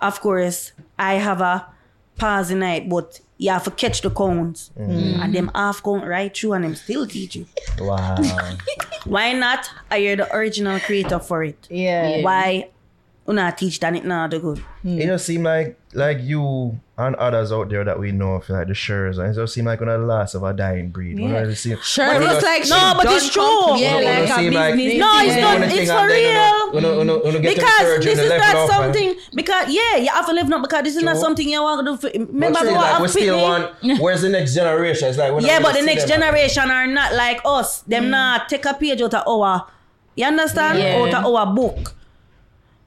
of 0.00 0.20
course, 0.20 0.72
I 0.98 1.14
have 1.14 1.40
a 1.40 1.66
pause 2.16 2.50
night, 2.50 2.88
but 2.88 3.20
you 3.38 3.50
have 3.50 3.64
to 3.64 3.70
catch 3.70 4.00
the 4.00 4.10
counts, 4.10 4.70
mm. 4.78 5.18
and 5.18 5.34
them 5.34 5.50
half 5.54 5.82
count 5.82 6.06
right 6.06 6.36
through, 6.36 6.52
and 6.52 6.64
them 6.64 6.74
still 6.74 7.06
teach 7.06 7.36
you. 7.36 7.46
Wow. 7.78 8.16
Why 9.04 9.32
not 9.32 9.68
hire 9.90 10.16
the 10.16 10.34
original 10.34 10.78
creator 10.80 11.18
for 11.18 11.44
it? 11.44 11.66
yeah. 11.70 12.22
Why 12.22 12.68
una 13.28 13.54
teach 13.56 13.80
that 13.80 13.94
it 13.96 14.04
not 14.04 14.30
do 14.30 14.38
good? 14.40 14.58
Hmm. 14.82 14.98
It 15.00 15.06
just 15.06 15.26
seem 15.26 15.42
like 15.44 15.78
like 15.94 16.18
you 16.20 16.78
and 16.98 17.16
others 17.16 17.50
out 17.52 17.68
there 17.70 17.82
that 17.84 17.98
we 17.98 18.12
know 18.12 18.34
of, 18.34 18.48
like 18.48 18.66
the 18.68 18.72
Shures, 18.74 19.18
and 19.18 19.30
it 19.30 19.34
just 19.34 19.54
seem 19.54 19.64
like 19.64 19.80
one 19.80 19.88
of 19.88 20.00
the 20.00 20.06
last 20.06 20.34
of 20.34 20.42
a 20.42 20.52
dying 20.52 20.90
breed. 20.90 21.18
One 21.18 21.34
of 21.34 21.48
the 21.48 21.56
seem- 21.56 21.78
Sure, 21.82 22.06
One 22.06 22.16
it 22.16 22.22
of 22.26 22.30
looks 22.32 22.44
like 22.44 22.68
No, 22.68 22.94
but 22.96 23.06
it's 23.12 23.30
true. 23.30 23.42
come- 23.42 23.78
Yeah, 23.78 23.94
One 23.94 24.02
of 24.02 24.08
like 24.08 24.28
them 24.28 24.38
a 24.38 24.42
seem 24.42 24.52
like- 24.52 24.74
business. 24.76 24.98
No, 25.00 25.20
it's 25.20 25.36
Yeah. 25.36 25.40
not. 25.40 25.62
It's 25.62 25.90
for 25.90 26.06
real. 26.06 27.54
because 27.54 28.04
this 28.04 28.18
is 28.18 28.30
not 28.30 28.40
up, 28.40 28.54
man. 28.54 28.68
something. 28.68 29.14
Because 29.34 29.68
yeah, 29.68 29.96
you 29.96 30.08
have 30.08 30.26
to 30.26 30.32
live 30.32 30.48
now. 30.48 30.58
Because 30.62 30.82
this 30.84 30.96
is 30.96 31.02
not 31.02 31.16
something 31.16 31.48
you 31.48 31.62
want 31.62 31.86
to 31.86 31.92
do. 31.92 31.96
For, 31.96 32.10
But 32.18 32.28
remember, 32.32 32.58
still, 32.58 32.70
we 32.72 32.74
like, 32.78 32.94
we 32.94 33.00
want 33.00 33.10
still 33.10 33.38
Pitney? 33.38 33.42
want. 33.88 34.00
Where's 34.00 34.22
the 34.22 34.28
next 34.28 34.54
generation? 34.54 35.08
It's 35.08 35.18
like 35.18 35.42
Yeah, 35.42 35.60
but 35.60 35.74
the 35.74 35.82
next 35.82 36.06
generation 36.06 36.70
are 36.70 36.86
not 36.86 37.14
like 37.14 37.40
us. 37.44 37.80
Them 37.82 38.04
hmm. 38.04 38.10
not 38.10 38.48
take 38.48 38.64
a 38.66 38.74
page 38.74 39.00
out 39.02 39.14
of 39.14 39.26
our. 39.26 39.66
You 40.16 40.26
understand? 40.26 40.78
Out 40.80 41.24
of 41.24 41.34
our 41.34 41.46
book. 41.54 41.94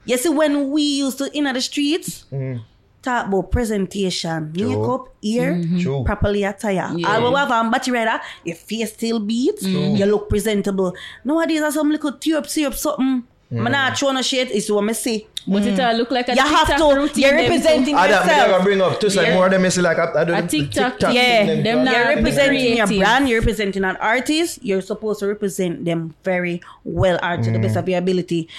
You 0.08 0.18
see, 0.18 0.30
when 0.30 0.72
we 0.72 0.82
used 0.82 1.18
to 1.20 1.30
in 1.38 1.44
the 1.46 1.62
streets. 1.62 2.26
Mm-hmm. 2.32 2.64
Talk 3.00 3.28
about 3.28 3.52
presentation, 3.52 4.52
makeup, 4.54 5.16
ear, 5.22 5.54
mm-hmm. 5.54 5.80
True. 5.80 6.04
properly 6.04 6.44
attire. 6.44 6.92
Yeah. 6.98 7.08
I 7.08 7.20
will 7.20 7.36
have 7.36 7.52
a 7.52 7.70
battery 7.70 7.94
rider, 7.94 8.20
your 8.44 8.56
face 8.56 8.92
still 8.92 9.20
beats, 9.20 9.64
you 9.64 10.06
look 10.08 10.28
presentable. 10.28 10.94
Nowadays, 11.24 11.62
there's 11.62 11.76
some 11.76 11.90
little 11.92 12.18
syrup, 12.20 12.48
syrup, 12.48 12.74
something. 12.74 13.24
Mm. 13.52 13.66
I'm 13.66 13.72
not 13.72 13.96
trying 13.96 14.18
to 14.18 14.24
shit, 14.24 14.52
it's 14.52 14.70
what 14.70 14.90
I 14.90 14.92
see. 14.92 15.28
But 15.48 15.64
it 15.64 15.80
mm. 15.80 15.88
all 15.88 15.96
look 15.96 16.12
like 16.12 16.28
a 16.28 16.36
You 16.36 16.42
have 16.42 16.68
TikTok 16.68 16.90
to, 16.90 17.00
routine 17.00 17.24
you're 17.24 17.32
them 17.32 17.46
too. 17.46 17.52
representing 17.52 17.96
I 17.96 18.08
don't, 18.08 18.28
I 18.28 18.46
yourself. 18.48 18.64
bring 18.64 18.82
up 18.82 19.00
just 19.00 19.16
like 19.16 19.32
more 19.32 19.46
of 19.46 19.52
them 19.52 19.64
is 19.64 19.78
like 19.78 19.98
I, 19.98 20.12
I 20.22 20.24
do 20.26 20.34
A 20.34 20.42
the 20.42 20.48
TikTok, 20.48 21.00
Yeah, 21.14 21.46
them 21.46 21.64
them 21.64 21.86
not- 21.86 21.96
You're 21.96 22.04
Nah, 22.04 22.16
representing 22.16 22.78
your 22.78 22.88
brand, 22.88 23.30
you're 23.30 23.40
representing 23.40 23.86
an 23.86 23.96
artist, 23.98 24.60
you're 24.62 24.82
supposed 24.82 25.22
to 25.22 25.28
represent 25.28 25.86
them 25.86 26.14
very 26.26 26.60
well 26.84 27.18
or 27.24 27.38
to 27.38 27.52
the 27.52 27.58
mm. 27.58 27.62
best 27.62 27.78
of 27.78 27.88
your 27.88 28.00
ability. 28.00 28.50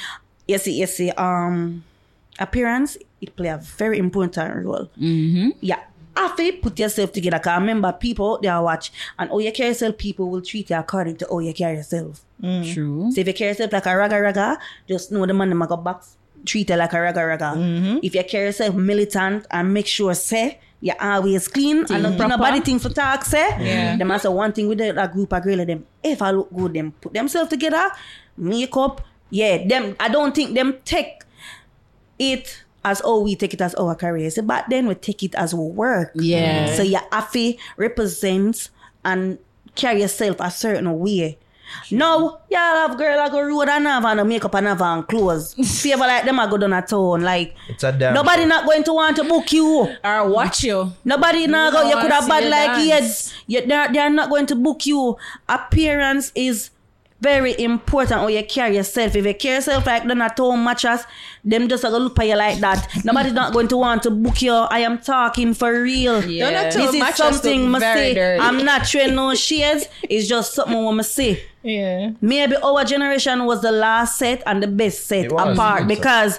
You 0.49 0.59
see, 0.59 0.81
you 0.81 0.87
see, 0.87 1.11
um 1.13 1.85
appearance, 2.39 2.97
it 3.21 3.37
play 3.37 3.49
a 3.49 3.59
very 3.59 3.99
important 3.99 4.37
role. 4.65 4.89
Mm-hmm. 4.99 5.51
Yeah. 5.61 5.81
After 6.17 6.43
you 6.43 6.55
put 6.55 6.79
yourself 6.79 7.13
together, 7.13 7.39
because 7.39 7.61
remember 7.61 7.93
people 7.93 8.39
they 8.39 8.49
there 8.49 8.61
watch 8.61 8.91
and 9.19 9.31
how 9.31 9.39
you 9.39 9.53
carry 9.53 9.69
yourself, 9.69 9.97
people 9.99 10.29
will 10.31 10.43
treat 10.43 10.71
you 10.71 10.77
according 10.77 11.17
to 11.19 11.27
how 11.31 11.39
you 11.39 11.55
carry 11.55 11.77
yourself. 11.77 12.25
True. 12.41 13.13
So 13.13 13.21
if 13.21 13.27
you 13.27 13.35
carry 13.35 13.51
yourself 13.51 13.73
like 13.73 13.87
a 13.87 13.97
raga 13.97 14.21
raga, 14.21 14.59
just 14.89 15.13
know 15.13 15.27
the 15.27 15.35
man 15.35 15.51
them 15.51 15.63
a 15.63 15.67
go 15.69 15.77
back 15.77 16.03
treat 16.45 16.71
you 16.71 16.77
like 16.77 16.93
a 16.93 17.01
raga 17.01 17.25
raga. 17.25 18.01
If 18.03 18.15
you 18.15 18.25
carry 18.25 18.47
yourself 18.47 18.75
militant 18.75 19.47
and 19.51 19.73
make 19.73 19.87
sure 19.87 20.15
say 20.15 20.59
you're 20.81 21.01
always 21.01 21.49
clean 21.49 21.79
and 21.79 21.89
don't 21.89 22.03
give 22.03 22.17
proper. 22.19 22.37
nobody 22.37 22.61
thing 22.61 22.79
for 22.79 22.89
talk 22.91 23.25
say. 23.25 23.49
Yeah. 23.61 23.97
Them 23.97 24.11
also 24.11 24.31
one 24.31 24.53
thing 24.53 24.69
with 24.69 24.79
the, 24.79 24.93
that 24.93 25.13
group 25.13 25.33
of 25.33 25.43
girl 25.43 25.65
them 25.65 25.87
if 26.03 26.23
I 26.23 26.31
look 26.31 26.53
good, 26.55 26.75
them 26.75 26.93
put 27.01 27.13
themselves 27.13 27.51
together, 27.51 27.91
makeup, 28.37 29.03
yeah, 29.31 29.67
them 29.67 29.97
I 30.01 30.09
don't 30.09 30.35
think 30.35 30.55
them 30.55 30.77
take 30.85 31.23
it 32.19 32.65
as 32.85 33.03
oh 33.05 33.21
we 33.21 33.37
take 33.37 33.55
it 33.55 33.61
as 33.61 33.75
oh, 33.79 33.89
our 33.89 33.95
careers, 33.95 34.39
but 34.43 34.65
then 34.69 34.87
we 34.87 34.95
take 34.95 35.23
it 35.23 35.35
as 35.35 35.55
work. 35.55 36.13
Yeah. 36.15 36.75
So 36.75 36.83
you 36.83 36.99
have 37.13 37.35
represents 37.77 38.71
and 39.05 39.39
carry 39.75 40.01
yourself 40.03 40.37
a 40.41 40.51
certain 40.51 40.99
way. 40.99 41.39
No, 41.91 42.41
y'all 42.51 42.89
have 42.89 42.97
girl 42.97 43.21
I 43.21 43.29
go 43.29 43.43
road 43.43 43.69
and 43.69 43.87
have 43.87 44.05
on 44.05 44.27
makeup 44.27 44.55
and 44.55 44.67
have 44.67 44.81
on 44.81 45.05
clothes. 45.05 45.55
Favor 45.83 46.01
like 46.01 46.25
them 46.25 46.41
I 46.41 46.49
go 46.49 46.57
down 46.57 46.73
a 46.73 46.83
town. 46.83 47.23
Like 47.23 47.55
It's 47.69 47.85
a 47.85 47.93
damn 47.93 48.15
nobody 48.15 48.43
shame. 48.43 48.49
not 48.49 48.65
going 48.65 48.85
to 48.85 48.93
want 48.95 49.17
to 49.17 49.25
book 49.25 49.53
you. 49.53 49.95
Or 50.03 50.29
watch 50.31 50.65
you. 50.65 50.93
Nobody 51.05 51.47
not 51.47 51.73
go. 51.73 51.89
You 51.89 51.97
could 52.01 52.11
have 52.11 52.25
see 52.25 52.31
bad 52.31 52.45
like 52.51 52.87
yes. 52.87 53.33
kids. 53.33 53.35
You, 53.47 53.67
they're, 53.67 53.93
they're 53.93 54.11
not 54.11 54.31
going 54.31 54.47
to 54.47 54.55
book 54.55 54.87
you. 54.87 55.17
Appearance 55.49 56.33
is 56.35 56.71
very 57.21 57.59
important. 57.61 58.23
Or 58.23 58.31
you 58.31 58.45
carry 58.45 58.77
yourself. 58.77 59.17
If 59.17 59.27
you 59.27 59.35
carry 59.35 59.57
yourself 59.57 59.87
like 59.87 60.07
them 60.07 60.23
at 60.23 60.39
home 60.39 60.65
matches, 60.65 61.01
them 61.45 61.69
just 61.69 61.83
gonna 61.83 61.99
look 61.99 62.19
at 62.19 62.27
you 62.27 62.37
like 62.37 62.59
that. 62.61 62.89
Nobody's 63.05 63.33
not 63.33 63.53
going 63.53 63.69
to 63.69 63.77
want 63.77 64.03
to 64.05 64.11
book 64.11 64.41
you. 64.43 64.53
I 64.53 64.81
am 64.81 64.99
talking 64.99 65.55
for 65.55 65.83
real. 65.83 66.25
Yeah. 66.25 66.71
Don't 66.71 66.75
This 66.75 66.95
is 66.95 67.01
matches 67.01 67.17
something 67.17 67.69
must 67.71 67.83
say. 67.85 68.15
dirty. 68.15 68.41
I'm 68.43 68.65
not 68.65 68.87
showing 68.87 69.15
no 69.15 69.35
shades. 69.35 69.89
It's 70.03 70.29
just 70.29 70.55
something 70.55 70.77
I 70.77 70.91
must 70.93 71.15
say. 71.15 71.43
Yeah. 71.63 72.13
Maybe 72.21 72.57
our 72.57 72.85
generation 72.85 73.45
was 73.45 73.63
the 73.63 73.73
last 73.73 74.19
set 74.19 74.43
and 74.47 74.63
the 74.63 74.69
best 74.69 75.07
set 75.07 75.27
apart 75.33 75.89
because 75.89 76.39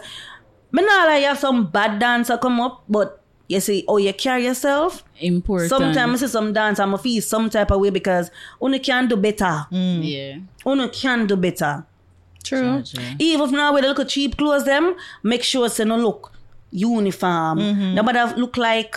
me 0.71 0.83
not 0.83 1.07
like 1.07 1.23
have 1.23 1.39
some 1.39 1.69
bad 1.69 1.99
dancer 1.99 2.37
come 2.37 2.61
up, 2.61 2.83
but 2.87 3.18
you 3.49 3.59
see, 3.59 3.83
oh, 3.87 3.97
you 3.97 4.13
carry 4.13 4.45
yourself. 4.45 5.03
Important. 5.19 5.69
Sometimes 5.69 6.23
I 6.23 6.27
see 6.27 6.31
some 6.31 6.53
dance, 6.53 6.79
I'm 6.79 6.93
a 6.93 6.97
feel 6.97 7.21
some 7.21 7.49
type 7.49 7.71
of 7.71 7.81
way 7.81 7.89
because 7.89 8.29
Unu 8.61 8.81
can 8.81 9.07
do 9.07 9.17
better. 9.17 9.65
Mm. 9.71 9.99
Yeah. 10.03 10.37
Unu 10.65 10.93
can 10.93 11.25
do 11.25 11.35
better. 11.35 11.83
True. 12.43 12.83
Even 13.17 13.45
if 13.47 13.51
now 13.51 13.73
with 13.73 13.83
a 13.83 13.87
little 13.87 14.05
cheap 14.05 14.37
clothes 14.37 14.65
them, 14.65 14.95
make 15.23 15.43
sure 15.43 15.67
say 15.67 15.83
no 15.83 15.97
look 15.97 16.31
uniform. 16.71 17.57
Mm-hmm. 17.59 17.95
Nobody 17.95 18.19
have 18.19 18.37
look 18.37 18.55
like 18.55 18.95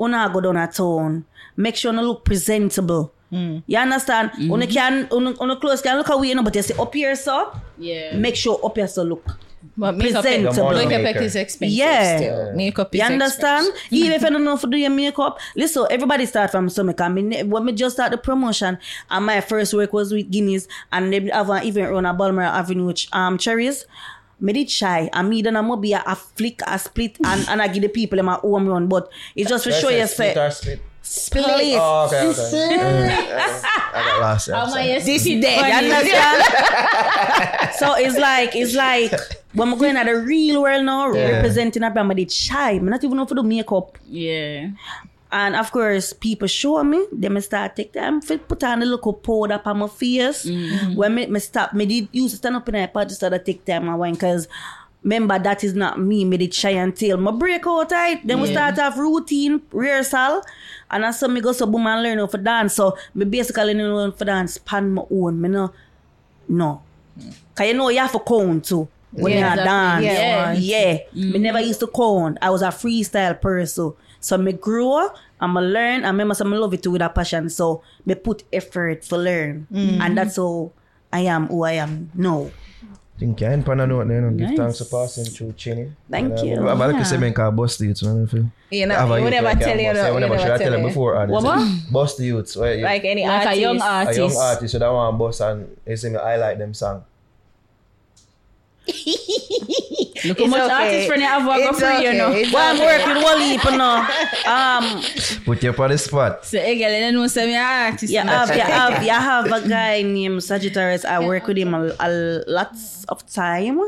Una 0.00 0.30
go 0.32 0.40
down 0.40 0.56
a 0.56 0.68
town. 0.68 1.24
Make 1.56 1.74
sure 1.76 1.92
no 1.92 2.02
look 2.02 2.24
presentable. 2.24 3.12
Mm. 3.32 3.64
You 3.66 3.78
understand? 3.78 4.30
Una 4.38 4.64
mm-hmm. 4.64 4.72
can 4.72 5.08
una, 5.12 5.34
una 5.42 5.56
clothes 5.56 5.82
can 5.82 5.98
look 5.98 6.08
away, 6.08 6.28
you 6.28 6.34
know, 6.36 6.44
but 6.44 6.54
you 6.54 6.62
say 6.62 6.74
up 6.78 6.94
here 6.94 7.16
so 7.16 7.52
Yeah. 7.76 8.16
make 8.16 8.36
sure 8.36 8.60
up 8.64 8.76
here 8.76 8.86
so 8.86 9.02
look. 9.02 9.26
But 9.76 9.96
makeup, 9.96 10.22
Presentable. 10.22 10.70
makeup 10.72 11.02
Maker. 11.02 11.20
is 11.22 11.34
expensive 11.36 11.76
Yeah. 11.76 12.16
still. 12.16 12.52
Makeup 12.54 12.94
is 12.94 12.98
You 13.00 13.06
understand? 13.06 13.66
expensive. 13.68 13.92
Even 13.92 14.12
if 14.12 14.22
you 14.22 14.30
don't 14.30 14.44
know 14.44 14.54
how 14.56 14.60
to 14.62 14.66
do 14.68 14.76
your 14.76 14.90
makeup, 14.90 15.38
listen, 15.56 15.86
everybody 15.90 16.26
start 16.26 16.50
from 16.50 16.68
somewhere. 16.68 16.94
Cause 16.94 17.10
me, 17.12 17.22
ne- 17.22 17.42
when 17.42 17.64
me 17.64 17.72
just 17.72 17.96
start 17.96 18.10
the 18.12 18.18
promotion, 18.18 18.78
and 19.10 19.26
my 19.26 19.40
first 19.40 19.74
work 19.74 19.92
was 19.92 20.12
with 20.12 20.30
Guinness, 20.30 20.68
and 20.92 21.12
they 21.12 21.28
have 21.30 21.50
an 21.50 21.64
event 21.64 21.90
run 21.90 22.06
at 22.06 22.16
Balmoral 22.16 22.50
Avenue 22.50 22.86
with 22.86 23.06
um, 23.12 23.36
cherries. 23.38 23.84
Me 24.40 24.52
did 24.52 24.70
shy, 24.70 25.10
and 25.12 25.28
me 25.28 25.42
then 25.42 25.56
I'm 25.56 25.80
be 25.80 25.92
a, 25.92 26.02
a 26.06 26.14
flick, 26.14 26.60
a 26.64 26.78
split, 26.78 27.16
and, 27.24 27.44
and 27.48 27.60
I 27.60 27.66
give 27.66 27.82
the 27.82 27.88
people 27.88 28.22
my 28.22 28.34
home 28.34 28.68
run. 28.68 28.86
But 28.86 29.10
it's 29.34 29.50
just 29.50 29.64
to 29.64 29.72
show 29.72 29.88
you, 29.88 30.06
Split 30.06 30.36
split? 30.52 30.80
Split. 31.08 31.44
Oh, 31.78 32.06
okay, 32.06 32.26
okay. 32.28 32.76
Mm, 32.78 33.64
I 33.94 34.02
got 34.04 34.20
lost. 34.20 34.46
there, 34.46 34.56
I'm. 34.56 35.04
This 35.04 35.26
is 35.26 35.40
dead. 35.40 35.82
You 35.82 35.94
understand? 35.94 37.74
so 37.80 37.94
it's 37.96 38.18
like 38.18 38.54
it's 38.54 38.74
like 38.74 39.12
when 39.54 39.70
we're 39.70 39.78
going 39.78 39.96
at 39.96 40.06
the 40.06 40.16
real 40.16 40.62
world 40.62 40.84
now, 40.84 41.12
Yeah. 41.12 41.30
representing 41.30 41.82
a 41.82 41.90
brand, 41.90 42.10
I 42.10 42.14
did 42.14 42.30
shy. 42.32 42.78
Me 42.78 42.90
not 42.90 43.02
even 43.04 43.16
know 43.16 43.26
for 43.26 43.34
the 43.34 43.42
makeup. 43.42 43.96
Yeah. 44.08 44.68
And 45.30 45.56
of 45.56 45.70
course, 45.72 46.14
people 46.14 46.48
show 46.48 46.82
me, 46.82 47.06
then 47.12 47.34
me 47.34 47.40
start 47.42 47.76
take 47.76 47.92
time 47.92 48.20
to 48.22 48.38
put 48.38 48.64
on 48.64 48.82
a 48.82 48.86
little 48.86 49.12
powder 49.12 49.60
on 49.64 49.78
my 49.78 49.86
face. 49.88 50.48
When 50.94 51.14
me, 51.14 51.26
me 51.26 51.38
stop, 51.40 51.74
me 51.74 51.84
did 51.84 52.08
use 52.12 52.30
to 52.32 52.36
stand 52.38 52.56
up 52.56 52.66
in 52.70 52.76
a 52.76 52.88
part, 52.88 53.08
just 53.08 53.20
start 53.20 53.34
to 53.34 53.38
take 53.38 53.62
time 53.64 53.88
and 53.88 53.98
wine, 53.98 54.16
cause 54.16 54.48
remember 55.02 55.38
that 55.38 55.62
is 55.64 55.74
not 55.74 56.00
me, 56.00 56.24
me 56.24 56.38
did 56.38 56.54
shy 56.54 56.70
until 56.70 57.18
my 57.18 57.30
break 57.30 57.66
out 57.66 57.90
right. 57.92 58.26
Then 58.26 58.40
we 58.40 58.50
start 58.50 58.78
off 58.78 58.96
routine, 58.96 59.60
rehearsal. 59.70 60.42
And 60.90 61.04
as 61.04 61.20
so 61.20 61.28
me 61.28 61.40
go 61.40 61.52
so 61.52 61.66
boom 61.66 61.86
and 61.86 62.02
learn 62.02 62.18
how 62.18 62.26
to 62.26 62.38
dance. 62.38 62.74
So 62.74 62.96
me 63.14 63.24
basically 63.24 63.74
learn 63.74 64.10
how 64.10 64.16
to 64.16 64.24
dance 64.24 64.58
pan 64.58 64.92
my 64.92 65.02
own. 65.10 65.40
Me 65.40 65.48
no, 65.48 65.72
no. 66.48 66.82
Cause 67.54 67.66
you 67.66 67.74
know 67.74 67.88
you 67.88 67.98
have 67.98 68.12
to 68.12 68.20
count 68.20 68.64
too. 68.64 68.88
When 69.10 69.32
Yeah, 69.32 69.50
you 69.54 69.64
dance. 69.64 70.04
Yeah. 70.04 70.52
Yeah. 70.52 70.98
Me 71.32 71.38
never 71.38 71.58
mm. 71.58 71.66
used 71.66 71.80
to 71.80 71.86
count. 71.86 72.38
I 72.40 72.50
was 72.50 72.62
a 72.62 72.68
freestyle 72.68 73.40
person. 73.40 73.92
So 74.20 74.36
me 74.36 74.52
grow, 74.52 75.08
I'm 75.40 75.56
a 75.56 75.62
learn, 75.62 76.04
and 76.04 76.06
remember 76.06 76.34
some 76.34 76.50
love 76.52 76.74
it 76.74 76.82
too 76.82 76.90
with 76.90 77.02
a 77.02 77.08
passion. 77.08 77.48
So 77.50 77.82
me 78.04 78.14
put 78.14 78.44
effort 78.52 79.04
for 79.04 79.18
learn. 79.18 79.66
Mm. 79.72 80.00
And 80.00 80.18
that's 80.18 80.36
how 80.36 80.72
I 81.12 81.20
am 81.20 81.46
who 81.46 81.62
I 81.62 81.72
am 81.72 82.10
now. 82.14 82.50
Think 83.18 83.40
you 83.40 83.46
ain't 83.48 83.64
pan 83.66 83.80
a 83.80 83.86
note 83.86 84.08
there, 84.08 84.20
no? 84.20 84.30
Give 84.36 84.56
thanks 84.56 84.78
for 84.78 84.84
passing 85.06 85.24
through 85.24 85.52
Chinny. 85.52 85.92
Thank 86.10 86.38
And, 86.38 86.48
you. 86.48 86.68
I'm 86.68 86.78
like 86.78 86.92
Yeah. 86.92 86.98
to 87.00 87.04
say, 87.04 87.16
man, 87.18 87.32
call 87.34 87.50
bust 87.50 87.78
the 87.78 87.86
youths, 87.86 88.02
man. 88.02 88.28
You 88.70 88.86
know, 88.86 88.94
Have 88.94 89.10
a 89.10 89.14
we 89.14 89.20
youth 89.22 89.30
never 89.30 89.48
tell 89.48 89.58
that, 89.58 89.80
you 89.82 89.88
bust. 89.88 89.94
that. 89.94 89.94
Yeah, 89.96 90.08
We 90.10 90.14
we 90.14 90.20
never 90.20 90.34
never 90.36 90.38
should 90.42 90.52
I 90.52 90.58
tell 90.58 90.70
tell 90.72 90.80
you. 90.80 90.86
before. 90.88 91.22
and 91.22 91.32
What, 91.32 91.40
they 91.42 91.48
say, 91.48 91.54
what? 91.56 91.92
Bust 91.92 92.18
the 92.18 92.24
youths. 92.26 92.56
Like 92.56 93.04
any 93.04 93.22
Like 93.26 93.42
a 93.42 93.48
artist. 93.48 93.60
young 93.60 93.80
a 93.80 93.84
artist. 93.84 94.18
young 94.18 94.36
artist, 94.36 94.72
so 94.72 94.78
that 94.78 94.92
one 94.92 95.18
bust 95.18 95.40
and 95.40 95.62
eh, 95.64 95.66
they 95.84 95.96
say 95.96 96.10
me, 96.10 96.16
I 96.16 96.36
like 96.36 96.58
them 96.58 96.74
song. 96.74 97.04
Look 100.24 100.38
how 100.38 100.44
It's 100.44 100.50
much 100.50 100.62
okay. 100.62 100.74
artist 100.74 101.06
friend 101.08 101.22
you 101.22 101.28
have 101.28 101.46
work 101.46 101.60
It's 101.60 101.78
for 101.80 101.92
you 102.02 102.12
know. 102.14 102.32
It's 102.32 102.52
Well, 102.52 102.74
I'm 102.74 102.76
okay. 102.76 102.86
working 103.06 103.22
one 103.22 103.40
heap 103.40 103.64
now. 103.64 104.02
Um, 104.48 105.02
Put 105.44 105.62
you 105.62 105.70
up 105.70 105.78
on 105.80 105.90
the 105.90 105.98
spot. 105.98 106.44
So, 106.44 106.58
hey, 106.58 106.78
girl, 106.78 106.90
you 106.92 107.00
don't 107.00 107.14
know 107.14 107.26
some 107.28 107.50
artist. 107.50 108.12
you 108.12 108.18
have, 108.18 108.48
you 108.54 108.60
have, 108.60 109.02
you 109.02 109.10
have 109.10 109.46
a 109.46 109.68
guy 109.68 110.02
named 110.02 110.40
Sagitaurus. 110.40 111.04
I 111.04 111.24
work 111.24 111.46
with 111.46 111.56
him 111.58 111.72
a, 111.74 111.94
a 112.00 112.42
lots 112.48 113.04
of 113.04 113.24
time. 113.32 113.80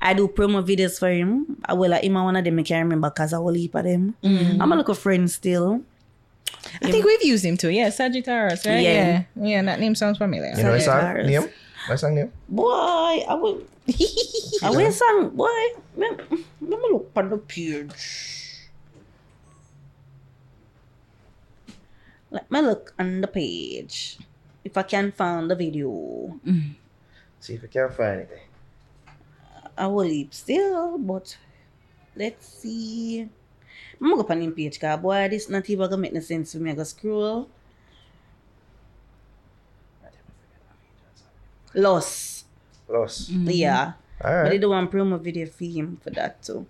I 0.00 0.14
do 0.14 0.28
promo 0.28 0.62
videos 0.64 0.98
for 0.98 1.10
him. 1.10 1.56
I 1.64 1.72
will 1.74 1.90
like 1.90 2.04
him 2.04 2.16
and 2.16 2.24
one 2.26 2.36
of 2.36 2.44
them 2.44 2.58
I 2.58 2.62
can't 2.62 2.84
remember 2.84 3.10
because 3.10 3.32
I 3.32 3.38
will 3.38 3.54
heap 3.54 3.74
of 3.74 3.84
them. 3.84 4.14
Mm. 4.22 4.60
I'm 4.60 4.70
a 4.72 4.76
little 4.76 4.94
friend 4.94 5.28
still. 5.30 5.82
I 6.80 6.90
think 6.92 7.04
we've 7.04 7.24
used 7.24 7.44
him 7.44 7.56
too. 7.56 7.70
Yeah, 7.70 7.88
Sagitaurus, 7.88 8.64
right? 8.66 8.80
Yeah. 8.80 9.24
Yeah. 9.34 9.44
Yeah, 9.46 9.62
that 9.62 9.80
name 9.80 9.94
sounds 9.96 10.18
familiar. 10.18 10.52
You 10.56 10.62
know 10.62 10.72
the 10.72 10.80
song 10.80 11.00
Sagitaurus. 11.00 11.26
name? 11.26 11.48
My 11.88 11.96
song 11.96 12.14
name? 12.14 12.32
Boy, 12.48 13.24
I 13.28 13.34
will. 13.34 13.62
I 14.62 14.70
will 14.70 14.92
song, 14.92 15.34
boy. 15.34 15.48
Let 15.96 16.20
let 16.30 16.78
me 16.78 16.88
look 16.94 17.10
on 17.16 17.30
the 17.30 17.38
page. 17.38 18.70
Let 22.30 22.50
me 22.50 22.60
look 22.62 22.94
on 22.98 23.20
the 23.20 23.26
page. 23.26 24.18
If 24.64 24.78
I 24.78 24.82
can 24.82 25.10
find 25.10 25.50
the 25.50 25.56
video. 25.56 26.38
See 27.40 27.54
if 27.54 27.64
I 27.64 27.66
can 27.66 27.90
find 27.90 28.20
it. 28.20 28.42
I 29.76 29.86
will 29.88 30.06
leave 30.06 30.32
still, 30.32 30.96
but 30.98 31.36
let's 32.14 32.46
see. 32.46 33.28
I'm 34.00 34.10
gonna 34.10 34.22
go 34.22 34.28
on 34.30 34.42
him 34.42 34.52
page, 34.54 34.78
cause 34.78 35.00
boy, 35.00 35.26
this 35.28 35.48
not 35.48 35.68
even 35.68 35.90
gonna 35.90 36.00
make 36.00 36.12
no 36.12 36.20
sense 36.20 36.52
for 36.52 36.58
me. 36.58 36.70
I 36.70 36.74
go 36.74 36.84
scroll. 36.84 37.48
Lust. 41.74 42.41
Plus. 42.92 43.30
Mm-hmm. 43.30 43.48
Yeah. 43.48 43.92
But 44.20 44.28
they 44.28 44.36
Alright. 44.36 44.60
do 44.60 44.68
one 44.68 44.88
promo 44.88 45.18
video 45.18 45.46
for 45.46 45.64
him 45.64 45.96
for 46.04 46.10
that 46.10 46.42
too. 46.42 46.66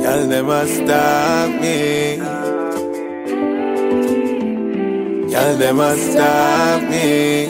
Y'all 0.00 0.26
never 0.26 0.66
stop 0.66 1.50
me. 1.60 2.16
Y'all 5.28 5.58
never 5.60 5.92
stop 5.96 6.82
me. 6.88 7.44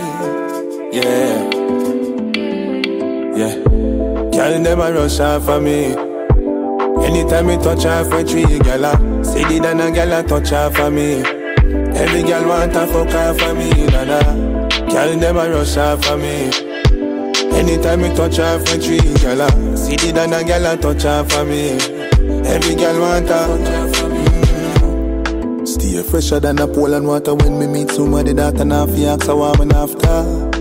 Yeah. 0.90 1.46
Yeah. 3.38 3.54
Y'all 4.34 4.58
never 4.58 4.92
rush 4.92 5.20
off 5.20 5.44
for 5.44 5.60
me. 5.60 6.07
Anytime 7.08 7.46
me 7.46 7.56
touch 7.56 7.86
off 7.86 8.12
with 8.12 8.28
three 8.28 8.58
gala, 8.58 8.92
see 9.24 9.42
the 9.44 9.60
dana 9.62 9.90
gala 9.90 10.22
touch 10.22 10.52
off 10.52 10.76
for 10.76 10.90
me. 10.90 11.22
Every 11.96 12.22
girl 12.22 12.46
want 12.46 12.74
to 12.74 12.86
fuck 12.86 13.14
off 13.14 13.40
for 13.40 13.54
me, 13.54 13.70
nana. 13.86 14.20
Y'all 14.92 15.16
never 15.16 15.50
rush 15.50 15.78
off 15.78 16.04
for 16.04 16.18
me. 16.18 16.50
Anytime 17.58 18.02
me 18.02 18.14
touch 18.14 18.36
her 18.36 18.58
for 18.60 18.76
three 18.76 19.00
gala 19.22 19.48
See 19.76 19.96
the 19.96 20.12
dana 20.12 20.44
gala 20.44 20.76
touch 20.76 21.02
her 21.02 21.24
for 21.24 21.44
me 21.44 21.70
Every 22.46 22.74
girl 22.76 23.00
want 23.00 23.28
her 23.28 23.48
mm. 25.58 25.66
Stay 25.66 26.02
fresher 26.02 26.40
than 26.40 26.58
a 26.60 26.68
pool 26.68 26.94
and 26.94 27.06
water 27.06 27.34
When 27.34 27.58
me 27.58 27.66
meet 27.66 27.90
somebody 27.90 28.32
that 28.34 28.60
and 28.60 28.72
half 28.72 28.90
yaks 28.90 29.28
a 29.28 29.34
warm 29.34 29.60
and 29.62 29.72
after 29.72 30.57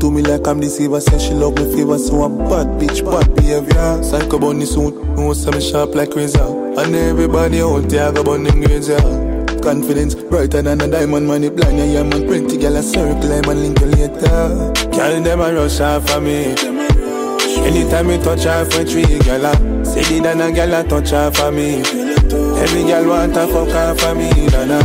to 0.00 0.10
me 0.10 0.22
like 0.22 0.46
I'm 0.46 0.60
deceiver 0.60 1.00
Say 1.00 1.18
she 1.18 1.34
love 1.34 1.56
me 1.56 1.64
favor 1.74 1.98
So 1.98 2.22
I'm 2.22 2.38
bad 2.38 2.66
bitch, 2.80 3.04
bad 3.04 3.34
behavior. 3.36 4.02
Psycho 4.02 4.38
bunny 4.38 4.66
suit 4.66 4.94
No 5.16 5.32
say 5.32 5.50
me 5.50 5.60
sharp 5.60 5.94
like 5.94 6.14
razor. 6.14 6.42
And 6.78 6.94
everybody 6.94 7.60
out 7.60 7.88
there 7.88 8.12
go 8.12 8.36
them 8.36 8.60
grades, 8.60 8.88
Confidence 9.62 10.14
brighter 10.14 10.62
than 10.62 10.80
a 10.80 10.88
diamond 10.88 11.26
money 11.26 11.50
blind 11.50 11.78
yeah, 11.78 11.84
yeah 11.84 12.02
man. 12.02 12.26
Plenty 12.26 12.58
gal 12.58 12.76
a 12.76 12.82
circle 12.82 13.32
I'm 13.32 13.44
a 13.44 13.54
link 13.54 13.80
you 13.80 13.86
later. 13.86 14.72
Girl 14.90 15.22
them 15.22 15.40
a 15.40 15.52
rush 15.54 15.80
off 15.80 16.08
for 16.08 16.20
me. 16.20 16.54
Anytime 17.66 18.06
me 18.06 18.18
touch 18.22 18.44
her 18.44 18.64
for 18.66 18.84
three 18.84 19.18
gala 19.20 19.52
Say 19.84 20.02
the 20.04 20.20
dana 20.22 20.52
gal 20.52 20.74
a 20.74 20.84
touch 20.88 21.10
her 21.10 21.30
for 21.32 21.50
me. 21.50 21.82
Every 22.60 22.84
gal 22.84 23.06
want 23.08 23.34
to 23.34 23.46
fuck 23.46 23.68
her 23.68 23.94
for 23.94 24.14
me 24.14 24.30
Dana 24.48 24.82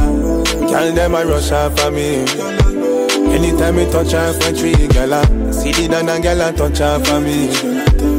Girl, 0.74 0.92
them 0.92 1.14
a 1.14 1.26
rush 1.26 1.52
off 1.52 1.78
for 1.78 1.92
me. 1.92 2.73
Anytime 3.32 3.76
me 3.76 3.86
touch 3.92 4.12
her 4.12 4.34
three, 4.34 4.88
girl, 4.88 5.14
I 5.14 5.52
see 5.52 5.72
the 5.72 5.88
dan 5.90 6.10
and 6.10 6.24
girl 6.24 6.42
a 6.42 6.52
touch 6.52 6.80
her 6.80 7.00
for 7.04 7.20
me. 7.20 7.50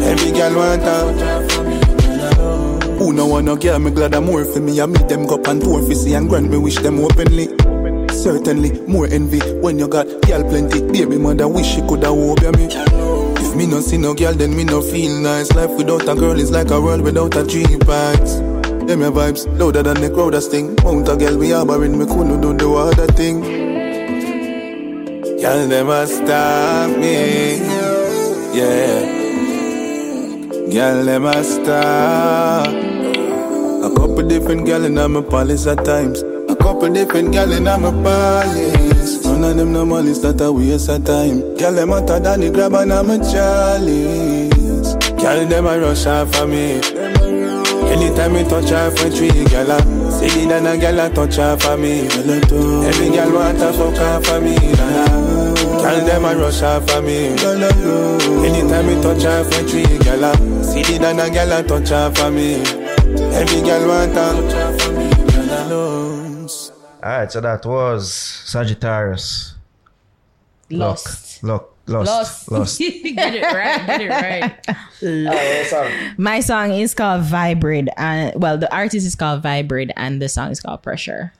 Every 0.05 0.33
girl 0.33 0.55
want 0.57 0.83
her. 0.83 1.05
Who 2.99 3.12
no 3.12 3.26
wanna 3.26 3.57
girl, 3.57 3.78
me 3.78 3.91
glad 3.91 4.15
I'm 4.15 4.24
more 4.26 4.44
for 4.44 4.60
me. 4.60 4.81
I 4.81 4.86
meet 4.86 5.08
them 5.08 5.28
up 5.28 5.47
and 5.47 5.60
tour 5.60 5.83
for 5.83 5.94
see 5.94 6.15
and 6.15 6.28
grant 6.28 6.50
me 6.50 6.58
wish 6.58 6.76
them 6.76 7.00
openly. 7.00 7.49
Certainly, 8.15 8.81
more 8.86 9.07
envy 9.08 9.41
when 9.60 9.78
you 9.78 9.89
got 9.89 10.07
girl 10.23 10.42
plenty. 10.49 10.81
Baby 10.81 11.18
mother 11.18 11.49
wish 11.49 11.66
she 11.66 11.81
coulda 11.83 12.07
hope 12.07 12.41
me. 12.57 12.68
If 12.70 13.57
me 13.57 13.66
no 13.66 13.81
see 13.81 13.99
no 13.99 14.15
girl, 14.15 14.33
then 14.33 14.57
me 14.57 14.65
no 14.65 14.81
feel 14.81 15.20
nice. 15.20 15.52
Life 15.52 15.76
without 15.76 16.08
a 16.08 16.15
girl 16.15 16.39
is 16.39 16.50
like 16.50 16.70
a 16.70 16.81
world 16.81 17.02
without 17.02 17.36
a 17.36 17.44
dream 17.47 17.81
packs. 17.81 18.36
Them 18.86 19.00
your 19.00 19.12
vibes 19.12 19.47
louder 19.58 19.83
than 19.83 20.00
the 20.00 20.10
crowd 20.10 20.41
sting. 20.42 20.74
Mount 20.83 21.08
a 21.08 21.16
girl 21.16 21.36
we 21.39 21.50
harboring, 21.50 21.99
me 21.99 22.07
couldn't 22.07 22.41
do 22.41 22.52
the 22.55 22.70
other 22.70 23.07
thing. 23.08 23.64
Girl, 25.44 25.68
them 25.68 25.90
a 25.90 26.06
stop 26.06 26.97
me. 26.97 27.56
Yeah. 28.56 29.05
Girl, 30.73 31.05
them 31.05 31.26
a 31.26 31.44
stop. 31.44 32.66
A 33.84 33.94
couple 33.94 34.26
different 34.26 34.64
girl 34.64 34.86
in 34.86 34.94
my 34.94 35.20
palace 35.20 35.66
at 35.66 35.84
times. 35.84 36.23
A 36.48 36.56
couple 36.56 36.90
different 36.90 37.32
girl 37.34 37.52
in 37.52 37.64
my 37.64 37.76
palace. 37.76 39.23
None 39.26 39.44
of 39.44 39.56
them 39.58 39.74
no 39.74 39.84
malice 39.84 40.20
that 40.20 40.40
a 40.40 40.50
waste 40.50 40.89
of 40.89 41.05
time. 41.05 41.40
Girl, 41.58 41.73
them 41.74 41.90
hotter 41.90 42.20
than 42.20 42.40
the 42.40 42.50
grab 42.50 42.73
and 42.73 42.90
I'm 42.90 43.10
a 43.10 43.18
chalice. 43.18 44.94
Girl, 45.20 45.47
them 45.47 45.66
a 45.66 45.78
rush 45.78 46.06
off 46.06 46.34
of 46.40 46.48
me. 46.48 46.81
Anytime 47.92 48.32
me 48.32 48.44
touch 48.44 48.70
her 48.70 48.90
for 48.92 49.10
three, 49.10 49.44
girl, 49.44 49.73
I 49.73 49.81
see 50.08 50.44
it 50.44 50.52
and 50.52 50.66
a 50.66 50.78
girl 50.78 51.00
a 51.00 51.10
touch 51.10 51.36
her 51.36 51.58
for 51.58 51.76
me. 51.76 52.06
Every 52.08 53.10
girl 53.10 53.31
want 53.34 53.58
to 53.58 53.73
fuck 53.74 53.94
her 53.94 54.23
for 54.23 54.40
me. 54.40 54.56
Nah, 54.73 55.24
nah. 55.85 55.91
Girl, 55.91 56.07
them 56.07 56.25
a 56.25 56.37
rush 56.37 56.63
off 56.63 56.91
of 56.91 57.05
me. 57.05 57.29
Anytime 58.47 58.87
me 58.87 59.03
touch 59.03 59.23
her 59.23 59.45
for 59.45 59.63
three, 59.69 59.99
girl, 59.99 60.25
I 60.25 60.35
see 60.63 60.81
it 60.81 61.03
and 61.03 61.21
a 61.21 61.31
girl 61.31 61.53
a 61.53 61.63
touch 61.63 61.89
her 61.91 62.15
for 62.15 62.31
me. 62.31 62.57
Every 63.35 63.61
girl 63.61 63.89
want 63.89 64.15
to 64.15 64.21
touch 64.21 64.53
her 64.53 64.79
for 64.79 64.93
me. 64.93 65.11
Girl, 65.33 65.73
I. 65.73 66.35
Alright, 67.05 67.31
so 67.31 67.41
that 67.43 67.67
was 67.67 68.11
Sagitaurus. 68.47 69.53
Lust. 70.71 71.43
Look, 71.45 71.77
lost. 71.87 72.09
Lost. 72.09 72.51
Lost. 72.51 72.79
get 72.79 73.35
it 73.35 73.43
right. 73.43 73.87
Get 73.87 74.01
it 75.03 75.71
right. 75.71 76.19
My 76.19 76.41
song 76.41 76.73
is 76.73 76.95
called 76.95 77.25
Vybrid, 77.25 77.89
and 77.99 78.33
well, 78.41 78.57
the 78.57 78.75
artist 78.75 79.07
is 79.07 79.15
called 79.15 79.43
Vybrid, 79.43 79.93
and 79.97 80.23
the 80.23 80.31
song 80.31 80.51
is 80.51 80.61
called 80.61 80.83
Pressure. 80.83 81.35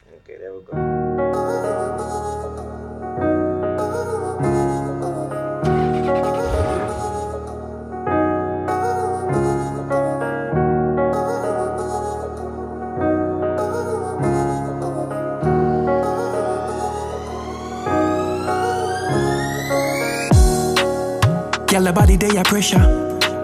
Girl, 21.75 21.83
the 21.83 21.93
body 21.93 22.15
they 22.15 22.29
a 22.37 22.45
pressure. 22.45 22.79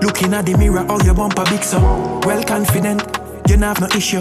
Looking 0.02 0.32
at 0.34 0.46
the 0.46 0.56
mirror, 0.56 0.86
all 0.88 1.02
your 1.02 1.14
bumper 1.14 1.42
big 1.50 1.64
so. 1.64 1.80
Well 2.22 2.44
confident, 2.44 3.02
you 3.48 3.56
not 3.56 3.76
have 3.76 3.90
no 3.90 3.96
issue. 3.96 4.20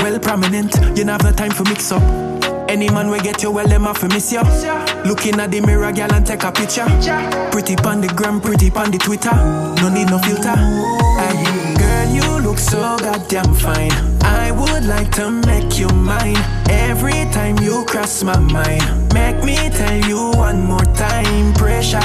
Well 0.00 0.18
prominent, 0.18 0.74
you 0.96 1.04
not 1.04 1.20
have 1.20 1.30
no 1.30 1.36
time 1.36 1.50
for 1.50 1.64
mix 1.64 1.92
up. 1.92 2.00
Any 2.70 2.88
man 2.88 3.10
we 3.10 3.20
get 3.20 3.42
you, 3.42 3.50
well 3.50 3.68
them 3.68 3.82
have 3.82 4.02
miss 4.08 4.32
you. 4.32 4.40
Looking 5.04 5.38
at 5.40 5.50
the 5.50 5.60
mirror, 5.60 5.92
girl, 5.92 6.10
and 6.10 6.26
take 6.26 6.42
a 6.42 6.50
picture. 6.50 6.86
Pretty 7.52 7.76
pon 7.76 8.00
the 8.00 8.08
gram, 8.16 8.40
pretty 8.40 8.70
pon 8.70 8.92
the 8.92 8.96
Twitter. 8.96 9.36
No 9.82 9.92
need 9.92 10.08
no 10.08 10.16
filter. 10.20 10.56
Aye. 10.56 11.76
Girl, 11.76 12.14
you 12.16 12.40
look 12.40 12.56
so 12.56 12.96
goddamn 12.96 13.52
fine. 13.52 13.92
I 14.24 14.52
would 14.52 14.86
like 14.86 15.12
to 15.16 15.30
make 15.30 15.78
you 15.78 15.88
mine. 15.88 16.40
Every 16.70 17.28
time 17.36 17.58
you 17.58 17.84
cross 17.84 18.22
my 18.22 18.38
mind, 18.38 19.12
make 19.12 19.44
me 19.44 19.68
tell 19.68 20.00
you 20.08 20.30
one 20.32 20.62
more 20.62 20.88
time. 20.96 21.52
Pressure, 21.52 22.00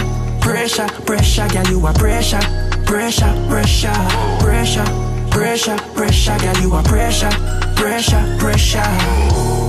pressure, 0.46 0.88
pressure, 1.06 1.48
girl, 1.48 1.68
you 1.68 1.86
are 1.88 1.94
pressure, 1.94 2.40
pressure, 2.86 3.34
pressure, 3.50 3.94
pressure, 4.40 4.86
pressure, 5.32 5.78
pressure, 5.96 6.38
girl, 6.38 6.58
you 6.62 6.74
are 6.74 6.84
pressure, 6.84 7.32
pressure, 7.76 8.24
pressure. 8.38 8.86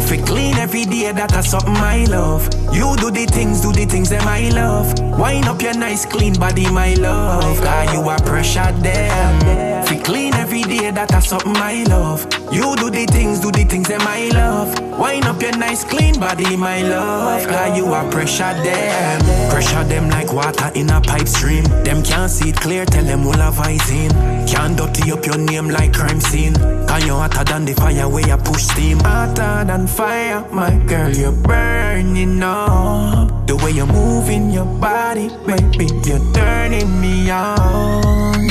Fi 0.06 0.18
clean 0.18 0.56
every 0.56 0.84
day, 0.84 1.10
that 1.12 1.34
a 1.34 1.42
something 1.42 1.74
I 1.76 2.05
love. 2.05 2.44
You 2.74 2.94
do 2.96 3.10
the 3.10 3.24
things, 3.24 3.62
do 3.62 3.72
the 3.72 3.86
things 3.86 4.10
that 4.10 4.26
I 4.26 4.50
love. 4.50 4.92
Wind 5.18 5.46
up 5.46 5.62
your 5.62 5.74
nice 5.74 6.05
clean 6.05 6.34
body, 6.34 6.70
my 6.70 6.92
love. 6.94 7.58
Cause 7.62 7.92
you 7.94 8.00
are 8.08 8.20
pressure 8.20 8.70
them. 8.72 9.86
Fi 9.86 9.96
clean 10.02 10.35
day, 10.66 10.90
that 10.90 11.14
a 11.14 11.20
something 11.20 11.56
I 11.56 11.84
love. 11.84 12.24
You 12.52 12.76
do 12.76 12.90
the 12.90 13.06
things, 13.06 13.40
do 13.40 13.50
the 13.50 13.64
things 13.64 13.88
that 13.88 14.02
I 14.02 14.28
love. 14.28 14.68
Wind 14.98 15.24
up 15.24 15.40
your 15.40 15.56
nice 15.56 15.84
clean 15.84 16.18
body, 16.18 16.56
my 16.56 16.82
love. 16.82 17.46
Cause 17.46 17.76
you 17.76 17.86
are 17.92 18.10
pressure 18.10 18.54
them. 18.62 19.50
Pressure 19.50 19.84
them 19.84 20.08
like 20.08 20.32
water 20.32 20.70
in 20.74 20.90
a 20.90 21.00
pipe 21.00 21.28
stream. 21.28 21.64
Them 21.84 22.02
can't 22.02 22.30
see 22.30 22.50
it 22.50 22.56
clear, 22.56 22.84
tell 22.84 23.04
them 23.04 23.26
all 23.26 23.32
have 23.32 23.58
eyes 23.58 23.90
in. 23.90 24.10
Can't 24.46 24.76
dirty 24.76 25.12
up 25.12 25.24
your 25.26 25.38
name 25.38 25.68
like 25.68 25.92
crime 25.92 26.20
scene. 26.20 26.54
Cause 26.86 27.04
you 27.04 27.14
hotter 27.14 27.44
than 27.44 27.64
the 27.64 27.74
fire 27.74 28.08
where 28.08 28.26
you 28.26 28.36
push 28.38 28.62
steam. 28.62 28.98
Hotter 29.00 29.64
than 29.66 29.86
fire, 29.86 30.46
my 30.52 30.76
girl, 30.86 31.12
you're 31.14 31.32
burning 31.32 32.42
up. 32.42 33.46
The 33.46 33.56
way 33.56 33.72
you're 33.72 33.86
moving 33.86 34.50
your 34.50 34.66
body, 34.66 35.28
baby, 35.46 35.86
you're 36.04 36.32
turning 36.32 37.00
me 37.00 37.30
on. 37.30 38.45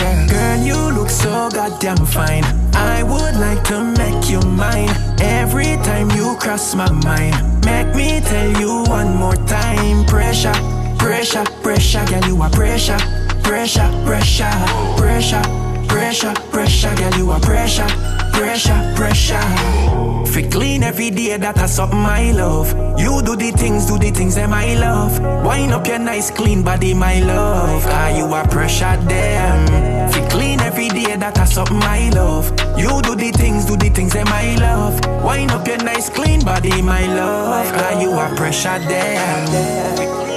Girl, 0.46 0.62
you 0.62 0.80
look 0.94 1.10
so 1.10 1.50
goddamn 1.50 2.06
fine. 2.06 2.46
I 2.76 3.02
would 3.02 3.36
like 3.46 3.64
to 3.70 3.84
make 3.98 4.30
you 4.30 4.40
mine. 4.42 4.94
Every 5.20 5.74
time 5.82 6.12
you 6.12 6.38
cross 6.40 6.76
my 6.76 6.92
mind, 6.92 7.66
make 7.66 7.96
me 7.96 8.22
tell 8.22 8.52
you 8.62 8.84
one 8.84 9.16
more 9.16 9.40
time. 9.48 10.06
Pressure, 10.06 10.54
pressure, 11.00 11.46
pressure, 11.64 12.06
girl, 12.06 12.26
you 12.30 12.42
are 12.44 12.52
pressure, 12.52 13.00
pressure, 13.42 13.90
pressure, 14.06 14.54
pressure, 15.02 15.42
pressure, 15.88 16.34
pressure, 16.54 16.96
girl, 16.96 17.16
you 17.18 17.32
are 17.32 17.40
pressure, 17.40 17.90
pressure, 18.36 18.94
pressure. 18.96 20.26
Fi 20.28 20.42
clean 20.50 20.84
every 20.84 21.10
day, 21.10 21.38
that 21.38 21.58
a 21.58 21.68
something 21.68 22.00
I 22.00 22.32
love. 22.32 22.70
You 23.00 23.22
do 23.22 23.36
the 23.36 23.52
things, 23.52 23.86
do 23.86 23.98
the 23.98 24.12
things 24.12 24.36
that 24.36 24.50
I 24.50 24.76
love. 24.76 25.20
Wind 25.46 25.72
up 25.74 25.88
your 25.88 26.00
nice 26.00 26.30
clean 26.32 26.62
body, 26.64 26.94
my 26.94 27.20
love. 27.22 27.84
Cause 27.84 28.18
you 28.18 28.26
are 28.26 28.48
pressure 28.48 28.98
them. 28.98 30.12
Fi 30.12 30.28
clean 30.30 30.60
every 30.60 30.90
day, 30.90 31.16
that 31.16 31.38
a 31.38 31.46
something 31.46 31.82
I 31.82 32.10
love. 32.10 32.52
You 32.78 33.02
do 33.02 33.16
the 33.16 33.32
things, 33.32 33.66
do 33.66 33.78
the 33.78 33.90
things 33.90 34.14
that 34.14 34.28
I 34.28 34.56
love. 34.56 35.00
Wind 35.24 35.52
up 35.52 35.68
your 35.68 35.78
nice 35.78 36.10
clean 36.10 36.44
body, 36.44 36.82
my 36.82 37.06
love. 37.08 37.72
Cause 37.74 38.02
you 38.02 38.12
are 38.12 38.36
pressure 38.36 38.80
them. 38.80 40.35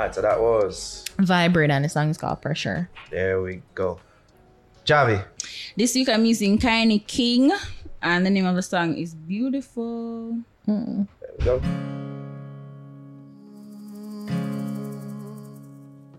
Alright, 0.00 0.14
so 0.14 0.22
that 0.22 0.40
was. 0.40 1.04
Vybrid, 1.18 1.70
and 1.70 1.84
the 1.84 1.88
song 1.90 2.08
is 2.08 2.16
called 2.16 2.40
Pressure. 2.40 2.88
There 3.10 3.42
we 3.42 3.60
go. 3.74 4.00
Javi. 4.86 5.22
This 5.76 5.94
week 5.94 6.08
I'm 6.08 6.24
using 6.24 6.56
Ky-Enie 6.56 7.00
King, 7.00 7.52
and 8.00 8.24
the 8.24 8.30
name 8.30 8.46
of 8.46 8.56
the 8.56 8.62
song 8.62 8.96
is 8.96 9.14
Beautiful. 9.14 10.38
There 10.66 11.06
we 11.38 11.44
go. 11.44 11.60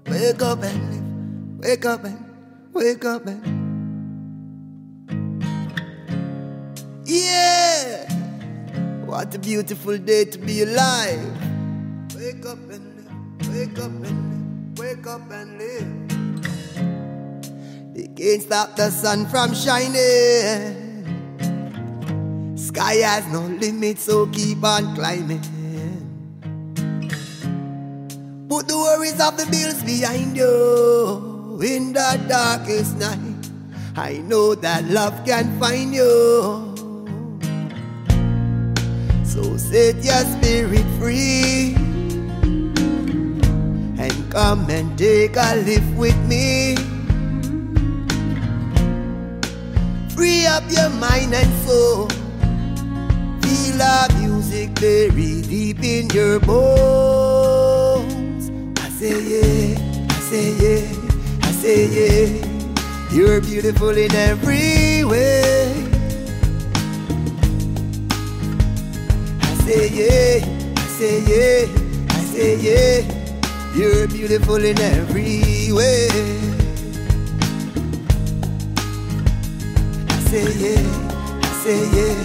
Wake 0.05 0.41
up 0.43 0.61
and 0.61 1.57
live. 1.57 1.67
Wake 1.67 1.85
up 1.85 2.03
and 2.03 2.23
wake 2.73 3.03
up 3.03 3.25
and 3.25 3.41
Yeah 7.03 8.05
What 9.07 9.33
a 9.33 9.39
beautiful 9.39 9.97
day 9.97 10.25
to 10.25 10.37
be 10.37 10.61
alive. 10.61 11.25
Wake 12.15 12.45
up 12.45 12.59
and 12.69 12.69
live. 12.69 12.90
Wake 13.51 13.79
up 13.79 13.91
and 13.91 13.99
live. 13.99 14.79
Wake 14.79 15.07
up 15.07 15.29
and 15.29 15.59
live. 15.59 16.07
They 17.93 18.07
can't 18.15 18.41
stop 18.41 18.77
the 18.77 18.89
sun 18.89 19.25
from 19.27 19.53
shining. 19.53 20.87
Sky 22.55 23.03
has 23.03 23.27
no 23.27 23.41
limit, 23.41 23.99
so 23.99 24.27
keep 24.27 24.63
on 24.63 24.95
climbing. 24.95 25.41
Put 28.47 28.69
the 28.69 28.77
worries 28.77 29.19
of 29.19 29.35
the 29.35 29.45
bills 29.51 29.83
behind 29.83 30.37
you 30.37 31.59
in 31.61 31.91
the 31.91 32.23
darkest 32.29 32.95
night. 32.95 33.49
I 33.97 34.19
know 34.19 34.55
that 34.55 34.85
love 34.85 35.25
can 35.25 35.59
find 35.59 35.93
you. 35.93 36.71
So 39.25 39.57
set 39.57 40.01
your 40.03 40.23
spirit 40.39 40.85
free 40.97 41.90
and 44.01 44.31
come 44.31 44.67
and 44.69 44.97
take 44.97 45.35
a 45.37 45.55
lift 45.57 45.95
with 45.95 46.17
me. 46.25 46.75
Free 50.15 50.47
up 50.47 50.63
your 50.69 50.89
mind 50.89 51.33
and 51.35 51.53
soul. 51.67 52.07
Feel 53.41 53.81
our 53.81 54.07
music 54.19 54.73
buried 54.75 55.47
deep 55.47 55.83
in 55.83 56.09
your 56.09 56.39
bones. 56.39 57.71
I 58.79 58.89
say 58.89 59.21
yeah, 59.33 59.77
I 60.09 60.19
say 60.29 60.47
yeah, 60.63 60.81
I 61.43 61.51
say 61.51 61.85
yeah. 61.97 62.25
You're 63.11 63.41
beautiful 63.41 63.89
in 63.89 64.13
every 64.15 65.03
way. 65.03 65.73
I 69.41 69.53
say 69.65 69.89
yeah, 69.93 70.41
I 70.75 70.85
say 70.97 71.21
yeah, 71.29 71.67
I 72.09 72.19
say 72.33 72.55
yeah. 72.57 73.20
You're 73.73 74.07
beautiful 74.07 74.57
in 74.63 74.77
every 74.79 75.71
way. 75.71 76.07
I 80.09 80.17
say 80.27 80.43
yeah, 80.59 80.83
I 81.41 81.49
say 81.63 81.79
yeah, 81.95 82.17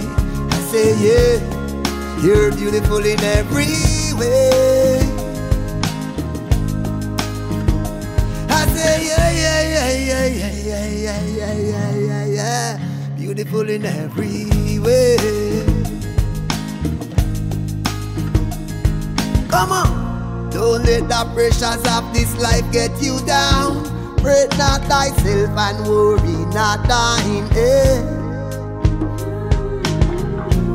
I 0.51 0.59
say 0.71 0.89
yeah. 1.07 1.39
You're 2.23 2.51
beautiful 2.51 2.99
in 2.99 3.21
every 3.21 3.71
way. 4.19 4.99
I 8.51 8.67
say 8.75 9.07
yeah, 9.07 9.31
yeah, 9.31 9.63
yeah, 9.63 9.93
yeah, 9.95 10.27
yeah, 10.27 10.57
yeah, 10.67 10.87
yeah, 10.91 11.23
yeah, 11.23 11.55
yeah, 11.55 11.91
yeah, 11.95 12.25
yeah. 12.27 12.79
Beautiful 13.17 13.69
in 13.71 13.85
every 13.87 14.81
way. 14.81 15.17
Come 19.49 19.73
on, 19.73 19.89
don't 20.57 20.85
let 20.85 21.07
the 21.07 21.23
pressures 21.35 21.85
of 21.93 22.15
this 22.15 22.35
life 22.41 22.65
get 22.73 22.91
you 23.03 23.21
down. 23.27 23.85
Fret 24.21 24.49
not 24.57 24.81
thyself 24.89 25.53
and 25.53 25.87
worry 25.87 26.39
not 26.55 26.81
thine 26.89 27.47
head. 27.53 28.03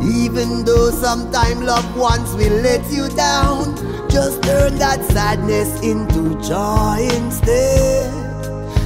Even 0.04 0.64
though 0.66 0.92
sometimes 0.92 1.62
loved 1.64 1.98
ones 1.98 2.32
will 2.36 2.62
let 2.62 2.86
you 2.92 3.10
down, 3.16 3.76
just 4.08 4.44
turn 4.44 4.78
that 4.78 5.04
sadness 5.06 5.82
into 5.82 6.40
joy 6.48 6.98
instead. 7.18 8.14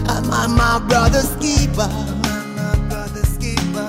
I'm 0.07 0.29
my, 0.29 0.47
my 0.47 0.79
brother's 0.87 1.35
keeper. 1.43 1.89
Brother's. 1.91 2.55
My, 2.55 2.77
brother's 2.87 3.37
keeper. 3.37 3.87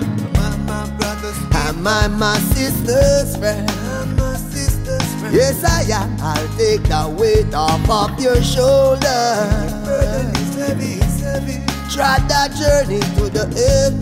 I'm 1.55 2.19
my 2.19 2.39
sister's 2.55 3.37
friend. 3.37 3.76
Yes, 5.33 5.65
I 5.65 5.83
am. 5.93 6.17
I'll 6.21 6.49
take 6.57 6.83
the 6.85 7.15
weight 7.19 7.53
off 7.55 7.89
of 7.91 8.19
your 8.21 8.41
shoulder. 8.43 9.49
Burden 9.85 10.35
is 10.37 10.55
heavy, 10.57 10.95
heavy. 11.23 11.59
Try 11.93 12.19
that 12.29 12.53
journey 12.57 13.01
to 13.17 13.29
the 13.29 13.45
end. 13.77 14.01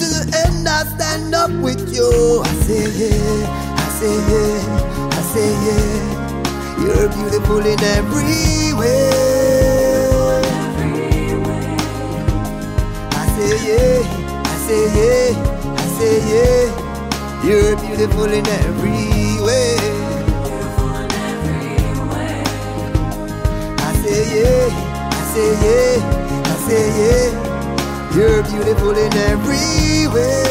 To 0.00 0.06
the 0.08 0.24
end, 0.46 0.66
I 0.68 0.84
stand 0.96 1.34
up 1.34 1.50
with 1.62 1.94
you. 1.94 2.42
I 2.44 2.48
say 2.66 2.84
yeah, 2.96 3.76
I 3.76 3.86
say 3.98 4.16
yeah, 4.32 5.08
I 5.12 5.20
say 5.32 5.50
yeah. 5.66 6.82
You're 6.82 7.08
beautiful 7.08 7.58
in 7.64 7.80
every 7.96 8.72
way. 8.74 9.10
I 13.12 13.24
say 13.36 13.52
yeah, 13.68 14.42
I 14.44 14.56
say 14.66 14.82
yeah, 14.96 15.74
I 15.76 15.84
say 15.98 16.14
yeah. 16.32 16.86
You're 17.44 17.76
beautiful 17.76 18.24
in 18.24 18.46
every 18.48 19.15
way. 19.46 19.76
I 23.88 23.90
say 24.02 24.22
yeah, 24.36 24.68
I 25.18 25.22
say 25.32 25.50
yeah, 25.64 25.96
I 26.52 26.54
say 26.66 26.84
yeah. 27.00 27.28
You're 28.16 28.42
beautiful 28.42 28.96
in 29.04 29.12
every 29.32 30.08
way. 30.14 30.42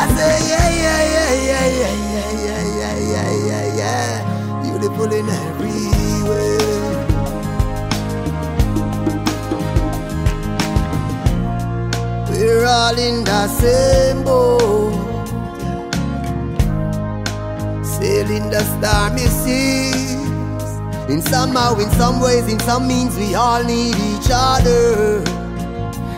I 0.00 0.04
say 0.16 0.34
yeah, 0.50 0.68
yeah, 0.84 1.02
yeah, 1.14 1.32
yeah, 1.48 1.66
yeah, 1.78 1.96
yeah, 2.46 2.62
yeah, 2.80 2.94
yeah, 3.12 3.30
yeah, 3.48 3.64
yeah. 3.80 4.62
Beautiful 4.62 5.10
in 5.12 5.28
every 5.28 5.80
way. 6.28 6.58
We're 12.30 12.66
all 12.66 12.98
in 12.98 13.24
the 13.24 13.48
same 13.48 14.24
boat, 14.24 14.83
sailing 18.14 18.48
the 18.48 18.60
stormy 18.60 19.26
seas. 19.42 20.14
In 21.08 21.20
somehow, 21.20 21.76
in 21.78 21.90
some 21.90 22.20
ways, 22.20 22.46
in 22.52 22.60
some 22.60 22.86
means, 22.86 23.16
we 23.16 23.34
all 23.34 23.62
need 23.64 23.96
each 24.10 24.28
other. 24.30 25.22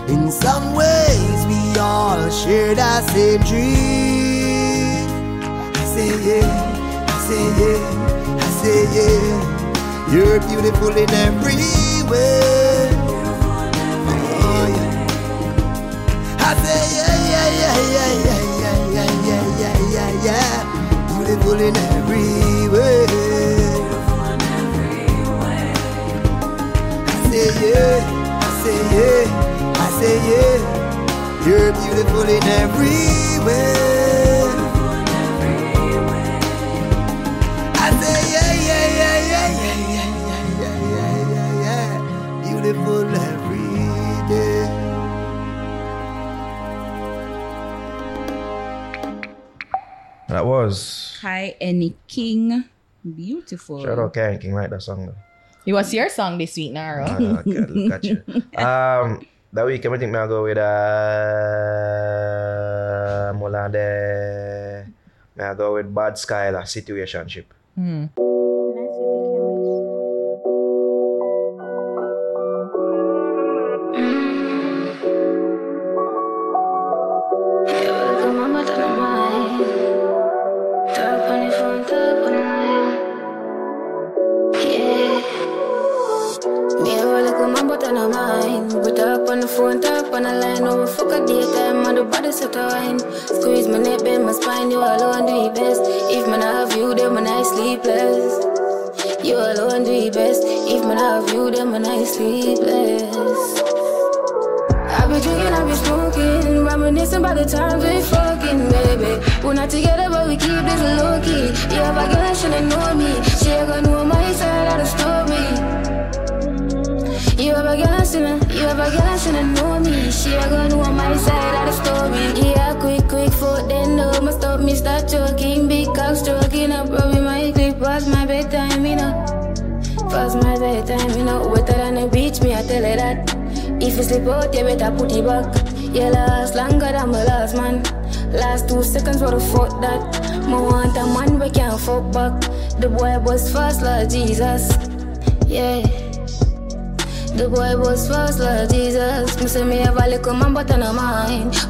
In 0.06 0.30
some 0.30 0.74
ways, 0.74 1.38
we 1.50 1.60
all 1.80 2.30
share 2.30 2.74
the 2.74 3.00
same 3.12 3.40
dream. 3.50 5.08
I 5.74 5.84
say 5.94 6.12
yeah, 6.28 6.48
I 7.08 7.16
say 7.26 7.44
yeah, 7.60 7.80
I 8.44 8.48
say 8.60 8.80
yeah. 8.96 10.12
You're 10.12 10.40
beautiful 10.50 10.94
in 11.02 11.10
every 11.26 11.56
way. 12.10 12.90
Oh, 14.44 14.66
yeah. 14.76 14.92
I 16.48 16.50
say 16.62 16.80
yeah, 16.96 17.16
yeah, 17.32 17.48
yeah, 17.60 17.78
yeah, 17.94 18.12
yeah, 18.26 18.45
Beautiful 21.26 21.58
in 21.60 21.76
every 21.76 22.68
way. 22.68 23.06
I 26.94 27.14
say 27.28 27.48
yeah, 27.66 27.98
I 28.38 28.48
say 28.62 28.78
yeah, 28.94 29.74
I 29.74 29.86
say 29.98 30.16
yeah. 30.30 30.56
You're 31.44 31.72
beautiful 31.72 32.28
in 32.30 32.44
every 32.62 33.02
way. 33.44 33.74
I 37.74 37.90
say 38.00 38.18
yeah, 38.32 38.52
yeah, 38.68 38.86
yeah, 39.00 39.18
yeah, 39.32 39.48
yeah, 39.66 40.08
yeah, 40.62 40.76
yeah, 40.92 41.16
yeah, 41.34 41.50
yeah. 41.64 42.42
Beautiful 42.44 43.04
was. 50.56 51.16
Ky-Enie 51.20 51.94
King. 52.08 52.64
Beautiful. 53.04 53.84
Shout 53.84 53.98
out 53.98 54.14
Karen 54.14 54.38
King, 54.38 54.54
like 54.54 54.70
that 54.70 54.82
song 54.82 55.06
though. 55.06 55.14
It 55.66 55.72
was 55.72 55.92
your 55.92 56.08
song 56.08 56.38
this 56.38 56.56
week, 56.56 56.72
Naro. 56.72 57.04
Ah, 57.08 57.16
okay, 57.42 57.66
look 57.66 57.92
at 57.92 58.04
you. 58.04 58.22
Um, 58.58 59.26
that 59.52 59.66
week, 59.66 59.84
I 59.86 59.96
think 59.98 60.14
I'll 60.14 60.28
go 60.28 60.42
with 60.44 60.58
uh, 60.58 60.72
Molande. 63.34 64.86
I'll 65.38 65.54
go 65.54 65.74
with 65.74 65.92
BadSkyla, 65.94 66.62
Situationship. 66.64 67.44
Put 68.14 68.35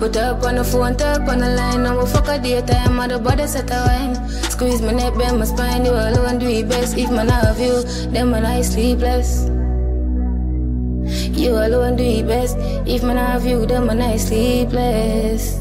We 0.01 0.11
talk 0.11 0.45
on 0.45 0.57
the 0.57 0.65
phone, 0.65 0.95
talk 0.97 1.23
on 1.23 1.39
the 1.39 1.49
line. 1.57 1.83
Now 1.85 1.99
we 1.99 2.07
fuck 2.11 2.29
a 2.29 2.39
daytime, 2.39 3.01
and 3.01 3.13
the 3.13 3.19
body 3.19 3.47
set 3.47 3.71
a 3.71 3.81
wine. 3.87 4.29
Squeeze 4.51 4.83
my 4.83 4.93
neck, 4.93 5.15
bend 5.17 5.39
my 5.39 5.47
spine. 5.47 5.87
You 5.87 5.93
alone 5.93 6.39
do 6.39 6.47
it 6.47 6.69
best. 6.69 6.99
If 6.99 7.11
man 7.11 7.29
have 7.29 7.59
you, 7.59 7.83
then 8.13 8.31
man 8.31 8.45
I 8.45 8.61
sleepless. 8.61 9.47
You 11.39 11.53
alone 11.53 11.97
do 11.97 12.05
it 12.05 12.27
best. 12.27 12.57
If 12.87 13.03
man 13.03 13.17
have 13.17 13.47
you, 13.47 13.65
then 13.65 13.87
man 13.87 14.03
I 14.03 14.19
sleepless. 14.19 15.56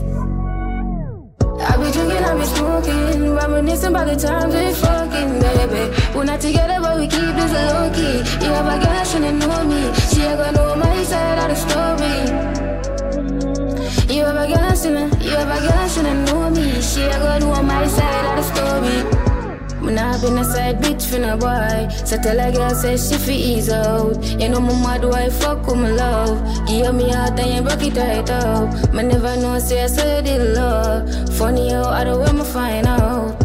Bitch 21.06 21.12
for 21.12 21.20
no 21.20 21.38
boy. 21.38 21.94
So 22.06 22.18
tell 22.18 22.40
a 22.40 22.52
girl 22.52 22.70
say 22.72 22.98
she 22.98 23.18
fi 23.18 23.34
ease 23.34 23.70
out. 23.70 24.24
You 24.40 24.50
know 24.50 24.60
my 24.60 24.74
mad 24.82 25.06
why 25.06 25.30
fuck 25.30 25.66
with 25.68 25.78
my 25.78 25.90
love. 25.90 26.68
Give 26.68 26.94
me 26.94 27.12
heart 27.12 27.40
and 27.40 27.56
you 27.56 27.62
broke 27.62 27.84
it 27.84 27.96
right 27.98 28.30
up. 28.30 28.94
Me 28.94 29.04
never 29.04 29.36
know 29.38 29.60
say 29.60 29.84
I 29.84 29.88
said 29.88 30.28
it 30.28 30.56
love. 30.56 31.36
Funny 31.38 31.72
how 31.72 31.86
I 31.86 32.04
don't 32.04 32.20
when 32.20 32.38
me 32.38 32.44
find 32.44 32.88
out. 32.88 33.36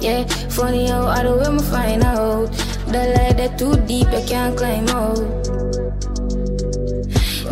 Yeah, 0.00 0.24
funny 0.48 0.88
how 0.88 1.06
I 1.06 1.22
don't 1.22 1.40
when 1.40 1.56
me 1.56 1.62
find 1.62 2.02
out. 2.02 2.50
The 2.86 3.14
light 3.16 3.36
that 3.36 3.58
too 3.58 3.76
deep 3.86 4.08
I 4.08 4.22
can't 4.22 4.56
climb 4.56 4.88
out. 4.88 5.16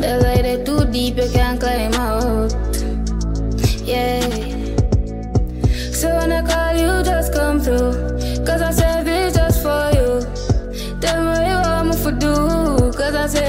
The 0.00 0.20
light 0.22 0.42
that 0.42 0.64
too 0.64 0.84
deep 0.90 1.18
I 1.18 1.28
can't 1.28 1.60
climb 1.60 1.94
out. 1.94 2.57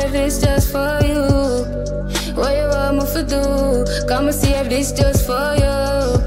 Cause 0.10 0.16
I 0.16 0.22
this 0.24 0.42
just 0.42 0.72
for 0.72 1.00
you. 1.06 2.34
What 2.34 2.58
you 2.58 2.68
want 2.68 2.98
me 2.98 3.06
to 3.14 3.24
do? 3.24 4.08
Come 4.08 4.26
and 4.26 4.34
see 4.34 4.54
if 4.54 4.68
this 4.68 4.92
just 4.92 5.28
for 5.28 5.54
you. 5.56 6.18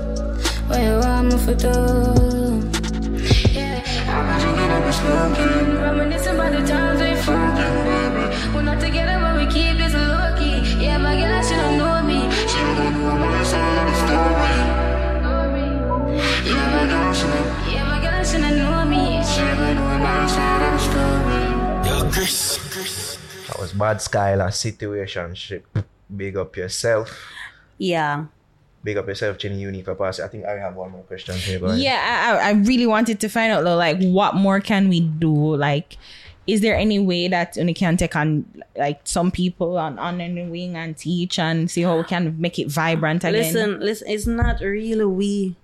What 0.69 0.81
you 0.81 0.99
want 1.01 1.33
me 1.33 1.47
to 1.47 1.55
do? 1.57 2.22
BadSkyla 23.83 24.49
situationship. 24.55 25.63
Big 26.15 26.37
up 26.37 26.57
yourself. 26.57 27.11
Yeah. 27.79 28.27
Big 28.85 28.97
up 28.97 29.07
yourself, 29.07 29.39
Chinny 29.39 29.61
Unique 29.61 29.85
for 29.85 29.95
pass. 29.95 30.21
I 30.21 30.29
think 30.29 30.45
I 30.45 30.53
have 30.59 30.75
one 30.75 30.91
more 30.91 31.03
question 31.03 31.35
here. 31.37 31.59
Go 31.59 31.67
ahead. 31.67 31.79
Yeah, 31.79 31.99
I, 32.03 32.47
I 32.47 32.49
I 32.49 32.53
really 32.53 32.87
wanted 32.87 33.19
to 33.21 33.29
find 33.29 33.53
out 33.53 33.65
though, 33.65 33.77
like 33.77 33.99
what 34.03 34.35
more 34.35 34.61
can 34.61 34.89
we 34.89 35.01
do? 35.01 35.33
Like, 35.57 35.97
is 36.47 36.61
there 36.61 36.75
any 36.77 36.99
way 36.99 37.29
that 37.29 37.55
we 37.57 37.75
can 37.75 37.97
take 37.97 38.17
on 38.17 38.45
like 38.77 39.01
some 39.05 39.31
people 39.31 39.79
on 39.79 39.99
on 39.99 40.19
the 40.19 40.45
wing 40.51 40.75
and 40.77 40.97
teach 40.99 41.39
and 41.39 41.71
see 41.71 41.83
how 41.83 41.97
we 41.97 42.05
can 42.05 42.35
make 42.41 42.59
it 42.59 42.69
vibrant 42.71 43.23
again? 43.23 43.39
Listen, 43.41 43.81
listen, 43.81 44.09
it's 44.11 44.27
not 44.27 44.59
really 44.61 45.05
we, 45.07 45.55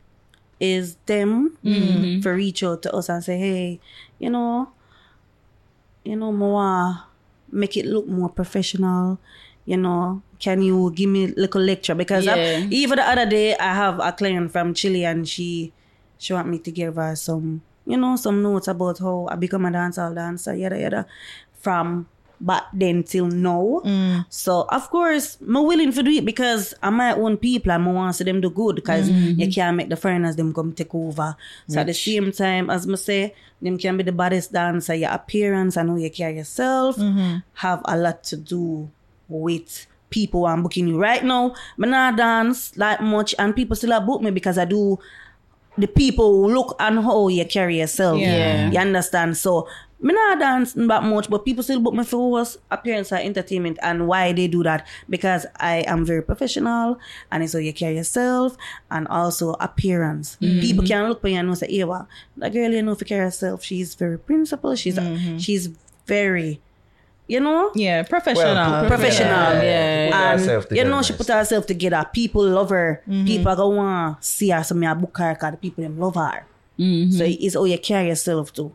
is 0.61 0.97
them 1.07 1.59
Mhm. 1.65 2.23
for 2.23 2.35
reach 2.35 2.63
out 2.63 2.83
to 2.83 2.95
us 2.95 3.09
and 3.11 3.23
say, 3.25 3.37
hey, 3.39 3.81
you 4.23 4.31
know, 4.31 4.71
you 6.05 6.15
know, 6.15 6.31
more 6.31 7.03
make 7.52 7.77
it 7.77 7.86
look 7.86 8.07
more 8.07 8.28
professional. 8.28 9.18
You 9.65 9.77
know, 9.77 10.23
can 10.39 10.62
you 10.62 10.91
give 10.94 11.10
me 11.10 11.25
a 11.25 11.28
little 11.36 11.60
lecture? 11.60 11.94
Because 11.94 12.27
I- 12.27 12.36
Yeah. 12.36 12.67
even 12.70 12.97
the 12.97 13.05
other 13.09 13.27
day, 13.27 13.57
I 13.57 13.75
have 13.75 14.01
a 14.01 14.12
client 14.12 14.51
from 14.52 14.73
Chile 14.75 15.05
and 15.05 15.28
she 15.28 15.73
she 16.18 16.33
want 16.33 16.49
me 16.49 16.59
to 16.59 16.70
give 16.73 16.97
her 16.97 17.15
some, 17.15 17.62
you 17.86 17.97
know, 17.97 18.17
some 18.17 18.43
notes 18.43 18.67
about 18.67 18.99
how 18.99 19.28
I 19.31 19.36
become 19.36 19.65
a 19.67 19.70
dancehall 19.70 20.15
dancer, 20.15 20.55
yada 20.55 20.78
yada, 20.81 21.07
from 21.60 22.07
back 22.41 22.65
then 22.73 23.02
till 23.02 23.26
now. 23.26 23.81
So 24.28 24.67
of 24.68 24.91
course, 24.91 25.39
I'm 25.41 25.65
willing 25.67 25.92
to 25.92 26.02
do 26.02 26.10
it 26.10 26.25
because 26.25 26.75
I'm 26.83 26.94
my 26.97 27.12
own 27.15 27.36
people 27.36 27.73
and 27.73 27.86
I 27.89 27.91
want 27.92 28.15
to 28.15 28.18
see 28.18 28.25
them 28.25 28.41
do 28.41 28.50
good 28.50 28.76
because 28.76 29.08
Mhm. 29.10 29.39
you 29.39 29.50
can't 29.52 29.76
make 29.76 29.89
the 29.89 29.97
foreigners 29.97 30.36
them 30.36 30.52
come 30.55 30.73
take 30.73 30.94
over. 30.94 31.36
So 31.68 31.81
at 31.81 31.86
the 31.86 31.94
same 31.94 32.33
time, 32.33 32.70
as 32.70 32.89
I 32.89 32.94
say, 32.97 33.34
them 33.60 33.76
can 33.78 33.97
be 33.97 34.05
the 34.05 34.12
baddest 34.12 34.52
dancer, 34.52 34.94
your 34.94 35.10
appearance 35.10 35.76
and 35.76 35.91
how 35.91 35.97
you 35.97 36.10
carry 36.10 36.36
yourself 36.36 36.97
Mhm. 36.97 37.42
have 37.55 37.81
a 37.84 37.97
lot 37.97 38.23
to 38.25 38.36
do 38.36 38.89
with 39.28 39.86
people 40.10 40.47
I'm 40.47 40.62
booking 40.62 40.89
you 40.89 40.99
right 40.99 41.23
now. 41.23 41.55
Me 41.76 41.89
not 41.89 42.17
dance 42.17 42.76
like 42.78 43.00
much 43.02 43.34
and 43.39 43.55
people 43.55 43.76
still 43.76 44.00
book 44.00 44.23
me 44.23 44.31
because 44.31 44.57
I 44.57 44.65
do 44.65 44.99
the 45.79 45.87
people 45.87 46.49
look 46.51 46.77
and 46.81 46.99
how 47.01 47.29
you 47.29 47.45
carry 47.45 47.79
yourself. 47.79 48.19
Yeah. 48.19 48.71
You 48.71 48.79
understand? 48.79 49.37
So 49.37 49.69
me 50.01 50.13
not 50.15 50.39
dance 50.39 50.75
that 50.75 51.03
much, 51.03 51.29
but 51.29 51.45
people 51.45 51.63
still 51.65 51.81
book 51.81 51.95
me 51.95 52.05
for 52.05 52.39
us 52.41 52.57
appearance 52.71 53.11
and 53.13 53.23
entertainment. 53.23 53.79
And 53.83 54.07
why 54.07 54.33
they 54.33 54.47
do 54.47 54.63
that? 54.63 54.87
Because 55.11 55.45
I 55.57 55.79
am 55.89 56.05
very 56.05 56.23
professional 56.23 56.99
and 57.33 57.43
it's 57.43 57.53
how 57.53 57.59
you 57.59 57.73
carry 57.73 57.97
yourself 57.97 58.57
and 58.91 59.09
also 59.09 59.55
appearance. 59.61 60.37
Mhm. 60.41 60.61
People 60.61 60.87
can 60.87 61.09
look 61.09 61.25
at 61.25 61.31
you 61.31 61.37
and 61.37 61.49
know 61.49 61.55
say, 61.55 61.67
hey, 61.71 61.85
well, 61.85 62.09
that 62.37 62.53
girl 62.53 62.71
you 62.71 62.83
know 62.83 62.95
for 62.95 63.05
carry 63.07 63.25
herself. 63.25 63.65
She's 63.65 63.95
very 63.95 64.19
principled. 64.19 64.79
She's 64.79 64.99
a 64.99 65.39
she's 65.39 65.71
very 66.07 66.61
you 67.29 67.39
know? 67.41 67.71
Yeah, 67.75 68.03
professional. 68.03 68.55
Well, 68.55 68.87
professional. 68.89 69.29
Yeah, 69.31 69.63
Yeah. 69.63 70.07
yeah. 70.09 70.11
Put 70.11 70.15
And 70.21 70.41
herself 70.41 70.67
you 70.73 70.85
know, 70.85 71.03
she 71.03 71.13
put 71.13 71.29
herself 71.29 71.67
together. 71.67 72.05
People 72.13 72.43
love 72.49 72.71
her. 72.71 73.03
Mhm. 73.07 73.27
People 73.27 73.55
go 73.55 73.69
want 73.69 74.21
to 74.21 74.27
see 74.27 74.49
her. 74.51 74.65
So 74.65 74.75
me 74.75 74.87
a 74.87 74.95
book 74.95 75.17
her 75.19 75.35
because 75.35 75.53
the 75.53 75.57
people 75.59 75.85
them 75.85 75.99
love 76.01 76.15
her. 76.17 76.45
So 76.79 77.25
it's 77.27 77.55
how 77.55 77.65
you 77.65 77.79
carry 77.79 78.09
yourself 78.09 78.53
too. 78.53 78.73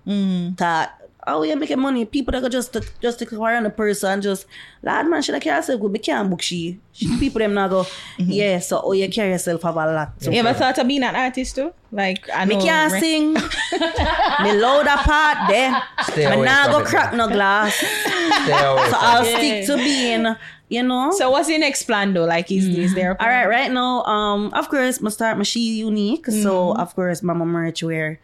That 0.57 0.99
how 1.25 1.43
you 1.43 1.55
making 1.55 1.79
money? 1.79 2.05
People 2.05 2.31
that 2.33 2.41
go 2.41 2.49
just 2.49 2.75
just 3.01 3.19
to 3.19 3.25
acquire 3.25 3.55
on 3.57 3.65
a 3.65 3.69
person 3.69 4.21
just 4.21 4.45
lad 4.81 5.07
man 5.07 5.21
should 5.21 5.35
I 5.35 5.39
carry 5.39 5.57
yourself 5.57 5.79
good. 5.81 5.91
But 5.91 6.03
can't 6.03 6.29
book 6.29 6.41
she. 6.41 6.79
she 6.91 7.17
people 7.19 7.39
them 7.39 7.53
now 7.53 7.67
go 7.67 7.85
yeah. 8.17 8.59
So 8.59 8.81
oh 8.83 8.91
you 8.93 9.09
carry 9.09 9.31
yourself 9.31 9.61
have 9.63 9.75
a 9.75 9.85
lot. 9.93 10.19
to 10.21 10.31
You 10.33 10.39
ever 10.39 10.53
thought 10.53 10.77
of 10.77 10.87
being 10.87 11.03
an 11.03 11.15
artist 11.15 11.55
too? 11.55 11.73
Like 11.91 12.29
I 12.33 12.45
Me 12.45 12.59
can't 12.61 12.91
Re- 12.93 12.99
sing. 12.99 13.33
me 14.43 14.51
load 14.59 14.87
apart 14.87 15.37
there. 15.49 15.81
Stay 16.03 16.27
me 16.27 16.35
away 16.35 16.45
nah 16.45 16.63
from 16.65 16.71
go 16.83 16.83
crack 16.85 17.13
no 17.13 17.27
glass. 17.27 17.81
away 17.81 18.47
so 18.49 18.85
from 18.89 18.95
I'll 18.99 19.23
it. 19.25 19.37
stick 19.37 19.65
to 19.67 19.77
being, 19.77 20.35
you 20.69 20.83
know. 20.83 21.11
So 21.11 21.29
what's 21.29 21.49
your 21.49 21.59
next 21.59 21.83
plan 21.83 22.13
though? 22.13 22.25
Like 22.25 22.51
is 22.51 22.65
is 22.67 22.93
there? 22.95 23.15
All 23.21 23.27
right, 23.27 23.47
right 23.47 23.71
now, 23.71 24.03
um, 24.03 24.51
of 24.53 24.69
course, 24.69 24.99
I 25.03 25.09
start 25.09 25.37
my 25.37 25.43
she 25.43 25.77
unique. 25.79 26.25
So 26.27 26.73
Mhm. 26.73 26.79
of 26.79 26.95
course, 26.95 27.21
mama 27.23 27.45
merch 27.45 27.83
wear. 27.83 28.19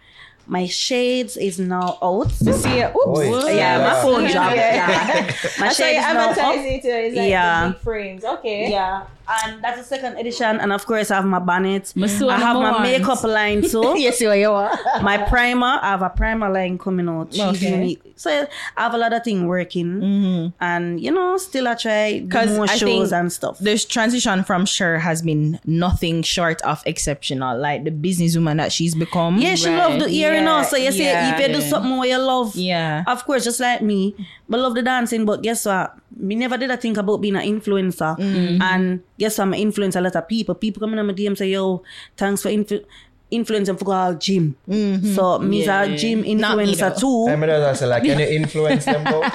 My 0.50 0.66
shades 0.66 1.38
is 1.38 1.60
now 1.60 2.00
out. 2.02 2.30
To 2.30 2.54
see 2.54 2.80
it. 2.80 2.90
Oops. 2.96 3.20
Oi. 3.20 3.52
Yeah, 3.56 3.78
my 3.78 4.02
phone 4.02 4.30
dropped. 4.32 4.56
Yeah. 4.56 5.32
My 5.60 5.70
shades 5.72 5.80
you 6.08 6.14
now 6.14 6.30
advertise 6.30 6.60
up. 6.60 6.66
it. 6.66 6.86
It's 6.86 7.16
like 7.16 7.30
Yeah. 7.30 7.74
frames. 7.74 8.26
Okay. 8.26 8.72
Yeah. 8.72 9.06
And 9.32 9.64
that's 9.64 9.78
the 9.78 9.84
second 9.84 10.18
edition. 10.18 10.60
And 10.60 10.74
of 10.74 10.86
course, 10.86 11.12
I 11.12 11.16
have 11.18 11.26
my 11.26 11.40
bonnet. 11.40 11.94
I 11.96 12.08
have 12.40 12.56
my 12.56 12.82
makeup 12.82 13.24
line 13.24 13.62
too. 13.62 13.94
yes, 13.98 14.20
you 14.22 14.30
are. 14.30 14.36
You 14.36 14.52
are. 14.52 14.72
my 15.04 15.18
primer, 15.18 15.78
I 15.82 15.90
have 15.90 16.02
a 16.02 16.10
primer 16.10 16.50
line 16.50 16.78
coming 16.78 17.08
out. 17.08 17.32
She's 17.32 17.42
Okay. 17.42 17.72
unique. 17.72 18.02
So 18.16 18.30
I 18.76 18.82
have 18.82 18.94
a 18.94 18.98
lot 18.98 19.14
of 19.14 19.24
things 19.24 19.44
working. 19.44 20.52
And, 20.60 21.00
you 21.00 21.12
know, 21.12 21.38
still 21.38 21.68
I 21.68 21.76
try 21.76 22.20
Because 22.20 22.56
more 22.56 22.66
I 22.70 22.76
shows 22.76 23.14
and 23.14 23.32
stuff. 23.32 23.60
this 23.60 23.86
transition 23.86 24.44
from 24.44 24.66
Cher 24.66 25.00
has 25.00 25.22
been 25.22 25.60
nothing 25.66 26.24
short 26.24 26.62
of 26.64 26.82
exceptional. 26.86 27.58
Like 27.58 27.84
the 27.84 27.92
businesswoman 27.92 28.58
that 28.58 28.72
she's 28.72 28.96
become. 28.96 29.38
Yeah, 29.38 29.56
she 29.56 29.70
love 29.70 30.00
the 30.00 30.10
ear, 30.10 30.34
you 30.36 30.42
know. 30.42 30.64
So 30.64 30.76
you 30.76 30.92
say 30.92 31.06
yeah. 31.06 31.40
if 31.40 31.48
you 31.48 31.54
do 31.56 31.62
something 31.62 31.98
where 31.98 32.10
you 32.10 32.18
love, 32.18 32.56
Yeah. 32.56 33.04
of 33.08 33.26
course, 33.26 33.44
just 33.44 33.60
like 33.60 33.82
me, 33.82 34.16
but 34.50 34.60
love 34.60 34.76
the 34.76 34.82
dancing. 34.82 35.26
But 35.26 35.42
guess 35.44 35.66
what? 35.66 35.96
Me 36.18 36.36
never 36.36 36.58
did 36.58 36.72
I 36.72 36.76
think 36.76 36.98
about 36.98 37.22
being 37.22 37.36
an 37.36 37.44
influencer. 37.44 38.18
Mhm. 38.18 38.62
And 38.62 39.02
guess 39.20 39.38
what? 39.38 39.54
I 39.54 39.58
influence 39.58 39.96
a 39.96 40.02
lot 40.02 40.16
of 40.16 40.28
people. 40.28 40.56
People 40.56 40.80
come 40.82 40.94
in 40.94 41.00
on 41.00 41.08
my 41.08 41.14
DM 41.14 41.38
say, 41.38 41.50
"Yo, 41.52 41.84
thanks 42.18 42.42
for 42.42 42.50
influ- 42.50 42.86
influencing 43.30 43.78
for 43.78 43.94
all 43.94 44.14
gym." 44.16 44.56
Mm-hmm. 44.68 45.14
So 45.14 45.38
me's 45.40 45.66
Yeah. 45.68 45.84
a 45.84 45.98
gym 45.98 46.20
Not 46.40 46.58
me 46.58 46.66
influencer 46.74 46.94
though. 46.96 47.26
too. 47.28 47.32
I 47.32 47.36
mean, 47.36 47.50
that's 47.50 47.82
like, 47.84 48.04
can 48.04 48.18
you 48.20 48.26
influence 48.40 48.86
them 48.86 49.04
though? 49.04 49.22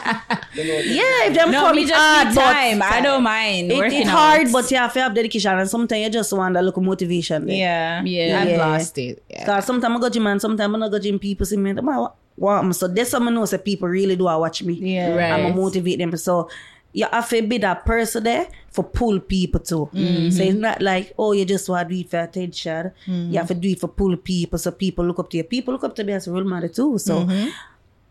Yeah, 0.57 1.27
if 1.27 1.35
them 1.35 1.51
No, 1.51 1.63
come 1.67 1.77
me 1.77 1.83
just 1.83 1.95
hard, 2.01 2.29
need 2.29 2.35
but 2.37 2.53
time. 2.53 2.83
I 2.83 3.01
don't 3.01 3.23
mind 3.25 3.73
It, 3.73 3.77
working 3.79 4.03
it's 4.03 4.11
hard, 4.11 4.53
but 4.53 4.71
yeah, 4.71 4.83
have 4.83 4.93
to 4.95 5.01
have 5.03 5.15
dedication, 5.15 5.51
and 5.59 5.69
sometimes 5.69 6.01
you 6.05 6.11
just 6.11 6.33
want 6.33 6.57
a 6.57 6.63
little 6.63 6.83
motivation. 6.83 7.47
there. 7.47 7.57
Yeah. 7.57 8.03
Yeah. 8.05 8.41
I've 8.41 8.49
Yeah. 8.51 8.67
lost 8.67 8.97
it. 8.99 9.23
Yeah. 9.29 9.45
Cause 9.47 9.65
sometimes 9.67 9.97
I 9.97 10.01
go 10.01 10.09
gym 10.11 10.27
and 10.29 10.41
sometimes 10.41 10.75
I 10.75 10.79
not 10.79 10.91
go 10.91 10.99
gym. 10.99 11.19
People 11.19 11.45
see 11.47 11.57
me, 11.57 11.71
and 11.71 11.81
I 11.81 12.07
want. 12.37 12.75
So 12.77 12.87
that's 12.89 13.13
how 13.13 13.21
I 13.27 13.31
know 13.31 13.45
say 13.47 13.59
people 13.59 13.89
really 13.89 14.17
do 14.17 14.27
I 14.29 14.37
watch 14.37 14.63
me. 14.63 14.75
Yeah. 14.75 15.15
Right. 15.17 15.33
I'm 15.45 15.57
motivate 15.57 15.99
them. 15.99 16.17
So 16.17 16.49
you 16.95 17.07
have 17.13 17.29
to 17.29 17.43
be 17.43 17.59
that 17.59 17.85
person 17.85 18.25
there 18.25 18.49
for 18.71 18.85
pull 18.85 19.21
people 19.21 19.61
too. 19.61 19.91
Mm-hmm. 19.93 20.31
So 20.31 20.43
it's 20.43 20.55
not 20.55 20.81
like 20.81 21.13
oh 21.19 21.33
you 21.33 21.45
just 21.45 21.69
want 21.69 21.89
to 21.89 21.95
do 21.95 22.01
it 22.01 22.09
for 22.09 22.21
attention. 22.21 22.93
Mm-hmm. 23.07 23.33
You 23.33 23.39
have 23.39 23.49
to 23.49 23.55
do 23.55 23.69
it 23.69 23.81
for 23.81 23.89
pull 23.89 24.17
people. 24.17 24.59
So 24.59 24.71
people 24.71 25.05
look 25.05 25.19
up 25.19 25.29
to 25.31 25.37
you. 25.37 25.45
People 25.45 25.75
look 25.75 25.85
up 25.85 25.95
to 25.97 26.05
me 26.05 26.15
as 26.15 26.27
a 26.27 26.33
role 26.33 26.45
model 26.45 26.71
too. 26.71 26.97
So. 26.99 27.27
Mm-hmm. 27.27 27.51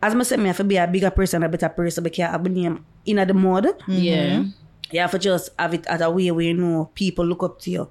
As 0.03 0.13
I 0.13 0.23
said, 0.23 0.39
me 0.41 0.47
have 0.47 0.57
to 0.57 0.65
be 0.65 0.75
a 0.75 0.85
bigger 0.85 1.11
person, 1.11 1.43
a 1.43 1.47
better 1.47 1.69
person, 1.69 2.03
because 2.03 2.25
I 2.27 2.31
have 2.31 2.43
name 2.43 2.85
in 3.05 3.25
the 3.25 3.33
mode. 3.33 3.73
Yeah. 3.87 4.43
You 4.91 4.99
have 4.99 5.11
to 5.11 5.17
just 5.17 5.51
have 5.57 5.73
it 5.73 5.87
as 5.87 6.01
a 6.01 6.11
way 6.11 6.29
where 6.29 6.43
you 6.43 6.53
know 6.53 6.91
people 6.93 7.25
look 7.25 7.41
up 7.41 7.61
to 7.61 7.71
you. 7.71 7.89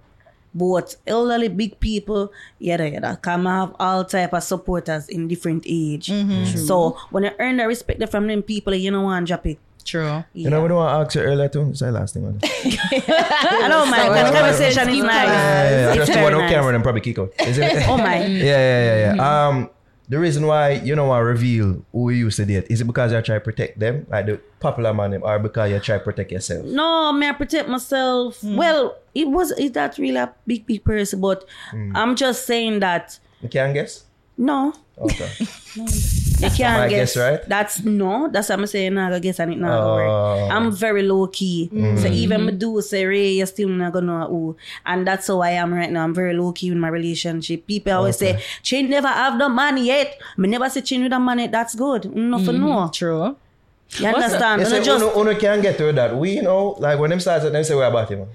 Both 0.53 0.97
elderly, 1.07 1.49
big 1.49 1.81
people, 1.81 2.31
yada 2.59 2.91
yada. 2.91 3.17
Come 3.17 3.47
have 3.47 3.75
all 3.81 4.05
type 4.05 4.35
of 4.35 4.43
supporters 4.43 5.09
in 5.09 5.27
different 5.27 5.65
age. 5.67 6.13
So 6.55 6.99
when 7.09 7.25
you 7.25 7.31
earn 7.39 7.57
the 7.57 7.67
respect 7.67 8.07
from 8.11 8.27
them 8.27 8.43
people, 8.43 8.75
you 8.75 8.91
know 8.91 9.01
want 9.01 9.27
drop 9.27 9.47
it. 9.47 9.59
True. 9.83 10.25
You 10.33 10.51
know, 10.51 10.63
we 10.63 10.69
don't 10.69 10.77
want 10.79 10.91
to 10.91 11.07
ask 11.07 11.15
you 11.15 11.23
earlier 11.23 11.49
too. 11.49 11.69
It's 11.71 11.81
the 11.81 11.93
last 11.93 12.15
thing. 12.15 12.23
Man. 12.25 12.39
I 12.43 13.67
don't 13.69 13.91
mind. 13.91 14.13
The 14.15 14.39
conversation 14.39 14.89
is 14.89 15.03
nice. 15.05 15.29
Yeah, 15.29 15.33
yeah, 15.33 15.71
yeah. 15.71 15.89
It's 15.89 15.97
Just 15.97 16.13
very 16.13 16.25
one 16.25 16.35
on 16.35 16.41
nice. 16.43 16.51
camera 16.51 16.75
and 16.75 16.83
probably 16.83 17.01
kick 17.01 17.19
out. 17.19 17.33
Is 17.41 17.59
it? 17.59 17.87
Oh 17.89 17.97
my. 17.97 18.17
yeah, 18.27 18.45
yeah, 18.45 18.97
yeah, 18.97 19.15
yeah. 19.15 19.49
Um, 19.49 19.71
the 20.09 20.19
reason 20.19 20.47
why 20.47 20.73
you 20.73 20.95
don't 20.95 21.09
want 21.09 21.21
to 21.21 21.25
reveal 21.25 21.85
who 21.93 22.11
you 22.11 22.27
used 22.27 22.37
to 22.37 22.45
date 22.45 22.67
is 22.69 22.81
it 22.81 22.85
because 22.85 23.13
you 23.13 23.23
try 23.23 23.37
to 23.37 23.41
protect 23.41 23.79
them, 23.79 24.07
like 24.11 24.27
the 24.27 24.41
popular 24.61 24.93
man, 24.93 25.13
them, 25.13 25.23
or 25.25 25.39
because 25.39 25.71
you 25.71 25.79
try 25.81 25.99
to 25.99 26.05
protect 26.05 26.31
yourself? 26.33 26.65
No, 26.67 27.13
may 27.13 27.29
I 27.29 27.33
protect 27.33 27.69
myself. 27.69 28.43
Well, 28.45 28.97
it 29.15 29.29
was 29.29 29.53
it 29.53 29.75
that 29.75 29.97
really 29.99 30.17
a 30.17 30.33
big 30.47 30.67
big 30.67 30.85
person, 30.85 31.21
but 31.21 31.45
I'm 31.95 32.15
just 32.17 32.47
saying 32.47 32.81
that 32.81 33.19
You 33.41 33.49
can 33.49 33.73
guess. 33.73 34.05
No, 34.37 34.73
Okay. 34.99 35.31
you 35.75 36.51
can't 36.51 36.91
guess. 36.91 37.15
guess, 37.15 37.17
right? 37.17 37.41
That's 37.49 37.83
no. 37.83 38.29
That's 38.29 38.49
what 38.51 38.59
I'm 38.59 38.67
saying. 38.67 38.95
Nah, 38.95 39.15
I 39.15 39.19
guess 39.19 39.41
and 39.41 39.53
it 39.53 39.59
not 39.59 39.69
gonna 39.69 39.91
Oh. 39.91 39.95
work. 40.47 40.53
I'm 40.53 40.71
very 40.73 41.03
low 41.03 41.27
key. 41.29 41.71
So 41.97 42.09
even 42.09 42.47
me 42.47 42.53
do 42.53 42.81
say 42.83 43.05
Ray, 43.07 43.33
you 43.33 43.47
still 43.47 43.69
not 43.69 43.93
gonna 43.93 44.07
know 44.19 44.27
who. 44.27 44.57
And 44.85 45.07
that's 45.07 45.27
how 45.27 45.41
I 45.41 45.51
am 45.51 45.73
right 45.73 45.91
now. 45.91 46.05
I'm 46.05 46.15
very 46.15 46.35
low 46.35 46.53
key 46.53 46.69
in 46.69 46.79
my 46.79 46.89
relationship. 46.89 47.67
People 47.67 47.93
always 47.95 48.17
say, 48.19 48.41
"She 48.63 48.83
never 48.83 49.09
have 49.09 49.39
the 49.39 49.49
money 49.49 49.87
yet." 49.87 50.21
Me 50.37 50.49
never 50.49 50.69
say 50.69 50.83
she 50.85 50.99
with 51.03 51.11
the 51.11 51.19
money. 51.19 51.47
That's 51.49 51.75
good. 51.75 52.15
Nothing 52.15 52.57
mm-hmm. 52.57 52.67
no. 52.67 52.91
True. 52.93 53.37
You 53.99 54.07
understand? 54.09 54.63
You 54.63 54.67
Me 54.67 54.71
say, 54.71 54.83
just 54.83 55.05
uno, 55.05 55.21
uno 55.21 55.39
can 55.39 55.61
get 55.61 55.77
through 55.77 55.93
that. 55.93 56.17
We, 56.17 56.33
you 56.37 56.43
know, 56.43 56.77
like 56.79 56.99
when 56.99 57.11
them 57.11 57.21
start, 57.21 57.43
them 57.43 57.63
say 57.65 57.75
we're 57.75 57.85
about 57.85 58.09
him. 58.11 58.27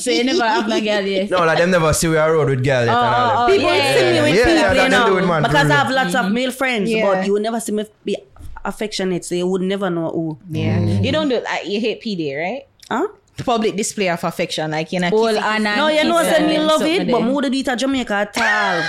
So 0.00 0.10
you 0.10 0.24
never 0.24 0.42
have 0.44 0.68
no 0.68 0.80
girl 0.80 1.00
yet. 1.06 1.30
No, 1.30 1.38
like 1.44 1.58
them 1.58 1.70
never 1.70 1.92
see 1.92 2.08
we 2.08 2.16
are 2.16 2.32
road 2.32 2.48
with 2.48 2.64
girl 2.64 2.84
yet 2.84 2.88
oh, 2.88 3.02
and 3.04 3.14
all 3.14 3.28
them. 3.28 3.38
Oh, 3.38 3.46
people 3.56 3.74
yeah. 3.76 3.94
see 3.94 4.12
me 4.12 4.20
with 4.22 4.34
Yeah, 4.34 4.44
people, 4.44 4.76
yeah, 4.76 4.82
you 4.84 4.88
know, 4.90 5.06
do 5.06 5.14
with 5.14 5.26
man, 5.26 5.42
because 5.42 5.66
for 5.66 5.72
I 5.72 5.76
have 5.76 5.90
lots 5.90 6.14
of 6.14 6.32
male 6.32 6.50
friends, 6.50 6.90
Yeah. 6.90 7.04
but 7.06 7.26
you 7.26 7.32
will 7.34 7.40
never 7.40 7.60
see 7.60 7.72
me 7.72 7.84
be 8.04 8.16
affectionate, 8.64 9.24
so 9.24 9.34
you 9.36 9.46
would 9.46 9.62
never 9.62 9.88
know 9.90 10.10
who. 10.10 10.38
Yeah. 10.50 10.78
Mm. 10.78 11.04
You 11.04 11.12
don't 11.12 11.28
do 11.28 11.40
like 11.40 11.66
you 11.66 11.80
hate 11.80 12.02
PD, 12.02 12.36
right? 12.36 12.66
Huh? 12.90 13.06
Public 13.44 13.76
display 13.76 14.08
of 14.08 14.24
affection, 14.24 14.70
like 14.72 14.92
you 14.92 14.98
know. 15.00 15.10
All 15.10 15.26
kissy- 15.26 15.42
and 15.42 15.64
No, 15.64 15.88
you 15.88 16.04
know, 16.04 16.22
say 16.22 16.46
me 16.46 16.58
love 16.58 16.82
it, 16.82 17.06
but 17.10 17.20
more. 17.22 17.32
more 17.32 17.42
do 17.42 17.52
it 17.52 17.68
at 17.68 17.78
Jamaica 17.78 18.14
at 18.14 18.38
all. 18.38 18.82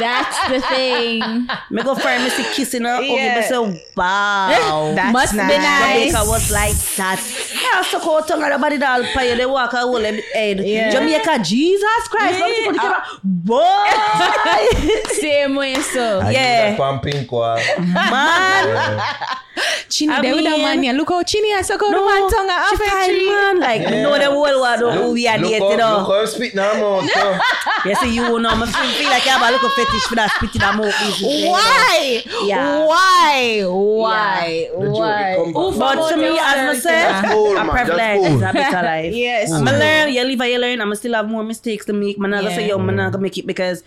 That's 0.00 0.48
the 0.48 0.60
thing. 0.60 1.20
Me 1.70 1.82
go 1.82 1.94
find 1.94 2.24
me 2.24 2.30
see 2.30 2.44
kissing 2.54 2.84
her, 2.84 3.00
Yeah. 3.00 3.12
okay, 3.12 3.34
me 3.36 3.42
say, 3.76 3.84
wow. 3.96 4.92
That's 4.96 5.12
Must 5.12 5.32
be 5.32 5.38
nice. 5.38 5.58
nice. 5.58 6.12
Jamaica 6.12 6.30
was 6.30 6.50
like 6.50 6.76
that. 6.96 7.20
Yeah, 7.62 7.82
so 7.82 8.00
go 8.00 8.20
tongue 8.26 8.42
and 8.42 8.60
body 8.60 8.78
doll 8.78 9.02
pie, 9.14 9.34
they 9.36 9.46
walk 9.46 9.72
a 9.74 9.78
whole 9.80 10.00
head. 10.00 10.60
Yeah. 10.64 10.90
Jamaica, 10.90 11.38
Jesus 11.44 12.02
Christ, 12.08 12.38
yeah. 12.38 12.46
people 12.48 12.72
the 12.72 12.78
camera, 12.78 13.02
boy, 13.22 13.86
Same 15.20 15.54
way, 15.56 15.74
so. 15.76 16.28
Yeah. 16.30 16.76
Pumping 16.76 17.26
kwa. 17.26 17.60
man. 17.78 19.00
Chinny, 19.88 20.12
I 20.12 20.22
they 20.22 20.32
with 20.32 20.46
a 20.46 20.50
mean- 20.50 20.62
man, 20.62 20.82
yeah. 20.84 20.92
Look 20.92 21.08
how 21.08 21.22
Chinny 21.22 21.50
has 21.52 21.66
so 21.68 21.76
good 21.78 21.92
No, 21.92 22.04
one 22.04 22.30
tongue 22.30 22.48
she 22.68 22.74
affect 22.74 22.90
fine, 22.90 23.26
man. 23.26 23.60
Like, 23.60 23.82
Yeah. 23.82 24.02
know 24.02 24.18
the 24.18 24.30
whole 24.30 24.60
world 24.60 24.94
who 24.94 25.12
we 25.12 25.26
are 25.28 25.38
Look 25.38 25.50
dating, 25.50 25.62
how, 25.62 25.70
you 25.70 25.76
look 25.76 25.78
know. 25.78 26.04
how 26.04 26.24
spit 26.26 26.54
now, 26.54 26.72
man. 26.74 27.08
So, 27.08 27.38
You 27.88 27.94
see, 27.96 28.14
you 28.14 28.38
know, 28.38 28.48
I 28.50 28.54
feel, 28.66 28.90
feel 28.98 29.10
like 29.10 29.26
I 29.26 29.30
have 29.30 29.42
a 29.48 29.52
little 29.52 29.70
fetish 29.70 30.02
for 30.08 30.14
that 30.16 30.30
spitting 30.36 30.62
a 30.62 30.72
mouth. 30.72 30.94
Why? 31.22 32.22
Yeah. 32.44 32.84
Why? 32.86 33.62
Why? 33.66 34.68
Why? 34.74 35.36
Why? 35.38 35.72
But 35.78 36.08
to 36.10 36.16
me, 36.16 36.38
as 36.38 36.40
I 36.40 36.74
said, 36.78 37.12
That's 37.22 37.32
cool, 37.32 37.56
a 37.56 37.64
man. 37.64 37.70
privilege 37.70 37.96
That's 37.98 38.26
cool. 38.28 38.36
is 38.36 38.42
a 38.42 38.52
better 38.52 38.82
life. 38.86 39.14
Yes. 39.20 39.50
I'm 39.52 39.64
mm. 39.66 39.78
learn, 39.78 40.12
you 40.12 40.24
live 40.24 40.40
and 40.40 40.50
you 40.50 40.58
learn. 40.58 40.80
I'm 40.80 40.94
still 40.94 41.14
have 41.14 41.28
more 41.28 41.42
mistakes 41.42 41.84
to 41.86 41.92
make. 41.92 42.18
Man, 42.18 42.34
I 42.34 42.40
Yeah. 42.40 42.54
say, 42.56 42.68
yo, 42.68 42.78
man, 42.78 43.00
I 43.00 43.10
gonna 43.10 43.18
make 43.22 43.36
it 43.38 43.46
because 43.46 43.82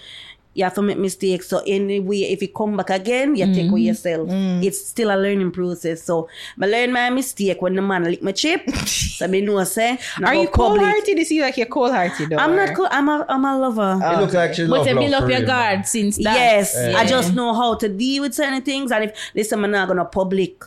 you 0.54 0.64
have 0.64 0.74
to 0.76 0.82
make 0.82 0.98
mistakes. 0.98 1.48
So 1.48 1.62
anyway, 1.66 2.22
if 2.22 2.42
you 2.42 2.48
come 2.50 2.78
back 2.78 2.90
again, 2.90 3.36
you 3.36 3.46
take 3.46 3.56
mm-hmm. 3.56 3.70
away 3.72 3.82
yourself. 3.82 4.30
Mm. 4.30 4.64
It's 4.64 4.86
still 4.86 5.10
a 5.10 5.18
learning 5.18 5.52
process. 5.52 6.04
So 6.04 6.30
I 6.62 6.66
learn 6.68 6.92
my 6.92 7.10
mistake 7.10 7.62
when 7.62 7.76
the 7.76 7.82
man 7.82 8.04
lick 8.04 8.22
my 8.22 8.32
chip. 8.32 8.70
so 8.86 9.28
me 9.28 9.42
know 9.42 9.64
say, 9.64 9.98
no 10.20 10.28
Are 10.28 10.36
you 10.36 10.48
cold 10.48 10.80
hearted? 10.80 11.18
You 11.18 11.26
see 11.26 11.42
like 11.42 11.58
you're 11.58 11.66
cold 11.68 11.92
hearted 11.92 12.30
though. 12.30 12.38
I'm 12.38 12.56
not 12.56 12.76
cool. 12.76 12.88
I'm 12.92 13.10
a 13.10 13.26
I'm 13.28 13.46
a 13.46 13.58
lover. 13.58 14.00
it 14.04 14.20
looks 14.20 14.34
like 14.34 14.54
she 14.54 14.68
But 14.68 14.86
love 14.86 14.88
you 14.88 15.10
love 15.10 15.22
build 15.22 15.32
your 15.32 15.40
real, 15.40 15.48
guard 15.48 15.78
man. 15.80 15.86
since 15.86 16.18
that. 16.18 16.36
Yes, 16.36 16.76
Yeah. 16.76 16.98
I 16.98 17.06
just 17.06 17.34
know 17.34 17.54
how 17.54 17.76
to 17.76 17.90
deal 17.90 18.24
with 18.24 18.34
certain 18.34 18.62
things. 18.62 18.92
And 18.92 19.06
if 19.06 19.32
listen, 19.34 19.64
I'm 19.64 19.72
not 19.72 19.88
gonna 19.88 20.06
public. 20.06 20.64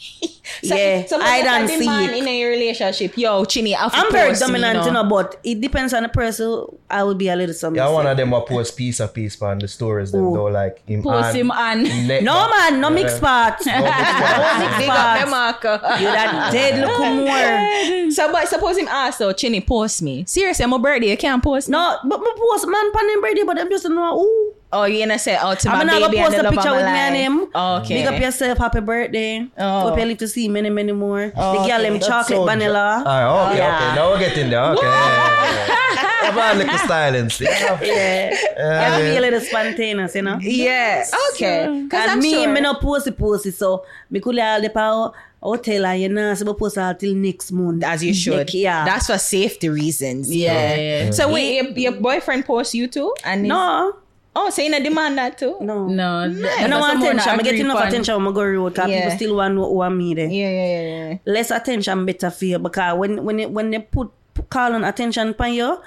So, 0.62 0.74
yeah, 0.74 1.06
so 1.06 1.18
I 1.18 1.42
don't 1.42 1.66
the 1.68 1.78
see 1.78 1.86
man 1.86 2.10
it. 2.10 2.18
in 2.18 2.28
a 2.28 2.44
relationship. 2.44 3.16
Yo, 3.16 3.44
Chinny, 3.44 3.74
I 3.74 3.82
have 3.84 3.92
to 3.92 3.98
I'm 3.98 4.12
very 4.12 4.34
dominant, 4.34 4.80
you 4.80 4.84
you 4.86 4.90
know. 4.92 5.02
know, 5.04 5.08
but 5.08 5.36
it 5.44 5.60
depends 5.60 5.94
on 5.94 6.02
the 6.02 6.08
person. 6.10 6.66
I 6.90 7.02
will 7.04 7.14
be 7.14 7.28
a 7.28 7.36
little 7.36 7.54
something. 7.54 7.80
Yeah, 7.80 7.88
one 7.88 8.06
of 8.06 8.16
them 8.16 8.32
will 8.32 8.42
post 8.42 8.76
piece 8.76 8.98
of 9.00 9.14
piece 9.14 9.40
on 9.40 9.58
the 9.60 9.68
stories 9.68 10.10
them 10.12 10.22
Who? 10.24 10.34
though, 10.34 10.44
like 10.46 10.86
him 10.86 11.02
Post 11.02 11.28
and- 11.28 11.36
him 11.38 11.50
on. 11.52 11.86
him 11.86 12.06
neck 12.08 12.22
no 12.24 12.34
back. 12.34 12.72
man, 12.72 12.80
no 12.80 12.90
mixed 12.90 13.22
Yeah. 13.22 13.46
parts. 13.50 13.64
No 13.66 13.72
mixed 13.80 13.94
parts. 13.94 14.58
mixed 14.60 14.78
Big 14.80 14.88
up 14.90 14.96
parts. 14.96 15.24
them, 15.24 15.34
You 16.00 16.06
that 16.06 16.50
dead 16.52 16.80
look 16.80 16.98
more. 16.98 18.10
So, 18.10 18.32
but 18.32 18.48
suppose 18.48 18.76
him 18.76 18.88
ask 18.88 19.18
though, 19.18 19.32
Chinny, 19.32 19.60
post 19.60 20.02
me. 20.02 20.24
Seriously, 20.26 20.66
my 20.66 20.78
birthday, 20.78 21.10
you 21.10 21.16
can't 21.16 21.42
post 21.42 21.68
me. 21.68 21.72
No, 21.72 21.96
but 22.04 22.18
my 22.20 22.34
post 22.36 22.66
man 22.66 22.92
pan 22.92 23.08
him 23.08 23.20
birthday, 23.22 23.44
but 23.44 23.58
I'm 23.58 23.70
just 23.70 23.88
know 23.88 24.20
ooh. 24.20 24.54
Oh, 24.72 24.84
you're 24.84 25.04
gonna 25.06 25.18
say, 25.18 25.36
oh, 25.40 25.54
to 25.54 25.68
my 25.68 25.74
I'm 25.74 25.86
gonna 25.88 26.00
baby 26.06 26.16
go 26.18 26.22
post 26.24 26.36
and 26.36 26.44
the 26.44 26.48
a 26.48 26.52
picture 26.52 26.68
of 26.68 26.76
with 26.76 26.84
my 26.86 26.92
me 26.92 26.98
and 27.00 27.14
life. 27.14 27.52
him. 27.54 27.62
Okay. 27.82 27.94
Big 27.94 28.06
up 28.06 28.20
yourself, 28.20 28.58
happy 28.58 28.80
birthday. 28.80 29.46
Oh. 29.58 29.80
Hope 29.90 29.98
you 29.98 30.04
live 30.04 30.18
to 30.18 30.28
see 30.28 30.48
many, 30.48 30.70
many 30.70 30.92
more. 30.92 31.26
the 31.26 31.32
girl 31.34 31.60
okay. 31.64 31.82
them 31.82 31.94
That's 31.94 32.06
chocolate 32.06 32.36
so 32.38 32.44
vanilla. 32.44 33.02
Ah, 33.04 33.48
okay, 33.50 33.56
Yeah. 33.58 33.76
okay. 33.76 33.94
Now 33.96 34.10
we're 34.10 34.18
getting 34.20 34.50
there. 34.50 34.64
Okay. 34.64 34.86
Yeah, 35.90 36.32
yeah, 36.32 36.32
yeah. 36.32 36.32
Have 36.32 36.56
a 36.56 36.58
little 36.58 36.78
stylings. 36.78 37.40
Yeah. 37.40 37.78
Yeah. 37.82 38.30
Yeah, 38.56 38.98
Yeah, 38.98 39.10
be 39.10 39.16
a 39.16 39.20
little 39.20 39.40
spontaneous, 39.40 40.14
you 40.14 40.22
know. 40.22 40.38
Yeah. 40.40 41.04
Okay. 41.32 41.82
Because 41.84 42.02
And 42.02 42.10
I'm 42.12 42.18
me, 42.20 42.30
sure. 42.32 42.52
me 42.52 42.60
no 42.60 42.74
posty 42.74 43.10
posty, 43.10 43.50
so 43.50 43.84
me 44.10 44.20
could 44.20 44.38
all 44.38 44.60
the 44.60 44.68
power 44.70 45.12
hotel 45.42 45.86
and 45.86 46.02
you 46.02 46.08
know, 46.10 46.32
so 46.34 46.44
me 46.44 46.52
post 46.54 46.78
all 46.78 46.94
till 46.94 47.14
next 47.14 47.50
month. 47.50 47.82
as 47.82 48.04
you 48.04 48.14
should. 48.14 48.36
Like, 48.36 48.54
yeah. 48.54 48.84
That's 48.84 49.06
for 49.06 49.18
safety 49.18 49.68
reasons. 49.68 50.32
Yeah, 50.32 50.52
Yeah. 50.76 51.04
yeah. 51.06 51.10
So 51.10 51.32
wait, 51.32 51.54
your, 51.56 51.92
your 51.92 51.92
boyfriend 52.00 52.44
posts 52.44 52.74
you 52.74 52.86
too? 52.86 53.12
And 53.24 53.40
he's- 53.46 53.48
no, 53.48 53.96
Oh, 54.34 54.48
so 54.48 54.62
you 54.62 54.70
demand 54.82 55.18
that 55.18 55.38
too? 55.38 55.56
no. 55.60 55.88
No, 55.88 56.22
I 56.22 56.28
that's 56.28 56.70
don't 56.70 56.80
want 56.80 56.92
someone 56.92 57.18
attention. 57.18 57.30
I 57.30 57.36
get 57.42 57.46
agree 57.46 57.60
enough 57.60 57.76
upon. 57.78 57.88
attention 57.88 58.14
when 58.16 58.26
I 58.28 58.32
go 58.32 58.44
road 58.44 58.74
because 58.74 58.90
Yeah. 58.90 58.98
people 59.00 59.16
still 59.16 59.36
want 59.36 59.52
to 59.52 59.54
know 59.56 59.90
me 59.90 60.14
there. 60.14 60.28
Yeah, 60.28 60.50
yeah, 60.50 60.66
yeah, 60.66 61.08
yeah. 61.10 61.18
Less 61.26 61.50
attention 61.50 62.06
better 62.06 62.30
for 62.30 62.44
you 62.44 62.58
because 62.58 62.98
when 62.98 63.24
when 63.24 63.40
it, 63.40 63.50
when 63.50 63.70
they 63.70 63.80
put, 63.80 64.10
put 64.34 64.48
call 64.48 64.72
on 64.74 64.84
attention 64.84 65.30
upon 65.30 65.54
you, 65.54 65.78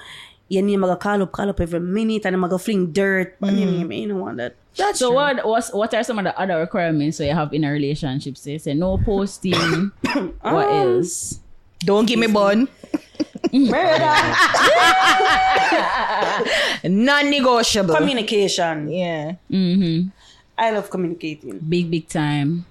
your 0.49 0.63
name 0.63 0.83
I 0.83 0.95
call 0.95 1.22
up, 1.22 1.31
call 1.31 1.49
up 1.49 1.61
every 1.61 1.80
minute 1.80 2.25
and 2.25 2.35
I'm 2.35 2.49
go 2.49 2.57
fling 2.57 2.91
dirt. 2.91 3.35
But 3.39 3.53
you, 3.53 3.65
mm. 3.65 3.88
know, 3.88 3.95
you 3.95 4.07
don't 4.09 4.19
want 4.19 4.38
that. 4.38 4.55
That's 4.75 4.99
So 4.99 5.07
true. 5.07 5.15
what 5.15 5.45
was 5.45 5.69
what 5.69 5.93
are 5.93 6.03
some 6.03 6.19
of 6.19 6.25
the 6.25 6.38
other 6.38 6.59
requirements 6.59 7.17
so 7.17 7.23
you 7.23 7.33
have 7.33 7.53
in 7.53 7.63
a 7.63 7.72
relationship? 7.72 8.38
Say, 8.38 8.57
say 8.57 8.73
no 8.73 8.97
posting. 8.97 9.91
what 10.41 10.67
um, 10.67 10.99
else? 10.99 11.39
Don't 11.80 12.05
give 12.05 12.19
me 12.19 12.27
bun. 12.27 12.67
Non-negotiable. 16.83 17.95
Communication. 17.95 18.89
yeah. 18.89 19.33
Mm-hmm. 19.51 20.09
I 20.57 20.72
love 20.72 20.89
communicating. 20.89 21.59
Big 21.59 21.89
big 21.89 22.07
time. 22.07 22.65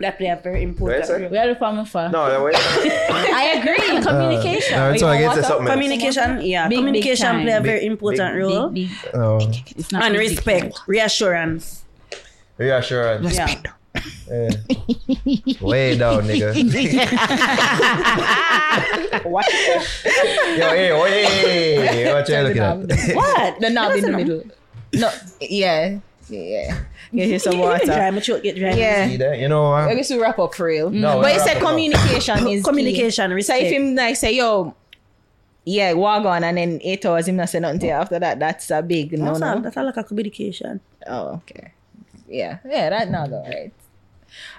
That 0.00 0.18
play 0.18 0.28
a 0.28 0.36
very 0.36 0.62
important 0.62 0.98
Wait 1.00 1.04
a 1.04 1.06
second. 1.06 1.22
role. 1.22 1.30
We 1.30 1.38
are 1.38 1.48
the 1.48 1.54
family 1.54 1.84
for. 1.84 2.08
No, 2.08 2.28
no, 2.28 2.44
wait. 2.44 2.54
I 2.56 3.54
agree. 3.58 4.02
Communication. 4.02 4.76
no, 4.78 4.92
it's 4.92 5.02
all 5.02 5.10
against 5.12 5.36
the 5.36 5.42
something. 5.42 5.66
Communication, 5.66 6.40
yeah. 6.42 6.68
Big, 6.68 6.70
big 6.70 6.78
communication 6.78 7.26
time. 7.26 7.42
play 7.44 7.52
a 7.52 7.60
very 7.60 7.80
Big- 7.80 7.90
important 7.92 8.32
big- 8.34 8.42
role. 8.42 8.68
Big, 8.70 8.88
big. 8.88 9.14
Oh, 9.14 9.38
It's 9.76 9.92
not 9.92 10.04
and 10.04 10.14
big, 10.14 10.28
big 10.28 10.36
respect, 10.36 10.78
reassurance. 10.86 11.84
reassurance. 12.58 13.34
Yeah. 13.36 13.54
Yeah. 14.34 14.50
Way 15.60 15.98
down, 15.98 16.24
nigga. 16.24 16.54
What? 19.24 19.46
Yo, 19.52 20.68
hey, 20.70 20.90
oh, 20.90 21.04
hey, 21.04 22.12
what 22.12 22.28
you 22.28 22.38
looking 22.38 22.62
at? 22.62 22.78
what? 23.14 23.60
The 23.60 23.70
knob 23.70 23.94
in 23.94 24.04
the 24.04 24.10
middle. 24.10 24.42
No, 24.92 25.08
yeah. 25.40 25.98
Yeah. 26.28 26.84
Get 27.14 27.28
you 27.28 27.38
some 27.38 27.58
water. 27.58 27.84
Dry 27.84 28.10
my 28.10 28.20
throat, 28.20 28.42
get 28.42 28.56
dry. 28.56 28.72
Yeah. 28.72 29.08
See 29.08 29.16
that? 29.18 29.38
You 29.38 29.48
know 29.48 29.70
what? 29.70 29.88
I 29.88 29.94
guess 29.94 30.10
we 30.10 30.18
wrap 30.18 30.38
up 30.38 30.54
for 30.54 30.66
real. 30.66 30.90
No, 30.90 31.18
mm. 31.18 31.22
but 31.22 31.26
we 31.26 31.34
you 31.34 31.40
said 31.40 31.60
communication 31.60 32.48
is 32.48 32.64
Communication, 32.64 33.36
key. 33.36 33.42
So 33.42 33.54
if 33.54 33.72
him 33.72 33.94
like 33.94 34.16
say 34.16 34.34
yo, 34.34 34.74
yeah, 35.64 35.92
walk 35.92 36.24
on, 36.24 36.44
and 36.44 36.56
then 36.56 36.80
eight 36.82 37.04
hours 37.06 37.28
him 37.28 37.36
not 37.36 37.48
say 37.48 37.60
nothing 37.60 37.80
to 37.80 37.86
you 37.86 37.92
after 37.92 38.18
that. 38.18 38.38
That's 38.38 38.70
a 38.70 38.82
big 38.82 39.12
no 39.12 39.26
That's, 39.26 39.42
all, 39.42 39.54
no. 39.56 39.60
that's 39.60 39.76
all 39.76 39.84
like 39.84 39.96
a 39.96 40.04
communication. 40.04 40.80
Oh 41.06 41.42
okay. 41.44 41.72
Yeah, 42.26 42.58
yeah, 42.64 42.90
that 42.90 43.10
not 43.10 43.30
go 43.30 43.42
right. 43.42 43.72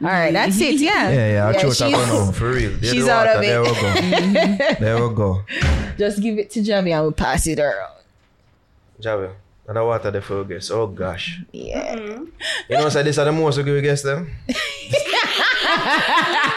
All 0.02 0.08
right, 0.08 0.34
that's 0.34 0.60
it. 0.60 0.76
Yeah, 0.82 1.10
Yeah, 1.10 1.32
yeah, 1.34 1.48
I'll 1.48 1.54
yeah, 1.54 1.60
she's- 1.60 1.80
going 1.80 1.96
on 2.10 2.34
for 2.34 2.50
real. 2.52 2.72
There 2.78 2.94
she's 2.94 3.08
out 3.08 3.28
water, 3.28 3.40
of 3.40 3.42
There 3.42 3.62
we 3.62 3.70
it. 3.70 4.80
go. 4.80 4.80
there 4.86 5.08
we 5.08 5.16
go. 5.16 5.44
Just 5.98 6.22
give 6.22 6.38
it 6.38 6.50
to 6.52 6.60
Javi 6.62 6.92
and 6.94 7.02
we'll 7.04 7.12
pass 7.14 7.48
it 7.48 7.60
around. 7.60 7.94
Javi, 9.02 9.32
and 9.68 9.78
the 9.78 9.84
water 9.86 10.12
there 10.12 10.22
for 10.22 10.44
guess. 10.46 10.70
Oh 10.72 10.88
gosh. 10.88 11.40
Yeah. 11.52 11.96
You 12.70 12.78
know, 12.78 12.90
so 12.90 13.04
this 13.04 13.18
are 13.18 13.26
the 13.26 13.32
most 13.32 13.58
we 13.58 13.64
give 13.64 13.84
guess 13.84 14.02
them. 14.04 14.32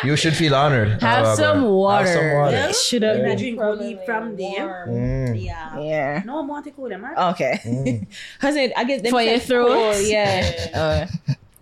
you 0.05 0.17
should 0.17 0.35
feel 0.35 0.55
honored. 0.55 1.01
Have 1.03 1.27
Oh, 1.27 1.35
some 1.35 1.65
water. 1.65 2.07
Have 2.07 2.15
some 2.17 2.33
water. 2.35 2.57
Yeah. 2.57 2.73
Should 2.73 3.03
have 3.03 3.17
And 3.17 3.27
I 3.27 3.29
been. 3.31 3.39
drink 3.39 3.61
only 3.61 3.99
from 4.07 4.37
there. 4.37 4.87
Mm. 4.89 5.43
Yeah. 5.43 5.79
Yeah. 5.81 6.23
No, 6.25 6.39
I 6.39 6.43
want 6.47 6.65
to 6.67 6.71
cool 6.71 6.89
them, 6.89 7.05
right? 7.05 7.33
Okay. 7.35 8.07
Cause 8.41 8.55
it, 8.57 8.73
I 8.77 8.85
guess 8.85 9.03
them 9.03 9.11
For 9.11 9.23
your 9.23 9.41
say 9.41 9.47
throat? 9.47 9.69
cold, 9.69 10.07
yeah. 10.07 10.67
Uh, 10.75 11.07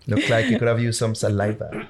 Look 0.07 0.29
like 0.29 0.47
you 0.47 0.57
could 0.57 0.67
have 0.67 0.79
used 0.81 0.99
some 0.99 1.15
saliva. 1.15 1.87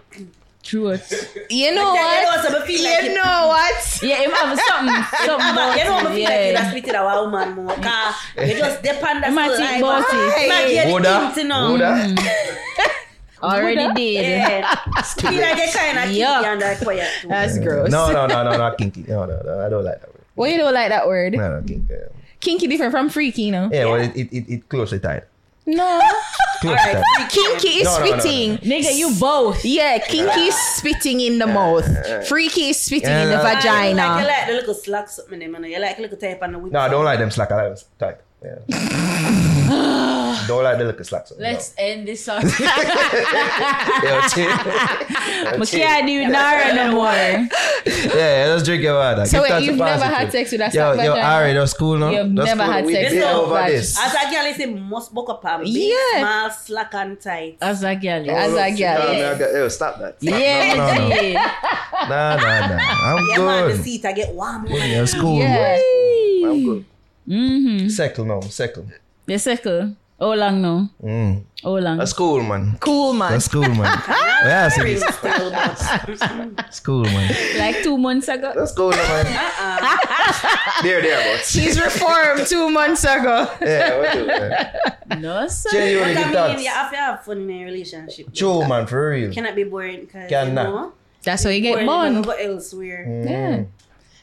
Truth. 0.64 1.38
you 1.50 1.74
know 1.74 1.94
I 1.94 1.96
tell 1.96 2.20
you 2.20 2.26
what? 2.28 2.52
what, 2.54 2.62
I 2.64 2.68
feel 2.68 2.84
like 2.84 3.04
You 3.04 3.10
it- 3.12 3.16
know 3.16 3.48
what? 3.48 4.00
Yeah, 4.04 4.16
him 4.18 4.32
have 4.32 4.60
something, 4.60 5.04
something 5.26 5.50
about 5.52 5.78
you 5.78 5.84
know, 5.86 5.96
I 5.96 6.02
it, 6.02 6.04
feel 6.04 6.08
like 6.10 6.16
you 6.18 6.28
yeah. 6.28 6.52
just 6.54 6.70
split 6.72 6.88
it 6.90 6.96
a 6.96 7.04
wild 7.04 7.32
man 7.32 7.56
more. 7.56 7.76
Cause 7.76 8.16
you 8.38 8.58
just 8.58 8.84
depend 8.84 9.24
on 9.24 9.34
might 9.34 9.56
think 9.56 9.78
about 9.80 10.04
it. 10.10 10.50
Might 10.50 10.68
get 10.70 10.92
Buddha? 10.92 11.04
the 11.10 11.20
things, 11.28 11.38
you 11.38 11.44
know. 11.48 11.72
Buddha? 11.72 12.58
Already 13.44 13.94
did. 13.94 14.26
Yeah. 14.26 14.76
feel 14.76 15.32
like 15.40 15.58
you 15.58 15.72
kind 15.72 15.98
of 16.00 16.04
kinky 16.06 16.20
Yuck. 16.22 16.44
and 16.44 16.62
that 16.62 16.80
quiet 16.82 17.10
too. 17.22 17.28
That's 17.30 17.60
gross. 17.60 17.90
No, 17.92 18.12
no, 18.12 18.26
no, 18.26 18.44
no, 18.44 18.58
not 18.58 18.78
kinky. 18.78 19.06
No, 19.08 19.26
no, 19.26 19.40
no. 19.46 19.66
I 19.66 19.70
don't 19.70 19.86
like 19.86 20.02
that 20.02 20.08
word. 20.14 20.24
Well, 20.36 20.52
you 20.52 20.58
don't 20.58 20.74
like 20.74 20.90
that 20.90 21.08
word. 21.08 21.34
No, 21.34 21.60
no, 21.60 21.66
kinky. 21.66 21.94
Kinky 22.42 22.68
different 22.68 22.92
from 22.92 23.10
freaky, 23.10 23.44
you 23.44 23.52
know? 23.52 23.70
Yeah, 23.72 23.86
well, 23.86 24.02
it, 24.02 24.16
it, 24.16 24.34
it, 24.34 24.50
it 24.50 24.70
closely 24.70 25.00
tied. 25.00 25.24
No. 25.68 26.02
Closely 26.62 26.78
tied. 26.94 27.30
Kinky 27.30 27.68
is 27.68 27.84
No, 27.86 28.00
no, 28.00 28.06
no, 28.06 28.12
no. 28.12 28.20
spitting. 28.20 28.58
Nigga, 28.60 28.96
you 28.98 29.14
both. 29.20 29.64
Yeah, 29.64 30.00
kinky 30.00 30.42
is 30.48 30.56
spitting 30.56 31.20
in 31.22 31.38
the 31.38 31.46
mouth. 31.46 31.86
Freaky 32.28 32.70
is 32.70 32.80
spitting 32.80 33.10
in 33.12 33.28
the 33.28 33.36
Yeah. 33.36 33.42
Ah, 33.44 33.50
You 33.50 33.54
like, 33.54 33.64
you 33.64 33.70
vagina. 33.94 34.28
like 34.28 34.48
the 34.48 34.54
little 34.54 34.74
slack 34.74 35.10
something, 35.10 35.38
them, 35.40 35.54
you 35.54 35.60
know. 35.60 35.68
You 35.68 35.80
like 35.80 35.98
the 35.98 36.02
little 36.04 36.18
type 36.18 36.40
on 36.42 36.54
the 36.54 36.58
whip. 36.60 36.72
No, 36.74 36.80
I 36.80 36.88
don't 36.90 37.06
like 37.06 37.20
them 37.20 37.30
slack. 37.30 37.52
I 37.52 37.56
like 37.68 37.76
them 37.76 37.88
tight. 38.00 38.18
Yeah. 38.44 38.60
don't 40.48 40.64
like 40.64 40.78
the 40.78 40.86
little 40.86 41.04
slacks. 41.04 41.34
Let's 41.38 41.74
end 41.78 42.08
this 42.08 42.24
song. 42.26 42.44
No. 42.58 44.04
Yeah, 44.04 44.28
chill. 44.30 44.48
I 44.48 45.66
can't 45.66 46.32
Nara 46.32 46.74
no 46.76 46.92
more. 46.94 47.12
yeah, 47.12 47.48
yeah, 47.86 48.46
let's 48.50 48.64
drink 48.64 48.84
your 48.84 48.94
water. 48.96 49.26
So 49.26 49.42
wait, 49.42 49.64
you've 49.64 49.76
never 49.78 50.00
positive. 50.04 50.14
had 50.18 50.32
sex 50.32 50.52
with 50.52 50.62
a 50.62 50.66
Yo, 50.66 50.70
slack 50.72 51.06
yo, 51.06 51.14
vagina? 51.14 51.28
Ari, 51.28 51.54
that's 51.54 51.74
cool, 51.74 51.98
no? 51.98 52.10
You've 52.12 52.36
That's 52.36 52.48
never 52.48 52.64
cool. 52.64 52.72
had 52.74 52.86
we 52.86 52.94
sex 52.94 53.14
with 53.14 53.24
a 53.24 53.32
over 53.34 53.64
this. 53.68 53.98
As 54.00 54.14
a 54.14 54.32
girl, 54.32 54.48
you 54.48 54.54
say 54.54 54.66
must 54.68 55.14
buck 55.14 55.30
up 55.30 55.46
and 55.46 55.64
big, 55.64 55.74
Yeah. 55.76 56.20
small, 56.20 56.50
slack 56.52 56.94
and 56.94 57.20
tight. 57.20 57.58
As 57.62 57.84
a 57.84 57.96
girl. 57.96 58.30
Oh, 58.30 58.36
As 58.36 58.54
a 58.54 58.70
girl, 58.70 58.78
yeah. 58.78 59.40
Yo, 59.58 59.68
stop 59.70 60.00
that. 60.00 60.22
Stop. 60.22 60.40
Yeah, 60.40 60.74
No, 60.76 60.94
no, 60.94 61.10
no. 61.10 61.16
yeah. 61.22 61.52
Nah, 62.08 62.36
nah, 62.38 62.68
nah. 62.68 62.78
I'm 63.18 63.28
Yeah, 63.30 63.38
man, 63.46 63.68
the 63.70 63.74
good. 63.76 63.84
seat 63.84 64.06
I 64.06 64.14
get 64.14 64.34
warm. 64.34 64.68
Yeah, 64.68 65.02
it's 65.04 65.14
cool. 65.16 65.40
Yeah. 65.40 65.80
I'm 66.46 66.64
good. 66.64 66.86
Mm-hmm. 67.28 67.90
Settle 67.90 68.26
now, 68.26 68.40
settle. 68.42 68.88
The 69.26 69.38
circle. 69.38 69.96
How 70.20 70.34
long 70.34 70.62
now? 70.64 70.90
Mm. 71.04 71.44
How 71.62 71.78
long? 71.78 71.98
That's 71.98 72.14
cool, 72.14 72.42
man. 72.42 72.78
Cool, 72.80 73.14
man. 73.14 73.34
That's 73.34 73.48
cool, 73.48 73.62
man. 73.70 74.02
yeah, 74.08 74.68
see 74.70 74.96
this. 74.96 75.04
Still, 75.04 75.52
That's 75.52 76.80
cool, 76.80 77.04
man. 77.04 77.36
Like 77.60 77.84
two 77.84 77.98
months 78.00 78.28
ago. 78.28 78.52
That's 78.56 78.72
cool, 78.74 78.90
man. 78.92 79.26
there, 80.84 81.02
there, 81.02 81.36
but. 81.38 81.46
She's 81.46 81.80
reformed 81.80 82.48
two 82.48 82.70
months 82.72 83.04
ago. 83.04 83.48
Yeah, 83.62 83.98
what 84.00 84.14
do? 84.14 84.26
Yeah. 84.26 85.18
No, 85.20 85.48
sir. 85.48 85.70
Genuinely 85.72 86.16
But 86.16 86.18
good 86.18 86.24
I 86.24 86.26
mean, 86.26 86.34
thoughts. 86.56 86.64
you 86.64 86.70
have 86.70 86.92
to 86.92 86.98
have 86.98 87.24
fun 87.24 87.38
in 87.42 87.52
a 87.52 87.66
relationship. 87.66 88.34
True, 88.34 88.68
man, 88.68 88.88
for 88.88 89.10
real. 89.12 89.32
Cannot 89.32 89.56
be 89.56 89.66
boring 89.66 90.02
because 90.02 90.30
Cannot. 90.30 90.68
you 90.68 90.74
know, 90.74 90.94
That's 91.24 91.44
how 91.44 91.50
you 91.52 91.62
get 91.62 91.86
boring, 91.86 92.16
you 92.16 92.22
born. 92.22 92.22
go 92.24 92.32
elsewhere. 92.32 93.06
Yeah. 93.24 93.64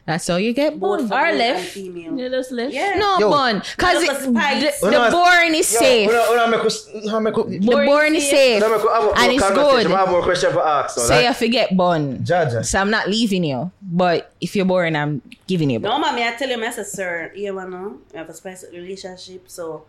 That's 0.06 0.28
how 0.28 0.36
you 0.36 0.52
get 0.52 0.78
Both 0.78 1.08
born. 1.08 1.08
for 1.08 1.14
Or 1.14 1.22
male 1.22 1.30
and 1.30 1.38
left. 1.38 1.68
female. 1.72 2.18
You 2.18 2.28
just 2.28 2.52
left. 2.52 2.74
Yeah. 2.74 2.94
No, 2.98 3.18
Yo. 3.18 3.30
born. 3.30 3.62
Because 3.64 4.04
Look 4.04 4.18
the, 4.20 4.90
the 4.90 5.08
born 5.10 5.54
is 5.54 5.66
safe. 5.66 6.10
Una, 6.10 6.22
una, 6.30 6.48
make 6.48 6.64
us, 6.66 6.88
una, 6.94 7.20
make 7.22 7.38
us, 7.38 7.46
The 7.46 7.58
born 7.88 8.14
is 8.14 8.28
safe. 8.28 8.62
una, 8.62 8.68
make 8.68 8.84
us 8.84 8.92
have 8.92 9.04
a- 9.04 9.18
And 9.18 9.32
a 9.32 9.34
it's 9.34 9.42
conversation. 9.42 9.88
good. 9.88 9.96
I 9.96 10.00
have 10.00 10.10
more 10.10 10.22
question 10.22 10.52
for 10.52 10.60
ask. 10.66 10.98
So 10.98 11.18
you 11.18 11.32
forget 11.32 11.74
born. 11.74 12.18
Jaja. 12.18 12.62
So 12.66 12.78
I'm 12.80 12.90
not 12.90 13.08
leaving 13.08 13.44
you. 13.44 13.70
But 13.80 14.30
if 14.42 14.54
you're 14.54 14.66
boring, 14.66 14.94
I'm 14.94 15.22
giving 15.46 15.70
you. 15.70 15.78
No, 15.78 15.98
mommy, 15.98 16.22
I 16.22 16.32
tell 16.36 16.50
you, 16.50 16.62
I 16.62 16.70
say, 16.70 16.82
sir, 16.84 17.32
you 17.34 17.52
know, 17.54 17.98
I 18.14 18.18
have 18.18 18.28
a 18.28 18.34
special 18.34 18.68
relationship, 18.72 19.48
so 19.48 19.84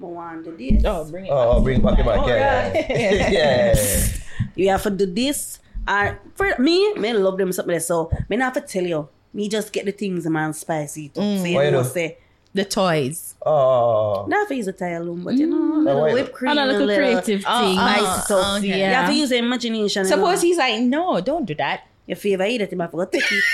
I 0.00 0.04
want 0.06 0.44
to 0.44 0.56
do 0.56 0.70
this. 0.70 0.84
Oh, 0.86 1.04
bring 1.10 1.26
it. 1.26 1.30
Oh, 1.34 1.60
bring 1.60 1.80
back 1.82 1.98
it 1.98 2.06
back. 2.06 2.18
Oh, 2.20 2.28
Yeah, 2.28 2.72
yeah. 2.74 2.86
yeah. 2.94 3.28
yeah, 3.30 3.74
yeah. 3.74 4.06
You 4.54 4.68
have 4.70 4.84
to 4.84 4.90
do 4.90 5.06
this. 5.06 5.58
Or 5.88 6.20
for 6.36 6.54
me, 6.60 6.94
me 6.94 7.12
love 7.14 7.38
them 7.38 7.50
something. 7.50 7.80
So 7.80 8.08
me 8.28 8.36
not 8.36 8.54
have 8.54 8.62
to 8.64 8.72
tell 8.72 8.86
you. 8.86 9.08
Me 9.32 9.48
just 9.48 9.72
get 9.72 9.84
the 9.84 9.92
things 9.92 10.24
a 10.26 10.30
man 10.30 10.52
spicy. 10.52 11.08
Too. 11.10 11.20
Mm. 11.20 11.38
So 11.40 11.44
you 11.44 11.54
Why 11.56 11.64
you 11.66 11.70
know, 11.70 11.82
say 11.82 12.18
The 12.54 12.64
toys. 12.64 13.34
Ah. 13.44 13.50
Oh. 13.50 14.26
not 14.26 14.48
for 14.48 14.54
use 14.54 14.66
a 14.68 14.72
tile 14.72 15.04
loom, 15.04 15.22
but 15.24 15.34
you 15.34 15.46
know, 15.46 15.56
mm. 15.56 15.84
little 15.84 15.98
oh, 15.98 16.02
why 16.02 16.08
you 16.08 16.14
whipped 16.14 16.32
cream, 16.32 16.50
And 16.50 16.58
a 16.60 16.66
little 16.66 16.86
creative 16.86 17.44
Oh, 17.46 17.60
thing. 17.60 17.76
spicy 17.78 18.04
ah, 18.06 18.22
stuff. 18.24 18.58
okay. 18.58 18.78
You 18.78 18.84
have 18.94 19.08
to 19.10 19.14
use 19.14 19.30
your 19.30 19.38
imagination. 19.40 20.02
you 20.04 20.08
Suppose 20.08 20.42
know. 20.42 20.46
he's 20.48 20.56
like, 20.58 20.80
no, 20.82 21.20
don't 21.20 21.44
do 21.44 21.54
that. 21.56 21.86
your 22.06 22.16
favor 22.16 22.44
eat 22.44 22.62
it, 22.62 22.72
you 22.72 22.78
have 22.80 22.90
to 22.90 23.06
take 23.12 23.22
it. 23.30 23.44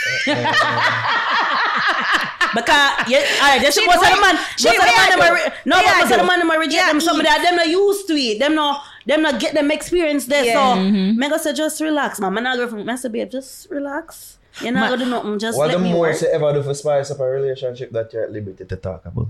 Because 2.55 3.11
yeah, 3.11 3.19
alright, 3.43 3.61
just 3.63 3.77
She 3.77 3.85
most 3.85 3.97
of 3.97 4.03
the 4.03 4.11
wait- 4.15 4.21
man, 4.21 4.37
she 4.57 4.69
most 4.69 4.79
of 4.79 4.85
the 4.85 4.87
wait 4.87 4.97
man, 4.97 5.11
them 5.11 5.21
are 5.27 5.35
re- 5.35 5.53
no, 5.65 5.77
Wait 5.77 5.85
but 5.87 5.95
I 5.95 6.01
most 6.03 6.13
of 6.13 6.19
the 6.21 6.25
man, 6.25 6.39
them 6.39 6.51
are 6.53 6.59
reject 6.61 6.75
Yeah, 6.75 6.87
them. 6.93 7.01
Some 7.01 7.17
of 7.17 7.23
eat. 7.23 7.27
that, 7.27 7.43
them 7.43 7.57
not 7.57 7.69
used 7.69 8.07
to 8.07 8.15
it. 8.15 8.39
Them 8.39 8.55
no, 8.55 8.79
them 9.07 9.23
not 9.23 9.41
get 9.41 9.55
them 9.55 9.71
experience 9.73 10.27
there. 10.27 10.45
Yeah. 10.45 10.75
So, 10.75 10.81
me 10.81 11.29
go 11.29 11.37
say 11.37 11.53
just 11.53 11.81
relax, 11.81 12.21
man. 12.21 12.33
Man, 12.33 12.47
I 12.47 12.55
go 12.55 12.69
from, 12.69 12.89
I 12.89 12.95
say, 12.95 13.09
babe, 13.09 13.29
just 13.29 13.69
relax. 13.71 14.39
You're 14.63 14.73
not 14.73 14.91
gonna 14.91 15.05
do 15.05 15.11
nothing. 15.11 15.39
Just 15.39 15.59
What 15.59 15.69
let 15.69 15.79
the 15.79 15.83
me 15.83 15.93
most 15.93 16.01
work. 16.01 16.23
you 16.23 16.29
ever 16.29 16.53
do 16.53 16.63
for 16.63 16.75
spice 16.75 17.11
up 17.11 17.19
a 17.21 17.25
relationship 17.25 17.91
that 17.93 18.13
you're 18.13 18.25
at 18.25 18.33
liberty 18.33 18.65
to 18.65 18.77
talk 18.77 19.05
about? 19.07 19.29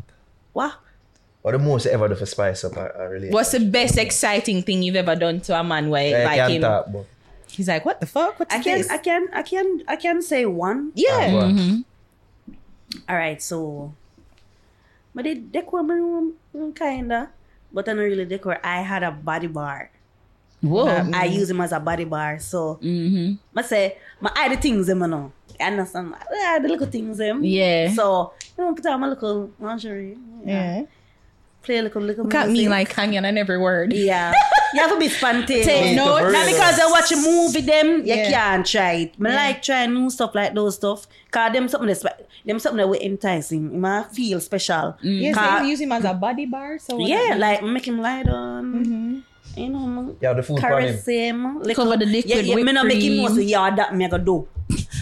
What? 0.53 0.75
What 1.43 1.53
the 1.53 1.59
most 1.59 1.87
you 1.87 1.93
ever 1.93 2.09
do 2.09 2.15
for 2.15 2.27
spice 2.27 2.65
up 2.65 2.77
a, 2.77 2.93
a 2.97 3.09
relationship? 3.09 3.35
What's 3.35 3.53
the 3.53 3.61
best 3.61 3.97
exciting 3.99 4.63
thing 4.63 4.83
you've 4.83 4.97
ever 4.97 5.17
done 5.17 5.41
to 5.43 5.59
a 5.59 5.65
man 5.65 5.89
where 5.91 6.11
Yeah, 6.11 6.25
like 6.27 6.37
can't 6.37 6.53
him? 6.53 6.63
talk 6.63 6.87
about. 6.87 7.07
He's 7.49 7.69
like, 7.69 7.85
what 7.85 8.01
the 8.01 8.07
fuck? 8.07 8.39
What's 8.41 8.55
I 8.55 8.59
can, 8.63 8.79
this? 8.79 8.91
I 8.91 8.99
can, 8.99 9.29
I 9.33 9.43
can, 9.43 9.83
I 9.89 9.97
can 9.97 10.23
say 10.23 10.45
one. 10.45 10.91
yeah. 10.95 11.31
Ah, 11.31 11.33
what? 11.33 11.85
All 13.09 13.17
right, 13.17 13.41
so, 13.43 13.93
but 15.15 15.25
they 15.25 15.35
decor 15.35 15.83
my 15.83 15.95
room, 15.95 16.35
mm, 16.55 16.75
kinda, 16.77 17.31
but 17.73 17.89
I 17.89 17.93
don't 17.95 18.03
really 18.03 18.25
decor. 18.25 18.59
I 18.65 18.83
had 18.83 19.03
a 19.03 19.11
body 19.11 19.47
bar. 19.47 19.91
Whoa. 20.65 20.87
I 20.87 21.01
mm-hmm. 21.01 21.33
use 21.35 21.51
him 21.51 21.61
as 21.61 21.73
a 21.73 21.81
body 21.81 22.05
bar. 22.05 22.39
So, 22.39 22.79
Mm-hmm. 22.83 23.59
I 23.59 23.63
say, 23.63 23.99
my 24.21 24.33
eye 24.35 24.49
the 24.49 24.57
things 24.57 24.87
them, 24.87 25.01
you 25.01 25.07
know. 25.09 25.33
You 25.59 25.67
understand? 25.67 26.15
Yeah, 26.33 26.59
the 26.61 26.69
little 26.69 26.87
things 26.87 27.19
them. 27.19 27.45
Yeah. 27.45 27.93
So, 27.93 28.33
you 28.57 28.65
know, 28.65 28.75
put 28.75 28.87
on 28.87 29.01
my 29.01 29.09
little 29.09 29.51
lingerie. 29.61 30.17
Yeah. 30.45 30.85
Play 31.63 31.79
a 31.79 31.83
little, 31.83 32.03
little 32.03 32.25
Look 32.25 32.35
at 32.35 32.51
me 32.51 32.69
like 32.69 32.93
hanging 32.93 33.25
on 33.25 33.39
every 33.39 33.59
word. 33.59 33.93
Yeah. 33.93 34.35
you 34.75 34.81
have 34.81 34.91
to 34.91 34.99
be 34.99 35.09
spontaneous. 35.09 35.67
Take 35.67 35.97
notes. 35.97 36.33
Not 36.33 36.47
because 36.47 36.79
I 36.79 36.91
watch 36.91 37.13
a 37.13 37.17
movie 37.17 37.61
them, 37.63 37.99
you 38.01 38.15
Yeah. 38.15 38.31
can't 38.31 38.67
try 38.67 38.93
it. 38.93 39.19
Me 39.19 39.31
like 39.31 39.63
trying 39.63 39.95
new 39.95 40.11
stuff 40.11 40.35
like 40.35 40.55
those 40.55 40.75
stuff. 40.75 41.07
Cause 41.31 41.53
them 41.53 41.69
something 41.69 41.87
that's 41.89 42.05
them 42.45 42.59
something 42.59 42.79
that 42.79 42.89
will 42.89 43.01
enticing. 43.01 43.73
You 43.73 43.79
might 43.79 44.07
feel 44.13 44.41
special. 44.41 44.97
Mm. 45.03 45.21
Yes, 45.21 45.35
Ca- 45.35 45.61
you 45.63 45.69
use 45.69 45.81
him 45.81 45.93
as 45.93 46.05
a 46.05 46.13
body 46.13 46.47
bar. 46.47 46.79
So 46.79 46.99
yeah, 46.99 47.37
like 47.39 47.63
make 47.63 47.87
him 47.87 48.01
lie 48.01 48.25
down. 48.25 48.75
Mm-hmm. 48.75 49.19
You 49.57 49.69
know, 49.69 50.17
You 50.21 50.29
have 50.29 50.37
the 50.37 50.43
food 50.43 50.61
for 50.61 50.67
him. 50.67 50.73
caress 50.95 51.07
him. 51.07 51.63
Like, 51.63 51.77
Cover 51.77 51.97
the 51.97 52.07
dick 52.07 52.25
yeah, 52.27 52.37
with 52.37 52.47
yeah, 52.47 52.55
me 52.57 52.63
whipped 52.63 52.75
not 52.75 52.87
make 52.87 53.03
him 53.03 53.17
know 53.17 53.27
cream. 53.27 53.37
so 53.37 53.41
yeah 53.43 53.71
that 53.75 53.95
me 53.95 54.05
I 54.05 54.09
go 54.09 54.19
do. 54.19 54.49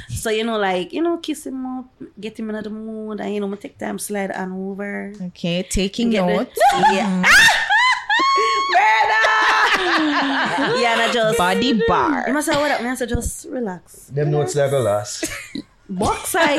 So 0.09 0.31
you 0.31 0.45
know, 0.45 0.59
like 0.59 0.93
you 0.93 1.03
know, 1.03 1.19
kiss 1.19 1.47
him 1.47 1.65
up, 1.67 1.87
get 2.21 2.39
him 2.39 2.51
in 2.51 2.63
the 2.63 2.71
mood, 2.71 3.21
and 3.21 3.35
you 3.35 3.41
know, 3.41 3.49
me 3.49 3.57
take 3.57 3.77
time 3.79 3.99
slide 3.99 4.31
on 4.31 4.53
over. 4.53 5.13
Okay, 5.29 5.63
taking 5.65 6.11
Get 6.11 6.27
the- 6.27 6.37
notes. 6.37 6.59
Yeah. 6.93 7.25
Mm. 7.25 7.27
Murder! 8.73 9.23
yeah, 10.81 10.93
and 10.95 11.01
I 11.03 11.11
just 11.13 11.39
Body 11.39 11.83
bar. 11.89 12.25
You 12.27 12.33
must 12.35 12.47
say 12.47 12.57
what 12.57 12.71
up, 12.71 12.83
man. 12.83 12.97
So 12.97 13.07
just 13.07 13.47
relax. 13.51 14.07
Them 14.07 14.31
notes 14.31 14.55
that 14.55 14.71
go 14.71 14.81
last. 14.81 15.25
Box 15.89 16.31
side. 16.31 16.53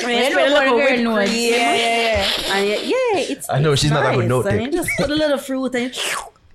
You 0.00 0.30
know 0.36 0.52
what 0.52 0.66
a 0.66 0.70
girl. 0.70 1.22
Yeah, 1.22 1.24
yeah, 1.26 1.74
yeah. 1.74 2.54
And 2.54 2.68
yeah, 2.68 2.76
yeah, 2.76 3.18
it's. 3.34 3.50
I 3.50 3.58
know 3.58 3.72
it's 3.72 3.82
she's 3.82 3.90
not 3.90 4.14
a 4.14 4.16
good 4.16 4.28
note 4.28 4.46
And 4.46 4.58
taker. 4.60 4.64
you 4.70 4.72
just 4.78 4.90
put 4.96 5.10
a 5.10 5.14
little 5.14 5.38
fruit 5.38 5.74
and 5.74 5.92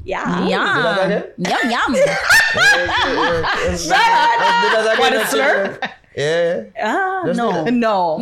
yeah. 0.03 0.45
Yum. 0.47 1.23
Yum, 1.37 1.71
yum. 1.71 1.93
What 2.53 2.89
What 4.99 5.13
a 5.13 5.19
slurp? 5.25 5.91
Yeah. 6.15 6.63
Ah, 6.81 7.23
Just 7.25 7.37
no. 7.37 7.65
do 7.65 7.71
No. 7.71 8.19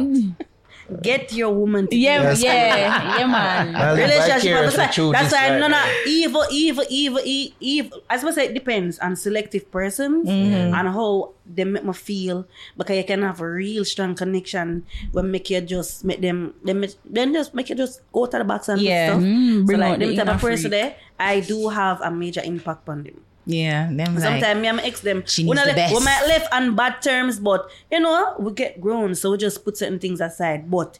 Get 1.01 1.31
your 1.33 1.51
woman. 1.53 1.87
To 1.87 1.95
Yeah, 1.95 2.21
Yes. 2.21 2.43
yeah, 2.43 3.17
yeah, 3.19 3.27
man. 3.27 3.75
I 3.75 3.91
Relationship. 3.93 4.51
That's 4.53 4.77
why, 4.77 4.87
through 4.87 5.11
that's 5.13 5.31
why 5.33 5.49
life. 5.49 5.59
no, 5.59 5.67
no, 5.67 5.81
evil, 6.07 6.45
evil, 6.51 6.83
evil, 6.89 7.21
e- 7.23 7.53
evil. 7.59 8.01
As 8.09 8.23
I 8.23 8.31
say, 8.31 8.45
it 8.47 8.53
depends 8.53 8.99
on 8.99 9.15
selective 9.15 9.71
persons 9.71 10.27
Mm-hmm. 10.27 10.73
and 10.75 10.87
how 10.89 11.31
they 11.45 11.63
make 11.63 11.83
me 11.83 11.93
feel. 11.93 12.45
Because 12.77 12.97
you 12.97 13.03
can 13.03 13.21
have 13.23 13.39
a 13.41 13.49
real 13.49 13.83
strong 13.85 14.15
connection 14.15 14.85
when 15.11 15.31
make 15.31 15.49
you 15.49 15.61
just 15.61 16.03
make 16.03 16.21
them, 16.21 16.53
them, 16.63 16.83
then 17.05 17.33
just 17.33 17.53
make 17.53 17.69
you 17.69 17.75
just 17.75 18.01
go 18.11 18.25
to 18.25 18.37
the 18.37 18.43
box 18.43 18.69
and 18.69 18.81
Yeah. 18.81 19.09
stuff. 19.15 19.21
Mm, 19.23 19.59
so 19.61 19.65
bring 19.65 19.79
like 19.79 19.91
out 19.93 19.99
them 19.99 20.09
the 20.09 20.15
type 20.15 20.25
inner 20.27 20.35
of 20.35 20.41
person 20.41 20.71
there, 20.71 20.95
I 21.19 21.39
do 21.41 21.69
have 21.69 22.01
a 22.01 22.11
major 22.11 22.41
impact 22.43 22.87
on 22.89 23.03
them. 23.03 23.21
Yeah, 23.45 23.87
them 23.91 24.15
like, 24.15 24.23
Sometimes 24.23 24.61
me 24.61 24.67
and 24.67 24.77
my 24.77 24.83
ex 24.83 25.01
them 25.01 25.23
She 25.25 25.43
we, 25.43 25.49
needs 25.51 25.65
not 25.65 25.67
the 25.67 25.81
left, 25.81 25.93
we 25.93 26.03
might 26.05 26.25
left 26.27 26.53
on 26.53 26.75
bad 26.75 27.01
terms, 27.01 27.39
but 27.39 27.69
you 27.91 27.99
know, 27.99 28.35
we 28.39 28.51
get 28.53 28.79
grown, 28.79 29.15
so 29.15 29.31
we 29.31 29.37
just 29.37 29.63
put 29.65 29.77
certain 29.77 29.97
things 29.99 30.21
aside. 30.21 30.69
But 30.69 30.99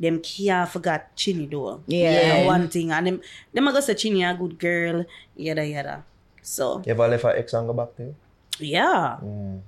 them 0.00 0.20
can't 0.20 0.68
forget 0.68 1.14
Chinny 1.16 1.46
though. 1.46 1.82
Yeah. 1.86 2.46
one 2.46 2.68
thing. 2.68 2.90
And 2.90 3.06
them 3.06 3.20
them 3.52 3.68
I 3.68 3.72
go 3.72 3.80
say 3.80 3.94
Chinny 3.94 4.24
a 4.24 4.34
good 4.34 4.58
girl, 4.58 5.04
yada 5.36 5.64
yada. 5.66 6.04
So 6.42 6.82
You 6.84 6.92
ever 6.92 7.06
left 7.08 7.24
an 7.24 7.32
ex 7.36 7.52
and 7.52 7.66
go 7.66 7.72
back 7.72 7.94
to 7.96 8.02
you? 8.02 8.14
yeah. 8.58 9.18
Mm. 9.22 9.60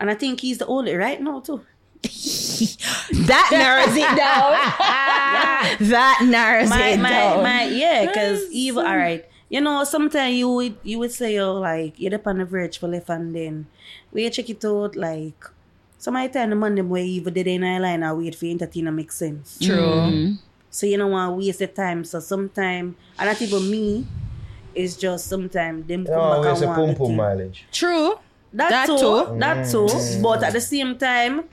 And 0.00 0.10
I 0.10 0.14
think 0.14 0.40
he's 0.40 0.58
the 0.58 0.66
only 0.66 0.94
right 0.96 1.20
now 1.20 1.40
too. 1.40 1.60
that 2.02 3.48
narrows 3.50 3.96
it 3.96 4.16
down. 4.16 5.88
that 5.90 6.20
narrows 6.26 6.68
My 6.68 6.88
it 6.88 7.00
my 7.00 7.08
down. 7.10 7.42
my 7.42 7.64
yeah, 7.64 8.12
cause 8.12 8.42
even 8.50 8.84
all 8.84 8.96
right. 8.96 9.24
You 9.54 9.60
know, 9.60 9.84
sometimes 9.84 10.34
you 10.34 10.48
would 10.50 10.76
you 10.82 10.98
would 10.98 11.12
say 11.12 11.38
oh 11.38 11.54
like 11.62 11.94
you're 12.00 12.16
up 12.18 12.26
on 12.26 12.38
the 12.38 12.44
verge 12.44 12.76
for 12.80 12.88
left 12.88 13.08
and 13.08 13.30
then 13.32 13.66
we 14.10 14.28
check 14.28 14.50
it 14.50 14.64
out 14.64 14.96
like 14.96 15.38
somebody 15.96 16.28
tell 16.32 16.48
the 16.48 16.56
man 16.56 16.74
them 16.74 16.90
way 16.90 17.06
even 17.06 17.32
did 17.32 17.46
in 17.46 17.62
a 17.62 17.78
line 17.78 18.02
and 18.02 18.18
wait 18.18 18.34
for 18.34 18.46
entertain 18.46 18.92
make 18.92 19.12
sense. 19.12 19.58
True. 19.62 19.76
Mm-hmm. 19.76 20.34
So 20.70 20.86
you 20.86 20.96
don't 20.98 21.12
want 21.12 21.30
to 21.30 21.36
waste 21.46 21.60
the 21.60 21.68
time. 21.68 22.02
So 22.02 22.18
sometime 22.18 22.96
and 23.16 23.26
not 23.28 23.40
even 23.40 23.70
me, 23.70 24.04
it's 24.74 24.96
just 24.96 25.28
sometimes 25.28 25.86
them 25.86 26.04
come 26.04 26.14
No, 26.16 26.42
back 26.42 26.60
and 26.60 26.66
want 26.66 26.88
the 26.90 26.96
pum 26.98 27.06
thing. 27.06 27.16
mileage. 27.16 27.64
True. 27.70 28.18
That, 28.52 28.70
That 28.70 28.86
too, 28.86 28.98
too. 28.98 29.38
that 29.38 29.56
mm. 29.58 29.70
too. 29.70 30.22
But 30.22 30.42
at 30.42 30.52
the 30.52 30.60
same 30.60 30.98
time, 30.98 31.44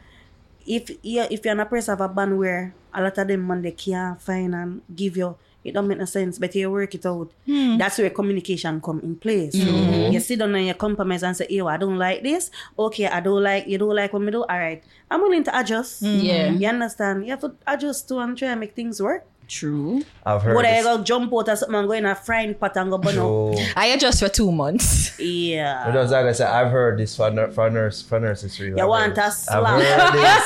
if 0.66 0.90
you 1.04 1.22
if 1.30 1.46
you're 1.46 1.54
in 1.54 1.60
a 1.60 1.66
person 1.68 1.94
of 1.94 2.02
a 2.02 2.10
band 2.10 2.38
where 2.40 2.74
a 2.94 3.02
lot 3.04 3.18
of 3.18 3.28
them 3.28 3.46
man 3.46 3.62
they 3.62 3.72
can't 3.74 4.20
find 4.20 4.56
and 4.56 4.82
give 4.96 5.18
you, 5.18 5.38
it 5.64 5.74
don't 5.74 5.88
make 5.88 5.98
no 5.98 6.06
sense. 6.06 6.40
But 6.40 6.56
you 6.56 6.70
work 6.72 6.96
it 6.96 7.06
out. 7.06 7.32
Hmm. 7.46 7.78
That's 7.78 7.98
where 7.98 8.10
communication 8.10 8.82
come 8.82 9.00
in 9.02 9.16
place. 9.16 9.56
You 9.56 10.20
sit 10.20 10.40
down 10.40 10.56
and 10.56 10.68
you 10.68 10.74
compromise 10.74 11.24
and 11.24 11.36
say, 11.36 11.48
"Yo, 11.50 11.68
I 11.68 11.78
don't 11.78 11.98
like 11.98 12.24
this. 12.24 12.50
Okay, 12.78 13.08
I 13.08 13.20
don't 13.20 13.44
like 13.44 13.68
you. 13.68 13.78
Don't 13.78 13.96
like 13.96 14.12
what 14.14 14.22
we 14.22 14.32
do. 14.32 14.44
All 14.44 14.58
right, 14.60 14.84
I'm 15.10 15.22
willing 15.22 15.44
to 15.46 15.60
adjust. 15.60 16.00
Hmm. 16.02 16.20
Yeah. 16.20 16.50
you 16.52 16.68
understand. 16.68 17.26
You 17.26 17.32
have 17.32 17.42
to 17.42 17.54
adjust 17.68 18.08
to 18.10 18.20
and 18.20 18.38
try 18.38 18.50
and 18.50 18.60
make 18.60 18.76
things 18.76 19.02
work. 19.02 19.26
True. 19.52 20.02
I've 20.26 20.42
heard 20.42 20.56
But 20.56 20.64
I 20.66 20.76
this. 20.76 20.86
go 20.86 21.04
jump 21.04 21.34
out 21.34 21.50
of 21.50 21.58
something 21.58 21.76
and 21.76 21.86
go 21.86 21.94
in 21.94 22.06
a 22.06 22.16
frying 22.16 22.56
pot 22.56 22.78
and 22.78 22.90
go 22.90 22.98
burn 22.98 23.18
up. 23.20 23.60
I 23.76 23.88
adjust 23.88 24.22
for 24.22 24.30
two 24.30 24.50
months. 24.50 25.20
Yeah. 25.20 25.84
but 25.88 25.92
that's 25.92 26.12
like 26.14 26.26
I 26.26 26.32
said, 26.32 26.48
I've 26.48 26.72
heard 26.72 26.98
this 26.98 27.18
for, 27.18 27.30
nur- 27.30 27.52
for 27.52 27.70
nurse 27.70 28.02
for 28.02 28.18
nurses 28.18 28.58
really. 28.62 28.78
You 28.78 28.84
I've 28.84 28.88
want 28.88 29.18
heard 29.18 29.28
a 29.28 29.32
slap. 29.32 29.64
I've 29.66 29.84
heard 29.84 30.14
this. 30.24 30.46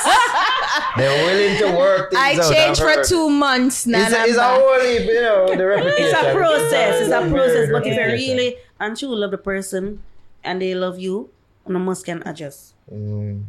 They're 0.98 1.25
willing 1.25 1.58
to 1.59 1.77
work 1.77 2.09
things 2.11 2.19
I 2.19 2.34
out. 2.42 2.51
changed 2.51 2.82
I've 2.82 2.95
for 2.98 3.03
two 3.03 3.30
months. 3.30 3.85
Now 3.85 4.06
It's 4.08 4.14
a, 4.16 4.24
it's 4.24 4.38
a 4.38 4.50
only, 4.50 5.06
you 5.06 5.22
know, 5.22 5.56
the 5.56 5.66
reputation. 5.67 6.06
it's 6.06 6.14
a 6.17 6.34
process. 6.34 7.01
It's 7.01 7.11
a 7.11 7.30
process. 7.30 7.69
But 7.72 7.85
if 7.85 7.95
you 7.95 8.03
really 8.03 8.56
and 8.80 9.00
you 9.00 9.08
love 9.16 9.32
the 9.32 9.38
person 9.38 10.01
and 10.43 10.59
they 10.61 10.74
love 10.74 10.98
you, 10.98 11.30
you 11.69 11.77
must 11.80 12.06
can 12.06 12.24
adjust. 12.25 12.74
Mm. 12.92 13.43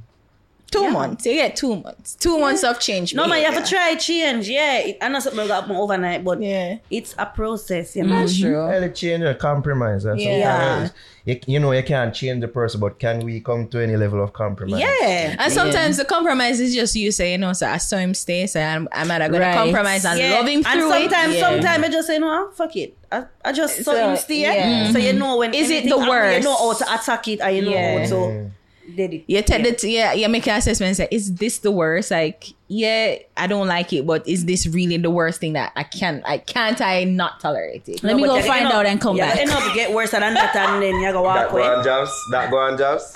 Two 0.77 0.91
months. 0.91 1.27
You 1.27 1.35
get 1.35 1.57
two 1.57 1.77
months. 1.77 2.15
Two 2.17 2.39
months 2.39 2.63
of 2.65 2.79
change. 2.81 3.15
No 3.15 3.27
man, 3.27 3.41
you 3.41 3.47
have 3.51 3.63
to 3.63 3.69
try 3.69 3.95
change. 3.97 4.49
Yeah, 4.49 4.79
it, 4.79 4.99
I 5.01 5.09
know 5.09 5.21
something 5.21 5.47
got 5.47 5.63
happen 5.63 5.77
overnight, 5.77 6.25
but 6.25 6.41
Yeah. 6.43 6.79
it's 6.91 7.15
a 7.19 7.27
process. 7.27 7.97
You 7.97 8.05
know. 8.05 8.17
That's 8.21 8.39
true. 8.39 8.57
Early 8.57 8.91
change 8.91 9.23
or 9.25 9.35
compromise. 9.35 10.05
That's 10.05 10.21
Yeah. 10.23 10.75
sometimes 10.75 10.93
You, 11.27 11.41
you 11.49 11.59
know, 11.59 11.73
you 11.73 11.83
can't 11.83 12.15
change 12.15 12.41
the 12.41 12.47
person, 12.47 12.79
but 12.79 13.01
can 13.01 13.19
we 13.25 13.41
come 13.41 13.67
to 13.69 13.81
any 13.83 13.97
level 13.97 14.23
of 14.23 14.33
compromise? 14.33 14.81
Yeah. 14.81 15.35
And 15.41 15.53
sometimes 15.53 15.97
the 15.97 16.05
compromise 16.05 16.61
is 16.61 16.73
just 16.73 16.95
you 16.95 17.11
say, 17.11 17.33
you 17.33 17.39
know, 17.39 17.53
so 17.53 17.67
I 17.67 17.79
saw 17.79 17.97
him 17.97 18.15
stay, 18.15 18.47
so 18.47 18.61
I'm, 18.61 18.87
I'm 18.93 19.09
not 19.09 19.21
gonna 19.33 19.53
compromise 19.53 20.05
and 20.05 20.21
Yeah. 20.21 20.31
love 20.35 20.47
him 20.47 20.63
and 20.65 20.67
through 20.67 20.89
sometimes, 20.89 21.35
it. 21.35 21.41
sometimes 21.41 21.85
I 21.85 21.89
just 21.89 22.07
say, 22.07 22.19
no, 22.21 22.29
ah, 22.29 22.51
fuck 22.55 22.77
it. 22.77 22.97
I, 23.11 23.25
I 23.45 23.51
just 23.53 23.83
saw 23.83 23.91
So, 23.93 24.11
him 24.11 24.17
stay. 24.17 24.43
yeah. 24.43 24.93
So 24.93 24.99
you 24.99 25.15
know 25.15 25.37
when 25.39 25.53
Is 25.53 25.69
it 25.69 25.83
anything 25.85 25.91
the 25.91 25.97
happen, 25.99 26.09
worst? 26.11 26.39
You 26.39 26.45
know 26.45 26.57
how 26.57 26.73
to 26.75 26.95
attack 26.95 27.27
it, 27.27 27.41
and 27.41 27.57
you 27.57 27.63
know 27.63 27.71
Yeah. 27.73 27.99
how 28.03 28.07
to 28.09 28.51
did 28.95 29.15
it. 29.15 29.25
You 29.27 29.43
take 29.43 29.65
it, 29.65 29.83
yeah, 29.85 30.13
you 30.13 30.29
make 30.29 30.47
an 30.47 30.59
assessment 30.59 30.89
and 30.89 30.97
say, 30.97 31.09
is 31.11 31.35
this 31.35 31.59
the 31.59 31.71
worst? 31.73 32.11
Like, 32.11 32.53
yeah, 32.69 33.17
I 33.37 33.47
don't 33.47 33.67
like 33.67 33.93
it, 33.93 34.07
but 34.07 34.27
is 34.29 34.45
this 34.45 34.67
really 34.67 34.97
the 34.97 35.11
worst 35.11 35.41
thing 35.41 35.55
that 35.55 35.73
I 35.75 35.83
can 35.85 36.23
I 36.27 36.39
can't 36.39 36.81
I 36.81 37.05
not 37.05 37.41
tolerate 37.41 37.89
it? 37.89 38.03
Let 38.03 38.17
me 38.17 38.25
go 38.25 38.41
find 38.43 38.67
out 38.67 38.87
and 38.87 39.01
come 39.01 39.17
you 39.17 39.23
back. 39.23 39.39
end 39.39 39.51
up 39.51 39.75
get 39.75 39.93
worse 39.93 40.11
than 40.11 40.21
that, 40.35 40.55
and 40.55 40.83
then 40.83 41.01
you 41.01 41.13
go 41.13 41.23
walk 41.23 41.37
That 41.37 41.51
go 41.51 41.63
on 41.63 41.85
jobs. 41.85 42.11
That 42.31 42.51
go 42.51 42.59
on 42.59 42.79
jobs. 42.79 43.13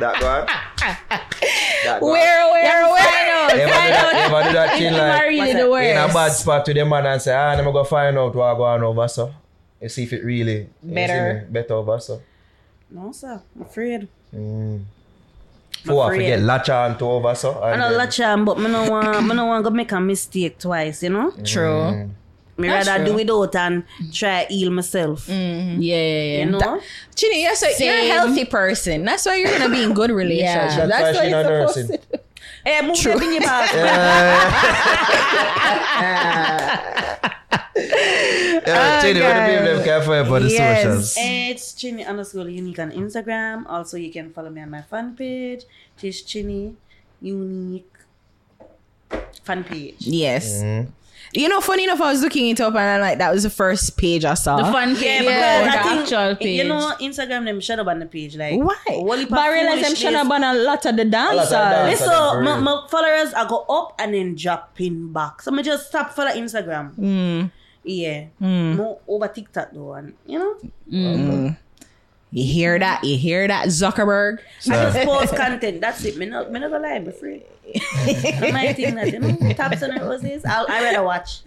That 0.00 0.20
go 0.20 0.28
on. 0.28 0.48
That 1.84 2.00
go 2.00 2.06
on. 2.06 2.12
Where, 2.12 2.50
where, 2.50 2.88
where? 2.88 3.50
Ever 3.50 3.60
do 3.60 3.68
that, 3.68 4.14
ever 4.14 4.48
do 4.48 4.52
that 4.54 4.78
thing 4.78 4.92
like 4.94 5.22
really 5.28 5.52
the 5.52 5.68
that? 5.68 6.04
in 6.04 6.10
a 6.10 6.12
bad 6.12 6.32
spot 6.32 6.66
with 6.66 6.76
the 6.76 6.84
man 6.84 7.06
and 7.06 7.20
say, 7.20 7.34
ah, 7.34 7.54
let 7.54 7.64
me 7.64 7.70
go 7.72 7.84
find 7.84 8.16
out 8.16 8.34
what 8.34 8.54
go 8.56 8.64
on 8.64 8.82
over 8.82 9.06
so. 9.06 9.34
You 9.80 9.88
see 9.90 10.04
if 10.04 10.12
it 10.14 10.24
really 10.24 10.68
Better. 10.82 11.44
see 11.46 11.52
better 11.52 11.74
over 11.74 12.00
so. 12.00 12.22
No, 12.90 13.12
sir. 13.12 13.42
I'm 13.54 13.62
afraid. 13.62 14.08
For 15.84 16.02
I 16.02 16.06
afraid. 16.06 16.16
forget 16.18 16.40
latch 16.40 16.68
on 16.70 16.98
to 16.98 17.04
over 17.04 17.34
so. 17.34 17.52
I 17.60 17.72
and 17.72 17.80
know 17.80 17.88
then- 17.90 17.98
latch 17.98 18.18
but 18.44 18.58
I 18.58 18.62
don't 18.70 18.90
want, 18.94 19.06
I 19.06 19.12
don't 19.34 19.48
want 19.48 19.64
to 19.64 19.70
make 19.70 19.92
a 19.92 20.00
mistake 20.00 20.58
twice, 20.58 21.02
you 21.02 21.10
know? 21.10 21.30
True. 21.44 21.92
Mm. 21.92 22.10
Me 22.56 22.68
That's 22.68 22.86
rather 22.86 23.04
true. 23.04 23.14
do 23.14 23.18
it 23.18 23.30
out 23.30 23.56
and 23.56 23.82
try 24.12 24.44
heal 24.48 24.70
myself. 24.70 25.26
Mm-hmm. 25.26 25.82
Yeah, 25.82 25.96
yeah, 25.96 26.22
yeah. 26.22 26.44
You 26.44 26.50
know? 26.52 26.80
Chinny, 27.16 27.42
you're, 27.42 27.56
so, 27.56 27.66
you're 27.80 27.94
a 27.94 28.06
healthy 28.08 28.44
person. 28.44 29.04
That's 29.04 29.26
why 29.26 29.34
you're 29.36 29.50
gonna 29.50 29.68
be 29.74 29.82
in 29.82 29.92
good 29.92 30.10
relationship. 30.12 30.44
Yeah. 30.78 30.86
That's 30.86 31.02
why 31.02 31.12
That's 31.12 31.18
she 31.18 31.24
what 31.24 31.30
not 31.42 31.50
you're 31.50 31.58
nursing. 31.60 31.86
supposed 31.86 32.10
to 32.12 32.16
do. 32.18 32.23
Hey, 32.64 32.80
move 32.86 32.96
True. 32.96 33.12
Ah, 33.14 33.18
that 33.18 33.24
in 33.24 33.32
your 33.32 33.40
back. 33.42 33.70
Yeah, 38.66 39.00
Chidi, 39.02 39.20
what 39.20 39.34
the 39.34 39.40
guys. 39.40 39.50
people 39.50 39.74
them 39.74 39.84
can 39.84 40.02
find 40.06 40.26
for 40.28 40.40
the 40.40 40.48
Yes. 40.50 40.82
socials? 40.82 41.14
It's 41.18 41.72
Chinny 41.74 42.04
underscore 42.04 42.48
unique 42.48 42.78
on 42.78 42.90
Instagram. 42.92 43.64
Also, 43.68 43.96
you 43.96 44.10
can 44.12 44.32
follow 44.32 44.50
me 44.50 44.60
on 44.62 44.70
my 44.70 44.82
fan 44.82 45.14
page. 45.16 45.64
It's 46.02 46.22
Chinny 46.22 46.76
unique 47.20 47.90
fan 49.42 49.64
page. 49.64 49.96
Yes. 50.00 50.62
You 51.36 51.48
know, 51.48 51.60
funny 51.60 51.84
enough, 51.84 52.00
I 52.00 52.10
was 52.12 52.22
looking 52.22 52.48
it 52.48 52.60
up 52.60 52.74
and 52.74 52.78
I'm 52.78 53.00
like, 53.00 53.18
that 53.18 53.32
was 53.32 53.42
the 53.42 53.50
first 53.50 53.96
page 53.96 54.24
I 54.24 54.34
saw. 54.34 54.56
The 54.56 54.64
fun 54.72 54.90
Yeah, 54.90 54.96
page, 54.96 55.18
because 55.20 55.64
the 55.66 55.88
think 55.88 56.00
actual 56.02 56.36
page. 56.36 56.58
you 56.58 56.64
know 56.68 56.92
Instagram 57.00 57.44
them 57.44 57.60
shut 57.60 57.78
up 57.80 57.86
on 57.88 57.98
the 57.98 58.06
page 58.06 58.36
like 58.36 58.58
Why? 58.60 58.76
Whole 58.86 59.12
heap 59.12 59.24
of 59.24 59.30
but 59.30 59.38
I 59.40 59.52
realize 59.52 59.72
I'm 59.78 59.82
foolishness. 59.84 60.00
trying 60.12 60.22
to 60.24 60.28
ban 60.30 60.44
a 60.44 60.54
lot 60.54 60.86
of 60.86 60.96
the 60.96 61.04
dancers. 61.04 61.50
dance. 61.50 62.00
Listen, 62.00 62.08
For 62.14 62.40
my, 62.42 62.58
my 62.60 62.86
followers 62.88 63.34
I 63.34 63.48
go 63.48 63.64
up 63.68 63.94
and 63.98 64.14
then 64.14 64.34
dropping 64.36 65.12
back. 65.12 65.42
So 65.42 65.54
I 65.54 65.62
just 65.62 65.88
stop 65.88 66.12
follow 66.14 66.30
Instagram. 66.30 66.94
Hmm. 66.94 67.46
Yeah. 67.82 68.26
More 68.40 69.00
over 69.08 69.28
TikTok 69.28 69.72
though, 69.72 69.92
and 69.94 70.14
you 70.26 70.38
know, 70.38 71.56
You 72.34 72.44
hear 72.44 72.78
that? 72.80 73.04
You 73.04 73.16
hear 73.16 73.46
that, 73.46 73.68
Zuckerberg? 73.68 74.38
I 74.66 74.90
just 74.90 75.06
post 75.06 75.36
content. 75.36 75.80
That's 75.80 76.04
it. 76.04 76.16
Me 76.18 76.26
not, 76.26 76.50
me 76.50 76.58
not 76.58 76.72
gonna 76.72 76.82
lie, 76.82 76.98
be 76.98 77.12
free. 77.12 77.44
I 77.76 78.50
might 78.52 78.74
think 78.74 78.96
that 78.96 79.12
you 79.12 79.20
know, 79.20 79.52
taps 79.54 79.82
and 79.82 79.94
roses. 80.02 80.44
I'll 80.44 80.66
I 80.68 80.82
rather 80.82 81.04
watch. 81.04 81.42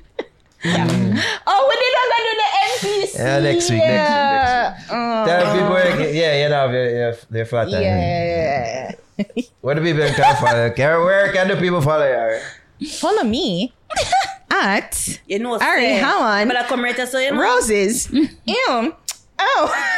Mm. 0.63 1.19
Oh, 1.45 1.61
we 1.67 1.75
did 1.75 1.93
not 1.99 2.07
do 2.17 2.33
the 2.39 2.49
NPC. 2.87 3.15
Yeah, 3.19 3.39
next 3.39 3.69
week, 3.69 3.79
next 3.83 4.79
week, 4.79 4.89
oh. 4.91 5.25
Yeah. 5.25 5.25
Tell 5.27 5.53
people, 5.53 5.69
where- 5.69 6.13
yeah, 6.13 6.43
you 6.43 6.49
know, 6.49 6.71
your, 6.71 6.89
your, 6.89 7.15
your 7.31 7.45
flat 7.45 7.69
Yeah, 7.69 7.77
iron. 7.77 7.87
yeah, 7.87 8.91
yeah. 9.35 9.43
Where 9.61 9.75
do 9.75 9.81
people 9.83 10.07
can 10.15 10.35
follow? 10.37 10.69
Can- 10.71 11.01
Where 11.03 11.31
can 11.33 11.47
the 11.49 11.57
people 11.57 11.81
follow 11.81 12.39
you? 12.79 12.87
Follow 12.87 13.23
me 13.23 13.73
at 14.51 15.19
You 15.27 15.39
know, 15.39 15.59
Ari, 15.59 15.81
say, 15.81 15.97
how 15.99 16.21
on? 16.23 16.47
But 16.47 16.55
I 16.57 16.63
come 16.65 16.81
right 16.81 16.95
so 17.07 17.19
you 17.19 17.31
know. 17.33 17.41
Roses. 17.41 18.07
Mm. 18.07 18.29
Ew. 18.45 18.95
Oh. 19.39 19.93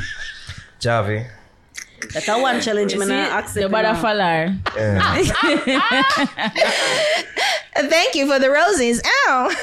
Javi. 0.80 1.26
That's 2.12 2.28
a 2.28 2.38
one 2.40 2.60
challenge. 2.60 2.96
man. 2.96 3.08
not 3.08 3.30
The 3.54 3.66
accept. 3.66 3.70
bother 3.72 3.92
now. 3.92 4.00
follower. 4.00 4.56
Yeah. 4.76 5.22
Thank 7.90 8.14
you 8.14 8.26
for 8.26 8.38
the 8.38 8.50
roses. 8.50 9.02
Ow. 9.28 9.50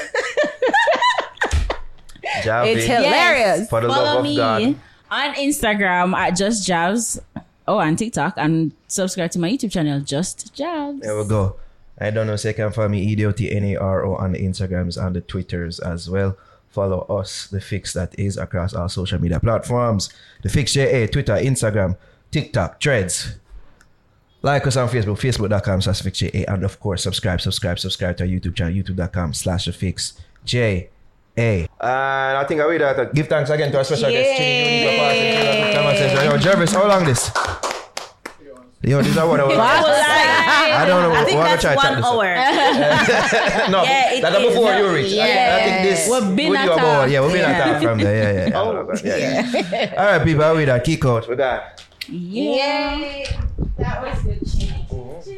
Javi. 2.42 2.76
It's 2.76 2.84
hilarious. 2.86 3.68
For 3.68 3.80
the 3.80 3.88
Follow 3.88 4.04
love 4.04 4.18
of 4.18 4.24
me 4.24 4.36
God. 4.36 4.74
on 5.10 5.34
Instagram 5.34 6.14
at 6.14 6.30
Just 6.36 6.66
Jabs. 6.66 7.20
Oh, 7.68 7.78
and 7.78 7.98
TikTok. 7.98 8.34
And 8.36 8.72
subscribe 8.88 9.30
to 9.32 9.38
my 9.38 9.50
YouTube 9.50 9.72
channel, 9.72 10.00
Just 10.00 10.54
Jabs. 10.54 11.00
There 11.00 11.16
we 11.16 11.24
go. 11.26 11.56
I 11.98 12.10
don't 12.10 12.26
know, 12.26 12.36
so 12.36 12.48
you 12.48 12.54
can 12.54 12.72
find 12.72 12.92
me 12.92 13.02
E 13.02 13.16
EDOTNARO 13.16 14.20
on 14.20 14.32
the 14.32 14.38
Instagrams 14.40 15.02
and 15.02 15.16
the 15.16 15.22
Twitters 15.22 15.80
as 15.80 16.10
well. 16.10 16.36
Follow 16.76 17.06
us, 17.08 17.46
The 17.46 17.58
Fix 17.58 17.94
that 17.94 18.14
is 18.18 18.36
across 18.36 18.74
our 18.74 18.90
social 18.90 19.18
media 19.18 19.40
platforms. 19.40 20.10
The 20.42 20.50
Fix 20.50 20.74
JA, 20.74 21.06
Twitter, 21.06 21.32
Instagram, 21.36 21.96
TikTok, 22.30 22.82
Threads. 22.82 23.38
Like 24.42 24.66
us 24.66 24.76
on 24.76 24.90
Facebook, 24.90 25.16
facebook.com 25.16 25.80
slash 25.80 26.02
fix 26.02 26.18
J 26.18 26.30
A. 26.34 26.52
And 26.52 26.64
of 26.64 26.78
course, 26.78 27.02
subscribe, 27.02 27.40
subscribe, 27.40 27.78
subscribe 27.78 28.18
to 28.18 28.24
our 28.24 28.28
YouTube 28.28 28.54
channel, 28.54 28.74
youtube.com 28.74 29.32
slash 29.32 29.64
The 29.64 29.72
fix 29.72 30.20
J 30.44 30.90
A. 31.38 31.66
And 31.80 32.36
I 32.36 32.44
think 32.44 32.60
I 32.60 32.66
will. 32.66 33.10
Give 33.14 33.26
thanks 33.26 33.48
again 33.48 33.72
to 33.72 33.78
our 33.78 33.84
special 33.84 34.10
guest, 34.10 34.36
say, 34.36 36.26
Yo, 36.26 36.36
Jervis, 36.36 36.74
how 36.74 36.86
long 36.86 37.06
this? 37.06 37.30
Yo, 38.86 38.98
this 38.98 39.08
is 39.08 39.16
what 39.16 39.40
I 39.40 39.44
was. 39.44 39.58
I, 39.58 39.80
was 39.80 39.88
like, 39.88 40.06
I 40.06 40.84
don't 40.86 41.02
know. 41.02 41.12
I 41.12 41.24
think 41.24 41.38
what 41.38 41.60
that's 41.60 41.64
one 41.64 42.04
hour. 42.04 42.22
no, 43.72 43.82
yeah, 43.82 44.20
that's 44.20 44.36
is. 44.36 44.48
before 44.48 44.70
no, 44.70 44.78
you 44.78 44.94
reach. 44.94 45.12
Yeah. 45.12 45.24
I, 45.24 45.56
I 45.56 45.64
think 45.64 45.90
this. 45.90 46.08
We've 46.08 46.36
been 46.36 46.54
at 46.54 46.68
about, 46.68 47.10
Yeah, 47.10 47.20
we've 47.22 47.32
been 47.32 47.40
yeah. 47.40 47.64
at 47.64 47.82
from 47.82 47.98
there. 47.98 48.32
Yeah, 48.32 48.46
yeah. 48.46 48.56
Oh, 48.60 48.94
yeah, 49.04 49.94
All 49.98 50.04
right, 50.06 50.24
people, 50.24 50.44
how 50.44 50.54
we 50.54 50.66
that? 50.66 50.84
Kick 50.84 51.04
out. 51.04 51.28
We 51.28 51.34
got. 51.34 51.84
Yay! 52.06 53.26
That 53.76 54.02
was 54.02 54.22
good. 54.22 54.46